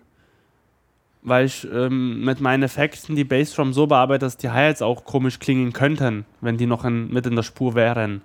weil 1.22 1.46
ich 1.46 1.66
ähm, 1.70 2.24
mit 2.24 2.40
meinen 2.40 2.62
Effekten 2.62 3.16
die 3.16 3.24
Bassdrum 3.24 3.72
so 3.72 3.86
bearbeite, 3.86 4.24
dass 4.24 4.36
die 4.36 4.50
Hi-Hats 4.50 4.82
auch 4.82 5.04
komisch 5.04 5.38
klingen 5.38 5.72
könnten, 5.72 6.24
wenn 6.40 6.56
die 6.56 6.66
noch 6.66 6.84
in, 6.84 7.12
mit 7.12 7.26
in 7.26 7.36
der 7.36 7.42
Spur 7.42 7.74
wären. 7.74 8.22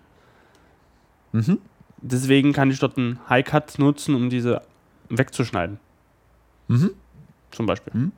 Mhm. 1.31 1.59
Deswegen 1.97 2.53
kann 2.53 2.69
ich 2.69 2.79
dort 2.79 2.97
einen 2.97 3.19
High-Cut 3.29 3.79
nutzen, 3.79 4.15
um 4.15 4.29
diese 4.29 4.61
wegzuschneiden. 5.09 5.79
Mhm. 6.67 6.91
Zum 7.51 7.65
Beispiel. 7.65 7.93
Mhm. 7.93 8.11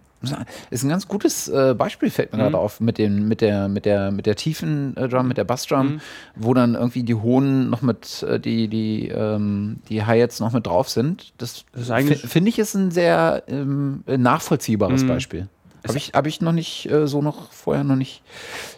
Ist 0.69 0.84
ein 0.84 0.89
ganz 0.89 1.07
gutes 1.07 1.47
äh, 1.47 1.76
Beispiel, 1.77 2.10
fällt 2.10 2.31
mir 2.31 2.38
mhm. 2.38 2.43
gerade 2.43 2.57
auf, 2.57 2.80
mit, 2.80 2.97
den, 2.97 3.27
mit, 3.27 3.41
der, 3.41 3.68
mit, 3.68 3.85
der, 3.85 4.11
mit 4.11 4.26
der 4.26 4.35
tiefen 4.35 4.95
äh, 4.97 5.07
Drum, 5.07 5.27
mit 5.27 5.38
der 5.38 5.43
Bassdrum, 5.43 5.88
mhm. 5.88 6.02
wo 6.35 6.53
dann 6.53 6.76
irgendwie 6.76 7.03
die 7.03 7.15
hohen 7.15 7.69
noch 7.69 7.81
mit, 7.81 8.23
äh, 8.23 8.39
die, 8.39 8.68
die, 8.68 9.10
ähm, 9.10 9.77
die 9.89 10.03
Hi-Hats 10.03 10.39
noch 10.39 10.52
mit 10.52 10.68
drauf 10.68 10.89
sind. 10.89 11.34
Das, 11.38 11.65
das 11.73 11.89
finde 12.22 12.49
ich 12.49 12.60
ist 12.60 12.76
ein 12.76 12.91
sehr 12.91 13.43
ähm, 13.47 14.03
nachvollziehbares 14.06 15.03
mhm. 15.03 15.07
Beispiel. 15.07 15.47
Habe 15.88 15.97
ich, 15.97 16.11
hab 16.14 16.26
ich 16.26 16.41
noch 16.41 16.52
nicht 16.52 16.89
äh, 16.89 17.07
so 17.07 17.22
noch 17.22 17.52
vorher 17.52 17.84
noch 17.84 17.95
nicht, 17.95 18.23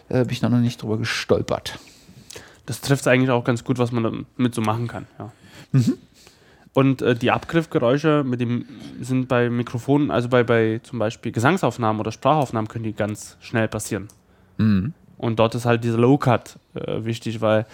äh, 0.08 0.24
bin 0.24 0.32
ich 0.32 0.42
noch 0.42 0.50
nicht 0.50 0.82
drüber 0.82 0.98
gestolpert. 0.98 1.78
Das 2.66 2.82
trifft 2.82 3.08
eigentlich 3.08 3.30
auch 3.30 3.44
ganz 3.44 3.64
gut, 3.64 3.78
was 3.78 3.92
man 3.92 4.26
damit 4.36 4.54
so 4.54 4.60
machen 4.60 4.88
kann. 4.88 5.06
Ja. 5.18 5.32
Mhm. 5.72 5.98
Und 6.74 7.02
äh, 7.02 7.14
die 7.14 7.30
Abgriffgeräusche 7.30 8.24
mit 8.24 8.40
dem 8.40 8.66
sind 9.00 9.28
bei 9.28 9.50
Mikrofonen, 9.50 10.10
also 10.10 10.28
bei, 10.28 10.44
bei 10.44 10.80
zum 10.82 10.98
Beispiel 10.98 11.32
Gesangsaufnahmen 11.32 12.00
oder 12.00 12.12
Sprachaufnahmen, 12.12 12.68
können 12.68 12.84
die 12.84 12.92
ganz 12.92 13.36
schnell 13.40 13.68
passieren. 13.68 14.08
Mhm. 14.58 14.92
Und 15.16 15.38
dort 15.38 15.54
ist 15.54 15.66
halt 15.66 15.82
dieser 15.82 15.98
Low 15.98 16.18
Cut 16.18 16.58
äh, 16.74 17.04
wichtig, 17.04 17.40
weil 17.40 17.66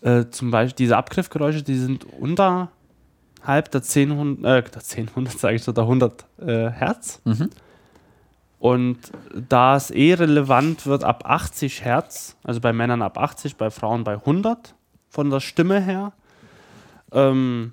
äh, 0.00 0.26
zum 0.30 0.50
Beispiel 0.50 0.86
diese 0.86 0.96
Abgriffgeräusche, 0.96 1.62
die 1.62 1.76
sind 1.76 2.06
unterhalb 2.18 3.70
der 3.70 3.82
10, 3.82 4.44
äh, 4.44 4.62
der 4.62 4.80
10, 4.80 5.08
100 5.08 5.38
sage 5.38 5.56
ich 5.56 5.62
so, 5.62 5.72
der 5.72 5.84
100 5.84 6.24
äh, 6.40 6.70
Hertz. 6.70 7.20
Mhm. 7.24 7.50
Und 8.58 8.98
da 9.48 9.76
es 9.76 9.90
eh 9.90 10.14
relevant 10.14 10.86
wird 10.86 11.04
ab 11.04 11.24
80 11.26 11.84
Hertz, 11.84 12.36
also 12.42 12.60
bei 12.60 12.72
Männern 12.72 13.02
ab 13.02 13.18
80, 13.18 13.56
bei 13.56 13.70
Frauen 13.70 14.02
bei 14.02 14.14
100 14.14 14.74
von 15.08 15.30
der 15.30 15.40
Stimme 15.40 15.80
her, 15.80 16.12
ähm, 17.12 17.72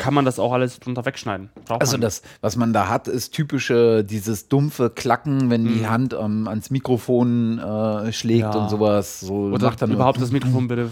kann 0.00 0.14
man 0.14 0.24
das 0.24 0.38
auch 0.38 0.54
alles 0.54 0.80
drunter 0.80 1.04
wegschneiden. 1.04 1.50
Braucht 1.66 1.82
also 1.82 1.98
das, 1.98 2.22
was 2.40 2.56
man 2.56 2.72
da 2.72 2.88
hat, 2.88 3.06
ist 3.06 3.32
typische, 3.34 4.02
dieses 4.02 4.48
dumpfe 4.48 4.88
Klacken, 4.88 5.50
wenn 5.50 5.64
mhm. 5.64 5.74
die 5.74 5.86
Hand 5.86 6.16
ähm, 6.18 6.48
ans 6.48 6.70
Mikrofon 6.70 7.58
äh, 7.58 8.10
schlägt 8.10 8.54
ja. 8.54 8.62
und 8.62 8.70
sowas. 8.70 9.20
So 9.20 9.34
oder 9.34 9.66
macht 9.66 9.82
dann 9.82 9.92
überhaupt 9.92 10.18
das 10.18 10.32
Mikrofon 10.32 10.68
bitte, 10.68 10.90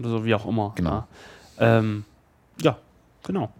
oder 0.00 0.08
so 0.08 0.24
wie 0.24 0.34
auch 0.34 0.46
immer. 0.46 0.72
Genau. 0.74 0.90
Ja, 1.60 1.78
ähm, 1.78 2.04
ja 2.60 2.76
genau. 3.22 3.50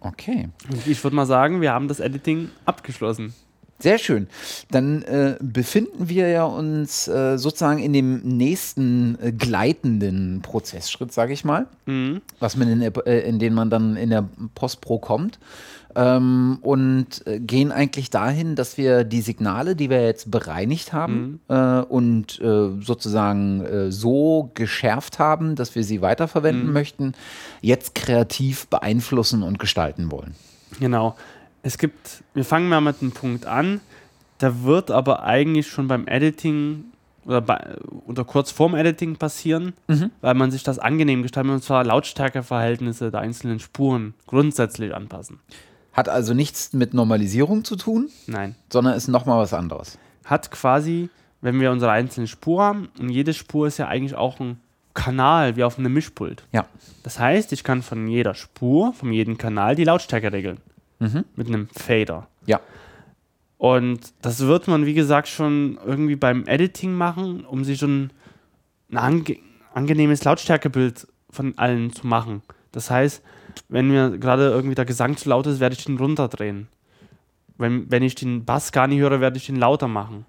Okay. 0.00 0.50
Ich 0.84 1.02
würde 1.02 1.16
mal 1.16 1.24
sagen, 1.24 1.62
wir 1.62 1.72
haben 1.72 1.88
das 1.88 1.98
Editing 1.98 2.50
abgeschlossen. 2.66 3.32
Sehr 3.80 3.98
schön. 3.98 4.28
Dann 4.70 5.02
äh, 5.02 5.36
befinden 5.40 6.08
wir 6.08 6.28
ja 6.28 6.44
uns 6.44 7.08
äh, 7.08 7.36
sozusagen 7.36 7.80
in 7.80 7.92
dem 7.92 8.20
nächsten 8.22 9.18
äh, 9.20 9.32
gleitenden 9.32 10.40
Prozessschritt, 10.42 11.12
sage 11.12 11.32
ich 11.32 11.44
mal, 11.44 11.66
mhm. 11.86 12.22
was 12.38 12.56
man 12.56 12.68
in, 12.68 12.80
der, 12.80 12.92
äh, 13.06 13.28
in 13.28 13.38
den 13.38 13.52
man 13.52 13.70
dann 13.70 13.96
in 13.96 14.10
der 14.10 14.28
Postpro 14.54 14.98
kommt. 14.98 15.38
Ähm, 15.96 16.58
und 16.62 17.26
äh, 17.26 17.38
gehen 17.38 17.70
eigentlich 17.70 18.10
dahin, 18.10 18.56
dass 18.56 18.78
wir 18.78 19.04
die 19.04 19.20
Signale, 19.20 19.76
die 19.76 19.90
wir 19.90 20.04
jetzt 20.04 20.30
bereinigt 20.30 20.92
haben 20.92 21.40
mhm. 21.48 21.54
Äh, 21.54 21.80
und 21.82 22.40
sozusagen 22.40 23.90
so 23.90 24.50
geschärft 24.54 25.18
haben, 25.18 25.56
dass 25.56 25.74
wir 25.74 25.84
sie 25.84 26.00
weiterverwenden 26.00 26.68
mhm. 26.68 26.72
möchten, 26.72 27.12
jetzt 27.60 27.94
kreativ 27.94 28.66
beeinflussen 28.68 29.42
und 29.42 29.58
gestalten 29.58 30.10
wollen. 30.10 30.34
Genau 30.80 31.16
es 31.64 31.78
gibt, 31.78 32.22
wir 32.34 32.44
fangen 32.44 32.68
mal 32.68 32.80
mit 32.80 33.00
einem 33.00 33.12
Punkt 33.12 33.46
an, 33.46 33.80
da 34.38 34.62
wird 34.62 34.90
aber 34.90 35.24
eigentlich 35.24 35.66
schon 35.66 35.88
beim 35.88 36.06
Editing 36.06 36.84
oder, 37.24 37.40
bei, 37.40 37.76
oder 38.06 38.24
kurz 38.24 38.50
vorm 38.50 38.74
Editing 38.74 39.16
passieren, 39.16 39.72
mhm. 39.88 40.10
weil 40.20 40.34
man 40.34 40.50
sich 40.50 40.62
das 40.62 40.78
angenehm 40.78 41.22
gestaltet, 41.22 41.52
und 41.52 41.64
zwar 41.64 41.82
Lautstärkeverhältnisse 41.82 43.10
der 43.10 43.20
einzelnen 43.20 43.60
Spuren 43.60 44.12
grundsätzlich 44.26 44.94
anpassen. 44.94 45.40
Hat 45.94 46.10
also 46.10 46.34
nichts 46.34 46.74
mit 46.74 46.92
Normalisierung 46.92 47.64
zu 47.64 47.76
tun? 47.76 48.10
Nein. 48.26 48.56
Sondern 48.70 48.94
ist 48.94 49.08
nochmal 49.08 49.38
was 49.38 49.54
anderes. 49.54 49.98
Hat 50.26 50.50
quasi, 50.50 51.08
wenn 51.40 51.58
wir 51.60 51.70
unsere 51.70 51.92
einzelnen 51.92 52.28
Spuren 52.28 52.62
haben, 52.62 52.88
und 52.98 53.08
jede 53.08 53.32
Spur 53.32 53.68
ist 53.68 53.78
ja 53.78 53.88
eigentlich 53.88 54.16
auch 54.16 54.38
ein 54.38 54.60
Kanal, 54.92 55.56
wie 55.56 55.64
auf 55.64 55.78
einem 55.78 55.94
Mischpult. 55.94 56.44
Ja. 56.52 56.66
Das 57.04 57.18
heißt, 57.18 57.52
ich 57.52 57.64
kann 57.64 57.80
von 57.80 58.06
jeder 58.06 58.34
Spur, 58.34 58.92
von 58.92 59.12
jedem 59.12 59.38
Kanal 59.38 59.76
die 59.76 59.84
Lautstärke 59.84 60.30
regeln 60.30 60.58
mhm. 60.98 61.24
mit 61.36 61.48
einem 61.48 61.68
Fader. 61.68 62.28
Ja. 62.46 62.60
Und 63.58 64.12
das 64.22 64.40
wird 64.40 64.68
man, 64.68 64.84
wie 64.86 64.94
gesagt, 64.94 65.28
schon 65.28 65.78
irgendwie 65.84 66.16
beim 66.16 66.46
Editing 66.46 66.94
machen, 66.94 67.44
um 67.44 67.64
sich 67.64 67.78
schon 67.78 68.10
ein 68.90 68.98
ange 68.98 69.36
angenehmes 69.72 70.22
Lautstärkebild 70.22 71.08
von 71.30 71.58
allen 71.58 71.92
zu 71.92 72.06
machen. 72.06 72.42
Das 72.70 72.90
heißt, 72.90 73.22
wenn 73.68 73.88
mir 73.88 74.18
gerade 74.18 74.50
irgendwie 74.50 74.74
der 74.76 74.84
Gesang 74.84 75.16
zu 75.16 75.28
laut 75.28 75.46
ist, 75.46 75.60
werde 75.60 75.74
ich 75.74 75.84
den 75.84 75.96
runterdrehen. 75.96 76.68
Wenn, 77.56 77.90
wenn 77.90 78.02
ich 78.02 78.14
den 78.14 78.44
Bass 78.44 78.72
gar 78.72 78.86
nicht 78.86 78.98
höre, 79.00 79.20
werde 79.20 79.36
ich 79.36 79.46
den 79.46 79.56
lauter 79.56 79.88
machen. 79.88 80.26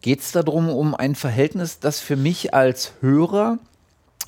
Geht 0.00 0.20
es 0.20 0.32
darum, 0.32 0.68
um 0.68 0.94
ein 0.94 1.14
Verhältnis, 1.14 1.80
das 1.80 2.00
für 2.00 2.16
mich 2.16 2.54
als 2.54 2.94
Hörer 3.00 3.58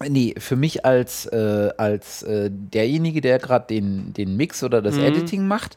Nee, 0.09 0.35
für 0.39 0.57
mich 0.57 0.85
als, 0.87 1.27
äh, 1.27 1.71
als 1.77 2.23
äh, 2.23 2.51
derjenige, 2.51 3.21
der 3.21 3.39
gerade 3.39 3.67
den, 3.67 4.15
den 4.15 4.37
Mix 4.37 4.63
oder 4.63 4.81
das 4.81 4.97
mhm. 4.97 5.03
Editing 5.03 5.47
macht. 5.47 5.77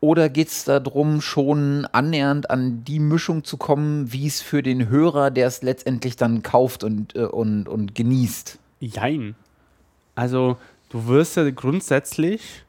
Oder 0.00 0.28
geht 0.28 0.48
es 0.48 0.62
darum, 0.62 1.20
schon 1.20 1.84
annähernd 1.86 2.50
an 2.50 2.84
die 2.84 3.00
Mischung 3.00 3.42
zu 3.42 3.56
kommen, 3.56 4.12
wie 4.12 4.28
es 4.28 4.40
für 4.40 4.62
den 4.62 4.88
Hörer, 4.88 5.32
der 5.32 5.48
es 5.48 5.62
letztendlich 5.62 6.14
dann 6.14 6.44
kauft 6.44 6.84
und, 6.84 7.16
äh, 7.16 7.24
und, 7.24 7.68
und 7.68 7.96
genießt? 7.96 8.60
Jein. 8.78 9.34
Also, 10.14 10.56
du 10.90 11.08
wirst 11.08 11.36
ja 11.36 11.50
grundsätzlich 11.50 12.64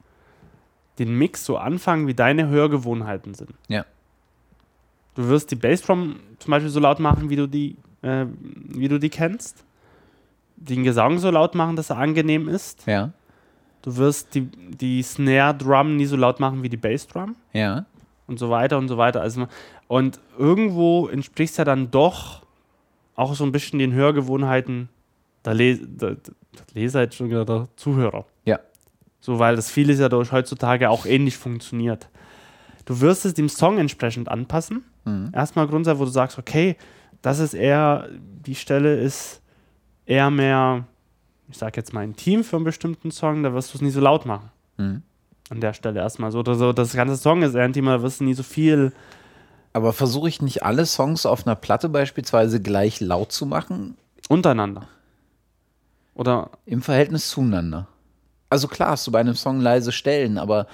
den 0.97 1.15
Mix 1.15 1.45
so 1.45 1.57
anfangen, 1.57 2.07
wie 2.07 2.15
deine 2.15 2.47
Hörgewohnheiten 2.47 3.35
sind. 3.35 3.51
Ja. 3.67 3.85
Du 5.13 5.27
wirst 5.27 5.51
die 5.51 5.55
Bassdrum 5.55 6.19
zum 6.39 6.51
Beispiel 6.51 6.71
so 6.71 6.79
laut 6.79 6.99
machen, 6.99 7.29
wie 7.29 7.35
du 7.35 7.47
die, 7.47 7.75
äh, 8.01 8.25
wie 8.69 8.87
du 8.87 8.99
die 8.99 9.09
kennst 9.09 9.63
den 10.59 10.83
Gesang 10.83 11.19
so 11.19 11.31
laut 11.31 11.55
machen, 11.55 11.75
dass 11.75 11.89
er 11.89 11.97
angenehm 11.97 12.47
ist. 12.47 12.85
Ja. 12.85 13.11
Du 13.81 13.95
wirst 13.97 14.35
die, 14.35 14.41
die 14.41 15.01
Snare 15.01 15.55
Drum 15.55 15.95
nie 15.95 16.05
so 16.05 16.15
laut 16.15 16.39
machen 16.39 16.63
wie 16.63 16.69
die 16.69 16.77
Bass 16.77 17.07
Drum. 17.07 17.35
Ja. 17.53 17.85
Und 18.27 18.37
so 18.37 18.49
weiter 18.49 18.77
und 18.77 18.87
so 18.87 18.97
weiter. 18.97 19.21
Also, 19.21 19.47
und 19.87 20.19
irgendwo 20.37 21.07
entspricht 21.07 21.51
es 21.51 21.57
ja 21.57 21.65
dann 21.65 21.89
doch 21.89 22.43
auch 23.15 23.33
so 23.35 23.43
ein 23.43 23.51
bisschen 23.51 23.79
den 23.79 23.93
Hörgewohnheiten 23.93 24.89
der, 25.45 25.53
Le 25.53 25.77
der, 25.77 26.15
der 26.15 26.33
Leser, 26.73 27.01
jetzt 27.01 27.15
schon 27.15 27.29
der 27.29 27.67
Zuhörer. 27.75 28.25
Ja. 28.45 28.59
So, 29.19 29.39
weil 29.39 29.55
das 29.55 29.71
vieles 29.71 29.99
ja 29.99 30.09
durch 30.09 30.31
heutzutage 30.31 30.89
auch 30.89 31.05
ähnlich 31.05 31.37
funktioniert. 31.37 32.09
Du 32.85 33.01
wirst 33.01 33.25
es 33.25 33.33
dem 33.33 33.49
Song 33.49 33.77
entsprechend 33.77 34.29
anpassen. 34.29 34.83
Mhm. 35.05 35.31
Erstmal 35.33 35.67
grundsätzlich, 35.67 35.99
wo 35.99 36.05
du 36.05 36.11
sagst, 36.11 36.37
okay, 36.37 36.75
das 37.21 37.39
ist 37.39 37.53
eher, 37.53 38.07
die 38.45 38.55
Stelle 38.55 38.99
ist 38.99 39.41
eher 40.09 40.29
mehr, 40.31 40.85
ich 41.49 41.57
sag 41.57 41.77
jetzt 41.77 41.93
mal, 41.93 42.03
intim 42.03 42.43
für 42.43 42.55
einen 42.55 42.65
bestimmten 42.65 43.11
Song, 43.11 43.43
da 43.43 43.53
wirst 43.53 43.73
du 43.73 43.77
es 43.77 43.81
nie 43.81 43.91
so 43.91 44.01
laut 44.01 44.25
machen. 44.25 44.49
Mhm. 44.77 45.03
An 45.49 45.61
der 45.61 45.73
Stelle 45.73 45.99
erstmal 45.99 46.31
so. 46.31 46.39
Oder 46.39 46.55
so. 46.55 46.73
Das 46.73 46.93
ganze 46.93 47.15
Song 47.17 47.41
ist 47.43 47.55
eher 47.55 47.65
intim, 47.65 47.85
da 47.85 48.01
wirst 48.01 48.19
du 48.19 48.23
nie 48.23 48.33
so 48.33 48.43
viel 48.43 48.91
Aber 49.71 49.93
versuche 49.93 50.27
ich 50.29 50.41
nicht 50.41 50.63
alle 50.63 50.85
Songs 50.85 51.25
auf 51.25 51.45
einer 51.45 51.55
Platte 51.55 51.89
beispielsweise 51.89 52.59
gleich 52.61 52.99
laut 52.99 53.31
zu 53.31 53.45
machen? 53.45 53.95
Untereinander. 54.27 54.87
Oder? 56.15 56.49
Im 56.65 56.81
Verhältnis 56.81 57.29
zueinander. 57.29 57.87
Also 58.49 58.67
klar 58.67 58.91
hast 58.91 59.05
du 59.07 59.11
bei 59.11 59.19
einem 59.19 59.35
Song 59.35 59.59
leise 59.61 59.91
Stellen, 59.91 60.37
aber 60.39 60.65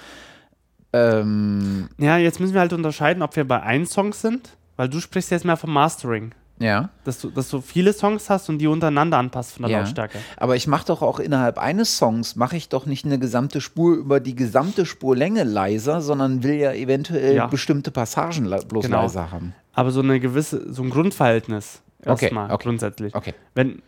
ähm, 0.92 1.88
Ja, 1.98 2.16
jetzt 2.16 2.40
müssen 2.40 2.54
wir 2.54 2.60
halt 2.60 2.72
unterscheiden, 2.72 3.22
ob 3.22 3.36
wir 3.36 3.46
bei 3.46 3.62
einem 3.62 3.84
Song 3.86 4.12
sind, 4.14 4.56
weil 4.76 4.88
du 4.88 4.98
sprichst 5.00 5.30
jetzt 5.30 5.44
mehr 5.44 5.58
vom 5.58 5.72
Mastering. 5.72 6.32
Ja. 6.58 6.88
Dass 7.04 7.20
du, 7.20 7.30
dass 7.30 7.50
du 7.50 7.60
viele 7.60 7.92
Songs 7.92 8.30
hast 8.30 8.48
und 8.48 8.58
die 8.58 8.66
untereinander 8.66 9.18
anpasst 9.18 9.52
von 9.52 9.62
der 9.64 9.70
ja. 9.72 9.78
Lautstärke. 9.80 10.18
Aber 10.38 10.56
ich 10.56 10.66
mache 10.66 10.86
doch 10.86 11.02
auch 11.02 11.18
innerhalb 11.18 11.58
eines 11.58 11.98
Songs, 11.98 12.34
mache 12.36 12.56
ich 12.56 12.68
doch 12.70 12.86
nicht 12.86 13.04
eine 13.04 13.18
gesamte 13.18 13.60
Spur 13.60 13.94
über 13.94 14.20
die 14.20 14.34
gesamte 14.34 14.86
Spurlänge 14.86 15.44
leiser, 15.44 16.00
sondern 16.00 16.42
will 16.42 16.54
ja 16.54 16.72
eventuell 16.72 17.34
Ja. 17.36 17.46
bestimmte 17.46 17.90
Passagen 17.90 18.48
bloß 18.68 18.86
Genau. 18.86 19.02
leiser 19.02 19.30
haben. 19.30 19.54
Aber 19.74 19.90
so 19.90 20.00
eine 20.00 20.18
gewisse, 20.18 20.72
so 20.72 20.82
ein 20.82 20.88
Grundverhältnis 20.90 21.82
Okay, 22.00 22.24
erstmal 22.26 22.50
okay. 22.50 22.62
grundsätzlich. 22.64 23.14
Okay. 23.14 23.34
Wenn 23.54 23.82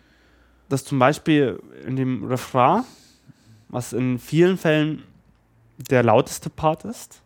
das 0.69 0.85
zum 0.85 0.99
Beispiel 0.99 1.61
in 1.87 1.97
dem 1.97 2.25
Refrain, 2.25 2.83
was 3.71 3.93
in 3.95 4.19
vielen 4.19 4.59
Fällen 4.59 5.03
der 5.91 6.03
lauteste 6.03 6.51
Part 6.51 6.85
ist 6.85 7.23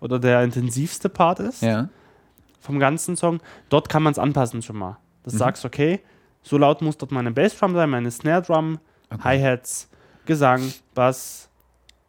oder 0.00 0.18
der 0.18 0.42
intensivste 0.42 1.08
Part 1.08 1.38
ist 1.40 1.62
Ja. 1.62 1.88
Vom 2.62 2.78
ganzen 2.78 3.16
Song, 3.16 3.40
dort 3.68 3.90
kann 3.90 4.02
man 4.02 4.12
es 4.12 4.18
anpassen 4.18 4.62
schon 4.62 4.76
mal. 4.78 4.96
Das 5.24 5.34
Mhm. 5.34 5.38
sagst, 5.38 5.64
okay, 5.66 6.00
so 6.42 6.56
laut 6.56 6.80
muss 6.80 6.96
dort 6.96 7.12
meine 7.12 7.30
Bassdrum 7.30 7.74
sein, 7.74 7.90
meine 7.90 8.10
Snare 8.10 8.42
Drum, 8.42 8.78
Hi-Hats, 9.22 9.90
Gesang, 10.24 10.72
Bass, 10.94 11.50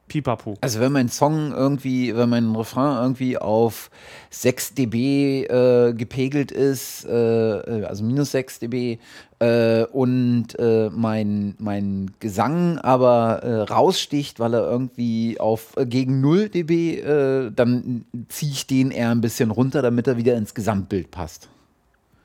Pipapo. 0.07 0.55
Also 0.61 0.79
wenn 0.79 0.91
mein 0.91 1.09
Song 1.09 1.53
irgendwie, 1.53 2.15
wenn 2.15 2.29
mein 2.29 2.55
Refrain 2.55 2.97
irgendwie 3.01 3.37
auf 3.37 3.89
6 4.31 4.73
dB 4.75 5.45
äh, 5.45 5.93
gepegelt 5.93 6.51
ist, 6.51 7.05
äh, 7.05 7.57
äh, 7.59 7.85
also 7.85 8.03
minus 8.03 8.31
6 8.31 8.59
dB, 8.59 8.99
äh, 9.39 9.83
und 9.85 10.47
äh, 10.59 10.89
mein, 10.93 11.55
mein 11.57 12.11
Gesang 12.19 12.77
aber 12.79 13.41
äh, 13.43 13.61
raussticht, 13.61 14.39
weil 14.39 14.53
er 14.53 14.69
irgendwie 14.69 15.39
auf 15.39 15.73
gegen 15.85 16.21
0 16.21 16.49
dB, 16.49 17.49
dann 17.55 18.05
ziehe 18.29 18.51
ich 18.51 18.67
den 18.67 18.91
eher 18.91 19.09
ein 19.09 19.21
bisschen 19.21 19.51
runter, 19.51 19.81
damit 19.81 20.07
er 20.07 20.17
wieder 20.17 20.35
ins 20.35 20.53
Gesamtbild 20.53 21.11
passt. 21.11 21.47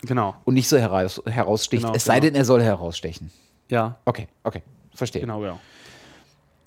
Genau, 0.02 0.34
Und 0.44 0.55
nicht 0.55 0.68
so 0.68 0.76
heraus, 0.78 1.20
heraussticht, 1.26 1.82
Genau, 1.82 1.94
es 1.94 2.05
sei 2.05 2.20
genau. 2.20 2.26
denn, 2.26 2.34
er 2.36 2.44
soll 2.44 2.62
herausstechen. 2.62 3.31
ja, 3.68 3.97
Okay, 4.05 4.28
okay, 4.44 4.62
verstehe. 4.94 5.20
genau, 5.23 5.40
genau. 5.40 5.58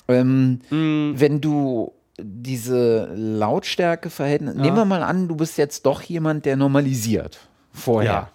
Ähm, 0.07 0.59
Mm, 0.69 1.13
wenn 1.19 1.41
du 1.41 1.91
diese 2.19 3.09
Lautstärkeverhältnisse, 3.15 4.57
Ja. 4.57 4.61
nehmen 4.63 4.77
wir 4.77 4.85
mal 4.85 5.03
an, 5.03 5.27
du 5.27 5.35
bist 5.35 5.57
jetzt 5.57 5.85
doch 5.85 6.01
jemand, 6.01 6.45
der 6.45 6.55
normalisiert 6.57 7.39
vorher. 7.73 8.11
Ja. 8.11 8.29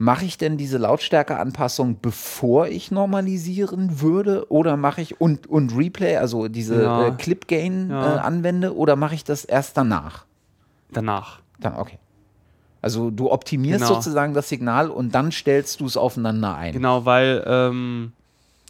Mache 0.00 0.24
ich 0.26 0.38
denn 0.38 0.56
diese 0.56 0.78
Lautstärkeanpassung, 0.78 1.98
bevor 2.00 2.68
ich 2.68 2.92
normalisieren 2.92 4.00
würde? 4.00 4.46
Oder 4.48 4.76
mache 4.76 5.00
ich 5.00 5.20
und, 5.20 5.48
und 5.48 5.76
Replay, 5.76 6.16
also 6.16 6.46
diese 6.46 6.82
Ja. 6.84 7.06
äh, 7.08 7.10
Clip 7.12 7.48
Gain 7.48 7.90
äh, 7.90 7.94
anwende, 7.94 8.76
oder 8.76 8.94
mache 8.94 9.16
ich 9.16 9.24
das 9.24 9.44
erst 9.44 9.76
danach? 9.76 10.24
danach. 10.92 11.40
Dann, 11.60 11.74
okay. 11.76 11.98
Also 12.80 13.10
du 13.10 13.30
optimierst 13.32 13.80
Genau. 13.82 13.94
sozusagen 13.94 14.34
das 14.34 14.48
Signal 14.48 14.88
und 14.88 15.12
dann 15.16 15.32
stellst 15.32 15.80
du 15.80 15.86
es 15.86 15.96
aufeinander 15.96 16.54
ein. 16.54 16.72
Genau, 16.72 17.04
weil 17.04 17.42
ähm, 17.44 18.12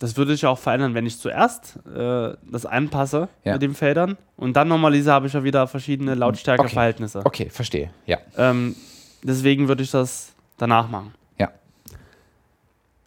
das 0.01 0.17
würde 0.17 0.33
sich 0.33 0.47
auch 0.47 0.59
verändern, 0.59 0.95
wenn 0.95 1.07
ich 1.07 1.19
zuerst 1.19 1.77
äh, 1.87 2.35
das 2.51 2.67
anpasse 2.67 3.29
Ja. 3.45 3.55
mit 3.55 3.63
den 3.63 3.75
Feldern 3.75 4.17
und 4.37 4.55
dann 4.57 4.69
normalisiere, 4.69 5.15
habe 5.15 5.27
ich 5.27 5.33
ja 5.33 5.43
wieder 5.45 5.67
verschiedene 5.67 6.15
Lautstärkeverhältnisse. 6.15 7.23
Okay, 7.25 7.51
verstehe. 7.51 7.91
Ja. 8.07 8.19
Ähm, 8.37 8.77
deswegen 9.23 9.69
würde 9.69 9.83
ich 9.83 9.91
das 9.91 10.33
danach 10.57 10.89
machen. 10.89 11.13
Ja. 11.39 11.51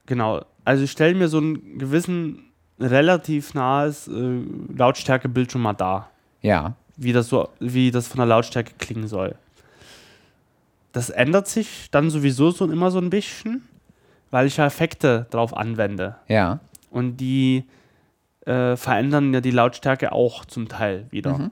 Genau. 0.06 0.44
Also 0.66 0.84
ich 0.84 0.92
stelle 0.92 1.16
mir 1.16 1.28
so 1.28 1.38
einen 1.38 1.80
gewissen 1.80 2.52
relativ 2.80 3.54
nahes 3.54 4.08
äh, 4.08 4.42
Lautstärkebild 4.76 5.52
schon 5.52 5.62
mal 5.62 5.74
dar, 5.74 6.10
Ja. 6.42 6.74
wie 6.98 7.14
das 7.14 7.28
so, 7.30 7.50
wie 7.60 7.92
das 7.92 8.08
von 8.08 8.18
der 8.18 8.26
Lautstärke 8.26 8.74
klingen 8.78 9.08
soll. 9.08 9.36
Das 10.92 11.10
ändert 11.10 11.48
sich 11.48 11.90
dann 11.92 12.10
sowieso 12.10 12.52
so 12.52 12.70
immer 12.70 12.92
so 12.92 13.00
ein 13.00 13.10
bisschen, 13.10 13.68
weil 14.30 14.48
ich 14.48 14.58
ja 14.58 14.66
Effekte 14.66 15.26
drauf 15.30 15.56
anwende. 15.56 16.16
Ja. 16.28 16.60
Und 16.92 17.18
die 17.18 17.64
äh, 18.46 18.76
verändern 18.76 19.34
ja 19.34 19.42
die 19.42 19.52
Lautstärke 19.52 20.12
auch 20.12 20.46
zum 20.46 20.68
Teil 20.68 21.08
wieder. 21.10 21.38
Mhm. 21.38 21.52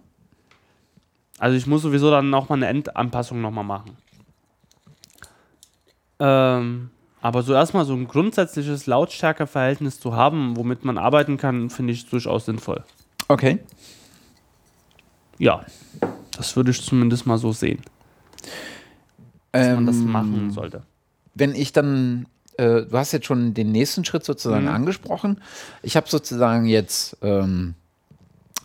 Also 1.39 1.57
ich 1.57 1.65
muss 1.65 1.81
sowieso 1.81 2.11
dann 2.11 2.29
nochmal 2.29 2.57
eine 2.59 2.67
Endanpassung 2.67 3.41
nochmal 3.41 3.63
machen. 3.63 3.97
Ähm, 6.19 6.89
aber 7.21 7.43
so 7.43 7.53
erstmal 7.53 7.85
so 7.85 7.93
ein 7.93 8.07
grundsätzliches 8.07 8.87
Lautstärkeverhältnis 8.87 9.99
zu 9.99 10.15
haben, 10.15 10.57
womit 10.57 10.83
man 10.83 10.97
arbeiten 10.97 11.37
kann, 11.37 11.69
finde 11.69 11.93
ich 11.93 12.09
durchaus 12.09 12.45
sinnvoll. 12.45 12.83
Okay. 13.27 13.59
Ja, 15.37 15.65
das 16.35 16.55
würde 16.57 16.71
ich 16.71 16.81
zumindest 16.81 17.25
mal 17.25 17.37
so 17.37 17.53
sehen, 17.53 17.81
dass 19.53 19.67
man 19.75 19.85
das 19.85 19.95
Ähm, 19.97 20.11
machen 20.11 20.51
sollte. 20.51 20.83
wenn 21.35 21.55
ich 21.55 21.71
dann, 21.71 22.27
äh, 22.59 22.85
du 22.85 22.97
hast 22.97 23.11
jetzt 23.13 23.25
schon 23.25 23.53
den 23.53 23.71
nächsten 23.71 24.03
Schritt 24.05 24.25
sozusagen 24.25 24.65
Mhm. 24.65 24.71
angesprochen. 24.71 25.41
Ich 25.81 25.95
habe 25.95 26.09
sozusagen 26.09 26.65
jetzt, 26.65 27.17
ähm, 27.21 27.75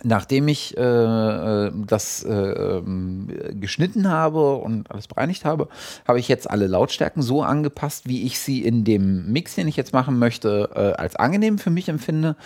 nachdem 0.02 0.48
ich 0.48 0.76
äh, 0.76 0.82
äh, 0.82 1.72
das 1.86 2.22
äh, 2.24 2.32
ähm, 2.32 3.28
geschnitten 3.60 4.08
habe 4.10 4.56
und 4.56 4.90
alles 4.90 5.06
bereinigt 5.06 5.44
habe, 5.44 5.68
habe 6.06 6.18
ich 6.18 6.28
jetzt 6.28 6.50
alle 6.50 6.66
Lautstärken 6.66 7.22
so 7.22 7.42
angepasst, 7.42 8.06
wie 8.08 8.24
ich 8.24 8.38
sie 8.38 8.62
in 8.62 8.84
dem 8.84 9.32
Mix, 9.32 9.54
den 9.54 9.68
ich 9.68 9.76
jetzt 9.76 9.92
machen 9.94 10.18
möchte, 10.18 10.70
äh, 10.74 11.00
als 11.00 11.16
angenehm 11.16 11.58
für 11.58 11.70
mich 11.70 11.88
empfinde. 11.88 12.36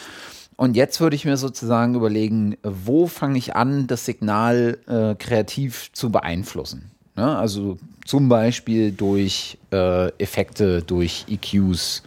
Und 0.57 0.77
jetzt 0.77 1.01
würde 1.01 1.17
ich 1.17 1.25
mir 1.25 1.37
sozusagen 1.37 1.95
überlegen, 1.95 2.57
wo 2.65 3.07
fange 3.07 3.39
ich 3.39 3.55
an, 3.55 3.87
das 3.87 4.05
Signal 4.05 4.79
kreativ 5.19 5.93
zu 5.93 6.11
beeinflussen. 6.11 6.91
Ne? 7.19 7.37
Also 7.37 7.77
zum 8.05 8.29
Beispiel 8.29 8.93
durch 8.93 9.59
äh, 9.73 10.09
Effekte, 10.23 10.83
durch 10.83 11.27
EQs, 11.29 12.05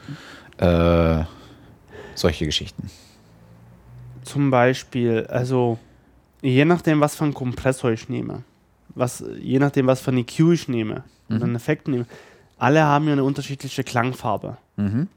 äh, 0.57 1.23
solche 2.15 2.45
Geschichten. 2.45 2.90
Zum 4.23 4.49
Beispiel, 4.49 5.27
also 5.27 5.77
je 6.41 6.64
nachdem, 6.64 7.01
was 7.01 7.15
für 7.15 7.25
einen 7.25 7.33
Kompressor 7.33 7.91
ich 7.91 8.07
nehme, 8.07 8.43
was, 8.95 9.23
je 9.40 9.59
nachdem, 9.59 9.88
was 9.88 9.99
für 9.99 10.11
einen 10.11 10.19
EQ 10.19 10.40
ich 10.53 10.67
nehme 10.69 11.03
oder 11.30 11.43
einen 11.43 11.56
Effekt 11.56 11.90
nehme, 11.90 12.06
alle 12.57 12.83
haben 12.83 13.07
ja 13.07 13.14
eine 13.14 13.23
unterschiedliche 13.25 13.83
Klangfarbe. 13.83 14.57
Mhm. 14.77 15.07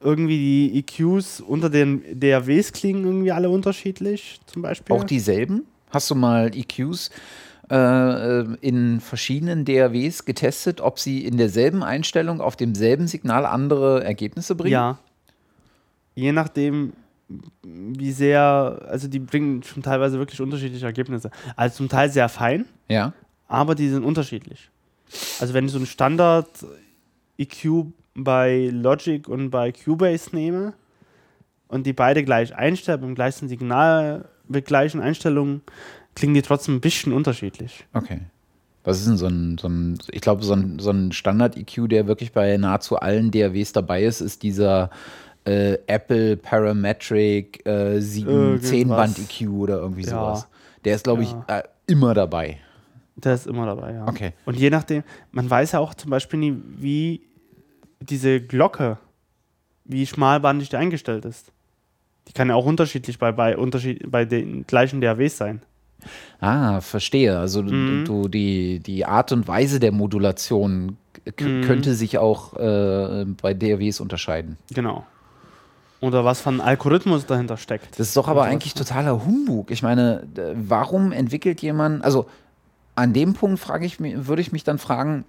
Irgendwie 0.00 0.38
die 0.38 0.78
EQs 0.78 1.40
unter 1.40 1.68
den 1.68 2.02
DAWs 2.18 2.72
klingen 2.72 3.04
irgendwie 3.04 3.32
alle 3.32 3.50
unterschiedlich, 3.50 4.40
zum 4.46 4.62
Beispiel. 4.62 4.96
Auch 4.96 5.04
dieselben? 5.04 5.64
Hast 5.90 6.10
du 6.10 6.14
mal 6.14 6.50
EQs 6.54 7.10
äh, 7.70 8.40
äh, 8.40 8.46
in 8.60 9.00
verschiedenen 9.00 9.64
DAWs 9.64 10.24
getestet, 10.24 10.80
ob 10.80 10.98
sie 10.98 11.24
in 11.24 11.36
derselben 11.36 11.82
Einstellung 11.82 12.40
auf 12.40 12.56
demselben 12.56 13.08
Signal 13.08 13.44
andere 13.46 14.04
Ergebnisse 14.04 14.54
bringen? 14.54 14.72
Ja. 14.72 14.98
Je 16.14 16.32
nachdem, 16.32 16.92
wie 17.62 18.12
sehr, 18.12 18.82
also 18.88 19.08
die 19.08 19.18
bringen 19.18 19.62
schon 19.62 19.82
teilweise 19.82 20.18
wirklich 20.18 20.40
unterschiedliche 20.40 20.86
Ergebnisse. 20.86 21.30
Also 21.56 21.76
zum 21.78 21.88
Teil 21.88 22.10
sehr 22.10 22.28
fein, 22.28 22.66
Ja. 22.88 23.12
aber 23.48 23.74
die 23.74 23.88
sind 23.88 24.04
unterschiedlich. 24.04 24.70
Also 25.40 25.52
wenn 25.52 25.66
ich 25.66 25.72
so 25.72 25.78
einen 25.78 25.86
Standard 25.86 26.48
EQ 27.38 27.86
bei 28.14 28.70
Logic 28.72 29.28
und 29.28 29.50
bei 29.50 29.72
Cubase 29.72 30.34
nehme 30.34 30.72
und 31.68 31.84
die 31.84 31.92
beide 31.92 32.24
gleich 32.24 32.54
einstelle, 32.54 32.98
beim 32.98 33.14
gleichen 33.14 33.48
Signal, 33.48 34.28
mit 34.48 34.64
gleichen 34.66 35.00
Einstellungen, 35.00 35.62
klingen 36.16 36.34
die 36.34 36.42
trotzdem 36.42 36.74
ein 36.76 36.80
bisschen 36.80 37.12
unterschiedlich. 37.12 37.86
Okay. 37.92 38.22
Was 38.82 38.98
ist 38.98 39.06
denn 39.06 39.16
so 39.16 39.26
ein, 39.26 39.58
so 39.58 39.68
ein 39.68 39.98
ich 40.10 40.20
glaube, 40.20 40.42
so 40.44 40.52
ein, 40.54 40.78
so 40.80 40.90
ein 40.90 41.12
Standard-EQ, 41.12 41.88
der 41.88 42.06
wirklich 42.08 42.32
bei 42.32 42.56
nahezu 42.56 42.96
allen 42.96 43.30
DAWs 43.30 43.72
dabei 43.72 44.02
ist, 44.02 44.20
ist 44.20 44.42
dieser 44.42 44.90
äh, 45.44 45.78
Apple 45.86 46.36
Parametric 46.36 47.64
äh, 47.66 48.00
7 48.00 48.28
Irgendwas. 48.28 48.70
10-Band-EQ 48.70 49.48
oder 49.50 49.78
irgendwie 49.78 50.02
Ja. 50.02 50.10
sowas. 50.10 50.48
Der 50.84 50.94
ist, 50.96 51.04
glaube 51.04 51.22
Ja. 51.24 51.44
ich, 51.48 51.54
äh, 51.54 51.62
immer 51.86 52.14
dabei. 52.14 52.58
Der 53.16 53.34
ist 53.34 53.46
immer 53.46 53.66
dabei, 53.66 53.94
ja. 53.94 54.06
Okay. 54.06 54.32
Und 54.44 54.56
je 54.58 54.70
nachdem, 54.70 55.02
man 55.32 55.48
weiß 55.48 55.72
ja 55.72 55.80
auch 55.80 55.94
zum 55.94 56.10
Beispiel 56.10 56.38
nie, 56.38 56.56
wie 56.76 57.22
diese 58.00 58.40
Glocke, 58.40 58.98
wie 59.84 60.06
schmalbandig 60.06 60.68
die 60.68 60.76
eingestellt 60.76 61.24
ist. 61.24 61.50
Die 62.28 62.32
kann 62.32 62.48
ja 62.48 62.54
auch 62.54 62.66
unterschiedlich 62.66 63.18
bei, 63.18 63.32
bei, 63.32 63.56
unterschied 63.56 64.10
bei 64.10 64.24
den 64.24 64.66
gleichen 64.66 65.00
DAWs 65.00 65.36
sein. 65.36 65.62
Ah, 66.40 66.80
verstehe. 66.80 67.38
Also 67.38 67.62
Mhm. 67.62 68.04
du, 68.04 68.28
die, 68.28 68.80
die 68.80 69.04
Art 69.04 69.32
und 69.32 69.48
Weise 69.48 69.80
der 69.80 69.92
Modulation 69.92 70.96
Mhm. 71.40 71.60
könnte 71.62 71.94
sich 71.94 72.18
auch 72.18 72.54
äh, 72.54 73.24
bei 73.42 73.52
DAWs 73.54 74.00
unterscheiden. 74.00 74.58
Genau. 74.72 75.04
Oder 76.00 76.24
was 76.24 76.40
für 76.40 76.50
ein 76.50 76.60
Algorithmus 76.60 77.26
dahinter 77.26 77.56
steckt. 77.56 77.98
Das 77.98 78.08
ist 78.08 78.16
doch 78.16 78.28
aber 78.28 78.44
eigentlich 78.44 78.74
totaler 78.74 79.24
Humbug. 79.24 79.70
Ich 79.70 79.82
meine, 79.82 80.24
warum 80.54 81.10
entwickelt 81.10 81.62
jemand, 81.62 82.04
also 82.04 82.26
an 82.94 83.12
dem 83.12 83.32
Punkt 83.34 83.58
frage 83.58 83.86
ich 83.86 83.98
mich, 83.98 84.26
würde 84.26 84.42
ich 84.42 84.52
mich 84.52 84.62
dann 84.64 84.78
fragen, 84.78 85.24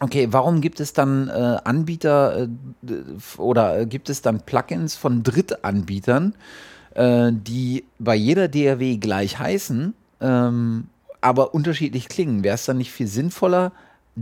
Okay, 0.00 0.28
warum 0.30 0.60
gibt 0.60 0.78
es 0.78 0.92
dann 0.92 1.28
äh, 1.28 1.56
Anbieter 1.64 2.42
äh, 2.86 3.40
oder 3.40 3.84
gibt 3.84 4.08
es 4.10 4.22
dann 4.22 4.42
Plugins 4.42 4.94
von 4.94 5.24
Drittanbietern, 5.24 6.34
äh, 6.94 7.32
die 7.32 7.84
bei 7.98 8.14
jeder 8.14 8.46
DAW 8.46 8.96
gleich 8.98 9.40
heißen, 9.40 9.94
ähm, 10.20 10.88
aber 11.20 11.54
unterschiedlich 11.54 12.08
klingen? 12.08 12.44
Wäre 12.44 12.54
es 12.54 12.64
dann 12.64 12.78
nicht 12.78 12.92
viel 12.92 13.06
sinnvoller, 13.06 13.72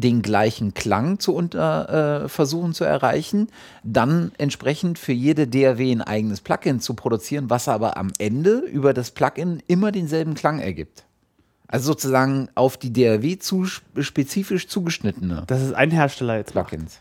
den 0.01 0.23
gleichen 0.23 0.75
Klang 0.75 1.19
zu 1.19 1.35
unter, 1.35 2.25
äh, 2.25 2.29
versuchen 2.29 2.75
zu 2.75 2.85
erreichen, 2.85 3.49
dann 3.83 4.33
entsprechend 4.39 4.99
für 4.99 5.13
jede 5.13 5.47
DAW 5.47 5.91
ein 5.91 6.03
eigenes 6.03 6.41
Plugin 6.41 6.81
zu 6.81 6.95
produzieren, 6.95 7.49
was 7.49 7.69
aber 7.69 7.97
am 7.97 8.13
Ende 8.19 8.59
über 8.59 8.93
das 8.93 9.11
Plugin 9.11 9.63
immer 9.67 9.93
denselben 9.93 10.35
Klang 10.35 10.59
ergibt. 10.59 11.05
Also 11.69 11.93
sozusagen 11.93 12.49
auf 12.55 12.77
die 12.77 12.93
DAW 12.93 13.39
zu, 13.39 13.65
spezifisch 13.65 14.69
zugeschnittene. 14.69 15.45
Das 15.47 15.63
ist 15.63 15.73
ein 15.73 15.91
Hersteller 15.91 16.37
jetzt. 16.37 16.53
Plugins. 16.53 17.01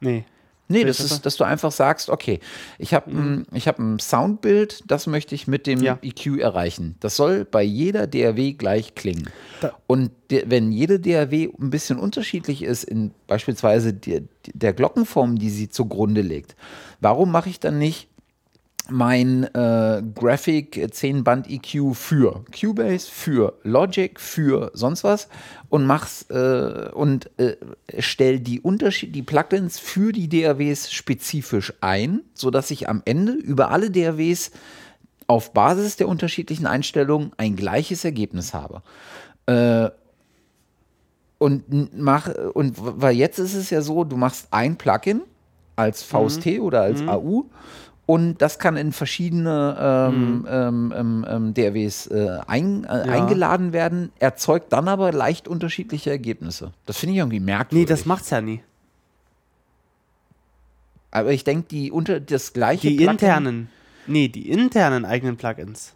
Nee. 0.00 0.24
Nee, 0.70 0.84
das 0.84 1.00
ist, 1.00 1.26
dass 1.26 1.36
du 1.36 1.42
einfach 1.42 1.72
sagst, 1.72 2.10
okay, 2.10 2.38
ich 2.78 2.94
habe 2.94 3.10
mhm. 3.10 3.46
ein, 3.50 3.60
hab 3.60 3.80
ein 3.80 3.98
Soundbild, 3.98 4.84
das 4.86 5.08
möchte 5.08 5.34
ich 5.34 5.48
mit 5.48 5.66
dem 5.66 5.82
ja. 5.82 5.98
EQ 6.00 6.38
erreichen. 6.38 6.94
Das 7.00 7.16
soll 7.16 7.44
bei 7.44 7.64
jeder 7.64 8.06
DAW 8.06 8.52
gleich 8.52 8.94
klingen. 8.94 9.28
Da. 9.60 9.72
Und 9.88 10.12
de, 10.30 10.44
wenn 10.46 10.70
jede 10.70 11.00
DAW 11.00 11.48
ein 11.60 11.70
bisschen 11.70 11.98
unterschiedlich 11.98 12.62
ist, 12.62 12.84
in 12.84 13.10
beispielsweise 13.26 13.92
die, 13.92 14.28
der 14.54 14.72
Glockenform, 14.72 15.40
die 15.40 15.50
sie 15.50 15.68
zugrunde 15.68 16.20
legt, 16.20 16.54
warum 17.00 17.32
mache 17.32 17.48
ich 17.48 17.58
dann 17.58 17.78
nicht 17.78 18.08
mein 18.90 19.44
äh, 19.54 20.02
Graphic 20.14 20.76
10-Band 20.76 21.48
EQ 21.48 21.94
für 21.94 22.44
Cubase, 22.58 23.10
für 23.10 23.54
Logic, 23.62 24.18
für 24.18 24.70
sonst 24.74 25.04
was 25.04 25.28
und 25.68 25.86
mach's 25.86 26.26
äh, 26.30 26.90
und 26.92 27.30
äh, 27.38 27.56
stell 27.98 28.40
die 28.40 28.60
Unterschied 28.60 29.14
die 29.14 29.22
Plugins 29.22 29.78
für 29.78 30.12
die 30.12 30.28
DAWs 30.28 30.92
spezifisch 30.92 31.72
ein, 31.80 32.22
sodass 32.34 32.70
ich 32.70 32.88
am 32.88 33.02
Ende 33.04 33.32
über 33.32 33.70
alle 33.70 33.90
DAWs 33.90 34.50
auf 35.26 35.52
Basis 35.52 35.96
der 35.96 36.08
unterschiedlichen 36.08 36.66
Einstellungen 36.66 37.32
ein 37.36 37.54
gleiches 37.56 38.04
Ergebnis 38.04 38.52
habe. 38.52 38.82
Äh, 39.46 39.90
und 41.38 41.98
mach 41.98 42.28
und 42.52 42.74
weil 42.78 43.16
jetzt 43.16 43.38
ist 43.38 43.54
es 43.54 43.70
ja 43.70 43.80
so, 43.80 44.04
du 44.04 44.16
machst 44.16 44.48
ein 44.50 44.76
Plugin 44.76 45.22
als 45.74 46.02
VST 46.02 46.46
mhm. 46.46 46.60
oder 46.60 46.82
als 46.82 47.00
mhm. 47.00 47.08
AU 47.08 47.44
und 48.06 48.38
das 48.42 48.58
kann 48.58 48.76
in 48.76 48.92
verschiedene 48.92 49.76
ähm, 49.80 50.38
mhm. 50.38 50.46
ähm, 50.48 50.94
ähm, 50.96 51.26
ähm 51.28 51.54
DRWs 51.54 52.08
äh, 52.08 52.38
ein, 52.46 52.84
äh, 52.84 53.06
ja. 53.06 53.12
eingeladen 53.12 53.72
werden, 53.72 54.10
erzeugt 54.18 54.72
dann 54.72 54.88
aber 54.88 55.12
leicht 55.12 55.46
unterschiedliche 55.46 56.10
Ergebnisse. 56.10 56.72
Das 56.86 56.96
finde 56.96 57.12
ich 57.12 57.18
irgendwie 57.18 57.40
merkwürdig. 57.40 57.88
Nee, 57.88 57.92
das 57.92 58.06
macht 58.06 58.24
es 58.24 58.30
ja 58.30 58.40
nie. 58.40 58.62
Aber 61.12 61.32
ich 61.32 61.44
denke, 61.44 61.68
die 61.68 61.90
unter 61.90 62.20
das 62.20 62.52
gleiche. 62.52 62.88
Die 62.88 62.96
Plugin 62.96 63.10
internen. 63.12 63.68
Nee, 64.06 64.28
die 64.28 64.50
internen 64.50 65.04
eigenen 65.04 65.36
Plugins. 65.36 65.94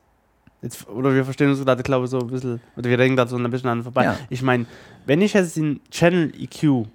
Jetzt, 0.62 0.88
oder 0.88 1.14
wir 1.14 1.24
verstehen 1.24 1.50
uns 1.50 1.62
gerade, 1.62 1.82
glaube 1.82 2.04
ich, 2.04 2.10
so 2.10 2.20
ein 2.20 2.28
bisschen, 2.28 2.60
oder 2.76 2.88
wir 2.88 2.96
denken 2.96 3.16
da 3.16 3.26
so 3.26 3.36
ein 3.36 3.50
bisschen 3.50 3.68
an 3.68 3.82
vorbei. 3.82 4.04
Ja. 4.04 4.18
Ich 4.30 4.40
meine, 4.40 4.66
wenn 5.04 5.20
ich 5.20 5.34
jetzt 5.34 5.56
den 5.56 5.80
Channel 5.90 6.32
EQ 6.38 6.86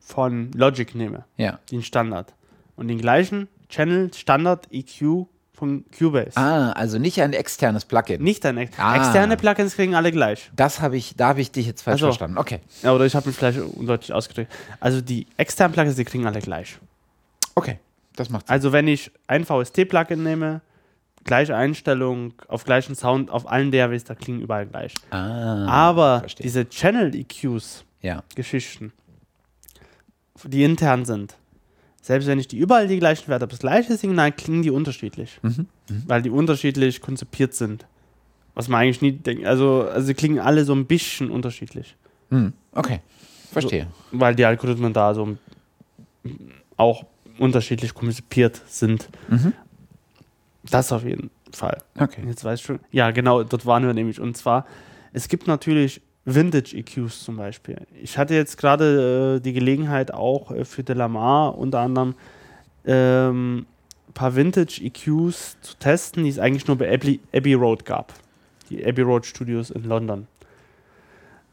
von 0.00 0.50
Logic 0.52 0.94
nehme, 0.94 1.24
ja. 1.36 1.58
den 1.70 1.82
Standard, 1.82 2.34
und 2.74 2.88
den 2.88 2.98
gleichen 2.98 3.48
Channel 3.68 4.12
Standard 4.14 4.68
EQ 4.70 5.26
von 5.52 5.84
Cubase. 5.96 6.36
Ah, 6.36 6.72
also 6.72 6.98
nicht 6.98 7.20
ein 7.20 7.32
externes 7.32 7.84
Plugin. 7.84 8.22
Nicht 8.22 8.44
ein 8.44 8.58
ex 8.58 8.78
ah. 8.78 8.96
externe 8.96 9.36
Plugins 9.36 9.74
kriegen 9.74 9.94
alle 9.94 10.12
gleich. 10.12 10.50
Das 10.54 10.80
habe 10.80 10.96
ich, 10.96 11.16
da 11.16 11.28
habe 11.28 11.40
ich 11.40 11.50
dich 11.50 11.66
jetzt 11.66 11.82
falsch 11.82 11.94
also, 11.94 12.06
verstanden. 12.06 12.38
Okay. 12.38 12.60
Ja, 12.82 12.92
oder 12.92 13.06
ich 13.06 13.14
habe 13.14 13.26
mich 13.28 13.36
vielleicht 13.36 13.58
undeutlich 13.58 14.12
ausgedrückt. 14.12 14.52
Also 14.80 15.00
die 15.00 15.26
externen 15.36 15.72
Plugins, 15.72 15.96
die 15.96 16.04
kriegen 16.04 16.26
alle 16.26 16.40
gleich. 16.40 16.78
Okay, 17.54 17.78
das 18.16 18.28
macht 18.28 18.46
Sinn. 18.46 18.52
Also 18.52 18.72
wenn 18.72 18.86
ich 18.86 19.10
ein 19.26 19.44
VST-Plugin 19.46 20.22
nehme, 20.22 20.60
gleiche 21.24 21.56
Einstellung, 21.56 22.34
auf 22.48 22.64
gleichen 22.64 22.94
Sound, 22.94 23.30
auf 23.30 23.50
allen 23.50 23.70
DAWs, 23.70 24.04
da 24.04 24.14
klingen 24.14 24.40
überall 24.42 24.66
gleich. 24.66 24.94
Ah, 25.10 25.66
Aber 25.66 26.20
verstehe. 26.20 26.44
diese 26.44 26.68
Channel-EQs, 26.68 27.84
ja. 28.02 28.22
Geschichten, 28.34 28.92
die 30.44 30.64
intern 30.64 31.06
sind, 31.06 31.34
selbst 32.06 32.28
wenn 32.28 32.38
ich 32.38 32.46
die 32.46 32.56
überall 32.56 32.86
die 32.86 33.00
gleichen 33.00 33.26
Werte 33.26 33.42
habe, 33.42 33.50
das 33.50 33.58
gleiche 33.58 33.96
Signal, 33.96 34.30
klingen 34.30 34.62
die 34.62 34.70
unterschiedlich. 34.70 35.40
Mhm. 35.42 35.66
Mhm. 35.90 36.02
Weil 36.06 36.22
die 36.22 36.30
unterschiedlich 36.30 37.00
konzipiert 37.00 37.52
sind. 37.52 37.84
Was 38.54 38.68
man 38.68 38.82
eigentlich 38.82 39.02
nie 39.02 39.10
denkt. 39.10 39.44
Also, 39.44 39.88
also 39.92 40.06
sie 40.06 40.14
klingen 40.14 40.38
alle 40.38 40.64
so 40.64 40.72
ein 40.72 40.86
bisschen 40.86 41.32
unterschiedlich. 41.32 41.96
Mhm. 42.30 42.52
Okay, 42.70 43.00
verstehe. 43.50 43.88
So, 44.12 44.20
weil 44.20 44.36
die 44.36 44.44
Algorithmen 44.44 44.92
da 44.92 45.14
so 45.14 45.36
auch 46.76 47.06
unterschiedlich 47.38 47.92
konzipiert 47.92 48.62
sind. 48.68 49.08
Mhm. 49.26 49.52
Das 50.62 50.92
auf 50.92 51.02
jeden 51.02 51.30
Fall. 51.50 51.78
Okay. 51.98 52.22
Jetzt 52.24 52.44
weiß 52.44 52.60
ich 52.60 52.66
schon. 52.66 52.78
Ja, 52.92 53.10
genau, 53.10 53.42
dort 53.42 53.66
waren 53.66 53.84
wir 53.84 53.94
nämlich. 53.94 54.20
Und 54.20 54.36
zwar, 54.36 54.64
es 55.12 55.26
gibt 55.26 55.48
natürlich 55.48 56.02
Vintage 56.26 56.76
EQs 56.76 57.22
zum 57.22 57.36
Beispiel. 57.36 57.86
Ich 58.02 58.18
hatte 58.18 58.34
jetzt 58.34 58.58
gerade 58.58 59.36
äh, 59.36 59.40
die 59.40 59.52
Gelegenheit 59.52 60.12
auch 60.12 60.50
äh, 60.50 60.64
für 60.64 60.82
Delamar 60.82 61.56
unter 61.56 61.80
anderem 61.80 62.14
ähm, 62.84 63.64
ein 64.08 64.12
paar 64.12 64.34
Vintage 64.34 64.80
EQs 64.82 65.56
zu 65.60 65.76
testen, 65.78 66.24
die 66.24 66.30
es 66.30 66.40
eigentlich 66.40 66.66
nur 66.66 66.76
bei 66.76 66.92
Abbey, 66.92 67.20
Abbey 67.32 67.54
Road 67.54 67.84
gab. 67.84 68.12
Die 68.68 68.84
Abbey 68.84 69.02
Road 69.02 69.24
Studios 69.24 69.70
in 69.70 69.84
London. 69.84 70.26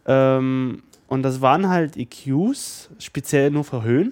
Ähm, 0.08 0.82
und 1.08 1.22
das 1.22 1.40
waren 1.40 1.70
halt 1.70 1.96
EQs, 1.96 2.90
speziell 2.98 3.52
nur 3.52 3.64
für 3.64 3.84
Höhen, 3.84 4.12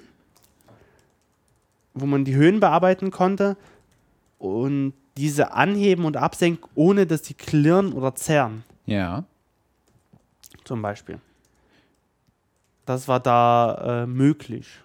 wo 1.96 2.06
man 2.06 2.24
die 2.24 2.36
Höhen 2.36 2.60
bearbeiten 2.60 3.10
konnte 3.10 3.58
und 4.38 4.94
diese 5.18 5.54
anheben 5.54 6.06
und 6.06 6.18
absenken, 6.18 6.70
ohne 6.76 7.08
dass 7.08 7.24
die 7.24 7.34
klirren 7.34 7.94
oder 7.94 8.14
zerren. 8.14 8.64
Ja 8.86 9.26
zum 10.72 10.82
Beispiel. 10.82 11.20
Das 12.86 13.10
war 13.10 13.20
da 13.20 14.04
äh, 14.04 14.08
möglich. 14.08 14.80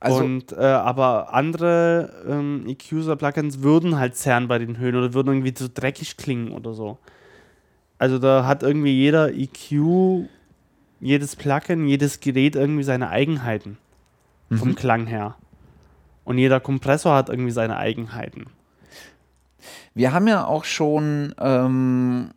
Also 0.00 0.24
und, 0.24 0.50
äh, 0.50 0.56
aber 0.56 1.32
andere 1.32 2.24
ähm, 2.28 2.66
EQuser-Plugins 2.66 3.62
würden 3.62 4.00
halt 4.00 4.16
zerren 4.16 4.48
bei 4.48 4.58
den 4.58 4.76
Höhen 4.76 4.96
oder 4.96 5.14
würden 5.14 5.28
irgendwie 5.28 5.54
so 5.56 5.68
dreckig 5.72 6.16
klingen 6.16 6.50
oder 6.50 6.74
so. 6.74 6.98
Also 7.98 8.18
da 8.18 8.46
hat 8.46 8.64
irgendwie 8.64 8.90
jeder 8.90 9.32
EQ, 9.32 10.26
jedes 10.98 11.36
Plugin, 11.36 11.86
jedes 11.86 12.18
Gerät 12.18 12.56
irgendwie 12.56 12.82
seine 12.82 13.10
Eigenheiten 13.10 13.78
mhm. 14.48 14.56
vom 14.56 14.74
Klang 14.74 15.06
her. 15.06 15.36
Und 16.24 16.38
jeder 16.38 16.58
Kompressor 16.58 17.14
hat 17.14 17.28
irgendwie 17.28 17.52
seine 17.52 17.76
Eigenheiten. 17.76 18.46
Wir 19.94 20.12
haben 20.12 20.26
ja 20.26 20.44
auch 20.44 20.64
schon 20.64 21.32
ähm, 21.38 22.32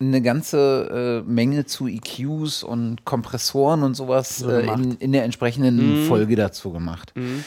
eine 0.00 0.22
ganze 0.22 1.24
äh, 1.26 1.30
Menge 1.30 1.66
zu 1.66 1.88
EQs 1.88 2.62
und 2.62 3.04
Kompressoren 3.04 3.82
und 3.82 3.94
sowas 3.94 4.38
so 4.38 4.50
äh, 4.50 4.72
in, 4.72 4.96
in, 4.98 5.12
der 5.12 5.24
entsprechenden 5.24 6.02
mhm. 6.02 6.06
Folge 6.06 6.36
dazu 6.36 6.70
gemacht. 6.70 7.12
Mhm. 7.16 7.44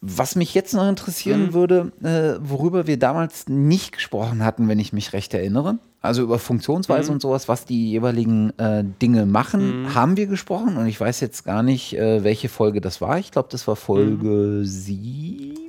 Was 0.00 0.36
mich 0.36 0.54
jetzt 0.54 0.74
noch 0.74 0.88
interessieren 0.88 1.46
mhm. 1.46 1.52
würde, 1.52 1.92
äh, 2.02 2.38
worüber 2.40 2.86
wir 2.86 2.98
damals 2.98 3.48
nicht 3.48 3.92
gesprochen 3.92 4.44
hatten, 4.44 4.68
wenn 4.68 4.78
ich 4.78 4.92
mich 4.92 5.12
recht 5.12 5.32
erinnere, 5.34 5.78
also 6.00 6.22
über 6.22 6.38
Funktionsweise 6.38 7.10
mhm. 7.10 7.14
und 7.14 7.20
sowas, 7.22 7.48
was 7.48 7.66
die 7.66 7.90
jeweiligen 7.90 8.58
äh, 8.58 8.84
Dinge 9.02 9.26
machen, 9.26 9.82
mhm. 9.82 9.94
haben 9.94 10.16
wir 10.16 10.26
gesprochen 10.26 10.76
und 10.78 10.86
ich 10.86 10.98
weiß 10.98 11.20
jetzt 11.20 11.44
gar 11.44 11.62
nicht, 11.62 11.96
äh, 11.96 12.24
welche 12.24 12.48
Folge 12.48 12.80
das 12.80 13.00
war. 13.02 13.18
Ich 13.18 13.32
glaube, 13.32 13.48
das 13.50 13.66
war 13.66 13.76
Folge 13.76 14.62
7 14.64 15.63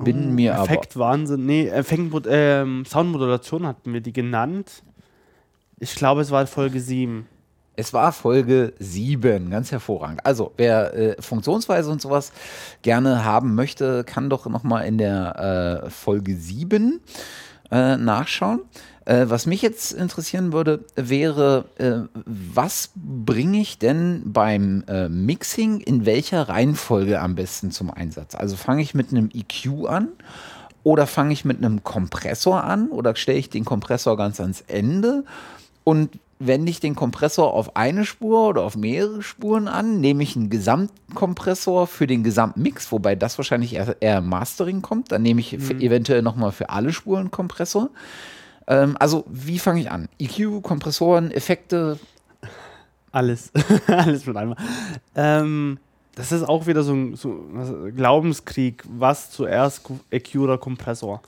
bin 0.00 0.30
oh, 0.30 0.32
mir 0.32 0.52
Effekt, 0.52 0.60
aber. 0.60 0.72
Effekt 0.72 0.98
Wahnsinn. 0.98 1.46
Nee, 1.46 1.68
Effekt, 1.68 2.26
äh, 2.26 2.64
Soundmodulation 2.84 3.66
hatten 3.66 3.92
wir 3.92 4.00
die 4.00 4.12
genannt. 4.12 4.82
Ich 5.78 5.94
glaube, 5.94 6.20
es 6.20 6.30
war 6.30 6.46
Folge 6.46 6.80
7. 6.80 7.26
Es 7.76 7.92
war 7.92 8.12
Folge 8.12 8.72
7, 8.78 9.50
ganz 9.50 9.72
hervorragend. 9.72 10.24
Also, 10.24 10.52
wer 10.56 10.94
äh, 10.94 11.20
Funktionsweise 11.20 11.90
und 11.90 12.00
sowas 12.00 12.32
gerne 12.82 13.24
haben 13.24 13.56
möchte, 13.56 14.04
kann 14.04 14.30
doch 14.30 14.46
nochmal 14.46 14.86
in 14.86 14.96
der 14.96 15.82
äh, 15.84 15.90
Folge 15.90 16.36
7 16.36 17.00
äh, 17.72 17.96
nachschauen. 17.96 18.60
Äh, 19.04 19.26
was 19.28 19.46
mich 19.46 19.60
jetzt 19.60 19.92
interessieren 19.92 20.52
würde, 20.52 20.84
wäre, 20.96 21.66
äh, 21.76 22.08
was 22.24 22.90
bringe 22.94 23.60
ich 23.60 23.78
denn 23.78 24.22
beim 24.24 24.84
äh, 24.88 25.08
Mixing 25.08 25.80
in 25.80 26.06
welcher 26.06 26.48
Reihenfolge 26.48 27.20
am 27.20 27.34
besten 27.34 27.70
zum 27.70 27.90
Einsatz? 27.90 28.34
Also 28.34 28.56
fange 28.56 28.82
ich 28.82 28.94
mit 28.94 29.10
einem 29.10 29.30
EQ 29.32 29.86
an 29.88 30.08
oder 30.82 31.06
fange 31.06 31.32
ich 31.32 31.44
mit 31.44 31.58
einem 31.58 31.84
Kompressor 31.84 32.64
an 32.64 32.88
oder 32.88 33.14
stelle 33.16 33.38
ich 33.38 33.50
den 33.50 33.64
Kompressor 33.64 34.16
ganz 34.16 34.40
ans 34.40 34.62
Ende 34.68 35.24
und 35.84 36.18
wende 36.38 36.70
ich 36.70 36.80
den 36.80 36.94
Kompressor 36.94 37.52
auf 37.52 37.76
eine 37.76 38.04
Spur 38.04 38.48
oder 38.48 38.62
auf 38.62 38.76
mehrere 38.76 39.22
Spuren 39.22 39.68
an, 39.68 40.00
nehme 40.00 40.22
ich 40.22 40.34
einen 40.36 40.50
Gesamtkompressor 40.50 41.86
für 41.86 42.06
den 42.06 42.22
Gesamtmix, 42.22 42.90
wobei 42.90 43.14
das 43.14 43.38
wahrscheinlich 43.38 43.74
eher, 43.74 43.96
eher 44.00 44.20
Mastering 44.20 44.82
kommt, 44.82 45.12
dann 45.12 45.22
nehme 45.22 45.40
ich 45.40 45.52
mhm. 45.52 45.80
eventuell 45.80 46.22
nochmal 46.22 46.52
für 46.52 46.70
alle 46.70 46.92
Spuren 46.92 47.30
Kompressor. 47.30 47.90
Ähm, 48.66 48.96
also, 48.98 49.24
wie 49.28 49.58
fange 49.58 49.80
ich 49.80 49.90
an? 49.90 50.08
EQ, 50.18 50.62
Kompressoren, 50.62 51.30
Effekte? 51.30 51.98
Alles. 53.12 53.52
Alles 53.86 54.26
mit 54.26 54.36
einmal. 54.36 54.56
Ähm, 55.14 55.78
das 56.14 56.32
ist 56.32 56.42
auch 56.42 56.66
wieder 56.66 56.82
so 56.82 56.94
ein, 56.94 57.16
so 57.16 57.30
ein 57.30 57.94
Glaubenskrieg. 57.94 58.84
Was 58.88 59.30
zuerst, 59.30 59.82
EQ 60.10 60.36
oder 60.36 60.58
Kompressor? 60.58 61.22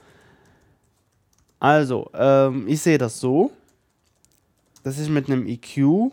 Also, 1.59 2.09
ähm, 2.13 2.67
ich 2.67 2.81
sehe 2.81 2.97
das 2.97 3.19
so, 3.19 3.51
dass 4.83 4.99
ich 4.99 5.09
mit 5.09 5.29
einem 5.29 5.47
EQ 5.47 6.11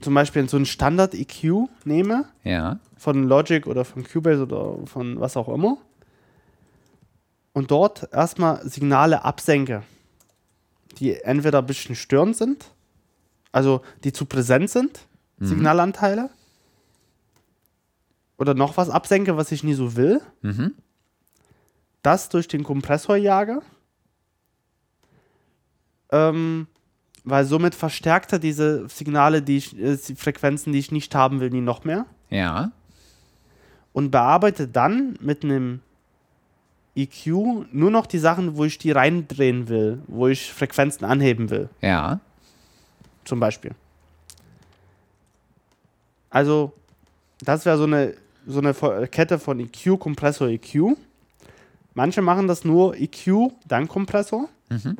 zum 0.00 0.14
Beispiel 0.14 0.48
so 0.48 0.56
einen 0.56 0.66
Standard-EQ 0.66 1.68
nehme. 1.84 2.26
Ja. 2.44 2.78
Von 2.96 3.24
Logic 3.24 3.66
oder 3.66 3.84
von 3.84 4.04
Cubase 4.04 4.42
oder 4.42 4.86
von 4.86 5.18
was 5.20 5.36
auch 5.36 5.48
immer. 5.48 5.78
Und 7.58 7.72
dort 7.72 8.08
erstmal 8.12 8.64
Signale 8.68 9.24
absenke, 9.24 9.82
die 11.00 11.14
entweder 11.14 11.58
ein 11.58 11.66
bisschen 11.66 11.96
störend 11.96 12.36
sind, 12.36 12.66
also 13.50 13.82
die 14.04 14.12
zu 14.12 14.26
präsent 14.26 14.70
sind, 14.70 15.08
mhm. 15.38 15.46
Signalanteile. 15.46 16.30
Oder 18.36 18.54
noch 18.54 18.76
was 18.76 18.90
absenke, 18.90 19.36
was 19.36 19.50
ich 19.50 19.64
nie 19.64 19.74
so 19.74 19.96
will. 19.96 20.20
Mhm. 20.42 20.72
Das 22.02 22.28
durch 22.28 22.46
den 22.46 22.62
Kompressor 22.62 23.16
jage. 23.16 23.60
Ähm, 26.12 26.68
weil 27.24 27.44
somit 27.44 27.74
verstärkt 27.74 28.32
er 28.32 28.38
diese 28.38 28.88
Signale, 28.88 29.42
die, 29.42 29.56
ich, 29.56 29.76
äh, 29.76 29.96
die 29.96 30.14
Frequenzen, 30.14 30.72
die 30.72 30.78
ich 30.78 30.92
nicht 30.92 31.12
haben 31.12 31.40
will, 31.40 31.50
nie 31.50 31.60
noch 31.60 31.82
mehr. 31.82 32.06
Ja. 32.30 32.70
Und 33.92 34.12
bearbeite 34.12 34.68
dann 34.68 35.18
mit 35.20 35.42
einem 35.42 35.80
EQ 37.02 37.72
nur 37.72 37.90
noch 37.90 38.06
die 38.06 38.18
Sachen, 38.18 38.56
wo 38.56 38.64
ich 38.64 38.78
die 38.78 38.90
reindrehen 38.90 39.68
will, 39.68 40.02
wo 40.06 40.28
ich 40.28 40.52
Frequenzen 40.52 41.04
anheben 41.04 41.50
will. 41.50 41.68
Ja. 41.80 42.20
Zum 43.24 43.40
Beispiel. 43.40 43.72
Also, 46.30 46.72
das 47.40 47.64
wäre 47.64 47.78
so 47.78 47.84
eine, 47.84 48.14
so 48.46 48.60
eine 48.60 48.74
Kette 49.08 49.38
von 49.38 49.60
EQ, 49.60 49.98
Kompressor, 49.98 50.48
EQ. 50.48 50.96
Manche 51.94 52.22
machen 52.22 52.48
das 52.48 52.64
nur 52.64 52.96
EQ, 52.96 53.52
dann 53.66 53.88
Kompressor. 53.88 54.48
Mhm 54.68 54.98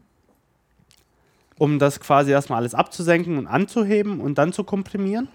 um 1.59 1.79
das 1.79 2.01
quasi 2.01 2.31
erstmal 2.31 2.61
alles 2.61 2.75
abzusenken 2.75 3.37
und 3.37 3.47
anzuheben 3.47 4.21
und 4.21 4.39
dann 4.39 4.53
zu 4.53 4.65
komprimieren. 4.65 5.29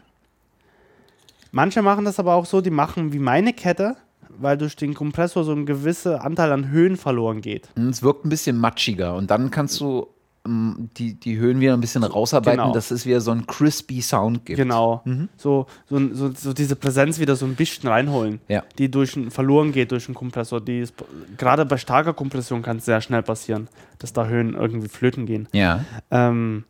Manche 1.51 1.81
machen 1.81 2.05
das 2.05 2.19
aber 2.19 2.33
auch 2.33 2.45
so, 2.45 2.61
die 2.61 2.71
machen 2.71 3.13
wie 3.13 3.19
meine 3.19 3.53
Kette, 3.53 3.95
weil 4.29 4.57
durch 4.57 4.75
den 4.75 4.93
Kompressor 4.93 5.43
so 5.43 5.51
ein 5.51 5.65
gewisser 5.65 6.23
Anteil 6.23 6.51
an 6.51 6.69
Höhen 6.69 6.97
verloren 6.97 7.41
geht. 7.41 7.69
Es 7.75 8.03
wirkt 8.03 8.25
ein 8.25 8.29
bisschen 8.29 8.57
matschiger 8.57 9.15
und 9.15 9.31
dann 9.31 9.51
kannst 9.51 9.79
du 9.79 10.07
die, 10.45 11.13
die 11.13 11.37
Höhen 11.37 11.61
wieder 11.61 11.73
ein 11.73 11.79
bisschen 11.79 12.03
rausarbeiten, 12.03 12.59
genau. 12.59 12.73
dass 12.73 12.91
es 12.91 13.05
wieder 13.05 13.21
so 13.21 13.31
ein 13.31 13.47
crispy 13.47 14.01
Sound 14.01 14.45
gibt. 14.45 14.57
Genau. 14.57 15.01
Mhm. 15.05 15.29
So, 15.37 15.67
so, 15.89 16.13
so, 16.13 16.31
so, 16.31 16.51
diese 16.51 16.75
Präsenz 16.75 17.17
wieder 17.17 17.37
so 17.37 17.45
ein 17.45 17.55
bisschen 17.55 17.87
reinholen, 17.87 18.41
ja. 18.49 18.63
die 18.77 18.91
durch 18.91 19.17
verloren 19.29 19.71
geht 19.71 19.91
durch 19.91 20.05
den 20.05 20.15
Kompressor. 20.15 20.59
Die 20.59 20.79
ist, 20.79 20.95
gerade 21.37 21.65
bei 21.65 21.77
starker 21.77 22.13
Kompression 22.13 22.61
kann 22.61 22.77
es 22.77 22.85
sehr 22.85 22.99
schnell 22.99 23.23
passieren, 23.23 23.69
dass 23.99 24.11
da 24.11 24.27
Höhen 24.27 24.53
irgendwie 24.53 24.89
flöten 24.89 25.25
gehen. 25.25 25.47
Ja. 25.53 25.85
Ähm, 26.11 26.65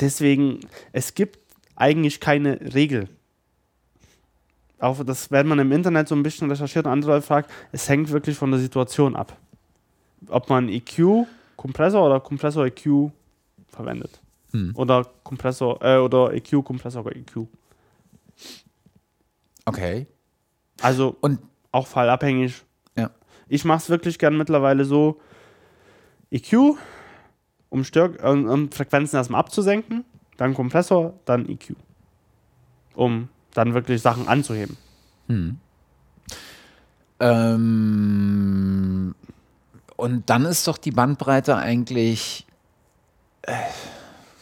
deswegen, 0.00 0.60
es 0.92 1.12
gibt 1.12 1.38
eigentlich 1.76 2.20
keine 2.20 2.58
Regel. 2.74 3.08
Auch 4.80 5.02
das, 5.04 5.30
wenn 5.30 5.48
man 5.48 5.58
im 5.58 5.72
Internet 5.72 6.08
so 6.08 6.14
ein 6.14 6.22
bisschen 6.22 6.50
recherchiert 6.50 6.86
und 6.86 6.92
andere 6.92 7.12
Leute 7.12 7.26
fragt, 7.26 7.50
es 7.72 7.88
hängt 7.88 8.10
wirklich 8.10 8.36
von 8.36 8.50
der 8.50 8.60
Situation 8.60 9.16
ab. 9.16 9.36
Ob 10.28 10.48
man 10.48 10.68
EQ 10.68 11.26
Kompressor 11.58 12.06
oder 12.06 12.20
Kompressor 12.20 12.66
EQ 12.66 13.10
verwendet. 13.66 14.20
Hm. 14.52 14.72
Oder 14.76 15.04
Kompressor, 15.24 15.82
äh, 15.82 15.98
oder 15.98 16.32
EQ, 16.32 16.64
Kompressor 16.64 17.04
oder 17.04 17.16
EQ. 17.16 17.46
Okay. 19.64 20.06
Also 20.80 21.16
und 21.20 21.40
auch 21.72 21.86
fallabhängig. 21.86 22.62
Ja. 22.96 23.10
Ich 23.48 23.64
mache 23.64 23.78
es 23.78 23.90
wirklich 23.90 24.18
gern 24.18 24.38
mittlerweile 24.38 24.84
so: 24.84 25.20
EQ, 26.30 26.76
um, 27.68 27.82
Stör 27.84 28.12
um, 28.24 28.48
um 28.48 28.70
Frequenzen 28.70 29.16
erstmal 29.16 29.40
abzusenken, 29.40 30.04
dann 30.36 30.54
Kompressor, 30.54 31.14
dann 31.24 31.48
EQ. 31.48 31.74
Um 32.94 33.28
dann 33.54 33.74
wirklich 33.74 34.02
Sachen 34.02 34.28
anzuheben. 34.28 34.76
Hm. 35.28 35.58
Ähm, 37.20 39.14
und 39.96 40.30
dann 40.30 40.44
ist 40.44 40.68
doch 40.68 40.78
die 40.78 40.92
Bandbreite 40.92 41.56
eigentlich 41.56 42.46
äh, 43.42 43.52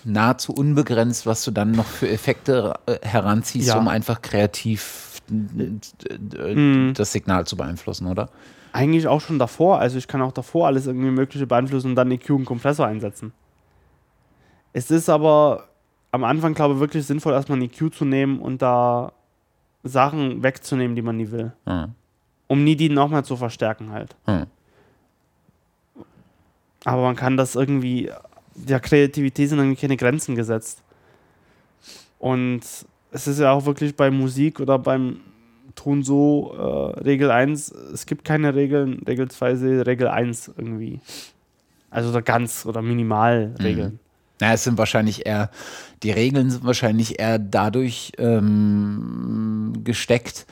nahezu 0.04 0.52
unbegrenzt, 0.52 1.26
was 1.26 1.44
du 1.44 1.50
dann 1.50 1.72
noch 1.72 1.86
für 1.86 2.08
Effekte 2.08 2.74
äh, 2.86 2.98
heranziehst, 3.02 3.68
ja. 3.68 3.78
um 3.78 3.88
einfach 3.88 4.22
kreativ 4.22 5.20
mhm. 5.28 6.92
das 6.94 7.12
Signal 7.12 7.46
zu 7.46 7.56
beeinflussen, 7.56 8.06
oder? 8.06 8.28
Eigentlich 8.72 9.08
auch 9.08 9.20
schon 9.20 9.38
davor. 9.38 9.78
Also 9.78 9.98
ich 9.98 10.06
kann 10.06 10.22
auch 10.22 10.32
davor 10.32 10.66
alles 10.66 10.86
irgendwie 10.86 11.10
Mögliche 11.10 11.46
beeinflussen 11.46 11.90
und 11.90 11.94
dann 11.96 12.10
EQ 12.10 12.30
und 12.30 12.44
Kompressor 12.44 12.86
einsetzen. 12.86 13.32
Es 14.72 14.90
ist 14.90 15.08
aber 15.08 15.68
am 16.16 16.24
Anfang, 16.24 16.54
glaube 16.54 16.74
ich, 16.74 16.80
wirklich 16.80 17.06
sinnvoll, 17.06 17.34
erstmal 17.34 17.58
einen 17.58 17.70
EQ 17.70 17.94
zu 17.94 18.04
nehmen 18.04 18.40
und 18.40 18.62
da 18.62 19.12
Sachen 19.84 20.42
wegzunehmen, 20.42 20.96
die 20.96 21.02
man 21.02 21.16
nie 21.16 21.30
will. 21.30 21.52
Mhm. 21.66 21.94
Um 22.48 22.64
nie 22.64 22.76
die 22.76 22.88
nochmal 22.88 23.24
zu 23.24 23.36
verstärken 23.36 23.92
halt. 23.92 24.16
Mhm. 24.26 24.46
Aber 26.84 27.02
man 27.02 27.16
kann 27.16 27.36
das 27.36 27.54
irgendwie, 27.54 28.10
der 28.54 28.80
Kreativität 28.80 29.48
sind 29.48 29.58
irgendwie 29.58 29.80
keine 29.80 29.96
Grenzen 29.96 30.34
gesetzt. 30.34 30.82
Und 32.18 32.60
es 33.10 33.26
ist 33.26 33.38
ja 33.40 33.52
auch 33.52 33.66
wirklich 33.66 33.94
bei 33.94 34.10
Musik 34.10 34.60
oder 34.60 34.78
beim 34.78 35.20
Ton 35.74 36.02
so 36.02 36.54
äh, 36.56 37.00
Regel 37.00 37.30
1, 37.30 37.70
es 37.70 38.06
gibt 38.06 38.24
keine 38.24 38.54
Regeln, 38.54 39.02
Regel 39.06 39.28
2, 39.28 39.82
Regel 39.82 40.08
1 40.08 40.52
irgendwie. 40.56 41.00
Also 41.90 42.18
ganz 42.22 42.64
oder 42.64 42.80
minimal. 42.80 43.54
Regeln. 43.60 43.92
Mhm. 43.92 44.05
Ja, 44.40 44.52
es 44.52 44.64
sind 44.64 44.78
wahrscheinlich 44.78 45.26
eher, 45.26 45.50
die 46.02 46.10
Regeln 46.10 46.50
sind 46.50 46.64
wahrscheinlich 46.64 47.18
eher 47.18 47.38
dadurch 47.38 48.12
ähm, 48.18 49.72
gesteckt, 49.82 50.46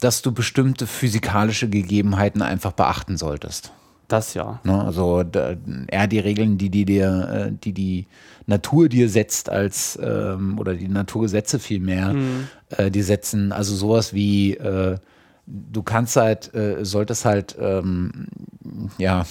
dass 0.00 0.22
du 0.22 0.32
bestimmte 0.32 0.86
physikalische 0.86 1.68
Gegebenheiten 1.68 2.42
einfach 2.42 2.72
beachten 2.72 3.16
solltest. 3.16 3.72
Das 4.08 4.34
ja. 4.34 4.60
Ne, 4.64 4.84
also 4.84 5.22
da, 5.22 5.54
eher 5.86 6.06
die 6.08 6.18
Regeln, 6.18 6.58
die, 6.58 6.68
die 6.68 6.84
dir, 6.84 7.48
äh, 7.48 7.52
die 7.52 7.72
die 7.72 8.06
Natur 8.46 8.88
dir 8.88 9.08
setzt, 9.08 9.48
als 9.48 9.98
ähm, 10.02 10.58
oder 10.58 10.74
die 10.74 10.88
Naturgesetze 10.88 11.60
vielmehr, 11.60 12.14
mhm. 12.14 12.48
äh, 12.70 12.90
die 12.90 13.02
setzen, 13.02 13.52
also 13.52 13.74
sowas 13.76 14.12
wie 14.12 14.54
äh, 14.54 14.96
du 15.46 15.82
kannst 15.82 16.16
halt, 16.16 16.52
äh, 16.54 16.84
solltest 16.84 17.24
halt, 17.24 17.56
ähm, 17.60 18.26
ja, 18.98 19.24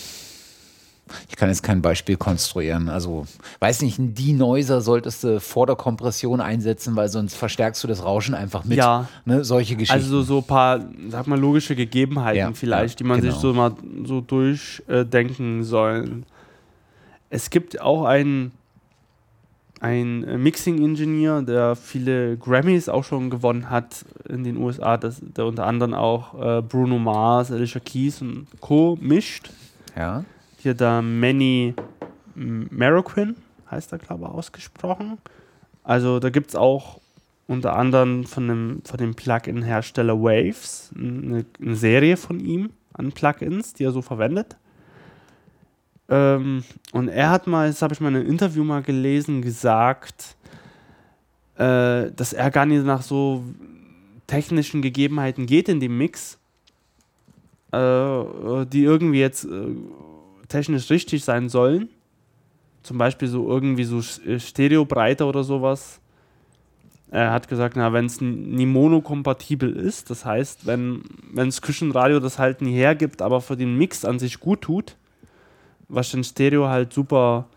ich 1.28 1.36
kann 1.36 1.50
jetzt 1.50 1.64
kein 1.64 1.82
Beispiel 1.82 2.18
konstruieren. 2.18 2.90
Also, 2.90 3.26
weiß 3.60 3.82
nicht, 3.82 4.00
ein 4.00 4.14
Denoiser 4.14 4.82
solltest 4.82 5.24
du 5.24 5.40
vor 5.40 5.68
der 5.68 5.76
Kompression 5.76 6.42
einsetzen, 6.42 6.96
weil 6.96 7.10
sonst 7.10 7.36
verstärkst 7.36 7.84
du 7.84 7.88
das 7.88 8.04
Rauschen 8.04 8.36
einfach 8.36 8.64
mit. 8.66 8.78
Ja. 8.78 9.08
Ne? 9.26 9.44
Solche 9.44 9.76
Geschichten. 9.76 9.94
Also, 9.94 10.22
so 10.22 10.38
ein 10.38 10.44
paar, 10.44 10.80
sag 11.10 11.28
mal, 11.28 11.40
logische 11.40 11.76
Gegebenheiten 11.76 12.38
ja, 12.38 12.54
vielleicht, 12.54 12.96
ja, 12.96 12.98
die 12.98 13.04
man 13.04 13.22
genau. 13.22 13.34
sich 13.34 13.42
so 13.42 13.54
mal 13.54 13.74
so 14.06 14.22
durchdenken 14.22 15.62
äh, 15.62 15.64
soll. 15.64 16.24
Es 17.30 17.50
gibt 17.50 17.80
auch 17.80 18.06
einen, 18.06 18.52
einen 19.82 20.42
Mixing-Ingenieur, 20.42 21.44
der 21.44 21.76
viele 21.76 22.38
Grammys 22.38 22.90
auch 22.90 23.04
schon 23.04 23.30
gewonnen 23.30 23.70
hat 23.70 24.06
in 24.28 24.44
den 24.44 24.58
USA, 24.58 24.98
das, 24.98 25.22
der 25.22 25.46
unter 25.46 25.66
anderem 25.66 25.94
auch 25.94 26.34
äh, 26.34 26.62
Bruno 26.62 26.98
Mars, 26.98 27.52
Alicia 27.52 27.80
Keys 27.80 28.22
und 28.22 28.48
Co. 28.60 28.98
mischt. 29.00 29.50
Ja 29.96 30.24
hier 30.60 30.74
der 30.74 31.02
Manny 31.02 31.74
Marroquin, 32.36 33.36
heißt 33.72 33.92
er, 33.92 33.98
glaube 33.98 34.26
ich, 34.26 34.30
ausgesprochen. 34.30 35.18
Also 35.84 36.20
da 36.20 36.30
gibt 36.30 36.50
es 36.50 36.56
auch 36.56 37.00
unter 37.48 37.76
anderem 37.76 38.26
von 38.26 38.48
dem, 38.48 38.82
von 38.84 38.98
dem 38.98 39.16
Plugin-Hersteller 39.16 40.22
Waves 40.22 40.92
eine, 40.96 41.46
eine, 41.60 41.76
Serie 41.76 42.16
von 42.16 42.40
ihm 42.40 42.70
an 42.94 43.12
Plugins, 43.12 43.74
die 43.74 43.86
er 43.86 43.92
so 43.92 44.02
verwendet. 44.02 44.56
Ähm, 46.10 46.64
und 46.92 47.08
er 47.08 47.30
hat 47.32 47.48
mal, 47.48 47.68
das 47.68 47.82
habe 47.82 47.94
ich 47.94 48.02
mal 48.02 48.10
in 48.10 48.18
einem 48.18 48.30
Interview 48.30 48.64
mal 48.64 48.84
gelesen, 48.84 49.42
gesagt, 49.42 50.36
äh, 51.56 52.12
dass 52.12 52.34
er 52.34 52.52
gar 52.52 52.66
nicht 52.66 52.86
nach 52.86 53.02
so 53.02 53.44
technischen 54.28 54.82
Gegebenheiten 54.82 55.46
geht 55.46 55.70
in 55.70 55.80
dem 55.80 55.98
Mix, 55.98 56.38
äh, 57.72 58.24
die 58.68 58.84
irgendwie 58.84 59.20
jetzt 59.20 59.46
äh, 59.46 59.76
technisch 60.50 60.90
richtig 60.90 61.24
sein 61.24 61.50
sollen, 61.50 61.90
zum 62.84 62.98
Beispiel 62.98 63.28
so 63.28 63.48
irgendwie 63.48 63.84
so 63.84 64.00
äh, 64.26 64.40
Stereobreite 64.40 65.26
oder 65.26 65.44
sowas, 65.44 66.02
er 67.11 67.32
hat 67.32 67.48
gesagt, 67.48 67.76
na, 67.76 67.92
wenn 67.92 68.06
es 68.06 68.22
nie 68.22 68.68
monokompatibel 68.68 69.76
ist, 69.76 70.10
das 70.11 70.26
heißt, 70.26 70.68
wenn 70.68 71.02
das 71.34 71.61
Küchenradio 71.61 72.19
das 72.19 72.38
halt 72.38 72.61
nie 72.61 72.74
hergibt, 72.74 73.22
aber 73.22 73.42
für 73.42 73.58
den 73.58 73.78
Mix 73.78 74.06
an 74.06 74.19
sich 74.19 74.40
gut 74.40 74.61
tut, 74.61 74.95
was 75.88 76.11
den 76.11 76.24
Stereo 76.24 76.68
halt 76.68 76.94
super 76.94 77.48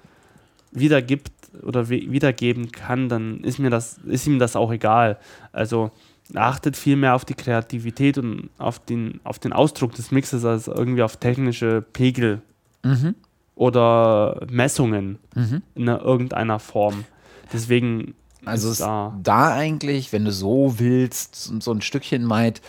wiedergibt 0.70 1.32
oder 1.62 1.90
wiedergeben 1.90 2.72
kann, 2.72 3.10
dann 3.10 3.44
ist 3.44 3.58
mir 3.58 3.68
das, 3.68 3.98
ist 4.06 4.26
ihm 4.26 4.38
das 4.38 4.56
auch 4.56 4.72
egal. 4.72 5.18
Also 5.52 5.90
achtet 6.34 6.74
viel 6.74 6.96
mehr 6.96 7.14
auf 7.14 7.26
die 7.26 7.34
Kreativität 7.34 8.16
und 8.16 8.48
auf 8.56 8.78
den, 8.78 9.20
auf 9.22 9.38
den 9.38 9.52
Ausdruck 9.52 9.92
des 9.94 10.10
Mixes 10.10 10.46
als 10.46 10.66
irgendwie 10.66 11.02
auf 11.02 11.18
technische 11.18 11.84
Pegel 11.92 12.40
mhm. 12.82 13.14
oder 13.54 14.46
Messungen 14.50 15.18
mhm. 15.34 15.62
in 15.74 15.88
irgendeiner 15.88 16.58
Form. 16.58 17.04
Deswegen 17.52 18.14
also 18.44 18.70
ist 18.70 18.80
da, 18.80 19.16
da 19.22 19.52
eigentlich, 19.54 20.12
wenn 20.12 20.24
du 20.24 20.32
so 20.32 20.78
willst, 20.78 21.62
so 21.62 21.72
ein 21.72 21.80
Stückchen 21.80 22.24
meint, 22.24 22.60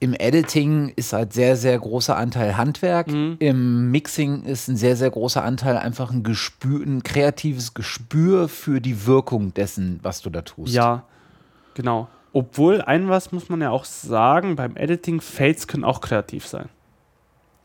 im 0.00 0.14
Editing 0.14 0.92
ist 0.94 1.12
halt 1.12 1.32
sehr, 1.32 1.56
sehr 1.56 1.78
großer 1.78 2.16
Anteil 2.16 2.56
Handwerk. 2.56 3.08
Mhm. 3.08 3.36
Im 3.40 3.90
Mixing 3.90 4.44
ist 4.44 4.68
ein 4.68 4.76
sehr, 4.76 4.96
sehr 4.96 5.10
großer 5.10 5.42
Anteil 5.42 5.76
einfach 5.76 6.12
ein 6.12 6.22
Gespür, 6.22 6.84
ein 6.86 7.02
kreatives 7.02 7.74
Gespür 7.74 8.48
für 8.48 8.80
die 8.80 9.06
Wirkung 9.06 9.52
dessen, 9.54 9.98
was 10.02 10.22
du 10.22 10.30
da 10.30 10.42
tust. 10.42 10.72
Ja, 10.72 11.04
genau. 11.74 12.08
Obwohl, 12.32 12.82
ein 12.82 13.08
was 13.08 13.32
muss 13.32 13.48
man 13.48 13.60
ja 13.60 13.70
auch 13.70 13.84
sagen, 13.84 14.54
beim 14.54 14.76
Editing, 14.76 15.20
Fates 15.20 15.66
können 15.66 15.84
auch 15.84 16.00
kreativ 16.00 16.46
sein. 16.46 16.68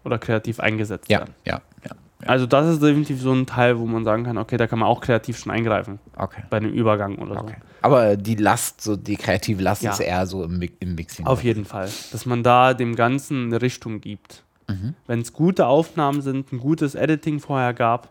Oder 0.04 0.20
kreativ 0.20 0.60
eingesetzt 0.60 1.10
ja, 1.10 1.20
werden. 1.20 1.34
Ja, 1.46 1.62
ja. 1.86 1.92
Also 2.26 2.46
das 2.46 2.68
ist 2.68 2.82
definitiv 2.82 3.22
so 3.22 3.34
ein 3.34 3.46
Teil, 3.46 3.78
wo 3.80 3.86
man 3.86 4.04
sagen 4.04 4.24
kann, 4.24 4.38
okay, 4.38 4.58
da 4.58 4.68
kann 4.68 4.80
man 4.80 4.88
auch 4.88 5.02
kreativ 5.02 5.38
schon 5.38 5.52
eingreifen. 5.52 6.00
Okay. 6.16 6.44
Bei 6.50 6.58
einem 6.58 6.72
Übergang 6.72 7.18
oder 7.18 7.42
okay. 7.42 7.56
so. 7.60 7.68
Aber 7.82 8.16
die 8.16 8.36
Last, 8.36 8.82
so 8.82 8.96
die 8.96 9.18
kreative 9.18 9.62
Last 9.62 9.84
ja. 9.84 9.92
ist 9.92 10.00
eher 10.00 10.26
so 10.26 10.44
im, 10.44 10.62
im 10.80 10.96
Mixing. 10.96 11.26
Auf 11.26 11.44
jeden 11.44 11.66
Fall. 11.66 11.90
Dass 12.12 12.26
man 12.26 12.44
da 12.44 12.74
dem 12.74 12.96
Ganzen 12.96 13.48
eine 13.48 13.62
Richtung 13.62 14.00
gibt. 14.00 14.44
Mhm. 14.70 14.94
Wenn 15.08 15.20
es 15.20 15.34
gute 15.34 15.68
Aufnahmen 15.68 16.22
sind, 16.22 16.52
ein 16.54 16.60
gutes 16.60 16.96
Editing 16.96 17.40
vorher 17.40 17.74
gab, 17.74 18.10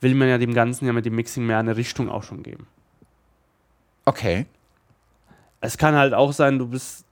will 0.00 0.14
man 0.14 0.28
ja 0.28 0.36
dem 0.36 0.52
Ganzen 0.52 0.86
ja 0.86 0.92
mit 0.92 1.06
dem 1.06 1.14
Mixing 1.14 1.46
mehr 1.46 1.58
eine 1.58 1.76
Richtung 1.76 2.10
auch 2.10 2.22
schon 2.22 2.42
geben. 2.42 2.66
Okay. 4.04 4.46
Es 5.60 5.78
kann 5.78 5.94
halt 5.94 6.12
auch 6.12 6.32
sein, 6.32 6.58
du 6.58 6.66
bist 6.66 7.04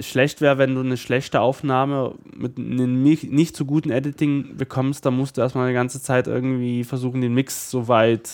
schlecht 0.00 0.40
wäre, 0.40 0.58
wenn 0.58 0.74
du 0.74 0.80
eine 0.80 0.96
schlechte 0.96 1.40
Aufnahme 1.40 2.14
mit 2.34 2.58
einem 2.58 3.02
nicht 3.02 3.56
so 3.56 3.64
guten 3.64 3.90
Editing 3.90 4.56
bekommst, 4.56 5.06
dann 5.06 5.16
musst 5.16 5.36
du 5.36 5.40
erstmal 5.40 5.66
eine 5.66 5.74
ganze 5.74 6.02
Zeit 6.02 6.26
irgendwie 6.26 6.84
versuchen, 6.84 7.20
den 7.20 7.34
Mix 7.34 7.70
so 7.70 7.88
weit 7.88 8.30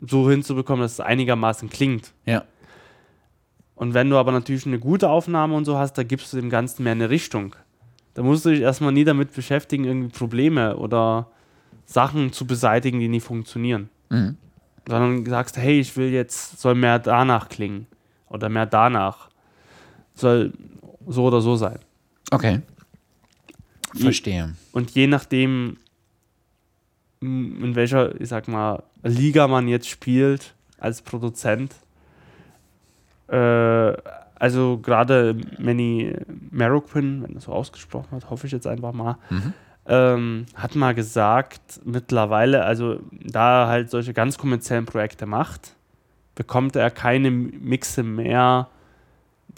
so 0.00 0.30
hinzubekommen, 0.30 0.82
dass 0.82 0.92
es 0.92 1.00
einigermaßen 1.00 1.68
klingt. 1.68 2.12
Ja. 2.26 2.44
Und 3.74 3.94
wenn 3.94 4.10
du 4.10 4.16
aber 4.16 4.32
natürlich 4.32 4.66
eine 4.66 4.78
gute 4.78 5.08
Aufnahme 5.08 5.54
und 5.54 5.64
so 5.64 5.78
hast, 5.78 5.94
da 5.94 6.02
gibst 6.02 6.32
du 6.32 6.36
dem 6.36 6.50
Ganzen 6.50 6.82
mehr 6.82 6.92
eine 6.92 7.10
Richtung. 7.10 7.56
Da 8.14 8.22
musst 8.22 8.44
du 8.44 8.50
dich 8.50 8.60
erstmal 8.60 8.92
nie 8.92 9.04
damit 9.04 9.32
beschäftigen, 9.32 9.84
irgendwie 9.84 10.08
Probleme 10.08 10.76
oder 10.76 11.30
Sachen 11.86 12.32
zu 12.32 12.46
beseitigen, 12.46 13.00
die 13.00 13.08
nicht 13.08 13.24
funktionieren. 13.24 13.88
Mhm. 14.10 14.36
Sondern 14.86 15.24
sagst, 15.24 15.56
hey, 15.56 15.80
ich 15.80 15.96
will 15.96 16.10
jetzt, 16.10 16.60
soll 16.60 16.74
mehr 16.74 16.98
danach 16.98 17.48
klingen 17.48 17.86
oder 18.28 18.48
mehr 18.48 18.66
danach 18.66 19.29
soll 20.20 20.52
so 21.06 21.24
oder 21.24 21.40
so 21.40 21.56
sein. 21.56 21.78
Okay. 22.30 22.60
Verstehe. 23.94 24.54
Und 24.72 24.90
je 24.92 25.06
nachdem, 25.06 25.78
in 27.20 27.74
welcher, 27.74 28.20
ich 28.20 28.28
sag 28.28 28.48
mal, 28.48 28.82
Liga 29.02 29.48
man 29.48 29.68
jetzt 29.68 29.88
spielt 29.88 30.54
als 30.78 31.02
Produzent, 31.02 31.74
äh, 33.28 33.92
also 34.40 34.78
gerade 34.78 35.36
Manny 35.58 36.14
Marroquin, 36.50 37.22
wenn 37.22 37.34
das 37.34 37.44
so 37.44 37.52
ausgesprochen 37.52 38.12
wird, 38.12 38.30
hoffe 38.30 38.46
ich 38.46 38.52
jetzt 38.52 38.66
einfach 38.66 38.92
mal, 38.92 39.18
mhm. 39.28 39.52
ähm, 39.86 40.46
hat 40.54 40.74
mal 40.76 40.94
gesagt, 40.94 41.80
mittlerweile, 41.84 42.64
also 42.64 43.00
da 43.10 43.64
er 43.64 43.68
halt 43.68 43.90
solche 43.90 44.14
ganz 44.14 44.38
kommerziellen 44.38 44.86
Projekte 44.86 45.26
macht, 45.26 45.74
bekommt 46.34 46.76
er 46.76 46.90
keine 46.90 47.30
Mixe 47.30 48.02
mehr 48.02 48.68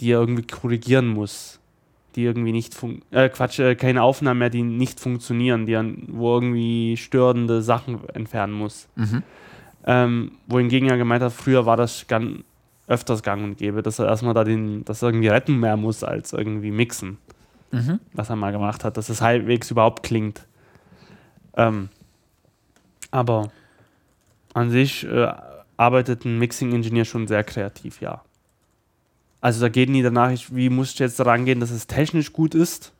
die 0.02 0.10
er 0.10 0.18
irgendwie 0.20 0.42
korrigieren 0.42 1.06
muss. 1.08 1.60
Die 2.16 2.24
irgendwie 2.24 2.52
nicht 2.52 2.76
äh, 3.12 3.28
Quatsch, 3.28 3.60
äh, 3.60 3.76
keine 3.76 4.02
Aufnahmen 4.02 4.40
mehr, 4.40 4.50
die 4.50 4.62
nicht 4.62 5.00
funktionieren, 5.00 5.64
die 5.64 5.76
an, 5.76 6.02
wo 6.08 6.34
irgendwie 6.34 6.96
störende 6.96 7.62
Sachen 7.62 8.06
entfernen 8.10 8.52
muss. 8.52 8.88
Mhm. 8.96 9.22
Ähm, 9.86 10.32
wohingegen 10.48 10.90
er 10.90 10.98
gemeint 10.98 11.22
hat, 11.22 11.32
früher 11.32 11.64
war 11.64 11.76
das 11.76 12.06
ganz 12.08 12.40
öfters 12.88 13.22
gang 13.22 13.44
und 13.44 13.58
gäbe, 13.58 13.82
dass 13.82 13.98
er 13.98 14.06
erstmal 14.06 14.34
da 14.34 14.44
den, 14.44 14.84
das 14.84 15.02
irgendwie 15.02 15.28
retten 15.28 15.58
mehr 15.58 15.76
muss, 15.76 16.04
als 16.04 16.32
irgendwie 16.32 16.72
mixen. 16.72 17.18
Mhm. 17.70 18.00
Was 18.12 18.28
er 18.28 18.36
mal 18.36 18.52
gemacht 18.52 18.84
hat, 18.84 18.96
dass 18.96 19.08
es 19.08 19.22
halbwegs 19.22 19.70
überhaupt 19.70 20.02
klingt. 20.02 20.46
Ähm, 21.56 21.88
aber 23.10 23.52
an 24.52 24.70
sich 24.70 25.06
äh, 25.06 25.32
arbeitet 25.76 26.24
ein 26.24 26.38
Mixing-Ingenieur 26.38 27.04
schon 27.04 27.26
sehr 27.26 27.44
kreativ, 27.44 28.00
ja. 28.00 28.22
Also 29.42 29.60
da 29.60 29.68
geht 29.68 29.90
nie 29.90 30.02
danach, 30.02 30.32
wie 30.52 30.70
muss 30.70 30.92
ich 30.92 30.98
jetzt 31.00 31.20
rangehen, 31.20 31.58
dass 31.58 31.72
es 31.72 31.88
technisch 31.88 32.32
gut 32.32 32.54
ist, 32.54 32.92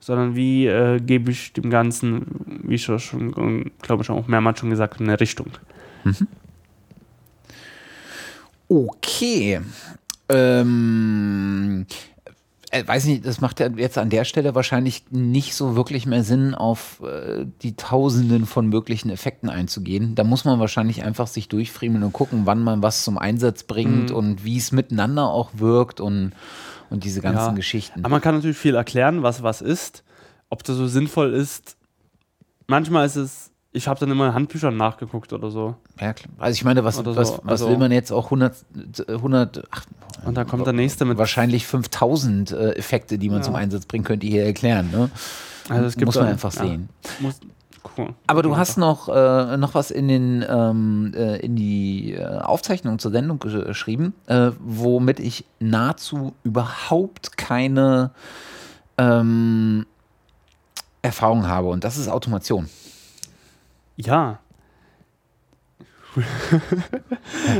sondern 0.00 0.34
wie 0.34 0.66
äh, 0.66 1.00
gebe 1.00 1.30
ich 1.30 1.52
dem 1.52 1.70
Ganzen, 1.70 2.26
wie 2.64 2.74
ich 2.74 2.84
schon, 2.84 3.70
glaube 3.80 4.02
ich, 4.02 4.10
auch 4.10 4.26
mehrmals 4.26 4.58
schon 4.58 4.70
gesagt, 4.70 5.00
eine 5.00 5.18
Richtung. 5.18 5.52
Mhm. 6.02 6.26
Okay. 8.68 9.60
Ähm, 10.28 11.86
äh, 12.78 12.86
weiß 12.86 13.04
nicht, 13.06 13.26
das 13.26 13.40
macht 13.40 13.60
ja 13.60 13.68
jetzt 13.68 13.98
an 13.98 14.10
der 14.10 14.24
Stelle 14.24 14.54
wahrscheinlich 14.54 15.04
nicht 15.10 15.54
so 15.54 15.76
wirklich 15.76 16.06
mehr 16.06 16.24
Sinn, 16.24 16.54
auf 16.54 17.00
äh, 17.02 17.46
die 17.62 17.76
Tausenden 17.76 18.46
von 18.46 18.68
möglichen 18.68 19.10
Effekten 19.10 19.48
einzugehen. 19.48 20.14
Da 20.14 20.24
muss 20.24 20.44
man 20.44 20.60
wahrscheinlich 20.60 21.02
einfach 21.02 21.26
sich 21.26 21.48
durchfriemeln 21.48 22.04
und 22.04 22.12
gucken, 22.12 22.42
wann 22.44 22.62
man 22.62 22.82
was 22.82 23.04
zum 23.04 23.18
Einsatz 23.18 23.64
bringt 23.64 24.10
mhm. 24.10 24.16
und 24.16 24.44
wie 24.44 24.56
es 24.56 24.72
miteinander 24.72 25.28
auch 25.28 25.50
wirkt 25.54 26.00
und, 26.00 26.32
und 26.90 27.04
diese 27.04 27.20
ganzen 27.20 27.48
ja. 27.48 27.52
Geschichten. 27.52 28.00
Aber 28.00 28.10
man 28.10 28.20
kann 28.20 28.34
natürlich 28.34 28.58
viel 28.58 28.74
erklären, 28.74 29.22
was 29.22 29.42
was 29.42 29.60
ist. 29.60 30.04
Ob 30.48 30.62
das 30.62 30.76
so 30.76 30.86
sinnvoll 30.86 31.34
ist. 31.34 31.76
Manchmal 32.68 33.06
ist 33.06 33.16
es 33.16 33.50
ich 33.76 33.88
habe 33.88 34.00
dann 34.00 34.10
immer 34.10 34.28
in 34.28 34.34
Handbüchern 34.34 34.76
nachgeguckt 34.76 35.32
oder 35.32 35.50
so. 35.50 35.76
Ja, 36.00 36.12
klar. 36.12 36.32
Also 36.38 36.54
ich 36.54 36.64
meine, 36.64 36.84
was, 36.84 36.96
so. 36.96 37.04
was, 37.04 37.16
was 37.16 37.40
also 37.44 37.68
will 37.68 37.78
man 37.78 37.92
jetzt 37.92 38.10
auch 38.10 38.24
100, 38.26 38.64
100 39.08 39.64
ach, 39.70 39.84
und 40.24 40.36
dann 40.36 40.46
kommt 40.46 40.66
der 40.66 40.72
nächste 40.72 41.04
mit 41.04 41.18
wahrscheinlich 41.18 41.66
5000 41.66 42.50
äh, 42.50 42.72
Effekte, 42.72 43.18
die 43.18 43.28
man 43.28 43.38
ja. 43.38 43.44
zum 43.44 43.54
Einsatz 43.54 43.86
bringen 43.86 44.04
könnte, 44.04 44.26
hier 44.26 44.44
erklären. 44.44 44.90
Ne? 44.90 45.10
Also 45.68 45.84
es 45.84 45.96
gibt 45.96 46.06
muss 46.06 46.16
man 46.16 46.26
einfach 46.26 46.54
ja. 46.54 46.62
sehen. 46.62 46.88
Muss, 47.20 47.38
cool. 47.96 48.14
Aber 48.26 48.42
du 48.42 48.56
hast 48.56 48.78
noch, 48.78 49.08
äh, 49.08 49.56
noch 49.56 49.74
was 49.74 49.90
in, 49.90 50.08
den, 50.08 50.44
ähm, 50.48 51.12
äh, 51.14 51.36
in 51.38 51.54
die 51.54 52.14
äh, 52.14 52.24
Aufzeichnung 52.24 52.98
zur 52.98 53.10
Sendung 53.10 53.38
geschrieben, 53.38 54.14
äh, 54.26 54.50
womit 54.58 55.20
ich 55.20 55.44
nahezu 55.60 56.34
überhaupt 56.42 57.36
keine 57.36 58.10
ähm, 58.98 59.86
Erfahrung 61.02 61.46
habe. 61.46 61.68
Und 61.68 61.84
das 61.84 61.98
ist 61.98 62.08
Automation. 62.08 62.68
Ja. 63.96 64.40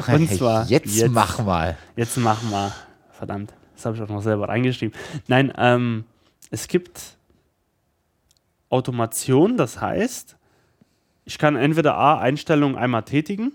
Und 0.06 0.31
zwar. 0.31 0.66
Jetzt, 0.66 0.97
jetzt 0.97 1.10
mach 1.10 1.44
mal. 1.44 1.76
Jetzt 1.97 2.16
mach 2.16 2.42
mal. 2.44 2.73
Verdammt. 3.10 3.52
Das 3.74 3.84
habe 3.84 3.97
ich 3.97 4.02
auch 4.02 4.08
noch 4.08 4.23
selber 4.23 4.48
reingeschrieben. 4.48 4.98
Nein, 5.28 5.52
ähm, 5.56 6.05
es 6.50 6.68
gibt 6.68 7.16
Automation, 8.70 9.56
das 9.56 9.81
heißt, 9.81 10.36
ich 11.24 11.39
kann 11.39 11.56
entweder 11.56 11.97
A, 11.97 12.18
Einstellungen 12.18 12.76
einmal 12.76 13.02
tätigen, 13.02 13.52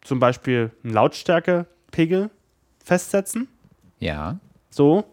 zum 0.00 0.18
Beispiel 0.18 0.72
einen 0.82 0.92
Lautstärkepegel 0.92 2.30
festsetzen. 2.84 3.48
Ja. 4.00 4.38
So, 4.70 5.04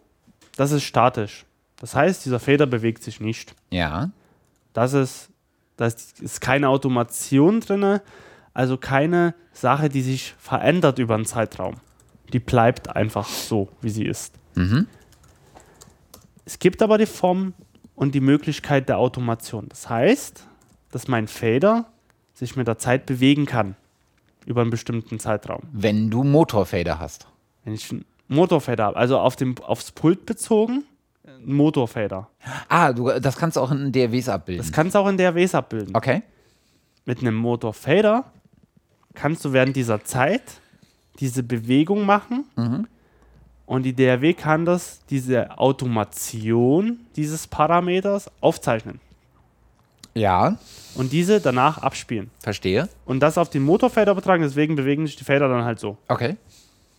das 0.55 0.71
ist 0.71 0.83
statisch. 0.83 1.45
Das 1.77 1.95
heißt, 1.95 2.25
dieser 2.25 2.39
Feder 2.39 2.65
bewegt 2.65 3.03
sich 3.03 3.19
nicht. 3.19 3.55
Ja. 3.69 4.11
Das 4.73 4.93
ist 4.93 5.29
da 5.77 5.85
ist 5.85 6.41
keine 6.41 6.69
Automation 6.69 7.59
drin, 7.59 7.99
also 8.53 8.77
keine 8.77 9.35
Sache, 9.51 9.89
die 9.89 10.01
sich 10.01 10.33
verändert 10.37 10.99
über 10.99 11.15
einen 11.15 11.25
Zeitraum. 11.25 11.75
Die 12.31 12.39
bleibt 12.39 12.95
einfach 12.95 13.27
so, 13.27 13.69
wie 13.81 13.89
sie 13.89 14.05
ist. 14.05 14.35
Mhm. 14.55 14.87
Es 16.45 16.59
gibt 16.59 16.81
aber 16.81 16.97
die 16.97 17.05
Form 17.05 17.53
und 17.95 18.15
die 18.15 18.21
Möglichkeit 18.21 18.87
der 18.89 18.97
Automation. 18.97 19.67
Das 19.69 19.89
heißt, 19.89 20.47
dass 20.91 21.07
mein 21.07 21.27
Fader 21.27 21.85
sich 22.33 22.55
mit 22.55 22.67
der 22.67 22.77
Zeit 22.77 23.05
bewegen 23.05 23.45
kann 23.45 23.75
über 24.45 24.61
einen 24.61 24.69
bestimmten 24.69 25.19
Zeitraum. 25.19 25.63
Wenn 25.71 26.09
du 26.09 26.23
Motorfader 26.23 26.99
hast. 26.99 27.27
Wenn 27.63 27.73
ich 27.73 27.91
einen 27.91 28.05
Motorfader 28.27 28.85
habe, 28.85 28.97
also 28.97 29.17
auf 29.17 29.35
dem, 29.35 29.57
aufs 29.59 29.91
Pult 29.91 30.25
bezogen, 30.25 30.83
Motorfader. 31.45 32.27
Ah, 32.69 32.91
du, 32.93 33.09
das 33.19 33.37
kannst 33.37 33.57
du 33.57 33.61
auch 33.61 33.71
in 33.71 33.91
DRWs 33.91 34.29
abbilden. 34.29 34.63
Das 34.63 34.71
kannst 34.71 34.95
du 34.95 34.99
auch 34.99 35.07
in 35.07 35.17
DRWs 35.17 35.55
abbilden. 35.55 35.95
Okay. 35.95 36.23
Mit 37.05 37.19
einem 37.19 37.35
Motorfader 37.35 38.25
kannst 39.13 39.45
du 39.45 39.53
während 39.53 39.75
dieser 39.75 40.03
Zeit 40.03 40.43
diese 41.19 41.43
Bewegung 41.43 42.05
machen 42.05 42.45
mhm. 42.55 42.87
und 43.65 43.83
die 43.83 43.93
DRW 43.93 44.33
kann 44.33 44.65
das, 44.65 44.99
diese 45.09 45.57
Automation 45.57 46.99
dieses 47.15 47.47
Parameters 47.47 48.29
aufzeichnen. 48.41 48.99
Ja. 50.13 50.57
Und 50.95 51.11
diese 51.11 51.41
danach 51.41 51.79
abspielen. 51.79 52.31
Verstehe. 52.39 52.87
Und 53.05 53.19
das 53.19 53.37
auf 53.37 53.49
den 53.49 53.63
Motorfader 53.63 54.13
übertragen, 54.13 54.43
deswegen 54.43 54.75
bewegen 54.75 55.05
sich 55.05 55.17
die 55.17 55.25
Fader 55.25 55.49
dann 55.49 55.65
halt 55.65 55.79
so. 55.79 55.97
Okay. 56.07 56.37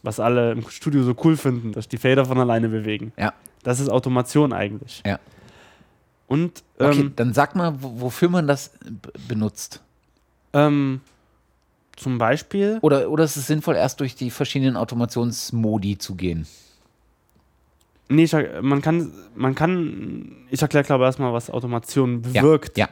Was 0.02 0.20
alle 0.20 0.52
im 0.52 0.68
Studio 0.68 1.02
so 1.02 1.16
cool 1.25 1.36
finden, 1.36 1.73
dass 1.73 1.89
die 1.89 1.97
Fader 1.97 2.26
von 2.26 2.39
alleine 2.39 2.68
bewegen. 2.68 3.12
Ja. 3.16 3.33
Das 3.66 3.80
ist 3.80 3.88
Automation 3.90 4.52
eigentlich. 4.52 5.02
Ja. 5.04 5.18
Und 6.28 6.62
Okay, 6.78 7.00
ähm, 7.00 7.12
dann 7.16 7.34
sag 7.34 7.56
mal, 7.56 7.82
wo- 7.82 8.00
wofür 8.00 8.28
man 8.28 8.46
das 8.46 8.70
benutzt. 9.26 9.82
ähm, 10.52 11.00
zum 11.96 12.18
Beispiel, 12.18 12.78
Oder, 12.82 13.10
oder 13.10 13.24
ist 13.24 13.36
es 13.36 13.46
sinnvoll, 13.46 13.74
erst 13.74 13.98
durch 14.00 14.14
die 14.14 14.30
verschiedenen 14.30 14.76
Automationsmodi 14.76 15.98
zu 15.98 16.14
gehen? 16.14 16.46
nee, 18.08 18.22
ich, 18.24 18.36
man 18.62 18.82
kann, 18.82 19.10
man 19.34 19.54
kann, 19.56 20.36
ich 20.50 20.62
erkläre 20.62 20.84
glaube 20.84 21.04
ich 21.04 21.06
erstmal, 21.08 21.32
was 21.32 21.50
Automation 21.50 22.22
Ja, 22.32 22.42
bewirkt. 22.42 22.78
ja. 22.78 22.88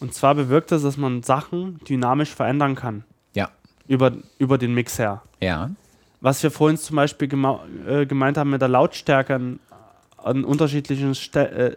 Und 0.00 0.12
zwar 0.14 0.34
bewirkt 0.34 0.72
es, 0.72 0.82
dass 0.82 0.96
man 0.96 1.22
Sachen 1.22 1.78
dynamisch 1.88 2.34
verändern 2.34 2.74
kann. 2.74 3.04
Ja. 3.34 3.50
Über, 3.86 4.12
über 4.38 4.58
den 4.58 4.74
Mixer. 4.74 5.22
Ja. 5.40 5.70
Was 6.20 6.42
wir 6.42 6.50
vorhin 6.50 6.78
zum 6.78 6.96
Beispiel 6.96 7.28
äh, 7.86 8.06
gemeint 8.06 8.36
haben 8.38 8.50
mit 8.50 8.60
der 8.60 8.68
Lautstärke 8.68 9.58
an, 10.26 10.44
unterschiedlichen 10.44 11.14
Ste 11.14 11.76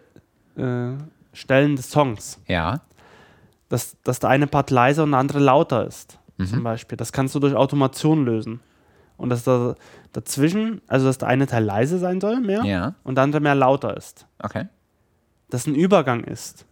äh, 0.58 0.62
äh, 0.62 0.98
Stellen 1.34 1.76
des 1.76 1.90
Songs. 1.92 2.40
Ja. 2.48 2.82
Dass, 3.70 3.96
dass 4.04 4.20
der 4.20 4.30
eine 4.30 4.48
Part 4.48 4.72
leiser 4.72 5.04
und 5.04 5.12
der 5.12 5.20
andere 5.20 5.40
lauter 5.40 5.86
ist, 5.86 6.18
Mhm. 6.38 6.46
zum 6.48 6.64
Beispiel. 6.64 6.98
Das 6.98 7.12
kannst 7.12 7.36
du 7.36 7.40
durch 7.40 7.54
Automation 7.54 8.24
lösen. 8.26 8.62
Und 9.18 9.30
dass 9.30 9.44
da 9.44 9.76
dazwischen, 10.14 10.82
also 10.88 11.06
dass 11.08 11.18
der 11.18 11.28
eine 11.28 11.46
Teil 11.48 11.66
leise 11.66 12.00
sein 12.00 12.22
soll, 12.22 12.40
mehr, 12.40 12.64
Ja. 12.64 12.96
und 13.04 13.16
der 13.16 13.26
andere 13.26 13.42
mehr 13.42 13.56
lauter 13.56 13.96
ist. 13.98 14.26
Okay. 14.42 14.68
Dass 15.50 15.68
ein 15.68 15.76
Übergang 15.76 16.24
ist 16.24 16.66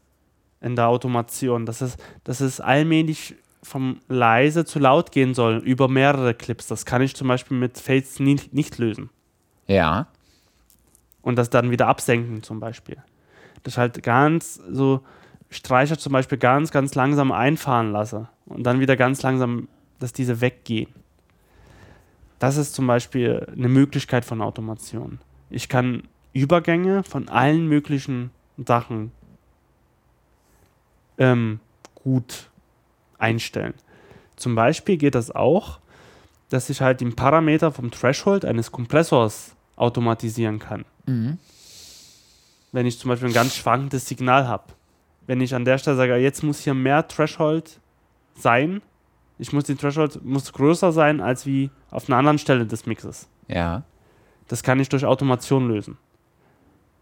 in 0.61 0.75
der 0.77 0.87
Automation, 0.87 1.65
dass 1.65 1.81
es, 1.81 1.97
dass 2.23 2.39
es 2.39 2.61
allmählich 2.61 3.35
vom 3.61 3.99
leise 4.07 4.63
zu 4.63 4.79
laut 4.79 5.11
gehen 5.11 5.33
soll 5.33 5.57
über 5.57 5.89
mehrere 5.89 6.33
Clips. 6.33 6.67
Das 6.67 6.85
kann 6.85 7.01
ich 7.01 7.15
zum 7.15 7.27
Beispiel 7.27 7.57
mit 7.57 7.77
Fades 7.77 8.19
nicht, 8.21 8.53
nicht 8.53 8.77
lösen. 8.77 9.09
Ja. 9.67 10.07
Und 11.27 11.35
das 11.35 11.49
dann 11.49 11.71
wieder 11.71 11.87
absenken 11.87 12.41
zum 12.41 12.61
Beispiel. 12.61 12.95
Das 13.63 13.77
halt 13.77 14.01
ganz 14.01 14.61
so 14.71 15.01
Streicher 15.49 15.97
zum 15.97 16.13
Beispiel 16.13 16.37
ganz, 16.37 16.71
ganz 16.71 16.95
langsam 16.95 17.33
einfahren 17.33 17.91
lasse 17.91 18.29
und 18.45 18.63
dann 18.63 18.79
wieder 18.79 18.95
ganz 18.95 19.21
langsam, 19.23 19.67
dass 19.99 20.13
diese 20.13 20.39
weggehen. 20.39 20.87
Das 22.39 22.55
ist 22.55 22.73
zum 22.73 22.87
Beispiel 22.87 23.45
eine 23.51 23.67
Möglichkeit 23.67 24.23
von 24.23 24.41
Automation. 24.41 25.19
Ich 25.49 25.67
kann 25.67 26.03
Übergänge 26.31 27.03
von 27.03 27.27
allen 27.27 27.67
möglichen 27.67 28.31
Sachen 28.65 29.11
ähm, 31.17 31.59
gut 31.93 32.49
einstellen. 33.17 33.73
Zum 34.37 34.55
Beispiel 34.55 34.95
geht 34.95 35.15
das 35.15 35.31
auch, 35.31 35.79
dass 36.47 36.69
ich 36.69 36.79
halt 36.79 37.01
den 37.01 37.17
Parameter 37.17 37.73
vom 37.73 37.91
Threshold 37.91 38.45
eines 38.45 38.71
Kompressors 38.71 39.56
automatisieren 39.77 40.59
kann 40.59 40.83
Mhm. 41.05 41.37
wenn 42.73 42.85
ich 42.85 42.99
zum 42.99 43.07
Beispiel 43.09 43.29
ein 43.29 43.33
ganz 43.33 43.55
schwankendes 43.55 44.05
Signal 44.07 44.45
habe. 44.47 44.65
Wenn 45.25 45.39
ich 45.39 45.55
an 45.55 45.63
der 45.63 45.77
Stelle 45.77 45.95
sage, 45.95 46.15
jetzt 46.17 46.43
muss 46.43 46.59
hier 46.59 46.73
mehr 46.73 47.07
Threshold 47.07 47.79
sein, 48.35 48.81
ich 49.39 49.53
muss 49.53 49.63
den 49.63 49.77
Threshold 49.77 50.23
muss 50.23 50.51
größer 50.51 50.91
sein 50.91 51.21
als 51.21 51.45
wie 51.45 51.69
auf 51.91 52.09
einer 52.09 52.17
anderen 52.17 52.37
Stelle 52.39 52.65
des 52.65 52.85
Mixes. 52.85 53.29
Ja. 53.47 53.83
Das 54.49 54.63
kann 54.63 54.79
ich 54.79 54.89
durch 54.89 55.05
Automation 55.05 55.69
lösen. 55.69 55.97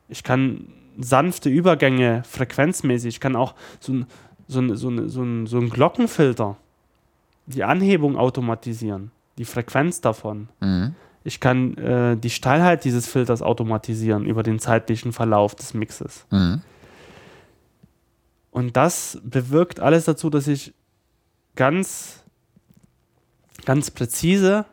Ich 0.07 0.23
kann 0.23 0.67
sanfte 0.97 1.49
Übergänge 1.49 2.23
frequenzmäßig, 2.25 3.15
ich 3.15 3.19
kann 3.19 3.35
auch 3.35 3.55
so 3.79 3.93
ein, 3.93 4.05
so 4.47 4.59
ein, 4.61 4.75
so 4.75 4.89
ein, 4.89 5.09
so 5.09 5.23
ein, 5.23 5.47
so 5.47 5.57
ein 5.57 5.69
Glockenfilter, 5.69 6.57
die 7.47 7.63
Anhebung 7.63 8.17
automatisieren, 8.17 9.11
die 9.37 9.45
Frequenz 9.45 9.99
davon. 10.01 10.49
Mhm. 10.61 10.95
Ich 11.25 11.39
kann 11.39 11.75
äh, 11.77 12.15
die 12.15 12.29
Steilheit 12.29 12.83
dieses 12.83 13.07
Filters 13.07 13.41
automatisieren 13.41 14.25
über 14.25 14.43
den 14.43 14.59
zeitlichen 14.59 15.11
Verlauf 15.11 15.55
des 15.55 15.73
Mixes. 15.73 16.27
Mhm. 16.29 16.61
Und 18.51 18.77
das 18.77 19.19
bewirkt 19.23 19.79
alles 19.79 20.05
dazu, 20.05 20.29
dass 20.29 20.47
ich 20.47 20.75
ganz, 21.55 22.23
ganz 23.65 23.89
präzise 23.89 24.65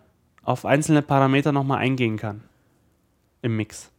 auf 0.42 0.66
einzelne 0.66 1.00
Parameter 1.00 1.52
nochmal 1.52 1.78
eingehen 1.78 2.18
kann 2.18 2.42
im 3.40 3.56
Mix. 3.56 3.90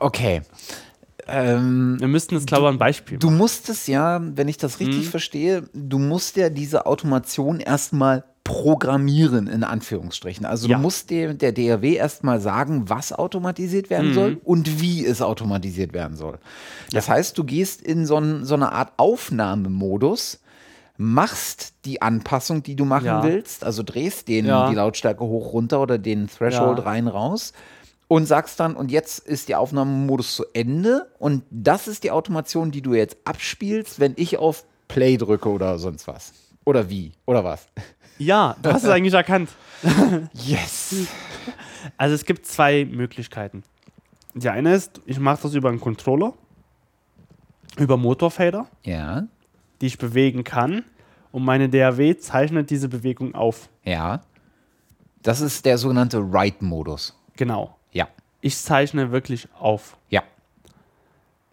Okay. 0.00 0.42
Ähm, 1.30 1.96
Wir 2.00 2.08
müssten 2.08 2.34
jetzt, 2.34 2.46
glaube 2.46 2.66
ich, 2.66 2.72
ein 2.74 2.78
Beispiel 2.78 3.18
du 3.18 3.30
musstest 3.30 3.88
ja, 3.88 4.20
wenn 4.22 4.48
ich 4.48 4.56
das 4.56 4.80
richtig 4.80 5.06
Mhm. 5.06 5.10
verstehe, 5.10 5.62
du 5.72 5.98
musst 5.98 6.36
ja 6.36 6.50
diese 6.50 6.86
Automation 6.86 7.60
erstmal 7.60 8.24
programmieren, 8.42 9.46
in 9.46 9.62
Anführungsstrichen. 9.62 10.44
Also 10.44 10.66
Ja. 10.68 10.76
du 10.76 10.82
musst 10.82 11.10
dem, 11.10 11.38
der 11.38 11.52
DRW 11.52 11.94
erstmal 11.94 12.40
sagen, 12.40 12.88
was 12.88 13.12
automatisiert 13.12 13.90
werden 13.90 14.08
Mhm. 14.08 14.14
soll 14.14 14.40
und 14.44 14.80
wie 14.80 15.04
es 15.06 15.22
automatisiert 15.22 15.92
werden 15.92 16.16
soll. 16.16 16.38
Das 16.92 17.08
heißt, 17.08 17.38
du 17.38 17.44
gehst 17.44 17.80
in 17.82 18.06
so, 18.06 18.16
ein, 18.16 18.44
so 18.44 18.54
eine 18.54 18.72
Art 18.72 18.92
Aufnahmemodus, 18.96 20.40
machst 20.96 21.74
die 21.86 22.02
Anpassung, 22.02 22.62
die 22.62 22.76
du 22.76 22.84
machen 22.84 23.06
Ja. 23.06 23.22
willst, 23.22 23.64
also 23.64 23.82
drehst 23.82 24.28
den, 24.28 24.44
Ja. 24.46 24.68
die 24.68 24.74
Lautstärke 24.74 25.24
hoch, 25.24 25.52
runter 25.52 25.80
oder 25.80 25.96
den 25.98 26.28
Threshold 26.28 26.78
Ja. 26.78 26.84
rein, 26.84 27.08
raus 27.08 27.52
und 28.10 28.26
sagst 28.26 28.58
dann, 28.58 28.74
und 28.74 28.90
jetzt 28.90 29.20
ist 29.20 29.48
der 29.48 29.60
Aufnahmemodus 29.60 30.34
zu 30.34 30.44
Ende 30.52 31.06
und 31.20 31.44
das 31.48 31.86
ist 31.86 32.02
die 32.02 32.10
Automation, 32.10 32.72
die 32.72 32.82
du 32.82 32.92
jetzt 32.94 33.16
abspielst, 33.24 34.00
wenn 34.00 34.14
ich 34.16 34.36
auf 34.36 34.64
Play 34.88 35.16
drücke 35.16 35.48
oder 35.48 35.78
sonst 35.78 36.08
was. 36.08 36.32
Oder 36.64 36.90
wie? 36.90 37.12
Oder 37.24 37.44
was? 37.44 37.68
Ja, 38.18 38.56
du 38.60 38.72
hast 38.72 38.82
es 38.82 38.90
eigentlich 38.90 39.14
erkannt. 39.14 39.48
Yes. 40.34 41.06
Also 41.96 42.16
es 42.16 42.24
gibt 42.24 42.46
zwei 42.46 42.84
Möglichkeiten. 42.84 43.62
Die 44.34 44.48
eine 44.48 44.74
ist, 44.74 45.00
ich 45.06 45.20
mache 45.20 45.42
das 45.42 45.54
über 45.54 45.68
einen 45.68 45.80
Controller, 45.80 46.34
über 47.78 47.96
Motorfader, 47.96 48.66
Ja, 48.84 49.22
die 49.80 49.86
ich 49.86 49.98
bewegen 49.98 50.42
kann 50.42 50.84
und 51.30 51.44
meine 51.44 51.68
DAW 51.68 52.18
zeichnet 52.18 52.70
diese 52.70 52.88
Bewegung 52.88 53.36
auf. 53.36 53.68
ja. 53.84 54.22
Das 55.22 55.40
ist 55.42 55.64
der 55.66 55.76
sogenannte 55.78 56.32
Write-Modus. 56.32 57.14
Genau. 57.36 57.76
Ich 58.40 58.56
zeichne 58.56 59.10
wirklich 59.12 59.48
auf. 59.58 59.96
ja. 60.08 60.22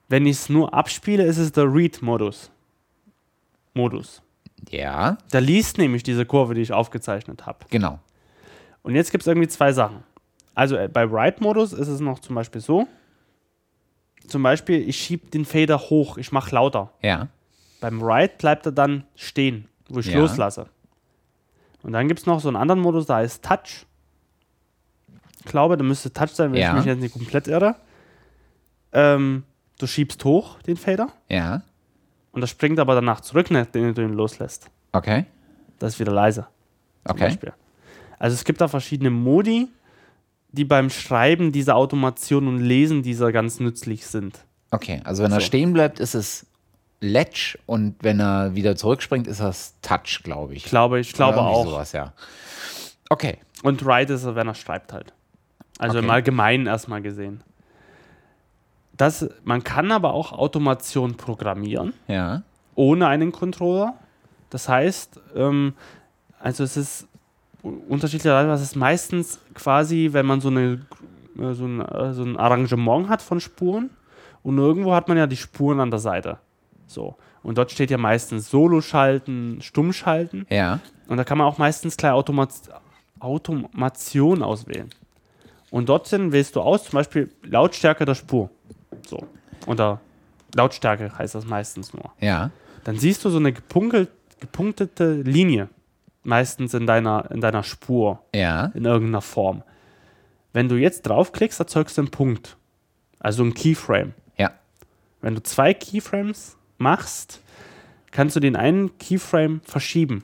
Wenn 0.10 0.26
ich 0.26 0.38
es 0.38 0.48
nur 0.50 0.74
abspiele, 0.74 1.24
ist 1.26 1.38
es 1.38 1.52
der 1.52 1.66
Read-Modus. 1.66 2.50
Modus. 3.74 4.22
Ja, 4.70 5.18
Der 5.34 5.42
liest 5.42 5.78
nämlich 5.78 6.02
diese 6.02 6.26
Kurve, 6.26 6.54
die 6.54 6.62
ich 6.62 6.72
aufgezeichnet 6.72 7.46
habe. 7.46 7.66
genau. 7.70 8.00
Und 8.84 8.96
jetzt 8.96 9.12
gibt 9.12 9.24
es 9.24 9.28
irgendwie 9.28 9.50
zwei 9.50 9.74
Sachen. 9.74 10.04
Also 10.56 10.78
äh, 10.78 10.88
bei 10.88 11.12
Write-Modus 11.12 11.74
ist 11.74 11.90
es 11.90 12.00
noch 12.00 12.20
zum 12.20 12.36
Beispiel 12.36 12.62
so. 12.62 12.88
Zum 14.28 14.44
Beispiel, 14.44 14.88
ich 14.88 14.98
schiebe 14.98 15.30
den 15.30 15.44
Fader 15.44 15.78
hoch, 15.78 16.18
ich 16.18 16.32
mache 16.32 16.56
lauter. 16.56 16.94
Ja, 17.02 17.28
Beim 17.82 18.02
Write 18.02 18.36
bleibt 18.38 18.66
er 18.66 18.72
dann 18.72 19.04
stehen, 19.16 19.68
wo 19.90 20.00
ich 20.00 20.08
Ja. 20.08 20.20
loslasse. 20.20 20.68
Und 21.84 21.92
dann 21.92 22.08
gibt 22.08 22.22
es 22.22 22.26
noch 22.26 22.40
so 22.40 22.48
einen 22.48 22.56
anderen 22.58 22.80
Modus, 22.82 23.06
da 23.08 23.20
ist 23.22 23.44
Touch. 23.44 23.86
Ich 25.48 25.52
glaube, 25.52 25.78
da 25.78 25.84
müsste 25.84 26.12
Touch 26.12 26.30
sein, 26.32 26.52
wenn 26.52 26.60
Ja. 26.60 26.72
ich 26.72 26.76
mich 26.78 26.86
jetzt 26.86 27.00
nicht 27.00 27.14
komplett 27.14 27.48
irre. 27.48 27.76
Ähm, 28.92 29.44
du 29.80 29.88
schiebst 29.88 30.24
hoch 30.26 30.62
den 30.64 30.76
Fader 30.78 31.08
ja. 31.30 31.62
und 32.34 32.42
das 32.42 32.50
springt 32.50 32.80
aber 32.80 32.96
danach 32.96 33.22
zurück, 33.22 33.50
nachdem 33.52 33.94
du 33.94 34.02
ihn 34.02 34.14
loslässt. 34.14 34.70
Okay, 34.92 35.26
Das 35.80 35.94
ist 35.94 36.00
wieder 36.00 36.12
leise. 36.12 36.48
Okay. 37.06 37.26
Beispiel. 37.26 37.54
Also 38.20 38.34
es 38.36 38.44
gibt 38.44 38.60
da 38.62 38.68
verschiedene 38.68 39.10
Modi, 39.10 39.68
die 40.52 40.66
beim 40.66 40.90
Schreiben 40.90 41.52
dieser 41.52 41.76
Automation 41.76 42.48
und 42.48 42.60
Lesen 42.60 43.04
dieser 43.04 43.32
ganz 43.32 43.60
nützlich 43.60 44.06
sind. 44.08 44.40
Okay, 44.72 45.02
also 45.06 45.24
wenn 45.24 45.32
er 45.32 45.40
So. 45.40 45.46
stehen 45.46 45.72
bleibt, 45.74 46.00
ist 46.00 46.16
es 46.16 46.46
Ledge 47.00 47.58
und 47.68 47.96
wenn 48.02 48.20
er 48.20 48.56
wieder 48.56 48.76
zurückspringt, 48.76 49.28
ist 49.28 49.40
das 49.40 49.76
Touch, 49.82 50.22
glaube 50.24 50.56
ich. 50.56 50.66
Ich 50.66 50.70
glaube, 50.70 51.00
ich 51.00 51.14
glaube 51.14 51.40
auch. 51.40 51.66
Sowas, 51.66 51.92
ja. 51.94 52.12
Okay, 53.10 53.38
Und 53.64 53.86
Write 53.86 54.14
ist 54.14 54.24
er, 54.26 54.36
wenn 54.36 54.48
er 54.48 54.56
schreibt 54.56 54.92
halt. 54.94 55.14
Also 55.80 55.98
Okay. 55.98 56.06
im 56.06 56.10
Allgemeinen 56.12 56.68
erstmal 56.68 57.02
gesehen. 57.02 57.42
Das, 58.96 59.30
man 59.44 59.64
kann 59.64 59.92
aber 59.92 60.14
auch 60.14 60.32
Automation 60.32 61.16
programmieren, 61.18 61.94
ja. 62.08 62.42
ohne 62.74 63.08
einen 63.08 63.32
Controller. 63.32 63.94
Das 64.50 64.68
heißt, 64.68 65.20
ähm, 65.36 65.74
also 66.40 66.64
es 66.64 66.78
ist 66.78 67.08
unterschiedlicherweise, 67.62 68.52
es 68.52 68.62
ist 68.62 68.76
meistens 68.76 69.40
quasi, 69.54 70.10
wenn 70.14 70.26
man 70.26 70.42
so, 70.42 70.50
eine, 70.50 70.86
äh, 71.38 71.54
so, 71.54 71.66
ein, 71.66 71.82
äh, 71.82 72.14
so 72.14 72.24
ein 72.24 72.38
Arrangement 72.38 73.08
hat 73.10 73.22
von 73.22 73.40
Spuren 73.40 73.92
und 74.42 74.58
irgendwo 74.58 74.96
hat 74.96 75.08
man 75.10 75.18
ja 75.18 75.28
die 75.28 75.38
Spuren 75.38 75.80
an 75.80 75.92
der 75.92 76.00
Seite. 76.00 76.40
So. 76.88 77.16
Und 77.44 77.58
dort 77.58 77.72
steht 77.72 77.92
ja 77.92 77.98
meistens 77.98 78.50
Solo-Schalten, 78.50 79.62
Stummschalten. 79.62 80.48
Ja, 80.50 80.80
Und 81.08 81.18
da 81.18 81.24
kann 81.24 81.38
man 81.38 81.46
auch 81.48 81.58
meistens 81.60 81.98
gleich 81.98 82.14
Automat 82.14 82.50
Automation 83.20 84.44
auswählen. 84.44 84.90
Und 85.72 85.90
dort 85.90 86.12
wählst 86.12 86.56
du 86.56 86.62
aus, 86.62 86.86
zum 86.86 86.94
Beispiel 86.94 87.30
Lautstärke 87.44 88.06
der 88.06 88.16
Spur. 88.16 88.50
So. 89.06 89.28
Oder 89.66 90.00
Lautstärke 90.56 91.18
heißt 91.18 91.36
das 91.36 91.46
meistens 91.46 91.94
nur. 91.94 92.12
Ja. 92.20 92.52
Dann 92.84 92.98
siehst 92.98 93.26
du 93.26 93.30
so 93.30 93.38
eine 93.38 93.52
gepunkelt, 93.52 94.10
gepunktete 94.40 95.22
Linie. 95.22 95.70
Meistens 96.24 96.74
in 96.74 96.88
deiner, 96.88 97.30
in 97.32 97.42
deiner 97.42 97.64
Spur. 97.64 98.20
Ja. 98.34 98.66
In 98.74 98.86
irgendeiner 98.86 99.22
Form. 99.22 99.64
Wenn 100.54 100.70
du 100.70 100.76
jetzt 100.76 101.04
draufklickst, 101.04 101.60
erzeugst 101.60 101.98
du 101.98 102.02
einen 102.02 102.12
Punkt. 102.12 102.58
Also 103.20 103.44
ein 103.44 103.54
Keyframe. 103.54 104.14
Ja. 104.38 104.52
Wenn 105.22 105.36
du 105.36 105.44
zwei 105.44 105.74
Keyframes 105.74 106.58
machst, 106.78 107.42
kannst 108.12 108.36
du 108.36 108.40
den 108.40 108.56
einen 108.56 108.98
Keyframe 108.98 109.62
verschieben. 109.64 110.24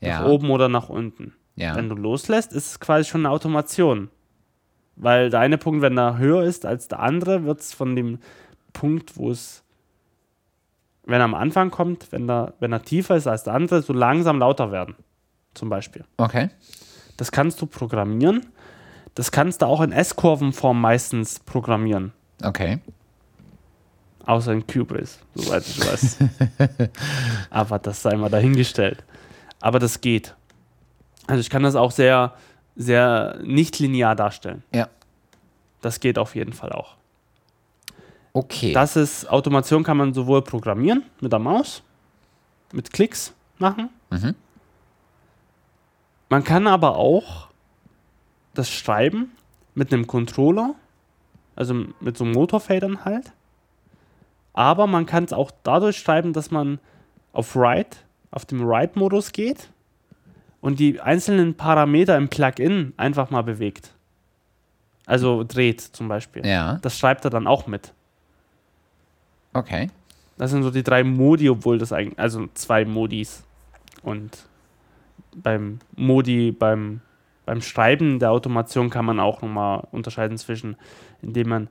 Ja. 0.00 0.20
Nach 0.20 0.28
oben 0.28 0.50
oder 0.50 0.68
nach 0.68 0.88
unten. 0.88 1.32
Ja. 1.56 1.76
Wenn 1.76 1.88
du 1.88 1.94
loslässt, 1.94 2.52
ist 2.52 2.66
es 2.66 2.80
quasi 2.80 3.08
schon 3.08 3.22
eine 3.24 3.30
Automation. 3.30 4.10
Weil 4.96 5.30
der 5.30 5.40
eine 5.40 5.58
Punkt, 5.58 5.82
wenn 5.82 5.98
er 5.98 6.18
höher 6.18 6.42
ist 6.42 6.66
als 6.66 6.88
der 6.88 7.00
andere, 7.00 7.44
wird 7.44 7.60
es 7.60 7.74
von 7.74 7.96
dem 7.96 8.18
Punkt, 8.72 9.16
wo 9.16 9.30
es, 9.30 9.62
wenn 11.04 11.20
er 11.20 11.24
am 11.24 11.34
Anfang 11.34 11.70
kommt, 11.70 12.12
wenn 12.12 12.28
er, 12.30 12.54
wenn 12.60 12.72
er 12.72 12.82
tiefer 12.82 13.16
ist 13.16 13.26
als 13.26 13.44
der 13.44 13.54
andere, 13.54 13.82
so 13.82 13.92
langsam 13.92 14.38
lauter 14.38 14.70
werden. 14.70 14.94
Zum 15.54 15.68
Beispiel. 15.68 16.04
Okay. 16.16 16.50
Das 17.16 17.30
kannst 17.30 17.60
du 17.60 17.66
programmieren. 17.66 18.46
Das 19.14 19.30
kannst 19.30 19.62
du 19.62 19.66
auch 19.66 19.80
in 19.80 19.92
S-Kurvenform 19.92 20.80
meistens 20.80 21.38
programmieren. 21.38 22.12
Okay. 22.42 22.80
Außer 24.26 24.52
in 24.52 24.66
Cubase, 24.66 25.18
soweit 25.34 25.66
ich 25.66 25.80
weiß. 25.80 26.18
Aber 27.50 27.78
das 27.78 28.02
sei 28.02 28.16
mal 28.16 28.30
dahingestellt. 28.30 29.04
Aber 29.60 29.78
das 29.78 30.00
geht. 30.00 30.34
Also 31.26 31.40
ich 31.40 31.50
kann 31.50 31.62
das 31.62 31.76
auch 31.76 31.90
sehr, 31.90 32.32
sehr 32.76 33.38
nicht 33.42 33.78
linear 33.78 34.16
darstellen. 34.16 34.62
Ja. 34.72 34.88
Das 35.80 36.00
geht 36.00 36.18
auf 36.18 36.34
jeden 36.34 36.52
Fall 36.52 36.72
auch. 36.72 36.96
Okay. 38.32 38.72
Das 38.72 38.96
ist, 38.96 39.30
Automation 39.30 39.84
kann 39.84 39.96
man 39.96 40.12
sowohl 40.12 40.42
programmieren 40.42 41.04
mit 41.20 41.32
der 41.32 41.38
Maus, 41.38 41.82
mit 42.72 42.92
Klicks 42.92 43.32
machen. 43.58 43.90
Mhm. 44.10 44.34
Man 46.28 46.42
kann 46.42 46.66
aber 46.66 46.96
auch 46.96 47.48
das 48.54 48.68
Schreiben 48.68 49.32
mit 49.74 49.92
einem 49.92 50.06
Controller, 50.06 50.74
also 51.54 51.84
mit 52.00 52.16
so 52.16 52.24
Motorfedern 52.24 53.04
halt. 53.04 53.32
Aber 54.52 54.86
man 54.86 55.06
kann 55.06 55.24
es 55.24 55.32
auch 55.32 55.50
dadurch 55.62 55.98
schreiben, 55.98 56.32
dass 56.32 56.50
man 56.50 56.80
auf 57.32 57.54
Write, 57.54 57.98
auf 58.30 58.44
dem 58.44 58.66
Write-Modus 58.66 59.32
geht 59.32 59.68
und 60.64 60.80
die 60.80 60.98
einzelnen 60.98 61.52
Parameter 61.52 62.16
im 62.16 62.28
Plugin 62.28 62.94
einfach 62.96 63.28
mal 63.28 63.42
bewegt. 63.42 63.92
Also 65.04 65.44
dreht 65.44 65.82
zum 65.82 66.08
Beispiel. 66.08 66.46
Ja. 66.46 66.78
Das 66.80 66.98
schreibt 66.98 67.26
er 67.26 67.30
dann 67.30 67.46
auch 67.46 67.66
mit. 67.66 67.92
Okay. 69.52 69.90
Das 70.38 70.52
sind 70.52 70.62
so 70.62 70.70
die 70.70 70.82
drei 70.82 71.04
Modi, 71.04 71.50
obwohl 71.50 71.76
das 71.76 71.92
eigentlich, 71.92 72.18
also 72.18 72.46
zwei 72.54 72.86
Modis. 72.86 73.44
Und 74.02 74.46
beim 75.36 75.80
Modi, 75.96 76.50
beim, 76.50 77.02
beim 77.44 77.60
Schreiben 77.60 78.18
der 78.18 78.30
Automation 78.30 78.88
kann 78.88 79.04
man 79.04 79.20
auch 79.20 79.42
nochmal 79.42 79.86
unterscheiden 79.90 80.38
zwischen, 80.38 80.76
indem 81.20 81.48
man 81.50 81.68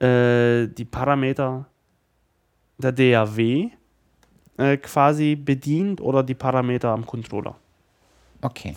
äh, 0.00 0.66
die 0.66 0.84
Parameter 0.84 1.66
der 2.76 2.90
DAW 2.90 3.70
äh, 4.56 4.76
quasi 4.78 5.36
bedient 5.36 6.00
oder 6.00 6.24
die 6.24 6.34
Parameter 6.34 6.88
am 6.88 7.06
Controller 7.06 7.54
Okay. 8.44 8.74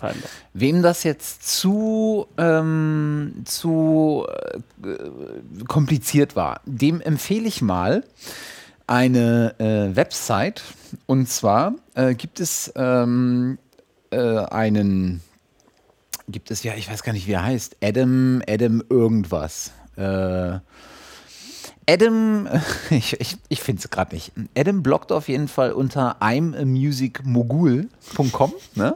Wem 0.54 0.80
das 0.80 1.02
jetzt 1.04 1.46
zu, 1.46 2.26
ähm, 2.38 3.42
zu 3.44 4.26
äh, 4.82 5.64
kompliziert 5.66 6.36
war, 6.36 6.62
dem 6.64 7.02
empfehle 7.02 7.46
ich 7.46 7.60
mal 7.60 8.02
eine 8.86 9.54
äh, 9.58 9.94
Website. 9.94 10.62
Und 11.04 11.28
zwar 11.28 11.74
äh, 11.94 12.14
gibt 12.14 12.40
es 12.40 12.72
ähm, 12.76 13.58
äh, 14.08 14.38
einen, 14.38 15.20
gibt 16.28 16.50
es 16.50 16.62
ja, 16.62 16.72
ich 16.74 16.90
weiß 16.90 17.02
gar 17.02 17.12
nicht, 17.12 17.26
wie 17.26 17.32
er 17.32 17.44
heißt, 17.44 17.76
Adam, 17.82 18.40
Adam 18.48 18.82
irgendwas. 18.88 19.72
Adam, 21.88 22.48
ich, 22.90 23.18
ich, 23.18 23.38
ich 23.48 23.62
finde 23.62 23.80
es 23.80 23.88
gerade 23.90 24.14
nicht. 24.14 24.32
Adam 24.56 24.82
bloggt 24.82 25.10
auf 25.10 25.28
jeden 25.28 25.48
Fall 25.48 25.72
unter 25.72 26.18
imamusicmogul.com 26.20 28.52
ne? 28.74 28.94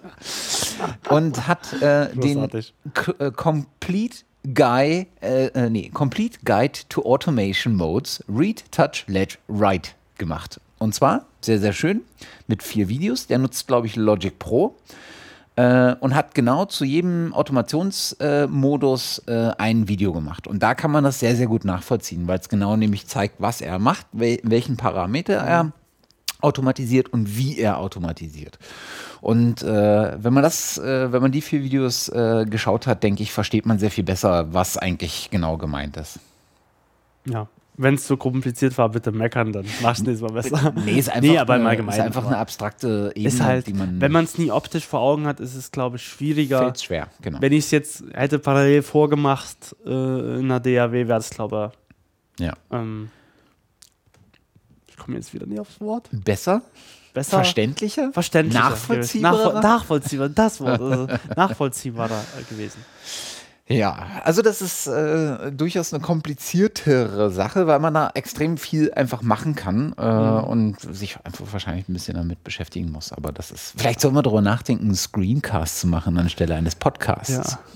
und 1.09 1.49
hat 1.49 1.73
äh, 1.81 2.15
den. 2.15 2.51
K 2.93 3.15
äh, 3.19 3.31
Complete 3.31 4.19
Guy, 4.55 5.07
äh, 5.23 5.47
äh, 5.47 5.71
nee, 5.71 5.89
Complete 5.89 6.41
Guide 6.45 6.81
to 6.91 7.03
Automation 7.07 7.75
Modes, 7.75 8.23
Read, 8.29 8.71
Touch, 8.71 9.05
Let, 9.07 9.39
Write 9.49 9.93
gemacht. 10.19 10.61
Und 10.79 10.95
zwar 10.95 11.25
sehr, 11.41 11.61
sehr 11.61 11.73
schön 11.73 12.03
mit 12.47 12.63
vier 12.63 12.89
Videos. 12.89 13.27
Der 13.27 13.39
nutzt, 13.39 13.67
glaube 13.69 13.87
ich, 13.87 13.97
Logic 13.97 14.39
Pro 14.39 14.77
äh, 15.57 15.95
und 16.01 16.15
hat 16.15 16.35
genau 16.35 16.65
zu 16.65 16.85
jedem 16.85 17.35
Automationsmodus 17.35 19.23
äh, 19.27 19.51
ein 19.59 19.89
Video 19.89 20.13
gemacht. 20.13 20.47
Und 20.47 20.63
da 20.63 20.75
kann 20.75 20.91
man 20.91 21.05
das 21.05 21.21
sehr, 21.21 21.37
sehr 21.37 21.47
gut 21.47 21.65
nachvollziehen, 21.65 22.27
weil 22.29 22.39
es 22.39 22.49
genau 22.49 22.77
nämlich 22.77 23.07
zeigt, 23.07 23.37
was 23.39 23.61
er 23.61 23.79
macht, 23.79 24.07
wel 24.13 24.41
welchen 24.43 24.77
Parameter 24.77 25.35
er 25.35 25.73
automatisiert 26.41 27.13
und 27.13 27.37
wie 27.37 27.59
er 27.59 27.79
automatisiert. 27.79 28.59
Und 29.21 29.63
äh, 29.63 30.23
wenn 30.23 30.33
man 30.33 30.43
das, 30.43 30.79
äh, 30.79 31.13
wenn 31.13 31.23
man 31.23 31.31
die 31.31 31.43
vier 31.43 31.63
Videos 31.63 32.09
äh, 32.09 32.45
geschaut 32.49 32.87
hat, 32.87 33.03
denke 33.03 33.23
ich, 33.23 33.33
versteht 33.33 33.67
man 33.67 33.79
sehr 33.79 33.93
viel 33.93 34.05
besser, 34.05 34.53
was 34.53 34.77
eigentlich 34.77 35.31
genau 35.31 35.57
gemeint 35.57 35.97
ist. 35.97 36.19
Ja. 37.25 37.47
Wenn 37.79 37.95
es 37.95 38.07
so 38.07 38.19
kompliziert 38.19 38.77
war, 38.77 38.91
bitte 38.91 39.13
meckern, 39.13 39.53
dann 39.53 39.65
mach's 39.81 40.03
nächstes 40.03 40.21
Mal 40.21 40.33
besser. 40.35 40.75
Nee, 40.85 40.99
ist 40.99 41.09
einfach, 41.09 41.21
Nee, 41.23 41.39
aber 41.39 41.55
im 41.57 41.63
eine, 41.63 41.71
Allgemeinen, 41.71 41.99
ist 41.99 42.05
einfach 42.05 42.27
eine 42.27 42.37
abstrakte 42.37 43.13
Ebene, 43.15 43.29
ist 43.29 43.41
halt, 43.43 43.67
die 43.67 43.73
man 43.73 43.99
wenn 44.01 44.13
man 44.13 44.25
es 44.25 44.37
nie 44.37 44.51
optisch 44.51 44.87
vor 44.87 45.01
Augen 45.01 45.27
hat, 45.27 45.41
ist 45.41 45.55
es, 45.55 45.71
glaube 45.71 45.97
ich, 45.97 46.03
schwieriger. 46.03 46.59
fällt 46.59 46.83
schwer. 46.83 47.09
Genau. 47.23 47.41
Wenn 47.41 47.53
ich 47.53 47.65
es 47.65 47.71
jetzt 47.71 48.05
hätte 48.13 48.39
parallel 48.39 48.83
vorgemacht 48.83 49.75
äh, 49.87 49.89
in 50.41 50.49
der 50.49 50.61
DAW, 50.61 50.93
wäre 51.09 51.19
es, 51.19 51.31
glaube 51.31 51.73
Ja. 52.39 52.53
ich, 52.53 52.77
ähm, 52.77 53.09
ich 54.89 54.97
komme 54.99 55.17
jetzt 55.17 55.33
wieder 55.33 55.47
nie 55.47 55.59
aufs 55.59 55.81
Wort. 55.81 56.09
Besser, 56.13 56.61
Besser. 57.15 57.39
verständlicher, 57.39 58.13
Verständlicher. 58.13 58.69
nachvollziehbarer. 58.71 59.37
Nachvoll 59.55 59.61
nachvollziehbar, 59.63 60.29
das 60.29 60.61
Wort. 60.61 60.81
Also 60.81 61.09
nachvollziehbarer 61.37 62.23
gewesen. 62.51 62.85
Ja, 63.73 64.07
also 64.25 64.43
das 64.43 64.61
ist 64.63 64.87
äh, 64.87 65.51
durchaus 65.53 65.93
eine 65.95 66.03
kompliziertere 66.03 67.31
Sache, 67.31 67.67
weil 67.67 67.79
man 67.79 67.95
da 67.95 68.11
extrem 68.15 68.57
viel 68.59 68.93
einfach 68.95 69.23
machen 69.23 69.55
kann 69.55 69.95
äh, 69.99 70.05
Mhm. 70.05 70.45
und 70.45 70.81
sich 70.81 71.17
einfach 71.25 71.45
wahrscheinlich 71.53 71.89
ein 71.89 71.93
bisschen 71.93 72.17
damit 72.17 72.45
beschäftigen 72.45 72.91
muss. 72.91 73.13
Aber 73.13 73.33
das 73.33 73.51
ist, 73.51 73.75
vielleicht 73.77 74.01
soll 74.01 74.13
man 74.13 74.25
darüber 74.25 74.43
nachdenken, 74.43 74.85
einen 74.87 74.95
Screencast 74.95 75.81
zu 75.81 75.87
machen 75.87 76.19
anstelle 76.19 76.55
eines 76.55 76.75
Podcasts. 76.75 77.53
Ja. 77.53 77.59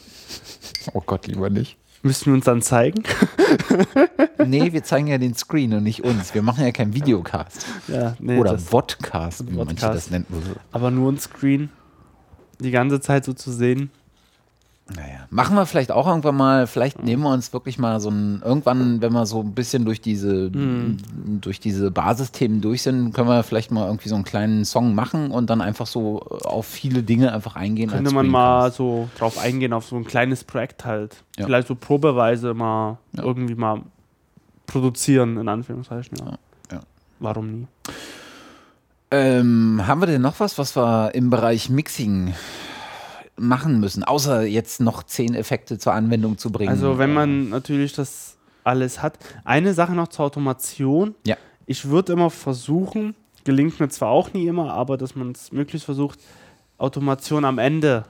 Oh 0.93 1.01
Gott, 1.05 1.29
lieber 1.29 1.49
nicht. 1.51 1.77
Müssen 2.03 2.27
wir 2.27 2.35
uns 2.35 2.45
dann 2.45 2.61
zeigen? 2.63 3.03
Nee, 4.47 4.73
wir 4.73 4.85
zeigen 4.85 5.07
ja 5.09 5.19
den 5.19 5.35
Screen 5.35 5.73
und 5.75 5.83
nicht 5.83 6.05
uns. 6.05 6.33
Wir 6.35 6.43
machen 6.43 6.63
ja 6.65 6.71
keinen 6.71 6.95
Videocast. 6.95 7.67
ja, 7.89 8.15
nee, 8.21 8.39
Oder 8.39 8.59
Vodcast, 8.59 9.47
wie 9.49 9.55
manche 9.57 9.71
Vodcast. 9.77 9.95
das 9.97 10.11
nennen. 10.11 10.27
aber 10.73 10.91
nur 10.91 11.11
ein 11.11 11.19
Screen 11.19 11.71
die 12.61 12.71
ganze 12.71 13.01
Zeit 13.01 13.25
so 13.25 13.33
zu 13.33 13.51
sehen. 13.53 13.91
Naja, 14.95 15.27
machen 15.31 15.57
wir 15.57 15.67
vielleicht 15.67 15.91
auch 15.91 16.07
irgendwann 16.07 16.37
mal, 16.37 16.69
vielleicht 16.69 17.03
nehmen 17.03 17.25
wir 17.25 17.31
uns 17.33 17.53
wirklich 17.53 17.77
mal 17.77 17.99
so 17.99 18.09
ein, 18.09 18.41
irgendwann, 18.45 19.01
wenn 19.03 19.13
wir 19.13 19.27
so 19.27 19.41
ein 19.41 19.53
bisschen 19.53 19.85
durch 19.85 20.01
diese, 20.01 20.49
Mhm. 20.51 20.99
durch 21.41 21.59
diese 21.59 21.91
Basisthemen 21.91 22.61
durch 22.61 22.83
sind, 22.83 23.13
können 23.13 23.29
wir 23.29 23.43
vielleicht 23.43 23.73
mal 23.73 23.87
irgendwie 23.87 24.09
so 24.09 24.15
einen 24.15 24.23
kleinen 24.23 24.65
Song 24.65 24.95
machen 24.95 25.33
und 25.33 25.51
dann 25.51 25.61
einfach 25.61 25.89
so 25.89 26.21
auf 26.45 26.67
viele 26.67 27.03
Dinge 27.03 27.33
einfach 27.33 27.57
eingehen. 27.57 27.91
Könnte 27.91 28.15
man 28.15 28.29
mal 28.29 28.71
so 28.71 29.09
drauf 29.19 29.39
eingehen, 29.39 29.73
auf 29.73 29.87
so 29.87 29.97
ein 29.97 30.05
kleines 30.05 30.45
Projekt 30.45 30.85
halt. 30.85 31.17
Ja. 31.37 31.47
Vielleicht 31.47 31.67
so 31.67 31.75
probeweise 31.75 32.55
mal 32.55 32.99
Ja. 33.13 33.25
irgendwie 33.25 33.57
mal 33.57 33.81
produzieren, 34.69 35.37
in 35.37 35.49
Anführungszeichen. 35.49 36.17
Ja. 36.19 36.39
Ja. 36.71 36.81
Warum 37.19 37.51
nie? 37.51 37.67
Ähm, 39.11 39.83
haben 39.87 40.01
wir 40.01 40.07
denn 40.07 40.23
noch 40.23 40.39
was, 40.41 40.59
was 40.59 40.77
wir 40.77 41.15
im 41.15 41.31
Bereich 41.31 41.71
Mixing 41.71 42.35
machen 43.37 43.81
müssen, 43.81 44.03
außer 44.05 44.43
jetzt 44.43 44.81
noch 44.81 45.03
zehn 45.03 45.35
Effekte 45.35 45.79
zur 45.79 45.93
Anwendung 45.93 46.39
zu 46.39 46.51
bringen? 46.51 46.71
Also 46.71 46.99
wenn 46.99 47.13
man 47.13 47.51
natürlich 47.51 47.93
das 47.93 48.37
alles 48.65 49.03
hat. 49.03 49.19
Eine 49.45 49.75
Sache 49.75 49.93
noch 49.93 50.09
zur 50.09 50.25
Automation. 50.27 51.15
Ja. 51.25 51.37
Ich 51.67 51.89
würde 51.89 52.13
immer 52.15 52.31
versuchen, 52.31 53.15
gelingt 53.45 53.79
mir 53.79 53.89
zwar 53.89 54.11
auch 54.11 54.33
nie 54.33 54.47
immer, 54.47 54.73
aber 54.73 54.97
dass 54.97 55.15
man 55.15 55.31
es 55.33 55.53
möglichst 55.53 55.85
versucht, 55.85 56.19
Automation 56.79 57.45
am 57.45 57.59
Ende, 57.59 58.05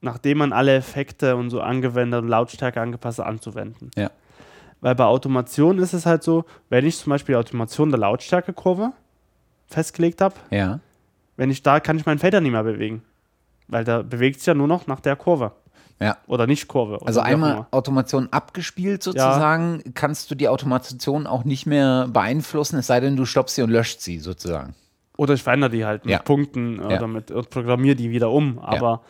nachdem 0.00 0.38
man 0.38 0.52
alle 0.52 0.74
Effekte 0.74 1.36
und 1.36 1.50
so 1.50 1.60
angewendet 1.60 2.22
und 2.22 2.28
Lautstärke 2.28 2.80
angepasst 2.80 3.18
hat, 3.18 3.26
anzuwenden. 3.26 3.90
Ja. 3.96 4.10
Weil 4.80 4.94
bei 4.94 5.04
Automation 5.04 5.78
ist 5.78 5.92
es 5.92 6.06
halt 6.06 6.22
so, 6.22 6.44
wenn 6.70 6.86
ich 6.86 6.96
zum 6.98 7.10
Beispiel 7.10 7.34
die 7.34 7.38
Automation 7.38 7.90
der 7.90 7.98
Lautstärkekurve 8.00 8.92
festgelegt 9.66 10.22
habe, 10.22 10.34
Ja. 10.50 10.80
wenn 11.36 11.50
ich 11.50 11.62
da 11.62 11.80
kann 11.80 11.98
ich 11.98 12.06
meinen 12.06 12.18
Fader 12.18 12.40
nicht 12.40 12.52
mehr 12.52 12.64
bewegen. 12.64 13.02
Weil 13.70 13.84
da 13.84 14.02
bewegt 14.02 14.40
sich 14.40 14.46
ja 14.46 14.54
nur 14.54 14.66
noch 14.66 14.86
nach 14.86 15.00
der 15.00 15.16
Kurve. 15.16 15.52
Ja. 16.00 16.16
Oder 16.26 16.46
nicht 16.46 16.66
Kurve. 16.66 16.98
Also 17.04 17.20
einmal 17.20 17.66
Automation 17.70 18.28
abgespielt 18.30 19.02
sozusagen, 19.02 19.82
ja. 19.84 19.92
kannst 19.94 20.30
du 20.30 20.34
die 20.34 20.48
Automation 20.48 21.26
auch 21.26 21.44
nicht 21.44 21.66
mehr 21.66 22.08
beeinflussen, 22.10 22.78
es 22.78 22.86
sei 22.86 23.00
denn, 23.00 23.16
du 23.16 23.26
stoppst 23.26 23.56
sie 23.56 23.62
und 23.62 23.70
löscht 23.70 24.00
sie 24.00 24.18
sozusagen. 24.18 24.74
Oder 25.18 25.34
ich 25.34 25.42
verändere 25.42 25.70
die 25.70 25.84
halt 25.84 26.06
mit 26.06 26.12
ja. 26.12 26.18
Punkten 26.20 26.80
ja. 26.80 26.96
oder 26.96 27.06
mit 27.06 27.30
und 27.30 27.50
programmiere 27.50 27.96
die 27.96 28.10
wieder 28.10 28.30
um. 28.30 28.58
Aber 28.58 29.02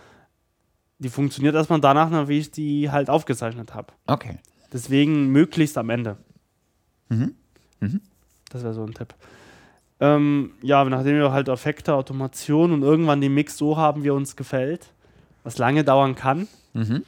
die 0.98 1.08
funktioniert 1.08 1.54
erstmal 1.54 1.80
danach, 1.80 2.26
wie 2.26 2.38
ich 2.38 2.50
die 2.50 2.90
halt 2.90 3.08
aufgezeichnet 3.08 3.74
habe. 3.74 3.92
Okay. 4.08 4.38
Deswegen 4.72 5.28
möglichst 5.28 5.78
am 5.78 5.90
Ende. 5.90 6.16
Mhm. 7.08 7.36
Mhm. 7.78 8.00
Das 8.50 8.64
wäre 8.64 8.74
so 8.74 8.82
ein 8.82 8.94
Tipp. 8.94 9.14
Ähm, 10.00 10.52
ja, 10.62 10.82
nachdem 10.84 11.16
wir 11.16 11.30
halt 11.30 11.48
Effekte, 11.48 11.94
Automation 11.94 12.72
und 12.72 12.82
irgendwann 12.82 13.20
den 13.20 13.34
Mix 13.34 13.58
so 13.58 13.76
haben, 13.76 14.02
wie 14.02 14.10
uns 14.10 14.34
gefällt, 14.34 14.92
was 15.44 15.58
lange 15.58 15.84
dauern 15.84 16.14
kann, 16.14 16.48
mhm. 16.72 17.04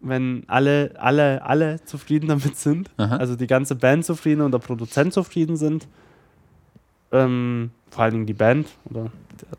wenn 0.00 0.42
alle, 0.48 0.92
alle, 0.98 1.44
alle 1.44 1.84
zufrieden 1.84 2.28
damit 2.28 2.56
sind, 2.56 2.90
Aha. 2.96 3.16
also 3.16 3.36
die 3.36 3.46
ganze 3.46 3.76
Band 3.76 4.04
zufrieden 4.04 4.40
und 4.40 4.50
der 4.50 4.58
Produzent 4.58 5.12
zufrieden 5.12 5.56
sind, 5.56 5.86
ähm, 7.12 7.70
vor 7.90 8.04
allen 8.04 8.12
Dingen 8.12 8.26
die 8.26 8.34
Band 8.34 8.66
oder 8.86 9.10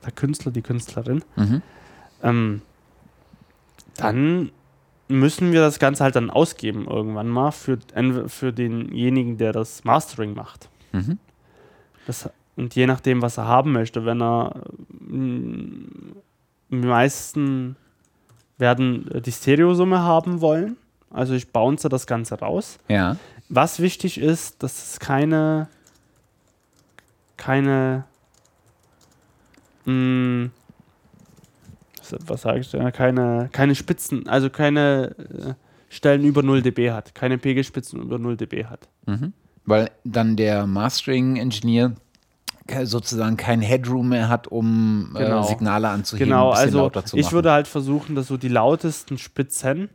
der 0.04 0.12
Künstler, 0.12 0.52
die 0.52 0.62
Künstlerin, 0.62 1.24
mhm. 1.38 1.62
ähm, 2.22 2.62
dann 3.96 4.52
müssen 5.08 5.52
wir 5.52 5.62
das 5.62 5.80
Ganze 5.80 6.04
halt 6.04 6.16
dann 6.16 6.30
ausgeben 6.30 6.88
irgendwann 6.88 7.28
mal 7.28 7.52
für, 7.52 7.78
für 8.28 8.54
denjenigen, 8.54 9.38
der 9.38 9.54
das 9.54 9.84
Mastering 9.84 10.34
macht. 10.34 10.70
Mhm. 10.92 11.18
Das, 12.08 12.30
und 12.56 12.76
je 12.76 12.86
nachdem, 12.86 13.22
was 13.22 13.38
er 13.38 13.46
haben 13.46 13.72
möchte, 13.72 14.06
wenn 14.06 14.22
er 14.22 14.62
die 15.00 16.76
meisten 16.76 17.76
werden 18.58 19.10
die 19.26 19.32
Stereosumme 19.32 20.02
haben 20.02 20.42
wollen. 20.42 20.78
Also 21.10 21.34
ich 21.34 21.52
bounce 21.52 21.90
das 21.90 22.08
Ganze 22.08 22.40
raus. 22.40 22.78
Ja. 22.88 23.18
Was 23.50 23.82
wichtig 23.82 24.20
ist, 24.20 24.64
dass 24.64 24.92
es 24.92 25.00
keine 25.00 25.68
keine 27.38 28.06
mh, 29.86 30.52
was 32.26 32.42
sage 32.42 32.60
ich 32.60 32.72
denn, 32.72 32.92
keine, 32.92 33.50
keine 33.52 33.76
Spitzen, 33.76 34.28
also 34.28 34.50
keine 34.50 35.16
äh, 35.18 35.54
Stellen 35.90 36.24
über 36.24 36.44
0 36.44 36.62
dB 36.62 36.92
hat, 36.92 37.16
keine 37.16 37.38
Pegelspitzen 37.38 38.02
über 38.02 38.20
0 38.20 38.38
dB 38.38 38.66
hat. 38.66 38.88
Mhm. 39.06 39.34
Weil 39.66 39.92
dann 40.04 40.36
der 40.36 40.66
Mastering-Engineer 40.66 41.96
sozusagen 42.84 43.38
kein 43.38 43.62
Headroom 43.62 44.10
mehr 44.10 44.30
hat, 44.30 44.48
um 44.48 45.16
äh, 45.16 45.20
genau. 45.20 45.42
äh, 45.42 45.48
Signale 45.48 45.90
anzuheben, 45.90 46.30
genau, 46.30 46.52
also 46.52 46.92
ich 47.14 47.32
würde 47.32 47.52
halt 47.52 47.68
versuchen, 47.68 48.16
dass 48.16 48.28
so 48.28 48.38
die 48.38 48.48
lautesten 48.48 49.18
Spitzen 49.18 49.90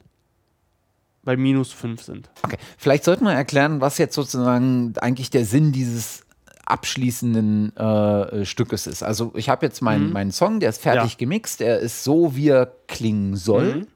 bei 1.22 1.36
minus 1.36 1.72
5 1.72 2.02
sind. 2.02 2.30
Okay, 2.42 2.56
vielleicht 2.78 3.04
sollten 3.04 3.24
wir 3.24 3.32
erklären, 3.32 3.80
was 3.80 3.98
jetzt 3.98 4.14
sozusagen 4.14 4.94
eigentlich 5.00 5.30
der 5.30 5.44
Sinn 5.44 5.72
dieses 5.72 6.22
abschließenden 6.66 7.76
äh, 7.76 8.44
Stückes 8.44 8.86
ist. 8.86 9.02
Also 9.02 9.32
ich 9.34 9.48
habe 9.48 9.66
jetzt 9.66 9.82
meinen, 9.82 10.08
mhm. 10.08 10.12
meinen 10.12 10.32
Song, 10.32 10.60
der 10.60 10.70
ist 10.70 10.82
fertig 10.82 11.12
ja. 11.12 11.18
gemixt, 11.18 11.60
der 11.60 11.78
ist 11.78 12.04
so, 12.04 12.34
wie 12.36 12.48
er 12.48 12.72
klingen 12.88 13.36
soll, 13.36 13.86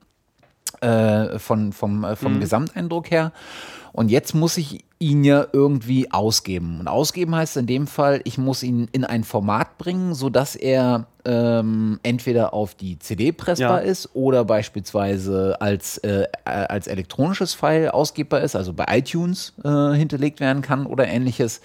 mhm. 0.83 0.89
äh, 0.89 1.39
von, 1.39 1.73
vom, 1.73 2.05
äh, 2.05 2.17
vom 2.17 2.35
mhm. 2.35 2.41
Gesamteindruck 2.41 3.11
her. 3.11 3.33
Und 3.93 4.11
jetzt 4.11 4.35
muss 4.35 4.57
ich 4.57 4.85
ihn 5.01 5.25
ja 5.25 5.47
irgendwie 5.53 6.13
ausgeben. 6.13 6.79
Und 6.79 6.87
ausgeben 6.87 7.35
heißt 7.35 7.57
in 7.57 7.67
dem 7.67 7.87
Fall, 7.87 8.21
ich 8.25 8.37
muss 8.37 8.63
ihn 8.63 8.87
in 8.93 9.05
ein 9.05 9.25
Format 9.25 9.79
bringen, 9.79 10.15
sodass 10.15 10.55
er 10.55 11.07
ähm, 11.25 11.99
entweder 12.03 12.53
auf 12.53 12.75
die 12.75 12.99
CD 12.99 13.33
pressbar 13.33 13.83
ja. 13.83 13.91
ist 13.91 14.11
oder 14.15 14.45
beispielsweise 14.45 15.57
als, 15.59 15.97
äh, 15.99 16.27
äh, 16.45 16.51
als 16.51 16.87
elektronisches 16.87 17.55
File 17.55 17.89
ausgebbar 17.89 18.43
ist, 18.43 18.55
also 18.55 18.75
bei 18.75 18.85
iTunes 18.91 19.55
äh, 19.65 19.95
hinterlegt 19.95 20.39
werden 20.39 20.61
kann 20.61 20.85
oder 20.85 21.09
ähnliches. 21.09 21.63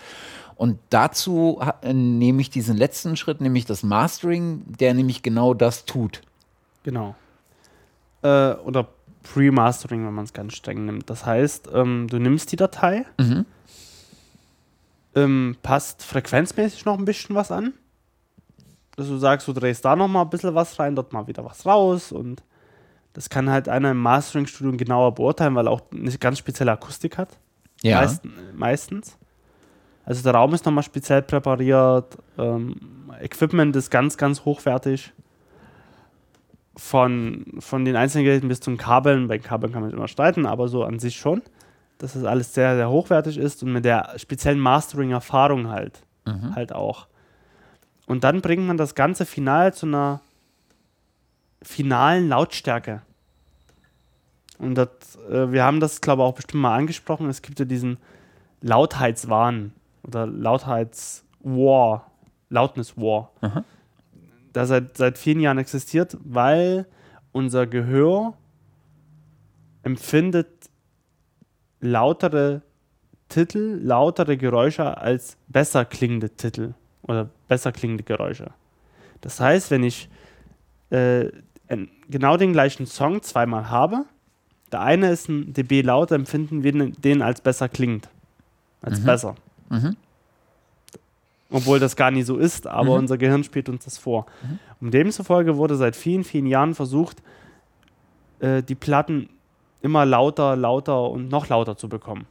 Und 0.56 0.80
dazu 0.90 1.60
äh, 1.82 1.94
nehme 1.94 2.40
ich 2.40 2.50
diesen 2.50 2.78
letzten 2.78 3.18
Schritt, 3.18 3.42
nämlich 3.42 3.66
das 3.66 3.84
Mastering, 3.84 4.64
der 4.80 4.94
nämlich 4.94 5.24
genau 5.24 5.54
das 5.54 5.84
tut. 5.84 6.22
Genau. 6.84 7.16
Äh, 8.22 8.54
oder 8.54 8.88
Pre-Mastering, 9.34 10.06
wenn 10.06 10.14
man 10.14 10.26
es 10.26 10.34
ganz 10.34 10.54
streng 10.54 10.86
nimmt. 10.86 11.10
Das 11.10 11.26
heißt, 11.26 11.70
ähm, 11.74 12.08
du 12.10 12.20
nimmst 12.20 12.52
die 12.52 12.56
Datei, 12.56 13.06
mhm. 13.20 13.46
ähm, 15.16 15.58
passt 15.62 16.04
frequenzmäßig 16.04 16.86
noch 16.86 16.98
ein 16.98 17.06
bisschen 17.06 17.36
was 17.36 17.52
an. 17.52 17.74
Dass 18.96 19.08
du 19.08 19.18
sagst, 19.18 19.48
du 19.48 19.54
drehst 19.54 19.84
da 19.84 19.96
noch 19.96 20.08
mal 20.08 20.22
ein 20.22 20.30
bisschen 20.30 20.56
was 20.56 20.80
rein, 20.80 20.96
dort 20.96 21.12
mal 21.12 21.28
wieder 21.28 21.44
was 21.44 21.66
raus 21.66 22.12
und 22.12 22.44
das 23.14 23.30
kann 23.30 23.50
halt 23.50 23.68
einer 23.70 23.92
im 23.92 23.98
Mastering-Studio 23.98 24.78
genauer 24.78 25.16
beurteilen, 25.16 25.56
weil 25.56 25.68
er 25.68 25.72
auch 25.72 25.82
eine 25.92 26.12
ganz 26.18 26.38
spezielle 26.38 26.72
Akustik 26.72 27.18
hat. 27.18 27.30
Ja. 27.82 28.02
Meist, 28.02 28.22
meistens. 28.54 29.18
Also 30.06 30.22
der 30.22 30.34
Raum 30.34 30.54
ist 30.54 30.66
nochmal 30.66 30.84
speziell 30.84 31.22
präpariert, 31.22 32.18
ähm, 32.38 32.76
Equipment 33.22 33.76
ist 33.76 33.90
ganz, 33.90 34.18
ganz 34.18 34.46
hochwertig. 34.46 35.14
Von, 36.78 37.46
von 37.60 37.86
den 37.86 37.96
einzelnen 37.96 38.26
Geräten 38.26 38.50
bis 38.50 38.60
zum 38.60 38.78
Kabeln, 38.78 39.30
bei 39.30 39.40
Kabeln 39.40 39.72
kann 39.72 39.82
man 39.82 39.92
immer 39.92 40.10
streiten, 40.10 40.46
aber 40.46 40.68
so 40.68 40.84
an 40.84 41.00
sich 41.00 41.16
schon, 41.16 41.42
dass 42.00 42.16
es 42.16 42.26
alles 42.26 42.54
sehr, 42.54 42.76
sehr 42.76 42.90
hochwertig 42.90 43.38
ist 43.38 43.64
und 43.64 43.72
mit 43.72 43.86
der 43.86 44.14
speziellen 44.18 44.60
Mastering-Erfahrung 44.60 45.70
halt, 45.70 46.02
mhm. 46.26 46.54
halt 46.54 46.74
auch. 46.74 47.08
Und 48.08 48.24
dann 48.24 48.42
bringt 48.42 48.68
man 48.68 48.78
das 48.78 48.94
Ganze 48.94 49.26
final 49.26 49.74
zu 49.74 49.86
einer 49.86 50.20
finalen 51.62 52.30
Lautstärke. 52.30 53.02
Und 54.58 54.76
das, 54.76 55.18
äh, 55.30 55.52
wir 55.52 55.64
haben 55.64 55.80
das, 55.80 56.02
glaube 56.02 56.22
ich, 56.22 56.28
auch 56.28 56.36
bestimmt 56.36 56.62
mal 56.62 56.76
angesprochen. 56.76 57.30
Es 57.30 57.42
gibt 57.42 57.60
ja 57.60 57.66
diesen 57.66 57.98
Lautheitswahn 58.62 59.74
oder 60.04 60.28
Lautheitswar, 60.28 62.12
Loudness 62.50 62.96
War, 62.98 63.32
Der 64.56 64.66
seit, 64.66 64.98
seit 64.98 65.18
vielen 65.18 65.42
Jahren 65.42 65.58
existiert, 65.58 66.18
weil 66.24 66.88
unser 67.32 67.68
Gehör 67.68 68.34
empfindet 69.84 70.48
lautere 71.82 72.62
Titel, 73.30 73.80
lautere 73.82 74.38
Geräusche 74.38 74.98
als 74.98 75.38
besser 75.48 75.86
klingende 75.86 76.30
Titel 76.30 76.74
oder 77.02 77.30
besser 77.48 77.72
klingende 77.72 78.04
Geräusche. 78.04 78.52
Das 79.22 79.40
heißt, 79.40 79.72
wenn 79.72 79.84
ich 79.84 80.10
äh, 80.90 81.30
genau 82.10 82.38
den 82.38 82.54
gleichen 82.54 82.86
Song 82.86 83.22
zweimal 83.22 83.70
habe, 83.70 84.06
der 84.72 84.82
eine 84.82 85.12
ist 85.12 85.30
ein 85.30 85.54
dB 85.54 85.82
lauter, 85.82 86.16
empfinden 86.16 86.64
wir 86.64 86.72
den 86.92 87.22
als 87.22 87.42
besser 87.42 87.70
klingt. 87.70 88.10
Als 88.82 89.00
mhm. 89.00 89.06
besser. 89.06 89.36
Mhm. 89.70 89.96
Obwohl 91.52 91.80
das 91.80 91.96
gar 91.96 92.12
nicht 92.12 92.26
so 92.26 92.38
ist, 92.38 92.66
aber 92.68 92.92
mhm. 92.92 93.00
unser 93.00 93.18
Gehirn 93.18 93.44
spielt 93.44 93.70
uns 93.70 93.86
das 93.86 93.98
vor. 93.98 94.26
Mhm. 94.42 94.60
Und 94.82 94.94
demzufolge 94.94 95.58
wurde 95.58 95.76
seit 95.76 95.96
vielen, 95.96 96.24
vielen 96.24 96.48
Jahren 96.48 96.74
versucht, 96.74 97.22
äh, 98.40 98.64
die 98.64 98.76
Platten 98.76 99.30
immer 99.82 100.06
lauter, 100.06 100.56
lauter 100.56 101.10
und 101.10 101.30
noch 101.30 101.48
lauter 101.48 101.78
zu 101.78 101.88
bekommen. 101.88 102.26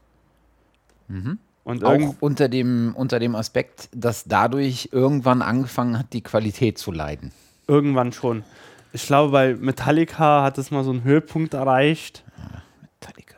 Mhm. 1.08 1.38
Und 1.62 1.84
auch 1.84 2.16
unter 2.20 2.48
dem, 2.48 2.94
unter 2.94 3.18
dem 3.18 3.34
Aspekt, 3.34 3.88
dass 3.94 4.24
dadurch 4.24 4.90
irgendwann 4.92 5.40
angefangen 5.40 5.98
hat, 5.98 6.12
die 6.12 6.20
Qualität 6.20 6.76
zu 6.76 6.92
leiden. 6.92 7.32
Irgendwann 7.66 8.12
schon. 8.12 8.44
Ich 8.92 9.06
glaube, 9.06 9.32
bei 9.32 9.54
Metallica 9.54 10.42
hat 10.42 10.58
es 10.58 10.70
mal 10.70 10.84
so 10.84 10.90
einen 10.90 11.04
Höhepunkt 11.04 11.54
erreicht. 11.54 12.22
Ja, 12.36 12.62
Metallica. 12.82 13.36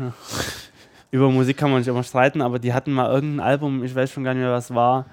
Ja 0.00 0.14
über 1.10 1.30
Musik 1.30 1.56
kann 1.56 1.70
man 1.70 1.80
nicht 1.80 1.88
immer 1.88 2.02
streiten, 2.02 2.42
aber 2.42 2.58
die 2.58 2.72
hatten 2.72 2.92
mal 2.92 3.10
irgendein 3.10 3.46
Album, 3.46 3.82
ich 3.84 3.94
weiß 3.94 4.10
schon 4.10 4.24
gar 4.24 4.34
nicht 4.34 4.42
mehr, 4.42 4.52
was 4.52 4.74
war. 4.74 5.06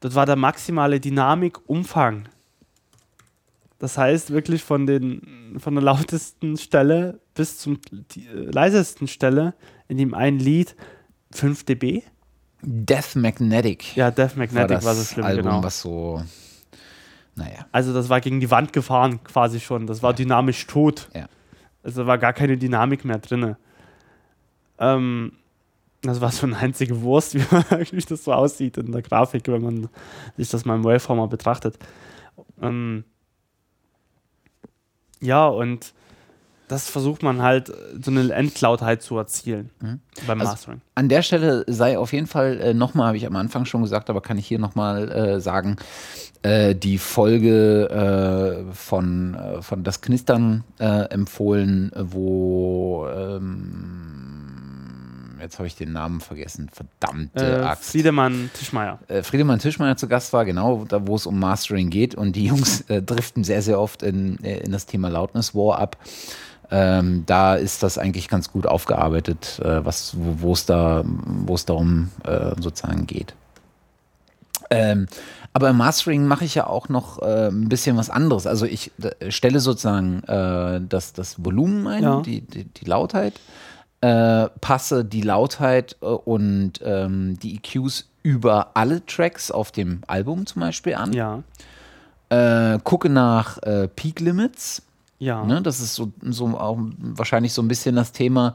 Dort 0.00 0.14
war 0.14 0.26
der 0.26 0.36
maximale 0.36 1.00
Dynamikumfang. 1.00 2.28
Das 3.78 3.98
heißt 3.98 4.30
wirklich 4.30 4.62
von, 4.62 4.86
den, 4.86 5.56
von 5.58 5.74
der 5.74 5.84
lautesten 5.84 6.56
Stelle 6.56 7.20
bis 7.34 7.58
zum 7.58 7.78
äh, 7.94 8.50
leisesten 8.50 9.06
Stelle 9.06 9.54
in 9.88 9.98
dem 9.98 10.14
einen 10.14 10.38
Lied 10.38 10.74
5 11.32 11.64
dB. 11.64 12.02
Death 12.62 13.16
Magnetic. 13.16 13.94
Ja, 13.96 14.10
Death 14.10 14.36
Magnetic 14.36 14.70
war, 14.70 14.76
das 14.76 14.84
war 14.84 14.94
so 14.94 15.04
schlimm, 15.04 15.26
Album, 15.26 15.44
genau. 15.44 15.62
was 15.62 15.80
so, 15.82 16.22
naja. 17.34 17.66
Also 17.70 17.92
das 17.92 18.08
war 18.08 18.20
gegen 18.20 18.40
die 18.40 18.50
Wand 18.50 18.72
gefahren 18.72 19.22
quasi 19.24 19.60
schon. 19.60 19.86
Das 19.86 20.02
war 20.02 20.12
ja. 20.12 20.16
dynamisch 20.16 20.66
tot. 20.66 21.08
Ja. 21.14 21.26
Also 21.82 22.06
war 22.06 22.18
gar 22.18 22.32
keine 22.32 22.56
Dynamik 22.56 23.04
mehr 23.04 23.18
drin. 23.18 23.56
Ähm, 24.78 25.32
das 26.02 26.20
war 26.20 26.30
so 26.30 26.46
eine 26.46 26.56
einzige 26.56 27.02
Wurst, 27.02 27.34
wie 27.34 27.44
man 27.50 27.64
eigentlich 27.70 28.06
das 28.06 28.24
so 28.24 28.32
aussieht 28.32 28.78
in 28.78 28.92
der 28.92 29.02
Grafik, 29.02 29.48
wenn 29.48 29.62
man 29.62 29.88
sich 30.36 30.48
das 30.48 30.64
mal 30.64 30.76
im 30.76 30.84
Waveformer 30.84 31.28
betrachtet. 31.28 31.78
Ähm, 32.60 33.04
ja, 35.20 35.46
und 35.46 35.94
das 36.68 36.90
versucht 36.90 37.22
man 37.22 37.42
halt, 37.42 37.72
so 38.02 38.10
eine 38.10 38.32
Endlautheit 38.32 39.00
zu 39.00 39.16
erzielen 39.16 39.70
mhm. 39.80 40.00
beim 40.26 40.40
also 40.40 40.52
Mastering. 40.52 40.80
An 40.94 41.08
der 41.08 41.22
Stelle 41.22 41.64
sei 41.68 41.96
auf 41.96 42.12
jeden 42.12 42.26
Fall 42.26 42.60
äh, 42.60 42.74
nochmal, 42.74 43.08
habe 43.08 43.16
ich 43.16 43.26
am 43.26 43.36
Anfang 43.36 43.66
schon 43.66 43.82
gesagt, 43.82 44.10
aber 44.10 44.20
kann 44.20 44.36
ich 44.36 44.46
hier 44.46 44.58
nochmal 44.58 45.10
äh, 45.10 45.40
sagen, 45.40 45.76
äh, 46.42 46.74
die 46.74 46.98
Folge 46.98 47.88
äh, 48.68 48.72
von, 48.74 49.34
äh, 49.34 49.62
von 49.62 49.84
Das 49.84 50.00
Knistern 50.00 50.64
äh, 50.78 51.08
empfohlen, 51.10 51.92
wo 51.96 53.06
ähm, 53.08 54.15
jetzt 55.46 55.58
habe 55.58 55.66
ich 55.68 55.76
den 55.76 55.92
Namen 55.92 56.20
vergessen, 56.20 56.68
verdammte 56.72 57.60
äh, 57.60 57.64
Axt. 57.64 57.92
Friedemann 57.92 58.50
Tischmeier. 58.52 58.98
Äh, 59.08 59.22
Friedemann 59.22 59.58
Tischmeier 59.58 59.96
zu 59.96 60.08
Gast 60.08 60.32
war, 60.32 60.44
genau, 60.44 60.84
da 60.84 61.06
wo 61.06 61.14
es 61.14 61.26
um 61.26 61.38
Mastering 61.38 61.88
geht 61.88 62.14
und 62.14 62.34
die 62.34 62.46
Jungs 62.46 62.82
äh, 62.88 63.00
driften 63.00 63.44
sehr, 63.44 63.62
sehr 63.62 63.80
oft 63.80 64.02
in, 64.02 64.36
in 64.38 64.72
das 64.72 64.86
Thema 64.86 65.08
Loudness 65.08 65.54
War 65.54 65.78
ab. 65.78 65.96
Ähm, 66.68 67.22
da 67.26 67.54
ist 67.54 67.84
das 67.84 67.96
eigentlich 67.96 68.28
ganz 68.28 68.50
gut 68.50 68.66
aufgearbeitet, 68.66 69.60
äh, 69.60 69.84
was, 69.84 70.16
wo 70.18 70.52
es 70.52 70.66
da, 70.66 71.04
wo 71.04 71.54
es 71.54 71.64
darum 71.64 72.10
äh, 72.24 72.60
sozusagen 72.60 73.06
geht. 73.06 73.34
Ähm, 74.68 75.06
aber 75.52 75.70
im 75.70 75.76
Mastering 75.76 76.26
mache 76.26 76.44
ich 76.44 76.54
ja 76.54 76.66
auch 76.66 76.88
noch 76.88 77.22
äh, 77.22 77.48
ein 77.48 77.68
bisschen 77.68 77.96
was 77.96 78.10
anderes. 78.10 78.46
Also 78.46 78.66
ich 78.66 78.90
äh, 79.00 79.30
stelle 79.30 79.60
sozusagen 79.60 80.22
äh, 80.24 80.80
das, 80.86 81.12
das 81.12 81.42
Volumen 81.44 81.86
ein, 81.86 82.02
ja. 82.02 82.20
die, 82.20 82.40
die, 82.40 82.64
die, 82.64 82.84
Lautheit, 82.84 83.34
äh, 84.06 84.48
passe 84.60 85.04
die 85.04 85.22
Lautheit 85.22 85.96
und 86.00 86.74
ähm, 86.84 87.38
die 87.40 87.56
EQs 87.56 88.08
über 88.22 88.70
alle 88.74 89.04
Tracks 89.06 89.50
auf 89.50 89.72
dem 89.72 90.00
Album 90.06 90.46
zum 90.46 90.60
Beispiel 90.60 90.94
an. 90.94 91.12
Ja. 91.12 91.42
gucke 92.82 93.08
nach 93.08 93.58
Peak 93.94 94.18
Limits 94.18 94.82
ja. 95.18 95.44
Ne, 95.44 95.62
das 95.62 95.80
ist 95.80 95.94
so, 95.94 96.12
so 96.22 96.46
auch 96.58 96.78
wahrscheinlich 96.98 97.52
so 97.52 97.62
ein 97.62 97.68
bisschen 97.68 97.96
das 97.96 98.12
Thema, 98.12 98.54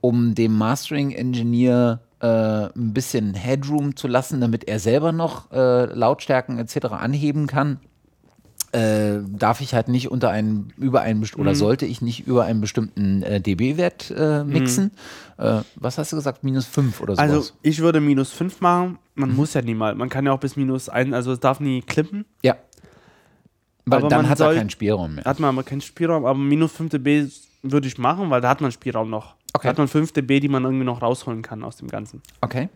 um 0.00 0.34
dem 0.34 0.56
Mastering-Engineer 0.56 2.00
äh, 2.20 2.26
ein 2.26 2.92
bisschen 2.92 3.34
Headroom 3.34 3.96
zu 3.96 4.08
lassen, 4.08 4.40
damit 4.40 4.64
er 4.64 4.78
selber 4.78 5.12
noch 5.12 5.50
äh, 5.52 5.86
Lautstärken 5.86 6.58
etc. 6.58 6.86
anheben 6.92 7.46
kann. 7.46 7.80
Äh, 8.72 9.18
darf 9.28 9.60
ich 9.60 9.74
halt 9.74 9.88
nicht 9.88 10.10
unter 10.10 10.30
einen, 10.30 10.72
über 10.78 11.02
einen 11.02 11.20
mhm. 11.20 11.26
oder 11.40 11.54
sollte 11.54 11.84
ich 11.84 12.00
nicht 12.00 12.26
über 12.26 12.44
einen 12.44 12.62
bestimmten 12.62 13.22
äh, 13.22 13.38
dB-Wert 13.38 14.10
äh, 14.16 14.44
mixen. 14.44 14.92
Mhm. 15.36 15.64
Was 15.74 15.98
hast 15.98 16.12
du 16.12 16.16
gesagt? 16.16 16.42
Minus 16.42 16.66
5 16.66 17.00
oder 17.00 17.16
so? 17.16 17.20
Also 17.20 17.50
ich 17.62 17.80
würde 17.80 18.00
minus 18.00 18.32
5 18.32 18.60
machen. 18.60 18.98
Man 19.14 19.30
mhm. 19.30 19.36
muss 19.36 19.52
ja 19.54 19.60
nie 19.60 19.74
mal. 19.74 19.94
Man 19.94 20.08
kann 20.08 20.24
ja 20.24 20.32
auch 20.32 20.40
bis 20.40 20.56
minus 20.56 20.88
1, 20.88 21.12
also 21.12 21.32
es 21.32 21.40
darf 21.40 21.60
nie 21.60 21.82
klippen. 21.82 22.24
Ja. 22.42 22.56
Weil 23.84 23.98
aber 23.98 24.08
dann 24.08 24.28
hat 24.28 24.38
soll, 24.38 24.54
er 24.54 24.58
keinen 24.58 24.70
Spielraum 24.70 25.16
mehr. 25.16 25.24
Hat 25.24 25.40
man 25.40 25.50
aber 25.50 25.64
keinen 25.64 25.80
Spielraum, 25.80 26.24
aber 26.24 26.38
minus 26.38 26.72
5 26.72 26.90
dB 26.90 27.28
würde 27.62 27.88
ich 27.88 27.98
machen, 27.98 28.30
weil 28.30 28.40
da 28.40 28.48
hat 28.48 28.60
man 28.60 28.72
Spielraum 28.72 29.10
noch. 29.10 29.34
Okay. 29.52 29.64
Da 29.64 29.68
hat 29.70 29.78
man 29.78 29.88
5 29.88 30.12
dB, 30.12 30.40
die 30.40 30.48
man 30.48 30.64
irgendwie 30.64 30.84
noch 30.84 31.02
rausholen 31.02 31.42
kann 31.42 31.62
aus 31.62 31.76
dem 31.76 31.88
Ganzen. 31.88 32.22
Okay. 32.40 32.68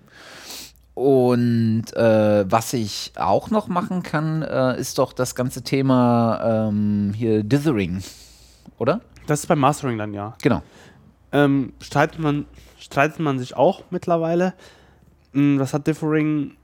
Und 0.96 1.94
äh, 1.94 2.50
was 2.50 2.72
ich 2.72 3.12
auch 3.16 3.50
noch 3.50 3.68
machen 3.68 4.02
kann, 4.02 4.40
äh, 4.40 4.80
ist 4.80 4.96
doch 4.96 5.12
das 5.12 5.34
ganze 5.34 5.60
Thema 5.60 6.68
ähm, 6.68 7.12
hier 7.14 7.44
Dithering, 7.44 8.02
oder? 8.78 9.02
Das 9.26 9.40
ist 9.40 9.46
beim 9.46 9.58
Mastering 9.58 9.98
dann, 9.98 10.14
ja. 10.14 10.34
Genau. 10.40 10.62
Ähm, 11.32 11.74
streitet, 11.82 12.18
man, 12.18 12.46
streitet 12.78 13.20
man 13.20 13.38
sich 13.38 13.54
auch 13.54 13.82
mittlerweile. 13.90 14.54
Hm, 15.34 15.58
was 15.60 15.74
hat 15.74 15.86
Differing 15.86 16.56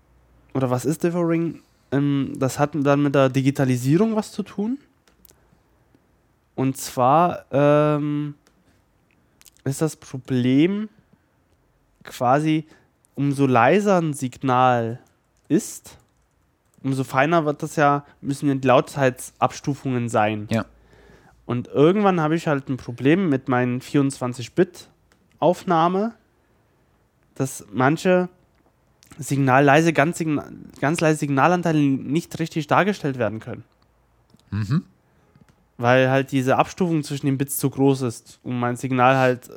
oder 0.54 0.70
was 0.70 0.86
ist 0.86 1.04
Differing? 1.04 1.60
Ähm, 1.90 2.32
das 2.38 2.58
hat 2.58 2.70
dann 2.72 3.02
mit 3.02 3.14
der 3.14 3.28
Digitalisierung 3.28 4.16
was 4.16 4.32
zu 4.32 4.42
tun. 4.42 4.78
Und 6.54 6.78
zwar 6.78 7.44
ähm, 7.50 8.34
ist 9.64 9.82
das 9.82 9.94
Problem 9.94 10.88
quasi, 12.02 12.66
umso 13.14 13.46
leiser 13.46 14.00
ein 14.00 14.14
Signal 14.14 14.98
ist, 15.48 15.98
umso 16.82 17.04
feiner 17.04 17.44
wird 17.44 17.62
das 17.62 17.76
ja, 17.76 18.04
müssen 18.20 18.48
ja 18.48 18.54
die 18.54 18.66
Lautheitsabstufungen 18.66 20.08
sein. 20.08 20.48
Ja. 20.50 20.64
Und 21.46 21.68
irgendwann 21.68 22.20
habe 22.20 22.34
ich 22.36 22.46
halt 22.46 22.68
ein 22.68 22.76
Problem 22.76 23.28
mit 23.28 23.48
meinen 23.48 23.80
24-Bit-Aufnahme, 23.80 26.14
dass 27.34 27.66
manche 27.72 28.28
Signal 29.18 29.64
leise, 29.64 29.92
ganz, 29.92 30.18
Signal, 30.18 30.52
ganz 30.80 31.00
leise 31.00 31.18
Signalanteile 31.18 31.78
nicht 31.78 32.38
richtig 32.38 32.66
dargestellt 32.66 33.18
werden 33.18 33.40
können. 33.40 33.64
Mhm. 34.50 34.84
Weil 35.78 36.10
halt 36.10 36.32
diese 36.32 36.58
Abstufung 36.58 37.02
zwischen 37.02 37.26
den 37.26 37.38
Bits 37.38 37.56
zu 37.56 37.70
groß 37.70 38.02
ist 38.02 38.40
und 38.42 38.58
mein 38.58 38.76
Signal 38.76 39.16
halt 39.16 39.48
äh, 39.48 39.52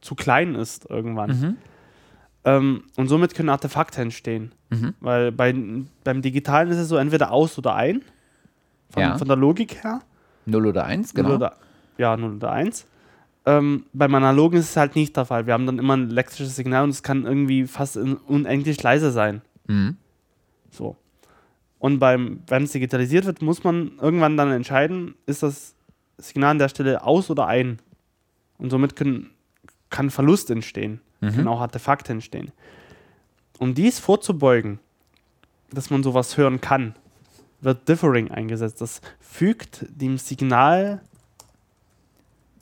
zu 0.00 0.14
klein 0.14 0.54
ist 0.54 0.88
irgendwann. 0.88 1.30
Mhm. 1.30 1.56
Ähm, 2.44 2.84
und 2.96 3.08
somit 3.08 3.34
können 3.34 3.48
Artefakte 3.48 4.02
entstehen. 4.02 4.52
Mhm. 4.70 4.94
Weil 5.00 5.32
bei, 5.32 5.54
beim 6.04 6.22
Digitalen 6.22 6.70
ist 6.70 6.78
es 6.78 6.88
so 6.88 6.96
entweder 6.96 7.32
aus 7.32 7.56
oder 7.58 7.74
ein. 7.74 8.02
Von, 8.90 9.02
ja. 9.02 9.18
von 9.18 9.26
der 9.26 9.36
Logik 9.36 9.82
her. 9.82 10.00
0 10.46 10.66
oder 10.66 10.84
1, 10.84 11.14
genau. 11.14 11.34
Oder, 11.34 11.56
ja, 11.96 12.16
0 12.16 12.36
oder 12.36 12.52
1. 12.52 12.86
Ähm, 13.46 13.84
beim 13.92 14.14
Analogen 14.14 14.58
ist 14.58 14.70
es 14.70 14.76
halt 14.76 14.94
nicht 14.94 15.16
der 15.16 15.24
Fall. 15.24 15.46
Wir 15.46 15.54
haben 15.54 15.66
dann 15.66 15.78
immer 15.78 15.96
ein 15.96 16.10
elektrisches 16.10 16.56
Signal 16.56 16.84
und 16.84 16.90
es 16.90 17.02
kann 17.02 17.24
irgendwie 17.24 17.66
fast 17.66 17.96
unendlich 17.96 18.82
leise 18.82 19.10
sein. 19.10 19.42
Mhm. 19.66 19.96
So. 20.70 20.96
Und 21.78 21.98
beim, 21.98 22.40
wenn 22.46 22.64
es 22.64 22.72
digitalisiert 22.72 23.26
wird, 23.26 23.42
muss 23.42 23.64
man 23.64 23.92
irgendwann 24.00 24.36
dann 24.36 24.50
entscheiden, 24.50 25.14
ist 25.26 25.42
das 25.42 25.74
Signal 26.16 26.52
an 26.52 26.58
der 26.58 26.68
Stelle 26.68 27.04
aus 27.04 27.28
oder 27.30 27.46
ein. 27.46 27.78
Und 28.56 28.70
somit 28.70 28.96
können, 28.96 29.30
kann 29.90 30.10
Verlust 30.10 30.50
entstehen, 30.50 31.00
mhm. 31.26 31.34
können 31.34 31.48
auch 31.48 31.60
Artefakte 31.60 32.12
entstehen. 32.12 32.52
Um 33.58 33.74
dies 33.74 33.98
vorzubeugen, 33.98 34.80
dass 35.70 35.90
man 35.90 36.02
sowas 36.02 36.36
hören 36.36 36.60
kann, 36.60 36.94
wird 37.60 37.88
Differing 37.88 38.30
eingesetzt. 38.30 38.80
Das 38.80 39.00
fügt 39.20 39.86
dem 39.88 40.18
Signal 40.18 41.00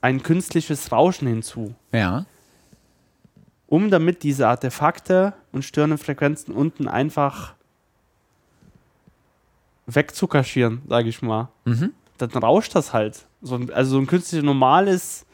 ein 0.00 0.22
künstliches 0.22 0.92
Rauschen 0.92 1.28
hinzu. 1.28 1.74
Ja. 1.92 2.26
Um 3.66 3.90
damit 3.90 4.22
diese 4.22 4.48
Artefakte 4.48 5.32
und 5.52 5.64
störende 5.64 5.96
Frequenzen 5.96 6.52
unten 6.52 6.88
einfach 6.88 7.54
wegzukaschieren, 9.86 10.82
sage 10.88 11.08
ich 11.08 11.22
mal. 11.22 11.48
Mhm. 11.64 11.92
Dann 12.18 12.30
rauscht 12.30 12.74
das 12.74 12.92
halt. 12.92 13.26
So 13.40 13.58
also 13.72 13.92
so 13.92 13.98
ein 13.98 14.06
künstliches, 14.06 14.44
normales 14.44 15.26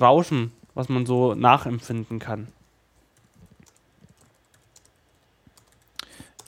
Rauschen, 0.00 0.52
was 0.74 0.88
man 0.88 1.06
so 1.06 1.34
nachempfinden 1.34 2.18
kann. 2.18 2.48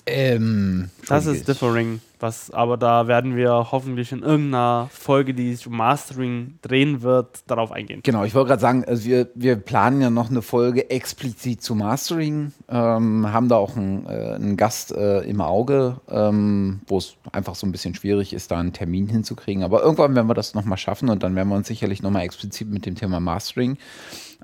Ähm, 0.06 0.90
das 1.08 1.26
ist 1.26 1.48
Differing. 1.48 2.00
Was, 2.24 2.50
aber 2.50 2.78
da 2.78 3.06
werden 3.06 3.36
wir 3.36 3.70
hoffentlich 3.70 4.10
in 4.10 4.22
irgendeiner 4.22 4.88
Folge, 4.90 5.34
die 5.34 5.54
sich 5.54 5.66
um 5.66 5.76
Mastering 5.76 6.58
drehen 6.62 7.02
wird, 7.02 7.40
darauf 7.48 7.70
eingehen. 7.70 8.00
Genau, 8.02 8.24
ich 8.24 8.34
wollte 8.34 8.48
gerade 8.48 8.62
sagen, 8.62 8.82
also 8.86 9.04
wir, 9.04 9.28
wir 9.34 9.56
planen 9.56 10.00
ja 10.00 10.08
noch 10.08 10.30
eine 10.30 10.40
Folge 10.40 10.88
explizit 10.88 11.62
zu 11.62 11.74
Mastering, 11.74 12.54
ähm, 12.70 13.30
haben 13.30 13.50
da 13.50 13.56
auch 13.56 13.76
einen, 13.76 14.06
äh, 14.06 14.36
einen 14.36 14.56
Gast 14.56 14.92
äh, 14.92 15.20
im 15.20 15.42
Auge, 15.42 16.00
ähm, 16.08 16.80
wo 16.86 16.96
es 16.96 17.16
einfach 17.30 17.56
so 17.56 17.66
ein 17.66 17.72
bisschen 17.72 17.94
schwierig 17.94 18.32
ist, 18.32 18.50
da 18.50 18.58
einen 18.58 18.72
Termin 18.72 19.06
hinzukriegen. 19.06 19.62
Aber 19.62 19.82
irgendwann 19.82 20.14
werden 20.14 20.26
wir 20.26 20.32
das 20.32 20.54
nochmal 20.54 20.78
schaffen 20.78 21.10
und 21.10 21.22
dann 21.22 21.36
werden 21.36 21.50
wir 21.50 21.56
uns 21.56 21.68
sicherlich 21.68 22.02
nochmal 22.02 22.22
explizit 22.22 22.70
mit 22.70 22.86
dem 22.86 22.94
Thema 22.94 23.20
Mastering 23.20 23.76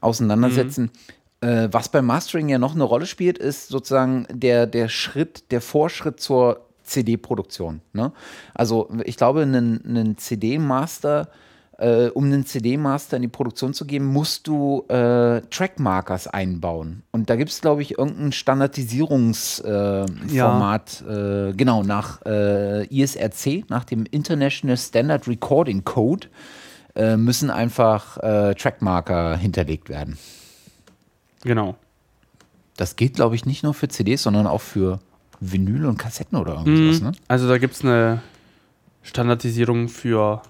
auseinandersetzen. 0.03 0.91
Mhm. 1.41 1.49
Äh, 1.49 1.73
was 1.73 1.89
beim 1.89 2.05
Mastering 2.05 2.51
ja 2.51 2.59
noch 2.59 2.75
eine 2.75 2.85
Rolle 2.85 3.07
spielt, 3.07 3.39
ist 3.39 3.69
sozusagen 3.69 4.27
der, 4.31 4.67
der 4.67 4.91
Schritt, 4.91 5.51
der 5.51 5.63
Vorschritt 5.63 6.21
zur 6.21 6.67
CD-Produktion. 6.91 7.81
Ne? 7.93 8.13
Also 8.55 8.89
ich 9.05 9.17
glaube, 9.17 9.43
einen, 9.43 9.85
einen 9.85 10.19
CD-Master, 10.19 11.29
äh, 11.79 12.09
um 12.09 12.25
einen 12.25 12.45
CD-Master 12.45 13.17
in 13.17 13.23
die 13.23 13.29
Produktion 13.29 13.73
zu 13.73 13.87
geben, 13.87 14.07
musst 14.07 14.49
du 14.49 14.85
äh, 14.89 15.41
Trackmarkers 15.51 16.27
einbauen. 16.27 17.03
Und 17.13 17.31
da 17.31 17.37
gibt 17.37 17.51
es, 17.51 17.61
glaube 17.61 17.83
ich, 17.83 17.99
irgendein 17.99 18.33
Standardisierungsformat, 18.33 21.05
äh, 21.09 21.47
ja. 21.47 21.53
genau, 21.53 21.83
nach 21.83 22.21
äh, 22.27 22.87
ISRC, 22.87 23.71
nach 23.71 23.85
dem 23.85 24.05
International 24.11 24.77
Standard 24.77 25.29
Recording 25.29 25.85
Code, 25.85 26.27
äh, 26.97 27.17
müssen 27.17 27.51
einfach 27.51 28.19
Trackmarker 28.19 29.37
hinterlegt 29.37 29.89
werden. 29.89 30.19
Genau. 31.45 31.77
Das 32.77 32.97
gilt, 32.97 33.15
glaube 33.15 33.37
ich, 33.37 33.47
nicht 33.47 33.63
nur 33.63 33.75
für 33.75 33.89
CDs, 33.89 34.23
sondern 34.23 34.47
auch 34.47 34.61
für 34.61 35.01
Vinyl 35.41 35.87
und 35.87 35.99
Kassetten 35.99 36.39
oder 36.39 36.55
irgendwas. 36.59 37.01
Mhm. 37.01 37.07
Ne? 37.09 37.13
Also 37.29 37.49
da 37.49 37.59
gibt 37.59 37.75
es 37.75 37.85
eine 37.85 38.23
Standardisierung 39.03 39.89
für, 39.89 40.43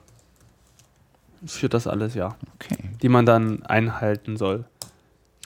für 1.47 1.69
das 1.69 1.87
alles, 1.87 2.15
ja. 2.15 2.37
Okay. 2.55 2.91
Die 3.01 3.09
man 3.09 3.25
dann 3.25 3.63
einhalten 3.63 4.37
soll. 4.37 4.65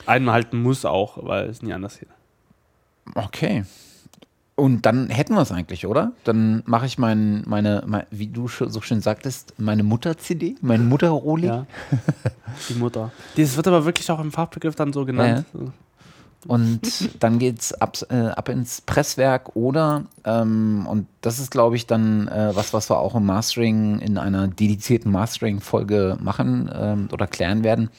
Einhalten 0.07 0.63
muss 0.63 0.85
auch, 0.85 1.19
weil 1.25 1.49
es 1.49 1.63
nie 1.63 1.73
anders 1.73 1.99
geht. 1.99 2.09
Okay. 3.15 3.65
Und 4.57 4.87
dann 4.87 5.11
hätten 5.11 5.35
wir 5.35 5.43
es 5.43 5.51
eigentlich, 5.51 5.85
oder? 5.87 6.13
Dann 6.23 6.63
mache 6.67 6.87
ich 6.87 6.97
mein, 6.97 7.43
meine, 7.47 7.83
mein, 7.87 8.05
wie 8.11 8.29
du 8.29 8.47
so 8.47 8.81
schön 8.81 9.01
sagtest, 9.01 9.55
meine 9.59 9.83
Mutter-CD, 9.83 10.57
mein 10.61 10.89
Mutter-Roli. 10.89 11.49
Ja, 11.49 11.67
die 12.69 12.75
Mutter. 12.75 13.11
Das 13.37 13.57
wird 13.57 13.67
aber 13.67 13.85
wirklich 13.85 14.09
auch 14.13 14.21
im 14.21 14.31
Fachbegriff 14.31 14.77
dann 14.77 14.93
so 14.93 15.05
genannt. 15.05 15.45
Ja. 15.53 15.61
Und 16.47 17.23
dann 17.23 17.39
geht 17.39 17.61
es 17.61 17.73
ab, 17.73 17.97
äh, 18.11 18.15
ab 18.15 18.49
ins 18.49 18.81
Presswerk 18.81 19.57
oder, 19.57 20.05
ähm, 20.25 20.87
und 20.89 21.07
das 21.21 21.39
ist, 21.39 21.51
glaube 21.51 21.77
ich, 21.77 21.87
dann 21.87 22.29
äh, 22.29 22.51
was, 22.55 22.73
was 22.73 22.91
wir 22.91 22.99
auch 22.99 23.15
im 23.15 23.27
Mastering, 23.27 24.01
in 24.01 24.19
einer 24.19 24.49
dedizierten 24.49 25.11
Mastering-Folge 25.11 26.19
machen 26.21 26.71
ähm, 26.75 27.09
oder 27.13 27.27
klären 27.27 27.65
werden, 27.65 27.91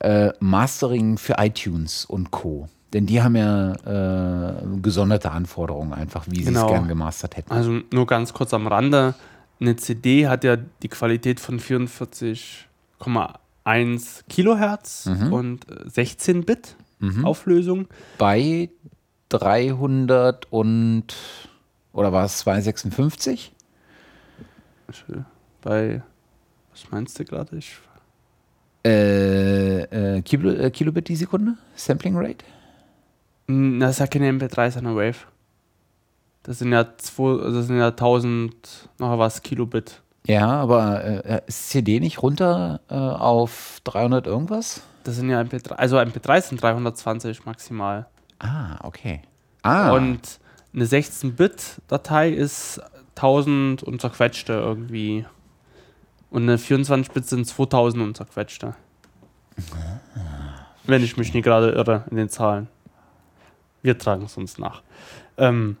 äh, 0.00 0.30
Mastering 0.40 1.18
für 1.18 1.36
iTunes 1.38 2.04
und 2.04 2.30
Co. 2.30 2.68
Denn 2.92 3.06
die 3.06 3.22
haben 3.22 3.36
ja 3.36 3.72
äh, 3.72 4.54
gesonderte 4.82 5.30
Anforderungen 5.30 5.94
einfach, 5.94 6.26
wie 6.28 6.40
sie 6.40 6.46
genau. 6.46 6.66
es 6.66 6.72
gern 6.72 6.88
gemastert 6.88 7.36
hätten. 7.36 7.52
Also 7.52 7.80
nur 7.92 8.06
ganz 8.06 8.34
kurz 8.34 8.52
am 8.52 8.66
Rande. 8.66 9.14
Eine 9.60 9.76
CD 9.76 10.28
hat 10.28 10.44
ja 10.44 10.56
die 10.56 10.88
Qualität 10.88 11.40
von 11.40 11.58
44,1 11.58 14.28
Kilohertz 14.28 15.06
mhm. 15.06 15.32
und 15.32 15.66
16 15.86 16.44
Bit 16.44 16.76
mhm. 17.02 17.24
Auflösung. 17.24 17.88
Bei 18.16 18.70
300 19.28 20.50
und 20.50 21.14
oder 21.92 22.12
war 22.12 22.24
es 22.24 22.38
256? 22.38 23.52
Bei 25.60 26.02
was 26.70 26.90
meinst 26.90 27.18
du 27.18 27.24
gerade? 27.24 27.58
Äh, 28.84 29.82
äh, 29.82 30.22
Kilo, 30.22 30.50
äh, 30.50 30.70
Kilobit 30.70 31.08
die 31.08 31.16
Sekunde? 31.16 31.56
Sampling 31.74 32.16
Rate? 32.16 32.44
Das 33.46 33.92
ist 33.92 33.98
ja 33.98 34.06
keine 34.06 34.30
MP3, 34.30 34.70
sondern 34.70 34.96
Wave. 34.96 35.18
Das 36.42 36.58
sind 36.58 36.72
ja, 36.72 36.96
zwei, 36.96 37.50
das 37.50 37.66
sind 37.66 37.78
ja 37.78 37.88
1000 37.88 38.88
noch 38.98 39.18
was 39.18 39.42
Kilobit. 39.42 40.02
Ja, 40.26 40.48
aber 40.48 41.04
äh, 41.04 41.42
ist 41.46 41.70
CD 41.70 42.00
nicht 42.00 42.22
runter 42.22 42.80
äh, 42.88 42.94
auf 42.94 43.80
300 43.84 44.26
irgendwas? 44.26 44.82
Das 45.04 45.16
sind 45.16 45.30
ja 45.30 45.40
MP3, 45.40 45.72
also 45.72 45.98
MP3 45.98 46.40
sind 46.40 46.62
320 46.62 47.44
maximal. 47.44 48.06
Ah, 48.38 48.78
okay. 48.82 49.22
Ah. 49.62 49.92
Und 49.92 50.40
eine 50.74 50.84
16-Bit-Datei 50.84 52.30
ist 52.30 52.80
1000 53.16 53.82
und 53.82 54.00
zerquetschte 54.00 54.52
irgendwie. 54.52 55.26
Und 56.30 56.44
eine 56.44 56.56
24-Bit 56.56 57.26
sind 57.26 57.46
2000 57.46 58.02
und 58.02 58.16
zerquetschte. 58.16 58.74
Wenn 60.84 61.04
ich 61.04 61.16
mich 61.16 61.34
nicht 61.34 61.44
gerade 61.44 61.72
irre 61.72 62.04
in 62.10 62.16
den 62.16 62.28
Zahlen. 62.28 62.68
Wir 63.82 63.98
tragen 63.98 64.24
es 64.24 64.36
uns 64.36 64.58
nach. 64.58 64.82
Ähm, 65.36 65.76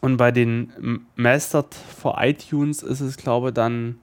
und 0.00 0.16
bei 0.16 0.32
den 0.32 1.06
Mastered 1.14 1.74
for 1.74 2.16
iTunes 2.20 2.82
ist 2.82 3.00
es, 3.00 3.16
glaube 3.16 3.48
ich, 3.48 3.54
dann 3.54 4.00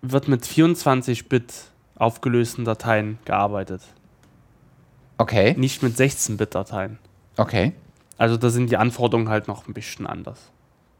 wird 0.00 0.26
mit 0.26 0.44
24-Bit 0.44 1.71
aufgelösten 1.96 2.64
Dateien 2.64 3.18
gearbeitet. 3.24 3.82
Okay. 5.18 5.54
Nicht 5.56 5.82
mit 5.82 5.96
16-Bit-Dateien. 5.96 6.98
Okay. 7.36 7.72
Also 8.18 8.36
da 8.36 8.50
sind 8.50 8.70
die 8.70 8.76
Anforderungen 8.76 9.28
halt 9.28 9.48
noch 9.48 9.68
ein 9.68 9.74
bisschen 9.74 10.06
anders. 10.06 10.50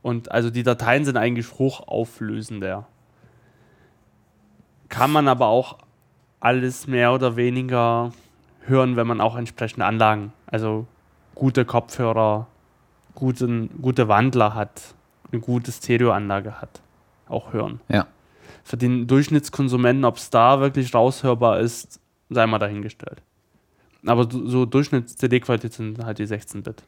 Und 0.03 0.31
also 0.31 0.51
die 0.51 0.63
Dateien 0.63 1.05
sind 1.05 1.17
eigentlich 1.17 1.59
hochauflösender. 1.59 2.87
Kann 4.89 5.11
man 5.11 5.29
aber 5.29 5.47
auch 5.47 5.79
alles 6.41 6.87
mehr 6.87 7.13
oder 7.13 7.37
weniger 7.37 8.13
hören, 8.67 8.97
wenn 8.97 9.07
man 9.07 9.21
auch 9.21 9.37
entsprechende 9.37 9.87
Anlagen, 9.87 10.33
also 10.47 10.87
gute 11.35 11.65
Kopfhörer, 11.65 12.47
guten, 13.15 13.71
gute 13.81 14.09
Wandler 14.09 14.55
hat, 14.55 14.95
eine 15.31 15.41
gute 15.41 15.73
Stereoanlage 15.73 16.61
hat, 16.61 16.81
auch 17.29 17.53
hören. 17.53 17.81
Ja. 17.89 18.07
Für 18.65 18.77
den 18.77 19.07
Durchschnittskonsumenten, 19.07 20.05
ob 20.05 20.17
es 20.17 20.31
da 20.31 20.61
wirklich 20.61 20.95
raushörbar 20.95 21.61
ist, 21.61 22.01
sei 22.31 22.47
mal 22.47 22.59
dahingestellt. 22.59 23.23
Aber 24.05 24.29
so 24.31 24.65
Durchschnitts-CD-Qualität 24.67 25.73
sind 25.75 26.05
halt 26.05 26.19
die 26.19 26.27
16-Bit. 26.27 26.83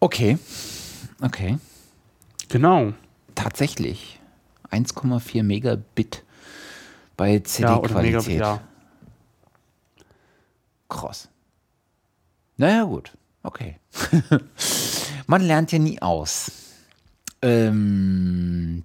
Okay. 0.00 0.38
Okay. 1.20 1.58
Genau. 2.48 2.92
Tatsächlich. 3.34 4.20
1,4 4.70 5.42
Megabit 5.42 6.24
bei 7.16 7.38
CD-Qualität. 7.38 8.40
Ja, 8.40 8.54
ja. 8.54 8.60
Cross. 10.88 11.28
Naja, 12.56 12.84
gut. 12.84 13.12
Okay. 13.42 13.76
Man 15.26 15.42
lernt 15.42 15.72
ja 15.72 15.78
nie 15.78 16.00
aus. 16.00 16.50
Ähm, 17.42 18.84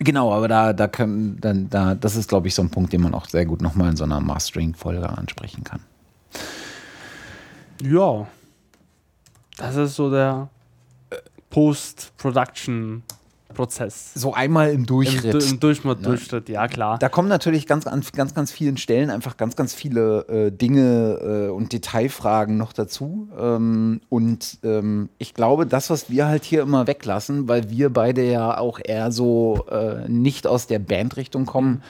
genau, 0.00 0.32
aber 0.32 0.48
da, 0.48 0.72
da 0.72 0.88
können, 0.88 1.40
dann, 1.40 1.70
da, 1.70 1.94
das 1.94 2.16
ist, 2.16 2.28
glaube 2.28 2.48
ich, 2.48 2.54
so 2.54 2.62
ein 2.62 2.70
Punkt, 2.70 2.92
den 2.92 3.02
man 3.02 3.14
auch 3.14 3.26
sehr 3.26 3.46
gut 3.46 3.62
nochmal 3.62 3.90
in 3.90 3.96
so 3.96 4.04
einer 4.04 4.20
Mastering-Folge 4.20 5.08
ansprechen 5.08 5.62
kann. 5.62 5.80
Ja. 7.82 8.26
Das 9.56 9.76
ist 9.76 9.94
so 9.94 10.10
der 10.10 10.48
Post-Production 11.50 13.02
Prozess. 13.54 14.12
So 14.14 14.34
einmal 14.34 14.70
im 14.70 14.86
Durchschritt. 14.86 15.44
Im, 15.44 15.52
im 15.52 15.60
Durchschritt, 15.60 16.00
ne? 16.00 16.06
Durchschritt, 16.08 16.48
ja 16.48 16.68
klar. 16.68 16.98
Da 16.98 17.08
kommen 17.08 17.28
natürlich 17.28 17.66
ganz 17.66 17.86
an 17.86 18.02
ganz, 18.14 18.34
ganz 18.34 18.50
vielen 18.50 18.76
Stellen 18.76 19.10
einfach 19.10 19.36
ganz, 19.36 19.56
ganz 19.56 19.74
viele 19.74 20.26
äh, 20.28 20.50
Dinge 20.50 21.48
äh, 21.48 21.50
und 21.50 21.72
Detailfragen 21.72 22.56
noch 22.56 22.72
dazu. 22.72 23.28
Ähm, 23.38 24.00
und 24.08 24.58
ähm, 24.62 25.08
ich 25.18 25.34
glaube, 25.34 25.66
das, 25.66 25.90
was 25.90 26.10
wir 26.10 26.26
halt 26.26 26.44
hier 26.44 26.62
immer 26.62 26.86
weglassen, 26.86 27.48
weil 27.48 27.70
wir 27.70 27.90
beide 27.90 28.22
ja 28.22 28.58
auch 28.58 28.80
eher 28.82 29.12
so 29.12 29.66
äh, 29.70 30.08
nicht 30.08 30.46
aus 30.46 30.66
der 30.66 30.78
Bandrichtung 30.78 31.46
kommen, 31.46 31.82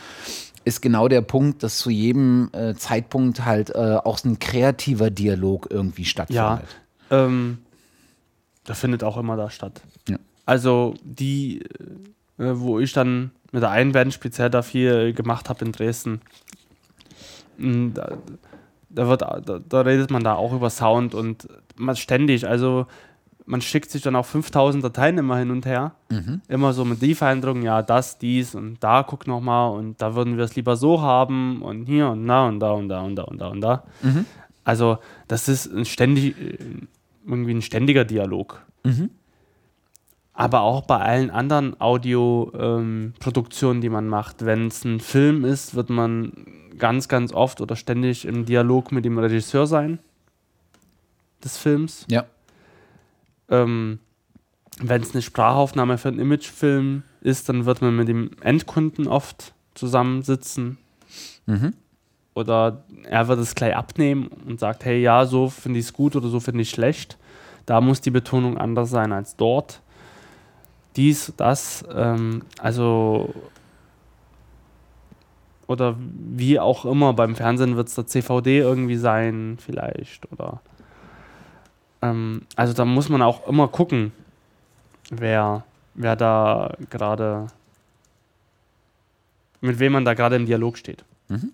ist 0.65 0.83
genau 0.83 1.09
der 1.09 1.23
Punkt, 1.23 1.63
dass 1.63 1.79
zu 1.79 1.91
jedem 1.91 2.51
äh, 2.53 2.75
Zeitpunkt 2.75 3.45
halt 3.45 3.71
äh, 3.71 3.97
auch 4.05 4.23
ein 4.25 4.39
kreativer 4.39 5.11
Dialog 5.11 5.69
irgendwie 5.71 6.05
stattfindet. 6.05 6.69
Ja, 7.11 7.25
ähm, 7.25 7.59
der 8.69 8.75
findet 8.75 9.03
auch 9.03 9.17
immer 9.17 9.37
da 9.37 9.51
statt. 9.51 9.81
Ja. 10.09 10.17
Also 10.51 10.95
die, 11.05 11.61
äh, 12.39 12.55
wo 12.55 12.81
ich 12.81 12.93
dann 12.93 13.31
mit 13.53 13.63
der 13.63 13.71
einen 13.71 13.93
Band 13.93 14.13
speziell 14.13 14.51
dafür 14.51 15.13
gemacht 15.13 15.49
habe 15.49 15.65
in 15.65 15.71
Dresden, 15.71 16.23
da, 17.57 18.19
da, 18.89 19.07
wird, 19.07 19.23
da, 19.23 19.61
da, 19.61 19.81
redet 19.83 20.11
man 20.11 20.25
da 20.25 20.35
auch 20.35 20.53
über 20.53 20.69
Sound 20.69 21.15
und 21.15 21.47
man 21.77 21.95
ständig, 21.95 22.49
also 22.49 22.89
man 23.47 23.61
schickt 23.61 23.93
sich 23.93 24.03
dann 24.03 24.17
auch 24.17 24.27
5000 24.27 24.83
Dateien 24.83 25.19
immer 25.19 25.37
hin 25.37 25.53
und 25.53 25.67
her. 25.67 25.93
Mhm. 26.11 26.41
Immer 26.49 26.73
so 26.73 26.85
mit 26.85 27.01
die 27.01 27.15
Veränderungen, 27.15 27.63
ja, 27.63 27.83
das, 27.83 28.19
dies 28.19 28.57
und 28.57 28.79
da 28.81 29.05
guck 29.05 29.29
nochmal 29.29 29.71
und 29.71 30.03
da 30.03 30.17
würden 30.17 30.37
wir 30.37 30.43
es 30.43 30.57
lieber 30.57 30.75
so 30.75 31.01
haben 31.01 31.63
und 31.63 31.87
hier 31.87 32.09
und 32.09 32.27
da 32.27 32.49
und 32.49 32.59
da 32.59 32.73
und 32.73 32.89
da 32.89 33.03
und 33.03 33.15
da 33.15 33.23
und 33.23 33.39
da 33.39 33.47
und 33.47 33.61
da. 33.61 33.85
Mhm. 34.03 34.27
Also 34.65 34.99
das 35.29 35.49
ist 35.49 35.73
ein 35.73 35.85
ständig, 35.85 36.37
äh, 36.41 36.59
irgendwie 37.25 37.55
ein 37.55 37.63
ständiger 37.63 38.05
Dialog. 38.05 38.67
Mhm 38.83 39.11
aber 40.41 40.63
auch 40.63 40.81
bei 40.87 40.97
allen 40.97 41.31
anderen 41.31 41.79
Audioproduktionen, 41.79 43.77
ähm, 43.77 43.83
die 43.83 43.91
man 43.91 44.09
macht. 44.09 44.47
Wenn 44.47 44.69
es 44.69 44.87
ein 44.87 44.99
Film 44.99 45.45
ist, 45.45 45.75
wird 45.75 45.91
man 45.91 46.33
ganz, 46.79 47.09
ganz 47.09 47.35
oft 47.35 47.61
oder 47.61 47.77
ständig 47.77 48.25
im 48.25 48.47
Dialog 48.47 48.91
mit 48.91 49.05
dem 49.05 49.19
Regisseur 49.19 49.67
sein 49.67 49.99
des 51.45 51.59
Films. 51.59 52.07
Ja. 52.09 52.25
Ähm, 53.51 53.99
Wenn 54.81 55.03
es 55.03 55.13
eine 55.13 55.21
Sprachaufnahme 55.21 55.99
für 55.99 56.09
einen 56.09 56.21
Imagefilm 56.21 57.03
ist, 57.21 57.51
dann 57.51 57.67
wird 57.67 57.83
man 57.83 57.95
mit 57.95 58.09
dem 58.09 58.31
Endkunden 58.41 59.09
oft 59.09 59.53
zusammensitzen. 59.75 60.79
Mhm. 61.45 61.75
Oder 62.33 62.83
er 63.05 63.29
wird 63.29 63.41
es 63.41 63.55
gleich 63.55 63.77
abnehmen 63.77 64.29
und 64.47 64.59
sagt, 64.59 64.87
hey, 64.87 65.03
ja, 65.03 65.27
so 65.27 65.51
finde 65.51 65.81
ich 65.81 65.85
es 65.85 65.93
gut 65.93 66.17
oder 66.17 66.29
so 66.29 66.41
finde 66.41 66.63
ich 66.63 66.71
schlecht. 66.71 67.19
Da 67.67 67.83
muss 67.83 68.01
die 68.01 68.11
Betonung 68.11 68.57
anders 68.57 68.89
sein 68.89 69.13
als 69.13 69.37
dort 69.37 69.83
dies, 70.97 71.33
das, 71.37 71.85
ähm, 71.95 72.43
also 72.59 73.33
oder 75.67 75.97
wie 75.99 76.59
auch 76.59 76.85
immer, 76.85 77.13
beim 77.13 77.37
Fernsehen 77.37 77.77
wird 77.77 77.89
es 77.89 77.95
der 77.95 78.07
CVD 78.07 78.59
irgendwie 78.59 78.97
sein, 78.97 79.57
vielleicht, 79.61 80.31
oder 80.33 80.61
ähm, 82.03 82.43
also 82.57 82.73
da 82.73 82.85
muss 82.85 83.09
man 83.09 83.23
auch 83.23 83.47
immer 83.47 83.69
gucken, 83.69 84.13
wer, 85.11 85.65
wer 85.95 86.17
da 86.17 86.75
gerade, 86.91 87.47
mit 89.61 89.79
wem 89.79 89.93
man 89.93 90.05
da 90.05 90.15
gerade 90.15 90.37
im 90.37 90.47
Dialog 90.47 90.77
steht. 90.77 91.05
Mhm. 91.29 91.53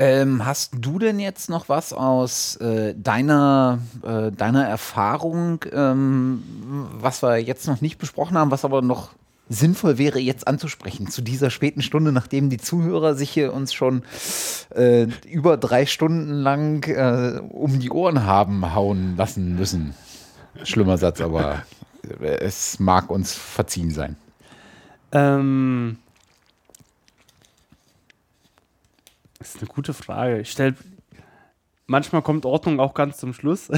Ähm, 0.00 0.46
hast 0.46 0.74
du 0.78 1.00
denn 1.00 1.18
jetzt 1.18 1.50
noch 1.50 1.68
was 1.68 1.92
aus 1.92 2.54
äh, 2.56 2.94
deiner, 2.94 3.80
äh, 4.04 4.30
deiner 4.30 4.64
Erfahrung, 4.64 5.64
ähm, 5.72 6.42
was 7.00 7.22
wir 7.22 7.38
jetzt 7.38 7.66
noch 7.66 7.80
nicht 7.80 7.98
besprochen 7.98 8.38
haben, 8.38 8.52
was 8.52 8.64
aber 8.64 8.80
noch 8.80 9.10
sinnvoll 9.48 9.98
wäre, 9.98 10.20
jetzt 10.20 10.46
anzusprechen, 10.46 11.08
zu 11.08 11.20
dieser 11.20 11.50
späten 11.50 11.82
Stunde, 11.82 12.12
nachdem 12.12 12.48
die 12.48 12.58
Zuhörer 12.58 13.14
sich 13.14 13.30
hier 13.30 13.52
uns 13.52 13.72
schon 13.72 14.02
äh, 14.74 15.08
über 15.28 15.56
drei 15.56 15.84
Stunden 15.84 16.30
lang 16.30 16.84
äh, 16.84 17.40
um 17.48 17.80
die 17.80 17.90
Ohren 17.90 18.24
haben 18.24 18.74
hauen 18.74 19.16
lassen 19.16 19.56
müssen. 19.56 19.94
Schlimmer 20.62 20.98
Satz, 20.98 21.20
aber 21.20 21.62
es 22.20 22.78
mag 22.78 23.10
uns 23.10 23.32
verziehen 23.32 23.90
sein. 23.90 24.16
Ähm, 25.12 25.98
das 29.38 29.54
ist 29.54 29.60
eine 29.60 29.68
gute 29.68 29.94
Frage. 29.94 30.40
Ich 30.40 30.50
stelle 30.50 30.74
manchmal 31.86 32.22
kommt 32.22 32.44
Ordnung 32.44 32.80
auch 32.80 32.94
ganz 32.94 33.18
zum 33.18 33.32
Schluss. 33.32 33.68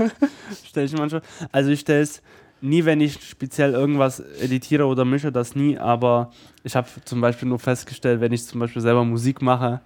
stelle 0.64 0.86
ich 0.86 0.92
manchmal. 0.92 1.22
Also 1.52 1.70
ich 1.70 1.80
stelle 1.80 2.02
es 2.02 2.22
nie, 2.60 2.84
wenn 2.84 3.00
ich 3.00 3.22
speziell 3.22 3.72
irgendwas 3.72 4.20
editiere 4.20 4.86
oder 4.86 5.04
mische, 5.04 5.32
das 5.32 5.54
nie, 5.54 5.78
aber 5.78 6.30
ich 6.62 6.74
habe 6.74 6.88
zum 7.04 7.20
Beispiel 7.20 7.48
nur 7.48 7.58
festgestellt, 7.58 8.20
wenn 8.20 8.32
ich 8.32 8.44
zum 8.46 8.60
Beispiel 8.60 8.82
selber 8.82 9.04
Musik 9.04 9.42
mache, 9.42 9.80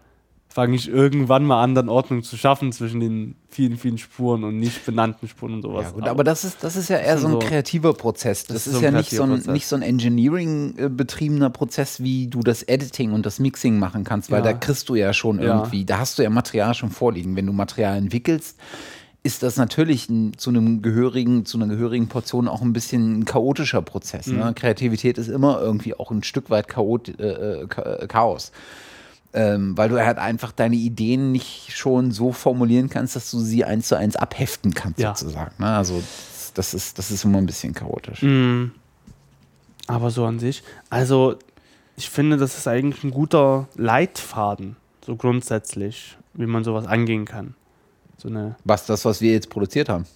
fange 0.52 0.74
ich 0.74 0.88
irgendwann 0.88 1.44
mal 1.44 1.62
an, 1.62 1.76
dann 1.76 1.88
Ordnung 1.88 2.24
zu 2.24 2.36
schaffen 2.36 2.72
zwischen 2.72 2.98
den 2.98 3.36
vielen, 3.48 3.78
vielen 3.78 3.98
Spuren 3.98 4.42
und 4.42 4.58
nicht 4.58 4.84
benannten 4.84 5.28
Spuren 5.28 5.54
und 5.54 5.62
sowas. 5.62 5.84
Ja, 5.86 5.90
gut, 5.92 6.02
aber, 6.02 6.10
aber 6.10 6.24
das, 6.24 6.44
ist, 6.44 6.64
das 6.64 6.74
ist 6.74 6.90
ja 6.90 6.98
eher 6.98 7.18
so 7.18 7.28
ein 7.28 7.32
so, 7.34 7.38
kreativer 7.38 7.94
Prozess. 7.94 8.44
Das, 8.44 8.64
das 8.64 8.66
ist, 8.66 8.74
ist, 8.74 8.82
ja 8.82 8.90
nicht 8.90 9.10
so 9.10 9.22
ein, 9.22 9.40
nicht 9.52 9.66
so 9.68 9.76
ein 9.76 9.82
Engineering-betriebener 9.82 11.50
Prozess, 11.50 12.02
wie 12.02 12.26
du 12.26 12.40
das 12.40 12.64
Editing 12.64 13.12
und 13.12 13.26
das 13.26 13.38
Mixing 13.38 13.78
machen 13.78 14.02
kannst, 14.02 14.32
weil 14.32 14.44
ja. 14.44 14.46
da 14.46 14.52
kriegst 14.52 14.88
du 14.88 14.96
ja 14.96 15.12
schon 15.12 15.38
irgendwie, 15.38 15.80
ja. 15.80 15.84
da 15.84 15.98
hast 15.98 16.18
du 16.18 16.22
ja 16.24 16.30
Material 16.30 16.74
schon 16.74 16.90
vorliegen. 16.90 17.36
Wenn 17.36 17.46
du 17.46 17.52
Material 17.52 17.96
entwickelst, 17.96 18.58
ist 19.22 19.44
das 19.44 19.56
natürlich 19.56 20.08
ein, 20.08 20.36
zu 20.36 20.50
einem 20.50 20.82
gehörigen, 20.82 21.44
zu 21.44 21.58
einer 21.58 21.68
gehörigen 21.68 22.08
Portion 22.08 22.48
auch 22.48 22.62
ein 22.62 22.72
bisschen 22.72 23.20
ein 23.20 23.24
chaotischer 23.24 23.82
Prozess. 23.82 24.26
Ne? 24.26 24.44
Mhm. 24.44 24.54
Kreativität 24.56 25.16
ist 25.16 25.28
immer 25.28 25.60
irgendwie 25.60 25.94
auch 25.94 26.10
ein 26.10 26.24
Stück 26.24 26.50
weit 26.50 26.66
Chaot, 26.66 27.08
äh, 27.20 27.62
äh 27.62 28.06
Chaos. 28.08 28.50
Ähm, 29.32 29.76
weil 29.78 29.88
du 29.88 30.04
halt 30.04 30.18
einfach 30.18 30.50
deine 30.50 30.74
Ideen 30.74 31.30
nicht 31.30 31.70
schon 31.76 32.10
so 32.10 32.32
formulieren 32.32 32.88
kannst, 32.88 33.14
dass 33.14 33.30
du 33.30 33.38
sie 33.38 33.64
eins 33.64 33.86
zu 33.86 33.96
eins 33.96 34.16
abheften 34.16 34.74
kannst, 34.74 34.98
ja. 34.98 35.14
sozusagen. 35.14 35.54
Ne? 35.58 35.68
Also 35.68 36.02
das 36.54 36.74
ist, 36.74 36.98
das 36.98 37.12
ist 37.12 37.24
immer 37.24 37.38
ein 37.38 37.46
bisschen 37.46 37.72
chaotisch. 37.72 38.22
Mhm. 38.22 38.72
Aber 39.86 40.10
so 40.10 40.24
an 40.24 40.38
sich, 40.38 40.62
also 40.88 41.36
ich 41.96 42.10
finde, 42.10 42.36
das 42.36 42.56
ist 42.56 42.66
eigentlich 42.66 43.04
ein 43.04 43.10
guter 43.10 43.68
Leitfaden, 43.76 44.76
so 45.04 45.16
grundsätzlich, 45.16 46.16
wie 46.34 46.46
man 46.46 46.64
sowas 46.64 46.86
angehen 46.86 47.24
kann. 47.24 47.54
So 48.16 48.28
eine 48.28 48.56
was 48.64 48.86
das, 48.86 49.04
was 49.04 49.20
wir 49.20 49.32
jetzt 49.32 49.50
produziert 49.50 49.88
haben? 49.88 50.06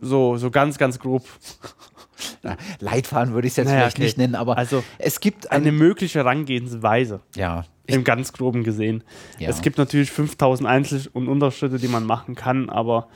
So, 0.00 0.36
so 0.36 0.50
ganz, 0.50 0.78
ganz 0.78 0.98
grob. 0.98 1.24
Na, 2.42 2.56
Leitfaden 2.80 3.34
würde 3.34 3.46
ich 3.46 3.52
es 3.52 3.56
jetzt 3.56 3.66
naja, 3.66 3.80
vielleicht 3.80 3.96
okay. 3.96 4.04
nicht 4.04 4.18
nennen, 4.18 4.34
aber 4.34 4.56
also 4.58 4.82
es 4.98 5.20
gibt 5.20 5.50
eine, 5.50 5.68
eine 5.68 5.72
mögliche 5.72 6.20
Herangehensweise. 6.20 7.20
Ja. 7.36 7.64
Im 7.92 8.04
ganz 8.04 8.32
groben 8.32 8.64
gesehen. 8.64 9.04
Ja. 9.38 9.48
Es 9.48 9.62
gibt 9.62 9.78
natürlich 9.78 10.10
5000 10.10 10.68
Einzel- 10.68 11.10
und 11.12 11.28
Unterschritte, 11.28 11.78
die 11.78 11.88
man 11.88 12.04
machen 12.04 12.34
kann, 12.34 12.70
aber 12.70 13.08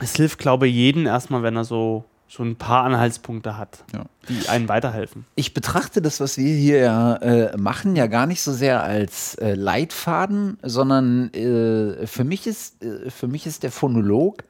es 0.00 0.16
hilft, 0.16 0.38
glaube 0.38 0.68
ich, 0.68 0.74
jeden 0.74 1.06
erstmal, 1.06 1.42
wenn 1.42 1.56
er 1.56 1.64
so 1.64 2.04
schon 2.26 2.50
ein 2.50 2.56
paar 2.56 2.84
Anhaltspunkte 2.84 3.56
hat, 3.56 3.84
ja. 3.92 4.06
die 4.28 4.48
einen 4.48 4.68
weiterhelfen. 4.68 5.24
Ich 5.36 5.54
betrachte 5.54 6.02
das, 6.02 6.20
was 6.20 6.36
wir 6.36 6.52
hier 6.52 6.78
ja, 6.78 7.16
äh, 7.16 7.56
machen, 7.56 7.94
ja 7.96 8.06
gar 8.06 8.26
nicht 8.26 8.42
so 8.42 8.52
sehr 8.52 8.82
als 8.82 9.36
äh, 9.36 9.54
Leitfaden, 9.54 10.58
sondern 10.62 11.32
äh, 11.32 12.06
für, 12.06 12.24
mich 12.24 12.46
ist, 12.46 12.82
äh, 12.82 13.10
für 13.10 13.28
mich 13.28 13.46
ist 13.46 13.62
der 13.62 13.70
Phonolog 13.70 14.42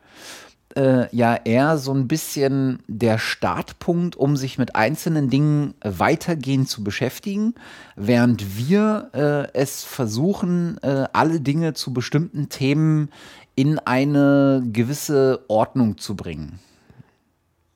äh, 0.77 1.15
ja 1.15 1.37
eher 1.45 1.79
so 1.79 1.93
ein 1.93 2.09
bisschen 2.09 2.81
der 2.87 3.19
Startpunkt, 3.19 4.17
um 4.17 4.37
sich 4.37 4.59
mit 4.59 4.77
einzelnen 4.77 5.31
Dingen 5.31 5.75
weitergehend 5.83 6.69
zu 6.69 6.85
beschäftigen, 6.85 7.55
während 7.97 8.57
wir 8.57 9.11
äh, 9.13 9.59
es 9.59 9.85
versuchen, 9.85 10.79
alle 10.83 11.41
Dinge 11.41 11.75
zu 11.75 11.93
bestimmten 11.93 12.49
Themen 12.49 13.11
in 13.55 13.79
eine 13.79 14.63
gewisse 14.73 15.45
Ordnung 15.49 15.99
zu 15.99 16.17
bringen. 16.17 16.59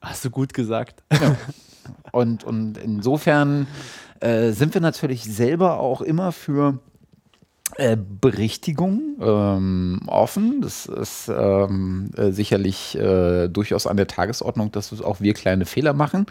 Hast 0.01 0.25
du 0.25 0.31
gut 0.31 0.55
gesagt. 0.55 1.03
Ja. 1.13 1.37
Und, 2.13 2.45
und 2.45 2.77
insofern 2.77 3.67
äh, 4.21 4.51
sind 4.53 4.75
wir 4.75 4.81
natürlich 4.81 5.25
selber 5.25 5.79
auch 5.79 6.03
immer 6.03 6.33
für 6.33 6.71
äh, 6.71 6.88
Berichtigung 8.21 9.17
ähm, 9.21 10.01
offen. 10.07 10.61
Das 10.63 10.87
ist 10.87 11.29
ähm, 11.29 12.11
äh, 12.17 12.31
sicherlich 12.31 12.97
äh, 12.99 13.49
durchaus 13.49 13.87
an 13.87 13.97
der 13.97 14.07
Tagesordnung, 14.07 14.73
dass 14.73 15.01
auch 15.03 15.21
wir 15.21 15.35
kleine 15.35 15.67
Fehler 15.67 15.93
machen. 15.93 16.27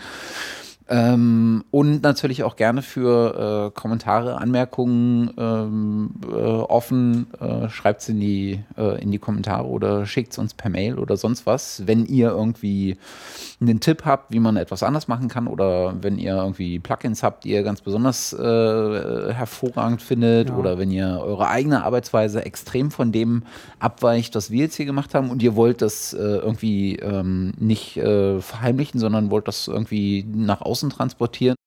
Ähm, 0.89 1.65
und 1.69 2.01
natürlich 2.01 2.43
auch 2.43 2.55
gerne 2.55 2.81
für 2.81 3.67
äh, 3.67 3.79
Kommentare, 3.79 4.37
Anmerkungen 4.37 5.33
ähm, 5.37 6.11
äh, 6.25 6.35
offen. 6.35 7.27
Äh, 7.41 7.69
Schreibt 7.69 8.01
es 8.01 8.09
in, 8.09 8.19
die, 8.21 8.63
äh, 8.77 9.01
in 9.01 9.11
die 9.11 9.19
Kommentare 9.19 9.67
oder 9.67 10.05
schickt 10.05 10.31
es 10.31 10.37
uns 10.37 10.53
per 10.53 10.69
Mail 10.69 10.97
oder 10.97 11.17
sonst 11.17 11.45
was. 11.45 11.85
Wenn 11.87 12.05
ihr 12.05 12.29
irgendwie 12.29 12.97
einen 13.59 13.79
Tipp 13.79 14.05
habt, 14.05 14.31
wie 14.31 14.39
man 14.39 14.55
etwas 14.55 14.83
anders 14.83 15.07
machen 15.07 15.29
kann 15.29 15.47
oder 15.47 15.95
wenn 16.01 16.17
ihr 16.17 16.35
irgendwie 16.35 16.79
Plugins 16.79 17.23
habt, 17.23 17.43
die 17.43 17.49
ihr 17.49 17.63
ganz 17.63 17.81
besonders 17.81 18.31
äh, 18.33 19.33
hervorragend 19.33 20.01
findet 20.01 20.49
ja. 20.49 20.55
oder 20.55 20.77
wenn 20.77 20.91
ihr 20.91 21.19
eure 21.21 21.47
eigene 21.47 21.83
Arbeitsweise 21.83 22.45
extrem 22.45 22.91
von 22.91 23.11
dem 23.11 23.43
abweicht, 23.79 24.35
was 24.35 24.51
wir 24.51 24.59
jetzt 24.59 24.75
hier 24.75 24.85
gemacht 24.85 25.15
haben 25.15 25.31
und 25.31 25.41
ihr 25.41 25.55
wollt 25.55 25.81
das 25.81 26.13
äh, 26.13 26.17
irgendwie 26.17 26.97
ähm, 26.97 27.53
nicht 27.57 27.93
verheimlichen, 27.93 28.99
sondern 28.99 29.31
wollt 29.31 29.47
das 29.47 29.67
irgendwie 29.67 30.25
nach 30.27 30.61
außen 30.61 30.89
transportieren 30.89 31.57